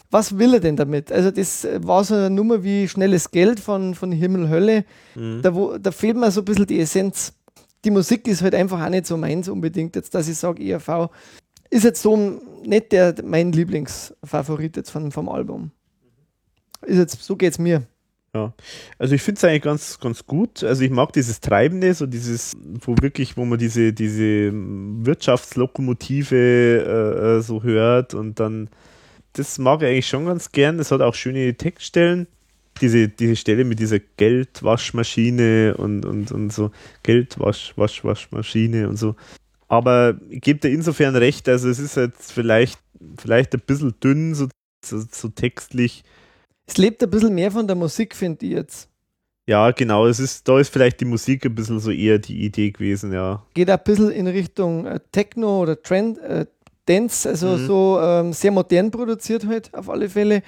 was 0.08 0.39
will 0.39 0.55
er 0.55 0.60
denn 0.60 0.76
damit? 0.76 1.10
Also, 1.10 1.33
das 1.33 1.67
war 1.81 2.02
so 2.05 2.15
eine 2.15 2.31
Nummer 2.31 2.62
wie 2.62 2.86
schnelles 2.86 3.31
Geld 3.31 3.60
von, 3.60 3.94
von 3.94 4.10
Himmel, 4.10 4.49
Hölle. 4.49 4.84
Mhm. 5.15 5.42
Da, 5.42 5.55
wo, 5.55 5.78
da 5.78 5.92
fehlt 5.92 6.17
mir 6.17 6.31
so 6.31 6.41
ein 6.41 6.44
bisschen 6.44 6.67
die 6.67 6.81
Essenz 6.81 7.33
die 7.84 7.90
Musik 7.90 8.26
ist 8.26 8.42
halt 8.42 8.55
einfach 8.55 8.84
auch 8.84 8.89
nicht 8.89 9.07
so 9.07 9.16
meins 9.16 9.48
unbedingt, 9.48 9.97
jetzt, 9.97 10.15
dass 10.15 10.28
ich 10.28 10.36
sage, 10.36 10.62
ERV 10.62 11.10
ist 11.70 11.84
jetzt 11.84 12.02
so 12.02 12.16
nicht 12.65 12.92
der, 12.92 13.15
mein 13.23 13.52
Lieblingsfavorit 13.52 14.76
jetzt 14.76 14.90
von, 14.90 15.12
vom 15.12 15.28
Album. 15.28 15.70
Ist 16.82 16.98
jetzt, 16.98 17.23
so 17.23 17.36
geht 17.36 17.52
es 17.52 17.58
mir. 17.58 17.86
Ja, 18.34 18.52
also 18.98 19.15
ich 19.15 19.23
finde 19.23 19.39
es 19.39 19.44
eigentlich 19.44 19.62
ganz, 19.62 19.98
ganz 19.98 20.26
gut. 20.26 20.62
Also 20.62 20.82
ich 20.82 20.90
mag 20.90 21.12
dieses 21.12 21.40
Treibende, 21.40 21.94
so 21.94 22.07
dieses, 22.07 22.55
wo 22.81 22.94
wirklich, 23.00 23.36
wo 23.36 23.44
man 23.44 23.58
diese, 23.58 23.92
diese 23.92 24.52
Wirtschaftslokomotive 24.52 26.36
äh, 26.36 27.36
äh 27.39 27.40
so 27.40 27.62
hört 27.62 28.15
und 28.15 28.39
dann, 28.39 28.68
das 29.32 29.58
mag 29.58 29.82
ich 29.82 29.89
eigentlich 29.89 30.08
schon 30.08 30.26
ganz 30.26 30.52
gern. 30.52 30.78
Es 30.78 30.90
hat 30.90 31.00
auch 31.00 31.15
schöne 31.15 31.55
Textstellen 31.55 32.26
diese, 32.78 33.08
diese 33.08 33.36
Stelle 33.36 33.65
mit 33.65 33.78
dieser 33.78 33.98
Geldwaschmaschine 33.98 35.76
und, 35.76 36.05
und, 36.05 36.32
und 36.32 36.52
so 36.52 36.70
Geldwaschwaschwaschmaschine 37.02 38.89
und 38.89 38.97
so. 38.97 39.16
Aber 39.68 40.18
ich 40.31 40.40
gebe 40.40 40.60
dir 40.60 40.70
insofern 40.70 41.15
recht, 41.15 41.48
also 41.48 41.68
es 41.68 41.78
ist 41.78 41.97
jetzt 41.97 42.32
vielleicht, 42.32 42.78
vielleicht 43.18 43.55
ein 43.55 43.62
bisschen 43.66 43.94
dünn, 44.02 44.34
so, 44.34 44.48
so, 44.84 45.02
so 45.10 45.28
textlich. 45.28 46.05
Es 46.66 46.78
lebt 46.78 47.02
ein 47.02 47.10
bisschen 47.10 47.34
mehr 47.34 47.50
von 47.50 47.66
der 47.66 47.76
Musik, 47.76 48.15
finde 48.15 48.47
ich 48.47 48.52
jetzt. 48.52 48.89
Ja, 49.47 49.70
genau. 49.70 50.07
Es 50.07 50.20
ist, 50.20 50.47
da 50.47 50.58
ist 50.60 50.70
vielleicht 50.70 51.00
die 51.00 51.07
Musik 51.07 51.47
ein 51.47 51.55
bisschen 51.55 51.81
so 51.81 51.90
eher 51.90 52.18
die 52.18 52.44
Idee 52.44 52.70
gewesen, 52.70 53.12
ja. 53.12 53.42
Geht 53.55 53.70
ein 53.70 53.81
bisschen 53.82 54.10
in 54.10 54.26
Richtung 54.26 54.84
äh, 54.84 55.00
Techno 55.10 55.62
oder 55.62 55.82
Trend, 55.82 56.18
äh, 56.18 56.44
Dance, 56.84 57.28
also 57.28 57.48
mhm. 57.48 57.66
so 57.66 58.00
ähm, 58.00 58.32
sehr 58.32 58.50
modern 58.50 58.90
produziert 58.90 59.47
halt, 59.47 59.73
auf 59.74 59.89
alle 59.90 60.08
Fälle. 60.08 60.42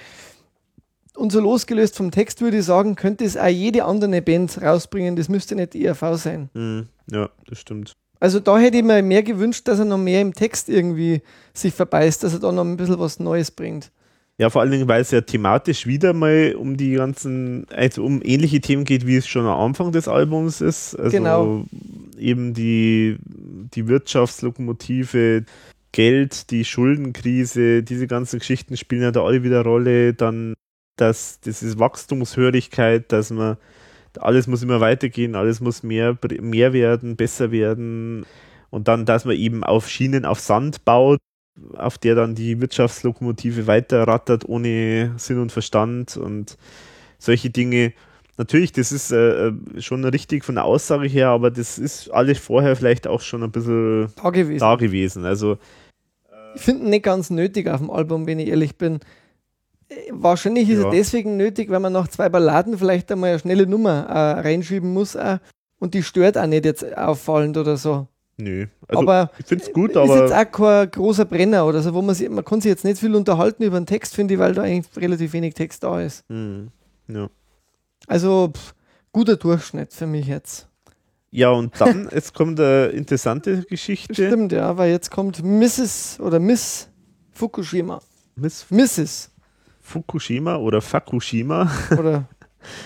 Und 1.20 1.32
so 1.32 1.40
losgelöst 1.40 1.98
vom 1.98 2.10
Text 2.10 2.40
würde 2.40 2.60
ich 2.60 2.64
sagen, 2.64 2.96
könnte 2.96 3.26
es 3.26 3.36
auch 3.36 3.46
jede 3.46 3.84
andere 3.84 4.22
Band 4.22 4.62
rausbringen. 4.62 5.16
Das 5.16 5.28
müsste 5.28 5.54
nicht 5.54 5.74
die 5.74 5.84
ERV 5.84 6.14
sein. 6.14 6.48
Mhm. 6.54 6.86
Ja, 7.10 7.28
das 7.46 7.58
stimmt. 7.60 7.94
Also 8.20 8.40
da 8.40 8.58
hätte 8.58 8.78
ich 8.78 8.84
mir 8.84 9.02
mehr 9.02 9.22
gewünscht, 9.22 9.68
dass 9.68 9.78
er 9.78 9.84
noch 9.84 9.98
mehr 9.98 10.22
im 10.22 10.32
Text 10.32 10.70
irgendwie 10.70 11.20
sich 11.52 11.74
verbeißt, 11.74 12.24
dass 12.24 12.32
er 12.32 12.38
da 12.40 12.50
noch 12.50 12.64
ein 12.64 12.78
bisschen 12.78 12.98
was 12.98 13.20
Neues 13.20 13.50
bringt. 13.50 13.90
Ja, 14.38 14.48
vor 14.48 14.62
allen 14.62 14.70
Dingen, 14.70 14.88
weil 14.88 15.02
es 15.02 15.10
ja 15.10 15.20
thematisch 15.20 15.86
wieder 15.86 16.14
mal 16.14 16.54
um 16.58 16.78
die 16.78 16.92
ganzen, 16.92 17.66
also 17.68 18.02
um 18.02 18.22
ähnliche 18.24 18.62
Themen 18.62 18.84
geht, 18.84 19.06
wie 19.06 19.16
es 19.16 19.28
schon 19.28 19.44
am 19.44 19.60
Anfang 19.60 19.92
des 19.92 20.08
Albums 20.08 20.62
ist. 20.62 20.94
Also 20.94 21.10
Genau. 21.10 21.66
eben 22.16 22.54
die, 22.54 23.18
die 23.74 23.88
Wirtschaftslokomotive, 23.88 25.44
Geld, 25.92 26.50
die 26.50 26.64
Schuldenkrise, 26.64 27.82
diese 27.82 28.06
ganzen 28.06 28.38
Geschichten 28.38 28.78
spielen 28.78 29.02
ja 29.02 29.10
da 29.10 29.22
alle 29.22 29.42
wieder 29.42 29.60
Rolle. 29.62 30.14
Dann 30.14 30.54
das, 31.00 31.40
das 31.40 31.62
ist 31.62 31.78
Wachstumshörigkeit, 31.78 33.10
dass 33.12 33.30
man 33.30 33.56
alles 34.18 34.46
muss 34.46 34.62
immer 34.62 34.80
weitergehen, 34.80 35.34
alles 35.36 35.60
muss 35.60 35.82
mehr, 35.82 36.18
mehr 36.40 36.72
werden, 36.72 37.16
besser 37.16 37.52
werden. 37.52 38.26
Und 38.70 38.88
dann, 38.88 39.06
dass 39.06 39.24
man 39.24 39.36
eben 39.36 39.64
auf 39.64 39.88
Schienen 39.88 40.24
auf 40.24 40.40
Sand 40.40 40.84
baut, 40.84 41.20
auf 41.76 41.98
der 41.98 42.14
dann 42.14 42.34
die 42.34 42.60
Wirtschaftslokomotive 42.60 43.66
weiter 43.66 44.06
rattert 44.06 44.48
ohne 44.48 45.12
Sinn 45.16 45.38
und 45.38 45.52
Verstand 45.52 46.16
und 46.16 46.56
solche 47.18 47.50
Dinge. 47.50 47.92
Natürlich, 48.36 48.72
das 48.72 48.90
ist 48.92 49.12
äh, 49.12 49.52
schon 49.78 50.04
richtig 50.04 50.44
von 50.44 50.54
der 50.54 50.64
Aussage 50.64 51.06
her, 51.06 51.28
aber 51.28 51.50
das 51.50 51.78
ist 51.78 52.08
alles 52.10 52.38
vorher 52.38 52.74
vielleicht 52.76 53.06
auch 53.06 53.20
schon 53.20 53.42
ein 53.42 53.50
bisschen 53.50 54.08
Da 54.16 54.30
gewesen. 54.30 54.58
da 54.60 54.76
gewesen. 54.76 55.24
Also, 55.24 55.58
Ich 56.54 56.62
finde 56.62 56.88
nicht 56.88 57.04
ganz 57.04 57.30
nötig 57.30 57.68
auf 57.68 57.78
dem 57.80 57.90
Album, 57.90 58.26
wenn 58.26 58.38
ich 58.38 58.48
ehrlich 58.48 58.76
bin. 58.76 59.00
Äh, 59.90 59.94
Wahrscheinlich 60.12 60.68
ist 60.70 60.78
Ja. 60.78 60.84
er 60.86 60.90
deswegen 60.92 61.36
nötig, 61.36 61.68
weil 61.70 61.80
man 61.80 61.92
nach 61.92 62.08
zwei 62.08 62.28
Balladen 62.30 62.78
vielleicht 62.78 63.10
einmal 63.12 63.30
eine 63.30 63.38
schnelle 63.38 63.66
Nummer 63.66 64.06
äh, 64.08 64.40
reinschieben 64.40 64.92
muss. 64.92 65.16
Auch. 65.16 65.38
Und 65.78 65.92
die 65.94 66.02
stört 66.02 66.38
auch 66.38 66.46
nicht 66.46 66.64
jetzt 66.64 66.84
auffallend 66.96 67.56
oder 67.58 67.76
so. 67.76 68.06
nö. 68.38 68.66
Also, 68.88 69.02
aber 69.02 69.30
ich 69.38 69.46
finde 69.46 69.64
es 69.64 69.72
gut, 69.72 69.90
ist 69.90 69.96
jetzt 69.96 70.32
aber 70.32 70.36
auch 70.48 70.50
kein 70.52 70.90
großer 70.90 71.24
Brenner 71.26 71.66
oder 71.66 71.80
so, 71.82 71.92
wo 71.94 72.02
man 72.02 72.14
sich, 72.14 72.28
man 72.28 72.44
kann 72.44 72.60
sich 72.60 72.70
jetzt 72.70 72.84
nicht 72.84 72.98
viel 72.98 73.14
unterhalten 73.14 73.62
über 73.62 73.78
den 73.78 73.86
Text, 73.86 74.14
finde 74.14 74.34
ich, 74.34 74.40
weil 74.40 74.54
da 74.54 74.62
eigentlich 74.62 74.88
relativ 74.96 75.32
wenig 75.34 75.54
Text 75.54 75.82
da 75.84 76.00
ist. 76.00 76.24
hm, 76.28 76.68
ja. 77.08 77.28
Also 78.06 78.50
pff, 78.54 78.74
guter 79.12 79.36
Durchschnitt 79.36 79.92
für 79.92 80.06
mich 80.06 80.26
jetzt. 80.26 80.68
ja, 81.30 81.50
und 81.50 81.78
dann, 81.80 82.08
jetzt 82.14 82.34
kommt 82.34 82.58
eine 82.58 82.86
interessante 82.86 83.62
Geschichte. 83.68 84.14
Stimmt, 84.14 84.52
ja, 84.52 84.76
weil 84.76 84.90
jetzt 84.90 85.10
kommt 85.10 85.42
Mrs. 85.44 86.18
oder 86.20 86.40
Miss 86.40 86.88
Fukushima. 87.32 88.00
Miss 88.36 88.66
Mrs. 88.70 89.30
Fukushima 89.90 90.56
oder 90.56 90.80
Fukushima. 90.80 91.70
oder 91.98 92.28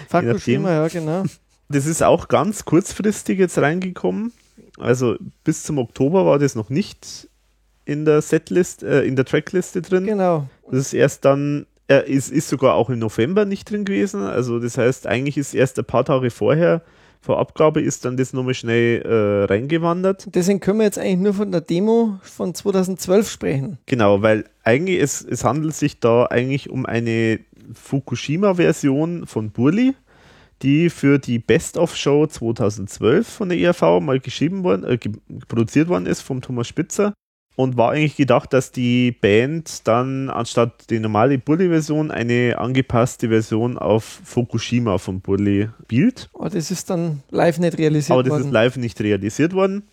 Fukushima, 0.09 0.71
ja, 0.71 0.89
genau. 0.89 1.25
Das 1.69 1.87
ist 1.87 2.03
auch 2.03 2.29
ganz 2.29 2.65
kurzfristig 2.65 3.39
jetzt 3.39 3.59
reingekommen. 3.59 4.33
Also 4.79 5.17
bis 5.45 5.63
zum 5.63 5.79
Oktober 5.79 6.27
war 6.27 6.39
das 6.39 6.55
noch 6.55 6.71
nicht 6.71 7.29
in 7.85 8.05
der 8.05 8.23
Setlist, 8.23 8.83
äh, 8.83 9.03
in 9.03 9.17
der 9.17 9.25
Trackliste 9.25 9.83
drin. 9.83 10.07
Genau. 10.07 10.49
Das 10.71 10.81
ist 10.81 10.95
erst 10.95 11.25
dann, 11.25 11.67
äh, 11.89 12.11
ist, 12.11 12.33
ist 12.33 12.49
sogar 12.49 12.75
auch 12.75 12.89
im 12.89 12.99
November 12.99 13.45
nicht 13.45 13.71
drin 13.71 13.85
gewesen. 13.85 14.23
Also 14.23 14.59
das 14.59 14.79
heißt, 14.79 15.07
eigentlich 15.07 15.37
ist 15.37 15.55
erst 15.55 15.79
ein 15.79 15.85
paar 15.85 16.05
Tage 16.05 16.31
vorher, 16.31 16.83
vor 17.21 17.39
Abgabe, 17.39 17.81
ist 17.81 18.05
dann 18.05 18.17
das 18.17 18.33
nochmal 18.33 18.55
schnell 18.55 19.03
äh, 19.03 19.45
reingewandert. 19.53 20.29
Deswegen 20.35 20.61
können 20.61 20.79
wir 20.79 20.85
jetzt 20.85 20.99
eigentlich 20.99 21.19
nur 21.19 21.35
von 21.35 21.53
der 21.53 21.61
Demo 21.61 22.19
von 22.23 22.55
2012 22.55 23.31
sprechen. 23.31 23.79
Genau, 23.87 24.23
weil 24.23 24.45
eigentlich 24.65 25.01
es, 25.01 25.23
es 25.23 25.45
handelt 25.45 25.75
sich 25.75 26.01
da 26.01 26.25
eigentlich 26.27 26.71
um 26.71 26.87
eine 26.87 27.41
Fukushima-Version 27.73 29.27
von 29.27 29.51
Burli, 29.51 29.95
die 30.63 30.91
für 30.91 31.19
die 31.19 31.39
Best-of-Show 31.39 32.27
2012 32.27 33.29
von 33.29 33.49
der 33.49 33.59
ERV 33.59 34.01
mal 34.01 34.21
geschrieben 34.21 34.65
worden, 34.65 34.85
äh, 34.85 34.99
produziert 35.49 35.89
worden 35.89 36.07
ist 36.07 36.23
vom 36.23 36.41
Thomas 36.41 36.69
Spitzer 36.69 37.13
und 37.57 37.77
war 37.77 37.93
eigentlich 37.93 38.17
gedacht, 38.17 38.53
dass 38.53 38.73
die 38.73 39.13
Band 39.13 39.87
dann 39.87 40.29
anstatt 40.31 40.91
die 40.91 40.99
normale 40.99 41.39
Burli-Version 41.39 42.11
eine 42.11 42.59
angepasste 42.59 43.29
Version 43.29 43.79
auf 43.79 44.05
Fukushima 44.25 44.99
von 44.99 45.21
Burli 45.21 45.69
spielt. 45.85 46.31
Aber 46.35 46.51
das 46.51 46.71
ist 46.71 46.91
dann 46.91 47.23
live 47.31 47.59
nicht 47.59 47.79
realisiert 47.79 48.13
Aber 48.13 48.23
das 48.23 48.31
worden. 48.33 48.47
ist 48.47 48.53
live 48.53 48.77
nicht 48.77 49.01
realisiert 49.01 49.53
worden. 49.53 49.85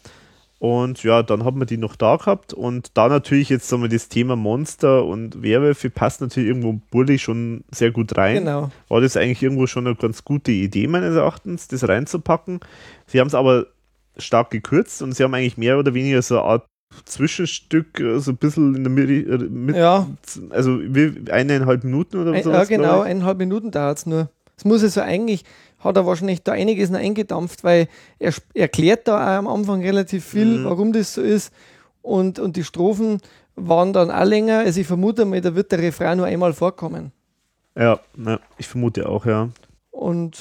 Und 0.61 1.01
ja, 1.01 1.23
dann 1.23 1.43
hat 1.43 1.55
man 1.55 1.65
die 1.65 1.77
noch 1.77 1.95
da 1.95 2.17
gehabt. 2.17 2.53
Und 2.53 2.95
da 2.95 3.09
natürlich 3.09 3.49
jetzt 3.49 3.67
sagen 3.67 3.81
wir, 3.81 3.89
das 3.89 4.09
Thema 4.09 4.35
Monster 4.35 5.03
und 5.05 5.41
Werwölfe 5.41 5.89
passt 5.89 6.21
natürlich 6.21 6.49
irgendwo 6.49 6.79
Bulli 6.91 7.17
schon 7.17 7.63
sehr 7.71 7.89
gut 7.89 8.15
rein. 8.15 8.35
Genau. 8.35 8.69
War 8.87 9.01
das 9.01 9.17
eigentlich 9.17 9.41
irgendwo 9.41 9.65
schon 9.65 9.87
eine 9.87 9.95
ganz 9.95 10.23
gute 10.23 10.51
Idee, 10.51 10.85
meines 10.85 11.15
Erachtens, 11.15 11.67
das 11.67 11.89
reinzupacken. 11.89 12.59
Sie 13.07 13.19
haben 13.19 13.25
es 13.25 13.33
aber 13.33 13.65
stark 14.17 14.51
gekürzt 14.51 15.01
und 15.01 15.13
sie 15.15 15.23
haben 15.23 15.33
eigentlich 15.33 15.57
mehr 15.57 15.79
oder 15.79 15.95
weniger 15.95 16.21
so 16.21 16.35
eine 16.35 16.43
Art 16.47 16.65
Zwischenstück, 17.05 17.99
äh, 17.99 18.19
so 18.19 18.29
ein 18.29 18.37
bisschen 18.37 18.75
in 18.75 18.83
der 18.83 18.91
Mitte, 18.91 19.13
äh, 19.13 19.37
mit, 19.49 19.75
Ja, 19.75 20.07
also 20.51 20.79
wie 20.79 21.31
eineinhalb 21.31 21.83
Minuten 21.83 22.17
oder 22.17 22.39
sowas. 22.43 22.69
ja 22.69 22.77
genau, 22.77 23.01
eineinhalb 23.01 23.39
Minuten 23.39 23.71
dauert 23.71 23.97
es 23.97 24.05
nur. 24.05 24.29
Es 24.57 24.65
muss 24.65 24.83
also 24.83 25.01
eigentlich, 25.01 25.43
hat 25.83 25.97
er 25.97 26.05
wahrscheinlich 26.05 26.43
da 26.43 26.51
einiges 26.53 26.89
noch 26.89 26.99
eingedampft, 26.99 27.63
weil 27.63 27.87
er 28.19 28.33
erklärt 28.53 29.07
da 29.07 29.17
auch 29.17 29.39
am 29.39 29.47
Anfang 29.47 29.81
relativ 29.81 30.25
viel, 30.25 30.59
Mhm. 30.59 30.65
warum 30.65 30.93
das 30.93 31.13
so 31.13 31.21
ist. 31.21 31.51
Und, 32.01 32.39
und 32.39 32.55
die 32.55 32.63
Strophen 32.63 33.19
waren 33.55 33.93
dann 33.93 34.09
auch 34.11 34.23
länger. 34.25 34.59
Also 34.59 34.81
ich 34.81 34.87
vermute 34.87 35.25
mal, 35.25 35.41
da 35.41 35.53
wird 35.55 35.71
der 35.71 35.79
Refrain 35.79 36.17
nur 36.17 36.27
einmal 36.27 36.53
vorkommen. 36.53 37.11
Ja, 37.77 37.99
ja, 38.17 38.39
ich 38.57 38.67
vermute 38.67 39.07
auch, 39.07 39.25
ja. 39.25 39.49
Und 39.91 40.37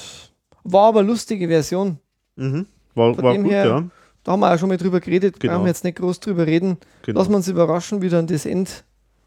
war 0.64 0.88
aber 0.88 1.00
eine 1.00 1.08
lustige 1.08 1.48
Version. 1.48 1.98
Mhm. 2.36 2.66
War, 2.94 3.14
Von 3.14 3.24
war 3.24 3.36
gut, 3.36 3.50
her- 3.50 3.66
ja. 3.66 3.84
Da 4.24 4.32
haben 4.32 4.40
wir 4.40 4.52
auch 4.54 4.58
schon 4.58 4.68
mal 4.68 4.76
drüber 4.76 5.00
geredet, 5.00 5.40
Genau. 5.40 5.54
brauchen 5.54 5.64
wir 5.64 5.68
jetzt 5.68 5.84
nicht 5.84 5.96
groß 5.96 6.20
drüber 6.20 6.46
reden. 6.46 6.76
Genau. 7.02 7.18
Lassen 7.20 7.30
wir 7.32 7.36
uns 7.38 7.48
überraschen, 7.48 8.02
wie 8.02 8.08
dann 8.10 8.26
das 8.26 8.44
End, 8.44 8.84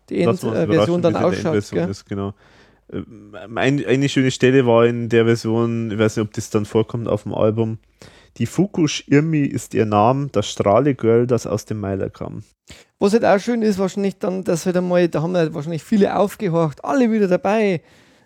die 0.10 0.20
Endversion 0.22 0.54
überraschen, 0.64 1.02
dann 1.02 1.14
wie 1.16 1.18
die 1.18 1.24
ausschaut. 1.24 1.46
Endversion 1.46 1.80
Gell? 1.82 1.90
Ist, 1.90 2.06
genau. 2.06 2.34
Ähm, 2.92 3.36
Ein, 3.56 3.86
eine 3.86 4.10
schöne 4.10 4.32
Stelle 4.32 4.66
war 4.66 4.86
in 4.86 5.10
der 5.10 5.26
Version, 5.26 5.92
ich 5.92 6.00
weiß 6.00 6.18
nicht, 6.18 6.26
ob 6.26 6.34
das 6.34 6.50
dann 6.50 6.66
vorkommt 6.66 7.08
auf 7.08 7.24
dem 7.24 7.34
Album. 7.34 7.80
Die 8.38 8.46
Fukush 8.46 9.06
Irmi 9.08 9.42
ist 9.42 9.74
ihr 9.74 9.86
Name, 9.86 10.30
das 10.32 10.50
Strahle-Girl, 10.50 11.28
das 11.28 11.46
aus 11.46 11.66
dem 11.66 11.80
Meiler 11.80 12.10
kam. 12.10 12.44
Was 13.00 13.14
halt 13.14 13.26
auch 13.26 13.40
schön 13.40 13.62
ist, 13.62 13.78
wahrscheinlich 13.78 14.18
dann, 14.18 14.44
dass 14.44 14.66
halt 14.66 14.78
einmal, 14.78 15.08
da 15.08 15.22
haben 15.22 15.36
halt 15.36 15.54
wahrscheinlich 15.54 15.84
viele 15.84 16.18
aufgehorcht, 16.18 16.84
alle 16.84 17.12
wieder 17.12 17.28
dabei, 17.28 17.82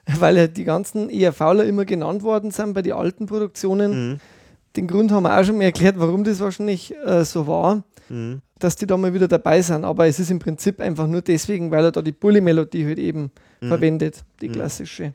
weil 0.20 0.38
halt 0.38 0.56
die 0.56 0.64
ganzen 0.64 1.10
ERVler 1.10 1.66
immer 1.66 1.84
genannt 1.84 2.24
worden 2.24 2.52
sind 2.52 2.74
bei 2.74 2.82
den 2.82 2.94
alten 2.94 3.26
Produktionen. 3.26 4.12
Mhm. 4.12 4.20
Den 4.78 4.88
Grund 4.88 5.12
haben 5.12 5.24
wir 5.24 5.38
auch 5.38 5.44
schon 5.44 5.58
mal 5.58 5.64
erklärt, 5.66 5.96
warum 5.98 6.24
das 6.24 6.40
wahrscheinlich 6.40 6.94
äh, 7.06 7.26
so 7.26 7.48
war, 7.48 7.84
Mhm. 8.10 8.42
dass 8.60 8.76
die 8.78 8.86
da 8.88 8.96
mal 8.96 9.14
wieder 9.14 9.28
dabei 9.28 9.62
sind. 9.62 9.84
Aber 9.84 10.08
es 10.08 10.20
ist 10.20 10.32
im 10.32 10.40
Prinzip 10.40 10.80
einfach 10.80 11.08
nur 11.08 11.22
deswegen, 11.22 11.72
weil 11.72 11.84
er 11.84 11.92
da 11.92 12.02
die 12.02 12.12
Bully-Melodie 12.14 12.86
halt 12.86 13.00
eben 13.00 13.32
Mhm. 13.60 13.68
verwendet, 13.68 14.24
die 14.40 14.48
Mhm. 14.48 14.54
klassische. 14.54 15.14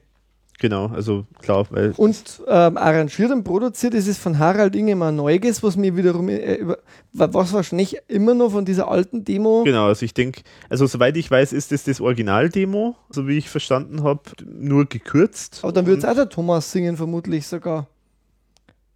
Genau, 0.61 0.87
also 0.89 1.25
klar, 1.41 1.67
weil 1.71 1.93
Und 1.97 2.41
ähm, 2.47 2.77
arrangiert 2.77 3.33
und 3.33 3.43
produziert 3.43 3.95
ist 3.95 4.07
es 4.07 4.17
von 4.19 4.39
Harald 4.39 4.77
Ingemann 4.77 5.17
Neuges, 5.17 5.61
was 5.63 5.77
mir 5.77 5.97
wiederum, 5.97 6.29
äh, 6.29 6.55
über, 6.57 6.79
was 7.13 7.53
wahrscheinlich 7.53 7.97
immer 8.07 8.35
noch 8.35 8.51
von 8.53 8.65
dieser 8.65 8.87
alten 8.89 9.25
Demo 9.25 9.65
Genau, 9.65 9.87
also 9.87 10.05
ich 10.05 10.15
denke, 10.15 10.43
also 10.69 10.87
soweit 10.87 11.17
ich 11.17 11.29
weiß, 11.29 11.53
ist 11.53 11.73
das 11.73 11.83
das 11.83 12.01
Originaldemo, 12.01 12.95
so 13.11 13.27
wie 13.27 13.39
ich 13.39 13.49
verstanden 13.49 14.05
habe, 14.05 14.21
nur 14.45 14.85
gekürzt. 14.87 15.61
Aber 15.63 15.73
dann 15.73 15.87
würde 15.87 15.99
es 16.01 16.05
auch 16.05 16.15
der 16.15 16.29
Thomas 16.29 16.71
singen, 16.71 16.97
vermutlich 16.97 17.47
sogar. 17.47 17.89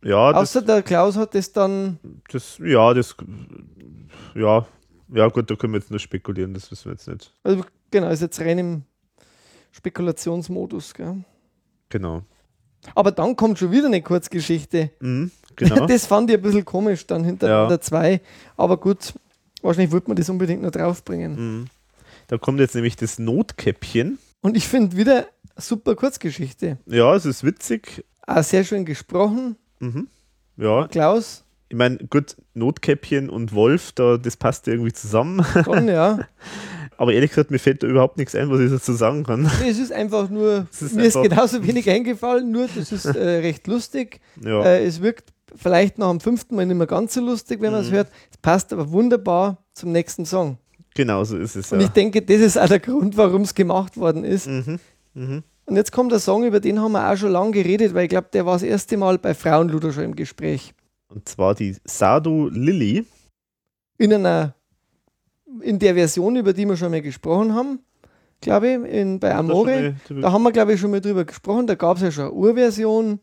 Ja, 0.03 0.33
das, 0.33 0.43
Außer 0.43 0.63
der 0.63 0.83
Klaus 0.83 1.17
hat 1.17 1.35
das 1.35 1.53
dann. 1.53 1.99
das, 2.31 2.59
ja, 2.59 2.93
das, 2.95 3.17
ja, 4.35 4.67
ja 5.13 5.29
gut, 5.29 5.51
da 5.51 5.57
können 5.57 5.73
wir 5.73 5.81
jetzt 5.81 5.91
nur 5.91 5.99
spekulieren, 5.99 6.55
das 6.55 6.71
wissen 6.71 6.87
wir 6.87 6.93
jetzt 6.93 7.09
nicht. 7.09 7.33
Also 7.43 7.65
genau, 7.91 8.09
ist 8.11 8.21
jetzt 8.23 8.41
rein 8.41 8.59
im 8.59 8.83
Spekulationsmodus. 9.73 10.95
Gell? 10.95 11.25
Genau. 11.89 12.23
Aber 12.95 13.11
dann 13.13 13.37
kommt 13.37 13.59
schon 13.59 13.71
wieder 13.73 13.87
eine 13.87 14.03
Kurzgeschichte. 14.03 14.91
Mhm, 15.01 15.31
genau. 15.57 15.87
Das 15.89 16.07
fand 16.07 16.31
ich 16.31 16.37
ein 16.37 16.43
bisschen 16.43 16.65
komisch 16.65 17.07
dann 17.07 17.25
hinter 17.25 17.49
Ja. 17.49 17.69
der 17.69 17.81
2. 17.81 18.21
Aber 18.57 18.77
gut, 18.77 19.15
wahrscheinlich 19.63 19.93
wollte 19.93 20.09
man 20.09 20.17
das 20.17 20.29
unbedingt 20.29 20.63
noch 20.63 20.71
draufbringen. 20.71 21.35
Mhm. 21.61 21.67
Da 22.29 22.39
kommt 22.39 22.61
jetzt 22.61 22.75
nämlich 22.75 22.97
das 22.97 23.19
Notkäppchen. 23.19 24.19
Und 24.41 24.57
ich 24.57 24.67
finde 24.69 24.97
wieder 24.97 25.17
eine 25.19 25.27
super 25.57 25.95
Kurzgeschichte. 25.97 26.79
Ja, 26.87 27.15
es 27.15 27.25
ist 27.27 27.45
witzig. 27.45 28.05
Auch 28.27 28.43
sehr 28.43 28.65
schön 28.65 28.85
gesprochen. 28.85 29.57
Mhm. 29.81 30.09
Ja, 30.57 30.89
Klaus, 30.89 31.45
ich 31.69 31.77
meine, 31.77 31.99
gut, 31.99 32.37
Notkäppchen 32.55 33.29
und 33.29 33.53
Wolf, 33.55 33.93
da, 33.93 34.17
das 34.17 34.37
passt 34.37 34.69
irgendwie 34.69 34.93
zusammen. 34.93 35.45
schon, 35.65 35.89
ja. 35.89 36.21
Aber 36.99 37.13
ehrlich 37.13 37.31
gesagt, 37.31 37.51
mir 37.51 37.59
fällt 37.59 37.83
da 37.83 37.87
überhaupt 37.89 38.17
nichts 38.17 38.35
ein, 38.35 38.49
was 38.51 38.61
ich 38.61 38.71
dazu 38.71 38.95
sagen 38.95 39.25
kann. 39.25 39.51
Es 39.67 39.79
ist 39.79 39.93
einfach 39.93 40.31
nur, 40.31 40.67
Es 40.73 40.81
ist 40.81 40.95
mir 40.95 41.05
ist 41.05 41.17
einfach- 41.17 41.29
genauso 41.29 41.67
wenig 41.67 41.91
eingefallen, 41.91 42.51
nur 42.51 42.69
das 42.75 42.91
ist 42.91 43.05
äh, 43.05 43.11
recht 43.41 43.67
lustig. 43.67 44.21
Ja, 44.43 44.63
Äh, 44.65 44.87
es 44.87 45.03
wirkt 45.03 45.33
vielleicht 45.55 45.99
nach 45.99 46.11
dem 46.11 46.21
fünften 46.21 46.55
Mal 46.57 46.65
nicht 46.67 46.77
mehr 46.77 46.87
ganz 46.87 47.13
so 47.15 47.21
lustig, 47.21 47.61
wenn 47.61 47.73
man 47.73 47.83
es 47.83 47.91
Mhm. 47.91 47.95
hört. 47.97 48.09
Es 48.31 48.39
passt 48.39 48.73
aber 48.73 48.91
wunderbar 48.91 49.59
zum 49.75 49.93
nächsten 49.93 50.25
Song. 50.25 50.57
genau 50.95 51.23
so 51.25 51.37
ist 51.37 51.55
es. 51.57 51.71
Und 51.73 51.81
Ja. 51.81 51.87
ich 51.87 51.93
denke, 51.93 52.23
das 52.23 52.41
ist 52.41 52.57
auch 52.59 52.69
der 52.69 52.81
Grund, 52.81 53.17
warum 53.19 53.43
es 53.43 53.55
gemacht 53.55 53.99
worden 53.99 54.25
ist. 54.25 54.47
Mhm. 54.47 54.79
Mhm. 55.13 55.43
Und 55.67 55.77
jetzt 55.77 55.91
kommt 55.93 56.13
der 56.13 56.21
Song, 56.21 56.45
über 56.45 56.61
den 56.61 56.81
haben 56.81 56.93
wir 56.93 57.11
auch 57.11 57.17
schon 57.17 57.33
lange 57.33 57.51
geredet, 57.51 57.93
weil 57.95 58.05
ich 58.05 58.09
glaube, 58.11 58.29
der 58.33 58.47
war 58.47 58.55
das 58.55 58.63
erste 58.63 58.97
Mal 58.97 59.19
bei 59.19 59.35
Frauenluder 59.35 59.93
schon 59.93 60.05
im 60.05 60.15
Gespräch. 60.17 60.73
Und 61.09 61.29
zwar 61.29 61.55
die 61.55 61.77
Sado 61.85 62.49
Lilly. 62.49 63.05
In 63.99 64.13
einer, 64.13 64.55
in 65.61 65.79
der 65.79 65.95
Version, 65.95 66.37
über 66.37 66.53
die 66.53 66.67
wir 66.67 66.77
schon 66.77 66.91
mal 66.93 67.03
gesprochen 67.03 67.55
haben, 67.55 67.81
glaube 68.41 68.69
ich, 68.69 68.93
in, 68.93 69.19
bei 69.19 69.35
Amore. 69.35 69.97
Da 70.09 70.31
haben 70.31 70.43
wir, 70.43 70.53
glaube 70.53 70.75
ich, 70.75 70.81
schon 70.81 70.91
mal 70.91 71.01
drüber 71.01 71.25
gesprochen. 71.25 71.67
Da 71.67 71.75
gab 71.75 71.97
es 71.97 72.03
ja 72.03 72.11
schon 72.11 72.25
eine 72.27 72.33
Urversion 72.35 73.19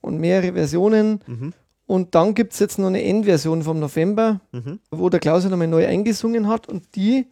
und 0.00 0.18
mehrere 0.18 0.52
Versionen. 0.52 1.20
Mhm. 1.26 1.52
Und 1.86 2.14
dann 2.14 2.34
gibt 2.34 2.52
es 2.52 2.58
jetzt 2.58 2.78
noch 2.78 2.88
eine 2.88 3.02
Endversion 3.02 3.62
vom 3.62 3.80
November, 3.80 4.40
Mhm. 4.52 4.78
wo 4.90 5.08
der 5.08 5.20
Klaus 5.20 5.44
nochmal 5.46 5.66
neu 5.68 5.86
eingesungen 5.86 6.46
hat 6.48 6.68
und 6.68 6.94
die 6.94 7.26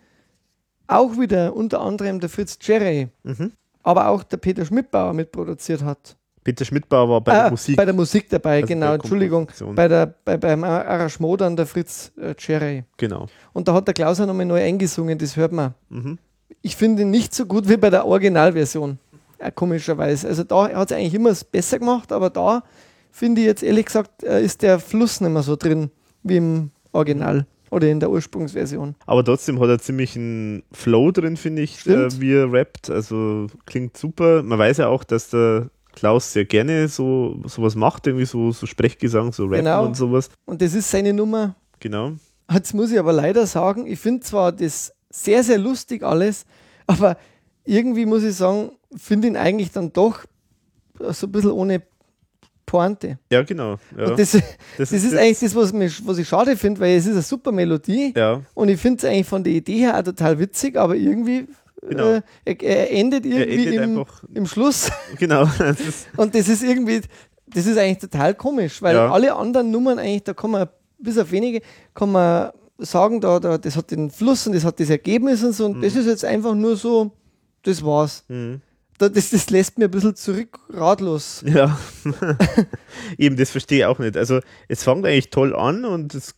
auch 0.87 1.19
wieder 1.19 1.55
unter 1.55 1.81
anderem 1.83 2.21
der 2.21 2.31
Fritz 2.31 2.59
Cherry, 2.59 3.09
Mhm. 3.23 3.53
Aber 3.87 4.09
auch 4.09 4.25
der 4.25 4.39
Peter 4.39 4.65
Schmidbauer 4.65 5.13
mitproduziert 5.13 5.85
hat. 5.85 6.17
Peter 6.43 6.65
Schmidbauer 6.65 7.09
war 7.09 7.21
bei 7.21 7.33
Ah, 7.33 7.43
der 7.43 7.51
Musik. 7.53 7.77
Bei 7.77 7.85
der 7.85 7.95
Musik 7.95 8.29
dabei, 8.29 8.57
also 8.57 8.67
genau, 8.67 8.89
bei 8.89 8.95
Entschuldigung. 8.95 9.49
Bei 9.75 9.87
der, 9.87 10.07
bei, 10.25 10.37
beim 10.37 10.65
Arrangement 10.65 11.41
dann 11.41 11.57
der 11.57 11.67
Fritz 11.67 12.11
äh, 12.21 12.35
Cherry. 12.35 12.83
genau. 12.97 13.27
Und 13.53 13.69
da 13.69 13.75
hat 13.75 13.87
der 13.87 13.95
Klaus 13.95 14.21
auch 14.21 14.27
nochmal 14.27 14.45
neu 14.47 14.61
eingesungen, 14.61 15.17
das 15.19 15.37
hört 15.37 15.53
man. 15.53 15.75
Mhm. 15.89 16.19
Ich 16.63 16.75
finde 16.75 17.03
ihn 17.03 17.11
nicht 17.11 17.33
so 17.33 17.47
gut 17.47 17.69
wie 17.69 17.77
bei 17.77 17.91
der 17.91 18.07
Originalversion, 18.07 18.99
äh, 19.39 19.53
komischerweise. 19.53 20.27
Also 20.27 20.43
da 20.43 20.69
hat 20.69 20.91
es 20.91 20.97
eigentlich 20.97 21.15
immer 21.15 21.33
besser 21.53 21.79
gemacht, 21.79 22.11
aber 22.11 22.31
da 22.31 22.65
finde 23.13 23.41
ich 23.41 23.47
jetzt 23.47 23.63
ehrlich 23.63 23.87
gesagt, 23.87 24.25
äh, 24.25 24.43
ist 24.43 24.63
der 24.63 24.81
Fluss 24.81 25.21
nicht 25.21 25.31
mehr 25.31 25.43
so 25.43 25.55
drin 25.55 25.91
wie 26.25 26.39
im 26.39 26.71
Original 26.93 27.47
oder 27.71 27.89
in 27.89 28.01
der 28.01 28.11
Ursprungsversion. 28.11 28.95
Aber 29.07 29.25
trotzdem 29.25 29.59
hat 29.61 29.69
er 29.69 29.79
ziemlich 29.79 30.17
einen 30.17 30.63
Flow 30.73 31.11
drin, 31.11 31.37
finde 31.37 31.63
ich, 31.63 31.81
Stimmt. 31.81 32.15
äh, 32.15 32.21
wie 32.21 32.33
er 32.33 32.53
rappt. 32.53 32.91
Also 32.91 33.47
klingt 33.67 33.97
super. 33.97 34.43
Man 34.43 34.59
weiß 34.59 34.79
ja 34.79 34.89
auch, 34.89 35.05
dass 35.05 35.31
der 35.31 35.71
Klaus 35.95 36.33
sehr 36.33 36.45
gerne 36.45 36.89
so 36.89 37.41
sowas 37.47 37.75
macht, 37.75 38.07
irgendwie 38.07 38.27
so, 38.27 38.53
so 38.53 38.67
Sprechgesang, 38.67 39.33
so 39.33 39.45
Rappen 39.45 39.65
Genau. 39.65 39.85
und 39.87 39.97
sowas. 39.97 40.29
Und 40.45 40.61
das 40.63 40.75
ist 40.75 40.91
seine 40.91 41.13
Nummer. 41.13 41.57
Genau. 41.81 42.13
Jetzt 42.53 42.75
muss 42.75 42.93
ich 42.93 42.99
aber 42.99 43.13
leider 43.13 43.47
sagen, 43.47 43.87
ich 43.87 43.99
finde 43.99 44.21
zwar 44.21 44.53
das 44.53 44.93
sehr, 45.11 45.43
sehr 45.43 45.59
lustig 45.59 46.03
alles, 46.03 46.45
aber 46.87 47.17
irgendwie 47.65 48.07
muss 48.07 48.23
ich 48.23 48.37
sagen, 48.37 48.71
finde 48.95 49.29
ihn 49.29 49.37
eigentlich 49.37 49.73
dann 49.73 49.93
doch 49.93 50.21
so 51.11 51.27
ein 51.27 51.33
bisschen 51.33 51.51
ohne 51.51 51.83
Pointe. 52.67 53.19
Ja, 53.31 53.43
genau. 53.43 53.77
Ja. 53.97 54.07
Und 54.11 54.19
das, 54.19 54.33
das, 54.77 54.93
ist, 54.93 55.05
jetzt- 55.05 55.17
eigentlich 55.17 55.39
das, 55.39 55.55
was, 55.55 55.73
mich, 55.73 56.07
was 56.07 56.19
ich 56.19 56.29
schade 56.29 56.57
finde, 56.57 56.81
weil 56.81 56.97
es 56.97 57.07
ist 57.07 57.13
eine 57.13 57.23
super 57.23 57.53
Melodie 57.53 58.13
Ja, 58.17 58.43
und 58.55 58.69
ich 58.69 58.81
finde 58.81 58.99
es 58.99 59.05
eigentlich 59.05 59.27
von 59.27 59.43
der 59.45 59.53
Idee 59.53 59.79
her 59.79 59.97
auch 59.99 60.03
total 60.03 60.39
witzig, 60.39 60.77
aber 60.77 60.95
irgendwie 60.97 61.47
Genau. 61.89 62.15
äh, 62.15 62.23
er, 62.45 62.63
er 62.63 62.91
endet 62.93 63.25
er 63.27 63.47
irgendwie 63.47 63.77
endet 63.77 64.09
im, 64.29 64.37
im 64.37 64.47
Schluss 64.47 64.91
Genau. 65.19 65.45
Das 65.59 66.07
und 66.17 66.35
das 66.35 66.49
ist 66.49 66.65
irgendwie, 66.65 67.03
das 67.47 67.67
ist 67.67 67.79
eigentlich 67.79 67.99
total 68.11 68.35
komisch, 68.35 68.83
weil 68.83 68.97
Ja. 68.97 69.11
alle 69.13 69.35
anderen 69.37 69.71
Nummern 69.71 69.99
eigentlich, 70.01 70.25
da 70.25 70.35
kann 70.35 70.51
man, 70.51 70.69
bis 70.99 71.17
auf 71.19 71.31
wenige, 71.31 71.61
kann 71.95 72.11
man 72.11 72.51
sagen, 72.79 73.21
da, 73.21 73.39
da, 73.39 73.57
das 73.59 73.77
hat 73.77 73.91
den 73.93 74.11
Fluss 74.11 74.47
und 74.47 74.55
das 74.55 74.65
hat 74.65 74.81
das 74.81 74.91
Ergebnis 74.91 75.45
und 75.45 75.53
so 75.53 75.67
und 75.67 75.81
das 75.83 75.95
ist 75.95 76.07
jetzt 76.07 76.25
einfach 76.25 76.55
nur 76.55 76.77
so, 76.77 77.13
das 77.63 77.85
war's. 77.85 78.25
mhm. 78.29 78.61
Da, 78.99 79.09
das, 79.09 79.31
das 79.31 79.51
lässt 79.51 79.79
mir 79.79 79.87
ein 79.87 79.91
bisschen 79.91 80.17
zurück 80.17 80.59
ratlos. 80.71 81.45
Ja, 81.47 81.79
eben, 83.19 83.37
das 83.37 83.51
verstehe 83.51 83.79
ich 83.81 83.85
auch 83.85 83.99
nicht. 83.99 84.17
Also, 84.17 84.41
es 84.69 84.85
fängt 84.85 85.05
eigentlich 85.05 85.31
toll 85.31 85.55
an 85.55 85.85
und 85.85 86.15
es 86.15 86.35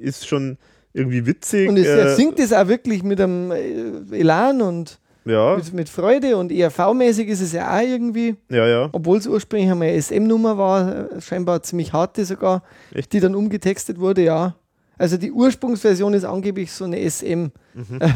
ist 0.00 0.26
schon 0.26 0.58
irgendwie 0.92 1.26
witzig. 1.26 1.68
Und 1.68 1.76
es, 1.76 1.86
äh, 1.86 1.98
er 1.98 2.14
singt 2.16 2.38
es 2.38 2.52
auch 2.52 2.68
wirklich 2.68 3.02
mit 3.02 3.20
einem 3.20 3.50
äh, 3.50 4.18
Elan 4.18 4.62
und 4.62 4.98
Ja, 5.24 5.56
mit, 5.56 5.72
mit 5.72 5.88
Freude 5.88 6.36
und 6.36 6.50
ERV-mäßig 6.50 7.28
ist 7.28 7.40
es 7.42 7.52
ja 7.52 7.76
auch 7.76 7.82
irgendwie, 7.82 8.36
ja, 8.50 8.66
ja. 8.66 8.88
obwohl 8.92 9.18
es 9.18 9.26
ursprünglich 9.26 9.70
eine 9.70 10.00
SM-Nummer 10.00 10.56
war, 10.58 11.10
äh, 11.12 11.20
scheinbar 11.20 11.62
ziemlich 11.62 11.92
harte 11.92 12.24
sogar, 12.24 12.62
Echt? 12.92 13.12
die 13.12 13.20
dann 13.20 13.34
umgetextet 13.34 13.98
wurde, 13.98 14.22
ja. 14.22 14.54
Also 14.98 15.18
die 15.18 15.30
Ursprungsversion 15.30 16.14
ist 16.14 16.24
angeblich 16.24 16.72
so 16.72 16.84
eine 16.84 16.98
Mhm. 17.74 17.98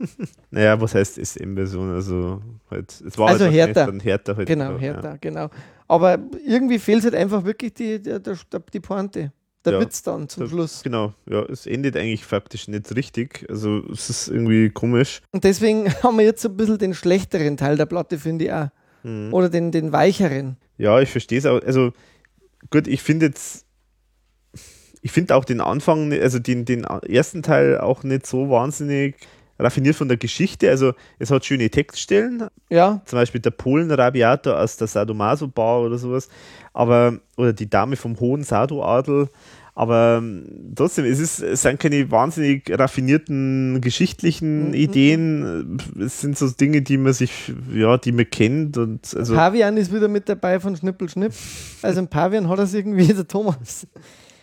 Naja, 0.50 0.80
was 0.80 0.94
heißt 0.94 1.18
SM-Version? 1.24 1.92
Also, 1.94 2.40
halt, 2.70 2.90
es 3.06 3.16
war 3.18 3.28
Also 3.28 3.44
halt 3.44 3.54
härter. 3.54 3.92
Härter 4.02 4.36
halt, 4.36 4.48
Genau, 4.48 4.72
ja. 4.72 4.78
härter, 4.78 5.18
genau. 5.20 5.48
Aber 5.88 6.18
irgendwie 6.46 6.78
fehlt 6.78 7.04
halt 7.04 7.14
einfach 7.14 7.44
wirklich 7.44 7.74
die, 7.74 8.00
der, 8.00 8.18
der, 8.18 8.36
die 8.72 8.80
Pointe. 8.80 9.32
Der 9.66 9.74
Ja. 9.74 9.80
Witz 9.80 10.02
dann 10.02 10.26
zum 10.28 10.44
Der- 10.44 10.48
Schluss. 10.50 10.82
Genau, 10.82 11.12
ja, 11.28 11.42
es 11.42 11.66
endet 11.66 11.94
eigentlich 11.96 12.24
faktisch 12.24 12.66
nicht 12.68 12.96
richtig. 12.96 13.44
Also, 13.50 13.82
es 13.92 14.08
ist 14.08 14.28
irgendwie 14.28 14.70
komisch. 14.70 15.20
Und 15.32 15.44
deswegen 15.44 15.92
haben 16.02 16.16
wir 16.16 16.24
jetzt 16.24 16.40
so 16.42 16.48
ein 16.48 16.56
bisschen 16.56 16.78
den 16.78 16.94
schlechteren 16.94 17.56
Teil 17.58 17.76
der 17.76 17.84
Platte, 17.86 18.18
finde 18.18 18.44
ich 18.46 18.52
auch. 18.52 18.68
Mhm. 19.02 19.34
Oder 19.34 19.48
den, 19.50 19.70
den 19.70 19.92
weicheren. 19.92 20.56
Ja, 20.78 20.98
ich 21.00 21.10
verstehe 21.10 21.38
es 21.38 21.44
auch. 21.46 21.60
Also, 21.62 21.92
gut, 22.70 22.86
ich 22.88 23.02
finde 23.02 23.26
jetzt. 23.26 23.66
Ich 25.02 25.12
finde 25.12 25.34
auch 25.34 25.46
den 25.46 25.62
Anfang, 25.62 26.12
also 26.12 26.38
den, 26.38 26.66
den 26.66 26.84
ersten 26.84 27.42
Teil 27.42 27.78
auch 27.78 28.02
nicht 28.02 28.26
so 28.26 28.50
wahnsinnig 28.50 29.16
raffiniert 29.60 29.96
von 29.96 30.08
der 30.08 30.16
Geschichte. 30.16 30.68
Also, 30.70 30.92
es 31.18 31.30
hat 31.30 31.44
schöne 31.44 31.70
Textstellen, 31.70 32.48
Ja, 32.68 33.00
zum 33.04 33.18
Beispiel 33.18 33.40
der 33.40 33.50
Polen-Rabiator 33.50 34.58
aus 34.58 34.76
der 34.76 34.86
Sadomaso-Bar 34.86 35.82
oder 35.82 35.98
sowas, 35.98 36.28
aber, 36.72 37.18
oder 37.36 37.52
die 37.52 37.68
Dame 37.70 37.96
vom 37.96 38.18
hohen 38.20 38.42
Sado-Adel, 38.42 39.28
aber 39.74 40.18
ähm, 40.18 40.72
trotzdem, 40.74 41.04
es, 41.06 41.20
ist, 41.20 41.40
es 41.40 41.62
sind 41.62 41.80
keine 41.80 42.10
wahnsinnig 42.10 42.70
raffinierten 42.70 43.80
geschichtlichen 43.80 44.68
Mhm. 44.68 44.74
Ideen, 44.74 45.78
es 45.98 46.20
sind 46.20 46.36
so 46.36 46.50
Dinge, 46.50 46.82
die 46.82 46.98
man 46.98 47.12
sich, 47.12 47.52
ja, 47.72 47.96
die 47.96 48.12
man 48.12 48.28
kennt 48.28 48.76
und 48.76 49.14
also, 49.16 49.34
Pavian 49.34 49.76
ist 49.76 49.94
wieder 49.94 50.08
mit 50.08 50.28
dabei 50.28 50.60
von 50.60 50.76
Schnippel 50.76 51.08
Schnipp. 51.08 51.32
Also 51.82 52.00
ein 52.00 52.08
Pavian 52.08 52.48
hat 52.48 52.58
das 52.58 52.74
irgendwie 52.74 53.06
der 53.14 53.26
Thomas. 53.26 53.86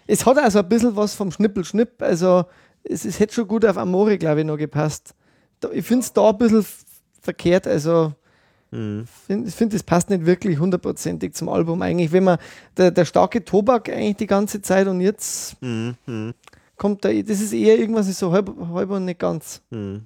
Es 0.08 0.26
hat 0.26 0.38
also 0.38 0.60
ein 0.60 0.70
bisschen 0.70 0.96
was 0.96 1.14
vom 1.14 1.32
Schnippel 1.32 1.66
Schnipp. 1.66 2.02
Also 2.02 2.46
es, 2.90 3.06
es 3.06 3.19
hätte 3.19 3.33
schon 3.33 3.48
gut 3.48 3.66
auf 3.66 3.77
Amore, 3.77 4.17
glaube 4.17 4.41
ich, 4.41 4.45
noch 4.45 4.57
gepasst. 4.57 5.14
Da, 5.59 5.69
ich 5.72 5.85
finde 5.85 6.03
es 6.03 6.14
da 6.14 6.30
ein 6.30 6.38
bisschen 6.38 6.66
verkehrt. 7.22 7.67
Also 7.67 8.14
hm, 8.72 9.06
find, 9.25 9.48
ich 9.48 9.56
finde, 9.56 9.75
das 9.75 9.83
passt 9.83 10.09
nicht 10.09 10.25
wirklich 10.25 10.59
hundertprozentig 10.59 11.33
zum 11.33 11.49
Album 11.49 11.82
eigentlich. 11.82 12.11
Wenn 12.11 12.24
man 12.24 12.38
der, 12.75 12.91
der 12.91 13.06
starke 13.06 13.43
Tobak 13.43 13.90
eigentlich 13.90 14.17
die 14.17 14.27
ganze 14.27 14.61
Zeit 14.61 14.88
und 14.88 15.01
jetzt 15.01 15.56
hm, 15.61 15.95
hm, 16.06 16.33
kommt 16.75 17.06
da, 17.06 17.14
das 17.14 17.41
ist 17.41 17.53
eher 17.53 17.77
irgendwas 17.77 18.07
ist 18.07 18.19
so 18.19 18.32
halb, 18.32 18.51
halb 18.74 18.90
und 18.90 19.06
nicht 19.06 19.19
ganz. 19.19 19.61
hm. 19.72 20.01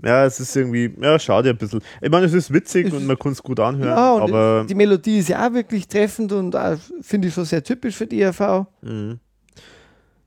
Ja, 0.00 0.24
es 0.24 0.38
ist 0.38 0.54
irgendwie, 0.54 0.94
ja, 1.00 1.18
schade 1.18 1.50
ein 1.50 1.56
bisschen. 1.56 1.80
Ich 2.00 2.08
meine, 2.08 2.26
es 2.26 2.32
ist 2.32 2.52
witzig 2.52 2.86
Es 2.86 2.92
und 2.92 3.04
man 3.04 3.18
kann 3.18 3.32
es 3.32 3.42
gut 3.42 3.58
anhören, 3.58 3.88
Ja, 3.88 4.16
aber 4.16 4.64
die 4.68 4.76
Melodie 4.76 5.18
ist 5.18 5.28
ja 5.28 5.44
auch 5.44 5.52
wirklich 5.52 5.88
treffend 5.88 6.30
und 6.30 6.54
auch, 6.54 6.78
finde 7.00 7.26
ich 7.26 7.34
schon 7.34 7.44
sehr 7.44 7.64
typisch 7.64 7.96
für 7.96 8.06
die 8.06 8.20
ERV. 8.20 8.66
Mhm. 8.82 9.18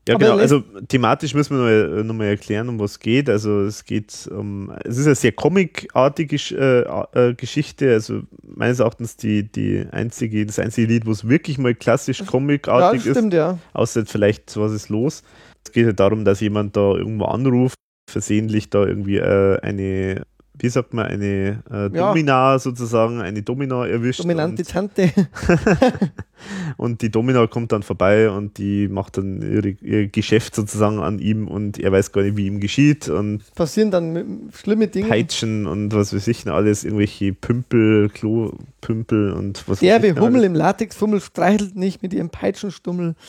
Ja, 0.08 0.14
Aber 0.14 0.24
genau. 0.24 0.38
Also 0.38 0.62
thematisch 0.88 1.34
müssen 1.34 1.58
wir 1.58 1.88
noch, 1.88 2.04
noch 2.04 2.14
mal 2.14 2.26
erklären, 2.26 2.68
um 2.68 2.78
was 2.78 2.92
es 2.92 3.00
geht. 3.00 3.28
Also 3.28 3.62
es 3.62 3.84
geht 3.84 4.28
um, 4.30 4.70
es 4.84 4.98
ist 4.98 5.06
eine 5.06 5.16
sehr 5.16 5.32
comicartige 5.32 6.36
äh, 6.54 7.28
äh, 7.30 7.34
Geschichte. 7.34 7.92
Also 7.92 8.22
meines 8.42 8.78
Erachtens 8.78 9.16
die, 9.16 9.50
die 9.50 9.84
einzige, 9.90 10.46
das 10.46 10.58
einzige 10.58 10.86
Lied, 10.86 11.06
wo 11.06 11.10
es 11.10 11.28
wirklich 11.28 11.58
mal 11.58 11.74
klassisch 11.74 12.20
Ja, 12.20 12.24
das 12.24 12.30
comicartig 12.30 13.04
ist, 13.04 13.16
stimmt, 13.16 13.34
ja. 13.34 13.58
außer 13.72 14.06
vielleicht 14.06 14.56
was 14.56 14.72
ist 14.72 14.88
los. 14.90 15.22
Es 15.64 15.72
geht 15.72 15.86
halt 15.86 15.98
darum, 15.98 16.24
dass 16.24 16.40
jemand 16.40 16.76
da 16.76 16.94
irgendwo 16.94 17.24
anruft, 17.24 17.74
versehentlich 18.08 18.70
da 18.70 18.86
irgendwie 18.86 19.16
äh, 19.16 19.58
eine, 19.60 20.22
wie 20.58 20.68
sagt 20.68 20.94
man, 20.94 21.06
eine 21.06 21.62
äh, 21.70 21.82
Ja. 21.94 22.08
Domina 22.08 22.58
sozusagen, 22.58 23.20
eine 23.20 23.42
Domina 23.42 23.86
erwischt. 23.86 24.20
Dominante 24.20 24.62
und- 24.62 24.68
Tante. 24.68 25.10
und 26.76 27.02
die 27.02 27.10
Domina 27.10 27.46
kommt 27.46 27.72
dann 27.72 27.82
vorbei 27.82 28.30
und 28.30 28.58
die 28.58 28.88
macht 28.88 29.16
dann 29.18 29.42
ihre, 29.42 29.68
ihr 29.82 30.08
Geschäft 30.08 30.54
sozusagen 30.54 31.00
an 31.00 31.18
ihm 31.18 31.48
und 31.48 31.78
er 31.78 31.92
weiß 31.92 32.12
gar 32.12 32.22
nicht, 32.22 32.36
wie 32.36 32.46
ihm 32.46 32.60
geschieht 32.60 33.08
und 33.08 33.42
Passieren 33.54 33.90
dann 33.90 34.50
schlimme 34.54 34.88
Dinge. 34.88 35.08
Peitschen 35.08 35.66
und 35.66 35.92
was 35.94 36.14
weiß 36.14 36.26
ich 36.28 36.44
noch 36.46 36.54
alles, 36.54 36.84
irgendwelche 36.84 37.32
Pümpel, 37.32 38.08
Klopümpel 38.10 39.32
und 39.32 39.58
was 39.66 39.78
weiß 39.78 39.82
ich 39.82 39.88
Derbe 39.88 40.14
Hummel 40.20 40.36
alles. 40.36 40.46
im 40.46 40.54
Latexfummel 40.54 41.20
streichelt 41.20 41.76
nicht 41.76 42.02
mit 42.02 42.12
ihrem 42.14 42.30
Peitschenstummel. 42.30 43.14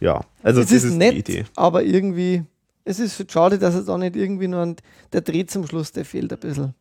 Ja, 0.00 0.22
also 0.42 0.60
es 0.60 0.66
das 0.68 0.78
ist, 0.78 0.84
ist 0.84 0.96
nett, 0.96 1.14
die 1.14 1.18
Idee. 1.18 1.44
aber 1.54 1.84
irgendwie, 1.84 2.42
es 2.86 3.00
ist 3.00 3.30
schade, 3.30 3.58
dass 3.58 3.74
es 3.74 3.86
da 3.86 3.98
nicht 3.98 4.16
irgendwie 4.16 4.48
nur 4.48 4.62
ein, 4.62 4.76
der 5.12 5.20
Dreh 5.20 5.44
zum 5.44 5.66
Schluss, 5.66 5.92
der 5.92 6.04
fehlt 6.04 6.32
ein 6.32 6.38
bisschen. 6.38 6.74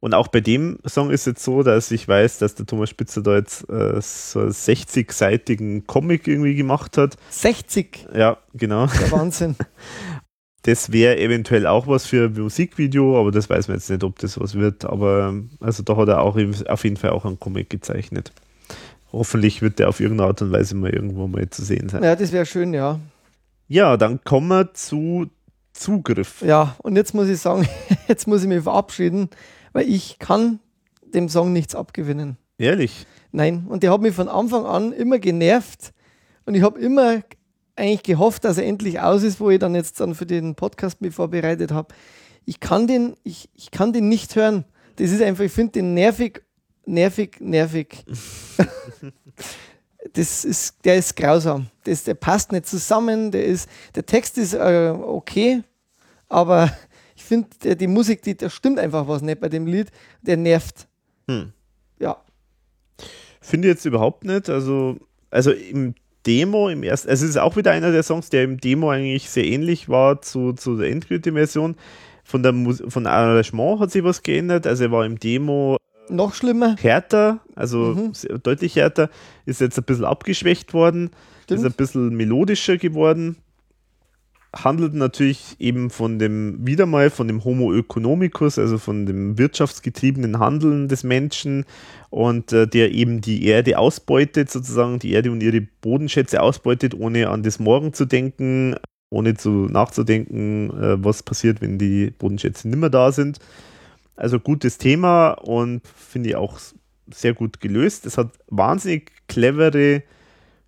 Und 0.00 0.14
auch 0.14 0.28
bei 0.28 0.40
dem 0.40 0.78
Song 0.86 1.10
ist 1.10 1.26
es 1.26 1.44
so, 1.44 1.62
dass 1.62 1.90
ich 1.90 2.08
weiß, 2.08 2.38
dass 2.38 2.54
der 2.54 2.64
Thomas 2.64 2.88
Spitzer 2.88 3.20
da 3.22 3.36
jetzt 3.36 3.68
äh, 3.68 4.00
so 4.00 4.40
einen 4.40 4.50
60-seitigen 4.50 5.86
Comic 5.86 6.26
irgendwie 6.26 6.54
gemacht 6.54 6.96
hat. 6.96 7.16
60, 7.28 8.06
Ja, 8.14 8.38
genau. 8.54 8.86
der 8.86 9.12
Wahnsinn. 9.12 9.56
Das 10.62 10.92
wäre 10.92 11.18
eventuell 11.18 11.66
auch 11.66 11.86
was 11.86 12.04
für 12.04 12.26
ein 12.26 12.34
Musikvideo, 12.34 13.18
aber 13.18 13.30
das 13.30 13.48
weiß 13.48 13.68
man 13.68 13.78
jetzt 13.78 13.88
nicht, 13.88 14.04
ob 14.04 14.18
das 14.18 14.38
was 14.38 14.54
wird. 14.56 14.84
Aber 14.84 15.32
also 15.58 15.82
da 15.82 15.96
hat 15.96 16.08
er 16.08 16.20
auch 16.20 16.36
auf 16.68 16.84
jeden 16.84 16.96
Fall 16.98 17.10
auch 17.10 17.24
einen 17.24 17.40
Comic 17.40 17.70
gezeichnet. 17.70 18.30
Hoffentlich 19.10 19.62
wird 19.62 19.78
der 19.78 19.88
auf 19.88 20.00
irgendeine 20.00 20.28
Art 20.28 20.42
und 20.42 20.52
Weise 20.52 20.76
mal 20.76 20.90
irgendwo 20.90 21.26
mal 21.26 21.48
zu 21.48 21.64
sehen 21.64 21.88
sein. 21.88 22.02
ja, 22.04 22.14
das 22.14 22.30
wäre 22.30 22.44
schön, 22.44 22.74
ja. 22.74 23.00
Ja, 23.68 23.96
dann 23.96 24.22
kommen 24.22 24.48
wir 24.48 24.74
zu 24.74 25.30
Zugriff. 25.80 26.42
Ja, 26.42 26.76
und 26.82 26.96
jetzt 26.96 27.14
muss 27.14 27.28
ich 27.28 27.40
sagen, 27.40 27.66
jetzt 28.08 28.26
muss 28.26 28.42
ich 28.42 28.48
mich 28.48 28.62
verabschieden, 28.62 29.30
weil 29.72 29.88
ich 29.88 30.18
kann 30.18 30.60
dem 31.02 31.28
Song 31.28 31.52
nichts 31.52 31.74
abgewinnen. 31.74 32.36
Ehrlich. 32.58 33.06
Nein, 33.32 33.66
und 33.68 33.82
der 33.82 33.92
hat 33.92 34.02
mich 34.02 34.14
von 34.14 34.28
Anfang 34.28 34.66
an 34.66 34.92
immer 34.92 35.18
genervt 35.18 35.92
und 36.44 36.54
ich 36.54 36.62
habe 36.62 36.78
immer 36.80 37.22
eigentlich 37.76 38.02
gehofft, 38.02 38.44
dass 38.44 38.58
er 38.58 38.66
endlich 38.66 39.00
aus 39.00 39.22
ist, 39.22 39.40
wo 39.40 39.48
ich 39.48 39.58
dann 39.58 39.74
jetzt 39.74 40.00
dann 40.00 40.14
für 40.14 40.26
den 40.26 40.54
Podcast 40.54 41.00
mich 41.00 41.14
vorbereitet 41.14 41.72
habe. 41.72 41.94
ich 42.44 42.60
kann 42.60 42.86
den, 42.86 43.14
ich, 43.22 43.48
ich 43.54 43.70
kann 43.70 43.92
den 43.94 44.08
nicht 44.08 44.36
hören. 44.36 44.64
Das 44.96 45.10
ist 45.10 45.22
einfach, 45.22 45.44
ich 45.44 45.52
finde 45.52 45.72
den 45.72 45.94
nervig, 45.94 46.42
nervig, 46.84 47.38
nervig. 47.40 48.04
das 50.12 50.44
ist, 50.44 50.74
der 50.84 50.96
ist 50.96 51.16
grausam. 51.16 51.68
Das, 51.84 52.04
der 52.04 52.14
passt 52.14 52.52
nicht 52.52 52.66
zusammen. 52.66 53.30
Der, 53.30 53.44
ist, 53.44 53.68
der 53.94 54.04
Text 54.04 54.36
ist 54.36 54.52
äh, 54.52 54.92
okay, 54.94 55.62
aber 56.30 56.72
ich 57.14 57.22
finde, 57.22 57.76
die 57.76 57.86
Musik, 57.86 58.22
die, 58.22 58.36
da 58.36 58.48
stimmt 58.48 58.78
einfach 58.78 59.06
was 59.06 59.20
nicht 59.20 59.40
bei 59.40 59.50
dem 59.50 59.66
Lied. 59.66 59.88
Der 60.22 60.38
nervt. 60.38 60.88
Hm. 61.28 61.52
Ja. 61.98 62.16
Finde 63.42 63.68
ich 63.68 63.74
jetzt 63.74 63.84
überhaupt 63.84 64.24
nicht. 64.24 64.48
Also, 64.48 64.96
also 65.30 65.50
im 65.50 65.94
Demo, 66.26 66.68
im 66.68 66.82
ersten, 66.82 67.10
also 67.10 67.24
es 67.24 67.30
ist 67.30 67.36
auch 67.36 67.56
wieder 67.56 67.72
einer 67.72 67.92
der 67.92 68.02
Songs, 68.02 68.30
der 68.30 68.44
im 68.44 68.58
Demo 68.58 68.90
eigentlich 68.90 69.28
sehr 69.28 69.44
ähnlich 69.44 69.88
war 69.88 70.22
zu, 70.22 70.52
zu 70.54 70.76
der 70.76 70.90
endgültigen 70.90 71.36
Version. 71.36 71.76
Von 72.24 72.42
der 72.42 72.52
Mus 72.52 72.82
von 72.88 73.06
Arrangement 73.06 73.80
hat 73.80 73.90
sich 73.90 74.04
was 74.04 74.22
geändert. 74.22 74.66
Also 74.66 74.84
er 74.84 74.92
war 74.92 75.04
im 75.04 75.18
Demo 75.18 75.76
noch 76.08 76.34
schlimmer. 76.34 76.76
Härter, 76.78 77.40
also 77.54 77.78
mhm. 77.78 78.12
deutlich 78.42 78.76
härter, 78.76 79.10
ist 79.46 79.60
jetzt 79.60 79.78
ein 79.78 79.84
bisschen 79.84 80.04
abgeschwächt 80.04 80.74
worden, 80.74 81.10
Stimmt. 81.44 81.60
ist 81.60 81.66
ein 81.66 81.72
bisschen 81.72 82.16
melodischer 82.16 82.76
geworden. 82.76 83.36
Handelt 84.54 84.94
natürlich 84.94 85.54
eben 85.60 85.90
von 85.90 86.18
dem, 86.18 86.66
wieder 86.66 86.84
mal 86.86 87.10
von 87.10 87.28
dem 87.28 87.44
Homo 87.44 87.72
economicus, 87.72 88.58
also 88.58 88.78
von 88.78 89.06
dem 89.06 89.38
wirtschaftsgetriebenen 89.38 90.40
Handeln 90.40 90.88
des 90.88 91.04
Menschen 91.04 91.64
und 92.10 92.52
äh, 92.52 92.66
der 92.66 92.90
eben 92.90 93.20
die 93.20 93.46
Erde 93.46 93.78
ausbeutet, 93.78 94.50
sozusagen 94.50 94.98
die 94.98 95.12
Erde 95.12 95.30
und 95.30 95.40
ihre 95.40 95.60
Bodenschätze 95.60 96.42
ausbeutet, 96.42 96.94
ohne 96.94 97.28
an 97.28 97.44
das 97.44 97.60
Morgen 97.60 97.92
zu 97.92 98.06
denken, 98.06 98.74
ohne 99.10 99.34
zu 99.34 99.50
nachzudenken, 99.50 100.70
äh, 100.70 101.04
was 101.04 101.22
passiert, 101.22 101.60
wenn 101.60 101.78
die 101.78 102.10
Bodenschätze 102.10 102.68
nicht 102.68 102.78
mehr 102.78 102.90
da 102.90 103.12
sind. 103.12 103.38
Also 104.16 104.40
gutes 104.40 104.78
Thema 104.78 105.30
und 105.30 105.86
finde 105.86 106.30
ich 106.30 106.36
auch 106.36 106.58
sehr 107.12 107.34
gut 107.34 107.60
gelöst. 107.60 108.04
Es 108.04 108.18
hat 108.18 108.32
wahnsinnig 108.48 109.12
clevere 109.28 110.02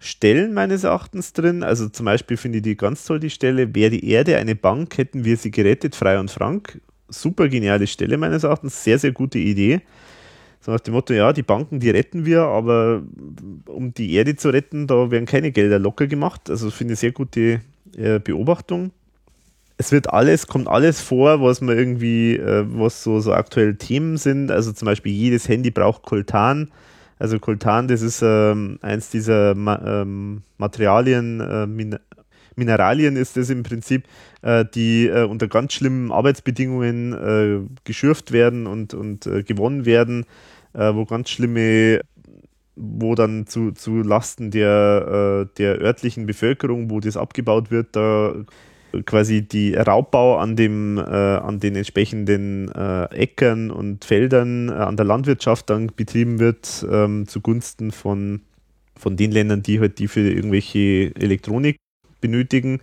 Stellen 0.02 0.52
meines 0.52 0.84
Erachtens 0.84 1.32
drin. 1.32 1.62
Also 1.62 1.88
zum 1.88 2.06
Beispiel 2.06 2.36
finde 2.36 2.58
ich 2.58 2.62
die 2.62 2.76
ganz 2.76 3.04
toll, 3.04 3.20
die 3.20 3.30
Stelle, 3.30 3.74
wäre 3.74 3.90
die 3.90 4.08
Erde 4.10 4.36
eine 4.36 4.54
Bank, 4.54 4.98
hätten 4.98 5.24
wir 5.24 5.36
sie 5.36 5.50
gerettet, 5.50 5.96
frei 5.96 6.18
und 6.18 6.30
frank. 6.30 6.80
Super 7.08 7.48
geniale 7.48 7.86
Stelle 7.86 8.18
meines 8.18 8.44
Erachtens, 8.44 8.82
sehr, 8.82 8.98
sehr 8.98 9.12
gute 9.12 9.38
Idee. 9.38 9.80
So 10.60 10.72
nach 10.72 10.80
dem 10.80 10.94
Motto, 10.94 11.12
ja, 11.12 11.32
die 11.32 11.42
Banken, 11.42 11.80
die 11.80 11.90
retten 11.90 12.24
wir, 12.24 12.42
aber 12.42 13.02
um 13.66 13.92
die 13.94 14.12
Erde 14.14 14.36
zu 14.36 14.50
retten, 14.50 14.86
da 14.86 15.10
werden 15.10 15.26
keine 15.26 15.50
Gelder 15.50 15.78
locker 15.78 16.06
gemacht. 16.06 16.48
Also 16.50 16.70
finde 16.70 16.94
ich 16.94 17.00
sehr 17.00 17.12
gute 17.12 17.60
äh, 17.96 18.18
Beobachtung 18.20 18.92
es 19.82 19.90
wird 19.90 20.12
alles, 20.12 20.46
kommt 20.46 20.68
alles 20.68 21.00
vor, 21.00 21.42
was 21.42 21.60
man 21.60 21.76
irgendwie, 21.76 22.36
äh, 22.36 22.64
was 22.68 23.02
so, 23.02 23.18
so 23.18 23.32
aktuelle 23.32 23.76
Themen 23.76 24.16
sind. 24.16 24.50
Also 24.50 24.72
zum 24.72 24.86
Beispiel 24.86 25.12
jedes 25.12 25.48
Handy 25.48 25.72
braucht 25.72 26.02
Coltan. 26.02 26.70
Also 27.22 27.38
Coltan, 27.38 27.86
das 27.86 28.02
ist 28.02 28.20
ähm, 28.20 28.80
eins 28.82 29.10
dieser 29.10 29.54
Ma 29.54 29.80
ähm, 29.86 30.42
Materialien, 30.58 31.38
äh, 31.38 31.68
Min 31.68 31.96
Mineralien 32.56 33.14
ist 33.14 33.36
das 33.36 33.48
im 33.48 33.62
Prinzip, 33.62 34.08
äh, 34.42 34.64
die 34.74 35.06
äh, 35.06 35.22
unter 35.22 35.46
ganz 35.46 35.72
schlimmen 35.72 36.10
Arbeitsbedingungen 36.10 37.12
äh, 37.12 37.60
geschürft 37.84 38.32
werden 38.32 38.66
und, 38.66 38.92
und 38.92 39.26
äh, 39.26 39.44
gewonnen 39.44 39.86
werden, 39.86 40.26
wo 40.74 41.04
ganz 41.04 41.28
schlimme 41.30 42.00
wo 42.74 43.14
dann 43.14 43.46
zu, 43.46 43.72
zu 43.72 43.98
Lasten 43.98 44.50
der, 44.50 45.44
der 45.58 45.78
örtlichen 45.78 46.24
Bevölkerung, 46.24 46.88
wo 46.90 46.98
das 46.98 47.18
abgebaut 47.18 47.70
wird, 47.70 47.94
da 47.94 48.34
quasi 49.06 49.42
die 49.42 49.74
Raubbau 49.74 50.36
an, 50.36 50.56
dem, 50.56 50.98
äh, 50.98 51.00
an 51.00 51.60
den 51.60 51.76
entsprechenden 51.76 52.70
äh, 52.70 53.04
Äckern 53.14 53.70
und 53.70 54.04
Feldern 54.04 54.68
äh, 54.68 54.72
an 54.72 54.96
der 54.96 55.06
Landwirtschaft 55.06 55.70
dann 55.70 55.88
betrieben 55.94 56.38
wird, 56.38 56.86
ähm, 56.90 57.26
zugunsten 57.26 57.90
von, 57.92 58.42
von 58.96 59.16
den 59.16 59.32
Ländern, 59.32 59.62
die 59.62 59.80
halt 59.80 59.98
die 59.98 60.08
für 60.08 60.20
irgendwelche 60.20 61.12
Elektronik 61.16 61.76
benötigen. 62.20 62.80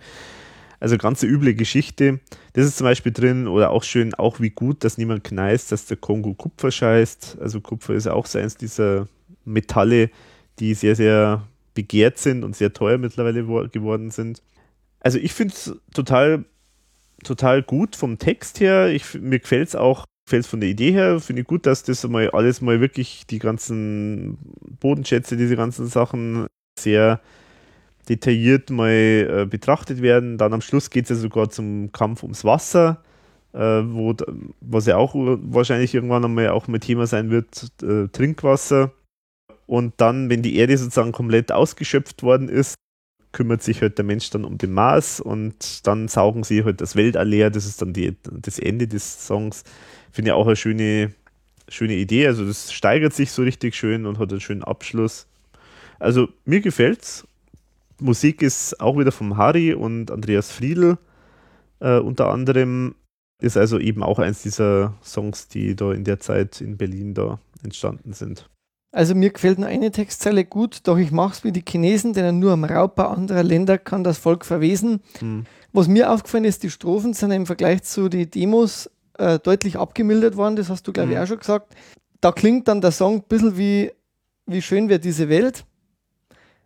Also 0.80 0.96
ganz 0.96 1.22
üble 1.22 1.54
Geschichte. 1.54 2.20
Das 2.54 2.64
ist 2.64 2.78
zum 2.78 2.86
Beispiel 2.86 3.12
drin 3.12 3.46
oder 3.46 3.70
auch 3.70 3.82
schön, 3.82 4.14
auch 4.14 4.40
wie 4.40 4.50
gut, 4.50 4.82
dass 4.82 4.98
niemand 4.98 5.24
kneist, 5.24 5.72
dass 5.72 5.86
der 5.86 5.98
Kongo 5.98 6.34
Kupfer 6.34 6.70
scheißt. 6.70 7.38
Also 7.40 7.60
Kupfer 7.60 7.94
ist 7.94 8.06
auch 8.06 8.26
so 8.26 8.38
eins 8.38 8.56
dieser 8.56 9.06
Metalle, 9.44 10.10
die 10.58 10.74
sehr, 10.74 10.96
sehr 10.96 11.46
begehrt 11.74 12.18
sind 12.18 12.44
und 12.44 12.56
sehr 12.56 12.72
teuer 12.72 12.98
mittlerweile 12.98 13.44
geworden 13.68 14.10
sind 14.10 14.42
also 15.00 15.18
ich 15.18 15.32
finde 15.32 15.54
es 15.54 15.74
total, 15.92 16.44
total 17.24 17.62
gut 17.62 17.96
vom 17.96 18.18
Text 18.18 18.60
her. 18.60 18.88
Ich, 18.88 19.14
mir 19.14 19.38
gefällt 19.38 19.68
es 19.68 19.76
auch, 19.76 20.04
gefällt 20.26 20.46
von 20.46 20.60
der 20.60 20.68
Idee 20.68 20.92
her. 20.92 21.20
Finde 21.20 21.42
ich 21.42 21.48
gut, 21.48 21.66
dass 21.66 21.82
das 21.82 22.06
mal 22.06 22.30
alles 22.30 22.60
mal 22.60 22.80
wirklich 22.80 23.26
die 23.26 23.38
ganzen 23.38 24.38
Bodenschätze, 24.80 25.36
diese 25.36 25.56
ganzen 25.56 25.86
Sachen 25.86 26.46
sehr 26.78 27.20
detailliert 28.08 28.70
mal 28.70 28.90
äh, 28.90 29.46
betrachtet 29.48 30.02
werden. 30.02 30.38
Dann 30.38 30.52
am 30.52 30.60
Schluss 30.60 30.90
geht 30.90 31.04
es 31.04 31.10
ja 31.10 31.16
sogar 31.16 31.50
zum 31.50 31.92
Kampf 31.92 32.22
ums 32.22 32.44
Wasser, 32.44 33.02
äh, 33.52 33.58
wo, 33.58 34.14
was 34.60 34.86
ja 34.86 34.96
auch 34.96 35.14
wahrscheinlich 35.14 35.94
irgendwann 35.94 36.24
einmal 36.24 36.48
auch 36.48 36.68
mal 36.68 36.78
Thema 36.78 37.06
sein 37.06 37.30
wird, 37.30 37.70
äh, 37.82 38.08
Trinkwasser. 38.08 38.92
Und 39.66 39.94
dann, 39.98 40.28
wenn 40.28 40.42
die 40.42 40.56
Erde 40.56 40.76
sozusagen 40.76 41.12
komplett 41.12 41.52
ausgeschöpft 41.52 42.24
worden 42.24 42.48
ist, 42.48 42.74
kümmert 43.32 43.62
sich 43.62 43.80
halt 43.82 43.98
der 43.98 44.04
Mensch 44.04 44.30
dann 44.30 44.44
um 44.44 44.58
den 44.58 44.72
Mars 44.72 45.20
und 45.20 45.86
dann 45.86 46.08
saugen 46.08 46.42
sie 46.42 46.64
halt 46.64 46.80
das 46.80 46.96
Weltall 46.96 47.28
leer. 47.28 47.50
Das 47.50 47.64
ist 47.64 47.80
dann 47.80 47.92
die, 47.92 48.16
das 48.22 48.58
Ende 48.58 48.88
des 48.88 49.26
Songs. 49.26 49.64
Finde 50.10 50.30
ich 50.30 50.32
auch 50.34 50.46
eine 50.46 50.56
schöne, 50.56 51.12
schöne 51.68 51.94
Idee. 51.94 52.26
Also 52.26 52.44
das 52.44 52.72
steigert 52.72 53.12
sich 53.12 53.30
so 53.30 53.42
richtig 53.42 53.74
schön 53.74 54.06
und 54.06 54.18
hat 54.18 54.30
einen 54.30 54.40
schönen 54.40 54.64
Abschluss. 54.64 55.26
Also 55.98 56.28
mir 56.44 56.60
gefällt's. 56.60 57.26
Musik 58.00 58.42
ist 58.42 58.80
auch 58.80 58.98
wieder 58.98 59.12
vom 59.12 59.36
Harry 59.36 59.74
und 59.74 60.10
Andreas 60.10 60.50
Friedl 60.50 60.98
äh, 61.80 61.98
unter 61.98 62.30
anderem. 62.30 62.94
Ist 63.40 63.56
also 63.56 63.78
eben 63.78 64.02
auch 64.02 64.18
eins 64.18 64.42
dieser 64.42 64.94
Songs, 65.02 65.48
die 65.48 65.76
da 65.76 65.92
in 65.92 66.04
der 66.04 66.20
Zeit 66.20 66.60
in 66.60 66.76
Berlin 66.76 67.14
da 67.14 67.38
entstanden 67.62 68.12
sind. 68.12 68.48
Also 68.92 69.14
mir 69.14 69.30
gefällt 69.30 69.58
nur 69.58 69.68
eine 69.68 69.92
Textzeile 69.92 70.44
gut, 70.44 70.80
doch 70.84 70.98
ich 70.98 71.12
mache 71.12 71.34
es 71.34 71.44
wie 71.44 71.52
die 71.52 71.64
Chinesen, 71.66 72.12
denn 72.12 72.40
nur 72.40 72.52
am 72.52 72.64
Raubbau 72.64 73.06
anderer 73.06 73.44
Länder 73.44 73.78
kann 73.78 74.02
das 74.02 74.18
Volk 74.18 74.44
verwesen. 74.44 75.00
Hm. 75.20 75.44
Was 75.72 75.86
mir 75.86 76.10
aufgefallen 76.10 76.44
ist, 76.44 76.64
die 76.64 76.70
Strophen 76.70 77.14
sind 77.14 77.30
im 77.30 77.46
Vergleich 77.46 77.84
zu 77.84 78.08
den 78.08 78.28
Demos 78.30 78.90
äh, 79.18 79.38
deutlich 79.38 79.78
abgemildert 79.78 80.36
worden, 80.36 80.56
das 80.56 80.70
hast 80.70 80.88
du 80.88 80.92
glaube 80.92 81.10
ich 81.10 81.16
hm. 81.16 81.22
auch 81.22 81.28
schon 81.28 81.38
gesagt. 81.38 81.74
Da 82.20 82.32
klingt 82.32 82.66
dann 82.66 82.80
der 82.80 82.90
Song 82.90 83.16
ein 83.16 83.22
bisschen 83.22 83.56
wie, 83.56 83.92
wie 84.46 84.60
schön 84.60 84.88
wird 84.88 85.04
diese 85.04 85.28
Welt. 85.28 85.64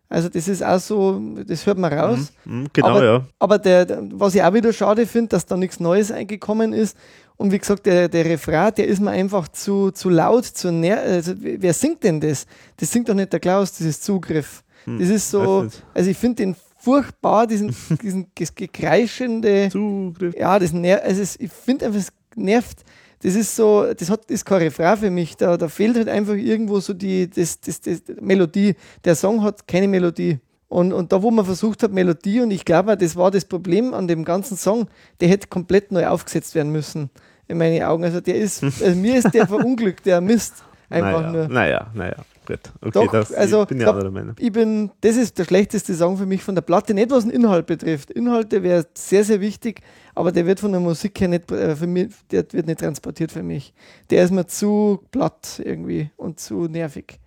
Also 0.09 0.29
das 0.29 0.49
ist 0.49 0.63
auch 0.63 0.79
so, 0.79 1.21
das 1.45 1.67
hört 1.67 1.79
man 1.79 1.93
raus. 1.93 2.33
Mhm, 2.45 2.69
genau, 2.73 2.89
aber, 2.89 3.05
ja. 3.05 3.25
Aber 3.39 3.59
der, 3.59 4.03
was 4.13 4.35
ich 4.35 4.43
auch 4.43 4.53
wieder 4.53 4.73
schade 4.73 5.07
finde, 5.07 5.31
dass 5.31 5.47
da 5.47 5.57
nichts 5.57 5.81
Neues 5.81 6.13
eingekommen 6.13 6.73
ist. 6.73 6.97
Und 7.37 7.51
wie 7.51 7.59
gesagt, 7.59 7.87
der, 7.87 8.09
der 8.09 8.25
Refrain, 8.25 8.73
der 8.75 8.87
ist 8.87 9.01
mir 9.01 9.11
einfach 9.11 9.49
zu, 9.49 9.91
zu 9.91 10.09
laut, 10.09 10.45
zu 10.45 10.71
ner 10.71 11.01
also, 11.01 11.33
Wer 11.37 11.75
singt 11.75 12.05
denn 12.05 12.21
das? 12.21 12.47
Das 12.77 12.91
singt 12.93 13.09
doch 13.09 13.15
nicht 13.15 13.33
der 13.33 13.41
Klaus, 13.41 13.73
dieses 13.73 14.01
Zugriff. 14.01 14.63
Hm, 14.85 14.99
das 14.99 15.09
ist 15.09 15.31
so, 15.31 15.67
also 15.93 16.11
ich 16.11 16.17
finde 16.17 16.37
den 16.37 16.57
furchtbar, 16.79 17.47
diesen, 17.47 17.75
diesen 18.03 18.27
gekreischende 18.35 19.69
Zugriff. 19.71 20.35
Ja, 20.37 20.59
das 20.59 20.73
nervt, 20.73 21.05
also 21.05 21.23
ich 21.39 21.51
finde 21.51 21.87
einfach, 21.87 22.01
es 22.01 22.13
nervt 22.37 22.85
das 23.25 23.37
ist 23.37 23.57
so, 23.57 23.87
das 23.95 24.11
hat, 24.11 24.31
ist 24.31 24.45
kein 24.45 24.59
Refrain 24.59 24.99
für 24.99 25.11
mich. 25.11 25.35
Da, 25.39 25.57
da 25.57 25.69
fehlt 25.69 25.97
halt 25.97 26.11
einfach 26.11 26.35
irgendwo 26.35 26.79
so 26.81 26.93
die 26.93 27.29
das, 27.31 27.59
das, 27.59 27.81
das 27.81 28.03
Melodie. 28.21 28.75
Der 29.03 29.15
Song 29.15 29.43
hat 29.43 29.67
keine 29.67 29.89
Melodie. 29.89 30.39
Und, 30.75 30.93
und 30.93 31.13
da, 31.13 31.23
wo 31.23 31.31
man 31.31 31.45
versucht 31.45 31.85
hat, 31.85 31.93
Melodie, 31.93 32.41
und 32.41 32.51
ich 32.51 32.65
glaube, 32.65 32.97
das 32.97 33.15
war 33.15 33.31
das 33.31 33.45
Problem 33.45 33.95
an 33.95 34.09
dem 34.09 34.25
ganzen 34.25 34.57
Song, 34.57 34.89
der 35.21 35.29
hätte 35.29 35.47
komplett 35.47 35.93
neu 35.93 36.05
aufgesetzt 36.09 36.57
werden 36.57 36.73
müssen, 36.73 37.11
in 37.47 37.59
meinen 37.59 37.81
Augen. 37.85 38.03
Also 38.03 38.21
der 38.21 38.35
ist, 38.35 38.61
also 38.83 38.97
mir 38.97 39.15
ist 39.15 39.33
der 39.33 39.47
verunglückt, 39.47 40.05
der 40.05 40.21
Mist. 40.21 40.65
Einfach 40.91 41.21
naja, 41.21 41.33
nur. 41.33 41.49
Naja, 41.49 41.87
naja. 41.95 42.17
Gut, 42.45 42.59
okay, 42.81 42.91
Doch, 42.91 43.13
das, 43.13 43.33
also, 43.33 43.63
ich 43.63 43.69
bin 43.69 43.81
ja 43.83 43.89
anderer 43.89 44.11
Meinung. 44.11 44.35
Ich 44.37 44.51
bin, 44.51 44.91
das 45.01 45.15
ist 45.15 45.39
der 45.39 45.45
schlechteste 45.45 45.95
Song 45.95 46.17
für 46.17 46.27
mich 46.27 46.43
von 46.43 46.57
der 46.57 46.63
Platte, 46.63 46.93
nicht 46.93 47.11
was 47.13 47.23
den 47.23 47.31
Inhalt 47.31 47.67
betrifft. 47.67 48.11
Inhalte 48.11 48.65
wäre 48.65 48.85
sehr, 48.95 49.23
sehr 49.23 49.41
wichtig, 49.41 49.81
aber 50.17 50.33
der 50.33 50.45
wird 50.45 50.59
von 50.59 50.73
der 50.73 50.81
Musik 50.81 51.21
her 51.21 51.29
nicht, 51.29 51.53
äh, 51.53 51.77
für 51.77 51.87
mich, 51.87 52.09
der 52.33 52.45
wird 52.51 52.67
nicht 52.67 52.81
transportiert 52.81 53.31
für 53.31 53.45
mich. 53.45 53.73
Der 54.11 54.25
ist 54.25 54.33
mir 54.33 54.49
zu 54.49 55.05
platt 55.13 55.63
irgendwie 55.65 56.11
und 56.17 56.41
zu 56.41 56.67
nervig. 56.67 57.21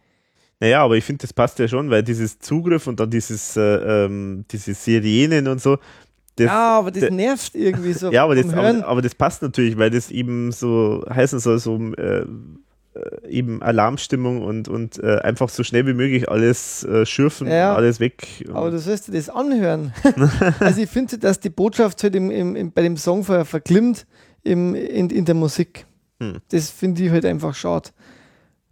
Naja, 0.59 0.83
aber 0.83 0.95
ich 0.95 1.03
finde, 1.03 1.21
das 1.21 1.33
passt 1.33 1.59
ja 1.59 1.67
schon, 1.67 1.89
weil 1.89 2.03
dieses 2.03 2.39
Zugriff 2.39 2.87
und 2.87 2.99
dann 2.99 3.11
dieses, 3.11 3.55
äh, 3.57 4.05
ähm, 4.05 4.45
diese 4.49 4.73
Sirenen 4.73 5.47
und 5.47 5.61
so, 5.61 5.77
das, 6.37 6.45
ja, 6.45 6.77
aber 6.77 6.91
das 6.91 7.09
nervt 7.09 7.55
irgendwie 7.55 7.93
so. 7.93 8.11
ja, 8.11 8.23
aber 8.23 8.35
das, 8.35 8.53
aber, 8.53 8.87
aber, 8.87 9.01
das 9.01 9.15
passt 9.15 9.41
natürlich, 9.41 9.77
weil 9.77 9.89
das 9.89 10.11
eben 10.11 10.51
so 10.51 11.03
heißen 11.09 11.39
soll, 11.39 11.57
so 11.57 11.79
äh, 11.97 12.25
äh, 12.97 13.27
eben 13.27 13.61
Alarmstimmung 13.61 14.43
und, 14.43 14.67
und 14.67 15.01
äh, 15.03 15.17
einfach 15.19 15.49
so 15.49 15.63
schnell 15.63 15.87
wie 15.87 15.93
möglich 15.93 16.29
alles 16.29 16.83
äh, 16.83 17.05
schürfen, 17.05 17.47
ja, 17.47 17.73
alles 17.75 17.99
weg. 17.99 18.45
Aber 18.53 18.69
du 18.69 18.79
sollst 18.79 19.07
dir 19.07 19.13
das 19.13 19.29
anhören. 19.29 19.93
also 20.59 20.81
ich 20.81 20.89
finde, 20.89 21.17
dass 21.17 21.39
die 21.39 21.49
Botschaft 21.49 22.03
halt 22.03 22.15
im, 22.15 22.29
im, 22.29 22.55
im, 22.55 22.71
bei 22.71 22.83
dem 22.83 22.97
Song 22.97 23.23
ver, 23.23 23.43
verklimmt 23.45 24.05
im, 24.43 24.75
in, 24.75 25.09
in 25.09 25.25
der 25.25 25.35
Musik. 25.35 25.87
Hm. 26.19 26.37
Das 26.49 26.69
finde 26.69 27.03
ich 27.03 27.11
halt 27.11 27.25
einfach 27.25 27.55
schade. 27.55 27.89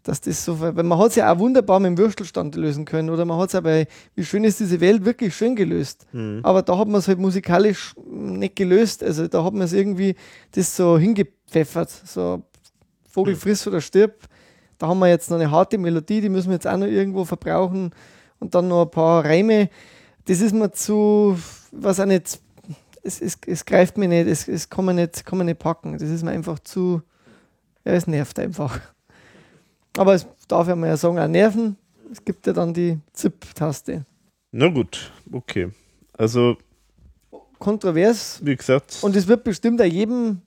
Dass 0.05 0.21
das 0.21 0.45
so, 0.45 0.59
weil 0.59 0.71
man 0.73 0.99
hat 0.99 1.09
es 1.09 1.15
ja 1.15 1.33
auch 1.33 1.39
wunderbar 1.39 1.79
mit 1.79 1.87
dem 1.89 1.97
Würstelstand 1.97 2.53
lösen 2.53 2.85
können 2.85 3.09
oder 3.09 3.25
man 3.25 3.39
hat 3.39 3.49
es 3.49 3.55
auch 3.55 3.61
bei 3.61 3.87
Wie 4.13 4.23
schön 4.23 4.43
ist 4.43 4.59
diese 4.59 4.79
Welt 4.79 5.03
wirklich 5.03 5.35
schön 5.35 5.55
gelöst. 5.55 6.05
Hm. 6.11 6.41
Aber 6.43 6.61
da 6.61 6.77
hat 6.77 6.87
man 6.87 6.99
es 6.99 7.07
halt 7.07 7.17
musikalisch 7.17 7.95
nicht 8.07 8.55
gelöst. 8.55 9.03
Also 9.03 9.27
da 9.27 9.43
hat 9.43 9.53
man 9.53 9.63
es 9.63 9.73
irgendwie 9.73 10.15
das 10.51 10.75
so 10.75 10.99
hingepfeffert. 10.99 11.89
So 11.89 12.43
Vogel 13.09 13.33
Hm. 13.33 13.39
friss 13.39 13.65
oder 13.65 13.81
stirb. 13.81 14.13
Da 14.77 14.87
haben 14.87 14.99
wir 14.99 15.07
jetzt 15.07 15.31
noch 15.31 15.37
eine 15.37 15.49
harte 15.49 15.79
Melodie, 15.79 16.21
die 16.21 16.29
müssen 16.29 16.49
wir 16.49 16.55
jetzt 16.55 16.67
auch 16.67 16.77
noch 16.77 16.85
irgendwo 16.85 17.25
verbrauchen. 17.25 17.89
Und 18.37 18.53
dann 18.53 18.67
noch 18.67 18.83
ein 18.83 18.91
paar 18.91 19.25
Reime. 19.25 19.69
Das 20.25 20.39
ist 20.39 20.53
mir 20.53 20.71
zu, 20.71 21.35
was 21.71 21.99
auch 21.99 22.05
nicht, 22.05 22.39
es, 23.01 23.21
es, 23.21 23.39
es 23.47 23.65
greift 23.65 23.97
mich 23.97 24.09
nicht, 24.09 24.27
es, 24.27 24.47
es 24.47 24.69
kann, 24.69 24.85
man 24.85 24.97
nicht, 24.97 25.25
kann 25.25 25.39
man 25.39 25.47
nicht 25.47 25.57
packen. 25.57 25.93
Das 25.97 26.09
ist 26.09 26.23
mir 26.23 26.31
einfach 26.31 26.59
zu, 26.59 27.01
ja, 27.85 27.93
es 27.93 28.05
nervt 28.05 28.37
einfach. 28.37 28.79
Aber 29.97 30.13
es 30.13 30.27
darf 30.47 30.67
ja 30.67 30.75
mal 30.75 30.87
ja 30.87 30.97
sagen, 30.97 31.19
auch 31.19 31.27
nerven. 31.27 31.77
Es 32.11 32.23
gibt 32.23 32.45
ja 32.47 32.53
dann 32.53 32.73
die 32.73 32.99
ZIP-Taste. 33.13 34.05
Na 34.51 34.67
gut, 34.67 35.11
okay. 35.31 35.71
Also, 36.13 36.57
Kontrovers, 37.59 38.39
wie 38.45 38.55
gesagt, 38.55 38.99
Und 39.01 39.15
es 39.15 39.27
wird 39.27 39.43
bestimmt 39.43 39.81
auch 39.81 39.85
jedem, 39.85 40.41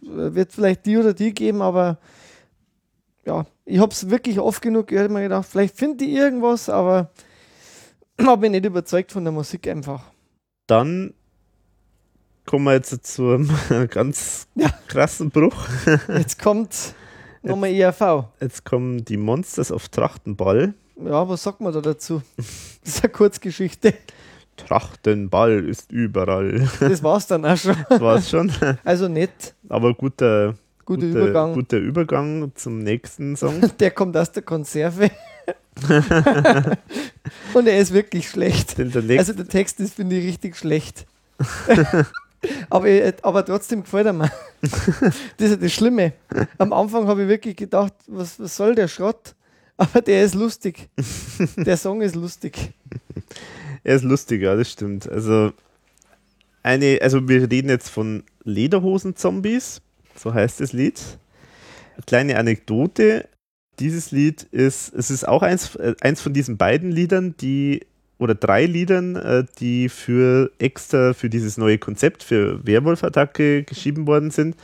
wird 0.00 0.52
vielleicht 0.52 0.86
die 0.86 0.96
oder 0.98 1.12
die 1.14 1.32
geben, 1.32 1.62
aber 1.62 1.98
ja, 3.26 3.46
ich 3.64 3.78
habe 3.80 3.92
es 3.92 4.08
wirklich 4.10 4.38
oft 4.38 4.60
genug 4.62 4.86
gehört, 4.88 5.10
mir 5.10 5.22
gedacht, 5.22 5.46
vielleicht 5.50 5.76
finde 5.76 6.04
ich 6.04 6.12
irgendwas, 6.12 6.68
aber 6.68 7.10
habe 8.20 8.42
mich 8.42 8.50
nicht 8.52 8.64
überzeugt 8.66 9.12
von 9.12 9.24
der 9.24 9.32
Musik 9.32 9.66
einfach. 9.66 10.02
dann 10.66 11.14
kommen 12.46 12.64
wir 12.66 12.74
jetzt 12.74 13.06
zu 13.06 13.30
einem 13.30 13.50
ganz 13.90 14.46
Ja. 14.54 14.68
krassen 14.88 15.30
Bruch. 15.30 15.66
Jetzt 16.08 16.38
kommt 16.38 16.94
nochmal 17.44 17.70
ERV. 17.70 18.24
Jetzt 18.40 18.64
kommen 18.64 19.04
die 19.04 19.16
Monsters 19.16 19.70
auf 19.70 19.88
Trachtenball. 19.88 20.74
Ja, 20.96 21.28
was 21.28 21.42
sagt 21.42 21.60
man 21.60 21.72
da 21.72 21.80
dazu? 21.80 22.22
Das 22.84 22.96
ist 22.96 23.02
eine 23.04 23.12
Kurzgeschichte. 23.12 23.94
Trachtenball 24.58 25.66
ist 25.66 25.90
überall. 25.90 26.68
Das 26.80 27.02
war's 27.02 27.26
dann 27.26 27.46
auch 27.46 27.56
schon. 27.56 27.76
Das 27.88 28.00
war's 28.00 28.28
schon. 28.28 28.52
Also 28.84 29.08
nett, 29.08 29.54
Aber 29.70 29.94
guter, 29.94 30.54
guter 30.84 31.06
guter, 31.06 31.18
Übergang. 31.20 31.54
guter 31.54 31.78
Übergang 31.78 32.52
zum 32.54 32.80
nächsten 32.80 33.36
Song. 33.36 33.62
Der 33.80 33.90
kommt 33.90 34.16
aus 34.16 34.30
der 34.32 34.42
Konserve. 34.42 35.10
Und 37.54 37.66
er 37.66 37.78
ist 37.78 37.92
wirklich 37.92 38.28
schlecht. 38.28 38.76
Der 38.78 39.18
Also 39.18 39.32
der 39.32 39.48
Text 39.48 39.80
ist, 39.80 39.94
finde 39.94 40.16
ich, 40.16 40.26
richtig 40.26 40.56
schlecht. 40.56 41.06
Aber, 42.70 42.88
aber 43.22 43.44
trotzdem 43.44 43.82
gefällt 43.82 44.06
er 44.06 44.12
mir. 44.12 44.30
das 45.36 45.50
ist 45.50 45.62
das 45.62 45.72
Schlimme. 45.72 46.12
Am 46.58 46.72
Anfang 46.72 47.06
habe 47.06 47.22
ich 47.22 47.28
wirklich 47.28 47.56
gedacht, 47.56 47.94
was, 48.06 48.38
was 48.40 48.56
soll 48.56 48.74
der 48.74 48.88
Schrott? 48.88 49.34
Aber 49.76 50.00
der 50.00 50.24
ist 50.24 50.34
lustig. 50.34 50.88
Der 51.56 51.76
Song 51.76 52.00
ist 52.00 52.14
lustig. 52.14 52.72
er 53.84 53.96
ist 53.96 54.04
lustig, 54.04 54.42
ja, 54.42 54.54
das 54.54 54.70
stimmt. 54.70 55.08
Also, 55.08 55.52
eine, 56.62 56.98
also 57.02 57.28
wir 57.28 57.50
reden 57.50 57.68
jetzt 57.68 57.88
von 57.88 58.22
Lederhosen-Zombies, 58.44 59.80
so 60.16 60.32
heißt 60.32 60.60
das 60.60 60.72
Lied. 60.72 61.00
Eine 61.94 62.02
kleine 62.06 62.38
Anekdote. 62.38 63.28
Dieses 63.80 64.12
Lied 64.12 64.44
ist, 64.44 64.94
es 64.94 65.10
ist 65.10 65.26
auch 65.26 65.42
eins, 65.42 65.74
äh, 65.74 65.94
eins 66.00 66.20
von 66.20 66.32
diesen 66.32 66.56
beiden 66.56 66.92
Liedern, 66.92 67.36
die, 67.36 67.84
oder 68.18 68.34
drei 68.34 68.66
Liedern, 68.66 69.16
äh, 69.16 69.44
die 69.58 69.88
für 69.88 70.50
extra 70.58 71.12
für 71.12 71.28
dieses 71.28 71.56
neue 71.56 71.78
Konzept 71.78 72.22
für 72.22 72.64
Werwolf-Attacke 72.66 73.64
geschrieben 73.64 74.06
worden 74.06 74.30
sind. 74.30 74.56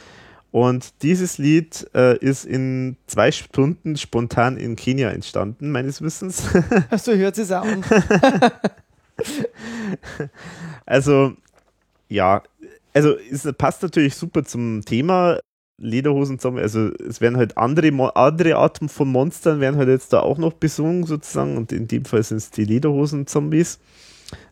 Und 0.53 1.03
dieses 1.03 1.39
Lied 1.39 1.89
äh, 1.95 2.17
ist 2.19 2.45
in 2.45 2.97
zwei 3.07 3.31
Stunden 3.31 3.97
spontan 3.97 4.57
in 4.57 4.75
Kenia 4.75 5.11
entstanden, 5.11 5.71
meines 5.71 6.03
Wissens. 6.03 6.43
So 6.99 7.15
hört 7.15 7.39
es 7.39 7.53
auch 7.53 7.65
an. 7.65 7.85
Also, 10.87 11.35
ja, 12.09 12.43
also 12.93 13.17
es 13.17 13.49
passt 13.57 13.83
natürlich 13.83 14.17
super 14.17 14.45
zum 14.45 14.85
Thema 14.85 15.39
Lederhosen-Zombie. 15.81 16.61
Also 16.61 16.91
es 17.09 17.21
werden 17.21 17.37
halt 17.37 17.57
andere, 17.59 18.17
andere 18.17 18.57
Arten 18.57 18.89
von 18.89 19.09
Monstern 19.09 19.61
werden 19.61 19.77
halt 19.77 19.89
jetzt 19.89 20.13
da 20.13 20.21
auch 20.21 20.39
noch 20.39 20.53
besungen 20.53 21.05
sozusagen 21.05 21.57
und 21.57 21.73
in 21.73 21.89
dem 21.89 22.05
Fall 22.05 22.23
sind 22.23 22.37
es 22.37 22.51
die 22.51 22.65
Lederhosen-Zombies. 22.65 23.81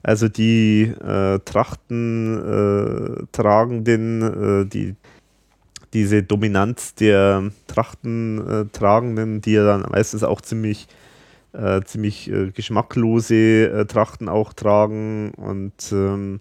Also 0.03 0.29
die 0.29 0.83
äh, 0.83 1.39
Trachten 1.45 2.39
äh, 2.39 3.27
tragenden, 3.33 4.63
äh, 4.63 4.67
die 4.67 4.97
diese 5.95 6.23
Dominanz 6.23 6.95
der 6.95 7.51
Trachten 7.67 8.47
äh, 8.47 8.65
tragenden, 8.67 9.41
die 9.41 9.53
ja 9.53 9.65
dann 9.65 9.91
meistens 9.91 10.23
auch 10.23 10.41
ziemlich 10.41 10.87
äh, 11.53 11.81
ziemlich 11.83 12.31
äh, 12.31 12.51
geschmacklose 12.51 13.87
Trachten 13.89 14.29
auch 14.29 14.53
tragen. 14.53 15.33
Und 15.37 15.93
ähm, 15.93 16.41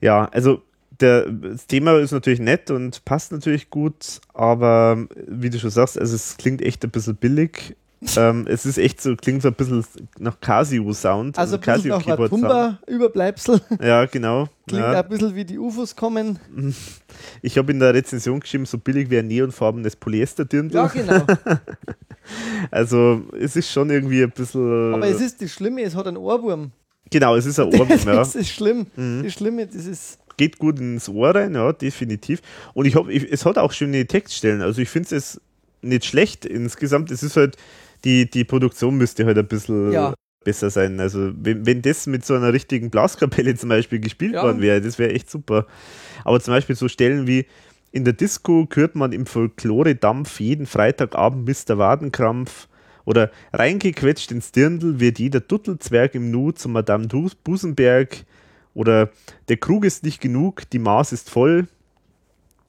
ja, 0.00 0.24
also 0.32 0.62
der, 1.02 1.30
das 1.30 1.66
Thema 1.66 1.98
ist 1.98 2.12
natürlich 2.12 2.40
nett 2.40 2.70
und 2.70 3.04
passt 3.04 3.32
natürlich 3.32 3.70
gut, 3.70 4.20
aber 4.32 5.06
wie 5.26 5.50
du 5.50 5.58
schon 5.58 5.70
sagst, 5.70 5.98
also 5.98 6.14
es 6.14 6.36
klingt 6.36 6.62
echt 6.62 6.84
ein 6.84 6.90
bisschen 6.90 7.16
billig. 7.16 7.76
ähm, 8.16 8.46
es 8.48 8.66
ist 8.66 8.78
echt 8.78 9.00
so, 9.00 9.14
klingt 9.14 9.42
so 9.42 9.48
ein 9.48 9.54
bisschen 9.54 9.84
nach 10.18 10.40
Casio-Sound. 10.40 11.38
Also 11.38 11.56
ein 11.56 11.60
bisschen 11.60 11.90
nach 11.90 12.04
Matumba-Überbleibsel. 12.04 13.60
Ja, 13.80 14.06
genau. 14.06 14.48
Klingt 14.66 14.82
ja. 14.82 15.02
ein 15.02 15.08
bisschen 15.08 15.34
wie 15.34 15.44
die 15.44 15.58
UFOs 15.58 15.94
kommen. 15.94 16.38
Ich 17.42 17.58
habe 17.58 17.70
in 17.70 17.78
der 17.78 17.92
Rezension 17.92 18.40
geschrieben, 18.40 18.64
so 18.64 18.78
billig 18.78 19.10
wie 19.10 19.18
ein 19.18 19.26
neonfarbenes 19.26 19.94
Polyesterdirndl. 19.96 20.74
Ja, 20.74 20.86
genau. 20.86 21.24
Also 22.70 23.22
es 23.38 23.54
ist 23.54 23.70
schon 23.70 23.90
irgendwie 23.90 24.22
ein 24.22 24.30
bisschen. 24.30 24.94
Aber 24.94 25.06
es 25.06 25.20
ist 25.20 25.42
das 25.42 25.50
Schlimme, 25.50 25.82
es 25.82 25.94
hat 25.94 26.06
einen 26.06 26.16
Ohrwurm. 26.16 26.72
genau, 27.10 27.36
es 27.36 27.46
ist 27.46 27.60
ein 27.60 27.66
Ohrwurm, 27.66 27.88
ja. 28.06 28.14
Das 28.14 28.34
ist 28.34 28.48
schlimm. 28.48 28.86
Mhm. 28.96 29.24
Das 29.24 29.32
Schlimme, 29.34 29.66
das 29.66 29.86
ist. 29.86 30.18
Geht 30.36 30.58
gut 30.58 30.78
ins 30.78 31.08
Ohr 31.08 31.34
rein, 31.34 31.54
ja, 31.54 31.72
definitiv. 31.72 32.40
Und 32.74 32.86
ich 32.86 32.94
habe, 32.96 33.12
es 33.14 33.44
hat 33.46 33.58
auch 33.58 33.72
schöne 33.72 34.06
Textstellen. 34.06 34.62
Also 34.62 34.80
ich 34.82 34.88
finde 34.88 35.16
es 35.16 35.40
nicht 35.82 36.04
schlecht 36.04 36.44
insgesamt. 36.44 37.10
Es 37.10 37.22
ist 37.22 37.36
halt, 37.36 37.56
die, 38.04 38.28
die 38.30 38.44
Produktion 38.44 38.96
müsste 38.96 39.24
halt 39.26 39.38
ein 39.38 39.46
bisschen 39.46 39.92
Ja. 39.92 40.14
besser 40.44 40.70
sein. 40.70 41.00
Also 41.00 41.32
wenn, 41.34 41.66
wenn 41.66 41.82
das 41.82 42.06
mit 42.06 42.24
so 42.24 42.34
einer 42.34 42.52
richtigen 42.52 42.90
Blaskapelle 42.90 43.54
zum 43.54 43.68
Beispiel 43.68 44.00
gespielt 44.00 44.34
Ja. 44.34 44.42
worden 44.42 44.60
wäre, 44.60 44.80
das 44.80 44.98
wäre 44.98 45.12
echt 45.12 45.30
super. 45.30 45.66
Aber 46.24 46.40
zum 46.40 46.54
Beispiel 46.54 46.76
so 46.76 46.88
Stellen 46.88 47.26
wie 47.26 47.46
in 47.90 48.04
der 48.04 48.14
Disco 48.14 48.66
hört 48.72 48.94
man 48.94 49.12
im 49.12 49.26
Folklore-Dampf 49.26 50.40
jeden 50.40 50.66
Freitagabend 50.66 51.46
Mr. 51.46 51.76
Wadenkrampf 51.78 52.68
oder 53.04 53.30
reingequetscht 53.52 54.30
ins 54.32 54.52
Dirndl 54.52 54.98
wird 55.00 55.18
jeder 55.18 55.40
Duttelzwerg 55.40 56.14
im 56.14 56.30
Nu 56.30 56.52
zu 56.52 56.68
Madame 56.68 57.08
Busenberg 57.44 58.24
oder 58.74 59.10
der 59.48 59.56
Krug 59.56 59.84
ist 59.84 60.04
nicht 60.04 60.20
genug, 60.20 60.68
die 60.70 60.78
Maß 60.78 61.12
ist 61.12 61.30
voll. 61.30 61.66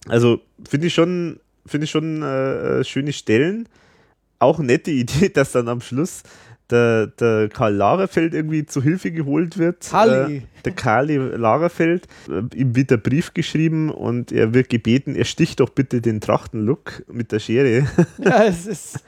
Also 0.08 0.42
finde 0.68 0.88
ich 0.88 0.94
schon, 0.94 1.40
finde 1.66 1.86
ich 1.86 1.92
schon 1.92 2.22
äh, 2.22 2.80
äh, 2.80 2.84
schöne 2.84 3.14
Stellen. 3.14 3.70
Auch 4.40 4.60
nette 4.60 4.92
Idee, 5.04 5.30
dass 5.30 5.54
dann 5.54 5.68
am 5.68 5.82
Schluss 5.82 6.24
der, 6.70 7.08
der 7.08 7.50
Karl 7.50 7.76
Lagerfeld 7.76 8.34
irgendwie 8.34 8.66
zu 8.66 8.82
Hilfe 8.82 9.12
geholt 9.12 9.58
wird. 9.58 9.88
Kali. 9.90 10.38
Äh, 10.38 10.42
der 10.66 10.72
Kali 10.74 11.18
Lagerfeld. 11.18 12.08
Äh, 12.30 12.56
ihm 12.58 12.76
wird 12.76 12.90
der 12.90 12.98
Brief 12.98 13.34
geschrieben 13.34 13.90
und 13.90 14.32
er 14.32 14.54
wird 14.54 14.70
gebeten, 14.70 15.16
er 15.16 15.26
sticht 15.26 15.60
doch 15.60 15.70
bitte 15.70 16.02
den 16.02 16.20
Trachtenlook 16.22 17.04
mit 17.12 17.32
der 17.32 17.40
Schere. 17.40 17.88
Ja, 18.18 18.44
es 18.46 18.66
ist. 18.66 19.04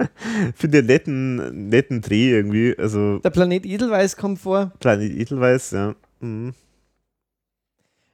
Finde 0.54 0.78
einen 0.78 0.86
netten, 0.86 1.68
netten 1.68 2.00
Dreh 2.02 2.30
irgendwie. 2.30 2.76
Also 2.78 3.18
Der 3.18 3.30
Planet 3.30 3.64
Edelweiß 3.64 4.16
kommt 4.16 4.38
vor. 4.38 4.72
Planet 4.80 5.10
Edelweiß, 5.12 5.70
ja. 5.72 5.94
Mhm. 6.20 6.54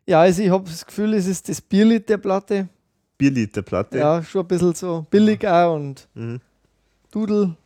Ja, 0.07 0.20
also 0.20 0.42
ich 0.42 0.50
habe 0.50 0.65
das 0.68 0.84
Gefühl, 0.84 1.15
es 1.15 1.26
ist 1.26 1.49
das 1.49 1.60
Bierlied 1.60 2.08
der 2.08 2.18
Platte. 2.18 2.68
Bierliterplatte. 3.16 3.99
Ja, 3.99 4.23
schon 4.23 4.42
ein 4.42 4.49
bisschen 4.49 4.74
so 4.74 5.07
billig 5.08 5.47
auch 5.47 5.74
und 5.76 6.08
Mhm. 6.15 6.41
Dudel. 7.10 7.57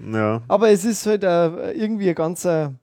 ja. 0.00 0.42
Aber 0.48 0.68
es 0.70 0.84
ist 0.84 1.06
halt 1.06 1.22
äh, 1.24 1.70
irgendwie 1.72 2.08
ein 2.08 2.14
ganzer. 2.14 2.74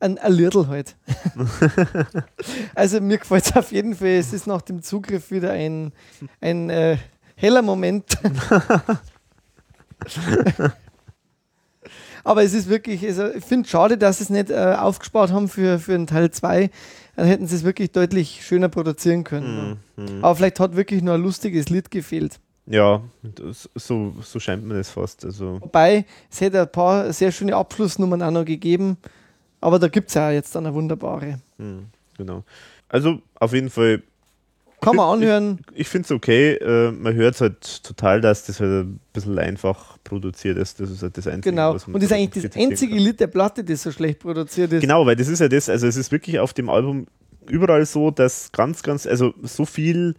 Ein, 0.00 0.18
ein 0.18 0.32
Liedl 0.32 0.66
halt. 0.66 0.96
also 2.74 3.00
mir 3.00 3.18
gefällt 3.18 3.46
es 3.46 3.56
auf 3.56 3.70
jeden 3.70 3.94
Fall. 3.94 4.08
Es 4.08 4.32
ist 4.32 4.48
nach 4.48 4.60
dem 4.62 4.82
Zugriff 4.82 5.30
wieder 5.30 5.52
ein, 5.52 5.92
ein 6.40 6.70
äh, 6.70 6.96
heller 7.36 7.62
Moment. 7.62 8.18
Aber 12.24 12.42
es 12.42 12.54
ist 12.54 12.68
wirklich, 12.68 13.04
also 13.04 13.28
ich 13.28 13.44
finde 13.44 13.64
es 13.64 13.70
schade, 13.70 13.98
dass 13.98 14.18
sie 14.18 14.24
es 14.24 14.30
nicht 14.30 14.50
äh, 14.50 14.76
aufgespart 14.78 15.32
haben 15.32 15.48
für, 15.48 15.78
für 15.78 15.94
einen 15.94 16.06
Teil 16.06 16.30
2. 16.30 16.70
Dann 17.16 17.26
hätten 17.26 17.46
sie 17.46 17.56
es 17.56 17.64
wirklich 17.64 17.92
deutlich 17.92 18.44
schöner 18.44 18.68
produzieren 18.68 19.24
können. 19.24 19.80
Mhm. 19.96 20.04
Mhm. 20.04 20.24
Aber 20.24 20.36
vielleicht 20.36 20.60
hat 20.60 20.76
wirklich 20.76 21.02
nur 21.02 21.14
ein 21.14 21.22
lustiges 21.22 21.68
Lied 21.68 21.90
gefehlt. 21.90 22.38
Ja, 22.66 23.02
das, 23.22 23.68
so, 23.74 24.14
so 24.22 24.38
scheint 24.38 24.64
mir 24.64 24.74
das 24.74 24.88
fast. 24.88 25.24
Also, 25.24 25.60
Wobei, 25.60 26.06
es 26.30 26.40
hätte 26.40 26.60
ein 26.62 26.70
paar 26.70 27.12
sehr 27.12 27.32
schöne 27.32 27.56
Abschlussnummern 27.56 28.22
auch 28.22 28.30
noch 28.30 28.44
gegeben. 28.44 28.98
Aber 29.60 29.78
da 29.78 29.88
gibt 29.88 30.08
es 30.08 30.14
ja 30.14 30.30
jetzt 30.30 30.54
dann 30.54 30.66
eine 30.66 30.74
wunderbare. 30.74 31.40
hm, 31.58 31.86
genau. 32.16 32.44
Also 32.88 33.20
auf 33.36 33.54
jeden 33.54 33.70
Fall 33.70 34.02
Kann 34.82 34.96
man 34.96 35.18
anhören. 35.18 35.60
Ich, 35.72 35.80
ich 35.80 35.88
finde 35.88 36.06
es 36.06 36.10
okay. 36.12 36.54
Äh, 36.54 36.92
man 36.92 37.14
hört 37.14 37.40
halt 37.40 37.82
total, 37.84 38.20
dass 38.20 38.44
das 38.46 38.60
halt 38.60 38.86
ein 38.86 39.00
bisschen 39.12 39.38
einfach 39.38 39.98
produziert 40.04 40.58
ist. 40.58 40.80
Das 40.80 40.90
ist 40.90 41.02
halt 41.02 41.16
das 41.16 41.26
Einzige. 41.26 41.50
Genau. 41.50 41.72
Und 41.72 41.94
das 41.94 42.02
ist 42.04 42.12
eigentlich 42.12 42.44
das 42.44 42.56
einzige. 42.56 42.96
Lied 42.96 43.20
der 43.20 43.28
Platte, 43.28 43.64
das 43.64 43.82
so 43.82 43.92
schlecht 43.92 44.20
produziert 44.20 44.72
ist. 44.72 44.80
Genau, 44.80 45.06
weil 45.06 45.16
das 45.16 45.28
ist 45.28 45.38
ja 45.38 45.48
das, 45.48 45.68
also 45.68 45.86
es 45.86 45.96
ist 45.96 46.10
wirklich 46.12 46.38
auf 46.38 46.52
dem 46.52 46.68
Album 46.68 47.06
überall 47.48 47.86
so, 47.86 48.10
dass 48.10 48.52
ganz, 48.52 48.82
ganz, 48.82 49.06
also 49.06 49.32
so 49.42 49.64
viel 49.64 50.14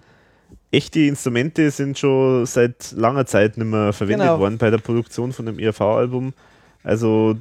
echte 0.72 1.02
Instrumente 1.02 1.70
sind 1.72 2.00
schon 2.00 2.46
seit 2.46 2.92
langer 2.94 3.26
Zeit 3.26 3.58
nicht 3.58 3.68
mehr 3.68 3.94
verwendet 3.94 4.28
Genau. 4.28 4.40
worden 4.40 4.58
bei 4.58 4.70
der 4.70 4.80
Produktion 4.80 5.32
von 5.32 5.46
dem 5.46 5.60
ERV-Album. 5.60 6.34
Also 6.84 7.38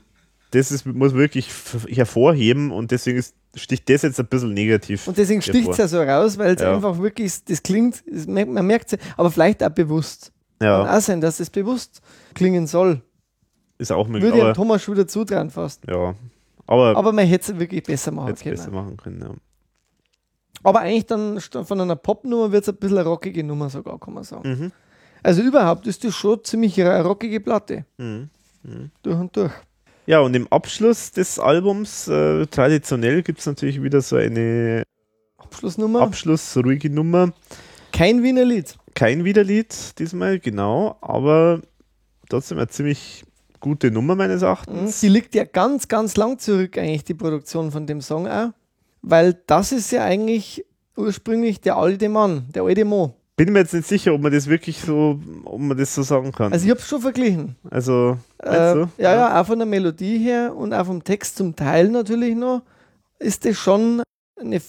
das 0.50 0.70
ist, 0.70 0.86
muss 0.86 1.14
wirklich 1.14 1.48
hervorheben 1.88 2.70
und 2.70 2.90
deswegen 2.90 3.18
ist, 3.18 3.34
sticht 3.56 3.88
das 3.90 4.02
jetzt 4.02 4.18
ein 4.20 4.26
bisschen 4.26 4.54
negativ. 4.54 5.06
Und 5.08 5.16
deswegen 5.18 5.42
sticht 5.42 5.68
es 5.68 5.76
ja 5.76 5.88
so 5.88 6.00
raus, 6.02 6.38
weil 6.38 6.54
es 6.54 6.62
Ja. 6.62 6.74
einfach 6.74 6.98
wirklich, 6.98 7.44
das 7.44 7.62
klingt, 7.62 8.02
man 8.26 8.66
merkt 8.66 8.92
es, 8.92 8.98
aber 9.16 9.30
vielleicht 9.30 9.62
auch 9.62 9.70
bewusst. 9.70 10.32
Kann 10.58 10.68
Ja, 10.68 10.96
auch 10.96 11.00
sein, 11.00 11.20
dass 11.20 11.40
es 11.40 11.50
bewusst 11.50 12.00
klingen 12.34 12.66
soll. 12.66 13.02
ist 13.78 13.90
auch 13.92 14.06
möglich. 14.06 14.30
Würde 14.32 14.42
Aber, 14.44 14.54
Thomas 14.54 14.82
schon 14.82 14.94
wieder 14.94 15.08
zutrauen 15.08 15.50
fast. 15.50 15.82
ja, 15.88 16.14
aber, 16.66 16.96
Aber 16.96 17.12
man 17.12 17.26
hätte 17.26 17.52
es 17.52 17.58
wirklich 17.58 17.82
besser 17.82 18.12
machen 18.12 18.34
können. 18.36 18.56
besser 18.56 18.70
machen 18.70 18.96
können. 18.96 19.20
Ja. 19.20 19.30
Aber 20.62 20.80
eigentlich 20.80 21.06
dann 21.06 21.40
von 21.40 21.80
einer 21.80 21.96
Popnummer 21.96 22.52
wird 22.52 22.62
es 22.62 22.68
ein 22.68 22.76
bisschen 22.76 22.98
eine 22.98 23.08
rockige 23.08 23.42
Nummer 23.42 23.68
sogar, 23.70 23.98
kann 23.98 24.14
man 24.14 24.22
sagen. 24.22 24.48
Mhm. 24.48 24.72
Also 25.24 25.42
überhaupt 25.42 25.86
ist 25.88 26.04
das 26.04 26.14
schon 26.14 26.42
ziemlich 26.44 26.80
eine 26.80 27.02
rockige 27.02 27.40
Platte. 27.40 27.84
Mhm. 27.98 28.30
Durch 29.02 29.16
und 29.18 29.36
durch. 29.36 29.52
Ja, 30.06 30.20
und 30.20 30.34
im 30.34 30.48
Abschluss 30.48 31.12
des 31.12 31.38
Albums, 31.38 32.08
äh, 32.08 32.46
traditionell, 32.46 33.22
gibt 33.22 33.38
es 33.40 33.46
natürlich 33.46 33.82
wieder 33.82 34.00
so 34.00 34.16
eine 34.16 34.82
Abschlussnummer. 35.38 36.00
abschlussruhige 36.00 36.90
Nummer. 36.90 37.32
Kein 37.92 38.22
Wiener 38.22 38.44
Lied. 38.44 38.76
Kein 38.94 39.24
Wiederlied 39.24 39.98
diesmal, 39.98 40.38
genau, 40.38 40.96
aber 41.00 41.62
trotzdem 42.28 42.58
eine 42.58 42.68
ziemlich 42.68 43.24
gute 43.60 43.90
Nummer 43.90 44.16
meines 44.16 44.40
Mhm. 44.40 44.46
Erachtens. 44.46 45.00
Sie 45.00 45.08
liegt 45.08 45.34
ja 45.34 45.44
ganz, 45.44 45.88
ganz 45.88 46.16
lang 46.16 46.38
zurück, 46.38 46.76
eigentlich, 46.78 47.04
die 47.04 47.14
Produktion 47.14 47.70
von 47.70 47.86
dem 47.86 48.00
Song 48.00 48.26
auch. 48.26 48.50
Weil 49.02 49.38
das 49.46 49.72
ist 49.72 49.92
ja 49.92 50.04
eigentlich 50.04 50.64
ursprünglich 50.96 51.60
der 51.60 51.76
alte 51.76 52.08
Mann, 52.08 52.46
der 52.54 52.64
alte 52.64 52.84
Mo. 52.84 53.14
Bin 53.44 53.54
mir 53.54 53.58
jetzt 53.60 53.74
nicht 53.74 53.88
sicher, 53.88 54.14
ob 54.14 54.20
man 54.20 54.30
das 54.30 54.46
wirklich 54.46 54.78
so, 54.78 55.18
ob 55.44 55.58
man 55.60 55.76
das 55.76 55.92
so 55.92 56.02
sagen 56.02 56.30
kann. 56.30 56.52
Also 56.52 56.64
ich 56.64 56.70
habe 56.70 56.78
es 56.78 56.86
schon 56.86 57.00
verglichen. 57.00 57.56
Also, 57.70 58.16
Äh, 58.38 58.78
ja, 58.78 58.86
ja, 58.98 59.40
auch 59.40 59.46
von 59.46 59.58
der 59.58 59.66
Melodie 59.66 60.16
her 60.18 60.54
und 60.54 60.72
auch 60.72 60.86
vom 60.86 61.02
Text 61.02 61.38
zum 61.38 61.56
Teil 61.56 61.88
natürlich 61.88 62.36
noch, 62.36 62.62
ist 63.18 63.44
das 63.44 63.56
schon 63.56 64.00
eine. 64.40 64.60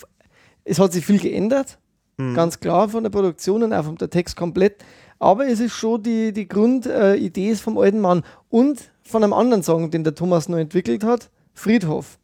Es 0.64 0.80
hat 0.80 0.92
sich 0.92 1.06
viel 1.06 1.20
geändert, 1.20 1.78
Hm. 2.18 2.34
ganz 2.34 2.60
klar 2.60 2.90
von 2.90 3.04
der 3.04 3.12
Produktion 3.12 3.62
und 3.62 3.74
auch 3.74 3.86
vom 3.86 3.96
der 4.00 4.10
Text 4.10 4.36
komplett. 4.36 4.84
Aber 5.20 5.46
es 5.48 5.60
ist 5.60 5.74
schon 5.74 6.02
die, 6.02 6.34
die 6.34 6.48
Grundidee 6.48 7.52
äh, 7.52 7.56
vom 7.56 7.78
alten 7.78 8.00
Mann 8.02 8.24
und 8.50 8.92
von 9.04 9.24
einem 9.24 9.34
anderen 9.34 9.62
Song, 9.62 9.92
den 9.92 10.04
der 10.04 10.16
Thomas 10.16 10.50
noch 10.50 10.58
entwickelt 10.58 11.04
hat, 11.04 11.30
Friedhof. 11.54 12.18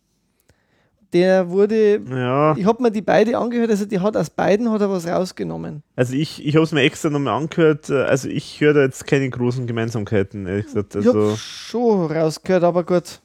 Der 1.13 1.49
wurde, 1.49 2.01
Ja, 2.07 2.55
ich 2.55 2.65
habe 2.65 2.83
mir 2.83 2.91
die 2.91 3.01
beide 3.01 3.35
angehört, 3.37 3.71
also 3.71 3.85
die 3.85 3.99
hat 3.99 4.15
aus 4.15 4.29
beiden 4.29 4.69
hat 4.71 4.81
er 4.81 4.91
was 4.91 5.07
rausgenommen. 5.07 5.81
also 5.95 6.13
ich, 6.13 6.45
ich 6.45 6.55
habe 6.55 6.63
es 6.63 6.71
mir 6.71 6.81
extra 6.81 7.09
nochmal 7.09 7.33
angehört. 7.41 7.89
äh, 7.89 8.03
Also 8.03 8.29
ich 8.29 8.61
höre 8.61 8.73
da 8.75 8.81
jetzt 8.81 9.07
keine 9.07 9.27
großen 9.29 9.65
Gemeinsamkeiten, 9.65 10.45
ehrlich 10.45 10.65
gesagt. 10.65 10.93
ich 10.95 11.07
Also 11.07 11.13
habe 11.29 11.37
schon 11.37 12.11
rausgehört, 12.11 12.63
aber 12.63 12.83
gut. 12.83 13.21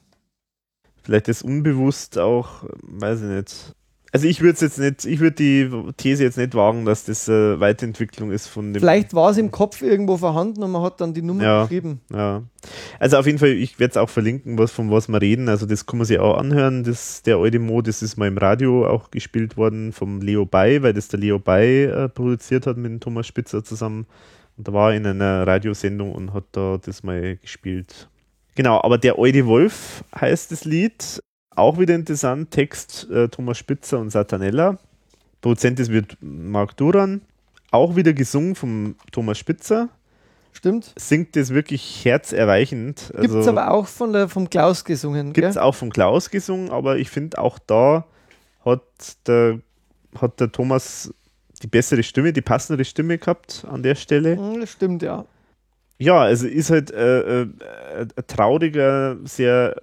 vielleicht 1.03 1.27
ist 1.27 1.43
unbewusst 1.43 2.17
auch, 2.17 2.63
weiß 2.81 3.21
ich 3.21 3.27
nicht. 3.27 3.75
Also 4.15 4.29
ich 4.29 4.39
würde 4.39 4.53
es 4.53 4.61
jetzt 4.61 4.79
nicht, 4.79 5.03
ich 5.03 5.19
würde 5.19 5.35
die 5.35 5.69
These 5.97 6.23
jetzt 6.23 6.37
nicht 6.37 6.55
wagen, 6.55 6.85
dass 6.85 7.03
das 7.03 7.27
äh, 7.27 7.59
Weiterentwicklung 7.59 8.31
ist 8.31 8.47
von 8.47 8.71
dem. 8.71 8.79
Vielleicht 8.79 9.13
war 9.13 9.29
es 9.29 9.37
im 9.37 9.51
Kopf 9.51 9.81
irgendwo 9.81 10.15
vorhanden 10.15 10.63
und 10.63 10.71
man 10.71 10.83
hat 10.83 11.01
dann 11.01 11.13
die 11.13 11.21
Nummer 11.21 11.43
Ja. 11.43 11.61
geschrieben. 11.63 11.99
Ja. 12.13 12.43
Also 12.97 13.17
auf 13.17 13.25
jeden 13.25 13.39
Fall, 13.39 13.49
ich 13.49 13.77
werde 13.77 13.91
es 13.91 13.97
auch 13.97 14.07
verlinken, 14.09 14.57
was, 14.57 14.71
von 14.71 14.89
was 14.89 15.09
wir 15.09 15.21
reden. 15.21 15.49
Also 15.49 15.65
das 15.65 15.85
kann 15.85 15.97
man 15.97 16.05
sich 16.07 16.17
auch 16.17 16.37
anhören. 16.37 16.85
Das, 16.85 17.23
der 17.23 17.35
alte 17.35 17.59
Mo, 17.59 17.81
das 17.81 18.01
ist 18.01 18.15
mal 18.15 18.29
im 18.29 18.37
Radio 18.37 18.87
auch 18.87 19.11
gespielt 19.11 19.57
worden 19.57 19.91
vom 19.91 20.21
Leo 20.21 20.45
Bay, 20.45 20.81
weil 20.81 20.93
das 20.93 21.09
der 21.09 21.19
Leo 21.19 21.37
Bay 21.37 21.83
äh, 21.83 22.07
produziert 22.07 22.67
hat 22.67 22.77
mit 22.77 22.85
dem 22.89 23.01
Thomas 23.01 23.27
Spitzer 23.27 23.65
zusammen. 23.65 24.05
Und 24.55 24.65
da 24.65 24.71
war 24.71 24.93
in 24.93 25.05
einer 25.05 25.45
Radiosendung 25.45 26.13
und 26.13 26.33
hat 26.33 26.45
da 26.53 26.79
das 26.81 27.03
mal 27.03 27.35
gespielt. 27.35 28.07
Genau, 28.55 28.81
aber 28.81 28.97
der 28.97 29.19
alte 29.19 29.45
Wolf 29.45 30.05
heißt 30.17 30.53
das 30.53 30.63
Lied. 30.63 31.21
Auch 31.55 31.79
wieder 31.79 31.95
interessant. 31.95 32.51
Text 32.51 33.09
äh, 33.09 33.29
Thomas 33.29 33.57
Spitzer 33.57 33.99
und 33.99 34.09
Satanella. 34.09 34.77
Produzent 35.41 35.79
ist 35.79 35.91
wird 35.91 36.17
Marc 36.21 36.75
Duran. 36.77 37.21
Auch 37.71 37.95
wieder 37.95 38.13
gesungen 38.13 38.55
vom 38.55 38.95
Thomas 39.11 39.37
Spitzer 39.37 39.89
Stimmt. 40.53 40.93
singt 40.95 41.35
das 41.35 41.49
wirklich 41.49 42.05
herzerweichend. 42.05 43.11
Gibt 43.13 43.29
es 43.29 43.35
Also, 43.35 43.49
aber 43.51 43.71
auch 43.71 43.87
von 43.87 44.13
der, 44.13 44.29
vom 44.29 44.49
Klaus 44.49 44.85
gesungen. 44.85 45.33
Gibt 45.33 45.47
es 45.47 45.57
auch 45.57 45.75
von 45.75 45.89
Klaus 45.91 46.29
gesungen, 46.29 46.69
aber 46.71 46.97
ich 46.97 47.09
finde 47.09 47.37
auch 47.37 47.59
da 47.59 48.05
hat 48.63 48.81
der, 49.27 49.59
hat 50.19 50.39
der 50.39 50.51
Thomas 50.51 51.13
die 51.61 51.67
bessere 51.67 52.03
Stimme, 52.03 52.33
die 52.33 52.41
passendere 52.41 52.85
Stimme 52.85 53.17
gehabt 53.17 53.65
an 53.69 53.83
der 53.83 53.95
Stelle. 53.95 54.37
Hm, 54.37 54.59
das 54.59 54.71
stimmt, 54.71 55.03
ja. 55.03 55.25
Ja, 55.97 56.21
also 56.23 56.47
ist 56.47 56.69
halt 56.71 56.91
äh, 56.91 57.41
äh, 57.41 57.47
ein 57.99 58.09
trauriger, 58.27 59.17
sehr 59.23 59.75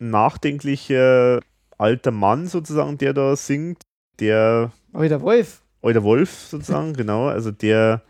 nachdenklicher 0.00 1.40
alter 1.78 2.10
Mann 2.10 2.46
sozusagen, 2.46 2.98
der 2.98 3.12
da 3.12 3.36
singt, 3.36 3.82
der 4.18 4.72
der 4.94 5.20
Wolf, 5.22 5.62
alter 5.82 6.02
Wolf 6.02 6.30
sozusagen, 6.30 6.92
genau, 6.94 7.28
also 7.28 7.50
der 7.50 8.02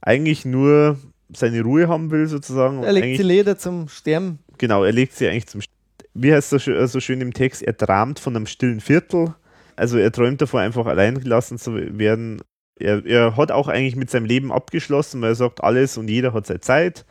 eigentlich 0.00 0.44
nur 0.44 0.98
seine 1.32 1.62
Ruhe 1.62 1.88
haben 1.88 2.10
will 2.10 2.26
sozusagen. 2.26 2.82
er 2.82 2.92
legt 2.92 3.18
die 3.18 3.22
Leder 3.22 3.58
zum 3.58 3.88
Sterben. 3.88 4.38
Genau, 4.56 4.84
er 4.84 4.92
legt 4.92 5.12
sie 5.14 5.28
eigentlich 5.28 5.46
zum. 5.46 5.60
St- 5.60 5.68
Wie 6.14 6.32
heißt 6.32 6.52
das 6.52 6.64
so, 6.64 6.70
schö- 6.72 6.86
so 6.86 7.00
schön 7.00 7.20
im 7.20 7.34
Text? 7.34 7.62
Er 7.62 7.76
tramt 7.76 8.18
von 8.18 8.34
einem 8.34 8.46
stillen 8.46 8.80
Viertel. 8.80 9.34
Also 9.76 9.98
er 9.98 10.10
träumt 10.10 10.40
davor, 10.40 10.60
einfach 10.60 10.86
allein 10.86 11.20
gelassen 11.20 11.58
zu 11.58 11.74
werden. 11.98 12.40
Er, 12.80 13.04
er 13.04 13.36
hat 13.36 13.52
auch 13.52 13.68
eigentlich 13.68 13.94
mit 13.96 14.10
seinem 14.10 14.24
Leben 14.24 14.50
abgeschlossen, 14.50 15.20
weil 15.20 15.32
er 15.32 15.34
sagt, 15.36 15.62
alles 15.62 15.98
und 15.98 16.08
jeder 16.08 16.32
hat 16.32 16.46
seine 16.46 16.60
Zeit. 16.60 17.04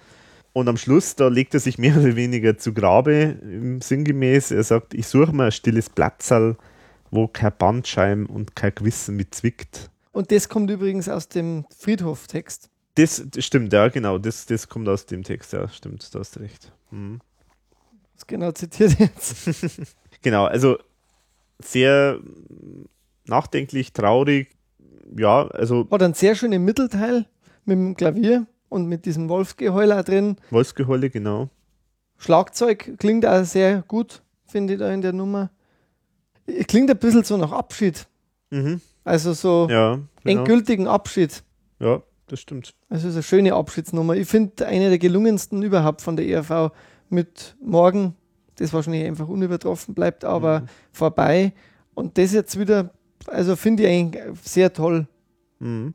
Und 0.58 0.68
am 0.70 0.78
Schluss, 0.78 1.16
da 1.16 1.28
legt 1.28 1.54
er 1.54 1.60
sich 1.60 1.78
mehr 1.78 1.96
oder 1.96 2.16
weniger 2.16 2.58
zu 2.58 2.74
Grabe, 2.74 3.38
im 3.44 3.80
sinngemäß. 3.80 4.50
Er 4.50 4.64
sagt, 4.64 4.96
ich 4.96 5.06
suche 5.06 5.32
mir 5.32 5.44
ein 5.44 5.52
stilles 5.52 5.88
Platzal, 5.88 6.58
wo 7.12 7.28
kein 7.28 7.54
Bandscheiben 7.56 8.26
und 8.26 8.56
kein 8.56 8.74
Gewissen 8.74 9.16
mit 9.16 9.36
zwickt. 9.36 9.92
Und 10.14 10.32
das 10.32 10.50
kommt 10.50 10.72
übrigens 10.72 11.10
aus 11.10 11.30
dem 11.30 11.66
Friedhof-Text. 11.78 12.72
Das, 12.96 13.22
das 13.24 13.46
stimmt, 13.46 13.72
ja, 13.72 13.88
genau. 13.90 14.18
Das, 14.18 14.48
das 14.48 14.68
kommt 14.68 14.90
aus 14.90 15.06
dem 15.06 15.22
Text, 15.22 15.54
ja, 15.54 15.70
stimmt, 15.70 16.10
da 16.16 16.18
hast 16.18 16.38
du 16.38 16.40
recht. 16.40 16.74
Mhm. 16.90 17.20
Das 18.16 18.26
genau 18.26 18.52
zitiert 18.52 18.98
jetzt. 19.00 19.36
Genau, 20.24 20.46
also 20.46 20.80
sehr 21.60 22.20
nachdenklich, 23.28 23.94
traurig. 23.94 24.50
Ja, 25.16 25.48
also 25.50 25.88
Hat 25.92 26.02
einen 26.02 26.16
sehr 26.16 26.34
schönen 26.34 26.66
Mittelteil 26.66 27.28
mit 27.66 27.78
dem 27.78 27.96
Klavier 27.96 28.48
und 28.70 28.88
mit 28.88 29.06
diesem 29.06 29.30
Wolfsgeheul 29.30 29.92
auch 29.92 30.04
drin. 30.04 30.38
Wolfsgeheule, 30.52 31.10
genau. 31.10 31.50
Schlagzeug 32.18 32.96
klingt 32.98 33.26
auch 33.26 33.44
sehr 33.46 33.84
gut, 33.88 34.22
finde 34.46 34.74
ich 34.74 34.80
da 34.80 34.92
in 34.92 35.02
der 35.02 35.14
Nummer. 35.14 35.50
Klingt 36.68 36.90
ein 36.90 36.98
bisschen 36.98 37.24
so 37.24 37.38
nach 37.38 37.52
Abschied. 37.52 38.08
Mhm. 38.50 38.82
Also 39.04 39.34
so 39.34 39.68
Ja, 39.70 40.00
genau. 40.24 40.40
endgültigen 40.40 40.88
Abschied. 40.88 41.44
ja, 41.80 42.02
das 42.28 42.40
stimmt. 42.42 42.74
Also 42.90 43.08
es 43.08 43.12
ist 43.14 43.18
eine 43.18 43.24
schöne 43.24 43.54
Abschiedsnummer. 43.54 44.16
Ich 44.16 44.28
finde 44.28 44.66
eine 44.68 44.90
der 44.90 44.98
gelungensten 44.98 45.62
überhaupt 45.64 46.02
von 46.02 46.16
der 46.18 46.26
ERV 46.28 46.72
mit 47.10 47.56
Morgen, 47.62 48.16
das 48.56 48.74
wahrscheinlich 48.74 49.06
einfach 49.06 49.28
unübertroffen 49.28 49.94
bleibt, 49.94 50.26
aber 50.26 50.62
Mhm. 50.62 50.66
vorbei. 50.92 51.54
Und 51.94 52.18
das 52.18 52.34
jetzt 52.34 52.60
wieder, 52.60 52.92
also 53.28 53.56
finde 53.56 53.84
ich 53.84 53.90
eigentlich 53.90 54.24
sehr 54.44 54.74
toll. 54.74 55.08
Mhm. 55.60 55.94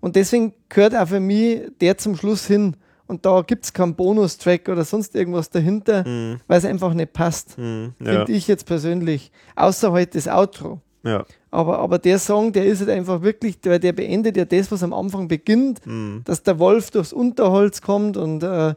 Und 0.00 0.16
deswegen 0.16 0.52
gehört 0.68 0.94
auch 0.96 1.08
für 1.08 1.20
mich 1.20 1.62
der 1.80 1.98
zum 1.98 2.16
Schluss 2.16 2.46
hin. 2.46 2.76
Und 3.06 3.24
da 3.24 3.40
gibt 3.40 3.64
es 3.64 3.72
keinen 3.72 3.94
Bonustrack 3.94 4.68
oder 4.68 4.84
sonst 4.84 5.14
irgendwas 5.14 5.48
dahinter, 5.50 6.06
Mhm. 6.06 6.40
weil 6.46 6.58
es 6.58 6.64
einfach 6.66 6.92
nicht 6.94 7.12
passt. 7.14 7.56
Mhm. 7.58 7.94
Ja, 8.00 8.12
Finde 8.24 8.32
ich 8.32 8.46
jetzt 8.48 8.66
persönlich. 8.66 9.32
Außer 9.56 9.92
halt 9.92 10.14
das 10.14 10.28
Outro. 10.28 10.80
ja. 11.04 11.24
Aber, 11.50 11.78
aber 11.78 11.98
der 11.98 12.18
Song, 12.18 12.52
der 12.52 12.66
ist 12.66 12.80
halt 12.80 12.90
einfach 12.90 13.22
wirklich, 13.22 13.58
der, 13.60 13.78
der 13.78 13.94
beendet 13.94 14.36
ja 14.36 14.44
das, 14.44 14.70
was 14.70 14.82
am 14.82 14.92
Anfang 14.92 15.26
beginnt 15.28 15.80
Mhm. 15.86 16.20
dass 16.26 16.42
der 16.42 16.58
Wolf 16.58 16.90
durchs 16.90 17.14
Unterholz 17.14 17.80
kommt 17.80 18.18
und 18.18 18.42
äh, 18.42 18.74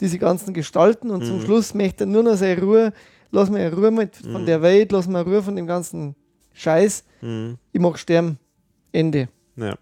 diese 0.00 0.18
ganzen 0.18 0.54
Gestalten 0.54 1.10
und 1.10 1.26
zum 1.26 1.36
Mhm. 1.40 1.42
Schluss 1.42 1.74
möchte 1.74 2.04
er 2.04 2.06
nur 2.06 2.22
noch 2.22 2.36
seine 2.36 2.58
Ruhe, 2.62 2.92
lass 3.30 3.50
mir 3.50 3.70
Ruhe 3.74 3.90
mit 3.90 4.16
von 4.16 4.42
Mhm. 4.42 4.46
der 4.46 4.62
Welt, 4.62 4.92
lass 4.92 5.06
mir 5.06 5.20
Ruhe 5.20 5.42
von 5.42 5.54
dem 5.56 5.66
ganzen 5.66 6.14
Scheiß, 6.54 7.04
Mhm. 7.20 7.58
ich 7.72 7.80
mag 7.80 7.98
sterben. 7.98 8.38
Ende. 8.92 9.28
Ja. 9.56 9.74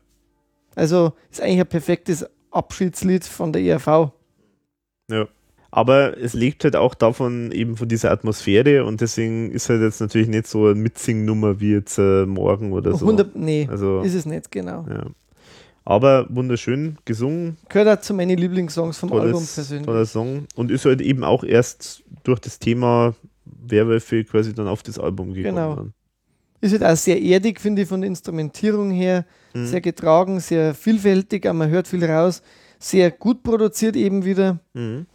Also 0.75 1.12
ist 1.31 1.41
eigentlich 1.41 1.60
ein 1.60 1.67
perfektes 1.67 2.26
Abschiedslied 2.51 3.25
von 3.25 3.52
der 3.52 3.62
ERV. 3.62 4.12
ja. 5.10 5.28
Aber 5.75 6.18
es 6.18 6.34
lebt 6.34 6.65
halt 6.65 6.76
auch 6.76 6.94
davon, 6.94 7.51
eben 7.51 7.78
von 7.78 7.89
dieser 7.89 8.10
Atmosphäre 8.10 8.84
und 8.84 9.01
deswegen 9.01 9.51
ist 9.51 9.70
halt 9.70 9.81
jetzt 9.81 10.02
natürlich 10.02 10.28
nicht 10.28 10.47
so 10.47 10.67
eine 10.67 10.75
Mitsing-Nummer 10.75 11.60
wie 11.60 11.73
jetzt 11.73 11.97
äh, 11.99 12.26
morgen 12.26 12.75
oder 12.75 12.92
so. 12.94 13.07
100, 13.07 13.34
nee, 13.36 13.67
Also, 13.70 14.02
ist 14.02 14.12
es 14.12 14.26
nicht, 14.26 14.52
genau. 14.52 14.84
ja. 14.91 15.07
Aber 15.86 16.26
wunderschön 16.28 16.99
gesungen, 17.07 17.57
Gehört 17.70 17.89
auch 17.89 18.02
zu 18.02 18.12
meinen 18.12 18.36
Lieblingssongs 18.36 18.99
vom 18.99 19.15
Album 19.15 19.33
tolles, 19.33 19.55
persönlich. 19.55 19.86
toller 19.86 20.05
Song 20.05 20.44
und 20.57 20.70
ist 20.70 20.84
halt 20.84 21.01
eben 21.01 21.25
auch 21.25 21.42
erst 21.42 22.02
durch 22.23 22.39
das 22.41 22.59
Thema 22.59 23.15
Werwölfe 23.47 24.25
quasi 24.25 24.52
dann 24.55 24.68
auf 24.68 24.83
das 24.83 24.99
Album 24.99 25.33
gekommen. 25.33 25.55
Genau. 25.57 25.86
Ist 26.62 26.73
halt 26.73 26.84
auch 26.84 26.97
sehr 26.97 27.20
erdig, 27.20 27.60
finde 27.60 27.82
ich, 27.82 27.89
von 27.89 28.00
der 28.00 28.08
Instrumentierung 28.08 28.92
her. 28.92 29.26
Mhm. 29.52 29.66
Sehr 29.66 29.81
getragen, 29.81 30.39
sehr 30.39 30.74
vielfältig, 30.74 31.44
aber 31.44 31.58
man 31.58 31.70
hört 31.70 31.89
viel 31.89 32.05
raus. 32.05 32.41
Sehr 32.78 33.10
gut 33.10 33.42
produziert 33.42 33.97
eben 33.97 34.24
wieder. 34.24 34.60
Mhm. 34.73 35.07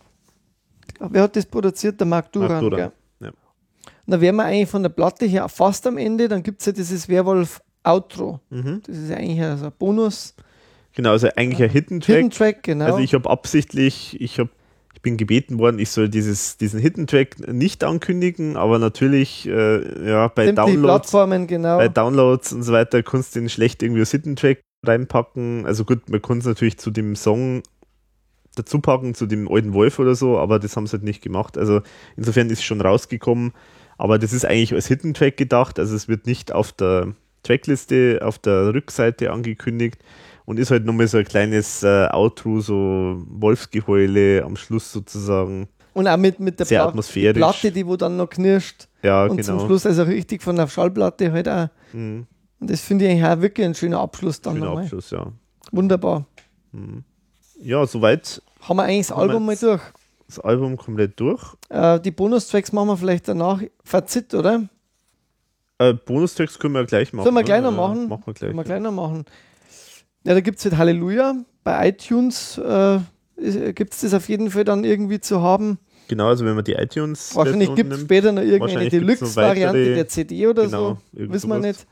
Wer 0.99 1.21
hat 1.23 1.35
das 1.37 1.45
produziert? 1.45 1.99
Der 1.99 2.05
Marc 2.05 2.31
Duran. 2.33 2.49
Marc 2.49 2.61
Duran, 2.61 2.91
ja. 3.21 3.27
Und 3.29 4.11
da 4.11 4.19
wären 4.19 4.35
wir 4.35 4.43
eigentlich 4.43 4.69
von 4.69 4.83
der 4.83 4.89
Platte 4.89 5.25
her 5.25 5.47
fast 5.47 5.87
am 5.87 5.97
Ende. 5.97 6.27
Dann 6.27 6.43
gibt 6.43 6.59
es 6.59 6.65
ja 6.65 6.73
dieses 6.73 7.07
Werwolf-Outro. 7.07 8.41
Mhm. 8.49 8.81
Das 8.85 8.97
ist 8.97 9.09
ja 9.09 9.15
eigentlich 9.15 9.41
also 9.41 9.65
ein 9.67 9.73
Bonus. 9.79 10.35
Genau, 10.93 11.11
also 11.11 11.29
eigentlich 11.35 11.63
ein 11.63 11.69
Hidden 11.69 12.01
Track. 12.01 12.15
Hidden 12.15 12.31
Track, 12.31 12.63
genau. 12.63 12.85
Also 12.85 12.99
ich 12.99 13.13
habe 13.13 13.29
absichtlich, 13.29 14.19
ich 14.19 14.37
habe 14.39 14.49
ich 14.97 15.03
bin 15.03 15.15
gebeten 15.15 15.59
worden, 15.59 15.77
ich 15.77 15.91
soll 15.91 16.09
dieses, 16.09 16.57
diesen 16.57 16.79
Hidden 16.79 17.05
Track 17.05 17.47
nicht 17.53 17.83
ankündigen, 17.83 18.57
aber 18.57 18.79
natürlich 18.79 19.47
äh, 19.47 20.09
ja, 20.09 20.27
bei 20.27 20.51
Downloads, 20.51 21.11
genau. 21.45 21.77
bei 21.77 21.87
Downloads 21.87 22.51
und 22.51 22.63
so 22.63 22.73
weiter 22.73 23.03
kannst 23.03 23.35
du 23.35 23.39
den 23.39 23.47
schlecht 23.47 23.83
irgendwie 23.83 23.99
als 23.99 24.09
Hidden 24.09 24.35
Track 24.35 24.61
reinpacken. 24.83 25.67
Also 25.67 25.85
gut, 25.85 26.09
man 26.09 26.19
kann 26.19 26.39
es 26.39 26.45
natürlich 26.45 26.79
zu 26.79 26.89
dem 26.89 27.15
Song 27.15 27.61
dazu 28.55 28.79
packen, 28.79 29.13
zu 29.13 29.27
dem 29.27 29.47
alten 29.47 29.73
Wolf 29.73 29.99
oder 29.99 30.15
so, 30.15 30.39
aber 30.39 30.57
das 30.57 30.75
haben 30.75 30.87
sie 30.87 30.93
halt 30.93 31.03
nicht 31.03 31.21
gemacht. 31.21 31.59
Also 31.59 31.81
insofern 32.15 32.49
ist 32.49 32.59
es 32.59 32.65
schon 32.65 32.81
rausgekommen, 32.81 33.53
aber 33.99 34.17
das 34.17 34.33
ist 34.33 34.45
eigentlich 34.45 34.73
als 34.73 34.87
Hidden 34.87 35.13
Track 35.13 35.37
gedacht, 35.37 35.77
also 35.77 35.95
es 35.95 36.07
wird 36.07 36.25
nicht 36.25 36.51
auf 36.51 36.71
der 36.71 37.13
Trackliste 37.43 38.21
auf 38.23 38.39
der 38.39 38.73
Rückseite 38.73 39.31
angekündigt 39.31 39.99
und 40.47 40.57
ist 40.59 40.71
halt 40.71 40.85
nochmal 40.85 41.07
so 41.09 41.17
ein 41.17 41.25
kleines 41.25 41.83
äh, 41.83 42.07
Outro, 42.11 42.61
so 42.61 43.21
Wolfsgeheule 43.27 44.43
am 44.45 44.55
Schluss 44.55 44.91
sozusagen. 44.91 45.67
Und 45.93 46.07
auch 46.07 46.15
mit, 46.17 46.39
mit 46.39 46.57
der 46.59 46.65
Sehr 46.65 46.79
Pla- 46.79 46.89
atmosphärisch. 46.89 47.33
die 47.33 47.39
Platte, 47.39 47.71
die 47.71 47.85
wo 47.85 47.97
dann 47.97 48.15
noch 48.17 48.29
knirscht. 48.29 48.87
Ja, 49.03 49.25
und 49.25 49.37
genau. 49.37 49.57
zum 49.59 49.67
Schluss 49.67 49.85
also 49.85 50.03
richtig 50.03 50.41
von 50.41 50.55
der 50.55 50.67
Schallplatte 50.67 51.31
halt 51.33 51.49
auch. 51.49 51.67
Mhm. 51.91 52.27
Und 52.59 52.69
das 52.69 52.81
finde 52.81 53.05
ich 53.05 53.11
eigentlich 53.11 53.25
auch 53.25 53.41
wirklich 53.41 53.67
ein 53.67 53.75
schöner 53.75 53.99
Abschluss 53.99 54.39
dann 54.41 54.53
Schöner 54.55 54.65
nochmal. 54.67 54.83
Abschluss, 54.83 55.11
ja. 55.11 55.31
Wunderbar. 55.71 56.25
Mhm. 56.71 57.03
Ja, 57.61 57.85
soweit 57.85 58.41
Haben 58.61 58.77
wir 58.77 58.83
eigentlich 58.83 59.07
das 59.07 59.17
Album 59.17 59.45
mal 59.45 59.55
durch. 59.57 59.81
das 60.27 60.39
Album 60.39 60.77
komplett 60.77 61.19
durch. 61.19 61.43
Äh, 61.69 61.99
die 61.99 62.11
Bonustracks 62.11 62.71
machen 62.71 62.87
wir 62.87 62.97
vielleicht 62.97 63.27
danach. 63.27 63.61
Fazit, 63.83 64.33
oder? 64.33 64.63
Äh, 65.79 65.93
Bonustracks 65.93 66.57
können 66.57 66.73
wir 66.75 66.85
gleich 66.85 67.11
machen. 67.13 67.23
Sollen 67.25 67.35
wir 67.35 67.43
gleich 67.43 67.61
noch 67.61 67.71
machen? 67.71 68.07
Machen 68.07 68.23
wir 68.25 68.33
gleich. 68.33 68.49
Können 68.49 68.57
wir 68.59 68.63
gleich 68.63 68.81
noch 68.81 68.91
machen. 68.91 69.25
Ja, 70.23 70.33
da 70.33 70.41
gibt 70.41 70.59
es 70.59 70.65
halt 70.65 70.77
Halleluja. 70.77 71.35
Bei 71.63 71.89
iTunes 71.89 72.57
äh, 72.57 72.99
gibt 73.73 73.93
es 73.93 74.01
das 74.01 74.13
auf 74.13 74.29
jeden 74.29 74.51
Fall 74.51 74.63
dann 74.63 74.83
irgendwie 74.83 75.19
zu 75.19 75.41
haben. 75.41 75.79
Genau, 76.07 76.27
also 76.27 76.45
wenn 76.45 76.55
man 76.55 76.63
die 76.63 76.73
iTunes 76.73 77.35
Wahrscheinlich 77.35 77.75
gibt 77.75 77.91
es 77.91 78.01
später 78.01 78.31
noch 78.31 78.41
irgendeine 78.41 78.89
Deluxe-Variante 78.89 79.93
der 79.95 80.07
CD 80.07 80.47
oder 80.47 80.65
genau, 80.65 80.97
so. 81.13 81.31
Wissen 81.31 81.49
wir 81.49 81.59
nicht. 81.59 81.85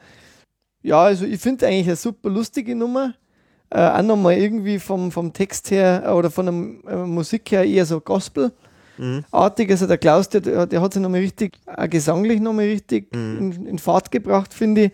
Ja, 0.84 1.02
also 1.04 1.26
ich 1.26 1.40
finde 1.42 1.68
eigentlich 1.68 1.88
eine 1.88 1.96
super 1.96 2.30
lustige 2.30 2.76
Nummer. 2.76 3.16
Äh, 3.72 3.80
auch 3.80 4.04
nochmal 4.04 4.38
irgendwie 4.38 4.80
vom, 4.80 5.12
vom 5.12 5.34
Text 5.34 5.72
her 5.72 6.04
äh, 6.06 6.12
oder 6.12 6.30
von 6.30 6.82
der 6.86 6.94
äh, 6.94 7.06
Musik 7.06 7.52
her 7.52 7.66
eher 7.66 7.86
so 7.86 8.00
Gospel-artig. 8.00 9.68
Mhm. 9.68 9.72
Also 9.72 9.88
der 9.88 9.98
Klaus, 9.98 10.30
der, 10.30 10.68
der 10.68 10.82
hat 10.82 10.94
sich 10.94 11.02
nochmal 11.02 11.22
richtig, 11.22 11.58
auch 11.66 11.90
gesanglich 11.90 12.40
nochmal 12.40 12.66
richtig 12.66 13.14
Mhm. 13.14 13.38
in, 13.40 13.66
in 13.66 13.80
Fahrt 13.80 14.12
gebracht, 14.12 14.54
finde 14.54 14.86
ich. 14.86 14.92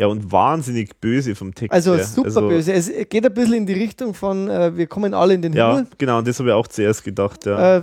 Ja, 0.00 0.06
und 0.06 0.32
wahnsinnig 0.32 0.98
böse 0.98 1.34
vom 1.34 1.54
Text 1.54 1.72
Also 1.74 1.94
her. 1.94 2.04
super 2.04 2.26
Also, 2.28 2.48
böse. 2.48 2.72
Es 2.72 2.90
geht 3.10 3.26
ein 3.26 3.34
bisschen 3.34 3.54
in 3.54 3.66
die 3.66 3.74
Richtung 3.74 4.14
von 4.14 4.48
äh, 4.48 4.74
wir 4.74 4.86
kommen 4.86 5.12
alle 5.12 5.34
in 5.34 5.42
den 5.42 5.52
Ja, 5.52 5.76
Himmel. 5.76 5.88
genau, 5.98 6.18
und 6.18 6.26
das 6.26 6.38
habe 6.38 6.48
ich 6.48 6.54
auch 6.54 6.66
zuerst 6.68 7.04
gedacht, 7.04 7.44
ja. 7.44 7.76
Äh, 7.78 7.82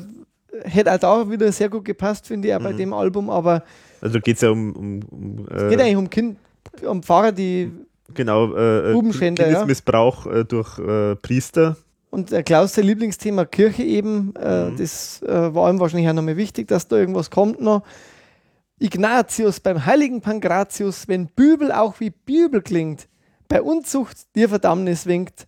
hätte 0.63 0.91
auch 0.93 0.97
da 0.97 1.29
wieder 1.29 1.51
sehr 1.51 1.69
gut 1.69 1.85
gepasst, 1.85 2.25
finde 2.25 2.47
ich, 2.47 2.55
auch 2.55 2.59
bei 2.59 2.73
Mhm. 2.73 2.77
dem 2.77 2.93
Album, 2.93 3.29
aber 3.29 3.63
also 4.01 4.19
geht 4.19 4.37
es 4.37 4.41
ja 4.41 4.49
um, 4.49 4.75
um, 4.75 4.99
um 5.11 5.45
es 5.55 5.69
geht 5.69 5.79
äh, 5.79 5.83
eigentlich 5.83 5.95
um 5.97 6.09
Kind, 6.09 6.37
um 6.87 7.03
Pfarrer, 7.03 7.31
die 7.31 7.71
genau, 8.15 8.55
äh, 8.55 8.89
äh, 8.89 8.93
Bubenschänder, 8.93 9.43
ja. 9.43 9.49
Kindesmissbrauch 9.49 10.25
äh, 10.25 10.43
durch 10.43 10.79
Priester. 11.21 11.77
und 12.09 12.31
Klaus 12.45 12.73
sein 12.73 12.85
Lieblingsthema 12.85 13.45
Kirche 13.45 13.83
eben, 13.83 14.33
Mhm. 14.39 14.75
das 14.79 15.21
war 15.27 15.69
ihm 15.69 15.79
wahrscheinlich 15.79 16.09
auch 16.09 16.13
nochmal 16.13 16.37
wichtig, 16.37 16.67
dass 16.67 16.87
da 16.87 16.95
irgendwas 16.97 17.29
kommt 17.29 17.61
noch. 17.61 17.83
Ignatius 18.79 19.59
beim 19.59 19.85
heiligen 19.85 20.21
Pankratius, 20.21 21.07
wenn 21.07 21.27
Bübel 21.27 21.71
auch 21.71 21.99
wie 21.99 22.11
Bibel 22.11 22.61
klingt, 22.61 23.07
bei 23.47 23.61
Unzucht 23.61 24.35
dir 24.35 24.49
Verdammnis 24.49 25.05
winkt, 25.05 25.47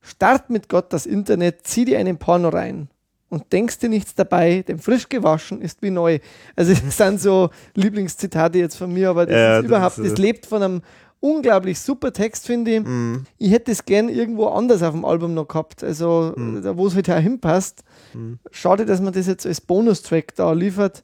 start 0.00 0.50
mit 0.50 0.68
Gott 0.68 0.92
das 0.92 1.06
Internet, 1.06 1.66
zieh 1.66 1.84
dir 1.84 1.98
einen 1.98 2.18
Porno 2.18 2.48
rein 2.48 2.88
und 3.28 3.52
denkst 3.52 3.78
dir 3.78 3.88
nichts 3.88 4.14
dabei, 4.14 4.64
denn 4.66 4.78
frisch 4.78 5.08
gewaschen 5.08 5.60
ist 5.60 5.82
wie 5.82 5.90
neu. 5.90 6.20
Also 6.56 6.72
das 6.72 6.96
sind 6.96 7.20
so 7.20 7.50
Lieblingszitate 7.74 8.58
jetzt 8.58 8.76
von 8.76 8.92
mir, 8.92 9.10
aber 9.10 9.26
das 9.26 9.34
Ja, 9.34 9.56
ist 9.56 9.62
das 9.62 9.66
überhaupt, 9.66 9.98
ist, 9.98 10.04
äh, 10.04 10.08
das 10.10 10.18
lebt 10.18 10.46
von 10.46 10.62
einem 10.62 10.82
unglaublich 11.20 11.80
super 11.80 12.12
Text, 12.12 12.46
finde 12.46 12.76
ich. 12.76 12.84
Mhm. 12.84 13.24
Ich 13.38 13.50
hätte 13.50 13.72
es 13.72 13.84
gern 13.84 14.08
irgendwo 14.08 14.46
anders 14.48 14.82
auf 14.82 14.92
dem 14.92 15.04
Album 15.04 15.34
noch 15.34 15.48
gehabt, 15.48 15.82
also 15.82 16.34
da, 16.62 16.76
wo 16.76 16.86
es 16.86 16.94
halt 16.94 17.10
auch 17.10 17.18
hinpasst. 17.18 17.82
Mhm. 18.12 18.38
Schade, 18.50 18.84
dass 18.84 19.00
man 19.00 19.12
das 19.12 19.26
jetzt 19.26 19.46
als 19.46 19.60
Bonustrack 19.60 20.34
da 20.34 20.52
liefert. 20.52 21.02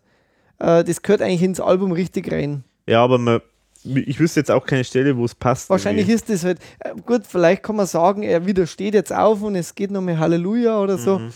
Äh, 0.61 0.85
das 0.85 1.03
gehört 1.03 1.23
eigentlich 1.23 1.43
ins 1.43 1.61
Album 1.61 1.93
richtig 1.93 2.31
rein. 2.31 2.65
Ja, 2.87 3.03
aber 3.03 3.19
man, 3.19 3.41
ich 3.85 4.21
wüsste 4.21 4.41
jetzt 4.41 4.51
auch 4.51 4.67
keine 4.67 4.85
Stelle, 4.85 5.17
wo 5.17 5.25
es 5.25 5.35
passt. 5.35 5.71
Wahrscheinlich 5.71 6.09
irgendwie. 6.09 6.15
ist 6.15 6.31
das 6.31 6.45
halt, 6.45 6.59
äh, 6.81 6.95
gut, 7.05 7.27
vielleicht 7.27 7.63
kann 7.63 7.77
man 7.77 7.87
sagen, 7.87 8.23
er 8.23 8.47
widersteht 8.47 8.95
jetzt 8.95 9.13
auf 9.13 9.43
und 9.43 9.57
es 9.57 9.75
geht 9.75 9.91
nochmal 9.91 10.19
Halleluja 10.19 10.81
oder 10.81 10.99
so. 10.99 11.19
Mhm. 11.19 11.33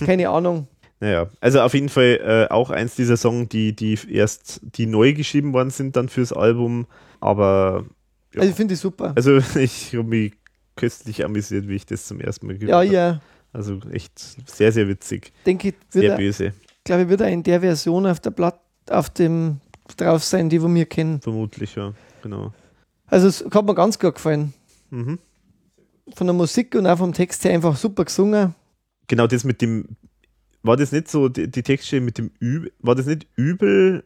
Keine 0.06 0.28
Ahnung. 0.30 0.66
Naja, 1.00 1.28
also 1.40 1.60
auf 1.60 1.74
jeden 1.74 1.88
Fall 1.88 2.48
äh, 2.50 2.52
auch 2.52 2.70
eins 2.70 2.94
dieser 2.94 3.16
Songs, 3.16 3.48
die, 3.48 3.74
die 3.74 3.98
erst, 4.10 4.60
die 4.62 4.86
neu 4.86 5.14
geschrieben 5.14 5.52
worden 5.52 5.70
sind 5.70 5.96
dann 5.96 6.08
fürs 6.08 6.32
Album, 6.32 6.86
aber 7.20 7.86
ja. 8.34 8.40
Also 8.40 8.50
ich 8.50 8.56
finde 8.56 8.74
ich 8.74 8.80
super. 8.80 9.12
Also 9.16 9.38
ich 9.58 9.94
habe 9.94 10.04
mich 10.04 10.32
köstlich 10.76 11.24
amüsiert, 11.24 11.68
wie 11.68 11.76
ich 11.76 11.86
das 11.86 12.06
zum 12.06 12.20
ersten 12.20 12.46
Mal 12.46 12.58
gehört 12.58 12.70
ja, 12.70 12.76
habe. 12.76 13.16
ja. 13.16 13.20
Also 13.52 13.80
echt 13.90 14.12
sehr, 14.48 14.70
sehr 14.72 14.86
witzig. 14.88 15.32
Denke 15.44 15.68
ich, 15.70 15.74
Sehr 15.88 16.16
böse, 16.16 16.52
glaube 16.84 17.02
ich, 17.02 17.08
wird 17.08 17.20
er 17.20 17.28
in 17.28 17.42
der 17.42 17.60
Version 17.60 18.06
auf 18.06 18.20
der 18.20 18.30
Blatt, 18.30 18.60
auf 18.88 19.10
dem 19.10 19.60
drauf 19.96 20.24
sein, 20.24 20.48
die 20.48 20.60
wir 20.62 20.68
mir 20.68 20.86
kennen. 20.86 21.20
vermutlich, 21.20 21.74
ja. 21.74 21.92
Genau. 22.22 22.52
Also 23.06 23.26
es 23.26 23.44
hat 23.52 23.64
mir 23.64 23.74
ganz 23.74 23.98
gut 23.98 24.14
gefallen. 24.14 24.52
Mhm. 24.90 25.18
Von 26.14 26.26
der 26.26 26.34
Musik 26.34 26.74
und 26.74 26.86
auch 26.86 26.98
vom 26.98 27.12
Text 27.12 27.44
her 27.44 27.52
einfach 27.52 27.76
super 27.76 28.04
gesungen. 28.04 28.54
Genau, 29.08 29.26
das 29.26 29.44
mit 29.44 29.60
dem, 29.62 29.96
war 30.62 30.76
das 30.76 30.92
nicht 30.92 31.08
so, 31.08 31.28
die, 31.28 31.50
die 31.50 31.62
Textstelle 31.62 32.02
mit 32.02 32.18
dem 32.18 32.30
Übel, 32.38 32.72
war 32.78 32.94
das 32.94 33.06
nicht 33.06 33.26
übel? 33.36 34.04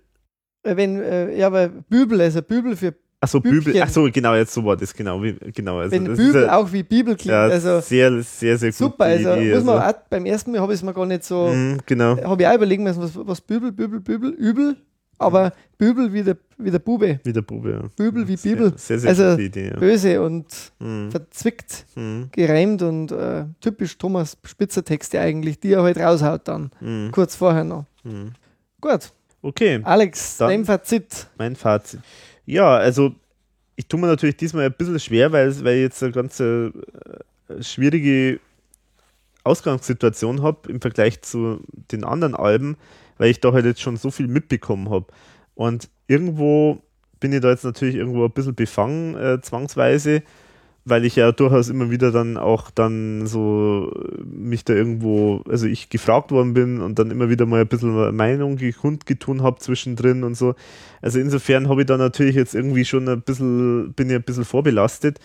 Wenn, 0.62 1.00
äh, 1.00 1.36
ja, 1.36 1.48
aber 1.48 1.68
Bübel, 1.68 2.20
also 2.22 2.40
Bübel 2.40 2.76
für 2.76 2.94
Achso, 3.24 3.40
Bübel, 3.40 3.60
Bübchen. 3.62 3.82
achso, 3.82 4.08
genau, 4.12 4.34
jetzt 4.34 4.54
so 4.54 4.64
war 4.64 4.76
das, 4.76 4.94
genau. 4.94 5.22
Wie, 5.22 5.34
genau 5.52 5.78
also 5.78 5.92
wenn 5.92 6.04
das 6.04 6.16
Bübel 6.16 6.42
ist 6.42 6.46
ja, 6.46 6.56
auch 6.56 6.72
wie 6.72 6.82
Bibel 6.82 7.14
klingt. 7.16 7.32
ja, 7.32 7.42
also 7.42 7.80
sehr, 7.80 8.22
sehr, 8.22 8.56
sehr 8.58 8.70
gut. 8.70 8.76
super. 8.78 9.04
Also 9.04 9.32
Idee, 9.34 9.54
muss 9.54 9.64
man 9.64 9.78
also. 9.78 9.98
beim 10.10 10.26
ersten 10.26 10.52
Mal 10.52 10.60
habe 10.60 10.72
ich 10.72 10.78
es 10.78 10.82
mir 10.84 10.94
gar 10.94 11.06
nicht 11.06 11.24
so, 11.24 11.48
Mhm, 11.48 11.78
genau. 11.86 12.16
habe 12.22 12.42
ich 12.42 12.48
auch 12.48 12.54
überlegen 12.54 12.82
müssen, 12.84 13.02
was, 13.02 13.12
was 13.16 13.40
Bübel, 13.40 13.72
Bübel, 13.72 14.00
Bübel, 14.00 14.30
übel, 14.30 14.76
aber 15.18 15.52
Bübel 15.78 16.12
wie 16.12 16.22
der, 16.22 16.36
wie 16.58 16.70
der 16.70 16.78
Bube, 16.80 17.20
Wie 17.24 17.32
der 17.32 17.42
Bube, 17.42 17.70
ja. 17.70 17.82
Bübel 17.96 18.26
wie 18.28 18.36
Sehr, 18.36 18.52
Bibel, 18.56 18.72
Sehr, 18.76 18.98
sehr 18.98 19.10
Also, 19.10 19.30
gute 19.30 19.42
Idee, 19.42 19.68
ja. 19.70 19.76
böse 19.78 20.20
und 20.22 20.46
Mhm. 20.80 21.10
verzwickt, 21.10 21.86
Mhm. 21.96 22.28
gereimt 22.32 22.82
und 22.82 23.10
äh, 23.12 23.44
typisch 23.60 23.96
Thomas 23.98 24.36
Spitzer 24.44 24.84
Texte 24.84 25.18
eigentlich, 25.20 25.58
die 25.60 25.72
er 25.72 25.82
halt 25.82 25.98
raushaut 25.98 26.46
dann, 26.48 26.70
Mhm. 26.80 27.10
kurz 27.12 27.36
vorher 27.36 27.64
noch. 27.64 27.84
Mhm. 28.04 28.32
Gut, 28.80 29.10
Okay. 29.46 29.80
Alex, 29.84 30.38
Dann- 30.38 30.48
dein 30.48 30.64
Fazit. 30.64 31.26
mein 31.36 31.54
Fazit. 31.54 32.00
Ja, 32.46 32.76
also 32.76 33.14
ich 33.76 33.86
tue 33.88 33.98
mir 33.98 34.06
natürlich 34.06 34.36
diesmal 34.36 34.66
ein 34.66 34.72
bisschen 34.72 35.00
schwer, 35.00 35.32
weil, 35.32 35.64
weil 35.64 35.76
ich 35.76 35.82
jetzt 35.82 36.02
eine 36.02 36.12
ganz 36.12 36.38
äh, 36.40 36.70
schwierige 37.60 38.40
Ausgangssituation 39.44 40.42
habe 40.42 40.70
im 40.70 40.80
Vergleich 40.80 41.22
zu 41.22 41.60
den 41.92 42.04
anderen 42.04 42.34
Alben, 42.34 42.76
weil 43.18 43.30
ich 43.30 43.40
da 43.40 43.52
halt 43.52 43.66
jetzt 43.66 43.82
schon 43.82 43.96
so 43.96 44.10
viel 44.10 44.28
mitbekommen 44.28 44.90
habe. 44.90 45.06
Und 45.54 45.88
irgendwo 46.06 46.82
bin 47.20 47.32
ich 47.32 47.40
da 47.40 47.50
jetzt 47.50 47.64
natürlich 47.64 47.94
irgendwo 47.94 48.24
ein 48.24 48.32
bisschen 48.32 48.54
befangen, 48.54 49.14
äh, 49.16 49.40
zwangsweise, 49.40 50.22
weil 50.84 51.04
ich 51.04 51.16
ja 51.16 51.32
durchaus 51.32 51.68
immer 51.70 51.90
wieder 51.90 52.12
dann 52.12 52.36
auch 52.36 52.70
dann 52.70 53.26
so 53.26 53.90
äh, 53.94 54.22
mich 54.24 54.64
da 54.64 54.74
irgendwo, 54.74 55.42
also 55.48 55.66
ich 55.66 55.88
gefragt 55.88 56.30
worden 56.30 56.54
bin 56.54 56.80
und 56.80 56.98
dann 56.98 57.10
immer 57.10 57.30
wieder 57.30 57.46
mal 57.46 57.62
ein 57.62 57.68
bisschen 57.68 58.14
Meinung 58.14 58.58
kundgetun 58.80 59.42
habe 59.42 59.58
zwischendrin 59.60 60.24
und 60.24 60.34
so. 60.36 60.54
Also 61.00 61.18
insofern 61.18 61.68
habe 61.68 61.82
ich 61.82 61.86
da 61.86 61.96
natürlich 61.96 62.36
jetzt 62.36 62.54
irgendwie 62.54 62.84
schon 62.84 63.08
ein 63.08 63.22
bisschen, 63.22 63.94
bin 63.94 64.10
ich 64.10 64.16
ein 64.16 64.22
bisschen 64.22 64.44
vorbelastet. 64.44 65.18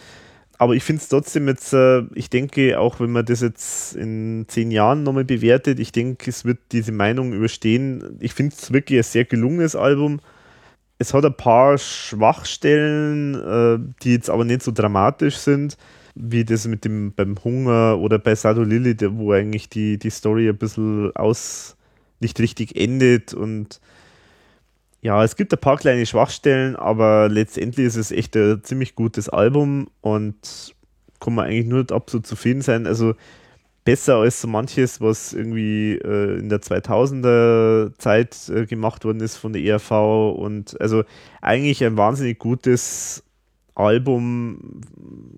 aber 0.57 0.75
ich 0.75 0.83
finde 0.83 1.01
es 1.01 1.09
trotzdem 1.09 1.47
jetzt, 1.47 1.73
äh, 1.73 2.03
ich 2.15 2.29
denke, 2.29 2.79
auch 2.79 2.99
wenn 2.99 3.11
man 3.11 3.25
das 3.25 3.41
jetzt 3.41 3.95
in 3.95 4.45
zehn 4.49 4.71
Jahren 4.71 5.03
nochmal 5.03 5.25
bewertet, 5.25 5.79
ich 5.79 5.91
denke, 5.93 6.29
es 6.29 6.45
wird 6.45 6.59
diese 6.73 6.91
Meinung 6.91 7.33
überstehen. 7.33 8.17
Ich 8.19 8.33
finde 8.33 8.55
es 8.57 8.73
wirklich 8.73 8.99
ein 8.99 9.03
sehr 9.03 9.25
gelungenes 9.25 9.75
Album. 9.75 10.19
Es 11.00 11.14
hat 11.14 11.26
ein 11.26 11.34
paar 11.34 11.78
Schwachstellen, 11.78 13.36
äh, 13.36 13.94
die 14.03 14.14
jetzt 14.14 14.30
aber 14.30 14.45
nicht 14.45 14.61
so 14.61 14.72
dramatisch 14.72 15.38
sind, 15.38 15.78
wie 16.14 16.44
das 16.44 16.68
mit 16.68 16.86
dem 16.86 17.14
beim 17.14 17.42
Hunger 17.44 17.98
oder 18.00 18.19
bei 18.19 18.36
Sado 18.36 18.64
Lily, 18.64 18.95
wo 19.14 19.32
eigentlich 19.32 19.69
die, 19.69 19.98
die 19.98 20.10
Story 20.10 20.50
ein 20.50 20.58
bisschen 20.58 21.16
aus 21.16 21.78
nicht 22.19 22.40
richtig 22.40 22.76
endet 22.76 23.34
und 23.34 23.80
ja, 25.02 25.24
es 25.24 25.38
gibt 25.38 25.53
ein 25.53 25.60
paar 25.60 25.78
kleine 25.78 26.06
Schwachstellen, 26.06 26.76
aber 26.76 27.30
letztendlich 27.30 27.86
ist 27.86 27.95
es 27.95 28.11
echt 28.11 28.36
ein 28.36 28.61
ziemlich 28.64 28.95
gutes 28.95 29.30
Album 29.30 29.88
und 30.02 30.76
kann 31.22 31.36
man 31.36 31.45
eigentlich 31.45 31.68
nur 31.68 31.86
absolut 31.92 32.28
zufrieden 32.28 32.61
sein. 32.61 32.86
Also 32.86 33.16
besser 33.90 34.18
als 34.18 34.40
so 34.40 34.48
manches, 34.48 35.01
was 35.01 35.34
irgendwie 35.34 35.93
äh, 35.93 36.38
in 36.38 36.48
der 36.50 36.61
2000er 36.61 37.98
Zeit 37.98 38.38
äh, 38.50 38.68
gemacht 38.68 39.03
worden 39.03 39.19
ist 39.19 39.38
von 39.38 39.51
der 39.51 39.64
ERV 39.64 40.35
und 40.38 40.80
also 40.80 41.03
eigentlich 41.42 41.84
ein 41.84 41.98
wahnsinnig 41.98 42.38
gutes 42.38 43.24
Album 43.74 44.82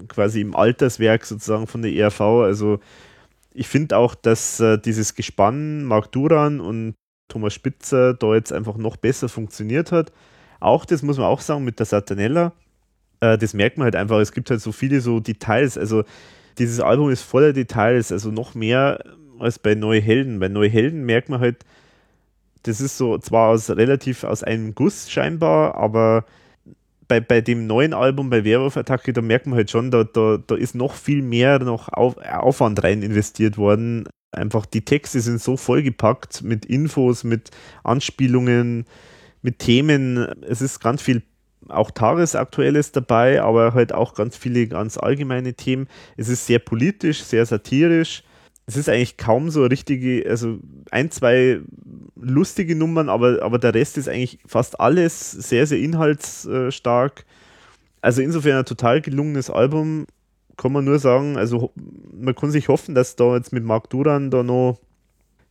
quasi 0.09 0.41
im 0.41 0.53
Alterswerk 0.53 1.23
sozusagen 1.23 1.65
von 1.65 1.81
der 1.81 1.93
ERV. 1.93 2.19
Also 2.19 2.81
ich 3.53 3.69
finde 3.69 3.95
auch, 3.95 4.15
dass 4.15 4.59
äh, 4.59 4.77
dieses 4.77 5.15
Gespann 5.15 5.85
Mark 5.85 6.11
Duran 6.11 6.59
und 6.59 6.95
Thomas 7.29 7.53
Spitzer 7.53 8.15
da 8.15 8.35
jetzt 8.35 8.51
einfach 8.51 8.75
noch 8.75 8.97
besser 8.97 9.29
funktioniert 9.29 9.93
hat. 9.93 10.11
Auch 10.59 10.83
das 10.83 11.03
muss 11.03 11.17
man 11.17 11.27
auch 11.27 11.39
sagen 11.39 11.63
mit 11.63 11.79
der 11.79 11.85
Satanella. 11.85 12.51
Äh, 13.21 13.37
das 13.37 13.53
merkt 13.53 13.77
man 13.77 13.85
halt 13.85 13.95
einfach. 13.95 14.19
Es 14.19 14.33
gibt 14.33 14.49
halt 14.49 14.59
so 14.59 14.73
viele 14.73 14.99
so 14.99 15.21
Details. 15.21 15.77
Also 15.77 16.03
dieses 16.57 16.79
Album 16.79 17.09
ist 17.09 17.21
voller 17.21 17.53
Details, 17.53 18.11
also 18.11 18.31
noch 18.31 18.55
mehr 18.55 19.03
als 19.39 19.59
bei 19.59 19.75
Neue 19.75 20.01
Helden. 20.01 20.39
Bei 20.39 20.47
Neue 20.47 20.69
Helden 20.69 21.03
merkt 21.05 21.29
man 21.29 21.39
halt, 21.39 21.65
das 22.63 22.79
ist 22.79 22.97
so 22.97 23.17
zwar 23.17 23.49
aus 23.49 23.69
relativ 23.69 24.23
aus 24.23 24.43
einem 24.43 24.75
Guss 24.75 25.09
scheinbar, 25.09 25.75
aber 25.75 26.25
bei, 27.07 27.19
bei 27.19 27.41
dem 27.41 27.67
neuen 27.67 27.93
Album, 27.93 28.29
bei 28.29 28.45
Werwolf-Attacke, 28.45 29.11
da 29.11 29.21
merkt 29.21 29.45
man 29.45 29.57
halt 29.57 29.69
schon, 29.69 29.91
da, 29.91 30.05
da, 30.05 30.37
da 30.37 30.55
ist 30.55 30.75
noch 30.75 30.93
viel 30.93 31.21
mehr 31.21 31.59
noch 31.59 31.89
Auf, 31.89 32.15
Aufwand 32.17 32.81
rein 32.83 33.01
investiert 33.01 33.57
worden. 33.57 34.07
Einfach 34.31 34.65
die 34.65 34.85
Texte 34.85 35.19
sind 35.19 35.41
so 35.41 35.57
vollgepackt 35.57 36.41
mit 36.41 36.65
Infos, 36.65 37.25
mit 37.25 37.49
Anspielungen, 37.83 38.85
mit 39.41 39.59
Themen. 39.59 40.25
Es 40.41 40.61
ist 40.61 40.79
ganz 40.79 41.01
viel 41.01 41.21
auch 41.71 41.91
Tagesaktuelles 41.91 42.91
dabei, 42.91 43.41
aber 43.41 43.73
halt 43.73 43.93
auch 43.93 44.13
ganz 44.13 44.37
viele 44.37 44.67
ganz 44.67 44.97
allgemeine 44.97 45.53
Themen. 45.53 45.87
Es 46.17 46.29
ist 46.29 46.45
sehr 46.45 46.59
politisch, 46.59 47.23
sehr 47.23 47.45
satirisch. 47.45 48.23
Es 48.67 48.77
ist 48.77 48.89
eigentlich 48.89 49.17
kaum 49.17 49.49
so 49.49 49.65
richtige, 49.65 50.25
also 50.29 50.59
ein, 50.91 51.11
zwei 51.11 51.59
lustige 52.15 52.75
Nummern, 52.75 53.09
aber, 53.09 53.41
aber 53.41 53.57
der 53.59 53.73
Rest 53.73 53.97
ist 53.97 54.07
eigentlich 54.07 54.39
fast 54.45 54.79
alles 54.79 55.31
sehr, 55.31 55.65
sehr 55.65 55.79
inhaltsstark. 55.79 57.25
Also 58.01 58.21
insofern 58.21 58.59
ein 58.59 58.65
total 58.65 59.01
gelungenes 59.01 59.49
Album, 59.49 60.05
kann 60.57 60.71
man 60.71 60.85
nur 60.85 60.99
sagen. 60.99 61.37
Also 61.37 61.71
man 62.13 62.35
kann 62.35 62.51
sich 62.51 62.67
hoffen, 62.67 62.95
dass 62.95 63.15
da 63.15 63.35
jetzt 63.35 63.51
mit 63.51 63.63
Marc 63.63 63.89
Duran 63.89 64.29
da 64.29 64.43
noch 64.43 64.79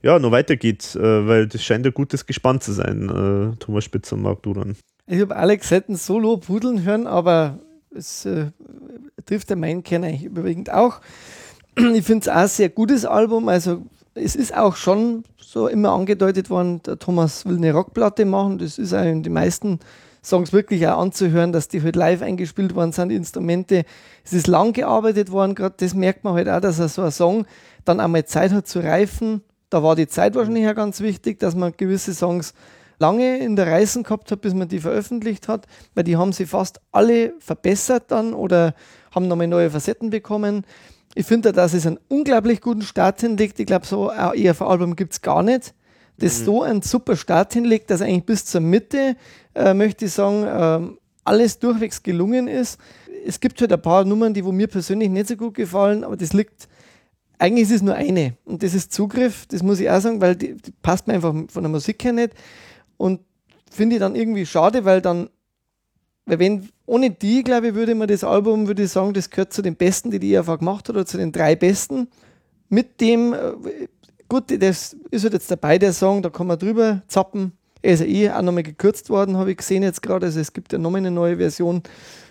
ja, 0.03 0.19
noch 0.19 0.31
weitergeht, 0.31 0.97
äh, 0.97 1.27
weil 1.27 1.47
das 1.47 1.63
scheint 1.63 1.87
ein 1.87 1.93
gutes 1.93 2.27
Gespann 2.27 2.61
zu 2.61 2.73
sein, 2.73 3.09
äh, 3.09 3.57
Thomas 3.57 3.85
Spitzer 3.85 4.17
und 4.17 4.23
Marc 4.23 4.43
Duran. 4.43 4.77
Ich 5.07 5.21
habe 5.21 5.37
Alex 5.37 5.69
selten 5.69 5.97
solo 5.97 6.37
pudeln 6.37 6.85
hören, 6.85 7.07
aber 7.07 7.59
es 7.95 8.25
äh, 8.25 8.47
trifft 9.27 9.51
der 9.51 9.57
meinen 9.57 9.83
Kern 9.83 10.05
eigentlich 10.05 10.25
überwiegend 10.25 10.71
auch. 10.71 11.01
Ich 11.95 12.05
finde 12.05 12.23
es 12.23 12.29
auch 12.29 12.43
ein 12.43 12.49
sehr 12.49 12.69
gutes 12.69 13.05
Album. 13.05 13.49
Also 13.49 13.83
es 14.15 14.35
ist 14.37 14.57
auch 14.57 14.77
schon 14.77 15.25
so 15.39 15.69
immer 15.69 15.91
angedeutet 15.93 16.51
worden, 16.51 16.83
der 16.83 16.99
Thomas 16.99 17.47
will 17.47 17.57
eine 17.57 17.73
Rockplatte 17.73 18.25
machen. 18.25 18.59
Das 18.59 18.79
ist 18.79 18.93
auch 18.93 19.05
in 19.05 19.23
den 19.23 19.33
meisten 19.33 19.79
Songs 20.23 20.53
wirklich 20.53 20.87
auch 20.87 20.99
anzuhören, 20.99 21.53
dass 21.53 21.69
die 21.69 21.83
halt 21.83 21.97
live 21.97 22.23
eingespielt 22.23 22.75
worden 22.75 22.93
sind, 22.93 23.09
die 23.09 23.17
Instrumente. 23.17 23.85
Es 24.25 24.33
ist 24.33 24.47
lang 24.47 24.73
gearbeitet 24.73 25.31
worden, 25.31 25.55
gerade 25.55 25.77
das 25.79 25.95
merkt 25.95 26.25
man 26.25 26.35
halt 26.35 26.49
auch, 26.49 26.61
dass 26.61 26.79
er 26.79 26.89
so 26.89 27.03
ein 27.03 27.11
Song 27.11 27.47
dann 27.85 28.01
einmal 28.01 28.25
Zeit 28.27 28.53
hat 28.53 28.67
zu 28.67 28.81
reifen. 28.81 29.43
Da 29.71 29.83
war 29.83 29.97
die 29.97 30.09
Zeit 30.09 30.35
wahrscheinlich 30.35 30.69
auch 30.69 30.75
ganz 30.75 31.01
wichtig, 31.01 31.39
dass 31.39 31.55
man 31.55 31.73
gewisse 31.77 32.13
Songs 32.13 32.55
lange 33.01 33.39
in 33.39 33.57
der 33.57 33.67
Reißen 33.67 34.03
gehabt 34.05 34.31
hat, 34.31 34.43
bis 34.43 34.55
man 34.55 34.69
die 34.69 34.79
veröffentlicht 34.79 35.49
hat, 35.49 35.67
weil 35.95 36.05
die 36.05 36.17
haben 36.17 36.33
sie 36.33 36.47
fast 36.47 36.81
alle 36.93 37.33
verbessert 37.41 38.05
dann 38.09 38.35
oder 38.35 38.75
haben 39.13 39.27
nochmal 39.27 39.49
neue 39.49 39.71
Facetten 39.71 40.11
bekommen. 40.11 40.65
Ich 41.15 41.27
finde, 41.27 41.53
dass 41.53 41.75
es 41.75 41.87
einen 41.87 41.99
unglaublich 42.09 42.61
guten 42.61 42.83
Start 42.83 43.21
hinlegt. 43.21 43.59
Ich 43.59 43.67
glaube, 43.67 43.87
so 43.87 44.11
ein 44.11 44.35
ERV-Album 44.35 44.95
gibt 44.95 45.15
es 45.15 45.23
gar 45.23 45.43
nicht, 45.43 45.75
das 46.19 46.41
mhm. 46.41 46.45
so 46.45 46.63
einen 46.63 46.83
super 46.83 47.17
Start 47.17 47.55
hinlegt, 47.55 47.91
dass 47.91 48.03
eigentlich 48.03 48.27
bis 48.27 48.45
zur 48.45 48.61
Mitte, 48.61 49.17
äh, 49.55 49.75
möchte 49.75 50.05
ich 50.05 50.13
sagen, 50.13 50.45
äh, 50.45 50.97
alles 51.25 51.59
durchwegs 51.59 52.03
gelungen 52.03 52.49
ist. 52.49 52.79
Es 53.27 53.41
gibt 53.41 53.61
halt 53.61 53.73
ein 53.73 53.83
paar 53.83 54.05
Nummern, 54.05 54.35
die 54.35 54.45
wo 54.45 54.53
mir 54.53 54.67
persönlich 54.67 55.09
nicht 55.09 55.29
so 55.29 55.37
gut 55.37 55.55
gefallen, 55.55 56.05
aber 56.05 56.17
das 56.17 56.33
liegt, 56.33 56.69
eigentlich 57.39 57.65
ist 57.65 57.77
es 57.77 57.83
nur 57.83 57.95
eine 57.95 58.35
und 58.45 58.63
das 58.63 58.75
ist 58.75 58.93
Zugriff, 58.93 59.47
das 59.47 59.63
muss 59.63 59.81
ich 59.81 59.91
auch 59.91 60.01
sagen, 60.01 60.21
weil 60.21 60.37
die, 60.37 60.55
die 60.55 60.73
passt 60.83 61.07
mir 61.07 61.15
einfach 61.15 61.35
von 61.49 61.63
der 61.63 61.71
Musik 61.71 62.05
her 62.05 62.13
nicht. 62.13 62.35
Und 63.01 63.21
finde 63.71 63.97
ich 63.97 64.01
dann 64.01 64.15
irgendwie 64.15 64.45
schade, 64.45 64.85
weil 64.85 65.01
dann, 65.01 65.31
weil 66.27 66.39
wenn, 66.39 66.69
ohne 66.85 67.09
die, 67.09 67.43
glaube 67.43 67.69
ich, 67.69 67.75
würde 67.75 67.95
man 67.95 68.09
das 68.09 68.25
Album, 68.25 68.67
würde 68.67 68.83
ich 68.83 68.91
sagen, 68.91 69.15
das 69.15 69.31
gehört 69.31 69.55
zu 69.55 69.63
den 69.63 69.75
besten, 69.75 70.11
die 70.11 70.19
die 70.19 70.35
ERV 70.35 70.59
gemacht 70.59 70.87
hat, 70.87 70.97
oder 70.97 71.07
zu 71.07 71.17
den 71.17 71.33
drei 71.33 71.57
besten. 71.57 72.09
Mit 72.69 73.01
dem, 73.01 73.33
äh, 73.33 73.89
gut, 74.29 74.51
das 74.63 74.95
ist 75.11 75.23
halt 75.23 75.33
jetzt 75.33 75.51
dabei, 75.51 75.79
der 75.79 75.95
Song, 75.95 76.21
da 76.21 76.29
kann 76.29 76.47
man 76.47 76.59
drüber 76.59 77.01
zappen. 77.09 77.53
Er 77.81 77.95
ist 77.95 78.01
ja 78.01 78.07
eh 78.07 78.31
auch 78.33 78.43
nochmal 78.43 78.65
gekürzt 78.65 79.09
worden, 79.09 79.39
habe 79.39 79.53
ich 79.53 79.57
gesehen 79.57 79.83
jetzt 79.83 80.03
gerade. 80.03 80.27
Also 80.27 80.39
es 80.39 80.53
gibt 80.53 80.71
ja 80.71 80.79
nochmal 80.79 80.99
eine 80.99 81.11
neue 81.11 81.39
Version, 81.39 81.83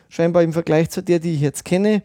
scheinbar 0.07 0.43
im 0.43 0.53
Vergleich 0.53 0.91
zu 0.91 1.01
der, 1.01 1.17
die 1.17 1.33
ich 1.33 1.41
jetzt 1.41 1.65
kenne. 1.65 2.03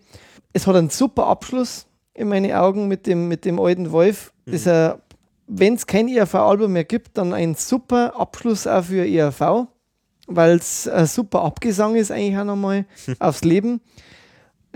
Es 0.54 0.66
hat 0.66 0.74
einen 0.74 0.88
super 0.88 1.26
Abschluss 1.26 1.86
in 2.14 2.28
meinen 2.28 2.50
Augen 2.52 2.88
mit 2.88 3.06
dem, 3.06 3.28
mit 3.28 3.44
dem 3.44 3.60
alten 3.60 3.92
Wolf, 3.92 4.32
mhm. 4.46 4.52
das 4.52 4.64
er 4.64 5.02
wenn 5.46 5.74
es 5.74 5.86
kein 5.86 6.08
ERV-Album 6.08 6.72
mehr 6.72 6.84
gibt, 6.84 7.18
dann 7.18 7.32
ein 7.32 7.54
super 7.54 8.18
Abschluss 8.18 8.66
auch 8.66 8.84
für 8.84 9.06
ERV, 9.06 9.68
weil 10.26 10.56
es 10.56 10.88
ein 10.88 11.06
super 11.06 11.42
Abgesang 11.42 11.96
ist 11.96 12.10
eigentlich 12.10 12.38
auch 12.38 12.44
nochmal 12.44 12.86
aufs 13.18 13.44
Leben. 13.44 13.80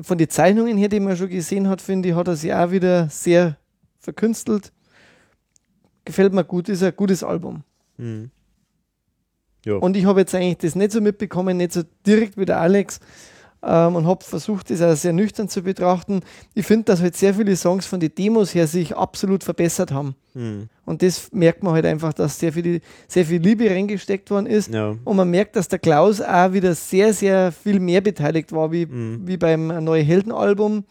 Von 0.00 0.18
den 0.18 0.28
Zeichnungen 0.28 0.76
her, 0.76 0.88
die 0.88 1.00
man 1.00 1.16
schon 1.16 1.28
gesehen 1.28 1.68
hat, 1.68 1.80
finde 1.80 2.10
ich, 2.10 2.14
hat 2.14 2.28
er 2.28 2.36
sich 2.36 2.52
auch 2.52 2.70
wieder 2.70 3.08
sehr 3.08 3.56
verkünstelt. 3.98 4.72
Gefällt 6.04 6.32
mir 6.32 6.44
gut, 6.44 6.68
ist 6.68 6.82
ein 6.82 6.94
gutes 6.94 7.24
Album. 7.24 7.64
Mhm. 7.96 8.30
Und 9.66 9.96
ich 9.96 10.06
habe 10.06 10.20
jetzt 10.20 10.34
eigentlich 10.34 10.58
das 10.58 10.74
nicht 10.74 10.92
so 10.92 11.00
mitbekommen, 11.00 11.56
nicht 11.56 11.72
so 11.72 11.82
direkt 12.06 12.36
wie 12.36 12.44
der 12.44 12.60
Alex, 12.60 13.00
ähm, 13.62 13.96
und 13.96 14.06
habe 14.06 14.24
versucht, 14.24 14.70
das 14.70 14.82
auch 14.82 14.94
sehr 14.94 15.12
nüchtern 15.12 15.48
zu 15.48 15.62
betrachten. 15.62 16.20
Ich 16.54 16.66
finde, 16.66 16.84
dass 16.84 17.00
halt 17.00 17.16
sehr 17.16 17.34
viele 17.34 17.56
Songs 17.56 17.86
von 17.86 18.00
den 18.00 18.14
Demos 18.14 18.54
her 18.54 18.66
sich 18.66 18.96
absolut 18.96 19.42
verbessert 19.44 19.92
haben. 19.92 20.14
Mhm. 20.34 20.68
Und 20.84 21.02
das 21.02 21.32
merkt 21.32 21.62
man 21.62 21.74
halt 21.74 21.84
einfach, 21.84 22.12
dass 22.12 22.38
sehr 22.38 22.52
viel, 22.52 22.80
sehr 23.08 23.24
viel 23.24 23.40
Liebe 23.40 23.68
reingesteckt 23.68 24.30
worden 24.30 24.46
ist. 24.46 24.72
Ja. 24.72 24.94
Und 25.04 25.16
man 25.16 25.30
merkt, 25.30 25.56
dass 25.56 25.68
der 25.68 25.78
Klaus 25.78 26.20
auch 26.20 26.52
wieder 26.52 26.74
sehr, 26.74 27.12
sehr 27.12 27.52
viel 27.52 27.80
mehr 27.80 28.00
beteiligt 28.00 28.52
war, 28.52 28.70
wie, 28.70 28.86
mhm. 28.86 29.22
wie 29.26 29.36
beim 29.36 29.84
Neue 29.84 30.02
Helden-Album, 30.02 30.84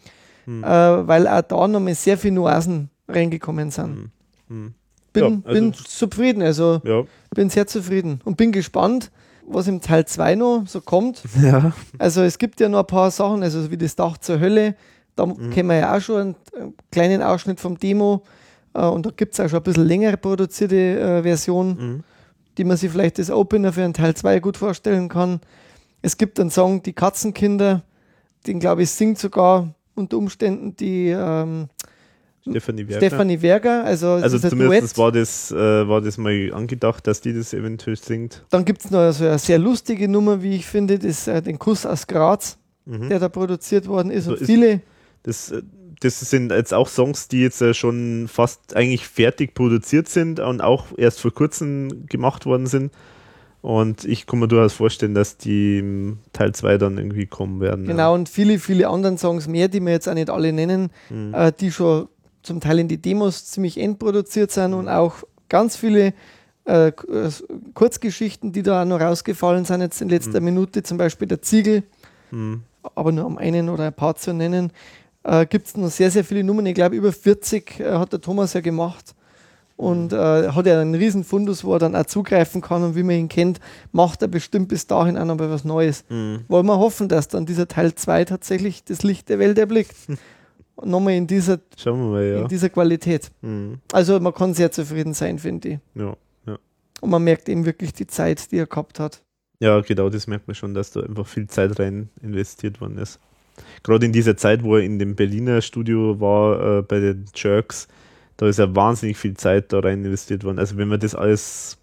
mhm. 0.46 0.64
äh, 0.64 0.66
weil 0.66 1.26
auch 1.26 1.42
da 1.42 1.66
nochmal 1.66 1.94
sehr 1.94 2.18
viele 2.18 2.34
Nuancen 2.34 2.90
reingekommen 3.08 3.70
sind. 3.70 4.10
Mhm. 4.48 4.56
Mhm. 4.56 4.74
Bin, 5.12 5.22
ja, 5.22 5.30
also 5.44 5.60
bin 5.60 5.72
zufrieden, 5.72 6.42
also 6.42 6.80
ja. 6.84 7.04
bin 7.34 7.48
sehr 7.48 7.66
zufrieden 7.66 8.20
und 8.24 8.36
bin 8.36 8.52
gespannt, 8.52 9.10
was 9.50 9.66
im 9.66 9.80
Teil 9.80 10.06
2 10.06 10.34
noch 10.34 10.64
so 10.66 10.80
kommt. 10.80 11.22
Ja. 11.42 11.72
Also 11.98 12.22
es 12.22 12.38
gibt 12.38 12.60
ja 12.60 12.68
noch 12.68 12.80
ein 12.80 12.86
paar 12.86 13.10
Sachen, 13.10 13.42
also 13.42 13.70
wie 13.70 13.76
das 13.76 13.96
Dach 13.96 14.18
zur 14.18 14.40
Hölle, 14.40 14.74
da 15.16 15.26
mhm. 15.26 15.50
kennen 15.50 15.68
wir 15.68 15.76
ja 15.76 15.96
auch 15.96 16.00
schon 16.00 16.36
einen 16.56 16.74
kleinen 16.90 17.22
Ausschnitt 17.22 17.60
vom 17.60 17.78
Demo 17.78 18.22
äh, 18.74 18.84
und 18.84 19.06
da 19.06 19.10
gibt 19.10 19.34
es 19.34 19.40
auch 19.40 19.48
schon 19.48 19.58
ein 19.58 19.62
bisschen 19.64 19.86
längere 19.86 20.16
produzierte 20.16 20.76
äh, 20.76 21.22
Version, 21.22 21.68
mhm. 21.68 22.04
die 22.56 22.64
man 22.64 22.76
sich 22.76 22.90
vielleicht 22.90 23.18
als 23.18 23.30
Opener 23.30 23.72
für 23.72 23.84
einen 23.84 23.94
Teil 23.94 24.14
2 24.14 24.40
gut 24.40 24.56
vorstellen 24.56 25.08
kann. 25.08 25.40
Es 26.02 26.16
gibt 26.16 26.38
einen 26.38 26.50
Song, 26.50 26.82
Die 26.82 26.92
Katzenkinder, 26.92 27.82
den 28.46 28.60
glaube 28.60 28.82
ich 28.82 28.90
singt 28.90 29.18
sogar 29.18 29.74
unter 29.94 30.16
Umständen 30.16 30.76
die 30.76 31.08
ähm, 31.08 31.68
Stefanie 32.50 32.88
Werger. 32.88 33.06
Stefanie 33.06 33.42
Werger, 33.42 33.84
also, 33.84 34.08
also 34.08 34.38
zumindest 34.38 34.98
war 34.98 35.12
das, 35.12 35.50
äh, 35.50 35.88
war 35.88 36.00
das 36.00 36.18
mal 36.18 36.52
angedacht, 36.52 37.06
dass 37.06 37.20
die 37.20 37.32
das 37.32 37.52
eventuell 37.54 37.96
singt. 37.96 38.44
Dann 38.50 38.64
gibt 38.64 38.84
es 38.84 38.90
noch 38.90 39.10
so 39.12 39.24
eine 39.24 39.38
sehr 39.38 39.58
lustige 39.58 40.08
Nummer, 40.08 40.42
wie 40.42 40.56
ich 40.56 40.66
finde, 40.66 40.98
das, 40.98 41.26
äh, 41.28 41.42
den 41.42 41.58
Kuss 41.58 41.86
aus 41.86 42.06
Graz, 42.06 42.58
mhm. 42.86 43.08
der 43.08 43.18
da 43.18 43.28
produziert 43.28 43.86
worden 43.86 44.10
ist. 44.10 44.24
So 44.24 44.32
und 44.32 44.40
ist 44.40 44.46
viele. 44.46 44.80
Das, 45.22 45.50
äh, 45.50 45.62
das 46.00 46.20
sind 46.20 46.52
jetzt 46.52 46.72
auch 46.72 46.88
Songs, 46.88 47.28
die 47.28 47.42
jetzt 47.42 47.60
äh, 47.60 47.74
schon 47.74 48.28
fast 48.28 48.76
eigentlich 48.76 49.06
fertig 49.06 49.54
produziert 49.54 50.08
sind 50.08 50.40
und 50.40 50.60
auch 50.60 50.86
erst 50.96 51.20
vor 51.20 51.32
kurzem 51.32 52.06
gemacht 52.06 52.46
worden 52.46 52.66
sind. 52.66 52.92
Und 53.60 54.04
ich 54.04 54.26
kann 54.26 54.38
mir 54.38 54.46
durchaus 54.46 54.74
vorstellen, 54.74 55.14
dass 55.14 55.36
die 55.36 56.14
Teil 56.32 56.54
2 56.54 56.78
dann 56.78 56.96
irgendwie 56.96 57.26
kommen 57.26 57.60
werden. 57.60 57.86
Genau, 57.86 57.98
ja. 57.98 58.08
und 58.10 58.28
viele, 58.28 58.58
viele 58.58 58.88
anderen 58.88 59.18
Songs 59.18 59.48
mehr, 59.48 59.68
die 59.68 59.80
wir 59.80 59.92
jetzt 59.92 60.08
auch 60.08 60.14
nicht 60.14 60.30
alle 60.30 60.52
nennen, 60.52 60.90
mhm. 61.10 61.34
äh, 61.34 61.52
die 61.52 61.72
schon 61.72 62.08
zum 62.42 62.60
Teil 62.60 62.78
in 62.78 62.88
die 62.88 63.00
Demos 63.00 63.46
ziemlich 63.46 63.78
endproduziert 63.78 64.50
sind 64.50 64.74
und 64.74 64.88
auch 64.88 65.24
ganz 65.48 65.76
viele 65.76 66.12
äh, 66.68 66.88
äh, 66.88 66.92
Kurzgeschichten, 67.72 68.52
die 68.52 68.62
da 68.62 68.84
noch 68.84 69.00
rausgefallen 69.00 69.64
sind, 69.64 69.80
jetzt 69.80 70.02
in 70.02 70.10
letzter 70.10 70.40
mhm. 70.40 70.46
Minute, 70.46 70.82
zum 70.82 70.98
Beispiel 70.98 71.26
der 71.26 71.40
Ziegel, 71.40 71.82
mhm. 72.30 72.62
aber 72.94 73.10
nur 73.10 73.24
um 73.24 73.38
einen 73.38 73.70
oder 73.70 73.86
ein 73.86 73.94
paar 73.94 74.16
zu 74.16 74.34
nennen, 74.34 74.70
äh, 75.22 75.46
gibt 75.46 75.68
es 75.68 75.76
noch 75.76 75.88
sehr, 75.88 76.10
sehr 76.10 76.24
viele 76.24 76.44
Nummern. 76.44 76.66
Ich 76.66 76.74
glaube, 76.74 76.94
über 76.94 77.12
40 77.12 77.80
äh, 77.80 77.92
hat 77.92 78.12
der 78.12 78.20
Thomas 78.20 78.52
ja 78.52 78.60
gemacht 78.60 79.14
und 79.76 80.12
äh, 80.12 80.48
hat 80.50 80.66
ja 80.66 80.80
einen 80.80 80.94
riesen 80.94 81.24
Fundus, 81.24 81.64
wo 81.64 81.72
er 81.72 81.78
dann 81.78 81.96
auch 81.96 82.04
zugreifen 82.04 82.60
kann 82.60 82.82
und 82.82 82.96
wie 82.96 83.02
man 83.02 83.16
ihn 83.16 83.28
kennt, 83.28 83.60
macht 83.92 84.20
er 84.22 84.28
bestimmt 84.28 84.68
bis 84.68 84.86
dahin 84.86 85.16
auch 85.16 85.24
noch 85.24 85.38
was 85.38 85.64
Neues. 85.64 86.04
Mhm. 86.10 86.44
Wollen 86.48 86.66
wir 86.66 86.78
hoffen, 86.78 87.08
dass 87.08 87.28
dann 87.28 87.46
dieser 87.46 87.68
Teil 87.68 87.94
2 87.94 88.26
tatsächlich 88.26 88.84
das 88.84 89.02
Licht 89.02 89.28
der 89.28 89.38
Welt 89.38 89.56
erblickt. 89.56 89.96
Nochmal 90.84 91.14
in 91.14 91.26
dieser, 91.26 91.58
mal, 91.86 92.24
ja. 92.24 92.40
in 92.40 92.48
dieser 92.48 92.68
Qualität. 92.68 93.30
Mhm. 93.42 93.78
Also 93.92 94.20
man 94.20 94.34
kann 94.34 94.54
sehr 94.54 94.70
zufrieden 94.70 95.14
sein, 95.14 95.38
finde 95.38 95.68
ich. 95.68 95.78
Ja, 95.94 96.16
ja. 96.46 96.58
Und 97.00 97.10
man 97.10 97.24
merkt 97.24 97.48
eben 97.48 97.64
wirklich 97.64 97.92
die 97.92 98.06
Zeit, 98.06 98.50
die 98.52 98.58
er 98.58 98.66
gehabt 98.66 99.00
hat. 99.00 99.22
Ja, 99.60 99.80
genau, 99.80 100.08
das 100.08 100.26
merkt 100.28 100.46
man 100.46 100.54
schon, 100.54 100.74
dass 100.74 100.92
da 100.92 101.00
einfach 101.00 101.26
viel 101.26 101.48
Zeit 101.48 101.78
rein 101.80 102.10
investiert 102.22 102.80
worden 102.80 102.98
ist. 102.98 103.18
Gerade 103.82 104.06
in 104.06 104.12
dieser 104.12 104.36
Zeit, 104.36 104.62
wo 104.62 104.76
er 104.76 104.82
in 104.82 105.00
dem 105.00 105.16
Berliner 105.16 105.60
Studio 105.62 106.20
war, 106.20 106.78
äh, 106.78 106.82
bei 106.82 107.00
den 107.00 107.24
Jerks, 107.34 107.88
da 108.36 108.46
ist 108.46 108.60
ja 108.60 108.74
wahnsinnig 108.74 109.16
viel 109.16 109.36
Zeit 109.36 109.72
da 109.72 109.80
rein 109.80 110.04
investiert 110.04 110.44
worden. 110.44 110.60
Also 110.60 110.76
wenn 110.76 110.86
man 110.86 111.00
das 111.00 111.16
alles, 111.16 111.76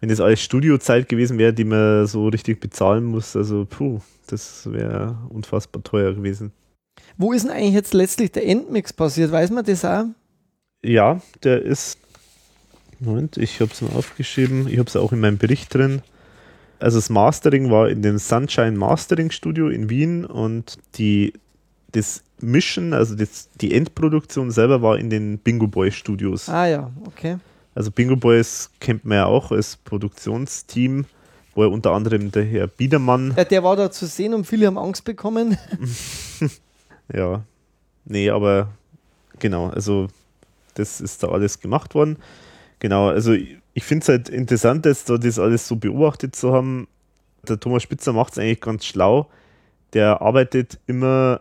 wenn 0.00 0.08
das 0.08 0.20
alles 0.20 0.40
Studiozeit 0.40 1.08
gewesen 1.08 1.38
wäre, 1.38 1.52
die 1.52 1.64
man 1.64 2.08
so 2.08 2.26
richtig 2.28 2.58
bezahlen 2.58 3.04
muss, 3.04 3.36
also 3.36 3.64
puh, 3.64 4.00
das 4.26 4.70
wäre 4.70 5.16
unfassbar 5.28 5.84
teuer 5.84 6.14
gewesen. 6.14 6.52
Wo 7.16 7.32
ist 7.32 7.44
denn 7.44 7.52
eigentlich 7.52 7.74
jetzt 7.74 7.94
letztlich 7.94 8.32
der 8.32 8.46
Endmix 8.46 8.92
passiert? 8.92 9.30
Weiß 9.30 9.50
man 9.50 9.64
das 9.64 9.84
auch? 9.84 10.06
Ja, 10.82 11.20
der 11.42 11.62
ist. 11.62 11.98
Moment, 13.00 13.36
ich 13.36 13.60
habe 13.60 13.70
es 13.72 13.82
mal 13.82 13.92
aufgeschrieben. 13.96 14.68
Ich 14.68 14.78
habe 14.78 14.88
es 14.88 14.96
auch 14.96 15.12
in 15.12 15.20
meinem 15.20 15.38
Bericht 15.38 15.74
drin. 15.74 16.02
Also 16.78 16.98
das 16.98 17.10
Mastering 17.10 17.70
war 17.70 17.88
in 17.88 18.02
dem 18.02 18.18
Sunshine 18.18 18.72
Mastering 18.72 19.30
Studio 19.30 19.68
in 19.68 19.88
Wien 19.88 20.24
und 20.24 20.78
die, 20.96 21.32
das 21.92 22.22
Mischen, 22.40 22.92
also 22.92 23.14
das, 23.14 23.48
die 23.60 23.74
Endproduktion 23.74 24.50
selber 24.50 24.82
war 24.82 24.98
in 24.98 25.10
den 25.10 25.38
Bingo 25.38 25.66
Boy 25.66 25.90
Studios. 25.90 26.48
Ah 26.48 26.66
ja, 26.66 26.90
okay. 27.06 27.38
Also 27.74 27.90
Bingo 27.90 28.16
Boys 28.16 28.70
kennt 28.80 29.04
man 29.04 29.16
ja 29.16 29.26
auch 29.26 29.50
als 29.50 29.76
Produktionsteam, 29.76 31.06
wo 31.54 31.62
er 31.62 31.70
unter 31.70 31.92
anderem 31.92 32.30
der 32.30 32.44
Herr 32.44 32.66
Biedermann. 32.66 33.34
Ja, 33.36 33.44
der 33.44 33.64
war 33.64 33.76
da 33.76 33.90
zu 33.90 34.06
sehen 34.06 34.34
und 34.34 34.46
viele 34.46 34.66
haben 34.66 34.78
Angst 34.78 35.04
bekommen. 35.04 35.56
ja, 37.12 37.44
nee, 38.04 38.30
aber 38.30 38.68
genau, 39.38 39.68
also 39.68 40.08
das 40.74 41.00
ist 41.00 41.22
da 41.22 41.28
alles 41.28 41.60
gemacht 41.60 41.94
worden. 41.94 42.18
Genau, 42.78 43.08
also 43.08 43.32
ich, 43.32 43.58
ich 43.74 43.84
finde 43.84 44.02
es 44.02 44.08
halt 44.08 44.28
interessant, 44.28 44.86
jetzt 44.86 45.08
da 45.10 45.18
das 45.18 45.38
alles 45.38 45.66
so 45.66 45.76
beobachtet 45.76 46.36
zu 46.36 46.52
haben. 46.52 46.88
Der 47.48 47.60
Thomas 47.60 47.82
Spitzer 47.82 48.12
macht 48.12 48.32
es 48.32 48.38
eigentlich 48.38 48.60
ganz 48.60 48.84
schlau. 48.84 49.28
Der 49.92 50.22
arbeitet 50.22 50.78
immer 50.86 51.40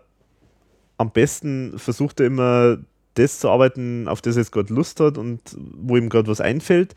am 0.98 1.12
besten, 1.12 1.78
versucht 1.80 2.20
er 2.20 2.28
immer 2.28 2.78
das 3.16 3.40
zu 3.40 3.50
arbeiten, 3.50 4.08
auf 4.08 4.22
das 4.22 4.36
er 4.36 4.42
jetzt 4.42 4.52
gerade 4.52 4.74
Lust 4.74 5.00
hat 5.00 5.18
und 5.18 5.42
wo 5.58 5.98
ihm 5.98 6.10
gerade 6.10 6.28
was 6.28 6.42
einfällt. 6.42 6.96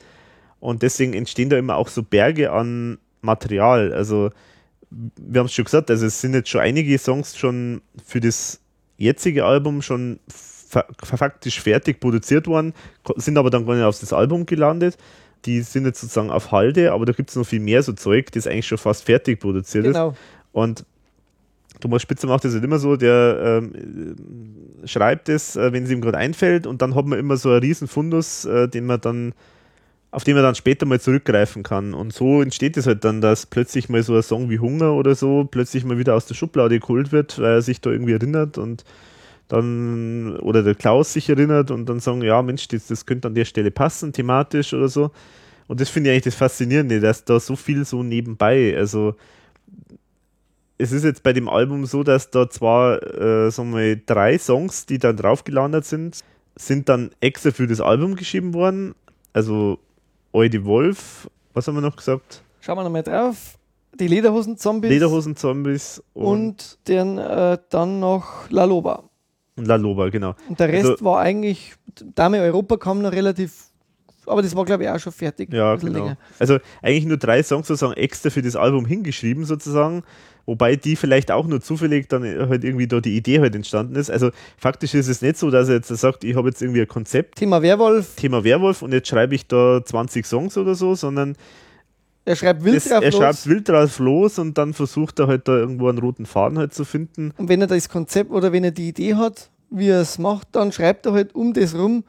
Und 0.61 0.83
deswegen 0.83 1.13
entstehen 1.13 1.51
da 1.51 1.59
immer 1.59 1.77
auch 1.77 1.89
so 1.89 2.03
Berge 2.03 2.53
an 2.53 2.99
Material. 3.21 3.93
Also 3.93 4.31
wir 5.17 5.41
haben 5.41 5.47
es 5.47 5.55
schon 5.55 5.65
gesagt, 5.65 5.91
also 5.91 6.07
es 6.07 6.21
sind 6.21 6.35
jetzt 6.35 6.49
schon 6.49 6.61
einige 6.61 6.99
Songs 6.99 7.37
schon 7.37 7.83
für 8.05 8.21
das 8.21 8.61
jetzige 8.97 9.45
Album 9.45 9.83
schon 9.83 10.21
faktisch 11.03 11.61
fertig 11.61 12.01
produziert 12.01 12.47
worden, 12.47 12.75
sind 13.17 13.39
aber 13.39 13.51
dann 13.51 13.67
gar 13.67 13.75
nicht 13.75 13.85
auf 13.85 13.99
das 13.99 14.13
Album 14.13 14.47
gelandet. 14.47 14.97
Die 15.45 15.61
sind 15.61 15.85
jetzt 15.87 16.01
sozusagen 16.01 16.31
auf 16.31 16.51
Halde, 16.51 16.93
aber 16.93 17.07
da 17.07 17.13
gibt 17.13 17.31
es 17.31 17.37
noch 17.37 17.47
viel 17.47 17.61
mehr 17.61 17.83
so 17.83 17.93
Zeug, 17.93 18.33
das 18.33 18.47
eigentlich 18.47 18.67
schon 18.67 18.79
fast 18.79 19.05
fertig 19.05 19.39
produziert 19.39 19.85
genau. 19.85 20.11
ist. 20.11 20.19
Und 20.53 20.85
Thomas 21.81 22.03
Spitzer 22.03 22.27
macht 22.27 22.45
das 22.45 22.55
halt 22.55 22.65
immer 22.65 22.79
so, 22.79 22.97
der 22.97 23.63
ähm, 23.63 24.17
schreibt 24.85 25.29
es, 25.29 25.57
äh, 25.57 25.73
wenn 25.73 25.85
es 25.85 25.91
ihm 25.91 26.01
gerade 26.01 26.19
einfällt, 26.19 26.67
und 26.67 26.83
dann 26.83 26.95
hat 26.95 27.07
man 27.07 27.19
immer 27.19 27.37
so 27.37 27.51
einen 27.51 27.61
riesen 27.61 27.87
Fundus, 27.87 28.45
äh, 28.45 28.69
den 28.69 28.87
man 28.87 29.01
dann 29.01 29.35
auf 30.11 30.25
den 30.25 30.35
man 30.35 30.45
dann 30.45 30.55
später 30.55 30.87
mal 30.87 31.01
zurückgreifen 31.01 31.63
kann. 31.63 31.95
Und 31.95 32.13
so 32.13 32.41
entsteht 32.43 32.77
es 32.77 32.87
halt 32.87 33.05
dann, 33.05 33.21
dass 33.21 33.47
plötzlich 33.47 33.89
mal 33.89 34.03
so 34.03 34.17
ein 34.17 34.23
Song 34.23 34.49
wie 34.51 34.59
Hunger 34.59 34.93
oder 34.95 35.15
so 35.15 35.45
plötzlich 35.45 35.85
mal 35.85 35.99
wieder 35.99 36.15
aus 36.15 36.27
der 36.27 36.35
Schublade 36.35 36.81
geholt 36.81 37.13
wird, 37.13 37.39
weil 37.39 37.55
er 37.55 37.63
sich 37.63 37.81
da 37.81 37.91
irgendwie 37.91 38.13
erinnert 38.13 38.59
und 38.59 38.85
dann, 39.49 40.37
oder 40.39 40.63
der 40.63 40.75
Klaus 40.75 41.13
sich 41.13 41.29
erinnert 41.29 41.71
und 41.71 41.87
dann 41.89 42.01
sagen, 42.01 42.23
ja 42.23 42.43
Mensch, 42.43 42.67
das, 42.69 42.87
das 42.87 43.07
könnte 43.07 43.29
an 43.29 43.35
der 43.35 43.45
Stelle 43.45 43.71
passen, 43.71 44.13
thematisch 44.13 44.73
oder 44.75 44.89
so. 44.89 45.11
Und 45.69 45.81
das 45.81 45.89
finde 45.89 46.11
ich 46.11 46.15
eigentlich 46.15 46.25
das 46.25 46.35
Faszinierende, 46.35 47.01
dass 47.01 47.25
da 47.25 47.39
so 47.39 47.57
viel 47.57 47.85
so 47.85 48.03
nebenbei, 48.03 48.77
also 48.77 49.15
es 50.79 50.93
ist 50.93 51.05
jetzt 51.05 51.23
bei 51.23 51.33
dem 51.33 51.49
Album 51.49 51.87
so, 51.87 52.03
dass 52.03 52.31
da 52.31 52.51
zwar, 52.51 53.03
äh, 53.03 53.51
sagen 53.51 53.75
wir, 53.75 53.97
drei 53.97 54.39
Songs, 54.39 54.87
die 54.87 54.99
dann 54.99 55.17
drauf 55.17 55.45
gelandet 55.45 55.85
sind, 55.87 56.21
sind 56.55 56.89
dann 56.89 57.11
extra 57.21 57.51
für 57.51 57.67
das 57.67 57.81
Album 57.81 58.17
geschrieben 58.17 58.55
worden. 58.55 58.95
Also 59.33 59.79
Eudi 60.33 60.65
Wolf, 60.65 61.29
was 61.55 61.67
haben 61.67 61.77
wir 61.77 61.81
noch 61.81 61.97
gesagt? 61.97 62.43
Schauen 62.61 62.79
wir 62.79 62.85
nochmal 62.85 63.03
drauf. 63.03 63.59
Die 63.99 64.09
Lederhosen-Zombies. 64.09 64.91
Lederhosen-Zombies. 64.91 66.03
Und, 66.13 66.27
und 66.27 66.79
den, 66.89 67.19
äh, 67.19 67.59
dann 67.71 68.01
noch 68.01 68.51
La 68.51 68.65
Loba. 68.65 69.05
Und 69.57 69.67
La 69.67 69.77
Loba, 69.77 70.11
genau. 70.11 70.35
Und 70.49 70.61
der 70.61 70.69
Rest 70.69 70.91
also, 70.91 71.05
war 71.05 71.21
eigentlich, 71.21 71.75
Dame 72.15 72.41
Europa 72.41 72.77
kam 72.77 73.01
noch 73.01 73.13
relativ, 73.13 73.71
aber 74.27 74.43
das 74.43 74.55
war 74.55 74.65
glaube 74.67 74.85
ich 74.85 74.91
auch 74.91 74.99
schon 74.99 75.13
fertig. 75.13 75.53
Ja, 75.53 75.77
genau. 75.77 75.99
Länger. 75.99 76.19
Also 76.39 76.59
eigentlich 76.83 77.07
nur 77.07 77.17
drei 77.17 77.43
Songs 77.43 77.69
sozusagen 77.69 77.95
extra 77.95 78.29
für 78.29 78.43
das 78.43 78.55
Album 78.57 78.85
hingeschrieben 78.85 79.47
sozusagen. 79.47 80.03
Wobei 80.47 80.77
die 80.77 80.95
vielleicht 80.95 81.33
auch 81.33 81.47
nur 81.47 81.61
zufällig 81.61 82.09
dann 82.09 82.23
halt 82.23 82.63
irgendwie 82.63 82.87
da 82.87 83.01
die 83.01 83.17
Idee 83.17 83.41
halt 83.41 83.55
entstanden 83.57 83.97
ist. 83.97 84.11
Also 84.11 84.31
faktisch 84.57 84.95
ist 84.95 85.09
es 85.09 85.21
nicht 85.21 85.37
so, 85.37 85.51
dass 85.51 85.69
er 85.69 85.75
jetzt 85.75 85.89
sagt, 85.89 86.23
ich 86.23 86.37
habe 86.37 86.49
jetzt 86.49 86.63
irgendwie 86.63 86.81
ein 86.81 86.89
Konzept. 86.89 87.37
Thema 87.37 87.63
Werwolf. 87.63 88.15
Thema 88.15 88.45
Werwolf 88.45 88.83
und 88.83 88.93
jetzt 88.93 89.09
schreibe 89.09 89.35
ich 89.35 89.49
da 89.49 89.85
20 89.85 90.25
Songs 90.25 90.57
oder 90.57 90.77
so, 90.77 90.95
sondern 90.95 91.37
er 92.25 92.37
schreibt 92.37 92.65
wild 92.65 92.77
das, 92.77 92.85
drauf 92.85 93.03
er 93.03 93.11
los. 93.11 93.21
schreibt 93.21 93.47
wild 93.47 93.69
drauf 93.69 93.99
los 93.99 94.39
und 94.39 94.57
dann 94.57 94.73
versucht 94.73 95.19
er 95.19 95.27
halt 95.27 95.49
da 95.49 95.57
irgendwo 95.57 95.89
einen 95.89 95.99
roten 95.99 96.27
Faden 96.27 96.59
halt 96.59 96.75
zu 96.75 96.85
finden. 96.85 97.33
Und 97.37 97.49
wenn 97.49 97.61
er 97.61 97.67
das 97.67 97.89
Konzept 97.89 98.31
oder 98.31 98.53
wenn 98.53 98.65
er 98.65 98.73
die 98.73 98.89
Idee 98.89 99.15
hat, 99.15 99.51
wie 99.71 99.89
er 99.89 100.01
es 100.01 100.19
macht, 100.19 100.49
dann 100.53 100.71
schreibt 100.73 101.07
er 101.07 101.13
halt 101.13 101.35
um 101.35 101.55
das 101.55 101.75
rum 101.75 102.05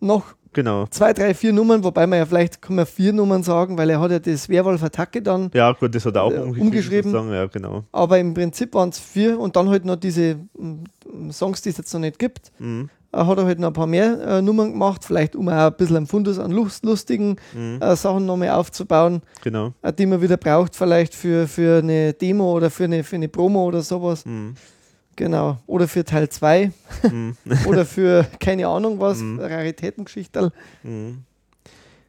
noch 0.00 0.34
Genau. 0.56 0.86
Zwei, 0.86 1.12
drei, 1.12 1.34
vier 1.34 1.52
Nummern, 1.52 1.84
wobei 1.84 2.06
man 2.06 2.18
ja 2.18 2.24
vielleicht 2.24 2.62
kann 2.62 2.76
man 2.76 2.86
vier 2.86 3.12
Nummern 3.12 3.42
sagen, 3.42 3.76
weil 3.76 3.90
er 3.90 4.00
hat 4.00 4.10
ja 4.10 4.18
das 4.18 4.48
Werwolf-Attacke 4.48 5.20
dann 5.20 5.50
ja, 5.52 5.70
gut, 5.72 5.94
das 5.94 6.06
hat 6.06 6.16
er 6.16 6.22
auch 6.22 6.32
äh, 6.32 6.38
umgeschrieben. 6.38 7.12
Ja, 7.30 7.44
genau. 7.44 7.84
Aber 7.92 8.18
im 8.18 8.32
Prinzip 8.32 8.72
waren 8.72 8.88
es 8.88 8.98
vier 8.98 9.38
und 9.38 9.54
dann 9.54 9.68
halt 9.68 9.84
noch 9.84 9.96
diese 9.96 10.36
mm, 10.56 11.30
Songs, 11.30 11.60
die 11.60 11.68
es 11.68 11.76
jetzt 11.76 11.92
noch 11.92 12.00
nicht 12.00 12.18
gibt. 12.18 12.52
Mhm. 12.58 12.88
Hat 13.12 13.36
er 13.36 13.44
halt 13.44 13.58
noch 13.58 13.68
ein 13.68 13.74
paar 13.74 13.86
mehr 13.86 14.18
äh, 14.18 14.40
Nummern 14.40 14.72
gemacht, 14.72 15.04
vielleicht 15.04 15.36
um 15.36 15.50
auch 15.50 15.52
ein 15.52 15.76
bisschen 15.76 15.98
einen 15.98 16.06
Fundus 16.06 16.38
an 16.38 16.50
Lust, 16.52 16.86
lustigen 16.86 17.36
mhm. 17.52 17.78
äh, 17.82 17.94
Sachen 17.94 18.24
nochmal 18.24 18.48
aufzubauen, 18.50 19.20
genau. 19.42 19.74
äh, 19.82 19.92
die 19.92 20.06
man 20.06 20.22
wieder 20.22 20.38
braucht, 20.38 20.74
vielleicht 20.74 21.14
für, 21.14 21.46
für 21.48 21.80
eine 21.82 22.14
Demo 22.14 22.56
oder 22.56 22.70
für 22.70 22.84
eine, 22.84 23.04
für 23.04 23.16
eine 23.16 23.28
Promo 23.28 23.66
oder 23.66 23.82
sowas. 23.82 24.24
Mhm. 24.24 24.54
Genau. 25.16 25.58
Oder 25.66 25.88
für 25.88 26.04
Teil 26.04 26.28
2. 26.28 26.70
Mhm. 27.10 27.36
Oder 27.66 27.84
für 27.86 28.26
keine 28.38 28.68
Ahnung 28.68 29.00
was, 29.00 29.18
mhm. 29.18 29.40
Raritätengeschichte. 29.40 30.52
Mhm. 30.82 31.22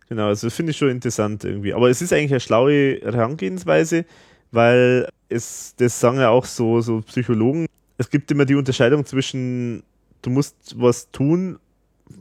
Genau, 0.09 0.27
also 0.27 0.49
finde 0.49 0.71
ich 0.71 0.77
schon 0.77 0.89
interessant 0.89 1.43
irgendwie. 1.43 1.73
Aber 1.73 1.89
es 1.89 2.01
ist 2.01 2.13
eigentlich 2.13 2.31
eine 2.31 2.39
schlaue 2.39 2.99
Herangehensweise, 3.01 4.05
weil 4.51 5.07
es, 5.29 5.73
das 5.77 5.99
sagen 5.99 6.19
ja 6.19 6.29
auch 6.29 6.45
so, 6.45 6.81
so 6.81 7.01
Psychologen, 7.01 7.65
es 7.97 8.09
gibt 8.09 8.31
immer 8.31 8.45
die 8.45 8.55
Unterscheidung 8.55 9.05
zwischen, 9.05 9.83
du 10.21 10.29
musst 10.29 10.55
was 10.77 11.11
tun 11.11 11.59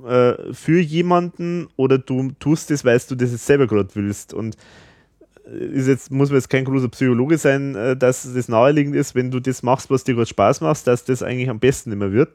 äh, 0.05 0.53
für 0.53 0.81
jemanden 0.81 1.69
oder 1.77 1.99
du 1.99 2.33
tust 2.41 2.71
es, 2.71 2.85
weil 2.85 3.01
du 3.09 3.15
das 3.15 3.31
jetzt 3.31 3.47
selber 3.47 3.67
gerade 3.67 3.91
willst. 3.95 4.35
Und 4.35 4.57
ist 5.47 5.87
jetzt, 5.87 6.11
muss 6.11 6.31
man 6.31 6.39
jetzt 6.39 6.51
kein 6.51 6.65
großer 6.65 6.89
Psychologe 6.89 7.39
sein, 7.39 7.75
äh, 7.75 7.97
dass 7.97 8.33
das 8.33 8.49
naheliegend 8.49 8.97
ist, 8.97 9.15
wenn 9.15 9.31
du 9.31 9.41
das 9.41 9.63
machst, 9.63 9.91
was 9.91 10.05
dir 10.05 10.15
gerade 10.15 10.27
Spaß 10.27 10.61
macht, 10.61 10.87
dass 10.87 11.05
das 11.05 11.23
eigentlich 11.23 11.49
am 11.49 11.61
besten 11.61 11.93
immer 11.93 12.13
wird. 12.13 12.31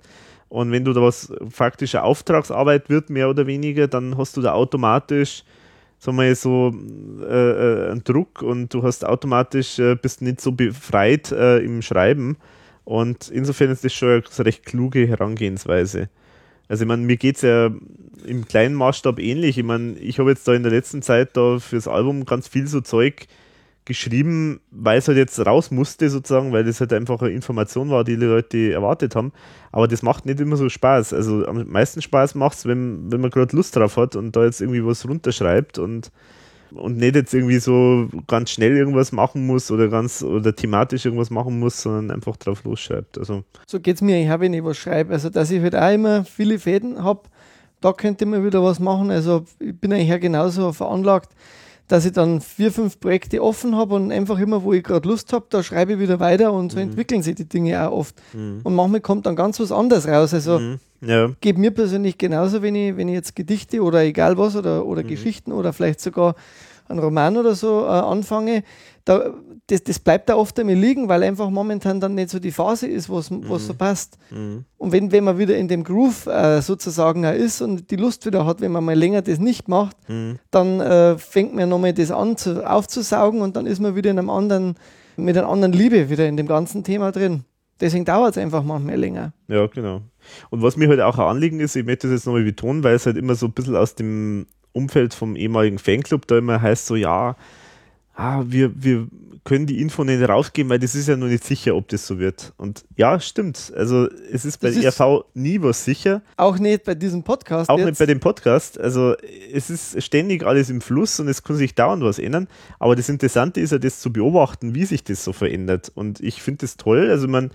Und 0.50 0.72
wenn 0.72 0.84
du 0.84 0.92
da 0.94 1.02
was 1.02 1.32
faktische 1.50 2.04
Auftragsarbeit 2.04 2.90
wird, 2.90 3.10
mehr 3.10 3.30
oder 3.30 3.48
weniger, 3.48 3.88
dann 3.88 4.18
hast 4.18 4.36
du 4.36 4.42
da 4.42 4.52
automatisch, 4.54 5.44
sagen 5.98 6.18
wir 6.18 6.36
so, 6.36 6.74
äh, 7.22 7.26
äh, 7.26 7.92
einen 7.92 8.04
Druck 8.04 8.42
und 8.42 8.74
du 8.74 8.84
hast 8.84 9.06
automatisch, 9.06 9.80
äh, 9.80 9.96
bist 9.96 10.22
nicht 10.22 10.42
so 10.42 10.52
befreit 10.52 11.32
äh, 11.32 11.60
im 11.60 11.82
Schreiben. 11.82 12.38
Und 12.84 13.30
insofern 13.30 13.70
ist 13.70 13.86
das 13.86 13.94
schon 13.94 14.10
eine 14.10 14.46
recht 14.46 14.66
kluge 14.66 15.08
Herangehensweise. 15.08 16.10
Also 16.72 16.86
ich 16.86 16.88
meine, 16.88 17.02
mir 17.02 17.18
geht 17.18 17.36
es 17.36 17.42
ja 17.42 17.70
im 18.26 18.48
kleinen 18.48 18.76
Maßstab 18.76 19.20
ähnlich. 19.20 19.58
Ich 19.58 19.64
meine, 19.66 19.98
ich 19.98 20.20
habe 20.20 20.30
jetzt 20.30 20.48
da 20.48 20.54
in 20.54 20.64
der 20.64 20.72
letzten 20.72 21.02
Zeit 21.02 21.36
da 21.36 21.60
fürs 21.60 21.86
Album 21.86 22.24
ganz 22.24 22.48
viel 22.48 22.66
so 22.66 22.80
Zeug 22.80 23.28
geschrieben, 23.84 24.62
weil 24.72 25.00
es 25.00 25.10
halt 25.10 25.18
jetzt 25.18 25.46
raus 25.46 25.70
musste, 25.70 26.10
sozusagen, 26.10 26.54
weil 26.54 26.64
das 26.64 26.80
halt 26.80 26.94
einfach 26.94 27.22
eine 27.22 27.32
Information 27.32 27.90
war, 27.90 28.06
die 28.06 28.16
die 28.16 28.26
Leute 28.26 28.72
erwartet 28.72 29.18
haben. 29.18 29.34
Aber 29.74 29.90
das 29.90 30.02
macht 30.02 30.26
nicht 30.26 30.40
immer 30.40 30.56
so 30.56 30.70
Spaß. 30.70 31.12
Also 31.12 31.46
am 31.46 31.68
meisten 31.68 32.02
Spaß 32.02 32.36
macht 32.36 32.60
es, 32.60 32.66
wenn, 32.66 33.12
wenn 33.12 33.20
man 33.20 33.32
gerade 33.32 33.54
Lust 33.54 33.76
drauf 33.76 33.98
hat 33.98 34.16
und 34.16 34.34
da 34.38 34.46
jetzt 34.46 34.62
irgendwie 34.62 34.86
was 34.86 35.06
runterschreibt 35.06 35.78
und, 35.78 36.10
und 36.74 36.98
nicht 36.98 37.16
jetzt 37.16 37.34
irgendwie 37.34 37.60
so 37.60 38.08
ganz 38.28 38.52
schnell 38.52 38.76
irgendwas 38.78 39.12
machen 39.12 39.46
muss 39.46 39.72
oder 39.72 39.88
ganz 39.88 40.24
oder 40.24 40.56
thematisch 40.56 41.06
irgendwas 41.06 41.30
machen 41.30 41.60
muss, 41.60 41.82
sondern 41.82 42.12
einfach 42.12 42.38
drauf 42.38 42.64
losschreibt. 42.64 43.18
Also. 43.18 43.44
So 43.68 43.80
geht 43.80 43.96
es 43.96 44.02
mir 44.02 44.16
eigentlich 44.16 44.32
auch, 44.32 44.40
wenn 44.40 44.54
ich 44.54 44.64
was 44.64 44.78
schreibe. 44.78 45.14
Also, 45.14 45.30
dass 45.30 45.52
ich 45.52 45.62
halt 45.62 45.76
auch 45.76 45.92
immer 45.92 46.24
viele 46.26 46.60
Fäden 46.60 47.04
habe, 47.04 47.22
da 47.82 47.94
könnte 47.94 48.26
man 48.26 48.46
wieder 48.46 48.64
was 48.64 48.80
machen. 48.80 49.12
Also, 49.12 49.46
ich 49.60 49.78
bin 49.80 49.92
eigentlich 49.92 50.10
ja 50.10 50.18
genauso 50.18 50.72
veranlagt 50.72 51.30
dass 51.92 52.06
ich 52.06 52.14
dann 52.14 52.40
vier, 52.40 52.72
fünf 52.72 53.02
Projekte 53.02 53.44
offen 53.44 53.76
habe 53.76 53.96
und 53.96 54.14
einfach 54.14 54.40
immer, 54.40 54.64
wo 54.64 54.72
ich 54.72 54.82
gerade 54.82 55.10
Lust 55.10 55.34
habe, 55.34 55.48
da 55.50 55.62
schreibe 55.62 55.94
ich 55.94 56.00
wieder 56.00 56.22
weiter 56.22 56.54
und 56.54 56.72
so 56.72 56.78
mhm. 56.78 56.84
entwickeln 56.84 57.22
sich 57.22 57.36
die 57.36 57.44
Dinge 57.44 57.86
auch 57.86 57.92
oft. 57.92 58.16
Mhm. 58.32 58.62
Und 58.64 58.76
manchmal 58.76 59.02
kommt 59.02 59.26
dann 59.26 59.36
ganz 59.36 59.60
was 59.60 59.74
anderes 59.74 60.08
raus. 60.08 60.34
Also 60.34 60.58
mhm. 60.58 60.80
ja. 61.02 61.32
geht 61.42 61.58
mir 61.58 61.72
persönlich 61.72 62.18
genauso, 62.18 62.62
wenn 62.62 62.76
ich, 62.76 62.96
wenn 62.96 63.10
ich 63.10 63.16
jetzt 63.16 63.36
Gedichte 63.36 63.84
oder 63.84 64.04
egal 64.04 64.38
was 64.38 64.56
oder, 64.56 64.86
oder 64.86 65.04
mhm. 65.04 65.08
Geschichten 65.10 65.52
oder 65.52 65.74
vielleicht 65.74 66.00
sogar 66.00 66.36
einen 66.88 67.00
Roman 67.00 67.36
oder 67.36 67.56
so 67.56 67.82
äh, 67.82 67.90
anfange, 67.90 68.64
da, 69.04 69.34
das, 69.72 69.84
das 69.84 70.00
bleibt 70.00 70.28
da 70.28 70.36
oft 70.36 70.60
einmal 70.60 70.76
liegen, 70.76 71.08
weil 71.08 71.24
einfach 71.24 71.50
momentan 71.50 72.02
dann 72.02 72.16
nicht 72.16 72.30
so 72.30 72.40
die 72.40 72.52
Phase 72.52 72.88
ist, 72.88 73.10
was 73.10 73.32
mhm. 73.32 73.58
so 73.58 73.74
passt. 73.74 74.18
Mhm. 74.30 74.66
Und 74.78 74.92
wenn, 74.92 75.12
wenn 75.14 75.24
man 75.24 75.38
wieder 75.38 75.58
in 75.58 75.70
dem 75.70 75.84
Groove 75.84 76.28
äh, 76.28 76.62
sozusagen 76.62 77.24
ist 77.24 77.62
und 77.62 77.90
die 77.90 77.96
Lust 77.96 78.26
wieder 78.26 78.46
hat, 78.46 78.60
wenn 78.60 78.74
man 78.74 78.84
mal 78.84 78.98
länger 78.98 79.22
das 79.22 79.40
nicht 79.40 79.70
macht, 79.70 79.96
mhm. 80.10 80.40
dann 80.52 80.82
äh, 80.82 81.18
fängt 81.18 81.56
man 81.56 81.70
nochmal 81.70 81.94
das 81.94 82.12
an 82.12 82.36
zu, 82.36 82.70
aufzusaugen 82.70 83.42
und 83.42 83.56
dann 83.56 83.66
ist 83.66 83.80
man 83.80 83.96
wieder 83.96 84.12
in 84.12 84.20
einem 84.20 84.30
anderen, 84.30 84.76
mit 85.16 85.38
einer 85.38 85.48
anderen 85.48 85.72
Liebe 85.72 86.10
wieder 86.10 86.28
in 86.28 86.36
dem 86.36 86.48
ganzen 86.48 86.84
Thema 86.84 87.12
drin. 87.12 87.46
Deswegen 87.80 88.06
dauert 88.06 88.32
es 88.32 88.38
einfach 88.38 88.64
manchmal 88.64 88.98
länger. 88.98 89.34
Ja, 89.48 89.68
genau. 89.68 90.02
Und 90.50 90.62
was 90.62 90.76
mir 90.76 90.90
heute 90.90 91.04
halt 91.04 91.14
auch 91.14 91.18
ein 91.18 91.28
Anliegen 91.28 91.62
ist, 91.62 91.76
ich 91.76 91.86
möchte 91.86 92.08
das 92.08 92.18
jetzt 92.18 92.26
nochmal 92.26 92.44
betonen, 92.44 92.84
weil 92.84 92.96
es 92.96 93.06
halt 93.06 93.18
immer 93.18 93.36
so 93.36 93.48
ein 93.48 93.54
bisschen 93.54 93.76
aus 93.76 93.96
dem 93.96 94.48
Umfeld 94.74 95.14
vom 95.14 95.36
ehemaligen 95.36 95.80
Fanclub 95.80 96.28
da 96.28 96.38
immer 96.38 96.62
heißt 96.62 96.86
so, 96.86 96.96
ja, 96.96 97.36
ah, 98.16 98.44
wir, 98.46 98.72
wir 98.84 99.08
können 99.44 99.66
die 99.66 99.82
Info 99.82 100.04
nicht 100.04 100.22
rausgeben, 100.28 100.70
weil 100.70 100.80
das 100.80 100.94
ist 100.94 101.08
ja 101.08 101.16
noch 101.16 101.28
nicht 101.28 101.44
sicher, 101.44 101.76
ob 101.76 101.88
das 101.88 102.06
so 102.06 102.20
wird. 102.20 102.54
Und 102.58 102.86
ja, 102.96 103.20
stimmt. 103.20 103.74
Also 103.76 104.08
es 104.32 104.46
ist 104.46 104.60
bei 104.60 104.70
das 104.70 104.84
ERV 104.84 105.26
nie 105.34 105.62
was 105.62 105.84
sicher. 105.84 106.22
Auch 106.38 106.60
nicht 106.60 106.84
bei 106.84 106.94
diesem 106.94 107.24
Podcast. 107.24 107.70
Auch 107.70 107.78
jetzt. 107.78 107.86
nicht 107.88 108.00
bei 108.00 108.06
dem 108.06 108.20
Podcast. 108.20 108.80
Also 108.80 109.16
es 109.52 109.70
ist 109.70 110.02
ständig 110.04 110.44
alles 110.46 110.70
im 110.70 110.82
Fluss 110.82 111.20
und 111.20 111.28
es 111.28 111.44
kann 111.44 111.56
sich 111.56 111.74
dauernd 111.74 112.04
was 112.04 112.20
ändern. 112.20 112.48
Aber 112.78 112.96
das 112.96 113.10
Interessante 113.10 113.60
ist 113.62 113.72
ja, 113.72 113.80
das 113.80 114.00
zu 114.00 114.14
beobachten, 114.14 114.76
wie 114.76 114.86
sich 114.86 115.04
das 115.04 115.24
so 115.24 115.34
verändert. 115.34 115.92
Und 115.96 116.20
ich 116.20 116.42
finde 116.42 116.60
das 116.60 116.78
toll. 116.78 117.10
Also 117.10 117.28
man, 117.28 117.52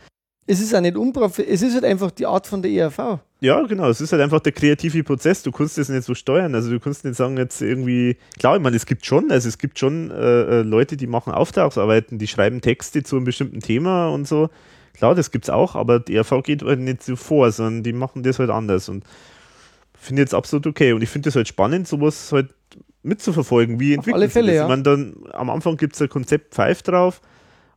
es 0.47 0.61
ist 0.61 0.75
auch 0.75 0.81
nicht 0.81 0.97
unprofessionell, 0.97 1.55
es 1.55 1.63
ist 1.63 1.75
halt 1.75 1.85
einfach 1.85 2.11
die 2.11 2.27
Art 2.27 2.47
von 2.47 2.63
der 2.63 2.71
ERV. 2.71 3.19
Ja, 3.41 3.63
genau, 3.63 3.89
es 3.91 4.01
ist 4.01 4.13
halt 4.13 4.23
einfach 4.23 4.41
der 4.41 4.53
kreative 4.53 5.03
Prozess. 5.03 5.43
Du 5.43 5.53
kannst 5.53 5.77
das 5.77 5.89
nicht 5.89 6.05
so 6.05 6.15
steuern. 6.15 6.55
Also 6.55 6.71
du 6.71 6.81
kannst 6.81 7.05
nicht 7.05 7.17
sagen, 7.17 7.37
jetzt 7.37 7.61
irgendwie, 7.61 8.17
klar, 8.39 8.57
ich 8.57 8.63
meine, 8.63 8.77
es 8.77 8.87
gibt 8.87 9.05
schon, 9.05 9.31
also 9.31 9.49
es 9.49 9.59
gibt 9.59 9.79
schon 9.79 10.11
äh, 10.11 10.15
äh 10.15 10.63
Leute, 10.63 10.97
die 10.97 11.07
machen 11.07 11.33
Auftragsarbeiten, 11.33 12.19
die 12.19 12.29
schreiben 12.29 12.61
Texte 12.61 13.03
zu 13.03 13.17
einem 13.17 13.25
bestimmten 13.25 13.61
Thema 13.61 14.09
und 14.09 14.27
so. 14.27 14.49
Klar, 14.95 15.15
das 15.15 15.31
gibt's 15.31 15.51
auch, 15.51 15.75
aber 15.75 16.01
die 16.01 16.15
ERV 16.15 16.43
geht 16.43 16.63
halt 16.63 16.81
nicht 16.81 17.03
so 17.03 17.17
vor, 17.17 17.51
sondern 17.51 17.83
die 17.83 17.93
machen 17.93 18.23
das 18.23 18.39
halt 18.39 18.49
anders 18.49 18.89
und 18.89 19.05
finde 19.93 20.23
jetzt 20.23 20.35
absolut 20.35 20.67
okay. 20.67 20.93
Und 20.93 21.03
ich 21.03 21.11
finde 21.11 21.27
das 21.27 21.37
halt 21.37 21.49
spannend, 21.49 21.89
sowas 21.89 22.33
halt 22.33 22.55
mitzuverfolgen, 23.03 23.79
wie 23.81 23.95
entwickelt 23.95 24.33
sich 24.33 24.47
das. 24.47 24.55
Ja. 24.55 24.63
Ich 24.63 24.69
meine, 24.69 24.83
dann 24.83 25.17
am 25.33 25.51
Anfang 25.51 25.77
gibt 25.77 25.95
es 25.95 26.03
ein 26.03 26.09
Konzept 26.09 26.55
Pfeif 26.55 26.83
drauf, 26.83 27.21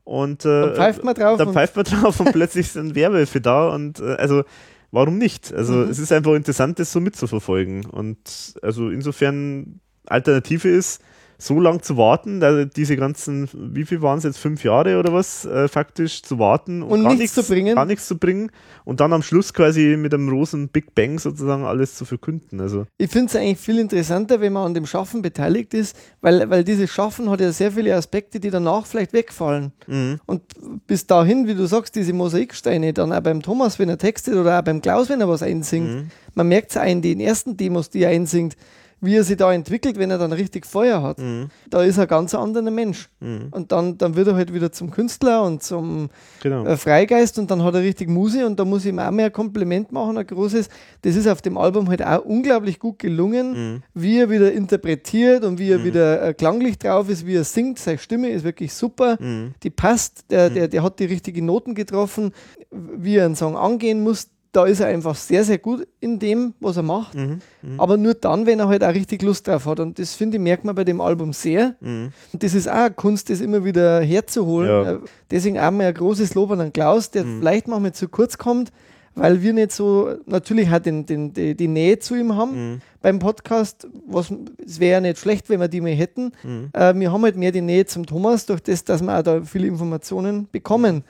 und 0.10 0.44
äh, 0.44 0.62
dann 0.62 0.76
pfeift 0.76 1.04
man 1.04 1.14
drauf. 1.14 1.38
Dann 1.38 1.54
pfeift 1.54 1.76
man 1.76 1.86
drauf 1.86 2.20
und 2.20 2.32
plötzlich 2.32 2.72
sind 2.72 2.96
Werwölfe 2.96 3.42
da 3.42 3.70
und 3.70 4.00
äh, 4.00 4.16
also 4.16 4.44
warum 4.90 5.20
nicht? 5.20 5.54
Also 5.54 5.74
mhm. 5.74 5.90
es 5.90 6.00
ist 6.00 6.12
einfach 6.12 6.34
interessant, 6.34 6.80
das 6.80 6.92
so 6.92 7.00
mitzuverfolgen. 7.00 7.86
Und 7.86 8.56
also 8.64 8.90
insofern 8.90 9.82
Alternative 10.08 10.68
ist, 10.68 11.04
so 11.42 11.58
lang 11.58 11.82
zu 11.82 11.96
warten, 11.96 12.70
diese 12.76 12.98
ganzen, 12.98 13.50
wie 13.54 13.86
viel 13.86 14.02
waren 14.02 14.18
es 14.18 14.26
jetzt, 14.26 14.38
fünf 14.38 14.66
Jahre 14.66 15.00
oder 15.00 15.14
was, 15.14 15.46
äh, 15.46 15.70
faktisch 15.70 16.22
zu 16.22 16.38
warten 16.38 16.84
und, 16.84 16.92
und 16.92 17.04
gar, 17.04 17.16
nichts, 17.16 17.34
zu 17.34 17.44
bringen. 17.44 17.76
gar 17.76 17.86
nichts 17.86 18.08
zu 18.08 18.18
bringen 18.18 18.52
und 18.84 19.00
dann 19.00 19.14
am 19.14 19.22
Schluss 19.22 19.54
quasi 19.54 19.96
mit 19.98 20.14
einem 20.14 20.30
großen 20.30 20.68
Big 20.68 20.94
Bang 20.96 21.18
sozusagen 21.18 21.64
alles 21.64 21.96
zu 21.96 22.04
verkünden. 22.04 22.60
Also. 22.60 22.88
Ich 22.98 23.10
finde 23.10 23.28
es 23.28 23.38
eigentlich 23.38 23.58
viel 23.58 23.80
interessanter, 23.80 24.42
wenn 24.42 24.52
man 24.52 24.66
an 24.66 24.74
dem 24.74 24.86
Schaffen 24.86 25.22
beteiligt 25.22 25.74
ist, 25.74 25.96
weil, 26.20 26.50
weil 26.50 26.66
dieses 26.66 26.90
Schaffen 26.90 27.30
hat 27.30 27.40
ja 27.40 27.54
sehr 27.54 27.72
viele 27.72 27.96
Aspekte, 27.96 28.42
die 28.42 28.50
danach 28.50 28.86
vielleicht 28.86 29.14
wegfallen. 29.14 29.72
Mhm. 29.88 30.20
Und 30.26 30.42
bis 30.88 31.08
dahin, 31.08 31.48
wie 31.48 31.56
du 31.56 31.68
sagst, 31.68 31.96
diese 31.96 32.12
Mosaiksteine, 32.12 32.92
dann 32.92 33.14
auch 33.14 33.22
beim 33.22 33.42
Thomas, 33.42 33.80
wenn 33.80 33.88
er 33.88 33.98
textet 33.98 34.36
oder 34.36 34.60
auch 34.60 34.64
beim 34.64 34.82
Klaus, 34.82 35.08
wenn 35.08 35.22
er 35.22 35.30
was 35.30 35.42
einsingt, 35.42 35.90
mhm. 35.90 36.12
man 36.36 36.50
merkt 36.50 36.72
es 36.72 36.78
auch 36.78 36.86
in 36.86 37.02
den 37.02 37.22
ersten 37.22 37.56
Demos, 37.56 37.90
die 37.90 38.04
er 38.04 38.10
einsingt, 38.10 38.58
wie 39.02 39.16
er 39.16 39.24
sich 39.24 39.38
da 39.38 39.52
entwickelt, 39.54 39.98
wenn 39.98 40.12
er 40.12 40.18
dann 40.18 40.34
richtig 40.34 40.66
Feuer 40.66 41.02
hat. 41.02 41.20
Mhm. 41.20 41.50
Da 41.70 41.84
ist 41.84 41.98
er 41.98 42.08
ganz 42.08 42.36
ein 42.36 42.42
anderer 42.42 42.72
Mensch. 42.72 43.10
Mhm. 43.20 43.48
Und 43.52 43.72
dann, 43.72 43.98
dann 43.98 44.16
wird 44.16 44.28
er 44.28 44.36
halt 44.36 44.54
wieder 44.54 44.72
zum 44.72 44.92
Künstler 44.92 45.44
und 45.44 45.64
zum 45.64 46.10
genau. 46.42 46.66
äh, 46.66 46.78
Freigeist 46.78 47.40
und 47.40 47.50
dann 47.50 47.64
hat 47.64 47.76
er 47.76 47.82
richtig 47.82 48.10
Muse 48.10 48.46
und 48.46 48.60
da 48.60 48.66
muss 48.66 48.84
ich 48.84 48.90
ihm 48.90 49.00
auch 49.00 49.12
mehr 49.12 49.32
Kompliment 49.32 49.92
machen, 49.92 50.18
ein 50.18 50.28
großes. 50.28 50.70
Das 51.02 51.16
ist 51.16 51.28
auf 51.28 51.42
dem 51.42 51.58
Album 51.58 51.90
halt 51.90 52.06
auch 52.06 52.26
unglaublich 52.26 52.80
gut 52.80 53.00
gelungen, 53.00 53.74
mhm. 53.74 53.84
wie 53.94 54.20
er 54.20 54.30
wieder 54.30 54.52
interpretiert 54.52 55.44
und 55.44 55.60
wie 55.60 55.72
er 55.72 55.80
mhm. 55.80 55.84
wieder 55.86 56.24
äh, 56.24 56.34
klanglich 56.34 56.78
drauf 56.78 57.10
ist, 57.10 57.26
wie 57.26 57.36
er 57.36 57.44
singt. 57.44 57.80
Seine 57.80 57.98
Stimme 57.98 58.30
ist 58.30 58.44
wirklich 58.44 58.74
super. 58.74 59.18
Mhm. 59.20 59.54
Die 59.64 59.70
passt, 59.70 60.26
der, 60.30 60.50
der, 60.50 60.66
mhm. 60.66 60.72
der 60.72 60.84
hat 60.84 61.00
die 61.00 61.06
richtigen 61.06 61.46
Noten 61.46 61.76
getroffen, 61.76 62.32
wie 62.72 63.16
er 63.16 63.26
einen 63.26 63.36
Song 63.36 63.56
angehen 63.56 64.04
muss 64.04 64.28
da 64.52 64.66
ist 64.66 64.80
er 64.80 64.88
einfach 64.88 65.16
sehr, 65.16 65.44
sehr 65.44 65.60
gut 65.60 65.88
in 66.00 66.18
dem, 66.18 66.54
was 66.60 66.78
er 66.78 66.84
macht. 66.84 67.14
Mhm, 67.14 67.40
mh. 67.62 67.76
Aber 67.78 67.98
nur 67.98 68.16
dann, 68.16 68.46
wenn 68.46 68.60
er 68.60 68.68
halt 68.68 68.84
auch 68.84 68.94
richtig 68.94 69.22
Lust 69.22 69.48
drauf 69.48 69.66
hat. 69.66 69.80
Und 69.80 70.00
das 70.00 70.16
finde 70.16 70.38
ich, 70.38 70.44
merkt 70.44 70.66
man 70.66 70.74
bei 70.74 70.84
dem 70.84 71.02
Album 71.02 71.34
sehr. 71.34 71.76
Mhm. 71.82 72.12
Und 72.34 72.44
das 72.44 72.56
ist 72.56 72.68
auch 72.68 72.74
eine 72.74 72.92
Kunst, 72.92 73.30
das 73.30 73.42
immer 73.42 73.64
wieder 73.64 74.02
herzuholen. 74.02 74.70
Ja. 74.70 74.92
Äh, 74.94 75.00
deswegen 75.30 75.60
auch 75.60 75.72
mal 75.72 75.88
ein 75.88 75.94
großes 75.94 76.34
Lob 76.34 76.52
an 76.52 76.60
den 76.60 76.74
Klaus, 76.74 77.12
der 77.12 77.26
mhm. 77.26 77.40
vielleicht 77.40 77.68
manchmal 77.68 77.94
zu 77.94 78.08
kurz 78.08 78.40
kommt, 78.40 78.72
weil 79.14 79.42
wir 79.44 79.54
nicht 79.54 79.72
so 79.72 80.16
natürlich 80.26 80.70
halt 80.70 80.88
den, 80.88 81.06
den, 81.06 81.34
die, 81.34 81.56
die 81.56 81.68
Nähe 81.68 82.00
zu 82.00 82.16
ihm 82.16 82.36
haben 82.36 82.72
mhm. 82.72 82.82
beim 83.04 83.20
Podcast. 83.20 83.88
Was, 84.08 84.34
es 84.66 84.80
wäre 84.80 84.94
ja 84.94 85.02
nicht 85.02 85.20
schlecht, 85.20 85.50
wenn 85.50 85.60
wir 85.60 85.68
die 85.68 85.82
mehr 85.82 85.96
hätten. 85.96 86.32
Mhm. 86.44 86.70
Äh, 86.74 86.96
wir 86.96 87.12
haben 87.12 87.24
halt 87.24 87.36
mehr 87.36 87.52
die 87.52 87.62
Nähe 87.62 87.86
zum 87.86 88.08
Thomas, 88.08 88.48
durch 88.48 88.62
das, 88.62 88.84
dass 88.84 89.04
wir 89.04 89.16
auch 89.16 89.24
da 89.24 89.42
viele 89.44 89.68
Informationen 89.68 90.48
bekommen. 90.52 91.04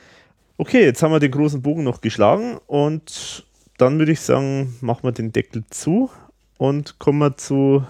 Okay, 0.62 0.84
jetzt 0.84 1.02
haben 1.02 1.14
wir 1.14 1.22
den 1.22 1.32
großen 1.32 1.62
Bogen 1.62 1.86
noch 1.86 2.02
geschlagen 2.02 2.58
und 2.68 3.46
dann 3.78 3.98
würde 3.98 4.12
ich 4.12 4.20
sagen, 4.20 4.76
machen 4.82 5.04
wir 5.04 5.14
den 5.14 5.32
Deckel 5.32 5.64
zu 5.70 6.10
und 6.58 7.00
kommen 7.00 7.20
wir 7.20 7.38
zu 7.38 7.86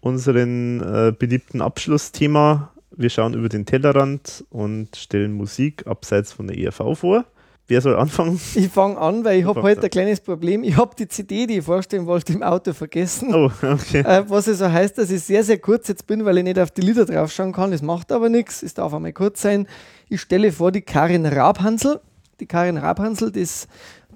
unserem 0.00 0.80
äh, 0.80 1.10
beliebten 1.10 1.60
Abschlussthema. 1.60 2.70
Wir 2.92 3.10
schauen 3.10 3.34
über 3.34 3.48
den 3.48 3.66
Tellerrand 3.66 4.44
und 4.50 4.94
stellen 4.94 5.32
Musik 5.32 5.88
abseits 5.88 6.32
von 6.32 6.46
der 6.46 6.56
ERV 6.56 6.96
vor. 6.96 7.24
Wer 7.66 7.80
soll 7.80 7.96
anfangen? 7.96 8.38
Ich 8.54 8.68
fange 8.68 8.98
an, 8.98 9.24
weil 9.24 9.40
ich 9.40 9.46
habe 9.46 9.62
heute 9.62 9.84
ein 9.84 9.90
kleines 9.90 10.20
Problem. 10.20 10.62
Ich 10.64 10.76
habe 10.76 10.94
die 10.96 11.08
CD, 11.08 11.46
die 11.46 11.58
ich 11.58 11.64
vorstellen 11.64 12.06
wollte, 12.06 12.34
im 12.34 12.42
Auto 12.42 12.74
vergessen. 12.74 13.34
Oh, 13.34 13.50
okay. 13.62 14.00
Äh, 14.00 14.24
was 14.28 14.48
also 14.48 14.70
heißt, 14.70 14.98
dass 14.98 15.10
ich 15.10 15.22
sehr, 15.22 15.42
sehr 15.44 15.58
kurz 15.58 15.88
jetzt 15.88 16.06
bin, 16.06 16.24
weil 16.24 16.36
ich 16.38 16.44
nicht 16.44 16.58
auf 16.58 16.70
die 16.70 16.82
Lieder 16.82 17.06
draufschauen 17.06 17.52
kann. 17.52 17.70
Das 17.70 17.80
macht 17.80 18.12
aber 18.12 18.28
nichts. 18.28 18.62
Es 18.62 18.74
darf 18.74 18.92
einmal 18.92 19.14
kurz 19.14 19.40
sein. 19.40 19.66
Ich 20.08 20.20
stelle 20.20 20.52
vor 20.52 20.72
die 20.72 20.82
Karin 20.82 21.24
Rabhansel. 21.24 22.00
Die 22.40 22.46
Karin 22.46 22.76
Rabhansel, 22.76 23.30
das, 23.32 23.66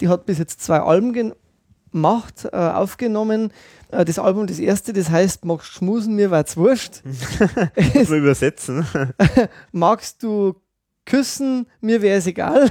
die 0.01 0.09
hat 0.09 0.27
bis 0.27 0.39
jetzt 0.39 0.63
zwei 0.63 0.81
Alben 0.81 1.35
gemacht, 1.93 2.49
äh, 2.53 2.57
aufgenommen. 2.57 3.53
Äh, 3.91 4.05
das 4.05 4.19
Album, 4.19 4.47
das 4.47 4.59
erste, 4.59 4.93
das 4.93 5.09
heißt 5.09 5.47
Magst 5.47 5.73
schmusen, 5.73 6.17
mir 6.17 6.31
war's 6.31 6.57
wurscht. 6.57 7.03
Man 7.95 8.19
übersetzen. 8.19 8.87
Magst 9.73 10.23
du 10.23 10.55
küssen, 11.09 11.67
mir 11.81 12.03
wäre 12.03 12.19
es 12.19 12.27
egal. 12.27 12.71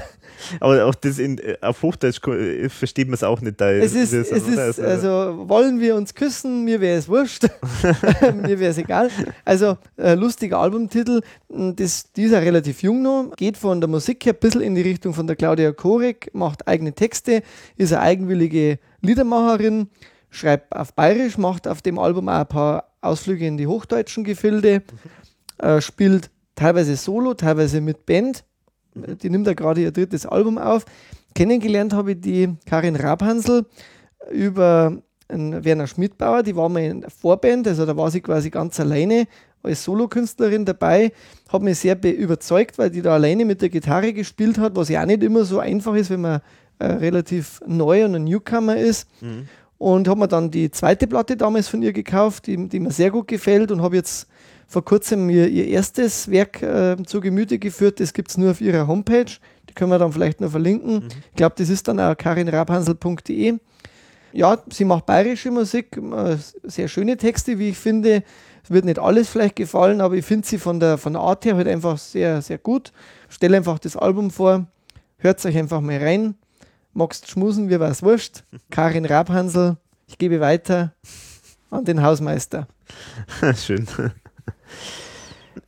Aber 0.59 0.85
auch 0.85 0.93
das 0.93 1.17
in, 1.17 1.39
äh, 1.39 1.57
auf 1.61 1.81
Hochdeutsch 1.81 2.25
äh, 2.27 2.69
versteht 2.69 3.07
man 3.07 3.15
es 3.15 3.23
auch 3.23 3.41
nicht. 3.41 3.59
Da 3.59 3.71
es 3.71 3.95
ist, 3.95 4.13
es 4.13 4.29
ist 4.29 4.79
also, 4.79 5.49
wollen 5.49 5.79
wir 5.79 5.95
uns 5.95 6.13
küssen, 6.13 6.63
mir 6.63 6.79
wäre 6.79 6.99
es 6.99 7.09
wurscht, 7.09 7.47
mir 8.43 8.59
wäre 8.59 8.71
es 8.71 8.77
egal. 8.77 9.09
Also 9.43 9.77
äh, 9.97 10.13
lustiger 10.13 10.59
Albumtitel, 10.59 11.21
hm, 11.49 11.75
das, 11.75 12.11
die 12.11 12.23
ist 12.23 12.31
ja 12.31 12.39
relativ 12.39 12.83
jung 12.83 13.01
noch, 13.01 13.31
geht 13.35 13.57
von 13.57 13.81
der 13.81 13.89
Musik 13.89 14.23
her 14.25 14.33
ein 14.33 14.39
bisschen 14.39 14.61
in 14.61 14.75
die 14.75 14.81
Richtung 14.81 15.15
von 15.15 15.25
der 15.25 15.35
Claudia 15.35 15.71
Korek, 15.71 16.29
macht 16.33 16.67
eigene 16.67 16.93
Texte, 16.93 17.41
ist 17.75 17.91
eine 17.91 18.03
eigenwillige 18.03 18.77
Liedermacherin, 19.01 19.89
schreibt 20.29 20.75
auf 20.75 20.93
Bayerisch, 20.93 21.39
macht 21.39 21.67
auf 21.67 21.81
dem 21.81 21.97
Album 21.97 22.29
auch 22.29 22.41
ein 22.41 22.47
paar 22.47 22.91
Ausflüge 23.01 23.47
in 23.47 23.57
die 23.57 23.65
hochdeutschen 23.65 24.23
Gefilde, 24.23 24.83
äh, 25.57 25.81
spielt 25.81 26.29
teilweise 26.57 26.97
solo, 26.97 27.33
teilweise 27.33 27.79
mit 27.79 28.05
Band 28.05 28.43
die 29.21 29.29
nimmt 29.29 29.47
da 29.47 29.53
gerade 29.53 29.81
ihr 29.81 29.91
drittes 29.91 30.25
Album 30.25 30.57
auf. 30.57 30.85
Kennengelernt 31.35 31.93
habe 31.93 32.13
ich 32.13 32.21
die 32.21 32.55
Karin 32.65 32.95
Rabhansel 32.95 33.65
über 34.31 34.97
Werner 35.29 35.87
Schmidbauer, 35.87 36.43
die 36.43 36.55
war 36.55 36.69
mal 36.69 36.83
in 36.83 37.01
der 37.01 37.09
Vorband, 37.09 37.67
also 37.67 37.85
da 37.85 37.95
war 37.97 38.09
sie 38.09 38.21
quasi 38.21 38.49
ganz 38.49 38.79
alleine 38.79 39.27
als 39.61 39.83
Solokünstlerin 39.83 40.63
dabei, 40.63 41.11
hat 41.49 41.61
mich 41.61 41.79
sehr 41.79 42.01
überzeugt, 42.03 42.77
weil 42.77 42.89
die 42.89 43.01
da 43.01 43.13
alleine 43.13 43.43
mit 43.43 43.61
der 43.61 43.69
Gitarre 43.69 44.13
gespielt 44.13 44.57
hat, 44.57 44.75
was 44.75 44.87
ja 44.87 45.01
auch 45.01 45.05
nicht 45.05 45.23
immer 45.23 45.43
so 45.43 45.59
einfach 45.59 45.95
ist, 45.95 46.09
wenn 46.09 46.21
man 46.21 46.41
äh, 46.79 46.85
relativ 46.85 47.61
neu 47.67 48.05
und 48.05 48.15
ein 48.15 48.23
Newcomer 48.23 48.77
ist. 48.77 49.09
Mhm. 49.21 49.47
Und 49.79 50.07
habe 50.07 50.21
mir 50.21 50.27
dann 50.27 50.49
die 50.49 50.71
zweite 50.71 51.05
Platte 51.05 51.37
damals 51.37 51.67
von 51.67 51.83
ihr 51.83 51.93
gekauft, 51.93 52.47
die, 52.47 52.67
die 52.67 52.79
mir 52.79 52.89
sehr 52.89 53.11
gut 53.11 53.27
gefällt 53.27 53.69
und 53.69 53.83
habe 53.83 53.95
jetzt 53.95 54.27
vor 54.67 54.83
kurzem 54.83 55.25
mir 55.25 55.47
ihr 55.47 55.67
erstes 55.67 56.29
Werk 56.29 56.61
äh, 56.61 56.97
zu 57.05 57.21
Gemüte 57.21 57.57
geführt. 57.59 57.99
Das 57.99 58.13
gibt 58.13 58.29
es 58.29 58.37
nur 58.37 58.51
auf 58.51 58.61
ihrer 58.61 58.87
Homepage. 58.87 59.31
Die 59.69 59.73
können 59.73 59.91
wir 59.91 59.99
dann 59.99 60.11
vielleicht 60.11 60.41
noch 60.41 60.51
verlinken. 60.51 60.95
Mhm. 60.95 61.07
Ich 61.31 61.35
glaube, 61.35 61.55
das 61.57 61.69
ist 61.69 61.87
dann 61.87 61.99
auch 61.99 62.15
karinrabhansel.de. 62.15 63.57
Ja, 64.33 64.57
sie 64.69 64.85
macht 64.85 65.05
bayerische 65.05 65.51
Musik, 65.51 65.97
äh, 65.97 66.37
sehr 66.63 66.87
schöne 66.87 67.17
Texte, 67.17 67.57
wie 67.59 67.69
ich 67.69 67.77
finde. 67.77 68.23
Es 68.63 68.69
wird 68.71 68.85
nicht 68.85 68.99
alles 68.99 69.29
vielleicht 69.29 69.55
gefallen, 69.55 70.01
aber 70.01 70.15
ich 70.15 70.25
finde 70.25 70.45
sie 70.45 70.57
von 70.57 70.79
der, 70.79 70.97
von 70.97 71.13
der 71.13 71.21
Art 71.21 71.45
her 71.45 71.55
halt 71.55 71.67
einfach 71.67 71.97
sehr, 71.97 72.41
sehr 72.41 72.57
gut. 72.57 72.91
Stelle 73.29 73.57
einfach 73.57 73.79
das 73.79 73.95
Album 73.95 74.29
vor, 74.29 74.67
hört 75.17 75.43
euch 75.45 75.57
einfach 75.57 75.79
mal 75.79 75.97
rein 75.97 76.35
magst 76.97 77.29
schmusen, 77.29 77.69
wie 77.69 77.79
war 77.79 77.89
es 77.89 78.03
wurscht. 78.03 78.43
Karin 78.69 79.05
Rabhansel, 79.05 79.77
ich 80.07 80.17
gebe 80.17 80.39
weiter 80.39 80.93
an 81.69 81.85
den 81.85 82.01
Hausmeister. 82.01 82.67
Schön. 83.55 83.87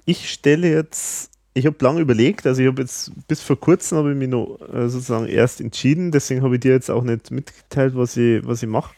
Ich 0.06 0.32
stelle 0.32 0.70
jetzt, 0.70 1.32
ich 1.54 1.66
habe 1.66 1.78
lange 1.82 2.02
überlegt, 2.02 2.46
also 2.48 2.62
ich 2.62 2.68
habe 2.68 2.82
jetzt 2.82 3.12
bis 3.28 3.42
vor 3.42 3.60
kurzem 3.60 3.98
habe 3.98 4.12
ich 4.12 4.18
mich 4.18 4.30
noch 4.30 4.60
äh, 4.74 4.90
sozusagen 4.90 5.28
erst 5.28 5.62
entschieden, 5.62 6.12
deswegen 6.12 6.42
habe 6.42 6.56
ich 6.56 6.62
dir 6.62 6.72
jetzt 6.72 6.90
auch 6.90 7.04
nicht 7.04 7.32
mitgeteilt, 7.32 7.96
was 7.96 8.18
ich, 8.18 8.46
was 8.46 8.64
ich 8.64 8.70
mache. 8.70 8.94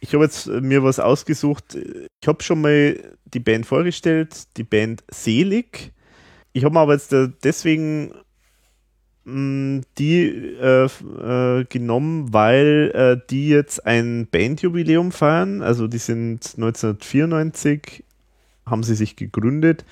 Ich 0.00 0.14
habe 0.14 0.24
jetzt 0.24 0.46
mir 0.46 0.82
was 0.84 1.00
ausgesucht. 1.00 1.74
Ich 1.74 2.28
habe 2.28 2.42
schon 2.42 2.60
mal 2.60 2.98
die 3.24 3.40
Band 3.40 3.66
vorgestellt, 3.66 4.44
die 4.56 4.62
Band 4.62 5.02
Selig. 5.10 5.92
Ich 6.52 6.64
habe 6.64 6.74
mir 6.74 6.80
aber 6.80 6.92
jetzt 6.92 7.12
äh, 7.12 7.28
deswegen 7.42 8.12
Mm, 9.26 9.80
die 9.98 10.28
äh, 10.28 10.84
äh, 10.84 11.64
genommen, 11.64 12.32
weil 12.32 12.92
äh, 12.94 13.26
die 13.28 13.48
jetzt 13.48 13.84
ein 13.84 14.28
Bandjubiläum 14.30 15.10
feiern. 15.10 15.62
Also 15.62 15.88
die 15.88 15.98
sind 15.98 16.54
1994, 16.56 18.04
haben 18.68 18.82
sie 18.82 18.94
sich 18.94 19.16
gegründet. 19.16 19.84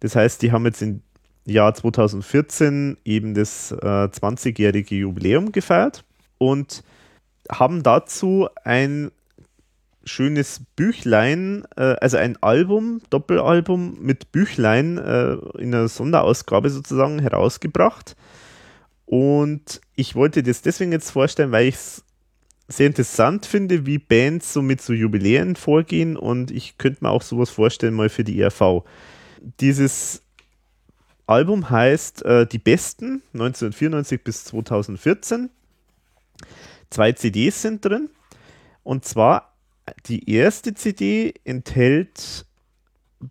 Das 0.00 0.16
heißt, 0.16 0.42
die 0.42 0.52
haben 0.52 0.64
jetzt 0.64 0.82
im 0.82 1.02
Jahr 1.44 1.74
2014 1.74 2.98
eben 3.04 3.34
das 3.34 3.72
20-jährige 3.72 4.94
äh, 4.94 4.98
Jubiläum 4.98 5.52
gefeiert 5.52 6.04
und 6.38 6.82
haben 7.50 7.82
dazu 7.82 8.48
ein 8.64 9.10
schönes 10.04 10.62
Büchlein, 10.76 11.64
äh, 11.76 11.96
also 12.00 12.16
ein 12.16 12.36
Album, 12.42 13.00
Doppelalbum 13.10 13.98
mit 14.00 14.32
Büchlein 14.32 14.98
äh, 14.98 15.34
in 15.58 15.74
einer 15.74 15.88
Sonderausgabe 15.88 16.70
sozusagen 16.70 17.18
herausgebracht 17.18 18.16
und 19.08 19.80
ich 19.96 20.14
wollte 20.14 20.42
das 20.42 20.60
deswegen 20.60 20.92
jetzt 20.92 21.10
vorstellen, 21.10 21.50
weil 21.50 21.68
ich 21.68 21.76
es 21.76 22.04
sehr 22.68 22.86
interessant 22.86 23.46
finde, 23.46 23.86
wie 23.86 23.98
Bands 23.98 24.52
so 24.52 24.60
mit 24.60 24.82
so 24.82 24.92
Jubiläen 24.92 25.56
vorgehen 25.56 26.16
und 26.16 26.50
ich 26.50 26.76
könnte 26.76 27.02
mir 27.02 27.10
auch 27.10 27.22
sowas 27.22 27.48
vorstellen 27.50 27.94
mal 27.94 28.10
für 28.10 28.24
die 28.24 28.40
ERV. 28.40 28.84
Dieses 29.60 30.22
Album 31.26 31.70
heißt 31.70 32.24
äh, 32.24 32.46
Die 32.46 32.58
Besten 32.58 33.22
1994 33.32 34.22
bis 34.22 34.44
2014. 34.44 35.50
Zwei 36.90 37.12
CDs 37.12 37.62
sind 37.62 37.84
drin 37.84 38.10
und 38.82 39.04
zwar 39.04 39.54
die 40.06 40.30
erste 40.30 40.74
CD 40.74 41.34
enthält 41.44 42.44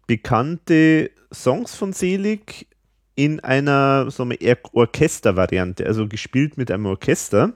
bekannte 0.07 1.11
Songs 1.31 1.75
von 1.75 1.93
Selig 1.93 2.67
in 3.15 3.39
einer 3.39 4.11
so 4.11 4.23
eine 4.23 4.37
Orchestervariante, 4.73 5.85
also 5.85 6.07
gespielt 6.07 6.57
mit 6.57 6.71
einem 6.71 6.85
Orchester. 6.85 7.53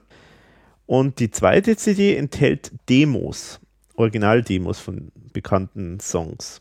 Und 0.92 1.20
die 1.20 1.30
zweite 1.30 1.74
CD 1.74 2.16
enthält 2.16 2.70
Demos, 2.90 3.60
Originaldemos 3.96 4.78
von 4.78 5.10
bekannten 5.32 6.00
Songs. 6.00 6.60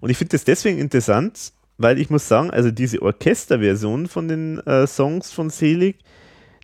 Und 0.00 0.08
ich 0.08 0.16
finde 0.16 0.30
das 0.30 0.44
deswegen 0.44 0.78
interessant, 0.78 1.52
weil 1.76 1.98
ich 1.98 2.08
muss 2.08 2.26
sagen, 2.26 2.50
also 2.50 2.70
diese 2.70 3.02
Orchesterversion 3.02 4.06
von 4.06 4.28
den 4.28 4.60
äh, 4.60 4.86
Songs 4.86 5.30
von 5.30 5.50
Selig, 5.50 5.98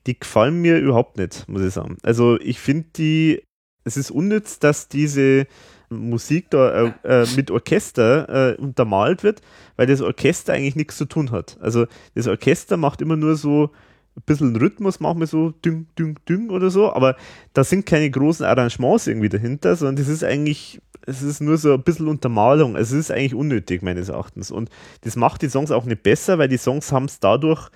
die 0.07 0.19
gefallen 0.19 0.63
mir 0.63 0.79
überhaupt 0.79 1.19
nicht, 1.19 1.47
muss 1.51 1.61
ich 1.61 1.75
sagen. 1.75 1.99
Also 2.03 2.41
ich 2.41 2.59
finde 2.59 2.87
die, 2.97 3.43
es 3.85 3.99
ist 3.99 4.11
unnütz, 4.11 4.59
dass 4.59 4.89
diese 4.89 5.47
Musik 5.91 6.49
da 6.49 6.95
äh, 7.05 7.25
äh, 7.25 7.27
mit 7.37 7.51
Orchester 7.51 8.55
äh, 8.55 8.59
untermalt 8.59 9.23
wird, 9.23 9.43
weil 9.77 9.87
das 9.87 10.01
Orchester 10.01 10.55
eigentlich 10.55 10.77
nichts 10.77 10.97
zu 10.97 11.05
tun 11.05 11.31
hat. 11.31 11.59
Also 11.61 11.85
das 12.15 12.27
Orchester 12.27 12.79
macht 12.79 13.03
immer 13.03 13.17
nur 13.17 13.37
so 13.37 13.71
ein 14.17 14.23
bisschen 14.27 14.57
Rhythmus, 14.57 15.01
manchmal 15.01 15.27
so 15.27 15.51
düng, 15.51 15.87
düng, 15.99 16.19
düng 16.29 16.51
oder 16.51 16.71
so, 16.71 16.93
aber 16.93 17.17
da 17.55 17.65
sind 17.65 17.87
keine 17.87 18.11
großen 18.11 18.45
Arrangements 18.45 19.07
irgendwie 19.07 19.29
dahinter, 19.29 19.75
sondern 19.77 19.97
das 19.97 20.09
ist 20.09 20.23
eigentlich, 20.23 20.81
es 21.07 21.23
ist 21.23 21.41
nur 21.41 21.57
so 21.57 21.75
ein 21.75 21.83
bisschen 21.83 22.09
Untermalung. 22.09 22.77
Es 22.77 22.93
ist 22.93 23.11
eigentlich 23.11 23.35
unnötig, 23.35 23.83
meines 23.83 24.09
Erachtens. 24.09 24.51
Und 24.51 24.71
das 25.03 25.17
macht 25.17 25.43
die 25.43 25.49
Songs 25.49 25.71
auch 25.71 25.85
nicht 25.85 26.03
besser, 26.03 26.39
weil 26.39 26.49
die 26.49 26.59
Songs 26.59 26.93
haben 26.93 27.07
es 27.07 27.21
dadurch 27.21 27.71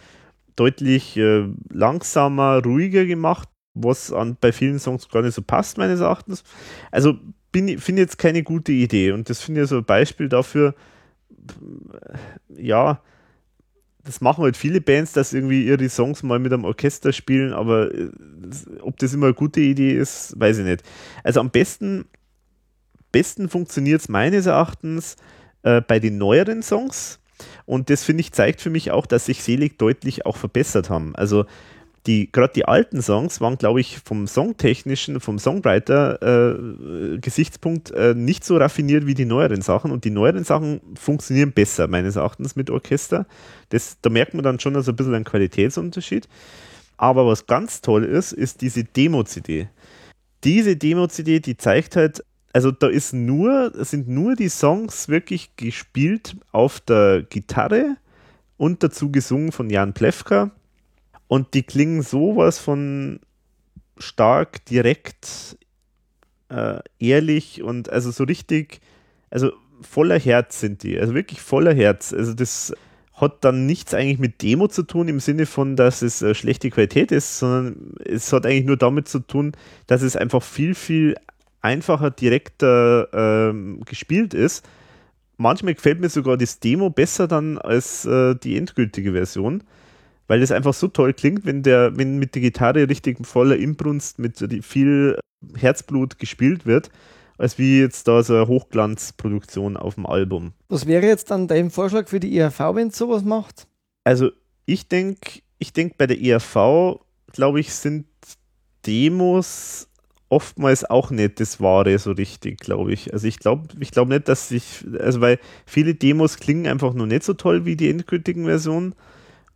deutlich 0.57 1.17
äh, 1.17 1.47
langsamer, 1.71 2.63
ruhiger 2.63 3.05
gemacht, 3.05 3.49
was 3.75 4.13
an, 4.13 4.37
bei 4.41 4.53
vielen 4.53 4.79
Songs 4.79 5.09
gar 5.09 5.23
nicht 5.23 5.35
so 5.35 5.43
passt, 5.43 5.79
meines 5.79 6.01
Erachtens. 6.01 6.45
Also 6.91 7.19
finde 7.53 8.03
jetzt 8.03 8.19
keine 8.19 8.43
gute 8.43 8.73
Idee. 8.73 9.13
Und 9.13 9.31
das 9.31 9.41
finde 9.41 9.63
ich 9.63 9.69
so 9.69 9.79
ein 9.79 9.85
Beispiel 9.85 10.29
dafür, 10.29 10.75
ja, 12.49 13.01
das 14.07 14.21
machen 14.21 14.45
halt 14.45 14.57
viele 14.57 14.81
Bands, 14.81 15.13
dass 15.13 15.33
irgendwie 15.33 15.67
ihre 15.67 15.89
Songs 15.89 16.23
mal 16.23 16.39
mit 16.39 16.53
einem 16.53 16.65
Orchester 16.65 17.13
spielen, 17.13 17.53
aber 17.53 17.93
äh, 17.93 18.11
ob 18.81 18.99
das 18.99 19.13
immer 19.13 19.27
eine 19.27 19.35
gute 19.35 19.61
Idee 19.61 19.93
ist, 19.93 20.39
weiß 20.39 20.59
ich 20.59 20.65
nicht. 20.65 20.83
Also 21.25 21.41
am 21.41 21.51
besten, 21.51 22.07
besten 23.13 23.49
funktioniert 23.49 24.01
es 24.01 24.09
meines 24.09 24.47
Erachtens 24.47 25.17
äh, 25.63 25.81
bei 25.81 25.99
den 25.99 26.19
neueren 26.19 26.63
Songs. 26.63 27.19
Und 27.67 27.91
das 27.91 28.05
finde 28.05 28.23
ich 28.23 28.33
zeigt 28.33 28.61
für 28.61 28.71
mich 28.71 28.91
auch, 28.91 29.05
dass 29.05 29.27
sich 29.27 29.43
Selig 29.43 29.79
deutlich 29.79 30.25
auch 30.25 30.37
verbessert 30.37 30.89
haben. 30.89 31.15
Also 31.17 31.45
die, 32.07 32.31
gerade 32.31 32.53
die 32.55 32.67
alten 32.67 33.03
Songs 33.03 33.41
waren, 33.41 33.59
glaube 33.59 33.81
ich, 33.81 33.99
vom 34.05 34.29
Songtechnischen, 34.29 35.19
vom 35.21 35.39
Songwriter-Gesichtspunkt 35.39 37.91
äh, 37.91 38.11
äh, 38.11 38.15
nicht 38.15 38.45
so 38.45 38.57
raffiniert 38.57 39.07
wie 39.07 39.15
die 39.15 39.25
neueren 39.25 39.63
Sachen. 39.63 39.91
Und 39.91 40.05
die 40.05 40.11
neueren 40.11 40.45
Sachen 40.45 40.83
funktionieren 40.95 41.53
besser, 41.53 41.89
meines 41.89 42.17
Erachtens, 42.17 42.55
mit 42.55 42.69
Orchester. 42.71 43.27
Das, 43.71 43.97
da 44.01 44.11
merkt 44.11 44.35
man 44.35 44.45
dann 44.45 44.61
schon 44.61 44.77
also 44.77 44.93
ein 44.93 44.97
bisschen 44.97 45.15
einen 45.15 45.25
Qualitätsunterschied. 45.25 46.29
Aber 46.97 47.27
was 47.27 47.47
ganz 47.47 47.81
toll 47.81 48.05
ist, 48.05 48.31
ist 48.33 48.61
diese 48.61 48.85
Demo-CD. 48.85 49.69
Diese 50.45 50.77
Demo-CD, 50.77 51.41
die 51.41 51.57
zeigt 51.57 51.97
halt, 51.97 52.23
also 52.53 52.71
da 52.71 52.87
ist 52.87 53.15
nur, 53.15 53.73
sind 53.85 54.07
nur 54.09 54.37
die 54.37 54.49
Songs 54.49 55.09
wirklich 55.09 55.57
gespielt 55.57 56.37
auf 56.53 56.79
der 56.81 57.25
Gitarre 57.29 57.97
und 58.57 58.83
dazu 58.83 59.11
gesungen 59.11 59.53
von 59.53 59.69
Jan 59.69 59.93
Plewka 59.93 60.53
und 61.29 61.55
die 61.55 61.63
klingen 61.63 62.03
sowas 62.03 62.59
von 62.59 63.21
stark, 63.99 64.65
direkt, 64.67 65.57
äh, 66.49 66.79
ehrlich 66.99 67.63
und 67.63 67.91
also 67.91 68.11
so 68.11 68.25
richtig, 68.25 68.81
also 69.31 69.53
voller 69.83 70.19
Herz 70.19 70.61
sind 70.61 70.83
die, 70.83 70.99
also 70.99 71.15
wirklich 71.15 71.41
voller 71.41 71.75
Herz. 71.75 72.13
Also 72.13 72.35
das 72.35 72.73
hat 73.15 73.45
dann 73.45 73.67
nichts 73.67 73.95
eigentlich 73.95 74.19
mit 74.19 74.43
Demo 74.43 74.69
zu 74.69 74.83
tun 74.83 75.09
im 75.09 75.21
Sinne 75.21 75.47
von, 75.47 75.75
dass 75.75 76.03
es 76.03 76.21
äh, 76.23 76.35
schlechte 76.35 76.71
Qualität 76.71 77.11
ist, 77.13 77.39
sondern 77.39 77.95
es 78.05 78.33
hat 78.33 78.45
eigentlich 78.45 78.67
nur 78.67 78.77
damit 78.77 79.09
zu 79.09 79.21
tun, 79.21 79.53
dass 79.87 80.03
es 80.03 80.17
einfach 80.17 80.43
viel, 80.43 80.75
viel 80.75 81.17
einfacher, 81.63 82.11
direkter 82.11 83.09
ähm, 83.13 83.81
gespielt 83.87 84.35
ist. 84.35 84.69
Manchmal 85.39 85.75
gefällt 85.75 86.01
mir 86.01 86.11
sogar 86.11 86.37
das 86.37 86.61
Demo 86.61 86.91
besser 86.91 87.27
dann 87.27 87.59
als 87.59 88.05
äh, 88.05 88.35
die 88.35 88.57
endgültige 88.57 89.13
Version 89.13 89.65
weil 90.27 90.41
das 90.41 90.51
einfach 90.51 90.75
so 90.75 90.89
toll 90.89 91.13
klingt, 91.13 91.45
wenn 91.45 91.63
der, 91.63 91.97
wenn 91.97 92.19
mit 92.19 92.35
der 92.35 92.43
Gitarre 92.43 92.89
richtig 92.89 93.25
voller 93.27 93.57
Inbrunst 93.57 94.19
mit 94.19 94.39
viel 94.65 95.19
Herzblut 95.57 96.19
gespielt 96.19 96.67
wird, 96.67 96.91
als 97.39 97.59
wie 97.59 97.81
jetzt 97.81 98.09
da 98.09 98.23
so 98.23 98.35
eine 98.35 98.49
Hochglanzproduktion 98.49 99.77
auf 99.77 99.95
dem 99.95 100.07
Album. 100.07 100.53
Was 100.69 100.87
wäre 100.87 101.07
jetzt 101.07 101.31
dann 101.31 101.49
dein 101.49 101.71
Vorschlag 101.71 102.09
für 102.09 102.21
die 102.21 102.37
ERV, 102.37 102.59
wenn 102.75 102.89
es 102.89 102.97
sowas 102.97 103.23
macht? 103.23 103.67
Also 104.05 104.31
ich 104.65 104.89
denke, 104.89 105.41
ich 105.59 105.73
denke 105.73 105.95
bei 105.99 106.07
der 106.07 106.21
ERV, 106.21 107.01
glaube 107.33 107.61
ich, 107.61 107.73
sind 107.75 108.07
Demos 108.87 109.89
oftmals 110.29 110.85
auch 110.85 111.11
nicht 111.11 111.39
das 111.39 111.61
Wahre 111.61 111.99
so 111.99 112.13
richtig, 112.13 112.59
glaube 112.59 112.93
ich. 112.93 113.13
Also 113.13 113.29
ich 113.29 113.39
glaube 113.39 113.69
ich 113.79 113.91
glaube 113.91 114.15
nicht, 114.15 114.29
dass 114.29 114.49
sich, 114.49 114.85
also 114.99 115.21
weil 115.21 115.39
viele 115.67 115.95
Demos 115.95 116.39
klingen 116.39 116.67
einfach 116.67 116.95
nur 116.95 117.07
nicht 117.07 117.23
so 117.23 117.35
toll 117.35 117.65
wie 117.65 117.77
die 117.77 117.91
endgültigen 117.91 118.45
Versionen. 118.45 118.95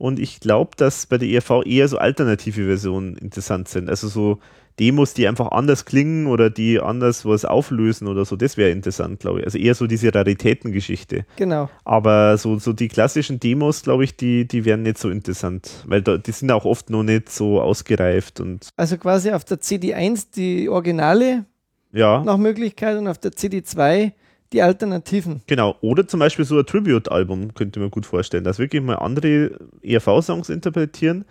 Und 0.01 0.19
ich 0.19 0.41
glaube, 0.41 0.71
dass 0.79 1.05
bei 1.05 1.19
der 1.19 1.29
ERV 1.29 1.67
eher 1.67 1.87
so 1.87 1.99
alternative 1.99 2.65
Versionen 2.65 3.17
interessant 3.19 3.69
sind. 3.69 3.91
Also 3.91 4.09
so 4.09 4.39
Demos, 4.79 5.13
die 5.13 5.29
einfach 5.29 5.53
anders 5.53 5.85
klingen 5.85 6.27
oder 6.27 6.49
die 6.49 6.81
anders 6.81 7.27
was 7.27 7.45
auflösen 7.45 8.09
oder 8.09 8.25
so, 8.25 8.35
das 8.35 8.57
wäre 8.57 8.71
interessant, 8.71 9.21
glaube 9.21 9.41
ich. 9.41 9.45
Also 9.45 9.59
eher 9.59 9.75
so 9.75 9.87
diese 9.87 10.15
Raritätengeschichte. 10.15 11.27
Genau. 11.37 11.69
Aber 11.85 12.39
so, 12.39 12.59
so 12.59 12.73
die 12.73 12.89
klassischen 12.89 13.41
Demos, 13.41 13.83
glaube 13.83 14.05
ich, 14.05 14.17
die, 14.17 14.49
die 14.49 14.65
wären 14.65 14.85
nicht 14.85 14.97
so 14.97 15.11
interessant, 15.11 15.85
weil 15.87 16.01
da, 16.01 16.17
die 16.17 16.33
sind 16.33 16.51
auch 16.51 16.65
oft 16.65 16.89
noch 16.89 17.03
nicht 17.03 17.29
so 17.29 17.61
ausgereift 17.61 18.41
und 18.41 18.71
Also 18.79 18.97
quasi 18.97 19.33
auf 19.33 19.45
der 19.45 19.59
CD1 19.59 20.29
die 20.35 20.71
Originale 20.71 21.45
ja. 21.93 22.25
nach 22.25 22.39
Möglichkeit 22.39 22.97
und 22.97 23.07
auf 23.07 23.19
der 23.19 23.33
CD2 23.33 24.13
die 24.53 24.63
Alternativen. 24.63 25.43
Genau, 25.47 25.77
oder 25.81 26.07
zum 26.07 26.21
Beispiel 26.21 26.45
so 26.45 26.59
ein 26.59 26.67
Tribute-Album 26.67 27.55
könnte 27.55 27.81
man 27.81 27.91
gut 27.91 28.07
vorstellen, 28.07 28.45
dass 28.45 28.59
wirklich 28.59 28.83
mal 28.83 28.97
andere 28.97 29.53
ERV-Songs 29.83 30.49
interpretieren. 30.49 31.25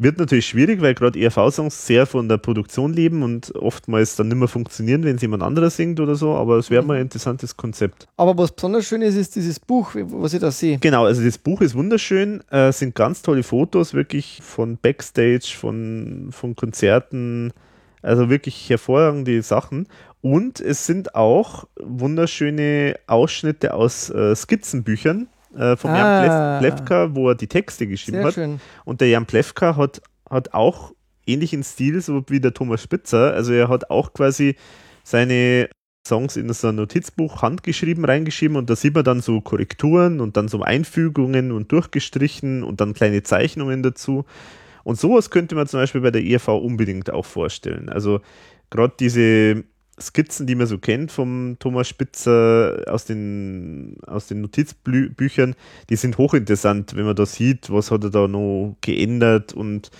Wird 0.00 0.18
natürlich 0.18 0.46
schwierig, 0.46 0.80
weil 0.80 0.94
gerade 0.94 1.18
ERV-Songs 1.18 1.86
sehr 1.86 2.06
von 2.06 2.28
der 2.28 2.36
Produktion 2.38 2.92
leben 2.92 3.24
und 3.24 3.52
oftmals 3.56 4.14
dann 4.14 4.28
nicht 4.28 4.38
mehr 4.38 4.46
funktionieren, 4.46 5.02
wenn 5.02 5.16
es 5.16 5.22
jemand 5.22 5.42
anderer 5.42 5.70
singt 5.70 5.98
oder 5.98 6.14
so, 6.14 6.34
aber 6.34 6.56
es 6.56 6.70
wäre 6.70 6.84
mal 6.84 6.94
ein 6.94 7.02
interessantes 7.02 7.56
Konzept. 7.56 8.06
Aber 8.16 8.38
was 8.38 8.52
besonders 8.52 8.86
schön 8.86 9.02
ist, 9.02 9.16
ist 9.16 9.34
dieses 9.34 9.58
Buch, 9.58 9.90
was 9.94 10.34
ich 10.34 10.40
da 10.40 10.52
sehe. 10.52 10.78
Genau, 10.78 11.04
also 11.04 11.24
das 11.24 11.36
Buch 11.36 11.60
ist 11.62 11.74
wunderschön, 11.74 12.44
äh, 12.50 12.70
sind 12.70 12.94
ganz 12.94 13.22
tolle 13.22 13.42
Fotos, 13.42 13.92
wirklich 13.92 14.38
von 14.40 14.78
Backstage, 14.80 15.52
von, 15.58 16.28
von 16.30 16.54
Konzerten, 16.54 17.52
also 18.00 18.30
wirklich 18.30 18.70
hervorragende 18.70 19.42
Sachen. 19.42 19.88
Und 20.20 20.60
es 20.60 20.86
sind 20.86 21.14
auch 21.14 21.66
wunderschöne 21.80 22.96
Ausschnitte 23.06 23.74
aus 23.74 24.10
äh, 24.10 24.34
Skizzenbüchern 24.34 25.28
äh, 25.56 25.76
von 25.76 25.90
Ah. 25.90 26.24
Jan 26.24 26.60
Plef 26.60 26.74
Plewka, 26.76 27.14
wo 27.14 27.28
er 27.28 27.34
die 27.34 27.46
Texte 27.46 27.86
geschrieben 27.86 28.18
Sehr 28.18 28.26
hat. 28.26 28.34
schön. 28.34 28.60
Und 28.84 29.00
der 29.00 29.08
Jan 29.08 29.26
Plewka 29.26 29.76
hat, 29.76 30.02
hat 30.28 30.54
auch 30.54 30.92
ähnlichen 31.26 31.62
Stil, 31.62 32.00
so 32.00 32.24
wie 32.28 32.40
der 32.40 32.54
Thomas 32.54 32.82
Spitzer. 32.82 33.32
Also 33.34 33.52
er 33.52 33.68
hat 33.68 33.90
auch 33.90 34.12
quasi 34.12 34.56
seine 35.04 35.68
Songs 36.06 36.36
in 36.36 36.50
so 36.52 36.68
ein 36.68 36.76
Notizbuch 36.76 37.42
handgeschrieben 37.42 38.04
reingeschrieben 38.04 38.56
und 38.56 38.70
da 38.70 38.76
sieht 38.76 38.94
man 38.94 39.04
dann 39.04 39.20
so 39.20 39.40
Korrekturen 39.42 40.20
und 40.20 40.36
dann 40.38 40.48
so 40.48 40.62
Einfügungen 40.62 41.52
und 41.52 41.70
durchgestrichen 41.70 42.62
und 42.64 42.80
dann 42.80 42.94
kleine 42.94 43.22
Zeichnungen 43.22 43.82
dazu. 43.82 44.24
Und 44.84 44.98
sowas 44.98 45.28
könnte 45.30 45.54
man 45.54 45.66
zum 45.66 45.80
Beispiel 45.80 46.00
bei 46.00 46.10
der 46.10 46.24
ERV 46.24 46.48
unbedingt 46.48 47.10
auch 47.10 47.26
vorstellen. 47.26 47.90
Also 47.90 48.20
gerade 48.70 48.94
diese 48.98 49.64
Skizzen, 50.00 50.46
die 50.46 50.54
man 50.54 50.66
so 50.66 50.78
kennt 50.78 51.12
vom 51.12 51.56
Thomas 51.58 51.88
Spitzer 51.88 52.84
aus 52.86 53.04
den, 53.04 53.96
aus 54.06 54.26
den 54.26 54.40
Notizbüchern, 54.40 55.54
die 55.90 55.96
sind 55.96 56.18
hochinteressant, 56.18 56.96
wenn 56.96 57.04
man 57.04 57.16
da 57.16 57.26
sieht, 57.26 57.70
was 57.70 57.90
hat 57.90 58.04
er 58.04 58.10
da 58.10 58.28
noch 58.28 58.76
geändert 58.80 59.52
und 59.52 59.90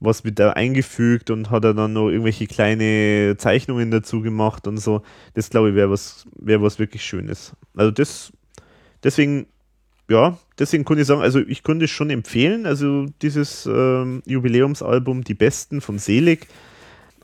was 0.00 0.24
wird 0.24 0.38
da 0.38 0.50
eingefügt 0.50 1.30
und 1.30 1.50
hat 1.50 1.64
er 1.64 1.74
dann 1.74 1.92
noch 1.92 2.08
irgendwelche 2.08 2.46
kleine 2.46 3.36
Zeichnungen 3.36 3.90
dazu 3.90 4.20
gemacht 4.20 4.66
und 4.66 4.78
so. 4.78 5.02
Das 5.34 5.50
glaube 5.50 5.70
ich 5.70 5.74
wäre 5.74 5.90
was, 5.90 6.26
wäre 6.36 6.62
was 6.62 6.78
wirklich 6.78 7.04
Schönes. 7.04 7.52
Also 7.74 7.90
das, 7.90 8.32
deswegen, 9.02 9.46
ja, 10.08 10.38
deswegen 10.58 10.84
konnte 10.84 11.02
ich 11.02 11.08
sagen, 11.08 11.22
also 11.22 11.40
ich 11.40 11.62
konnte 11.62 11.86
es 11.86 11.90
schon 11.90 12.10
empfehlen, 12.10 12.66
also 12.66 13.06
dieses 13.22 13.66
ähm, 13.66 14.22
Jubiläumsalbum 14.26 15.24
Die 15.24 15.34
Besten 15.34 15.80
von 15.80 15.98
Selig, 15.98 16.46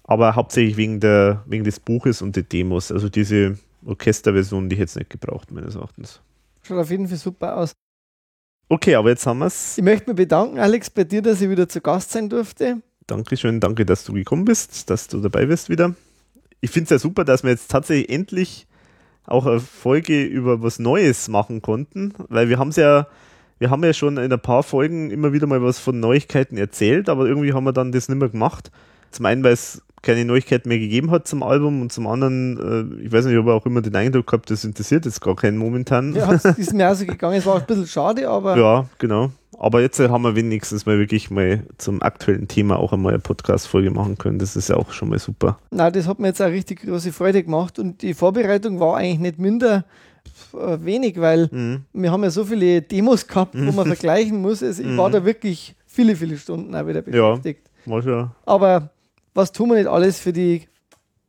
aber 0.05 0.37
hauptsächlich 0.37 0.77
wegen, 0.77 1.01
der, 1.01 1.43
wegen 1.47 1.65
des 1.65 1.81
Buches 1.81 2.23
und 2.23 2.37
der 2.37 2.45
Demos. 2.45 2.93
Also 2.93 3.09
diese 3.09 3.59
Orchesterversion, 3.85 4.69
die 4.69 4.77
hätte 4.77 4.85
es 4.85 4.97
nicht 4.97 5.11
gebraucht, 5.11 5.51
meines 5.51 5.75
Erachtens. 5.75 6.21
Schaut 6.63 6.79
auf 6.79 6.91
jeden 6.91 7.09
Fall 7.09 7.19
super 7.19 7.57
aus. 7.57 7.73
Okay, 8.69 8.95
aber 8.95 9.11
jetzt 9.11 9.27
haben 9.27 9.39
wir 9.39 9.47
es. 9.47 9.77
Ich 9.77 9.85
möchte 9.85 10.09
mich 10.09 10.17
bedanken, 10.17 10.59
Alex, 10.59 10.89
bei 10.89 11.05
dir, 11.05 11.21
dass 11.21 11.41
ich 11.41 11.51
wieder 11.51 11.69
zu 11.69 11.81
Gast 11.81 12.13
sein 12.13 12.29
durfte. 12.29 12.81
Dankeschön, 13.07 13.61
danke, 13.61 13.85
dass 13.85 14.05
du 14.05 14.15
gekommen 14.15 14.47
bist, 14.47 14.89
dass 14.89 15.09
du 15.09 15.21
dabei 15.21 15.47
bist 15.47 15.69
wieder. 15.69 15.95
Ich 16.61 16.71
finde 16.71 16.85
es 16.85 16.91
ja 16.91 16.99
super, 16.99 17.25
dass 17.25 17.43
wir 17.43 17.51
jetzt 17.51 17.71
tatsächlich 17.71 18.09
endlich 18.09 18.67
auch 19.27 19.45
eine 19.47 19.61
Folge 19.61 20.25
über 20.25 20.63
was 20.63 20.79
Neues 20.79 21.29
machen 21.29 21.61
konnten, 21.61 22.15
weil 22.29 22.49
wir 22.49 22.59
haben 22.59 22.69
es 22.69 22.77
ja, 22.77 23.07
wir 23.59 23.71
haben 23.71 23.85
ja 23.85 23.93
schon 23.93 24.17
in 24.17 24.33
ein 24.33 24.41
paar 24.41 24.63
Folgen 24.63 25.11
immer 25.11 25.35
wieder 25.35 25.47
mal 25.47 25.63
was 25.63 25.79
von 25.79 26.01
Neuigkeiten 26.01 26.57
erzählt, 26.57 27.11
aber 27.11 27.27
irgendwie 27.27 27.53
haben 27.53 27.65
wir 27.65 27.73
dann 27.73 27.93
das 27.93 28.09
nicht 28.09 28.19
mehr 28.19 28.31
gemacht. 28.31 28.71
Zum 29.15 29.27
einen, 29.27 29.43
weil 29.45 29.53
es 29.53 29.81
keine 30.03 30.25
Neuigkeiten 30.27 30.69
mehr 30.69 30.79
gegeben 30.79 31.11
hat 31.11 31.27
zum 31.27 31.43
Album 31.43 31.81
und 31.81 31.91
zum 31.93 32.07
anderen, 32.07 32.99
äh, 33.01 33.05
ich 33.07 33.11
weiß 33.13 33.25
nicht, 33.25 33.33
ich 33.35 33.41
habe 33.41 33.55
auch 33.55 33.65
immer 33.65 33.81
den 33.81 33.97
Eindruck 33.97 34.27
gehabt, 34.27 34.51
das 34.51 34.65
interessiert 34.65 35.07
jetzt 35.07 35.21
gar 35.23 35.35
keinen 35.35 35.57
momentan. 35.57 36.15
Ja, 36.15 36.31
es 36.33 36.45
ist 36.45 36.75
mir 36.75 36.91
auch 36.91 36.95
so 36.95 37.07
gegangen. 37.07 37.37
Es 37.39 37.47
war 37.47 37.57
ein 37.59 37.67
bisschen 37.67 37.87
schade, 37.87 38.29
aber 38.29 38.57
Ja, 38.59 38.87
genau. 38.99 39.31
Aber 39.59 39.81
jetzt 39.81 40.01
äh, 40.01 40.09
haben 40.09 40.23
wir 40.23 40.35
wenigstens 40.35 40.85
mal 40.85 40.99
wirklich 40.99 41.31
mal 41.31 41.63
zum 41.79 42.03
aktuellen 42.03 42.49
Thema 42.49 42.77
auch 42.79 42.93
einmal 42.93 43.13
eine 43.15 43.21
Podcast-Folge 43.21 43.91
machen 43.93 44.19
können. 44.19 44.39
Das 44.41 44.57
ist 44.57 44.69
ja 44.69 44.77
auch 44.77 44.91
schon 44.93 45.09
mal 45.09 45.19
super. 45.21 45.59
na, 45.71 45.91
das 45.91 46.07
hat 46.09 46.19
mir 46.19 46.27
jetzt 46.29 46.43
auch 46.43 46.49
richtig 46.49 46.83
große 46.83 47.13
Freude 47.13 47.43
gemacht. 47.43 47.79
Und 47.79 48.03
die 48.03 48.15
Vorbereitung 48.15 48.81
war 48.81 48.97
eigentlich 48.97 49.21
nicht 49.21 49.39
minder 49.39 49.85
äh, 50.55 50.79
wenig, 50.85 51.21
weil 51.21 51.49
Mhm. 51.53 51.83
wir 51.93 52.11
haben 52.11 52.23
ja 52.25 52.31
so 52.31 52.45
viele 52.45 52.83
Demos 52.83 53.27
gehabt, 53.27 53.55
wo 53.57 53.73
man 53.73 53.87
vergleichen 53.87 54.43
muss. 54.43 54.63
Also 54.63 54.83
ich 54.83 54.97
war 54.97 55.09
Mhm. 55.09 55.13
da 55.13 55.25
wirklich 55.25 55.75
viele, 55.87 56.17
viele 56.17 56.37
Stunden 56.37 56.75
auch 56.75 56.87
wieder 56.87 57.03
Ja. 57.11 57.31
beschäftigt. 57.31 57.71
War 57.87 58.03
schon. 58.03 58.31
Aber 58.47 58.91
was 59.35 59.53
tun 59.53 59.69
wir 59.71 59.77
nicht 59.77 59.87
alles 59.89 60.19
für 60.19 60.33
die 60.33 60.63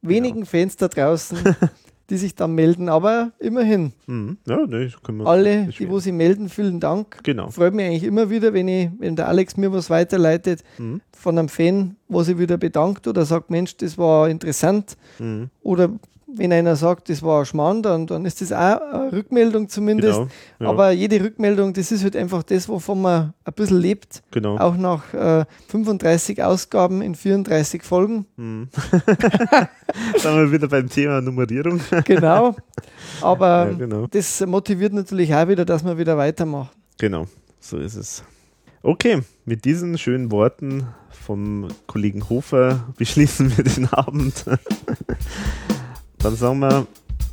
wenigen 0.01 0.45
Fans 0.45 0.75
da 0.77 0.87
draußen, 0.87 1.37
die 2.09 2.17
sich 2.17 2.35
dann 2.35 2.53
melden? 2.53 2.89
Aber 2.89 3.31
immerhin, 3.39 3.93
Mhm. 4.07 4.37
Ja, 4.45 4.57
ne, 4.65 4.91
wir 5.07 5.27
alle, 5.27 5.67
die 5.67 5.89
wo 5.89 5.99
sich 5.99 6.13
melden, 6.13 6.49
vielen 6.49 6.79
Dank. 6.79 7.19
Genau. 7.23 7.49
Freut 7.49 7.73
mich 7.73 7.85
eigentlich 7.85 8.03
immer 8.03 8.29
wieder, 8.29 8.53
wenn, 8.53 8.67
ich, 8.67 8.89
wenn 8.99 9.15
der 9.15 9.27
Alex 9.27 9.57
mir 9.57 9.71
was 9.71 9.89
weiterleitet 9.89 10.63
Mhm. 10.77 11.01
von 11.11 11.37
einem 11.39 11.49
Fan, 11.49 11.95
wo 12.07 12.21
sich 12.23 12.37
wieder 12.37 12.57
bedankt 12.57 13.07
oder 13.07 13.25
sagt, 13.25 13.49
Mensch, 13.49 13.75
das 13.77 13.97
war 13.97 14.29
interessant. 14.29 14.95
Mhm. 15.19 15.49
Oder 15.63 15.89
wenn 16.37 16.51
einer 16.53 16.75
sagt, 16.75 17.09
das 17.09 17.21
war 17.21 17.39
ein 17.39 17.45
Schmarrn, 17.45 17.81
dann, 17.81 18.07
dann 18.07 18.25
ist 18.25 18.41
das 18.41 18.51
auch 18.51 18.79
eine 18.81 19.11
Rückmeldung 19.11 19.69
zumindest. 19.69 20.19
Genau. 20.19 20.29
Ja, 20.59 20.69
Aber 20.69 20.91
jede 20.91 21.23
Rückmeldung, 21.23 21.73
das 21.73 21.91
ist 21.91 22.03
halt 22.03 22.15
einfach 22.15 22.43
das, 22.43 22.67
wovon 22.69 23.01
man 23.01 23.33
ein 23.43 23.53
bisschen 23.53 23.79
lebt. 23.79 24.23
genau. 24.31 24.57
Auch 24.57 24.75
nach 24.77 25.13
äh, 25.13 25.45
35 25.67 26.43
Ausgaben 26.43 27.01
in 27.01 27.15
34 27.15 27.83
Folgen. 27.83 28.25
Mhm. 28.37 28.69
Dann 30.23 30.35
wir 30.37 30.51
wieder 30.51 30.67
beim 30.67 30.89
Thema 30.89 31.21
Nummerierung. 31.21 31.79
Genau. 32.05 32.55
Aber 33.21 33.67
ja, 33.67 33.73
genau. 33.73 34.07
das 34.07 34.45
motiviert 34.45 34.93
natürlich 34.93 35.33
auch 35.33 35.47
wieder, 35.47 35.65
dass 35.65 35.83
man 35.83 35.97
wieder 35.97 36.17
weitermacht. 36.17 36.71
Genau, 36.97 37.27
so 37.59 37.77
ist 37.77 37.95
es. 37.95 38.23
Okay, 38.83 39.21
mit 39.45 39.65
diesen 39.65 39.97
schönen 39.97 40.31
Worten 40.31 40.87
vom 41.09 41.67
Kollegen 41.87 42.29
Hofer 42.29 42.85
beschließen 42.97 43.57
wir 43.57 43.63
den 43.63 43.87
Abend. 43.91 44.45
Dann 46.25 46.35
sagen 46.35 46.57
wir 46.57 46.87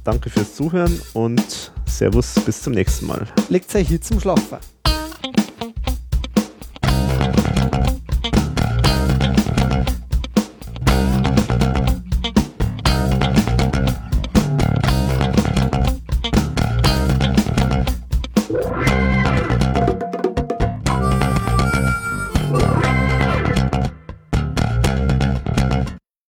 Danke 0.04 0.28
fürs 0.28 0.54
Zuhören 0.54 1.00
und 1.14 1.72
Servus, 1.86 2.34
bis 2.44 2.60
zum 2.60 2.74
nächsten 2.74 3.06
Mal. 3.06 3.26
Legt 3.48 3.74
euch 3.74 3.88
hier 3.88 4.02
zum 4.02 4.20
Schlafen. 4.20 4.58